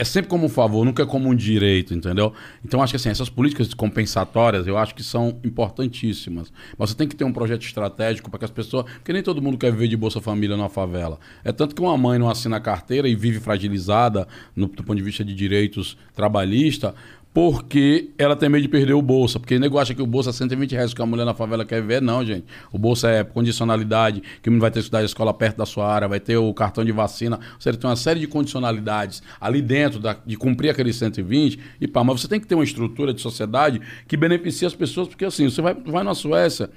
é 0.00 0.04
sempre 0.04 0.30
como 0.30 0.46
um 0.46 0.48
favor, 0.48 0.82
nunca 0.82 1.02
é 1.02 1.06
como 1.06 1.28
um 1.28 1.34
direito, 1.34 1.92
entendeu? 1.92 2.32
Então, 2.64 2.82
acho 2.82 2.94
que 2.94 2.96
assim, 2.96 3.10
essas 3.10 3.28
políticas 3.28 3.74
compensatórias, 3.74 4.66
eu 4.66 4.78
acho 4.78 4.94
que 4.94 5.02
são 5.02 5.38
importantíssimas. 5.44 6.50
Mas 6.78 6.88
você 6.88 6.96
tem 6.96 7.06
que 7.06 7.14
ter 7.14 7.24
um 7.24 7.32
projeto 7.34 7.60
estratégico 7.66 8.30
para 8.30 8.38
que 8.38 8.46
as 8.46 8.50
pessoas. 8.50 8.86
Porque 8.94 9.12
nem 9.12 9.22
todo 9.22 9.42
mundo 9.42 9.58
quer 9.58 9.70
viver 9.70 9.88
de 9.88 9.98
Bolsa 9.98 10.18
Família 10.18 10.56
numa 10.56 10.70
favela. 10.70 11.20
É 11.44 11.52
tanto 11.52 11.74
que 11.74 11.82
uma 11.82 11.98
mãe 11.98 12.18
não 12.18 12.30
assina 12.30 12.56
a 12.56 12.60
carteira 12.60 13.06
e 13.10 13.14
vive 13.14 13.40
fragilizada 13.40 14.26
no, 14.56 14.68
do 14.68 14.82
ponto 14.82 14.96
de 14.96 15.02
vista 15.02 15.22
de 15.22 15.34
direitos 15.34 15.98
trabalhistas. 16.14 16.94
Porque 17.32 18.10
ela 18.18 18.34
tem 18.34 18.48
medo 18.48 18.62
de 18.62 18.68
perder 18.68 18.92
o 18.94 19.00
bolsa. 19.00 19.38
Porque 19.38 19.54
o 19.54 19.60
nego 19.60 19.78
acha 19.78 19.94
que 19.94 20.02
o 20.02 20.06
bolsa 20.06 20.30
é 20.30 20.32
120 20.32 20.72
reais 20.72 20.92
que 20.92 21.00
a 21.00 21.06
mulher 21.06 21.24
na 21.24 21.32
favela 21.32 21.64
quer 21.64 21.80
ver. 21.80 22.02
Não, 22.02 22.24
gente. 22.24 22.44
O 22.72 22.78
bolsa 22.78 23.08
é 23.08 23.22
condicionalidade, 23.22 24.20
que 24.42 24.48
o 24.48 24.50
menino 24.50 24.60
vai 24.60 24.70
ter 24.70 24.80
que 24.80 24.84
estudar 24.84 24.98
a 24.98 25.04
escola 25.04 25.32
perto 25.32 25.58
da 25.58 25.64
sua 25.64 25.86
área, 25.86 26.08
vai 26.08 26.18
ter 26.18 26.36
o 26.36 26.52
cartão 26.52 26.84
de 26.84 26.90
vacina. 26.90 27.38
Seja, 27.60 27.78
tem 27.78 27.88
uma 27.88 27.94
série 27.94 28.18
de 28.18 28.26
condicionalidades 28.26 29.22
ali 29.40 29.62
dentro 29.62 30.00
da- 30.00 30.16
de 30.26 30.36
cumprir 30.36 30.70
aqueles 30.70 30.96
120. 30.96 31.60
E 31.80 31.86
pá, 31.86 32.02
mas 32.02 32.20
você 32.20 32.26
tem 32.26 32.40
que 32.40 32.48
ter 32.48 32.56
uma 32.56 32.64
estrutura 32.64 33.14
de 33.14 33.20
sociedade 33.20 33.80
que 34.08 34.16
beneficie 34.16 34.66
as 34.66 34.74
pessoas. 34.74 35.06
Porque 35.06 35.24
assim, 35.24 35.48
você 35.48 35.62
vai, 35.62 35.72
vai 35.74 36.02
na 36.02 36.14
Suécia, 36.16 36.68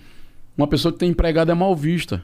uma 0.56 0.68
pessoa 0.68 0.92
que 0.92 1.00
tem 1.00 1.10
empregado 1.10 1.52
é 1.52 1.56
mal 1.56 1.76
vista. 1.76 2.24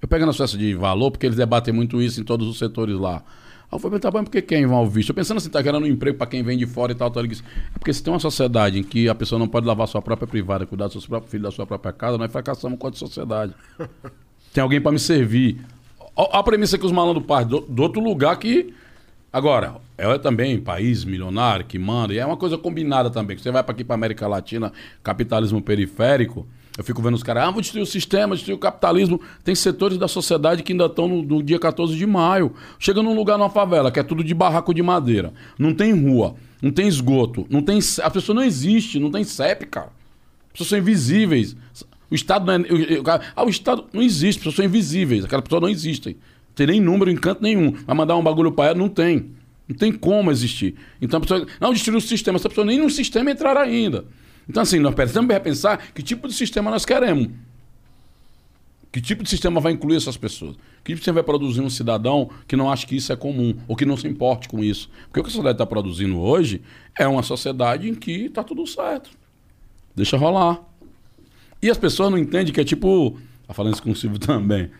Eu 0.00 0.06
pego 0.06 0.24
na 0.24 0.32
Suécia 0.32 0.56
de 0.56 0.72
valor, 0.74 1.10
porque 1.10 1.26
eles 1.26 1.36
debatem 1.36 1.74
muito 1.74 2.00
isso 2.00 2.20
em 2.20 2.24
todos 2.24 2.46
os 2.46 2.58
setores 2.58 2.94
lá. 2.96 3.24
Aí 3.74 3.76
eu 3.76 3.80
fui 3.80 3.90
perguntar, 3.90 4.12
mas 4.12 4.22
por 4.22 4.30
que 4.30 4.40
quem 4.40 4.64
mal 4.68 4.86
visto? 4.86 5.10
Eu 5.10 5.16
pensando 5.16 5.38
assim, 5.38 5.50
tá 5.50 5.60
querendo 5.60 5.82
um 5.82 5.86
emprego 5.86 6.16
para 6.16 6.28
quem 6.28 6.44
vem 6.44 6.56
de 6.56 6.64
fora 6.64 6.92
e 6.92 6.94
tal, 6.94 7.10
tal. 7.10 7.20
Ele 7.20 7.30
disse, 7.30 7.42
é 7.74 7.76
porque 7.76 7.92
se 7.92 8.00
tem 8.00 8.12
uma 8.12 8.20
sociedade 8.20 8.78
em 8.78 8.84
que 8.84 9.08
a 9.08 9.14
pessoa 9.16 9.36
não 9.36 9.48
pode 9.48 9.66
lavar 9.66 9.88
sua 9.88 10.00
própria 10.00 10.28
privada, 10.28 10.64
cuidar 10.64 10.84
dos 10.84 10.92
seus 10.92 11.06
próprios 11.06 11.32
filhos, 11.32 11.46
da 11.46 11.50
sua 11.50 11.66
própria 11.66 11.92
casa, 11.92 12.16
nós 12.16 12.30
fracassamos 12.30 12.78
com 12.78 12.86
a 12.86 12.92
sociedade. 12.92 13.52
tem 14.54 14.62
alguém 14.62 14.80
para 14.80 14.92
me 14.92 14.98
servir. 15.00 15.60
Ó, 16.14 16.38
A 16.38 16.40
premissa 16.44 16.78
que 16.78 16.86
os 16.86 16.92
malandros 16.92 17.26
partem 17.26 17.48
do, 17.48 17.60
do 17.62 17.82
outro 17.82 18.00
lugar 18.00 18.36
que. 18.38 18.72
Agora, 19.32 19.78
é 19.98 20.16
também 20.18 20.60
país 20.60 21.04
milionário 21.04 21.66
que 21.66 21.76
manda, 21.76 22.14
e 22.14 22.18
é 22.18 22.24
uma 22.24 22.36
coisa 22.36 22.56
combinada 22.56 23.10
também. 23.10 23.36
que 23.36 23.42
Você 23.42 23.50
vai 23.50 23.64
para 23.64 23.72
aqui 23.72 23.82
para 23.82 23.94
América 23.94 24.28
Latina, 24.28 24.72
capitalismo 25.02 25.60
periférico. 25.60 26.46
Eu 26.76 26.82
fico 26.82 27.00
vendo 27.00 27.14
os 27.14 27.22
caras, 27.22 27.44
ah, 27.44 27.50
vou 27.52 27.60
destruir 27.60 27.82
o 27.82 27.86
sistema, 27.86 28.34
destruir 28.34 28.56
o 28.56 28.58
capitalismo. 28.58 29.20
Tem 29.44 29.54
setores 29.54 29.96
da 29.96 30.08
sociedade 30.08 30.62
que 30.64 30.72
ainda 30.72 30.86
estão 30.86 31.06
no, 31.06 31.22
no 31.22 31.42
dia 31.42 31.58
14 31.58 31.96
de 31.96 32.04
maio. 32.04 32.52
Chega 32.80 33.00
num 33.00 33.14
lugar 33.14 33.38
numa 33.38 33.48
favela, 33.50 33.92
que 33.92 34.00
é 34.00 34.02
tudo 34.02 34.24
de 34.24 34.34
barraco 34.34 34.74
de 34.74 34.82
madeira. 34.82 35.32
Não 35.56 35.72
tem 35.72 35.92
rua, 35.92 36.34
não 36.60 36.72
tem 36.72 36.88
esgoto, 36.88 37.46
não 37.48 37.62
tem. 37.62 37.78
A 38.02 38.10
pessoa 38.10 38.34
não 38.34 38.42
existe, 38.42 38.98
não 38.98 39.10
tem 39.10 39.22
CEP, 39.22 39.66
cara. 39.66 39.92
As 40.48 40.52
pessoas 40.52 40.68
são 40.70 40.78
invisíveis. 40.78 41.56
O 42.10 42.14
Estado 42.14 42.44
não 42.44 42.54
é. 42.54 42.66
ah, 43.36 43.44
o 43.44 43.48
Estado 43.48 43.84
não 43.92 44.02
existe, 44.02 44.30
as 44.30 44.36
pessoas 44.38 44.56
são 44.56 44.64
invisíveis. 44.64 45.24
Aquelas 45.24 45.44
pessoas 45.44 45.62
não 45.62 45.68
existem. 45.68 46.14
Não 46.14 46.54
tem 46.56 46.66
nem 46.66 46.80
número 46.80 47.08
em 47.08 47.16
canto 47.16 47.40
nenhum. 47.40 47.70
Vai 47.70 47.96
mandar 47.96 48.16
um 48.16 48.22
bagulho 48.22 48.50
pra 48.50 48.66
ela, 48.66 48.74
não 48.74 48.88
tem. 48.88 49.30
Não 49.68 49.76
tem 49.76 49.92
como 49.92 50.30
existir. 50.32 50.74
Então 51.00 51.18
a 51.18 51.20
pessoa. 51.20 51.46
Não, 51.60 51.72
destruiu 51.72 51.98
o 51.98 52.00
sistema. 52.00 52.36
Essa 52.36 52.48
pessoa 52.48 52.66
nem 52.66 52.80
no 52.80 52.90
sistema 52.90 53.30
entrará 53.30 53.60
ainda. 53.60 54.04
Então, 54.48 54.62
assim, 54.62 54.78
nós 54.78 54.94
precisamos 54.94 55.32
repensar 55.32 55.92
que 55.92 56.02
tipo 56.02 56.28
de 56.28 56.34
sistema 56.34 56.70
nós 56.70 56.84
queremos. 56.84 57.28
Que 58.92 59.00
tipo 59.00 59.24
de 59.24 59.28
sistema 59.28 59.60
vai 59.60 59.72
incluir 59.72 59.96
essas 59.96 60.16
pessoas? 60.16 60.54
Que 60.84 60.92
tipo 60.92 60.96
de 60.96 60.98
sistema 60.98 61.16
vai 61.16 61.24
produzir 61.24 61.60
um 61.60 61.68
cidadão 61.68 62.30
que 62.46 62.54
não 62.54 62.70
acha 62.70 62.86
que 62.86 62.94
isso 62.94 63.12
é 63.12 63.16
comum, 63.16 63.54
ou 63.66 63.74
que 63.74 63.84
não 63.84 63.96
se 63.96 64.06
importe 64.06 64.48
com 64.48 64.62
isso? 64.62 64.88
Porque 65.06 65.20
o 65.20 65.22
que 65.24 65.28
a 65.28 65.32
sociedade 65.32 65.56
está 65.56 65.66
produzindo 65.66 66.20
hoje 66.20 66.62
é 66.96 67.06
uma 67.08 67.22
sociedade 67.22 67.88
em 67.88 67.94
que 67.94 68.26
está 68.26 68.44
tudo 68.44 68.64
certo. 68.66 69.10
Deixa 69.96 70.16
rolar. 70.16 70.60
E 71.60 71.70
as 71.70 71.78
pessoas 71.78 72.10
não 72.10 72.18
entendem 72.18 72.52
que 72.52 72.60
é 72.60 72.64
tipo. 72.64 73.18
Tá 73.46 73.54
falando 73.54 73.72
isso 73.72 73.82
com 73.82 73.90
o 73.90 73.96
Silvio 73.96 74.18
também. 74.20 74.70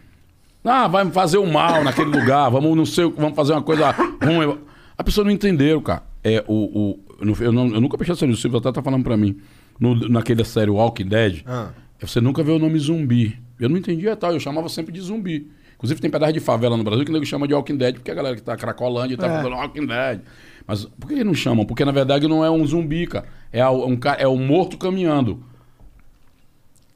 Ah, 0.62 0.86
vai 0.86 1.10
fazer 1.10 1.38
o 1.38 1.46
mal 1.46 1.84
naquele 1.84 2.10
lugar, 2.10 2.48
vamos 2.50 2.76
não 2.76 2.86
sei, 2.86 3.10
vamos 3.10 3.34
fazer 3.34 3.52
uma 3.52 3.62
coisa 3.62 3.90
ruim. 3.90 4.58
A 4.96 5.04
pessoa 5.04 5.24
não 5.24 5.30
entendeu, 5.30 5.82
cara. 5.82 6.02
É, 6.22 6.42
o, 6.46 6.54
o, 6.54 7.00
eu, 7.24 7.34
não- 7.34 7.36
eu 7.40 7.52
não- 7.52 7.74
eu 7.74 7.80
nunca 7.80 7.96
prestei 7.96 8.12
atenção 8.12 8.28
nisso, 8.28 8.38
o 8.40 8.42
Silvio 8.42 8.58
até 8.58 8.70
tá 8.72 8.82
falando 8.82 9.02
pra 9.02 9.16
mim. 9.16 9.36
No, 9.80 9.94
naquele 10.08 10.44
série 10.44 10.70
Walking 10.70 11.06
Dead, 11.06 11.42
Ah. 11.46 11.70
você 12.00 12.20
nunca 12.20 12.42
vê 12.42 12.52
o 12.52 12.58
nome 12.58 12.78
zumbi. 12.78 13.38
Eu 13.58 13.68
não 13.68 13.76
entendia 13.76 14.14
tal, 14.16 14.32
eu 14.32 14.40
chamava 14.40 14.68
sempre 14.68 14.92
de 14.92 15.00
zumbi. 15.00 15.50
Inclusive 15.76 16.00
tem 16.00 16.10
pedaço 16.10 16.32
de 16.32 16.40
favela 16.40 16.76
no 16.76 16.84
Brasil 16.84 17.04
que 17.04 17.10
o 17.10 17.14
nego 17.14 17.26
chama 17.26 17.46
de 17.48 17.54
Walking 17.54 17.76
Dead, 17.76 17.94
porque 17.96 18.10
a 18.10 18.14
galera 18.14 18.36
que 18.36 18.42
tá 18.42 18.56
cracolândia 18.56 19.16
tá 19.16 19.26
É. 19.26 19.42
falando 19.42 19.54
Walking 19.56 19.86
Dead. 19.86 20.20
Mas 20.66 20.84
por 20.84 21.08
que 21.08 21.14
eles 21.14 21.26
não 21.26 21.34
chamam? 21.34 21.66
Porque 21.66 21.84
na 21.84 21.92
verdade 21.92 22.26
não 22.28 22.44
é 22.44 22.50
um 22.50 22.64
zumbi, 22.66 23.06
cara. 23.06 23.26
É 23.52 23.60
a- 23.60 23.70
um, 23.70 23.98
é 24.18 24.26
um 24.28 24.46
morto 24.46 24.78
caminhando. 24.78 25.42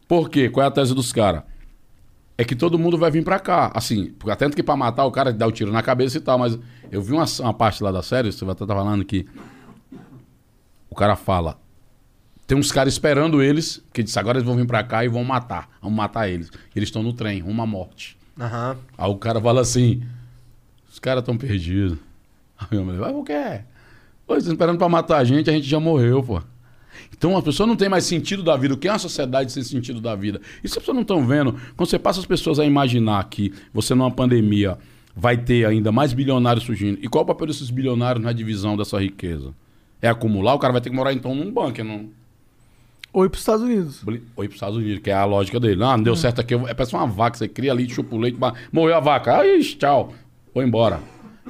Por 0.06 0.30
quê? 0.30 0.48
Qual 0.48 0.64
é 0.64 0.68
a 0.68 0.70
tese 0.70 0.94
dos 0.94 1.12
caras? 1.12 1.42
É 2.36 2.44
que 2.44 2.54
todo 2.54 2.78
mundo 2.78 2.96
vai 2.96 3.10
vir 3.10 3.24
pra 3.24 3.38
cá. 3.38 3.70
Assim, 3.74 4.12
porque 4.18 4.30
até 4.30 4.48
que 4.48 4.62
pra 4.62 4.76
matar 4.76 5.04
o 5.04 5.10
cara 5.10 5.32
dá 5.32 5.46
o 5.46 5.52
tiro 5.52 5.72
na 5.72 5.82
cabeça 5.82 6.16
e 6.16 6.20
tal, 6.20 6.38
mas 6.38 6.58
eu 6.90 7.02
vi 7.02 7.12
uma, 7.12 7.24
uma 7.40 7.52
parte 7.52 7.82
lá 7.82 7.90
da 7.90 8.02
série, 8.02 8.32
você 8.32 8.44
vai 8.44 8.52
estar 8.52 8.66
falando 8.66 9.04
que 9.04 9.26
o 10.90 10.94
cara 10.94 11.16
fala. 11.16 11.58
Tem 12.46 12.56
uns 12.56 12.72
caras 12.72 12.94
esperando 12.94 13.42
eles, 13.42 13.82
que 13.92 14.02
disse, 14.02 14.18
agora 14.18 14.38
eles 14.38 14.46
vão 14.46 14.56
vir 14.56 14.66
pra 14.66 14.82
cá 14.82 15.04
e 15.04 15.08
vão 15.08 15.22
matar. 15.22 15.68
Vamos 15.82 15.96
matar 15.96 16.28
eles. 16.28 16.50
Eles 16.74 16.88
estão 16.88 17.02
no 17.02 17.12
trem, 17.12 17.42
uma 17.42 17.66
morte. 17.66 18.16
Aham. 18.40 18.78
Aí 18.96 19.10
o 19.10 19.16
cara 19.16 19.40
fala 19.40 19.60
assim: 19.60 20.02
os 20.90 20.98
caras 20.98 21.22
estão 21.22 21.36
perdidos. 21.36 21.98
Aí 22.58 22.78
eu 22.78 22.84
falei, 22.84 23.00
vai 23.00 23.12
por 23.12 23.24
quê? 23.24 23.60
Pô, 24.26 24.34
eles 24.34 24.44
estão 24.44 24.54
esperando 24.54 24.78
pra 24.78 24.88
matar 24.88 25.18
a 25.18 25.24
gente, 25.24 25.50
a 25.50 25.52
gente 25.52 25.68
já 25.68 25.78
morreu, 25.78 26.22
pô. 26.22 26.42
Então 27.12 27.36
a 27.36 27.42
pessoa 27.42 27.66
não 27.66 27.76
tem 27.76 27.88
mais 27.88 28.04
sentido 28.04 28.42
da 28.42 28.56
vida. 28.56 28.74
O 28.74 28.76
que 28.76 28.88
é 28.88 28.92
uma 28.92 28.98
sociedade 28.98 29.52
sem 29.52 29.62
sentido 29.62 30.00
da 30.00 30.14
vida? 30.14 30.40
Isso 30.62 30.78
as 30.78 30.82
pessoas 30.82 30.94
não 30.94 31.02
estão 31.02 31.26
vendo. 31.26 31.52
Quando 31.76 31.88
você 31.88 31.98
passa 31.98 32.20
as 32.20 32.26
pessoas 32.26 32.58
a 32.58 32.64
imaginar 32.64 33.28
que 33.28 33.52
você 33.72 33.94
numa 33.94 34.10
pandemia 34.10 34.78
vai 35.14 35.36
ter 35.36 35.66
ainda 35.66 35.90
mais 35.90 36.12
bilionários 36.12 36.64
surgindo. 36.64 36.98
E 37.02 37.08
qual 37.08 37.24
o 37.24 37.26
papel 37.26 37.48
desses 37.48 37.70
bilionários 37.70 38.24
na 38.24 38.32
divisão 38.32 38.76
dessa 38.76 39.00
riqueza? 39.00 39.52
É 40.00 40.08
acumular? 40.08 40.54
O 40.54 40.58
cara 40.58 40.72
vai 40.72 40.80
ter 40.80 40.90
que 40.90 40.96
morar 40.96 41.12
então 41.12 41.34
num 41.34 41.50
bunker, 41.50 41.84
não. 41.84 42.08
Ou 43.12 43.24
ir 43.24 43.30
pros 43.30 43.42
Estados 43.42 43.62
Unidos. 43.62 44.02
Ou 44.06 44.14
ir 44.14 44.20
para 44.20 44.44
os 44.48 44.54
Estados 44.54 44.76
Unidos, 44.76 45.02
que 45.02 45.10
é 45.10 45.14
a 45.14 45.24
lógica 45.24 45.58
dele. 45.58 45.82
Ah, 45.82 45.96
não 45.96 46.04
deu 46.04 46.14
certo 46.14 46.40
aqui. 46.40 46.54
É 46.54 46.74
parece 46.74 46.94
uma 46.94 47.06
vaca. 47.06 47.36
Você 47.36 47.48
cria 47.48 47.72
ali, 47.72 47.88
chupa 47.88 48.14
o 48.14 48.18
leite, 48.18 48.38
morreu 48.72 48.96
a 48.96 49.00
vaca. 49.00 49.40
Aí, 49.40 49.62
tchau. 49.64 50.12
Vou 50.54 50.62
embora. 50.62 51.00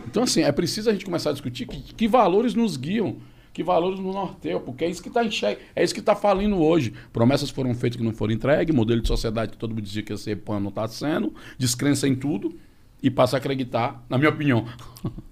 Então, 0.07 0.23
assim, 0.23 0.43
é 0.43 0.53
preciso 0.53 0.89
a 0.89 0.93
gente 0.93 1.05
começar 1.05 1.31
a 1.31 1.33
discutir 1.33 1.67
que, 1.67 1.95
que 1.95 2.09
valores 2.09 2.55
nos 2.55 2.77
guiam, 2.77 3.17
que 3.53 3.63
valores 3.63 3.99
nos 3.99 4.15
norteiam, 4.15 4.61
porque 4.61 4.85
é 4.85 4.89
isso 4.89 5.03
que 5.03 5.09
está 5.09 5.25
em 5.25 5.31
xeque, 5.31 5.61
é 5.75 5.83
isso 5.83 5.93
que 5.93 6.01
está 6.01 6.15
falindo 6.15 6.57
hoje. 6.59 6.95
Promessas 7.13 7.51
foram 7.51 7.75
feitas 7.75 7.97
que 7.97 8.05
não 8.05 8.13
foram 8.13 8.33
entregues, 8.33 8.75
modelo 8.75 9.01
de 9.01 9.09
sociedade 9.09 9.53
que 9.53 9.59
todo 9.59 9.71
mundo 9.71 9.83
dizia 9.83 10.03
que 10.03 10.13
ia 10.13 10.17
ser 10.17 10.37
pano 10.37 10.61
não 10.61 10.69
está 10.69 10.87
sendo, 10.89 11.35
descrença 11.59 12.07
em 12.07 12.15
tudo 12.15 12.57
e 13.03 13.11
passa 13.11 13.37
a 13.37 13.39
acreditar, 13.39 14.05
na 14.09 14.17
minha 14.17 14.31
opinião. 14.31 14.65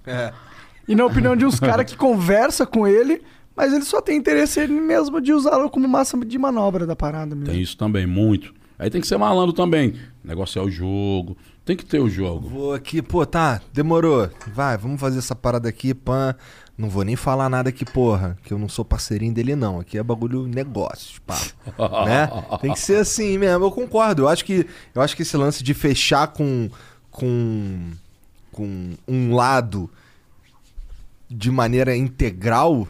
É. 0.07 0.33
E 0.89 0.95
na 0.95 1.05
opinião 1.05 1.37
de 1.37 1.45
uns 1.45 1.59
caras 1.59 1.85
que 1.87 1.97
conversa 1.97 2.65
com 2.65 2.87
ele, 2.87 3.23
mas 3.57 3.73
ele 3.73 3.85
só 3.85 4.01
tem 4.01 4.17
interesse 4.17 4.61
ele 4.61 4.81
mesmo 4.81 5.21
de 5.21 5.33
usá-lo 5.33 5.71
como 5.71 5.89
massa 5.89 6.17
de 6.25 6.39
manobra 6.39 6.87
da 6.87 6.95
parada 6.95 7.35
mesmo. 7.35 7.53
Tem 7.53 7.61
isso 7.61 7.77
também, 7.77 8.07
muito. 8.07 8.55
Aí 8.79 8.91
tem 8.91 9.01
que 9.01 9.07
ser 9.07 9.17
malandro 9.17 9.55
também. 9.55 9.95
Negociar 10.23 10.63
o 10.63 10.71
jogo. 10.71 11.37
Tem 11.65 11.77
que 11.77 11.85
ter 11.85 11.99
o 11.99 12.09
jogo. 12.09 12.49
Vou 12.49 12.75
aqui, 12.75 13.01
pô, 13.01 13.25
tá, 13.25 13.61
demorou. 13.73 14.31
Vai, 14.53 14.77
vamos 14.77 15.01
fazer 15.01 15.19
essa 15.19 15.35
parada 15.35 15.69
aqui, 15.69 15.95
pan. 15.95 16.35
Não 16.77 16.91
vou 16.91 17.03
nem 17.03 17.17
falar 17.17 17.49
nada 17.49 17.73
que, 17.73 17.87
porra, 17.87 18.37
que 18.45 18.53
eu 18.53 18.59
não 18.59 18.69
sou 18.69 18.85
parceirinho 18.85 19.33
dele, 19.33 19.57
não. 19.57 19.81
Aqui 19.81 19.97
é 19.97 20.03
bagulho 20.03 20.47
negócios, 20.47 21.19
pá. 21.21 21.39
né? 22.05 22.29
Tem 22.61 22.73
que 22.73 22.79
ser 22.79 22.97
assim 22.97 23.39
mesmo, 23.39 23.65
eu 23.65 23.71
concordo. 23.71 24.23
Eu 24.23 24.29
acho 24.29 24.45
que, 24.45 24.67
eu 24.95 25.01
acho 25.01 25.17
que 25.17 25.23
esse 25.23 25.37
lance 25.37 25.65
de 25.65 25.73
fechar 25.73 26.29
com, 26.29 26.69
com, 27.11 27.91
com 28.53 28.91
um 29.09 29.35
lado 29.35 29.91
de 31.28 31.51
maneira 31.51 31.97
integral 31.97 32.86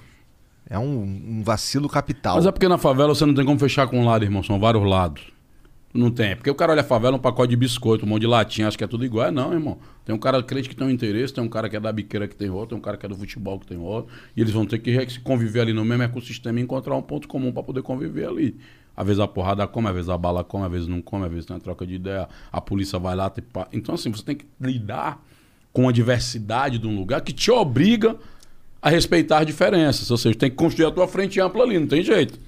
é 0.69 0.79
um, 0.79 1.03
um 1.03 1.43
vacilo 1.43 1.89
capital. 1.89 2.37
Mas 2.37 2.47
é 2.47 2.53
porque 2.53 2.69
na 2.69 2.79
favela 2.79 3.15
você 3.15 3.25
não 3.25 3.35
tem 3.35 3.45
como 3.45 3.59
fechar 3.59 3.87
com 3.87 4.01
um 4.01 4.05
lado, 4.05 4.25
irmão. 4.25 4.43
São 4.43 4.59
vários 4.59 4.85
lados. 4.85 5.23
Não 5.95 6.11
tem. 6.11 6.37
Porque 6.37 6.51
o 6.51 6.55
cara 6.55 6.73
olha 6.73 6.83
a 6.83 6.85
favela, 6.85 7.17
um 7.17 7.21
pacote 7.21 7.49
de 7.51 7.57
biscoito, 7.57 8.05
um 8.05 8.09
monte 8.09 8.23
de 8.23 8.27
latinha, 8.27 8.69
acha 8.69 8.77
que 8.77 8.85
é 8.85 8.87
tudo 8.87 9.05
igual. 9.05 9.29
É 9.29 9.31
não, 9.31 9.53
irmão. 9.53 9.79
Tem 10.05 10.15
um 10.15 10.19
cara 10.19 10.43
crente 10.43 10.69
que 10.69 10.77
tem 10.77 10.87
um 10.87 10.91
interesse, 10.91 11.33
tem 11.33 11.43
um 11.43 11.49
cara 11.49 11.71
que 11.71 11.77
é 11.77 11.81
da 11.81 11.91
biqueira 11.91 12.29
que 12.29 12.37
tem 12.37 12.51
outro, 12.51 12.71
tem 12.71 12.79
um 12.79 12.81
cara 12.83 12.97
que 12.99 13.07
é 13.07 13.09
do 13.09 13.17
futebol 13.17 13.59
que 13.59 13.67
tem 13.67 13.79
outro. 13.79 14.13
E 14.37 14.41
eles 14.41 14.53
vão 14.53 14.67
ter 14.67 14.79
que 14.79 14.91
re- 14.91 15.07
conviver 15.21 15.61
ali 15.61 15.73
no 15.73 15.85
mesmo 15.85 16.03
ecossistema 16.03 16.61
e 16.61 16.63
encontrar 16.63 16.95
um 16.97 17.03
ponto 17.03 17.27
comum 17.27 17.51
para 17.51 17.63
poder 17.63 17.83
conviver 17.83 18.29
ali. 18.29 18.57
Às 18.95 19.07
vezes 19.07 19.21
a 19.21 19.29
porrada 19.29 19.67
come, 19.67 19.89
às 19.89 19.95
vezes 19.95 20.11
a 20.11 20.19
bala 20.19 20.45
come, 20.45 20.67
às 20.67 20.73
vezes 20.73 20.87
não 20.89 21.01
come, 21.01 21.25
às 21.25 21.31
vezes 21.31 21.47
tem 21.47 21.55
uma 21.55 21.61
troca 21.61 21.87
de 21.87 21.95
ideia, 21.95 22.29
a 22.53 22.61
polícia 22.61 22.99
vai 22.99 23.15
lá. 23.17 23.31
Pá. 23.31 23.67
Então, 23.73 23.95
assim, 23.95 24.11
você 24.11 24.23
tem 24.23 24.37
que 24.37 24.47
lidar 24.61 25.23
com 25.77 25.91
a 25.91 25.93
diversidade 25.93 26.79
de 26.79 26.87
um 26.87 26.97
lugar 26.97 27.21
que 27.21 27.35
te 27.35 27.51
obriga 27.51 28.17
a 28.81 28.89
respeitar 28.89 29.45
diferenças. 29.45 30.11
Ou 30.11 30.17
seja, 30.17 30.35
tem 30.35 30.49
que 30.49 30.57
construir 30.57 30.87
a 30.87 30.91
tua 30.91 31.07
frente 31.07 31.39
ampla 31.39 31.65
ali, 31.65 31.79
não 31.79 31.87
tem 31.87 32.03
jeito. 32.03 32.41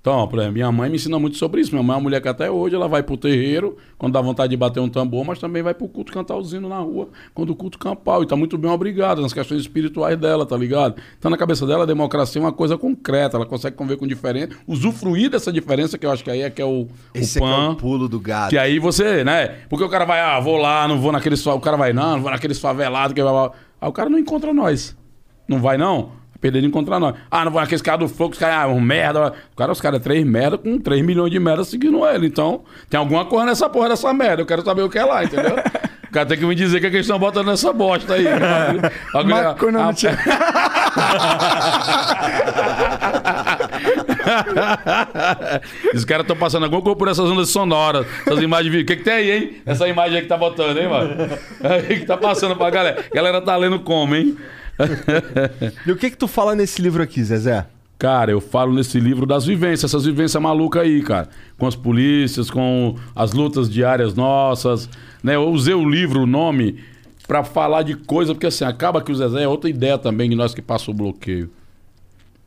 Então, 0.00 0.28
por 0.28 0.38
exemplo, 0.38 0.54
minha 0.54 0.70
mãe 0.70 0.88
me 0.88 0.96
ensina 0.96 1.18
muito 1.18 1.36
sobre 1.36 1.60
isso. 1.60 1.72
Minha 1.72 1.82
mãe 1.82 1.94
é 1.94 1.96
uma 1.96 2.02
mulher 2.02 2.20
que 2.22 2.28
até 2.28 2.48
hoje 2.48 2.74
ela 2.74 2.86
vai 2.86 3.02
pro 3.02 3.16
terreiro 3.16 3.76
quando 3.98 4.12
dá 4.12 4.20
vontade 4.20 4.50
de 4.50 4.56
bater 4.56 4.78
um 4.78 4.88
tambor, 4.88 5.24
mas 5.24 5.40
também 5.40 5.60
vai 5.60 5.74
pro 5.74 5.88
culto 5.88 6.12
cantar 6.12 6.36
o 6.36 6.42
zino 6.42 6.68
na 6.68 6.78
rua 6.78 7.08
quando 7.34 7.50
o 7.50 7.56
culto 7.56 7.78
campal. 7.78 8.22
E 8.22 8.26
tá 8.26 8.36
muito 8.36 8.56
bem 8.56 8.70
obrigada 8.70 9.20
nas 9.20 9.32
questões 9.32 9.60
espirituais 9.60 10.16
dela, 10.16 10.46
tá 10.46 10.56
ligado? 10.56 10.94
Então, 11.18 11.30
na 11.30 11.36
cabeça 11.36 11.66
dela, 11.66 11.82
a 11.82 11.86
democracia 11.86 12.40
é 12.40 12.44
uma 12.44 12.52
coisa 12.52 12.78
concreta. 12.78 13.36
Ela 13.36 13.44
consegue 13.44 13.76
conviver 13.76 13.98
com 13.98 14.06
diferença, 14.06 14.50
usufruir 14.68 15.30
dessa 15.30 15.52
diferença, 15.52 15.98
que 15.98 16.06
eu 16.06 16.12
acho 16.12 16.22
que 16.22 16.30
aí 16.30 16.42
é 16.42 16.50
que 16.50 16.62
é 16.62 16.64
o, 16.64 16.86
Esse 17.12 17.40
o 17.40 17.44
é, 17.44 17.46
que 17.46 17.52
é 17.52 17.56
pan. 17.56 17.70
o 17.70 17.76
pulo 17.76 18.08
do 18.08 18.20
gato. 18.20 18.50
Que 18.50 18.58
aí 18.58 18.78
você, 18.78 19.24
né? 19.24 19.48
Porque 19.68 19.84
o 19.84 19.88
cara 19.88 20.04
vai, 20.04 20.20
ah, 20.20 20.38
vou 20.38 20.58
lá, 20.58 20.86
não 20.86 21.00
vou 21.00 21.10
naqueles. 21.10 21.44
O 21.44 21.60
cara 21.60 21.76
vai, 21.76 21.92
não, 21.92 22.12
não 22.12 22.22
vou 22.22 22.30
naqueles 22.30 22.60
favelados. 22.60 23.12
Que... 23.12 23.20
Aí 23.20 23.88
o 23.88 23.92
cara 23.92 24.08
não 24.08 24.18
encontra 24.18 24.54
nós. 24.54 24.96
Não 25.48 25.60
vai, 25.60 25.76
não? 25.76 26.17
De 26.40 26.64
encontrar 26.64 27.00
nós. 27.00 27.16
Ah, 27.30 27.44
não 27.44 27.50
vou 27.50 27.60
naqueles 27.60 27.82
caras 27.82 28.00
do 28.00 28.08
fogo, 28.08 28.32
os 28.32 28.38
caras, 28.38 28.56
ah, 28.64 28.68
um 28.68 28.80
merda. 28.80 29.32
O 29.52 29.56
cara, 29.56 29.72
os 29.72 29.80
caras 29.80 30.00
três 30.00 30.24
merda 30.24 30.56
com 30.56 30.78
3 30.78 31.04
milhões 31.04 31.32
de 31.32 31.40
merda 31.40 31.64
seguindo 31.64 32.06
ele. 32.06 32.28
Então, 32.28 32.62
tem 32.88 32.98
alguma 32.98 33.24
coisa 33.24 33.46
nessa 33.46 33.68
porra 33.68 33.88
dessa 33.88 34.12
merda. 34.14 34.42
Eu 34.42 34.46
quero 34.46 34.62
saber 34.64 34.82
o 34.82 34.88
que 34.88 34.98
é 34.98 35.04
lá, 35.04 35.24
entendeu? 35.24 35.56
O 36.08 36.10
cara 36.10 36.24
tem 36.24 36.38
que 36.38 36.46
me 36.46 36.54
dizer 36.54 36.78
o 36.78 36.80
que, 36.80 36.86
é 36.86 36.90
que 36.90 36.96
eles 36.96 37.04
estão 37.04 37.18
botando 37.18 37.48
nessa 37.48 37.70
bosta 37.70 38.14
aí. 38.14 38.24
Maconha 39.12 39.72
no 39.72 39.80
a-. 39.80 39.94
Os 45.94 46.04
caras 46.06 46.24
estão 46.24 46.36
passando 46.36 46.64
alguma 46.64 46.80
coisa 46.80 46.96
por 46.96 47.08
essas 47.08 47.30
ondas 47.30 47.50
sonoras, 47.50 48.06
essas 48.26 48.40
imagens. 48.40 48.74
O 48.74 48.84
que, 48.86 48.96
que 48.96 49.04
tem 49.04 49.12
aí, 49.12 49.30
hein? 49.30 49.62
Essa 49.66 49.86
imagem 49.86 50.16
aí 50.16 50.22
que 50.22 50.28
tá 50.28 50.38
botando, 50.38 50.78
hein, 50.78 50.88
mano? 50.88 51.14
Aí 51.62 52.00
que 52.00 52.06
tá 52.06 52.16
passando 52.16 52.56
pra 52.56 52.70
galera. 52.70 53.04
A 53.10 53.14
galera 53.14 53.40
tá 53.42 53.54
lendo 53.56 53.80
como, 53.80 54.14
hein? 54.16 54.36
E 55.86 55.90
o 55.90 55.96
que 55.96 56.10
que 56.10 56.16
tu 56.16 56.28
fala 56.28 56.54
nesse 56.54 56.80
livro 56.80 57.02
aqui, 57.02 57.22
Zezé? 57.22 57.66
Cara, 57.98 58.30
eu 58.30 58.40
falo 58.40 58.72
nesse 58.72 59.00
livro 59.00 59.26
das 59.26 59.44
vivências, 59.44 59.90
essas 59.90 60.04
vivências 60.04 60.40
malucas 60.40 60.82
aí, 60.82 61.02
cara. 61.02 61.28
Com 61.58 61.66
as 61.66 61.74
polícias, 61.74 62.48
com 62.48 62.94
as 63.14 63.32
lutas 63.32 63.68
diárias 63.68 64.14
nossas. 64.14 64.88
Né? 65.22 65.34
Eu 65.34 65.48
usei 65.48 65.74
o 65.74 65.88
livro, 65.88 66.22
o 66.22 66.26
nome, 66.26 66.78
pra 67.26 67.42
falar 67.42 67.82
de 67.82 67.96
coisa, 67.96 68.32
porque 68.34 68.46
assim, 68.46 68.64
acaba 68.64 69.02
que 69.02 69.10
o 69.10 69.14
Zezé 69.16 69.42
é 69.42 69.48
outra 69.48 69.68
ideia 69.68 69.98
também 69.98 70.30
de 70.30 70.36
nós 70.36 70.54
que 70.54 70.62
passamos 70.62 70.88
o 70.88 71.02
bloqueio. 71.02 71.50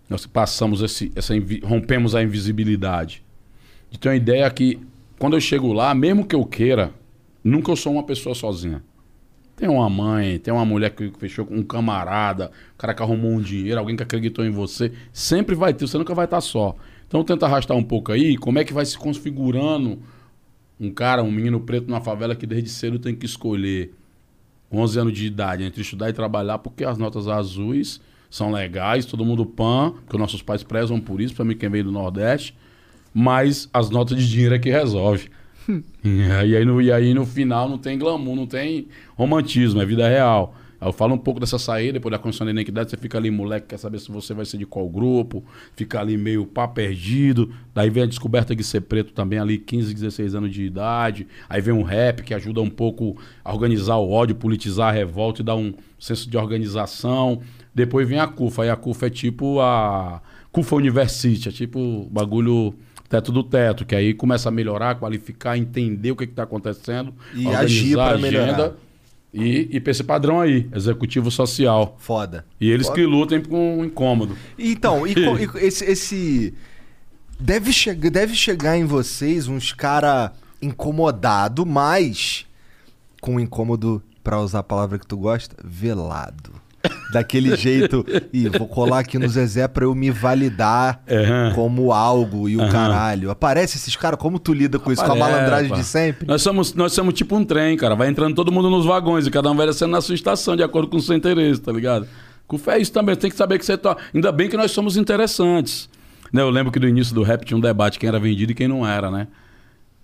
Nós 0.09 0.25
que 0.25 0.31
passamos 0.31 0.81
esse, 0.81 1.11
essa 1.15 1.33
rompemos 1.63 2.15
a 2.15 2.23
invisibilidade. 2.23 3.21
De 3.89 3.99
ter 3.99 4.07
uma 4.07 4.15
ideia 4.15 4.49
que, 4.49 4.79
quando 5.19 5.35
eu 5.35 5.41
chego 5.41 5.73
lá, 5.73 5.93
mesmo 5.93 6.25
que 6.25 6.35
eu 6.35 6.45
queira, 6.45 6.91
nunca 7.43 7.71
eu 7.71 7.75
sou 7.75 7.91
uma 7.91 8.03
pessoa 8.03 8.33
sozinha. 8.33 8.81
Tem 9.61 9.69
uma 9.69 9.87
mãe, 9.87 10.39
tem 10.39 10.51
uma 10.51 10.65
mulher 10.65 10.89
que 10.89 11.11
fechou 11.19 11.45
com 11.45 11.55
um 11.55 11.61
camarada, 11.61 12.49
o 12.73 12.77
cara 12.79 12.95
que 12.95 13.03
arrumou 13.03 13.33
um 13.33 13.39
dinheiro, 13.39 13.79
alguém 13.79 13.95
que 13.95 14.01
acreditou 14.01 14.43
em 14.43 14.49
você. 14.49 14.91
Sempre 15.13 15.53
vai 15.53 15.71
ter, 15.71 15.85
você 15.85 15.99
nunca 15.99 16.15
vai 16.15 16.25
estar 16.25 16.41
só. 16.41 16.75
Então 17.07 17.23
tenta 17.23 17.45
arrastar 17.45 17.77
um 17.77 17.83
pouco 17.83 18.11
aí, 18.11 18.35
como 18.37 18.57
é 18.57 18.63
que 18.63 18.73
vai 18.73 18.83
se 18.83 18.97
configurando 18.97 19.99
um 20.79 20.89
cara, 20.89 21.21
um 21.21 21.29
menino 21.29 21.59
preto 21.59 21.91
na 21.91 22.01
favela 22.01 22.35
que 22.35 22.47
desde 22.47 22.71
cedo 22.71 22.97
tem 22.97 23.13
que 23.13 23.27
escolher, 23.27 23.93
com 24.67 24.79
11 24.79 24.99
anos 24.99 25.13
de 25.13 25.27
idade, 25.27 25.63
entre 25.63 25.83
estudar 25.83 26.09
e 26.09 26.13
trabalhar, 26.13 26.57
porque 26.57 26.83
as 26.83 26.97
notas 26.97 27.27
azuis 27.27 28.01
são 28.31 28.51
legais, 28.51 29.05
todo 29.05 29.23
mundo 29.23 29.45
pan, 29.45 29.91
porque 29.91 30.17
nossos 30.17 30.41
pais 30.41 30.63
prezam 30.63 30.99
por 30.99 31.21
isso, 31.21 31.35
pra 31.35 31.45
mim 31.45 31.55
quem 31.55 31.69
veio 31.69 31.83
do 31.83 31.91
Nordeste, 31.91 32.57
mas 33.13 33.69
as 33.71 33.91
notas 33.91 34.17
de 34.17 34.27
dinheiro 34.27 34.55
é 34.55 34.57
que 34.57 34.71
resolve. 34.71 35.29
e, 36.03 36.55
aí 36.55 36.65
no, 36.65 36.81
e 36.81 36.91
aí 36.91 37.13
no 37.13 37.25
final 37.25 37.69
não 37.69 37.77
tem 37.77 37.97
glamour, 37.97 38.35
não 38.35 38.47
tem 38.47 38.87
romantismo, 39.15 39.81
é 39.81 39.85
vida 39.85 40.07
real. 40.07 40.55
Eu 40.81 40.91
falo 40.91 41.13
um 41.13 41.17
pouco 41.17 41.39
dessa 41.39 41.59
saída, 41.59 41.93
depois 41.93 42.11
da 42.11 42.17
condição 42.17 42.43
de 42.47 42.51
identidade, 42.51 42.89
você 42.89 42.97
fica 42.97 43.15
ali, 43.15 43.29
moleque, 43.29 43.67
quer 43.67 43.77
saber 43.77 43.99
se 43.99 44.11
você 44.11 44.33
vai 44.33 44.45
ser 44.45 44.57
de 44.57 44.65
qual 44.65 44.89
grupo, 44.89 45.43
fica 45.75 45.99
ali 45.99 46.17
meio 46.17 46.43
pá 46.43 46.67
perdido. 46.67 47.53
Daí 47.71 47.87
vem 47.91 48.01
a 48.01 48.05
descoberta 48.07 48.55
de 48.55 48.63
ser 48.63 48.81
preto 48.81 49.13
também, 49.13 49.37
ali 49.37 49.59
15, 49.59 49.93
16 49.93 50.33
anos 50.33 50.51
de 50.51 50.63
idade. 50.63 51.27
Aí 51.47 51.61
vem 51.61 51.71
um 51.71 51.83
rap 51.83 52.23
que 52.23 52.33
ajuda 52.33 52.61
um 52.61 52.69
pouco 52.69 53.15
a 53.45 53.53
organizar 53.53 53.97
o 53.97 54.09
ódio, 54.09 54.35
politizar 54.35 54.89
a 54.89 54.91
revolta 54.91 55.43
e 55.43 55.45
dar 55.45 55.55
um 55.55 55.71
senso 55.99 56.27
de 56.27 56.35
organização. 56.35 57.41
Depois 57.75 58.09
vem 58.09 58.19
a 58.19 58.25
CUFA, 58.25 58.63
aí 58.63 58.69
a 58.71 58.75
CUFA 58.75 59.05
é 59.05 59.09
tipo 59.11 59.61
a 59.61 60.19
CUFA 60.51 60.77
University, 60.77 61.47
é 61.47 61.51
tipo 61.51 62.09
bagulho 62.09 62.73
teto 63.11 63.31
do 63.31 63.43
teto, 63.43 63.85
que 63.85 63.93
aí 63.93 64.13
começa 64.13 64.49
a 64.49 64.51
melhorar, 64.51 64.95
qualificar, 64.95 65.57
entender 65.57 66.11
o 66.11 66.15
que 66.15 66.23
está 66.23 66.43
acontecendo, 66.43 67.13
E 67.35 67.45
agir 67.47 67.99
a 67.99 68.07
pra 68.09 68.17
melhorar. 68.17 68.71
e, 69.33 69.67
e 69.69 69.79
pra 69.79 69.91
esse 69.91 70.03
padrão 70.03 70.39
aí, 70.39 70.67
executivo 70.73 71.29
social. 71.29 71.95
Foda. 71.99 72.45
E 72.59 72.71
eles 72.71 72.87
Foda. 72.87 72.99
que 72.99 73.05
lutem 73.05 73.41
com 73.43 73.79
o 73.79 73.85
incômodo. 73.85 74.35
Então, 74.57 75.05
e, 75.05 75.11
e 75.13 75.49
esse, 75.65 75.83
esse- 75.85 76.53
Deve, 77.39 77.73
chegar 77.73 78.09
deve 78.11 78.35
chegar 78.35 78.77
em 78.77 78.85
vocês 78.85 79.47
uns 79.47 79.73
cara 79.73 80.31
incomodado, 80.61 81.65
mas 81.65 82.45
com 83.19 83.39
incômodo, 83.39 84.01
pra 84.23 84.39
usar 84.39 84.59
a 84.59 84.63
palavra 84.63 84.99
que 84.99 85.07
tu 85.07 85.17
gosta, 85.17 85.55
velado. 85.63 86.53
Daquele 87.11 87.55
jeito, 87.57 88.05
e 88.31 88.47
vou 88.49 88.67
colar 88.67 88.99
aqui 88.99 89.17
no 89.19 89.27
Zezé 89.27 89.67
pra 89.67 89.83
eu 89.85 89.93
me 89.93 90.09
validar 90.11 91.03
Aham. 91.09 91.51
como 91.53 91.91
algo 91.91 92.47
e 92.47 92.55
o 92.55 92.61
Aham. 92.61 92.71
caralho. 92.71 93.31
Aparece 93.31 93.77
esses 93.77 93.95
caras, 93.95 94.19
como 94.19 94.39
tu 94.39 94.53
lida 94.53 94.79
com 94.79 94.91
isso? 94.91 95.03
Com 95.03 95.11
a 95.11 95.15
Aparece, 95.15 95.31
malandragem 95.31 95.73
de 95.73 95.83
sempre? 95.83 96.27
Nós 96.27 96.41
somos, 96.41 96.73
nós 96.73 96.93
somos 96.93 97.13
tipo 97.13 97.35
um 97.35 97.43
trem, 97.43 97.75
cara. 97.77 97.95
Vai 97.95 98.07
entrando 98.07 98.35
todo 98.35 98.51
mundo 98.51 98.69
nos 98.69 98.85
vagões 98.85 99.27
e 99.27 99.31
cada 99.31 99.51
um 99.51 99.55
vai 99.55 99.67
descendo 99.67 99.91
na 99.91 100.01
sua 100.01 100.15
estação, 100.15 100.55
de 100.55 100.63
acordo 100.63 100.87
com 100.89 100.97
o 100.97 101.01
seu 101.01 101.15
interesse, 101.15 101.59
tá 101.61 101.71
ligado? 101.71 102.07
Com 102.47 102.57
fé 102.57 102.77
é 102.77 102.81
isso 102.81 102.91
também. 102.91 103.15
Tem 103.15 103.29
que 103.29 103.35
saber 103.37 103.57
que 103.59 103.65
você 103.65 103.77
tá. 103.77 103.95
Ainda 104.13 104.31
bem 104.31 104.49
que 104.49 104.57
nós 104.57 104.71
somos 104.71 104.97
interessantes. 104.97 105.89
Né? 106.33 106.41
Eu 106.41 106.49
lembro 106.49 106.71
que 106.71 106.79
no 106.79 106.87
início 106.87 107.13
do 107.13 107.23
rap 107.23 107.43
tinha 107.45 107.57
um 107.57 107.61
debate 107.61 107.99
quem 107.99 108.07
era 108.07 108.19
vendido 108.19 108.51
e 108.51 108.55
quem 108.55 108.67
não 108.67 108.85
era, 108.87 109.09
né? 109.11 109.27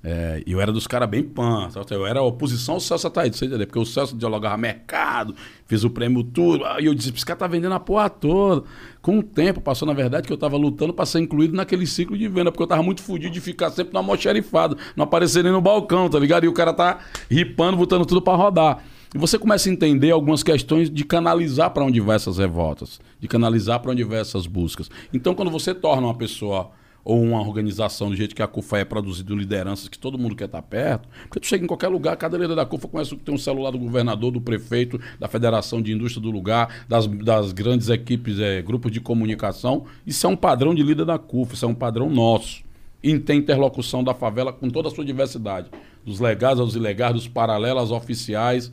É, 0.09 0.41
eu 0.47 0.61
era 0.61 0.71
dos 0.71 0.87
caras 0.87 1.09
bem 1.09 1.21
pan. 1.21 1.67
Eu 1.91 2.07
era 2.07 2.21
oposição 2.21 2.75
ao 2.75 2.79
Celso 2.79 3.07
Ataíde, 3.07 3.35
você 3.35 3.45
entendeu? 3.45 3.67
Porque 3.67 3.77
o 3.77 3.85
Celso 3.85 4.15
dialogava 4.15 4.55
mercado, 4.55 5.35
fez 5.65 5.83
o 5.83 5.89
prêmio 5.89 6.23
tudo. 6.23 6.63
E 6.79 6.85
eu 6.85 6.95
disse, 6.95 7.11
esse 7.13 7.25
cara 7.25 7.37
tá 7.37 7.45
vendendo 7.45 7.73
a 7.73 7.79
porra 7.79 8.09
toda. 8.09 8.63
Com 9.01 9.19
o 9.19 9.23
tempo, 9.23 9.59
passou 9.59 9.85
na 9.85 9.93
verdade 9.93 10.25
que 10.25 10.31
eu 10.31 10.37
tava 10.37 10.55
lutando 10.55 10.93
pra 10.93 11.05
ser 11.05 11.19
incluído 11.19 11.57
naquele 11.57 11.85
ciclo 11.85 12.17
de 12.17 12.25
venda, 12.29 12.53
porque 12.53 12.63
eu 12.63 12.67
tava 12.67 12.81
muito 12.81 13.01
fudido 13.01 13.33
de 13.33 13.41
ficar 13.41 13.69
sempre 13.69 13.91
no 13.91 13.99
almoxerifado, 13.99 14.77
não 14.95 15.03
aparecer 15.03 15.43
nem 15.43 15.51
no 15.51 15.59
balcão, 15.59 16.09
tá 16.09 16.17
ligado? 16.17 16.45
E 16.45 16.47
o 16.47 16.53
cara 16.53 16.71
tá 16.71 16.99
ripando, 17.29 17.75
botando 17.75 18.05
tudo 18.05 18.21
pra 18.21 18.33
rodar. 18.33 18.81
E 19.13 19.17
você 19.17 19.37
começa 19.37 19.67
a 19.67 19.73
entender 19.73 20.11
algumas 20.11 20.41
questões 20.41 20.89
de 20.89 21.03
canalizar 21.03 21.71
pra 21.71 21.83
onde 21.83 21.99
vai 21.99 22.15
essas 22.15 22.37
revoltas, 22.37 23.01
de 23.19 23.27
canalizar 23.27 23.81
pra 23.81 23.91
onde 23.91 24.05
vai 24.05 24.21
essas 24.21 24.47
buscas. 24.47 24.89
Então, 25.13 25.35
quando 25.35 25.51
você 25.51 25.75
torna 25.75 26.07
uma 26.07 26.15
pessoa 26.15 26.71
ou 27.07 27.23
uma 27.23 27.39
organização 27.39 28.09
do 28.09 28.17
jeito 28.17 28.35
que 28.35 28.41
a 28.41 28.47
CUFA 28.47 28.79
é 28.79 28.83
produzido, 28.83 29.33
lideranças 29.33 29.87
que 29.87 29.97
todo 29.97 30.17
mundo 30.17 30.35
quer 30.35 30.43
estar 30.43 30.61
perto, 30.61 31.07
porque 31.21 31.39
tu 31.39 31.47
chega 31.47 31.63
em 31.63 31.67
qualquer 31.67 31.87
lugar, 31.87 32.17
cada 32.17 32.37
líder 32.37 32.53
da 32.53 32.65
CUFA 32.65 32.89
conhece 32.89 33.15
que 33.15 33.23
tem 33.23 33.33
um 33.33 33.37
celular 33.37 33.71
do 33.71 33.79
governador, 33.79 34.29
do 34.29 34.41
prefeito, 34.41 34.99
da 35.17 35.25
federação 35.29 35.81
de 35.81 35.93
indústria 35.93 36.21
do 36.21 36.29
lugar, 36.29 36.83
das, 36.85 37.07
das 37.07 37.53
grandes 37.53 37.87
equipes, 37.87 38.41
é, 38.41 38.61
grupos 38.61 38.91
de 38.91 38.99
comunicação. 38.99 39.85
Isso 40.05 40.27
é 40.27 40.29
um 40.29 40.35
padrão 40.35 40.75
de 40.75 40.83
líder 40.83 41.05
da 41.05 41.17
CUFA, 41.17 41.53
isso 41.53 41.63
é 41.63 41.67
um 41.69 41.73
padrão 41.73 42.09
nosso. 42.09 42.61
E 43.01 43.17
tem 43.17 43.39
interlocução 43.39 44.03
da 44.03 44.13
favela 44.13 44.51
com 44.51 44.69
toda 44.69 44.89
a 44.89 44.91
sua 44.91 45.05
diversidade, 45.05 45.69
dos 46.05 46.19
legais 46.19 46.59
aos 46.59 46.75
ilegais, 46.75 47.13
dos 47.13 47.27
paralelos 47.29 47.83
aos 47.83 47.91
oficiais, 47.91 48.69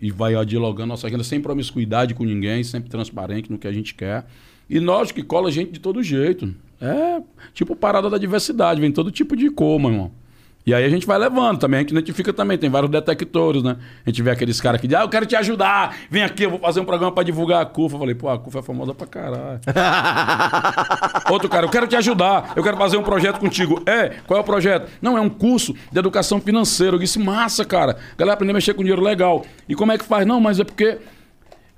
e 0.00 0.12
vai 0.12 0.32
dialogando 0.46 0.90
nossa 0.90 1.08
agenda 1.08 1.24
sem 1.24 1.40
promiscuidade 1.40 2.14
com 2.14 2.22
ninguém, 2.22 2.62
sempre 2.62 2.88
transparente 2.88 3.50
no 3.50 3.58
que 3.58 3.66
a 3.66 3.72
gente 3.72 3.96
quer. 3.96 4.26
E 4.70 4.78
nós 4.78 5.10
que 5.10 5.24
cola 5.24 5.50
gente 5.50 5.72
de 5.72 5.80
todo 5.80 6.04
jeito. 6.04 6.54
É 6.84 7.22
tipo 7.52 7.74
parada 7.74 8.10
da 8.10 8.18
diversidade, 8.18 8.80
vem 8.80 8.92
todo 8.92 9.10
tipo 9.10 9.36
de 9.36 9.48
cor, 9.50 9.78
meu 9.78 9.90
irmão. 9.90 10.24
E 10.66 10.72
aí 10.72 10.82
a 10.82 10.88
gente 10.88 11.06
vai 11.06 11.18
levando 11.18 11.58
também, 11.58 11.76
a 11.76 11.80
gente 11.82 11.90
identifica 11.90 12.32
também, 12.32 12.56
tem 12.56 12.70
vários 12.70 12.90
detectores, 12.90 13.62
né? 13.62 13.76
A 14.04 14.08
gente 14.08 14.22
vê 14.22 14.30
aqueles 14.30 14.58
caras 14.62 14.80
que 14.80 14.86
dizem, 14.86 14.98
ah, 14.98 15.04
eu 15.04 15.10
quero 15.10 15.26
te 15.26 15.36
ajudar, 15.36 15.94
vem 16.10 16.22
aqui, 16.22 16.44
eu 16.44 16.50
vou 16.50 16.58
fazer 16.58 16.80
um 16.80 16.86
programa 16.86 17.12
pra 17.12 17.22
divulgar 17.22 17.60
a 17.60 17.66
CUFA. 17.66 17.96
Eu 17.96 17.98
falei, 17.98 18.14
pô, 18.14 18.30
a 18.30 18.38
CUFA 18.38 18.60
é 18.60 18.62
famosa 18.62 18.94
pra 18.94 19.06
caralho. 19.06 19.60
Outro 21.28 21.50
cara, 21.50 21.66
eu 21.66 21.70
quero 21.70 21.86
te 21.86 21.96
ajudar, 21.96 22.54
eu 22.56 22.62
quero 22.62 22.78
fazer 22.78 22.96
um 22.96 23.02
projeto 23.02 23.38
contigo. 23.40 23.82
É, 23.84 24.14
qual 24.26 24.38
é 24.38 24.40
o 24.40 24.44
projeto? 24.44 24.90
Não, 25.02 25.18
é 25.18 25.20
um 25.20 25.28
curso 25.28 25.74
de 25.92 25.98
educação 25.98 26.40
financeira. 26.40 26.96
Eu 26.96 26.98
disse, 26.98 27.18
massa, 27.18 27.62
cara. 27.62 27.98
Galera, 28.16 28.32
aprender 28.32 28.52
a 28.52 28.54
mexer 28.54 28.72
com 28.72 28.80
dinheiro 28.80 29.02
legal. 29.02 29.44
E 29.68 29.74
como 29.74 29.92
é 29.92 29.98
que 29.98 30.04
faz? 30.04 30.26
Não, 30.26 30.40
mas 30.40 30.58
é 30.60 30.64
porque 30.64 30.96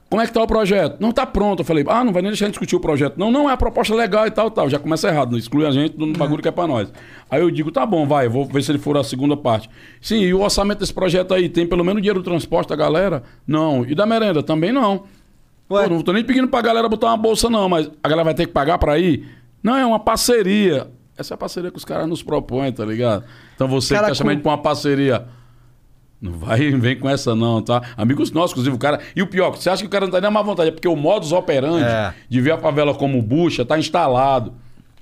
como 0.09 0.23
é 0.23 0.27
que 0.27 0.33
tá 0.33 0.43
o 0.43 0.47
projeto? 0.47 1.01
Não 1.01 1.11
tá 1.12 1.27
pronto. 1.27 1.61
Eu 1.61 1.65
falei, 1.65 1.85
ah, 1.89 2.05
não 2.05 2.12
vai 2.12 2.23
nem 2.23 2.31
deixar 2.31 2.45
a 2.45 2.49
gente 2.49 2.55
discutir 2.55 2.77
o 2.77 2.81
projeto. 2.81 3.16
Não, 3.19 3.31
não, 3.31 3.51
é 3.51 3.53
a 3.53 3.57
proposta 3.57 3.95
legal 3.95 4.27
e 4.27 4.31
tal, 4.31 4.51
tal. 4.51 4.69
Já 4.70 4.78
começa 4.78 5.09
errado, 5.09 5.33
não 5.33 5.39
exclui 5.39 5.66
a 5.66 5.70
gente 5.70 5.97
do 5.97 6.07
bagulho 6.12 6.41
que 6.43 6.49
é 6.49 6.53
pra 6.53 6.66
nós. 6.66 6.93
Aí 7.31 7.41
eu 7.41 7.51
digo, 7.51 7.70
tá 7.73 7.85
bom, 7.85 8.07
vai, 8.07 8.27
eu 8.27 8.31
vou 8.31 8.45
ver 8.47 8.62
se 8.62 8.70
ele 8.70 8.78
for 8.78 8.97
a 8.97 9.03
segunda 9.05 9.37
parte. 9.37 9.69
Sim, 10.01 10.20
e 10.20 10.33
o 10.33 10.41
orçamento 10.43 10.78
desse 10.78 10.95
projeto 10.95 11.35
aí, 11.35 11.49
tem 11.49 11.66
pelo 11.66 11.85
menos 11.85 12.01
dinheiro 12.01 12.20
do 12.20 12.24
transporte 12.24 12.69
da 12.69 12.77
galera? 12.77 13.23
Não. 13.47 13.85
E 13.85 13.95
da 13.95 14.07
merenda? 14.07 14.43
Também 14.43 14.73
não. 14.73 15.05
Pô, 15.69 15.85
não 15.89 16.01
tô 16.01 16.12
nem 16.12 16.23
pedindo 16.23 16.47
pra 16.47 16.62
galera 16.62 16.89
botar 16.89 17.09
uma 17.09 17.16
bolsa, 17.16 17.51
não, 17.51 17.69
mas 17.69 17.91
a 18.01 18.09
galera 18.09 18.24
vai 18.27 18.35
ter 18.35 18.47
que 18.47 18.53
pagar 18.53 18.78
pra 18.78 18.97
ir? 19.01 19.27
Não, 19.61 19.77
é 19.77 19.85
uma 19.85 19.99
parceria. 19.99 20.87
Essa 21.19 21.33
é 21.33 21.37
a 21.37 21.39
parceria 21.39 21.70
que 21.73 21.78
os 21.78 21.85
caras 21.85 22.07
nos 22.09 22.23
propõem, 22.23 22.70
tá 22.70 22.85
ligado? 22.85 23.24
Então 23.57 23.66
você 23.66 23.95
Cara, 23.95 24.07
que 24.07 24.12
tá 24.12 24.15
chamando 24.15 24.37
com- 24.37 24.43
pra 24.43 24.51
uma 24.53 24.59
parceria. 24.59 25.27
Não 26.21 26.33
vai 26.33 26.71
vem 26.79 26.99
com 26.99 27.09
essa, 27.09 27.35
não, 27.35 27.61
tá? 27.63 27.83
Amigos 27.97 28.31
nossos, 28.33 28.53
inclusive, 28.53 28.75
o 28.75 28.79
cara. 28.79 29.01
E 29.15 29.23
o 29.23 29.27
pior, 29.27 29.51
você 29.51 29.69
acha 29.71 29.83
que 29.83 29.87
o 29.87 29.91
cara 29.91 30.07
não 30.07 30.13
tá 30.13 30.21
nem 30.21 30.29
a 30.29 30.31
má 30.31 30.43
vontade, 30.43 30.69
é 30.71 30.73
porque 30.73 30.89
o 30.89 30.97
modus 30.97 31.33
operandi 31.33 31.85
É. 31.85 32.15
de 32.29 32.41
ver 32.41 32.53
a 32.53 32.59
favela 32.59 32.95
como 32.95 33.21
bucha 33.23 33.65
tá 33.65 33.79
instalado. 33.79 34.53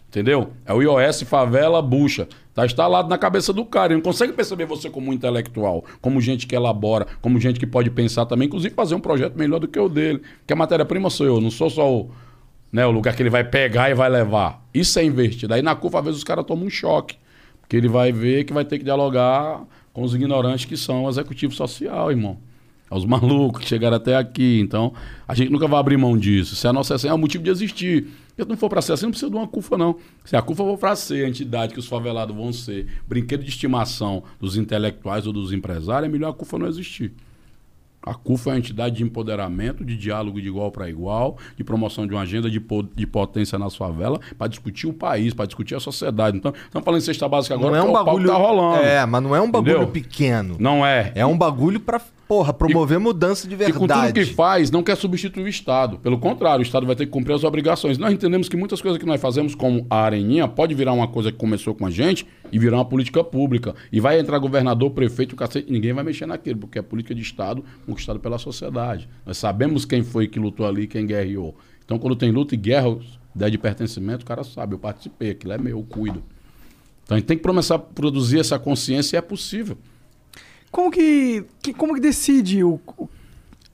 Entendeu? 0.08 0.50
É 0.64 0.72
o 0.72 0.80
iOS 0.80 1.22
favela 1.22 1.82
bucha. 1.82 2.28
Tá 2.54 2.64
instalado 2.64 3.08
na 3.08 3.18
cabeça 3.18 3.52
do 3.52 3.64
cara. 3.64 3.88
Ele 3.92 3.94
não 3.96 4.00
consegue 4.02 4.32
perceber 4.32 4.64
você 4.64 4.88
como 4.88 5.12
intelectual, 5.12 5.84
como 6.00 6.20
gente 6.20 6.46
que 6.46 6.54
elabora, 6.54 7.04
como 7.20 7.40
gente 7.40 7.58
que 7.58 7.66
pode 7.66 7.90
pensar 7.90 8.24
também, 8.24 8.46
inclusive 8.46 8.72
fazer 8.76 8.94
um 8.94 9.00
projeto 9.00 9.36
melhor 9.36 9.58
do 9.58 9.66
que 9.66 9.76
o 9.78 9.88
dele. 9.88 10.20
Porque 10.38 10.52
a 10.52 10.56
matéria-prima 10.56 11.10
sou 11.10 11.26
eu, 11.26 11.40
não 11.40 11.50
sou 11.50 11.68
só 11.68 11.92
o, 11.92 12.10
né, 12.72 12.86
o 12.86 12.92
lugar 12.92 13.16
que 13.16 13.22
ele 13.24 13.30
vai 13.30 13.42
pegar 13.42 13.90
e 13.90 13.94
vai 13.94 14.08
levar. 14.08 14.64
Isso 14.72 14.96
é 15.00 15.04
investido. 15.04 15.52
Aí 15.52 15.62
na 15.62 15.74
curva, 15.74 15.98
às 15.98 16.04
vezes, 16.04 16.18
os 16.18 16.24
caras 16.24 16.44
tomam 16.44 16.66
um 16.66 16.70
choque. 16.70 17.16
Porque 17.60 17.76
ele 17.76 17.88
vai 17.88 18.12
ver 18.12 18.44
que 18.44 18.52
vai 18.52 18.64
ter 18.64 18.78
que 18.78 18.84
dialogar 18.84 19.62
com 19.94 20.02
os 20.02 20.12
ignorantes 20.12 20.66
que 20.66 20.76
são 20.76 21.04
o 21.04 21.08
executivo 21.08 21.54
social, 21.54 22.10
irmão. 22.10 22.36
É 22.90 22.94
Os 22.94 23.06
malucos 23.06 23.62
que 23.62 23.68
chegaram 23.68 23.96
até 23.96 24.16
aqui. 24.16 24.60
Então, 24.60 24.92
a 25.26 25.34
gente 25.34 25.50
nunca 25.50 25.66
vai 25.66 25.80
abrir 25.80 25.96
mão 25.96 26.18
disso. 26.18 26.54
Se 26.54 26.66
a 26.66 26.72
nossa 26.72 26.94
essência 26.94 27.08
é 27.08 27.14
o 27.14 27.18
motivo 27.18 27.42
de 27.44 27.50
existir. 27.50 28.08
Se 28.36 28.44
não 28.44 28.56
for 28.56 28.68
para 28.68 28.82
ser 28.82 28.92
assim, 28.92 29.04
não 29.04 29.12
precisa 29.12 29.30
de 29.30 29.36
uma 29.36 29.46
CUFA, 29.46 29.78
não. 29.78 29.96
Se 30.24 30.36
a 30.36 30.42
CUFA 30.42 30.64
for 30.64 30.76
para 30.76 30.96
ser 30.96 31.24
a 31.24 31.28
entidade 31.28 31.72
que 31.72 31.78
os 31.78 31.86
favelados 31.86 32.34
vão 32.34 32.52
ser, 32.52 32.88
brinquedo 33.06 33.44
de 33.44 33.48
estimação 33.48 34.24
dos 34.40 34.56
intelectuais 34.56 35.24
ou 35.26 35.32
dos 35.32 35.52
empresários, 35.52 36.08
é 36.08 36.12
melhor 36.12 36.30
a 36.30 36.32
CUFA 36.34 36.58
não 36.58 36.66
existir. 36.66 37.12
A 38.06 38.14
CUFA 38.14 38.50
é 38.50 38.52
uma 38.52 38.58
entidade 38.58 38.96
de 38.96 39.02
empoderamento, 39.02 39.84
de 39.84 39.96
diálogo 39.96 40.40
de 40.40 40.46
igual 40.48 40.70
para 40.70 40.88
igual, 40.90 41.38
de 41.56 41.64
promoção 41.64 42.06
de 42.06 42.12
uma 42.12 42.20
agenda 42.22 42.50
de, 42.50 42.60
po- 42.60 42.82
de 42.82 43.06
potência 43.06 43.58
na 43.58 43.70
favela, 43.70 44.20
para 44.36 44.46
discutir 44.46 44.86
o 44.86 44.92
país, 44.92 45.32
para 45.32 45.46
discutir 45.46 45.74
a 45.74 45.80
sociedade. 45.80 46.36
Então, 46.36 46.52
estamos 46.54 46.84
falando 46.84 47.00
em 47.00 47.04
cesta 47.04 47.26
básica 47.28 47.54
agora, 47.54 47.70
não 47.70 47.78
é 47.78 47.82
um 47.82 47.92
bagulho. 47.92 48.28
tá 48.28 48.34
rolando. 48.36 48.82
É, 48.84 49.06
mas 49.06 49.22
não 49.22 49.34
é 49.34 49.40
um 49.40 49.50
bagulho 49.50 49.70
Entendeu? 49.72 49.88
pequeno. 49.88 50.56
Não 50.60 50.84
é. 50.84 51.12
É 51.14 51.24
um 51.24 51.36
bagulho 51.38 51.80
pra, 51.80 52.00
porra, 52.28 52.52
promover 52.52 52.98
mudança 52.98 53.48
de 53.48 53.54
E 53.54 53.72
com 53.72 53.86
tudo 53.86 53.94
verdade. 53.94 54.12
que 54.12 54.26
faz, 54.26 54.70
não 54.70 54.82
quer 54.82 54.96
substituir 54.96 55.44
o 55.44 55.48
Estado. 55.48 55.98
Pelo 55.98 56.18
contrário, 56.18 56.60
o 56.60 56.62
Estado 56.62 56.86
vai 56.86 56.96
ter 56.96 57.06
que 57.06 57.12
cumprir 57.12 57.34
as 57.34 57.44
obrigações. 57.44 57.98
Nós 57.98 58.12
entendemos 58.12 58.48
que 58.48 58.56
muitas 58.56 58.80
coisas 58.80 58.98
que 58.98 59.06
nós 59.06 59.20
fazemos, 59.20 59.54
como 59.54 59.86
a 59.88 59.96
Areninha, 60.02 60.48
pode 60.48 60.74
virar 60.74 60.92
uma 60.92 61.08
coisa 61.08 61.30
que 61.30 61.38
começou 61.38 61.74
com 61.74 61.86
a 61.86 61.90
gente 61.90 62.26
e 62.50 62.58
virar 62.58 62.76
uma 62.76 62.84
política 62.84 63.22
pública. 63.22 63.74
E 63.92 64.00
vai 64.00 64.18
entrar 64.18 64.38
governador, 64.38 64.90
prefeito, 64.90 65.36
cacete, 65.36 65.70
ninguém 65.70 65.92
vai 65.92 66.04
mexer 66.04 66.26
naquilo, 66.26 66.58
porque 66.60 66.78
é 66.78 66.82
política 66.82 67.14
de 67.14 67.22
Estado 67.22 67.64
conquistada 67.86 68.18
pela 68.18 68.38
sociedade. 68.38 69.08
Nós 69.24 69.38
sabemos 69.38 69.84
quem 69.84 70.02
foi 70.02 70.26
que 70.26 70.38
lutou 70.38 70.66
ali, 70.66 70.86
quem 70.86 71.06
guerreou. 71.06 71.54
Então, 71.84 71.98
quando 71.98 72.16
tem 72.16 72.30
luta 72.30 72.54
e 72.54 72.58
guerra, 72.58 72.96
ideia 73.34 73.50
de 73.50 73.58
pertencimento, 73.58 74.22
o 74.22 74.26
cara 74.26 74.44
sabe, 74.44 74.74
eu 74.74 74.78
participei, 74.78 75.30
aquilo 75.30 75.52
é 75.52 75.58
meu, 75.58 75.78
eu 75.78 75.82
cuido. 75.82 76.22
Então 77.04 77.16
a 77.16 77.18
gente 77.18 77.26
tem 77.26 77.36
que 77.36 77.42
começar 77.42 77.74
a 77.74 77.78
produzir 77.78 78.38
essa 78.40 78.58
consciência 78.58 79.16
e 79.16 79.18
é 79.18 79.20
possível. 79.20 79.76
Como 80.74 80.90
que, 80.90 81.44
que- 81.62 81.72
como 81.72 81.94
que 81.94 82.00
decide 82.00 82.64
o, 82.64 82.80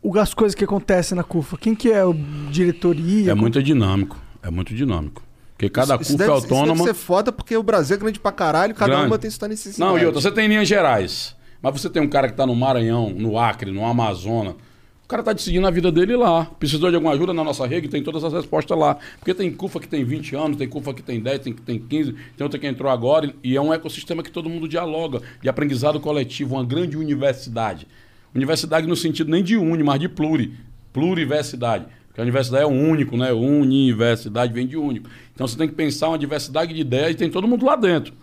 o- 0.02 0.18
as 0.18 0.34
coisas 0.34 0.54
que 0.54 0.62
acontecem 0.64 1.16
na 1.16 1.24
CUFA? 1.24 1.56
Quem 1.56 1.74
que 1.74 1.90
é 1.90 2.04
o 2.04 2.12
diretoria? 2.50 3.30
É 3.30 3.34
muito 3.34 3.62
dinâmico. 3.62 4.18
É 4.42 4.50
muito 4.50 4.74
dinâmico. 4.74 5.22
Porque 5.54 5.70
cada 5.70 5.94
Isso 5.94 6.12
CUF 6.12 6.14
é 6.14 6.16
deve- 6.26 6.38
Isso 6.38 6.44
autônoma. 6.54 6.84
deve 6.84 6.88
ser 6.88 6.94
foda 6.94 7.32
porque 7.32 7.56
o 7.56 7.62
Brasil 7.62 7.96
é 7.96 7.98
grande 7.98 8.20
pra 8.20 8.30
caralho, 8.30 8.74
cada 8.74 8.92
Grande. 8.92 9.06
uma 9.06 9.18
tem 9.18 9.30
sua 9.30 9.48
necessidade. 9.48 9.80
Não, 9.80 9.98
e 9.98 10.04
outra, 10.04 10.20
você 10.20 10.30
tem 10.30 10.46
linhas 10.46 10.68
gerais. 10.68 11.34
Mas 11.62 11.80
você 11.80 11.88
tem 11.88 12.02
um 12.02 12.08
cara 12.08 12.28
que 12.28 12.34
tá 12.36 12.46
no 12.46 12.54
Maranhão, 12.54 13.08
no 13.10 13.38
Acre, 13.38 13.70
no 13.70 13.86
Amazonas. 13.86 14.54
Cara 15.10 15.24
tá 15.24 15.32
decidindo 15.32 15.66
a 15.66 15.72
vida 15.72 15.90
dele 15.90 16.14
lá. 16.14 16.44
Precisou 16.44 16.88
de 16.88 16.94
alguma 16.94 17.12
ajuda 17.12 17.34
na 17.34 17.42
nossa 17.42 17.66
rede, 17.66 17.88
tem 17.88 18.00
todas 18.00 18.22
as 18.22 18.32
respostas 18.32 18.78
lá. 18.78 18.96
Porque 19.18 19.34
tem 19.34 19.50
CUFA 19.50 19.80
que 19.80 19.88
tem 19.88 20.04
20 20.04 20.36
anos, 20.36 20.56
tem 20.56 20.68
CUFA 20.68 20.94
que 20.94 21.02
tem 21.02 21.18
10, 21.18 21.40
tem 21.40 21.52
que 21.52 21.60
tem 21.62 21.80
15, 21.80 22.12
tem 22.12 22.44
outra 22.44 22.60
que 22.60 22.66
entrou 22.68 22.88
agora. 22.88 23.34
E 23.42 23.56
é 23.56 23.60
um 23.60 23.74
ecossistema 23.74 24.22
que 24.22 24.30
todo 24.30 24.48
mundo 24.48 24.68
dialoga, 24.68 25.20
de 25.42 25.48
aprendizado 25.48 25.98
coletivo, 25.98 26.54
uma 26.54 26.64
grande 26.64 26.96
universidade. 26.96 27.88
Universidade 28.32 28.86
no 28.86 28.94
sentido 28.94 29.32
nem 29.32 29.42
de 29.42 29.56
uni, 29.56 29.82
mas 29.82 29.98
de 29.98 30.08
pluri. 30.08 30.54
Pluriversidade. 30.92 31.86
Porque 32.06 32.20
a 32.20 32.22
universidade 32.22 32.62
é 32.62 32.66
o 32.68 32.70
único, 32.70 33.16
né? 33.16 33.32
Universidade 33.32 34.52
vem 34.52 34.64
de 34.64 34.76
único. 34.76 35.10
Então 35.34 35.44
você 35.44 35.58
tem 35.58 35.66
que 35.66 35.74
pensar 35.74 36.06
uma 36.06 36.18
diversidade 36.18 36.72
de 36.72 36.80
ideias 36.80 37.10
e 37.10 37.14
tem 37.16 37.28
todo 37.28 37.48
mundo 37.48 37.66
lá 37.66 37.74
dentro. 37.74 38.14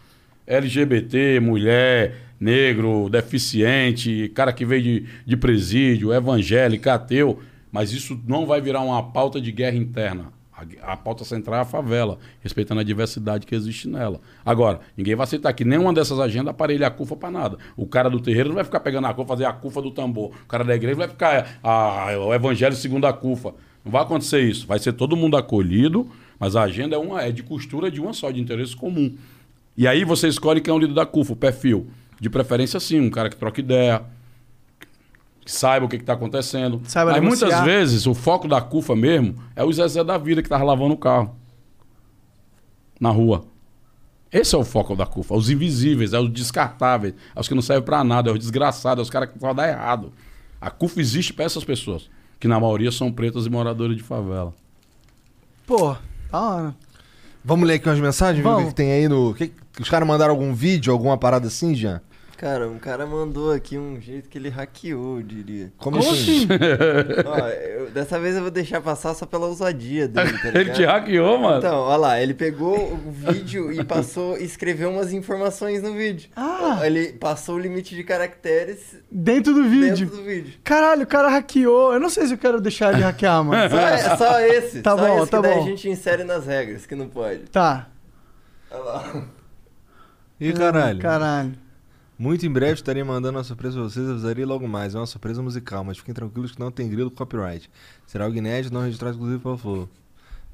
LGBT, 0.47 1.41
mulher, 1.41 2.26
negro, 2.39 3.09
deficiente, 3.09 4.29
cara 4.33 4.53
que 4.53 4.65
veio 4.65 4.83
de, 4.83 5.05
de 5.25 5.37
presídio, 5.37 6.13
evangélico, 6.13 6.89
ateu. 6.89 7.39
Mas 7.71 7.91
isso 7.91 8.19
não 8.27 8.45
vai 8.45 8.61
virar 8.61 8.81
uma 8.81 9.03
pauta 9.03 9.41
de 9.41 9.51
guerra 9.51 9.77
interna. 9.77 10.31
A, 10.57 10.93
a 10.93 10.97
pauta 10.97 11.23
central 11.23 11.59
é 11.59 11.61
a 11.61 11.65
favela, 11.65 12.17
respeitando 12.41 12.81
a 12.81 12.83
diversidade 12.83 13.45
que 13.45 13.53
existe 13.53 13.87
nela. 13.87 14.19
Agora, 14.43 14.79
ninguém 14.95 15.15
vai 15.15 15.25
aceitar 15.25 15.53
que 15.53 15.63
nenhuma 15.63 15.93
dessas 15.93 16.19
agendas 16.19 16.49
aparelhe 16.49 16.83
a 16.83 16.89
cufa 16.89 17.15
para 17.15 17.29
nada. 17.29 17.57
O 17.75 17.85
cara 17.85 18.09
do 18.09 18.19
terreiro 18.19 18.49
não 18.49 18.55
vai 18.55 18.63
ficar 18.63 18.79
pegando 18.79 19.05
a 19.05 19.13
cufa, 19.13 19.27
fazer 19.27 19.45
a 19.45 19.53
cufa 19.53 19.81
do 19.81 19.91
tambor. 19.91 20.31
O 20.43 20.47
cara 20.47 20.63
da 20.63 20.75
igreja 20.75 20.95
vai 20.95 21.07
ficar 21.07 21.59
ah, 21.63 22.07
o 22.19 22.33
evangelho 22.33 22.75
segundo 22.75 23.05
a 23.05 23.13
cufa. 23.13 23.53
Não 23.85 23.91
vai 23.91 24.01
acontecer 24.01 24.41
isso. 24.41 24.65
Vai 24.65 24.79
ser 24.79 24.93
todo 24.93 25.15
mundo 25.15 25.37
acolhido, 25.37 26.09
mas 26.39 26.55
a 26.55 26.63
agenda 26.63 26.95
é, 26.95 26.99
uma, 26.99 27.21
é 27.21 27.31
de 27.31 27.43
costura 27.43 27.91
de 27.91 28.01
uma 28.01 28.13
só, 28.13 28.31
de 28.31 28.41
interesse 28.41 28.75
comum. 28.75 29.15
E 29.77 29.87
aí 29.87 30.03
você 30.03 30.27
escolhe 30.27 30.59
quem 30.59 30.71
é 30.71 30.75
o 30.75 30.79
líder 30.79 30.95
da 30.95 31.05
CUFA, 31.05 31.33
o 31.33 31.35
perfil. 31.35 31.87
De 32.19 32.29
preferência, 32.29 32.79
sim, 32.79 32.99
um 32.99 33.09
cara 33.09 33.29
que 33.29 33.35
troca 33.35 33.59
ideia, 33.59 34.03
que 35.45 35.51
saiba 35.51 35.85
o 35.85 35.89
que 35.89 35.95
está 35.97 36.13
acontecendo. 36.13 36.81
Saiba 36.85 37.11
Mas 37.11 37.21
negociar. 37.21 37.47
muitas 37.47 37.65
vezes 37.65 38.07
o 38.07 38.13
foco 38.13 38.47
da 38.47 38.59
CUFA 38.59 38.95
mesmo 38.95 39.35
é 39.55 39.63
o 39.63 39.71
Zezé 39.71 40.03
da 40.03 40.17
vida 40.17 40.41
que 40.41 40.47
estava 40.47 40.63
lavando 40.63 40.93
o 40.93 40.97
carro 40.97 41.35
na 42.99 43.09
rua. 43.11 43.45
Esse 44.31 44.55
é 44.55 44.57
o 44.57 44.63
foco 44.63 44.95
da 44.95 45.05
CUFA. 45.05 45.35
Os 45.35 45.49
invisíveis, 45.49 46.13
é 46.13 46.19
os 46.19 46.29
descartáveis, 46.31 47.13
é 47.35 47.39
os 47.39 47.47
que 47.47 47.55
não 47.55 47.61
servem 47.61 47.85
para 47.85 48.03
nada, 48.03 48.29
é 48.29 48.33
os 48.33 48.39
desgraçados, 48.39 49.01
é 49.01 49.03
os 49.03 49.09
caras 49.09 49.29
que 49.29 49.39
só 49.39 49.53
dá 49.53 49.67
errado. 49.67 50.11
A 50.59 50.69
CUFA 50.69 50.99
existe 50.99 51.33
para 51.33 51.45
essas 51.45 51.63
pessoas, 51.63 52.09
que 52.39 52.47
na 52.47 52.59
maioria 52.59 52.91
são 52.91 53.11
pretas 53.11 53.45
e 53.45 53.49
moradores 53.49 53.95
de 53.95 54.03
favela. 54.03 54.53
Pô, 55.65 55.95
da 56.31 56.41
hora. 56.41 56.75
Vamos 57.43 57.65
ler 57.67 57.75
aqui 57.75 57.87
umas 57.87 57.99
mensagens, 57.99 58.43
ver 58.43 58.49
o 58.49 58.55
que 58.55 58.59
Vamos. 58.61 58.73
tem 58.73 58.91
aí 58.91 59.07
no. 59.07 59.33
que 59.33 59.53
os 59.79 59.89
caras 59.89 60.07
mandaram 60.07 60.31
algum 60.33 60.53
vídeo, 60.53 60.91
alguma 60.93 61.17
parada 61.17 61.47
assim, 61.47 61.73
Jean? 61.75 62.01
Cara, 62.37 62.69
um 62.69 62.77
cara 62.77 63.03
mandou 63.07 63.51
aqui 63.51 63.79
um 63.79 63.99
jeito 63.99 64.29
que 64.29 64.37
ele 64.37 64.49
hackeou, 64.49 65.17
eu 65.17 65.23
diria. 65.23 65.71
Como, 65.75 65.97
Como 65.97 66.11
assim? 66.11 66.43
assim? 66.45 66.47
Ó, 67.25 67.47
eu- 67.47 67.89
dessa 67.89 68.19
vez 68.19 68.35
eu 68.35 68.43
vou 68.43 68.51
deixar 68.51 68.79
passar 68.79 69.15
só 69.15 69.25
pela 69.25 69.47
ousadia 69.47 70.07
dele, 70.07 70.37
tá 70.37 70.49
Ele 70.53 70.69
te 70.69 70.85
hackeou, 70.85 71.39
mano. 71.39 71.57
Então, 71.57 71.79
olha 71.79 71.97
lá, 71.97 72.21
ele 72.21 72.35
pegou 72.35 72.93
o 72.93 73.11
vídeo 73.11 73.71
e 73.73 73.83
passou, 73.83 74.37
escreveu 74.37 74.91
umas 74.91 75.11
informações 75.13 75.81
no 75.81 75.93
vídeo. 75.93 76.29
Ah. 76.35 76.79
Ele 76.83 77.13
passou 77.13 77.55
o 77.55 77.59
limite 77.59 77.95
de 77.95 78.03
caracteres 78.03 78.95
Dentro 79.11 79.51
do 79.55 79.63
vídeo. 79.63 80.05
dentro 80.05 80.17
do 80.17 80.23
vídeo. 80.23 80.59
Caralho, 80.63 81.05
o 81.05 81.07
cara 81.07 81.29
hackeou. 81.29 81.91
Eu 81.93 81.99
não 81.99 82.09
sei 82.11 82.27
se 82.27 82.33
eu 82.35 82.37
quero 82.37 82.61
deixar 82.61 82.93
ele 82.93 83.01
hackear, 83.01 83.43
mano. 83.43 83.67
Só, 83.67 83.79
é- 83.79 84.15
só 84.15 84.39
esse. 84.41 84.81
Tá 84.83 84.91
só 84.95 84.97
bom, 85.07 85.23
esse 85.23 85.31
tá 85.31 85.37
que 85.37 85.47
daí 85.47 85.55
bom. 85.55 85.63
a 85.63 85.65
gente 85.65 85.89
insere 85.89 86.23
nas 86.23 86.45
regras, 86.45 86.85
que 86.85 86.93
não 86.93 87.07
pode. 87.09 87.45
Tá. 87.51 87.87
Olha 88.69 88.83
lá. 88.83 89.23
Ih, 90.39 90.53
caralho. 90.53 90.99
Caralho. 90.99 91.53
Muito 92.17 92.45
em 92.45 92.51
breve 92.51 92.73
estarei 92.73 93.03
mandando 93.03 93.37
uma 93.37 93.43
surpresa 93.43 93.75
pra 93.75 93.83
vocês, 93.83 94.09
avisarei 94.09 94.43
logo 94.45 94.67
mais. 94.67 94.95
É 94.95 94.99
uma 94.99 95.05
surpresa 95.05 95.41
musical, 95.41 95.83
mas 95.83 95.97
fiquem 95.97 96.13
tranquilos 96.13 96.51
que 96.51 96.59
não 96.59 96.71
tem 96.71 96.89
grilo 96.89 97.11
copyright. 97.11 97.69
Será 98.05 98.25
algo 98.25 98.37
inédito, 98.37 98.73
não 98.73 98.81
registrado 98.81 99.15
inclusive 99.15 99.41
pelo 99.41 99.57
Flow. 99.57 99.89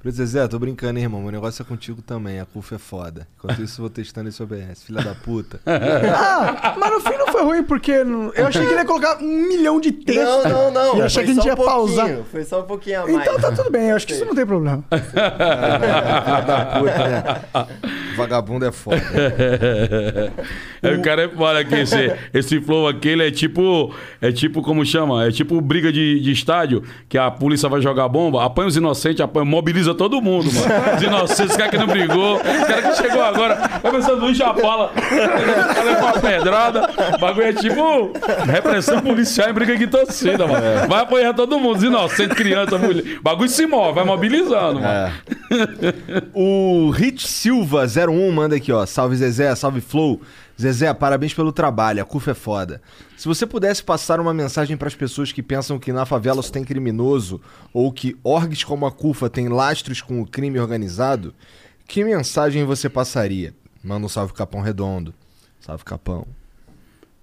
Preto 0.04 0.16
Zezé, 0.18 0.46
tô 0.50 0.60
brincando, 0.60 1.00
hein, 1.00 1.06
irmão. 1.06 1.22
Meu 1.22 1.32
negócio 1.32 1.62
é 1.62 1.66
contigo 1.66 2.02
também. 2.02 2.38
A 2.38 2.46
CUF 2.46 2.76
é 2.76 2.78
foda. 2.78 3.26
Enquanto 3.38 3.62
isso, 3.64 3.80
eu 3.80 3.84
vou 3.84 3.90
testando 3.90 4.28
esse 4.28 4.44
OBS. 4.44 4.84
Filha 4.86 5.02
da 5.02 5.16
puta. 5.16 5.62
Ah, 6.26 6.76
mas 6.78 6.92
no 6.92 7.00
fim 7.00 7.18
não 7.18 7.28
foi 7.28 7.44
ruim, 7.44 7.64
porque 7.64 8.04
não- 8.04 8.32
eu 8.34 8.48
achei 8.48 8.62
que 8.66 8.68
ele 8.72 8.80
ia 8.80 8.86
colocar 8.86 9.18
um 9.22 9.48
milhão 9.48 9.80
de 9.80 9.92
Não, 9.92 10.04
textos. 10.04 10.52
não, 10.52 10.72
não. 10.72 10.96
E 10.96 11.00
eu 11.00 11.06
achei 11.06 11.24
que 11.24 11.32
a 11.32 11.34
gente 11.34 11.46
ia 11.46 11.56
pausar. 11.56 12.10
Foi 12.32 12.44
só 12.44 12.60
um 12.62 12.64
pouquinho 12.66 13.02
a 13.02 13.08
mais. 13.08 13.16
Então 13.16 13.40
tá 13.40 13.52
tudo 13.54 13.70
bem, 13.72 13.90
eu 13.90 13.96
acho 13.96 14.06
que 14.06 14.14
isso 14.14 14.26
não 14.26 14.36
tem 14.36 14.46
problema. 14.46 14.84
Filha 14.92 16.42
da 16.42 16.66
puta, 16.80 17.08
né? 17.08 17.68
Vagabundo 18.18 18.66
é 18.66 18.72
foda. 18.74 19.02
É, 20.84 20.96
o 20.96 21.02
cara 21.02 21.22
é 21.24 21.30
foda 21.30 21.60
aqui. 21.60 21.76
Esse, 21.76 22.14
esse 22.34 22.60
flow 22.60 22.90
aqui, 22.90 23.08
ele 23.08 23.26
é 23.26 23.32
tipo. 23.32 23.96
É 24.20 24.34
tipo, 24.34 24.62
como 24.62 24.86
chama? 24.86 25.26
É 25.26 25.32
tipo 25.32 25.62
briga 25.62 25.94
de, 25.94 26.20
de 26.20 26.30
estádio, 26.34 26.84
que 27.08 27.18
a 27.18 27.32
polícia 27.32 27.70
vai 27.70 27.82
jogar 27.82 28.10
bomba, 28.10 28.44
apanha 28.44 28.68
os 28.68 28.76
inocentes, 28.76 29.22
apanha, 29.22 29.46
mobiliza 29.46 29.93
todo 29.94 30.22
mundo, 30.22 30.50
mano. 30.54 30.68
Os 30.98 31.04
inocentes, 31.04 31.52
os 31.52 31.58
caras 31.58 31.72
que 31.72 31.78
não 31.78 31.88
brigou, 31.88 32.36
os 32.38 32.68
caras 32.68 32.86
que 32.98 33.04
chegou 33.04 33.24
agora, 33.24 33.56
vai 33.82 33.92
pensando 33.92 34.30
em 34.30 34.36
chapala, 34.36 34.92
leva 35.84 36.02
uma 36.02 36.14
pedrada. 36.14 36.90
O 37.16 37.20
bagulho 37.20 37.48
é 37.48 37.54
tipo 37.54 38.12
repressão 38.46 39.00
policial 39.02 39.50
e 39.50 39.54
briga 39.54 39.76
de 39.76 39.88
torcida, 39.88 40.48
mano. 40.48 40.88
Vai 40.88 41.02
apanhar 41.02 41.34
todo 41.34 41.60
mundo, 41.60 41.78
os 41.78 41.84
inocentes, 41.84 42.38
criança, 42.38 42.78
mulher. 42.78 43.18
O 43.20 43.22
bagulho 43.24 43.50
se 43.50 43.66
move, 43.66 43.94
vai 43.94 44.04
mobilizando, 44.06 44.80
mano. 44.80 44.88
É. 44.88 45.12
O 46.34 46.90
Rich 46.92 47.28
Silva 47.28 47.86
01 47.86 48.32
manda 48.32 48.56
aqui, 48.56 48.72
ó. 48.72 48.86
Salve 48.86 49.16
Zezé, 49.16 49.54
salve 49.56 49.82
Flow. 49.82 50.22
Zezé, 50.60 50.94
parabéns 50.94 51.34
pelo 51.34 51.52
trabalho, 51.52 52.02
a 52.02 52.06
CUF 52.06 52.30
é 52.30 52.34
foda. 52.34 52.82
Se 53.18 53.28
você 53.28 53.46
pudesse 53.46 53.84
passar 53.84 54.20
uma 54.20 54.34
mensagem 54.34 54.78
para 54.78 54.88
as 54.88 54.96
pessoas 54.96 55.32
que 55.32 55.42
pensam 55.42 55.80
que 55.80 55.92
na 55.92 56.06
favela 56.06 56.42
só 56.42 56.52
tem 56.52 56.64
criminoso 56.64 57.42
ou 57.74 57.92
que 57.92 58.16
orgs 58.24 58.64
como 58.64 58.86
a 58.86 58.92
CUFA 58.92 59.30
têm 59.30 59.50
lastros 59.50 60.02
com 60.02 60.22
o 60.22 60.28
crime 60.28 60.60
organizado, 60.60 61.34
que 61.88 62.04
mensagem 62.04 62.66
você 62.66 62.88
passaria? 62.88 63.54
Manda 63.84 64.06
um 64.06 64.10
salve 64.10 64.34
Capão 64.34 64.62
Redondo. 64.62 65.14
Salve 65.60 65.84
Capão. 65.84 66.28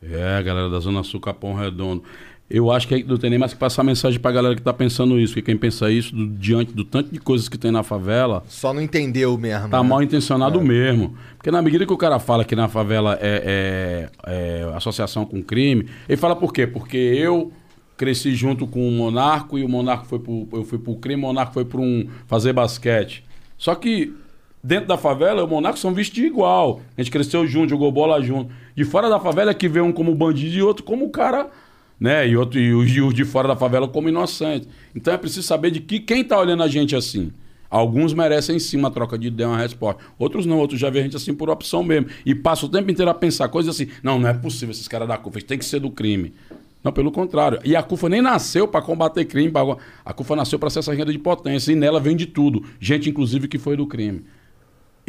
É, 0.02 0.42
galera 0.42 0.68
da 0.68 0.80
Zona 0.80 1.02
Sul, 1.02 1.20
Capão 1.20 1.54
Redondo. 1.54 2.02
Eu 2.50 2.70
acho 2.72 2.88
que 2.88 3.04
não 3.04 3.16
tem 3.16 3.30
nem 3.30 3.38
mais 3.38 3.52
que 3.52 3.58
passar 3.60 3.84
mensagem 3.84 4.18
pra 4.18 4.32
galera 4.32 4.56
que 4.56 4.62
tá 4.62 4.72
pensando 4.72 5.20
isso, 5.20 5.32
porque 5.34 5.52
quem 5.52 5.56
pensa 5.56 5.88
isso, 5.88 6.12
do- 6.14 6.26
diante 6.26 6.72
do 6.72 6.84
tanto 6.84 7.12
de 7.12 7.20
coisas 7.20 7.48
que 7.48 7.56
tem 7.56 7.70
na 7.70 7.84
favela, 7.84 8.42
Só 8.48 8.74
não 8.74 8.82
entendeu 8.82 9.38
mesmo. 9.38 9.68
tá 9.68 9.80
né? 9.80 9.88
mal 9.88 10.02
intencionado 10.02 10.60
mesmo. 10.60 11.14
Porque 11.36 11.48
na 11.50 11.62
medida 11.62 11.86
que 11.86 11.92
o 11.92 11.96
cara 11.96 12.18
fala 12.18 12.44
que 12.44 12.56
na 12.56 12.66
favela 12.68 13.16
é, 13.20 14.08
é- 14.26 14.62
é 14.64 14.72
associação 14.74 15.24
com 15.24 15.40
crime, 15.40 15.86
ele 16.08 16.16
fala 16.16 16.34
por 16.34 16.52
quê? 16.52 16.66
Porque 16.66 16.96
eu 16.96 17.52
cresci 17.96 18.34
junto 18.34 18.66
com 18.66 18.88
o 18.88 18.90
Monarco 18.90 19.56
e 19.56 19.62
o 19.62 19.68
Monarco 19.68 20.06
foi 20.06 20.18
pro, 20.18 20.48
eu 20.52 20.64
fui 20.64 20.78
pro 20.78 20.96
crime, 20.96 21.22
o 21.22 21.26
Monarco 21.26 21.52
foi 21.54 21.64
para 21.64 21.80
um 21.80 22.08
fazer 22.26 22.52
basquete. 22.52 23.22
Só 23.56 23.76
que 23.76 24.12
dentro 24.64 24.88
da 24.88 24.96
favela, 24.98 25.44
o 25.44 25.46
Monarco 25.48 25.78
são 25.78 25.94
vistos 25.94 26.16
de 26.16 26.26
igual. 26.26 26.80
A 26.98 27.00
gente 27.00 27.12
cresceu 27.12 27.46
junto, 27.46 27.70
jogou 27.70 27.92
bola 27.92 28.20
junto. 28.20 28.50
De 28.74 28.84
fora 28.84 29.08
da 29.08 29.20
favela 29.20 29.52
é 29.52 29.54
que 29.54 29.68
vê 29.68 29.80
um 29.80 29.92
como 29.92 30.12
bandido 30.16 30.56
e 30.56 30.62
outro 30.62 30.82
como 30.82 31.08
cara, 31.10 31.48
né? 32.00 32.26
E 32.26 32.36
outro 32.36 32.58
e 32.58 32.72
os 32.74 33.12
de- 33.14 33.24
fora 33.24 33.46
da 33.46 33.54
favela 33.54 33.86
como 33.86 34.08
inocente. 34.08 34.66
Então 34.96 35.12
é 35.14 35.18
preciso 35.18 35.42
saber 35.46 35.70
de 35.70 35.80
que 35.80 36.00
quem 36.00 36.24
tá 36.24 36.38
olhando 36.40 36.62
a 36.62 36.68
gente 36.68 36.96
assim. 36.96 37.30
Alguns 37.68 38.12
merecem 38.12 38.58
sim 38.58 38.76
uma 38.78 38.90
troca 38.90 39.16
de 39.16 39.28
ideia, 39.28 39.48
uma 39.48 39.58
resposta. 39.58 40.02
Outros 40.18 40.44
não, 40.44 40.58
outros 40.58 40.80
já 40.80 40.90
vê 40.90 40.98
a 40.98 41.02
gente 41.02 41.14
assim 41.16 41.32
por 41.32 41.48
opção 41.48 41.84
mesmo. 41.84 42.08
E 42.26 42.34
passa 42.34 42.66
o 42.66 42.68
tempo 42.68 42.90
inteiro 42.90 43.08
a 43.10 43.14
pensar 43.14 43.48
coisas 43.48 43.76
assim. 43.76 43.88
Não, 44.02 44.18
não 44.18 44.28
é 44.28 44.34
possível 44.34 44.72
esses 44.72 44.88
caras 44.88 45.06
da 45.06 45.16
CUFA, 45.16 45.40
têm 45.42 45.56
que 45.58 45.64
ser 45.64 45.78
do 45.78 45.88
crime. 45.90 46.32
Não, 46.82 46.90
pelo 46.90 47.12
contrário. 47.12 47.60
E 47.62 47.76
a 47.76 47.82
CUFA 47.82 48.08
nem 48.08 48.20
nasceu 48.22 48.66
para 48.66 48.82
combater 48.82 49.24
crime. 49.26 49.50
pra- 49.52 49.76
A 50.04 50.12
CUFA 50.12 50.34
nasceu 50.34 50.58
para 50.58 50.68
ser 50.70 50.80
essa 50.80 50.92
renda 50.92 51.12
de 51.12 51.18
potência. 51.18 51.70
E 51.70 51.76
nela 51.76 52.00
vem 52.00 52.16
de 52.16 52.26
tudo. 52.26 52.64
Gente, 52.80 53.08
inclusive, 53.08 53.46
que 53.46 53.58
foi 53.58 53.76
do 53.76 53.86
crime. 53.86 54.24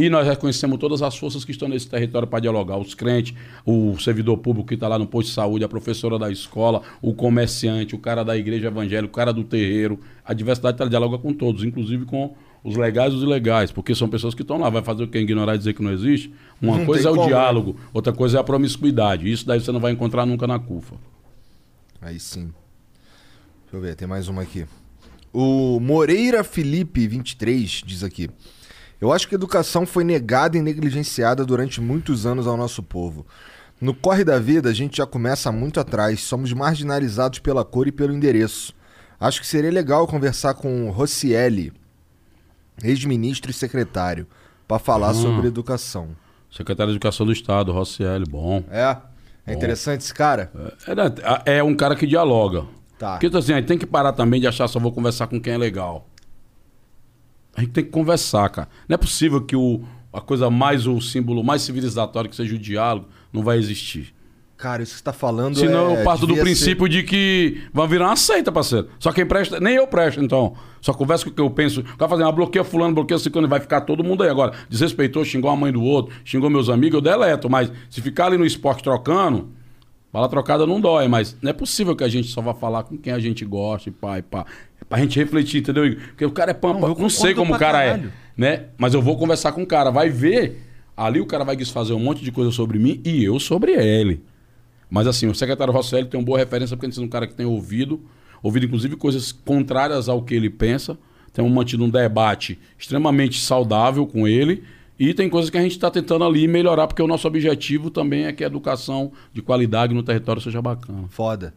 E 0.01 0.09
nós 0.09 0.25
reconhecemos 0.27 0.79
todas 0.79 1.03
as 1.03 1.15
forças 1.15 1.45
que 1.45 1.51
estão 1.51 1.67
nesse 1.67 1.87
território 1.87 2.27
para 2.27 2.39
dialogar. 2.39 2.75
Os 2.75 2.95
crentes, 2.95 3.35
o 3.63 3.95
servidor 3.99 4.35
público 4.39 4.69
que 4.69 4.73
está 4.73 4.87
lá 4.87 4.97
no 4.97 5.05
posto 5.05 5.27
de 5.27 5.35
saúde, 5.35 5.63
a 5.63 5.69
professora 5.69 6.17
da 6.17 6.31
escola, 6.31 6.81
o 7.03 7.13
comerciante, 7.13 7.93
o 7.93 7.99
cara 7.99 8.23
da 8.23 8.35
igreja 8.35 8.65
evangélica, 8.65 9.11
o 9.11 9.15
cara 9.15 9.31
do 9.31 9.43
terreiro. 9.43 9.99
A 10.25 10.33
diversidade 10.33 10.75
tá, 10.75 10.85
dialoga 10.85 11.19
com 11.19 11.31
todos, 11.31 11.63
inclusive 11.63 12.05
com 12.05 12.33
os 12.63 12.75
legais 12.75 13.13
e 13.13 13.17
os 13.17 13.21
ilegais, 13.21 13.71
porque 13.71 13.93
são 13.93 14.09
pessoas 14.09 14.33
que 14.33 14.41
estão 14.41 14.57
lá. 14.57 14.71
Vai 14.71 14.81
fazer 14.81 15.03
o 15.03 15.07
quê? 15.07 15.19
Ignorar 15.19 15.53
e 15.53 15.59
dizer 15.59 15.73
que 15.75 15.83
não 15.83 15.91
existe? 15.91 16.33
Uma 16.59 16.79
Não 16.79 16.85
coisa 16.87 17.07
é 17.07 17.11
o 17.11 17.15
como, 17.15 17.27
né? 17.27 17.35
diálogo, 17.35 17.75
outra 17.93 18.11
coisa 18.11 18.39
é 18.39 18.41
a 18.41 18.43
promiscuidade. 18.43 19.31
Isso 19.31 19.45
daí 19.45 19.59
você 19.59 19.71
não 19.71 19.79
vai 19.79 19.91
encontrar 19.91 20.25
nunca 20.25 20.47
na 20.47 20.57
CUFA. 20.57 20.95
Aí 22.01 22.19
sim. 22.19 22.51
Deixa 23.65 23.77
eu 23.77 23.81
ver, 23.81 23.95
tem 23.95 24.07
mais 24.07 24.27
uma 24.27 24.41
aqui. 24.41 24.65
O 25.31 25.79
Moreira 25.79 26.43
Felipe 26.43 27.07
23 27.07 27.83
diz 27.85 28.03
aqui: 28.03 28.31
Eu 29.01 29.11
acho 29.11 29.27
que 29.27 29.33
a 29.33 29.37
educação 29.37 29.83
foi 29.83 30.03
negada 30.03 30.55
e 30.55 30.61
negligenciada 30.61 31.43
durante 31.43 31.81
muitos 31.81 32.27
anos 32.27 32.45
ao 32.45 32.55
nosso 32.55 32.83
povo. 32.83 33.25
No 33.81 33.95
corre 33.95 34.23
da 34.23 34.37
vida, 34.37 34.69
a 34.69 34.73
gente 34.73 34.97
já 34.97 35.07
começa 35.07 35.51
muito 35.51 35.79
atrás, 35.79 36.21
somos 36.21 36.53
marginalizados 36.53 37.39
pela 37.39 37.65
cor 37.65 37.87
e 37.87 37.91
pelo 37.91 38.13
endereço. 38.13 38.75
Acho 39.19 39.41
que 39.41 39.47
seria 39.47 39.71
legal 39.71 40.05
conversar 40.05 40.53
com 40.53 40.87
o 40.87 40.91
Rossielli, 40.91 41.73
ex-ministro 42.83 43.49
e 43.49 43.53
secretário, 43.55 44.27
para 44.67 44.77
falar 44.77 45.15
sobre 45.15 45.47
educação. 45.47 46.09
Secretário 46.51 46.91
de 46.91 46.97
Educação 46.97 47.25
do 47.25 47.31
Estado, 47.31 47.71
Rossielli, 47.71 48.25
bom. 48.29 48.63
É? 48.69 48.97
É 49.47 49.53
interessante 49.53 50.01
esse 50.01 50.13
cara? 50.13 50.51
É, 50.85 50.93
né, 50.93 51.03
é 51.45 51.63
um 51.63 51.73
cara 51.73 51.95
que 51.95 52.05
dialoga. 52.05 52.65
Tá. 52.99 53.17
Porque 53.17 53.35
assim, 53.35 53.53
a 53.53 53.55
gente 53.55 53.67
tem 53.67 53.79
que 53.79 53.87
parar 53.87 54.13
também 54.13 54.39
de 54.39 54.45
achar 54.45 54.67
só 54.67 54.79
vou 54.79 54.91
conversar 54.91 55.25
com 55.25 55.41
quem 55.41 55.53
é 55.53 55.57
legal. 55.57 56.07
A 57.55 57.61
gente 57.61 57.71
tem 57.71 57.83
que 57.83 57.89
conversar, 57.89 58.49
cara. 58.49 58.69
Não 58.87 58.95
é 58.95 58.97
possível 58.97 59.41
que 59.41 59.55
o, 59.55 59.81
a 60.11 60.21
coisa 60.21 60.49
mais, 60.49 60.87
o 60.87 60.99
símbolo 61.01 61.43
mais 61.43 61.61
civilizatório 61.61 62.29
que 62.29 62.35
seja 62.35 62.55
o 62.55 62.59
diálogo 62.59 63.07
não 63.31 63.43
vai 63.43 63.57
existir. 63.57 64.13
Cara, 64.61 64.83
isso 64.83 64.91
que 64.91 64.99
você 64.99 65.03
tá 65.03 65.11
falando 65.11 65.57
Senão 65.57 65.89
é... 65.89 66.01
eu 66.01 66.03
parto 66.03 66.27
do 66.27 66.35
princípio 66.35 66.87
de 66.87 67.01
que 67.01 67.63
vão 67.73 67.87
virar 67.87 68.09
uma 68.09 68.15
seita, 68.15 68.51
parceiro. 68.51 68.89
Só 68.99 69.11
quem 69.11 69.25
presta, 69.25 69.59
nem 69.59 69.73
eu 69.73 69.87
presto, 69.87 70.21
então. 70.21 70.53
Só 70.79 70.93
conversa 70.93 71.23
com 71.23 71.31
o 71.31 71.33
que 71.33 71.41
eu 71.41 71.49
penso. 71.49 71.81
O 71.81 71.97
cara 71.97 72.07
fazendo, 72.07 72.29
ah, 72.29 72.31
bloqueia 72.31 72.63
fulano, 72.63 72.93
bloqueia 72.93 73.17
ciclano, 73.17 73.47
vai 73.47 73.59
ficar 73.59 73.81
todo 73.81 74.03
mundo 74.03 74.21
aí 74.21 74.29
agora. 74.29 74.53
Desrespeitou, 74.69 75.25
xingou 75.25 75.49
a 75.49 75.55
mãe 75.55 75.71
do 75.71 75.81
outro, 75.81 76.13
xingou 76.23 76.47
meus 76.47 76.69
amigos, 76.69 76.93
eu 76.93 77.01
deleto. 77.01 77.49
Mas 77.49 77.71
se 77.89 78.01
ficar 78.01 78.27
ali 78.27 78.37
no 78.37 78.45
esporte 78.45 78.83
trocando, 78.83 79.49
bala 80.11 80.27
trocada 80.29 80.65
não 80.65 80.79
dói. 80.79 81.07
Mas 81.07 81.35
não 81.41 81.49
é 81.49 81.53
possível 81.53 81.95
que 81.95 82.03
a 82.03 82.07
gente 82.07 82.27
só 82.27 82.41
vá 82.41 82.53
falar 82.53 82.83
com 82.83 82.97
quem 82.97 83.13
a 83.13 83.19
gente 83.19 83.45
gosta 83.45 83.89
e 83.89 83.91
pá, 83.91 84.19
e 84.19 84.21
pá. 84.21 84.45
É 84.79 84.83
pra 84.83 84.99
gente 84.99 85.17
refletir, 85.19 85.61
entendeu? 85.61 85.85
Igor? 85.85 86.01
Porque 86.07 86.25
o 86.25 86.31
cara 86.31 86.51
é 86.51 86.53
pampa. 86.53 86.79
Não, 86.79 86.89
Não, 86.89 87.03
eu 87.03 87.09
sei 87.09 87.33
concordo 87.33 87.35
como 87.35 87.55
o 87.55 87.59
cara 87.59 87.77
caralho. 87.79 88.07
é, 88.07 88.11
né? 88.41 88.65
Mas 88.77 88.93
eu 88.93 89.01
vou 89.01 89.17
conversar 89.17 89.51
com 89.51 89.63
o 89.63 89.67
cara, 89.67 89.89
vai 89.89 90.09
ver. 90.09 90.67
Ali 90.95 91.19
o 91.19 91.25
cara 91.25 91.43
vai 91.43 91.55
desfazer 91.55 91.93
um 91.93 91.99
monte 91.99 92.23
de 92.23 92.31
coisa 92.31 92.51
sobre 92.51 92.77
mim 92.77 93.01
e 93.03 93.23
eu 93.23 93.39
sobre 93.39 93.71
ele. 93.71 94.23
Mas 94.89 95.07
assim, 95.07 95.27
o 95.27 95.33
secretário 95.33 95.73
Rosselli 95.73 96.05
tem 96.05 96.19
uma 96.19 96.25
boa 96.25 96.37
referência 96.37 96.75
porque 96.75 96.93
ele 96.93 97.01
é 97.03 97.05
um 97.05 97.09
cara 97.09 97.25
que 97.25 97.33
tem 97.33 97.45
ouvido, 97.45 98.01
ouvido 98.43 98.65
inclusive 98.65 98.97
coisas 98.97 99.31
contrárias 99.31 100.09
ao 100.09 100.21
que 100.21 100.35
ele 100.35 100.49
pensa, 100.49 100.97
tem 101.31 101.49
mantido 101.49 101.85
um 101.85 101.89
debate 101.89 102.59
extremamente 102.77 103.39
saudável 103.39 104.05
com 104.05 104.27
ele 104.27 104.63
e 104.99 105.13
tem 105.13 105.29
coisas 105.29 105.49
que 105.49 105.57
a 105.57 105.61
gente 105.61 105.71
está 105.71 105.89
tentando 105.89 106.23
ali 106.23 106.47
melhorar 106.47 106.87
porque 106.87 107.01
o 107.01 107.07
nosso 107.07 107.27
objetivo 107.27 107.89
também 107.89 108.25
é 108.25 108.31
que 108.33 108.43
a 108.43 108.47
educação 108.47 109.11
de 109.33 109.41
qualidade 109.41 109.93
no 109.93 110.03
território 110.03 110.41
seja 110.41 110.61
bacana. 110.61 111.05
Foda. 111.09 111.53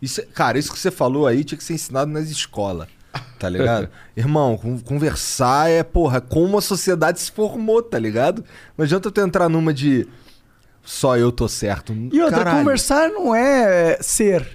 Isso, 0.00 0.20
é- 0.20 0.24
cara, 0.24 0.58
isso 0.58 0.72
que 0.72 0.78
você 0.78 0.90
falou 0.90 1.26
aí 1.26 1.44
tinha 1.44 1.58
que 1.58 1.64
ser 1.64 1.74
ensinado 1.74 2.10
nas 2.10 2.30
escolas. 2.30 2.88
Tá 3.38 3.48
ligado? 3.48 3.88
Irmão, 4.16 4.56
con- 4.56 4.78
conversar 4.80 5.70
é, 5.70 5.82
porra, 5.82 6.20
como 6.20 6.56
a 6.58 6.60
sociedade 6.60 7.20
se 7.20 7.30
formou, 7.32 7.82
tá 7.82 7.98
ligado? 7.98 8.44
Não 8.76 8.84
adianta 8.84 9.10
tu 9.10 9.20
entrar 9.20 9.48
numa 9.48 9.72
de 9.74 10.06
só 10.82 11.16
eu 11.16 11.30
tô 11.32 11.48
certo. 11.48 11.92
E 12.12 12.20
outra, 12.22 12.38
Caralho, 12.38 12.58
conversar 12.58 13.10
não 13.10 13.34
é 13.34 13.98
ser, 14.00 14.46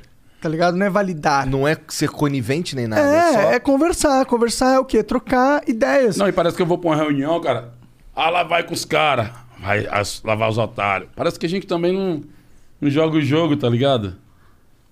tá 0.41 0.47
ligado? 0.49 0.75
Não 0.77 0.85
é 0.85 0.89
validar. 0.89 1.45
Não 1.47 1.67
é 1.67 1.77
ser 1.89 2.09
conivente 2.09 2.75
nem 2.75 2.87
nada. 2.87 3.01
É, 3.01 3.33
só... 3.33 3.39
É, 3.51 3.55
é 3.55 3.59
conversar. 3.59 4.25
Conversar 4.25 4.73
é 4.75 4.79
o 4.79 4.85
quê? 4.85 5.03
Trocar 5.03 5.61
ideias. 5.67 6.17
Não, 6.17 6.27
e 6.27 6.31
parece 6.31 6.55
que 6.55 6.61
eu 6.61 6.65
vou 6.65 6.77
pra 6.77 6.89
uma 6.91 6.95
reunião, 6.95 7.39
cara. 7.41 7.73
Ah, 8.15 8.30
lá 8.30 8.44
vai 8.44 8.64
com 8.64 8.73
os 8.73 8.85
caras. 8.85 9.30
Vai 9.60 9.85
as- 9.88 10.22
lavar 10.23 10.49
os 10.49 10.57
otários. 10.57 11.10
Parece 11.15 11.40
que 11.40 11.45
a 11.45 11.49
gente 11.49 11.65
também 11.65 11.91
não, 11.94 12.22
não 12.81 12.90
joga 12.90 13.18
o 13.18 13.22
jogo, 13.22 13.56
tá 13.56 13.69
ligado? 13.69 14.15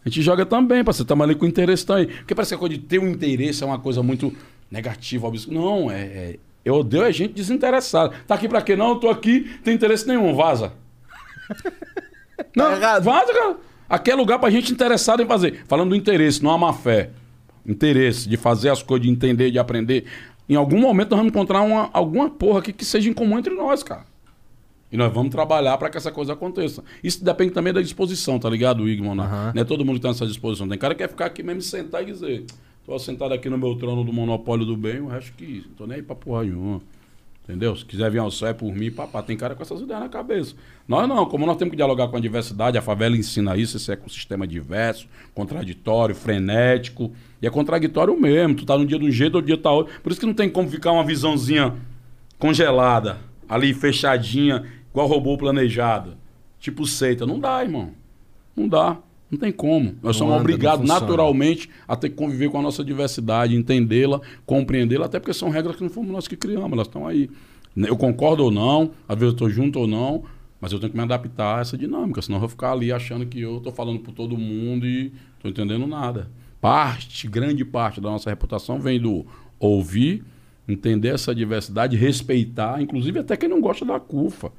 A 0.05 0.09
gente 0.09 0.21
joga 0.21 0.45
também, 0.45 0.83
parceiro. 0.83 1.07
Tamo 1.07 1.23
ali 1.23 1.35
com 1.35 1.45
interesse 1.45 1.85
também. 1.85 2.07
Porque 2.07 2.33
parece 2.33 2.49
que 2.51 2.55
a 2.55 2.57
coisa 2.57 2.75
de 2.75 2.81
ter 2.81 2.99
um 2.99 3.07
interesse 3.09 3.63
é 3.63 3.65
uma 3.65 3.77
coisa 3.79 4.01
muito 4.01 4.33
negativa, 4.71 5.27
obscura. 5.27 5.59
Não, 5.59 5.91
é, 5.91 6.01
é- 6.01 6.39
Eu 6.63 6.75
odeio 6.75 7.03
a 7.03 7.11
gente 7.11 7.33
desinteressada. 7.33 8.13
Tá 8.27 8.35
aqui 8.35 8.47
pra 8.47 8.61
quê? 8.61 8.75
Não, 8.75 8.89
eu 8.89 8.95
tô 8.95 9.09
aqui, 9.09 9.41
tem 9.63 9.73
interesse 9.73 10.07
nenhum, 10.07 10.33
vaza. 10.35 10.73
Não, 12.55 12.71
errado. 12.71 13.03
vaza, 13.03 13.33
cara. 13.33 13.57
Aqui 13.89 14.11
é 14.11 14.15
lugar 14.15 14.39
pra 14.39 14.49
gente 14.49 14.71
interessada 14.71 15.21
em 15.21 15.25
fazer. 15.25 15.63
Falando 15.67 15.89
do 15.89 15.95
interesse, 15.95 16.41
não 16.43 16.51
a 16.51 16.57
má 16.57 16.71
fé. 16.73 17.09
Interesse 17.65 18.27
de 18.27 18.37
fazer 18.37 18.69
as 18.69 18.81
coisas, 18.81 19.05
de 19.05 19.11
entender, 19.11 19.51
de 19.51 19.59
aprender. 19.59 20.05
Em 20.51 20.55
algum 20.55 20.81
momento 20.81 21.11
nós 21.11 21.19
vamos 21.19 21.31
encontrar 21.31 21.61
uma, 21.61 21.89
alguma 21.93 22.29
porra 22.29 22.59
aqui 22.59 22.73
que 22.73 22.83
seja 22.83 23.09
em 23.09 23.13
comum 23.13 23.39
entre 23.39 23.53
nós, 23.55 23.83
cara. 23.83 24.05
E 24.91 24.97
nós 24.97 25.09
vamos 25.13 25.31
trabalhar 25.31 25.77
para 25.77 25.89
que 25.89 25.95
essa 25.95 26.11
coisa 26.11 26.33
aconteça. 26.33 26.83
Isso 27.01 27.23
depende 27.23 27.51
também 27.51 27.71
da 27.71 27.81
disposição, 27.81 28.37
tá 28.37 28.49
ligado, 28.49 28.89
Igor 28.89 29.05
Monarca? 29.05 29.53
Não 29.55 29.61
é 29.61 29.63
todo 29.63 29.85
mundo 29.85 29.95
que 29.95 30.01
tem 30.01 30.11
essa 30.11 30.27
disposição. 30.27 30.67
Tem 30.67 30.77
cara 30.77 30.93
que 30.93 31.03
quer 31.03 31.07
ficar 31.07 31.27
aqui 31.27 31.41
mesmo 31.41 31.61
sentar 31.61 32.03
e 32.03 32.07
dizer: 32.07 32.43
tô 32.85 32.99
sentado 32.99 33.33
aqui 33.33 33.49
no 33.49 33.57
meu 33.57 33.75
trono 33.75 34.03
do 34.03 34.11
monopólio 34.11 34.65
do 34.65 34.75
bem, 34.75 34.99
o 34.99 35.07
resto 35.07 35.31
que. 35.37 35.63
Não 35.69 35.75
tô 35.75 35.87
nem 35.87 35.95
aí 35.95 36.03
pra 36.03 36.17
porra 36.17 36.43
nenhuma. 36.43 36.81
Entendeu? 37.51 37.75
Se 37.75 37.83
quiser 37.83 38.09
vir 38.09 38.19
ao 38.19 38.31
céu 38.31 38.47
é 38.47 38.53
por 38.53 38.73
mim, 38.73 38.89
papá. 38.89 39.21
Tem 39.21 39.35
cara 39.35 39.53
com 39.55 39.61
essas 39.61 39.81
ideias 39.81 40.01
na 40.01 40.07
cabeça. 40.07 40.55
Nós 40.87 41.05
não, 41.05 41.25
como 41.25 41.45
nós 41.45 41.57
temos 41.57 41.71
que 41.71 41.75
dialogar 41.75 42.07
com 42.07 42.15
a 42.15 42.19
diversidade, 42.19 42.77
a 42.77 42.81
favela 42.81 43.17
ensina 43.17 43.57
isso, 43.57 43.75
esse 43.75 43.91
ecossistema 43.91 44.47
diverso, 44.47 45.05
contraditório, 45.35 46.15
frenético. 46.15 47.11
E 47.41 47.47
é 47.47 47.49
contraditório 47.49 48.17
mesmo. 48.17 48.55
Tu 48.55 48.65
tá 48.65 48.77
num 48.77 48.85
dia 48.85 48.97
de 48.97 49.03
um 49.03 49.11
jeito, 49.11 49.35
outro 49.35 49.47
dia 49.47 49.57
tá 49.57 49.69
outro. 49.69 49.93
Por 50.01 50.13
isso 50.13 50.21
que 50.21 50.25
não 50.25 50.33
tem 50.33 50.49
como 50.49 50.69
ficar 50.69 50.93
uma 50.93 51.03
visãozinha 51.03 51.75
congelada. 52.39 53.17
ali 53.49 53.73
fechadinha, 53.73 54.63
igual 54.89 55.07
robô 55.07 55.37
planejado. 55.37 56.15
Tipo 56.57 56.87
seita. 56.87 57.25
Não 57.25 57.37
dá, 57.37 57.61
irmão. 57.61 57.91
Não 58.55 58.65
dá. 58.65 58.97
Não 59.31 59.39
tem 59.39 59.51
como. 59.51 59.95
Nós 60.03 60.17
somos 60.17 60.33
não 60.33 60.41
obrigados 60.41 60.81
funciona. 60.81 60.99
naturalmente 60.99 61.69
a 61.87 61.95
ter 61.95 62.09
que 62.09 62.15
conviver 62.15 62.49
com 62.49 62.59
a 62.59 62.61
nossa 62.61 62.83
diversidade, 62.83 63.55
entendê-la, 63.55 64.19
compreendê-la, 64.45 65.05
até 65.05 65.19
porque 65.19 65.33
são 65.33 65.49
regras 65.49 65.77
que 65.77 65.83
não 65.83 65.89
fomos 65.89 66.11
nós 66.11 66.27
que 66.27 66.35
criamos, 66.35 66.73
elas 66.73 66.87
estão 66.87 67.07
aí. 67.07 67.29
Eu 67.77 67.95
concordo 67.95 68.43
ou 68.43 68.51
não, 68.51 68.91
às 69.07 69.17
vezes 69.17 69.31
eu 69.31 69.35
estou 69.35 69.49
junto 69.49 69.79
ou 69.79 69.87
não, 69.87 70.23
mas 70.59 70.73
eu 70.73 70.79
tenho 70.79 70.91
que 70.91 70.97
me 70.97 71.03
adaptar 71.03 71.59
a 71.59 71.61
essa 71.61 71.77
dinâmica, 71.77 72.21
senão 72.21 72.35
eu 72.35 72.41
vou 72.41 72.49
ficar 72.49 72.73
ali 72.73 72.91
achando 72.91 73.25
que 73.25 73.39
eu 73.39 73.57
estou 73.57 73.71
falando 73.71 73.99
por 73.99 74.13
todo 74.13 74.37
mundo 74.37 74.85
e 74.85 75.13
estou 75.37 75.49
entendendo 75.49 75.87
nada. 75.87 76.29
Parte, 76.59 77.25
grande 77.27 77.63
parte 77.63 78.01
da 78.01 78.09
nossa 78.09 78.29
reputação 78.29 78.81
vem 78.81 78.99
do 78.99 79.25
ouvir, 79.57 80.25
entender 80.67 81.07
essa 81.07 81.33
diversidade, 81.33 81.95
respeitar, 81.95 82.81
inclusive 82.81 83.19
até 83.19 83.37
quem 83.37 83.47
não 83.47 83.61
gosta 83.61 83.85
da 83.85 83.97
CUFA, 83.97 84.51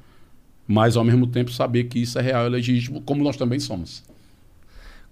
mas 0.67 0.97
ao 0.97 1.03
mesmo 1.03 1.27
tempo 1.27 1.51
saber 1.51 1.83
que 1.83 1.99
isso 1.99 2.17
é 2.17 2.21
real 2.23 2.47
e 2.47 2.49
legítimo, 2.49 3.01
como 3.01 3.23
nós 3.23 3.37
também 3.37 3.59
somos. 3.59 4.03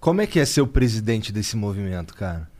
Como 0.02 0.20
é 0.20 0.26
que 0.26 0.40
é 0.40 0.44
ser 0.44 0.60
o 0.60 0.66
presidente 0.66 1.32
desse 1.32 1.56
movimento, 1.56 2.12
cara? 2.12 2.50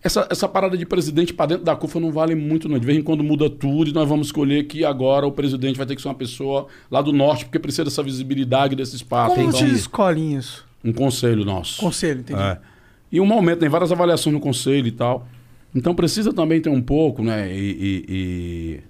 Essa, 0.00 0.28
essa 0.30 0.48
parada 0.48 0.78
de 0.78 0.86
presidente 0.86 1.34
para 1.34 1.46
dentro 1.46 1.64
da 1.64 1.74
CUFA 1.74 1.98
não 1.98 2.12
vale 2.12 2.36
muito, 2.36 2.68
não. 2.68 2.78
De 2.78 2.86
vez 2.86 2.96
em 2.96 3.02
quando 3.02 3.24
muda 3.24 3.50
tudo 3.50 3.90
e 3.90 3.92
nós 3.92 4.08
vamos 4.08 4.28
escolher 4.28 4.62
que 4.68 4.84
agora 4.84 5.26
o 5.26 5.32
presidente 5.32 5.76
vai 5.76 5.84
ter 5.86 5.96
que 5.96 6.02
ser 6.02 6.06
uma 6.06 6.14
pessoa 6.14 6.68
lá 6.88 7.02
do 7.02 7.12
norte, 7.12 7.46
porque 7.46 7.58
precisa 7.58 7.82
dessa 7.82 8.00
visibilidade, 8.00 8.76
desse 8.76 8.94
espaço. 8.94 9.34
Como 9.34 9.48
Então, 9.48 9.58
vocês 9.58 9.72
escolhem 9.72 10.36
isso? 10.36 10.64
um 10.84 10.92
conselho 10.92 11.44
nosso. 11.44 11.80
Conselho, 11.80 12.20
entendi. 12.20 12.40
É. 12.40 12.58
E 13.10 13.20
um 13.20 13.26
momento, 13.26 13.58
tem 13.58 13.68
várias 13.68 13.90
avaliações 13.90 14.32
no 14.32 14.40
conselho 14.40 14.86
e 14.86 14.92
tal. 14.92 15.26
Então 15.74 15.96
precisa 15.96 16.32
também 16.32 16.60
ter 16.60 16.70
um 16.70 16.80
pouco, 16.80 17.24
né? 17.24 17.52
E, 17.52 17.58
e, 17.58 18.04
e, 18.08 18.80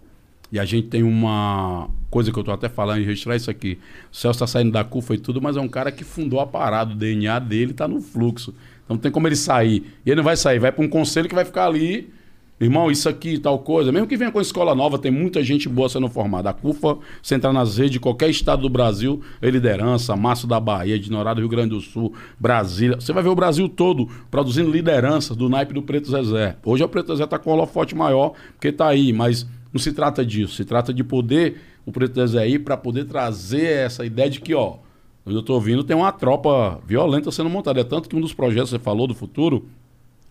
e 0.52 0.60
a 0.60 0.66
gente 0.66 0.88
tem 0.88 1.02
uma 1.02 1.88
coisa 2.10 2.30
que 2.30 2.38
eu 2.38 2.44
tô 2.44 2.52
até 2.52 2.68
falando 2.68 3.00
em 3.00 3.04
registrar 3.04 3.34
isso 3.34 3.50
aqui. 3.50 3.78
O 4.12 4.14
Celso 4.14 4.40
tá 4.40 4.46
saindo 4.46 4.70
da 4.70 4.84
CUFA 4.84 5.14
e 5.14 5.18
tudo, 5.18 5.40
mas 5.40 5.56
é 5.56 5.60
um 5.60 5.68
cara 5.68 5.90
que 5.90 6.04
fundou 6.04 6.40
a 6.40 6.46
parada. 6.46 6.92
O 6.92 6.94
DNA 6.94 7.38
dele 7.38 7.72
tá 7.72 7.88
no 7.88 8.02
fluxo. 8.02 8.50
Então 8.84 8.96
não 8.96 8.98
tem 8.98 9.10
como 9.10 9.26
ele 9.26 9.34
sair. 9.34 9.82
E 10.04 10.10
ele 10.10 10.16
não 10.16 10.24
vai 10.24 10.36
sair, 10.36 10.58
vai 10.58 10.70
para 10.70 10.84
um 10.84 10.88
conselho 10.88 11.26
que 11.26 11.34
vai 11.34 11.46
ficar 11.46 11.64
ali. 11.64 12.12
Irmão, 12.60 12.90
isso 12.90 13.08
aqui, 13.08 13.38
tal 13.38 13.58
coisa. 13.60 13.90
Mesmo 13.90 14.06
que 14.06 14.14
venha 14.14 14.30
com 14.30 14.42
escola 14.42 14.74
nova, 14.74 14.98
tem 14.98 15.10
muita 15.10 15.42
gente 15.42 15.70
boa 15.70 15.88
sendo 15.88 16.06
formada. 16.10 16.50
A 16.50 16.52
CUFA, 16.52 16.98
você 17.22 17.34
entrar 17.34 17.52
nas 17.52 17.78
redes 17.78 17.92
de 17.92 17.98
qualquer 17.98 18.28
estado 18.28 18.60
do 18.60 18.68
Brasil, 18.68 19.22
é 19.40 19.48
liderança, 19.48 20.14
Maço 20.14 20.46
da 20.46 20.60
Bahia, 20.60 20.98
de 20.98 21.10
Norado, 21.10 21.40
Rio 21.40 21.48
Grande 21.48 21.70
do 21.70 21.80
Sul, 21.80 22.12
Brasília. 22.38 23.00
Você 23.00 23.10
vai 23.12 23.22
ver 23.22 23.30
o 23.30 23.34
Brasil 23.34 23.70
todo 23.70 24.06
produzindo 24.30 24.70
lideranças 24.70 25.34
do 25.34 25.48
naipe 25.48 25.72
do 25.72 25.82
Preto 25.82 26.10
Zezé. 26.10 26.56
Hoje 26.62 26.84
o 26.84 26.88
Preto 26.88 27.08
Zezé 27.08 27.24
está 27.24 27.38
com 27.38 27.50
o 27.50 27.54
holofote 27.54 27.96
maior, 27.96 28.34
porque 28.54 28.68
está 28.68 28.86
aí, 28.86 29.14
mas 29.14 29.46
não 29.72 29.80
se 29.80 29.92
trata 29.92 30.24
disso. 30.24 30.54
Se 30.54 30.64
trata 30.64 30.92
de 30.92 31.02
poder, 31.02 31.60
o 31.86 31.92
Preto 31.92 32.14
Zezé 32.14 32.48
ir 32.48 32.58
para 32.60 32.76
poder 32.76 33.04
trazer 33.04 33.64
essa 33.64 34.04
ideia 34.04 34.28
de 34.28 34.40
que, 34.40 34.54
ó, 34.54 34.76
onde 35.24 35.36
eu 35.36 35.40
estou 35.40 35.56
ouvindo, 35.56 35.82
tem 35.82 35.96
uma 35.96 36.12
tropa 36.12 36.80
violenta 36.86 37.30
sendo 37.30 37.48
montada. 37.48 37.80
É 37.80 37.84
tanto 37.84 38.08
que 38.08 38.16
um 38.16 38.20
dos 38.20 38.34
projetos 38.34 38.70
que 38.70 38.76
você 38.76 38.82
falou 38.82 39.06
do 39.06 39.14
futuro, 39.14 39.66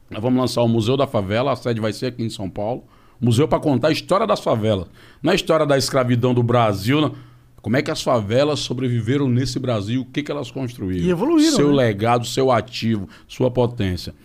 nós 0.09 0.21
vamos 0.21 0.39
lançar 0.39 0.61
o 0.61 0.67
Museu 0.67 0.95
da 0.95 1.07
Favela, 1.07 1.51
a 1.51 1.55
sede 1.55 1.81
vai 1.81 1.93
ser 1.93 2.07
aqui 2.07 2.23
em 2.23 2.29
São 2.29 2.49
Paulo. 2.49 2.83
Museu 3.19 3.47
para 3.47 3.59
contar 3.59 3.89
a 3.89 3.91
história 3.91 4.25
das 4.25 4.39
favelas. 4.39 4.87
Não 5.21 5.31
é 5.31 5.33
a 5.33 5.35
história 5.35 5.65
da 5.65 5.77
escravidão 5.77 6.33
do 6.33 6.43
Brasil, 6.43 7.01
não. 7.01 7.13
Como 7.61 7.77
é 7.77 7.81
que 7.83 7.91
as 7.91 8.01
favelas 8.01 8.59
sobreviveram 8.61 9.29
nesse 9.29 9.59
Brasil, 9.59 10.01
o 10.01 10.05
que, 10.05 10.23
que 10.23 10.31
elas 10.31 10.49
construíram. 10.49 11.05
E 11.05 11.11
evoluíram, 11.11 11.55
Seu 11.55 11.69
né? 11.69 11.75
legado, 11.75 12.25
seu 12.25 12.51
ativo, 12.51 13.07
sua 13.27 13.51
potência. 13.51 14.15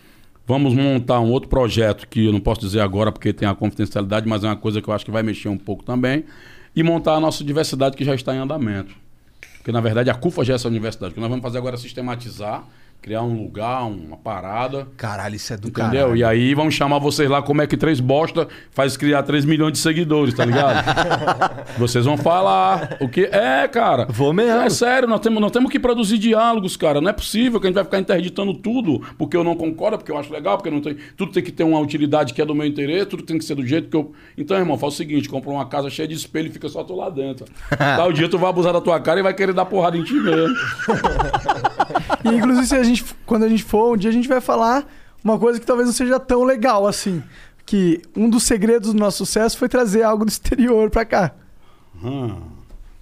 Vamos 0.46 0.74
montar 0.74 1.18
um 1.20 1.30
outro 1.30 1.48
projeto 1.48 2.06
que 2.06 2.26
eu 2.26 2.32
não 2.32 2.38
posso 2.38 2.60
dizer 2.60 2.80
agora 2.80 3.10
porque 3.10 3.32
tem 3.32 3.48
a 3.48 3.54
confidencialidade, 3.54 4.28
mas 4.28 4.44
é 4.44 4.46
uma 4.46 4.56
coisa 4.56 4.80
que 4.80 4.88
eu 4.88 4.94
acho 4.94 5.04
que 5.04 5.10
vai 5.10 5.22
mexer 5.22 5.48
um 5.48 5.58
pouco 5.58 5.84
também. 5.84 6.24
E 6.74 6.82
montar 6.82 7.14
a 7.14 7.20
nossa 7.20 7.42
diversidade 7.42 7.96
que 7.96 8.04
já 8.04 8.14
está 8.14 8.34
em 8.34 8.38
andamento. 8.38 8.94
Porque, 9.56 9.72
na 9.72 9.80
verdade, 9.80 10.08
a 10.08 10.14
CUFA 10.14 10.44
já 10.44 10.52
é 10.52 10.56
essa 10.56 10.68
universidade. 10.68 11.10
O 11.10 11.14
que 11.14 11.20
nós 11.20 11.28
vamos 11.28 11.42
fazer 11.42 11.58
agora 11.58 11.74
é 11.74 11.78
sistematizar, 11.78 12.64
criar 13.02 13.22
um 13.22 13.42
lugar, 13.42 13.84
uma 13.84 14.16
parada. 14.16 14.88
Caralho, 14.96 15.36
isso 15.36 15.52
é 15.52 15.56
do 15.56 15.68
Entendeu? 15.68 15.90
caralho. 15.90 16.16
E 16.16 16.24
aí 16.24 16.54
vamos 16.54 16.74
chamar 16.74 16.98
vocês 16.98 17.30
lá 17.30 17.40
como 17.40 17.62
é 17.62 17.66
que 17.66 17.76
três 17.76 18.00
bosta 18.00 18.48
faz 18.70 18.96
criar 18.96 19.22
3 19.22 19.44
milhões 19.44 19.72
de 19.74 19.78
seguidores, 19.78 20.34
tá 20.34 20.44
ligado? 20.44 20.84
vocês 21.78 22.04
vão 22.04 22.16
falar 22.16 22.96
o 23.00 23.08
que 23.08 23.24
é, 23.24 23.68
cara. 23.68 24.06
Vou 24.10 24.32
mesmo. 24.32 24.60
É 24.60 24.70
sério, 24.70 25.06
nós 25.06 25.20
temos, 25.20 25.40
nós 25.40 25.52
temos 25.52 25.70
que 25.70 25.78
produzir 25.78 26.18
diálogos, 26.18 26.76
cara. 26.76 27.00
Não 27.00 27.08
é 27.08 27.12
possível 27.12 27.60
que 27.60 27.66
a 27.66 27.68
gente 27.68 27.76
vai 27.76 27.84
ficar 27.84 27.98
interditando 28.00 28.52
tudo 28.54 29.00
porque 29.16 29.36
eu 29.36 29.44
não 29.44 29.54
concordo, 29.54 29.98
porque 29.98 30.10
eu 30.10 30.18
acho 30.18 30.32
legal, 30.32 30.56
porque 30.56 30.70
não 30.70 30.80
tem, 30.80 30.96
tudo 31.16 31.32
tem 31.32 31.42
que 31.42 31.52
ter 31.52 31.64
uma 31.64 31.78
utilidade 31.78 32.34
que 32.34 32.42
é 32.42 32.44
do 32.44 32.54
meu 32.54 32.66
interesse, 32.66 33.06
tudo 33.06 33.22
tem 33.22 33.38
que 33.38 33.44
ser 33.44 33.54
do 33.54 33.66
jeito 33.66 33.88
que 33.88 33.96
eu. 33.96 34.12
Então, 34.36 34.56
irmão, 34.56 34.76
faz 34.76 34.94
o 34.94 34.96
seguinte, 34.96 35.28
compra 35.28 35.50
uma 35.50 35.66
casa 35.66 35.88
cheia 35.88 36.08
de 36.08 36.14
espelho 36.14 36.48
e 36.48 36.52
fica 36.52 36.68
só 36.68 36.82
tu 36.82 36.94
lá 36.94 37.08
dentro. 37.08 37.46
Tal 37.76 38.12
dia 38.12 38.28
tu 38.28 38.38
vai 38.38 38.50
abusar 38.50 38.72
da 38.72 38.80
tua 38.80 38.98
cara 39.00 39.20
e 39.20 39.22
vai 39.22 39.34
querer 39.34 39.52
dar 39.52 39.64
porrada 39.64 39.96
em 39.96 40.02
ti 40.02 40.14
mesmo. 40.14 40.54
E 42.24 42.28
inclusive, 42.28 42.66
se 42.66 42.74
a 42.76 42.82
gente, 42.82 43.04
quando 43.24 43.44
a 43.44 43.48
gente 43.48 43.62
for, 43.64 43.94
um 43.94 43.96
dia 43.96 44.10
a 44.10 44.12
gente 44.12 44.28
vai 44.28 44.40
falar 44.40 44.86
uma 45.24 45.38
coisa 45.38 45.58
que 45.60 45.66
talvez 45.66 45.86
não 45.88 45.94
seja 45.94 46.18
tão 46.20 46.44
legal 46.44 46.86
assim. 46.86 47.22
Que 47.64 48.00
um 48.16 48.30
dos 48.30 48.44
segredos 48.44 48.92
do 48.92 48.98
nosso 48.98 49.18
sucesso 49.18 49.58
foi 49.58 49.68
trazer 49.68 50.02
algo 50.02 50.24
do 50.24 50.28
exterior 50.28 50.88
pra 50.90 51.04
cá. 51.04 51.32
Hum. 52.02 52.40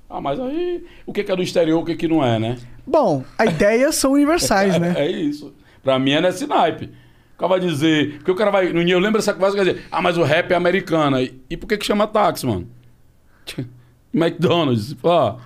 Ah, 0.09 0.21
mas 0.21 0.39
aí 0.41 0.85
o 1.05 1.13
que 1.13 1.21
é 1.21 1.37
do 1.37 1.43
exterior, 1.43 1.81
o 1.83 1.85
que 1.85 1.97
que 1.97 2.09
não 2.09 2.25
é, 2.25 2.39
né? 2.39 2.57
Bom, 2.87 3.25
ideias 3.45 3.97
são 3.97 4.13
universais, 4.13 4.77
né? 4.81 4.95
É 4.97 5.11
isso. 5.11 5.53
Pra 5.83 5.99
mim 5.99 6.13
é 6.13 6.21
nesse 6.21 6.47
naipe. 6.47 6.87
O 7.35 7.39
cara 7.39 7.49
vai 7.49 7.61
dizer. 7.61 8.15
Porque 8.19 8.31
o 8.31 8.35
cara 8.37 8.51
vai. 8.51 8.73
no- 8.73 8.81
Eu 8.89 8.99
lembro 9.01 9.19
dessa 9.19 9.35
conversa 9.35 9.57
que 9.57 9.65
vai 9.65 9.75
dizer, 9.75 9.87
ah, 9.91 10.01
mas 10.01 10.17
o 10.17 10.23
rap 10.23 10.51
é 10.53 10.55
americana. 10.55 11.21
E, 11.21 11.39
e 11.51 11.57
por 11.57 11.67
que 11.67 11.77
que 11.77 11.85
chama 11.85 12.07
táxi, 12.07 12.47
mano? 12.47 12.67
McDonald's. 14.15 14.97
Ó, 15.03 15.37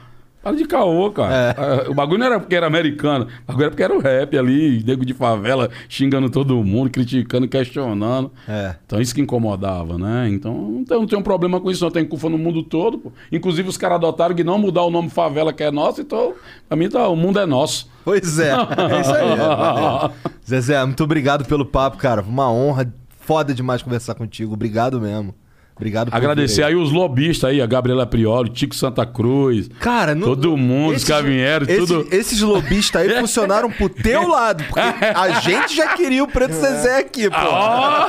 para 0.42 0.56
de 0.56 0.64
caô, 0.64 1.10
cara. 1.10 1.54
Ah, 1.58 1.90
O 1.90 1.94
bagulho 1.94 2.18
não 2.18 2.26
era 2.26 2.40
porque 2.40 2.54
era 2.54 2.66
americano. 2.66 3.26
O 3.44 3.46
bagulho 3.48 3.64
era 3.64 3.70
porque 3.70 3.82
era 3.82 3.94
o 3.94 3.98
rap 4.00 4.38
ali, 4.38 4.82
nego 4.84 5.04
de 5.04 5.12
favela 5.14 5.68
xingando 5.88 6.30
todo 6.30 6.62
mundo, 6.64 6.90
criticando, 6.90 7.46
questionando. 7.48 8.30
É. 8.48 8.74
Então 8.86 9.00
isso 9.00 9.14
que 9.14 9.20
incomodava, 9.20 9.98
né? 9.98 10.28
Então 10.30 10.52
não 10.54 10.84
tem, 10.84 10.98
não 10.98 11.06
tem 11.06 11.18
um 11.18 11.22
problema 11.22 11.60
com 11.60 11.70
isso, 11.70 11.84
não 11.84 11.90
tem 11.90 12.04
culpa 12.04 12.28
no 12.28 12.38
mundo 12.38 12.62
todo. 12.62 12.98
Pô. 12.98 13.12
Inclusive 13.32 13.68
os 13.68 13.76
caras 13.76 13.96
adotaram 13.96 14.34
que 14.34 14.44
não 14.44 14.58
mudar 14.58 14.82
o 14.84 14.90
nome 14.90 15.10
favela 15.10 15.52
que 15.52 15.62
é 15.62 15.70
nosso, 15.70 16.00
então 16.00 16.34
pra 16.68 16.76
mim 16.76 16.88
tá, 16.88 17.08
o 17.08 17.16
mundo 17.16 17.38
é 17.38 17.46
nosso. 17.46 17.88
Pois 18.04 18.38
é. 18.38 18.52
É 18.52 19.00
isso 19.00 19.12
aí. 19.12 20.10
Zezé, 20.48 20.82
muito 20.84 21.04
obrigado 21.04 21.44
pelo 21.44 21.66
papo, 21.66 21.98
cara. 21.98 22.22
Uma 22.22 22.50
honra. 22.50 22.90
Foda 23.20 23.52
demais 23.52 23.82
conversar 23.82 24.14
contigo. 24.14 24.54
Obrigado 24.54 24.98
mesmo. 24.98 25.34
Obrigado 25.78 26.10
por 26.10 26.16
Agradecer 26.16 26.62
aí 26.64 26.74
os 26.74 26.90
lobistas 26.92 27.50
aí, 27.50 27.62
a 27.62 27.66
Gabriela 27.66 28.04
Prioli, 28.04 28.50
Tico 28.50 28.74
Santa 28.74 29.06
Cruz. 29.06 29.70
Cara, 29.80 30.14
não- 30.14 30.26
todo 30.26 30.56
mundo, 30.56 30.96
os 30.96 31.02
esses- 31.02 31.14
que 31.16 31.22
vieram, 31.22 31.66
esse- 31.68 31.78
tudo. 31.78 32.08
Esses 32.10 32.40
lobistas 32.42 33.00
aí 33.02 33.20
funcionaram 33.20 33.70
pro 33.70 33.88
teu 33.88 34.26
lado, 34.28 34.64
porque 34.64 34.80
a 34.80 35.30
gente 35.40 35.74
já 35.76 35.94
queria 35.94 36.22
o 36.24 36.28
Preto 36.28 36.52
Zezé 36.54 36.98
aqui, 36.98 37.30
pô. 37.30 37.36
Ó! 37.38 38.06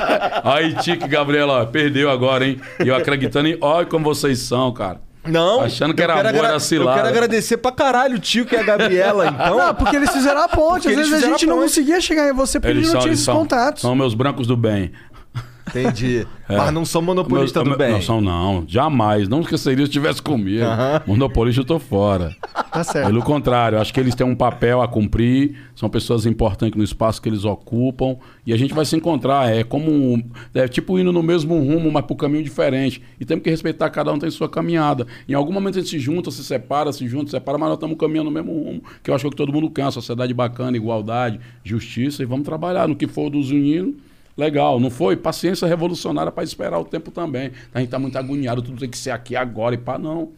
Aí, 0.52 0.74
Tico 0.76 1.04
e 1.04 1.08
Gabriela, 1.08 1.62
ó, 1.62 1.66
perdeu 1.66 2.10
agora, 2.10 2.44
hein? 2.46 2.60
E 2.84 2.88
eu 2.88 2.94
acreditando 2.94 3.48
em. 3.48 3.56
Olha 3.60 3.86
como 3.86 4.04
vocês 4.04 4.38
são, 4.40 4.72
cara. 4.72 5.00
Não. 5.22 5.60
Achando 5.60 5.92
que 5.92 6.02
era 6.02 6.14
amor, 6.14 6.44
era 6.44 6.58
cilada. 6.58 6.92
Eu 6.92 6.96
quero 7.04 7.08
agradecer 7.08 7.58
pra 7.58 7.70
caralho 7.70 8.16
o 8.16 8.18
Tico 8.18 8.54
e 8.54 8.56
a 8.58 8.62
Gabriela, 8.62 9.26
então. 9.34 9.58
Não, 9.58 9.74
porque 9.74 9.94
eles 9.96 10.10
fizeram 10.10 10.40
a 10.42 10.48
ponte. 10.48 10.84
Porque 10.88 10.98
Às 10.98 11.08
vezes 11.10 11.24
a 11.24 11.26
gente 11.28 11.44
a 11.44 11.48
não 11.48 11.58
conseguia 11.60 12.00
chegar 12.00 12.26
em 12.30 12.32
você 12.32 12.58
porque 12.58 12.72
Eles 12.74 12.90
não 12.90 13.00
tinha 13.02 13.12
esses 13.12 13.24
são, 13.26 13.36
contatos. 13.36 13.82
são 13.82 13.94
meus 13.94 14.14
brancos 14.14 14.46
do 14.46 14.56
bem. 14.56 14.90
Entendi. 15.74 16.26
É. 16.48 16.56
Mas 16.56 16.72
não 16.72 16.84
sou 16.84 17.00
monopolista 17.00 17.62
Meus- 17.62 17.74
do 17.74 17.78
bem. 17.78 17.92
Não 17.92 18.02
são, 18.02 18.20
não. 18.20 18.64
Jamais. 18.66 19.28
Não 19.28 19.40
esqueceria 19.40 19.84
se 19.84 19.90
estivesse 19.90 20.20
comigo. 20.20 20.64
Monopolista, 21.06 21.60
eu 21.60 21.64
tô 21.64 21.78
fora. 21.78 22.34
Tá 22.72 22.84
certo. 22.84 23.06
Pelo 23.06 23.22
contrário, 23.22 23.78
acho 23.80 23.92
que 23.94 24.00
eles 24.00 24.14
têm 24.14 24.26
um 24.26 24.34
papel 24.34 24.80
a 24.82 24.88
cumprir, 24.88 25.56
são 25.74 25.88
pessoas 25.88 26.26
importantes 26.26 26.76
no 26.76 26.84
espaço 26.84 27.20
que 27.22 27.28
eles 27.28 27.44
ocupam, 27.44 28.16
e 28.46 28.52
a 28.52 28.56
gente 28.56 28.74
vai 28.74 28.84
se 28.84 28.96
encontrar. 28.96 29.50
É 29.54 29.62
como. 29.64 29.90
um- 29.90 30.22
É 30.54 30.66
tipo 30.68 30.98
indo 30.98 31.12
no 31.12 31.22
mesmo 31.22 31.54
rumo, 31.58 31.90
mas 31.90 32.04
por 32.04 32.16
caminho 32.16 32.42
diferente. 32.42 33.02
E 33.20 33.24
temos 33.24 33.42
que 33.44 33.50
respeitar, 33.50 33.88
cada 33.90 34.12
um 34.12 34.18
tem 34.18 34.30
sua 34.30 34.48
caminhada. 34.48 35.06
Em 35.28 35.34
algum 35.34 35.52
momento 35.52 35.78
a 35.78 35.80
gente 35.80 35.90
se 35.90 35.98
junta, 35.98 36.30
se 36.30 36.42
separa, 36.44 36.92
se 36.92 37.06
junta, 37.06 37.26
se 37.26 37.30
separa, 37.32 37.56
mas 37.58 37.68
nós 37.68 37.76
estamos 37.76 37.96
caminhando 37.96 38.26
no 38.26 38.30
mesmo 38.32 38.52
rumo, 38.52 38.82
que 39.02 39.10
eu 39.10 39.14
acho 39.14 39.28
que 39.30 39.36
todo 39.36 39.52
mundo 39.52 39.70
quer, 39.70 39.84
uma 39.84 39.90
sociedade 39.90 40.34
bacana, 40.34 40.76
igualdade, 40.76 41.38
justiça, 41.64 42.22
e 42.22 42.26
vamos 42.26 42.44
trabalhar 42.44 42.88
no 42.88 42.96
que 42.96 43.06
for 43.06 43.30
dos 43.30 43.50
unidos. 43.50 43.94
Legal, 44.40 44.80
não 44.80 44.88
foi? 44.88 45.16
Paciência 45.16 45.68
revolucionária 45.68 46.32
para 46.32 46.42
esperar 46.42 46.78
o 46.78 46.84
tempo 46.84 47.10
também. 47.10 47.52
A 47.74 47.80
gente 47.80 47.90
tá 47.90 47.98
muito 47.98 48.16
agoniado, 48.16 48.62
tudo 48.62 48.80
tem 48.80 48.88
que 48.88 48.96
ser 48.96 49.10
aqui 49.10 49.36
agora 49.36 49.74
e 49.74 49.78
pá, 49.78 49.98
não. 49.98 50.32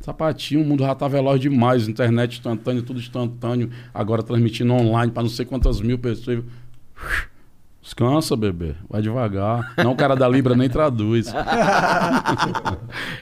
Sapatinho, 0.00 0.60
o 0.60 0.64
mundo 0.66 0.84
já 0.84 0.94
tá 0.94 1.08
veloz 1.08 1.40
demais, 1.40 1.88
internet 1.88 2.36
instantânea, 2.36 2.82
tudo 2.82 3.00
instantâneo, 3.00 3.70
agora 3.94 4.22
transmitindo 4.22 4.74
online 4.74 5.10
para 5.10 5.22
não 5.22 5.30
sei 5.30 5.46
quantas 5.46 5.80
mil 5.80 5.98
pessoas. 5.98 6.44
Descansa, 7.84 8.34
bebê. 8.34 8.74
Vai 8.88 9.02
devagar. 9.02 9.74
Não, 9.76 9.92
o 9.92 9.96
cara 9.96 10.16
da 10.16 10.26
Libra 10.26 10.56
nem 10.56 10.70
traduz. 10.70 11.26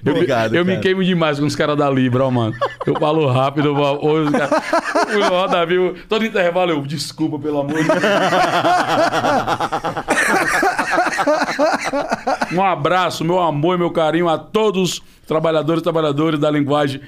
eu 0.07 0.13
me- 0.13 0.13
Obrigado, 0.21 0.55
eu 0.55 0.65
me 0.65 0.71
cara. 0.75 0.83
queimo 0.83 1.03
demais 1.03 1.41
com 1.41 1.47
os 1.47 1.57
caras 1.57 1.77
da 1.77 1.91
Libra, 1.91 2.25
ó, 2.25 2.31
mano. 2.31 2.55
Eu 2.87 2.95
falo 2.95 3.27
rápido, 3.29 3.71
eu 3.71 3.75
falo- 3.75 3.99
os 4.23 4.29
o 4.31 5.27
Roda 5.29 5.67
Viu, 5.67 5.97
todo 6.09 6.25
intervalo 6.25 6.71
eu, 6.71 6.81
desculpa, 6.83 7.41
pelo 7.41 7.59
amor 7.59 7.83
de 7.83 7.89
Deus. 7.89 8.03
Um 12.53 12.63
abraço, 12.63 13.25
meu 13.25 13.41
amor 13.41 13.77
e 13.77 13.79
meu 13.79 13.91
carinho 13.91 14.29
a 14.29 14.39
todos 14.39 14.95
os 14.95 15.03
trabalhadores 15.27 15.81
e 15.81 15.83
trabalhadores 15.83 16.39
da 16.39 16.51
linguagem 16.51 17.01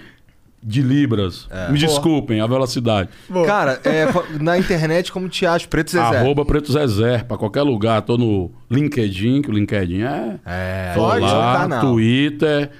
de 0.64 0.80
Libras. 0.82 1.46
Me 1.70 1.78
desculpem 1.78 2.40
a 2.40 2.46
velocidade. 2.46 3.10
Cara, 3.46 3.80
é, 3.84 4.06
na 4.40 4.58
internet, 4.58 5.12
como 5.12 5.28
te 5.28 5.44
acha? 5.44 5.68
Preto 5.68 5.90
Zezé. 5.90 6.02
Arroba 6.04 6.44
Preto 6.44 6.72
Zezé, 6.72 7.18
pra 7.18 7.36
qualquer 7.36 7.62
lugar. 7.62 8.00
Tô 8.02 8.16
no 8.16 8.50
LinkedIn, 8.70 9.42
que 9.42 9.50
o 9.50 9.52
LinkedIn 9.52 10.02
é. 10.02 10.38
É, 10.46 10.92
Tô 10.94 11.00
pode, 11.00 11.24
é 11.24 11.28
um 11.28 11.38
lá, 11.38 11.58
canal. 11.58 11.80
Twitter, 11.92 12.70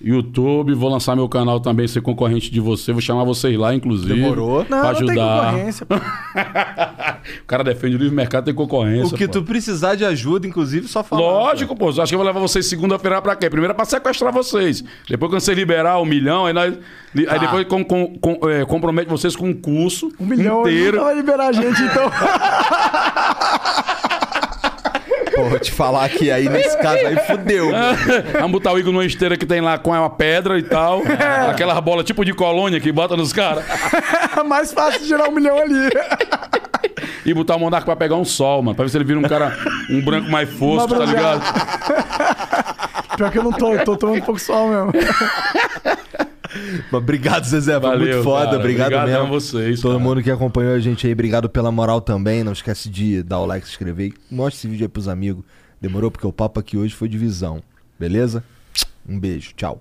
YouTube. 0.00 0.74
Vou 0.74 0.88
lançar 0.90 1.16
meu 1.16 1.28
canal 1.28 1.58
também, 1.60 1.88
ser 1.88 2.00
concorrente 2.00 2.50
de 2.50 2.60
você. 2.60 2.92
Vou 2.92 3.00
chamar 3.00 3.24
vocês 3.24 3.58
lá, 3.58 3.74
inclusive. 3.74 4.14
Demorou. 4.14 4.58
Não, 4.68 4.80
pra 4.80 4.92
não 4.92 4.94
tem 4.94 5.08
ajudar. 5.10 5.44
concorrência. 5.52 5.86
pô. 5.86 5.94
o 7.42 7.46
cara 7.46 7.64
defende 7.64 7.96
o 7.96 7.98
livre 7.98 8.14
mercado, 8.14 8.44
tem 8.44 8.54
concorrência. 8.54 9.14
O 9.14 9.18
que 9.18 9.26
pô. 9.26 9.32
tu 9.32 9.42
precisar 9.42 9.94
de 9.96 10.04
ajuda, 10.04 10.46
inclusive, 10.46 10.86
só 10.86 11.02
falar. 11.02 11.20
Lógico, 11.22 11.74
pô. 11.74 11.88
Acho 11.88 12.04
que 12.06 12.14
eu 12.14 12.18
vou 12.18 12.26
levar 12.26 12.38
vocês 12.40 12.64
segunda-feira 12.66 13.20
pra 13.20 13.34
quê? 13.34 13.50
Primeiro 13.50 13.72
é 13.72 13.74
pra 13.74 13.84
sequestrar 13.84 14.32
vocês. 14.32 14.84
Depois, 15.08 15.30
quando 15.32 15.40
você 15.40 15.52
liberar 15.54 16.00
um 16.00 16.04
milhão, 16.04 16.46
aí, 16.46 16.52
nós, 16.52 16.74
Tá. 16.76 16.80
aí 17.32 17.38
depois 17.40 17.66
com, 17.66 17.82
com- 17.84 18.18
com- 18.18 18.48
é, 18.48 18.64
compromete 18.66 19.08
vocês 19.10 19.34
com 19.34 19.48
um 19.48 19.54
curso 19.54 20.12
Um 20.20 20.26
milhão 20.26 20.60
inteiro. 20.60 20.98
não 20.98 21.04
vai 21.06 21.14
liberar 21.16 21.48
a 21.48 21.52
gente, 21.52 21.82
então. 21.82 22.08
Pô, 25.38 25.44
vou 25.44 25.58
te 25.60 25.70
falar 25.70 26.08
que 26.08 26.32
aí 26.32 26.48
nesse 26.48 26.76
caso 26.78 27.06
aí 27.06 27.16
fudeu. 27.26 27.70
Vamos 28.34 28.50
botar 28.50 28.72
o 28.72 28.78
Igor 28.78 28.92
numa 28.92 29.04
esteira 29.04 29.36
que 29.36 29.46
tem 29.46 29.60
lá 29.60 29.78
com 29.78 29.90
uma 29.92 30.10
pedra 30.10 30.58
e 30.58 30.64
tal. 30.64 31.02
É. 31.06 31.50
Aquelas 31.50 31.78
bolas 31.78 32.04
tipo 32.04 32.24
de 32.24 32.34
colônia 32.34 32.80
que 32.80 32.90
bota 32.90 33.16
nos 33.16 33.32
caras. 33.32 33.64
Mais 34.46 34.72
fácil 34.72 35.06
gerar 35.06 35.28
um 35.28 35.32
milhão 35.32 35.56
ali. 35.56 35.90
E 37.24 37.32
botar 37.32 37.54
o 37.54 37.60
Monarca 37.60 37.86
pra 37.86 37.94
pegar 37.94 38.16
um 38.16 38.24
sol, 38.24 38.62
mano. 38.62 38.74
Pra 38.74 38.84
ver 38.84 38.90
se 38.90 38.96
ele 38.96 39.04
vira 39.04 39.20
um 39.20 39.22
cara, 39.22 39.56
um 39.88 40.00
branco 40.00 40.28
mais 40.28 40.50
fosco, 40.50 40.88
tá 40.88 41.04
ligado? 41.04 41.40
Pior 43.16 43.30
que 43.30 43.38
eu 43.38 43.44
não 43.44 43.52
tô, 43.52 43.74
eu 43.74 43.84
tô 43.84 43.96
tomando 43.96 44.18
um 44.18 44.22
pouco 44.22 44.40
sol 44.40 44.68
mesmo. 44.68 44.92
Mas 46.90 47.02
Obrigado, 47.02 47.44
Zezé. 47.44 47.72
Foi 47.72 47.80
Valeu, 47.90 48.08
muito 48.14 48.22
foda. 48.24 48.44
cara. 48.46 48.58
Obrigado 48.58 48.86
Obrigadão 48.94 49.22
mesmo. 49.22 49.26
a 49.36 49.40
vocês, 49.40 49.80
Todo 49.80 49.92
cara. 49.92 50.04
mundo 50.04 50.22
que 50.22 50.30
acompanhou 50.30 50.74
a 50.74 50.78
gente 50.78 51.06
aí, 51.06 51.12
obrigado 51.12 51.48
pela 51.48 51.70
moral 51.70 52.00
também. 52.00 52.42
Não 52.44 52.52
esquece 52.52 52.88
de 52.88 53.22
dar 53.22 53.38
o 53.40 53.46
like, 53.46 53.66
se 53.66 53.72
inscrever. 53.72 54.12
Mostre 54.30 54.58
esse 54.58 54.68
vídeo 54.68 54.84
aí 54.84 54.88
pros 54.88 55.08
amigos. 55.08 55.44
Demorou? 55.80 56.10
Porque 56.10 56.26
o 56.26 56.32
papo 56.32 56.58
aqui 56.60 56.76
hoje 56.76 56.94
foi 56.94 57.08
de 57.08 57.16
visão. 57.18 57.62
Beleza? 57.98 58.42
Um 59.08 59.18
beijo. 59.18 59.52
Tchau. 59.56 59.80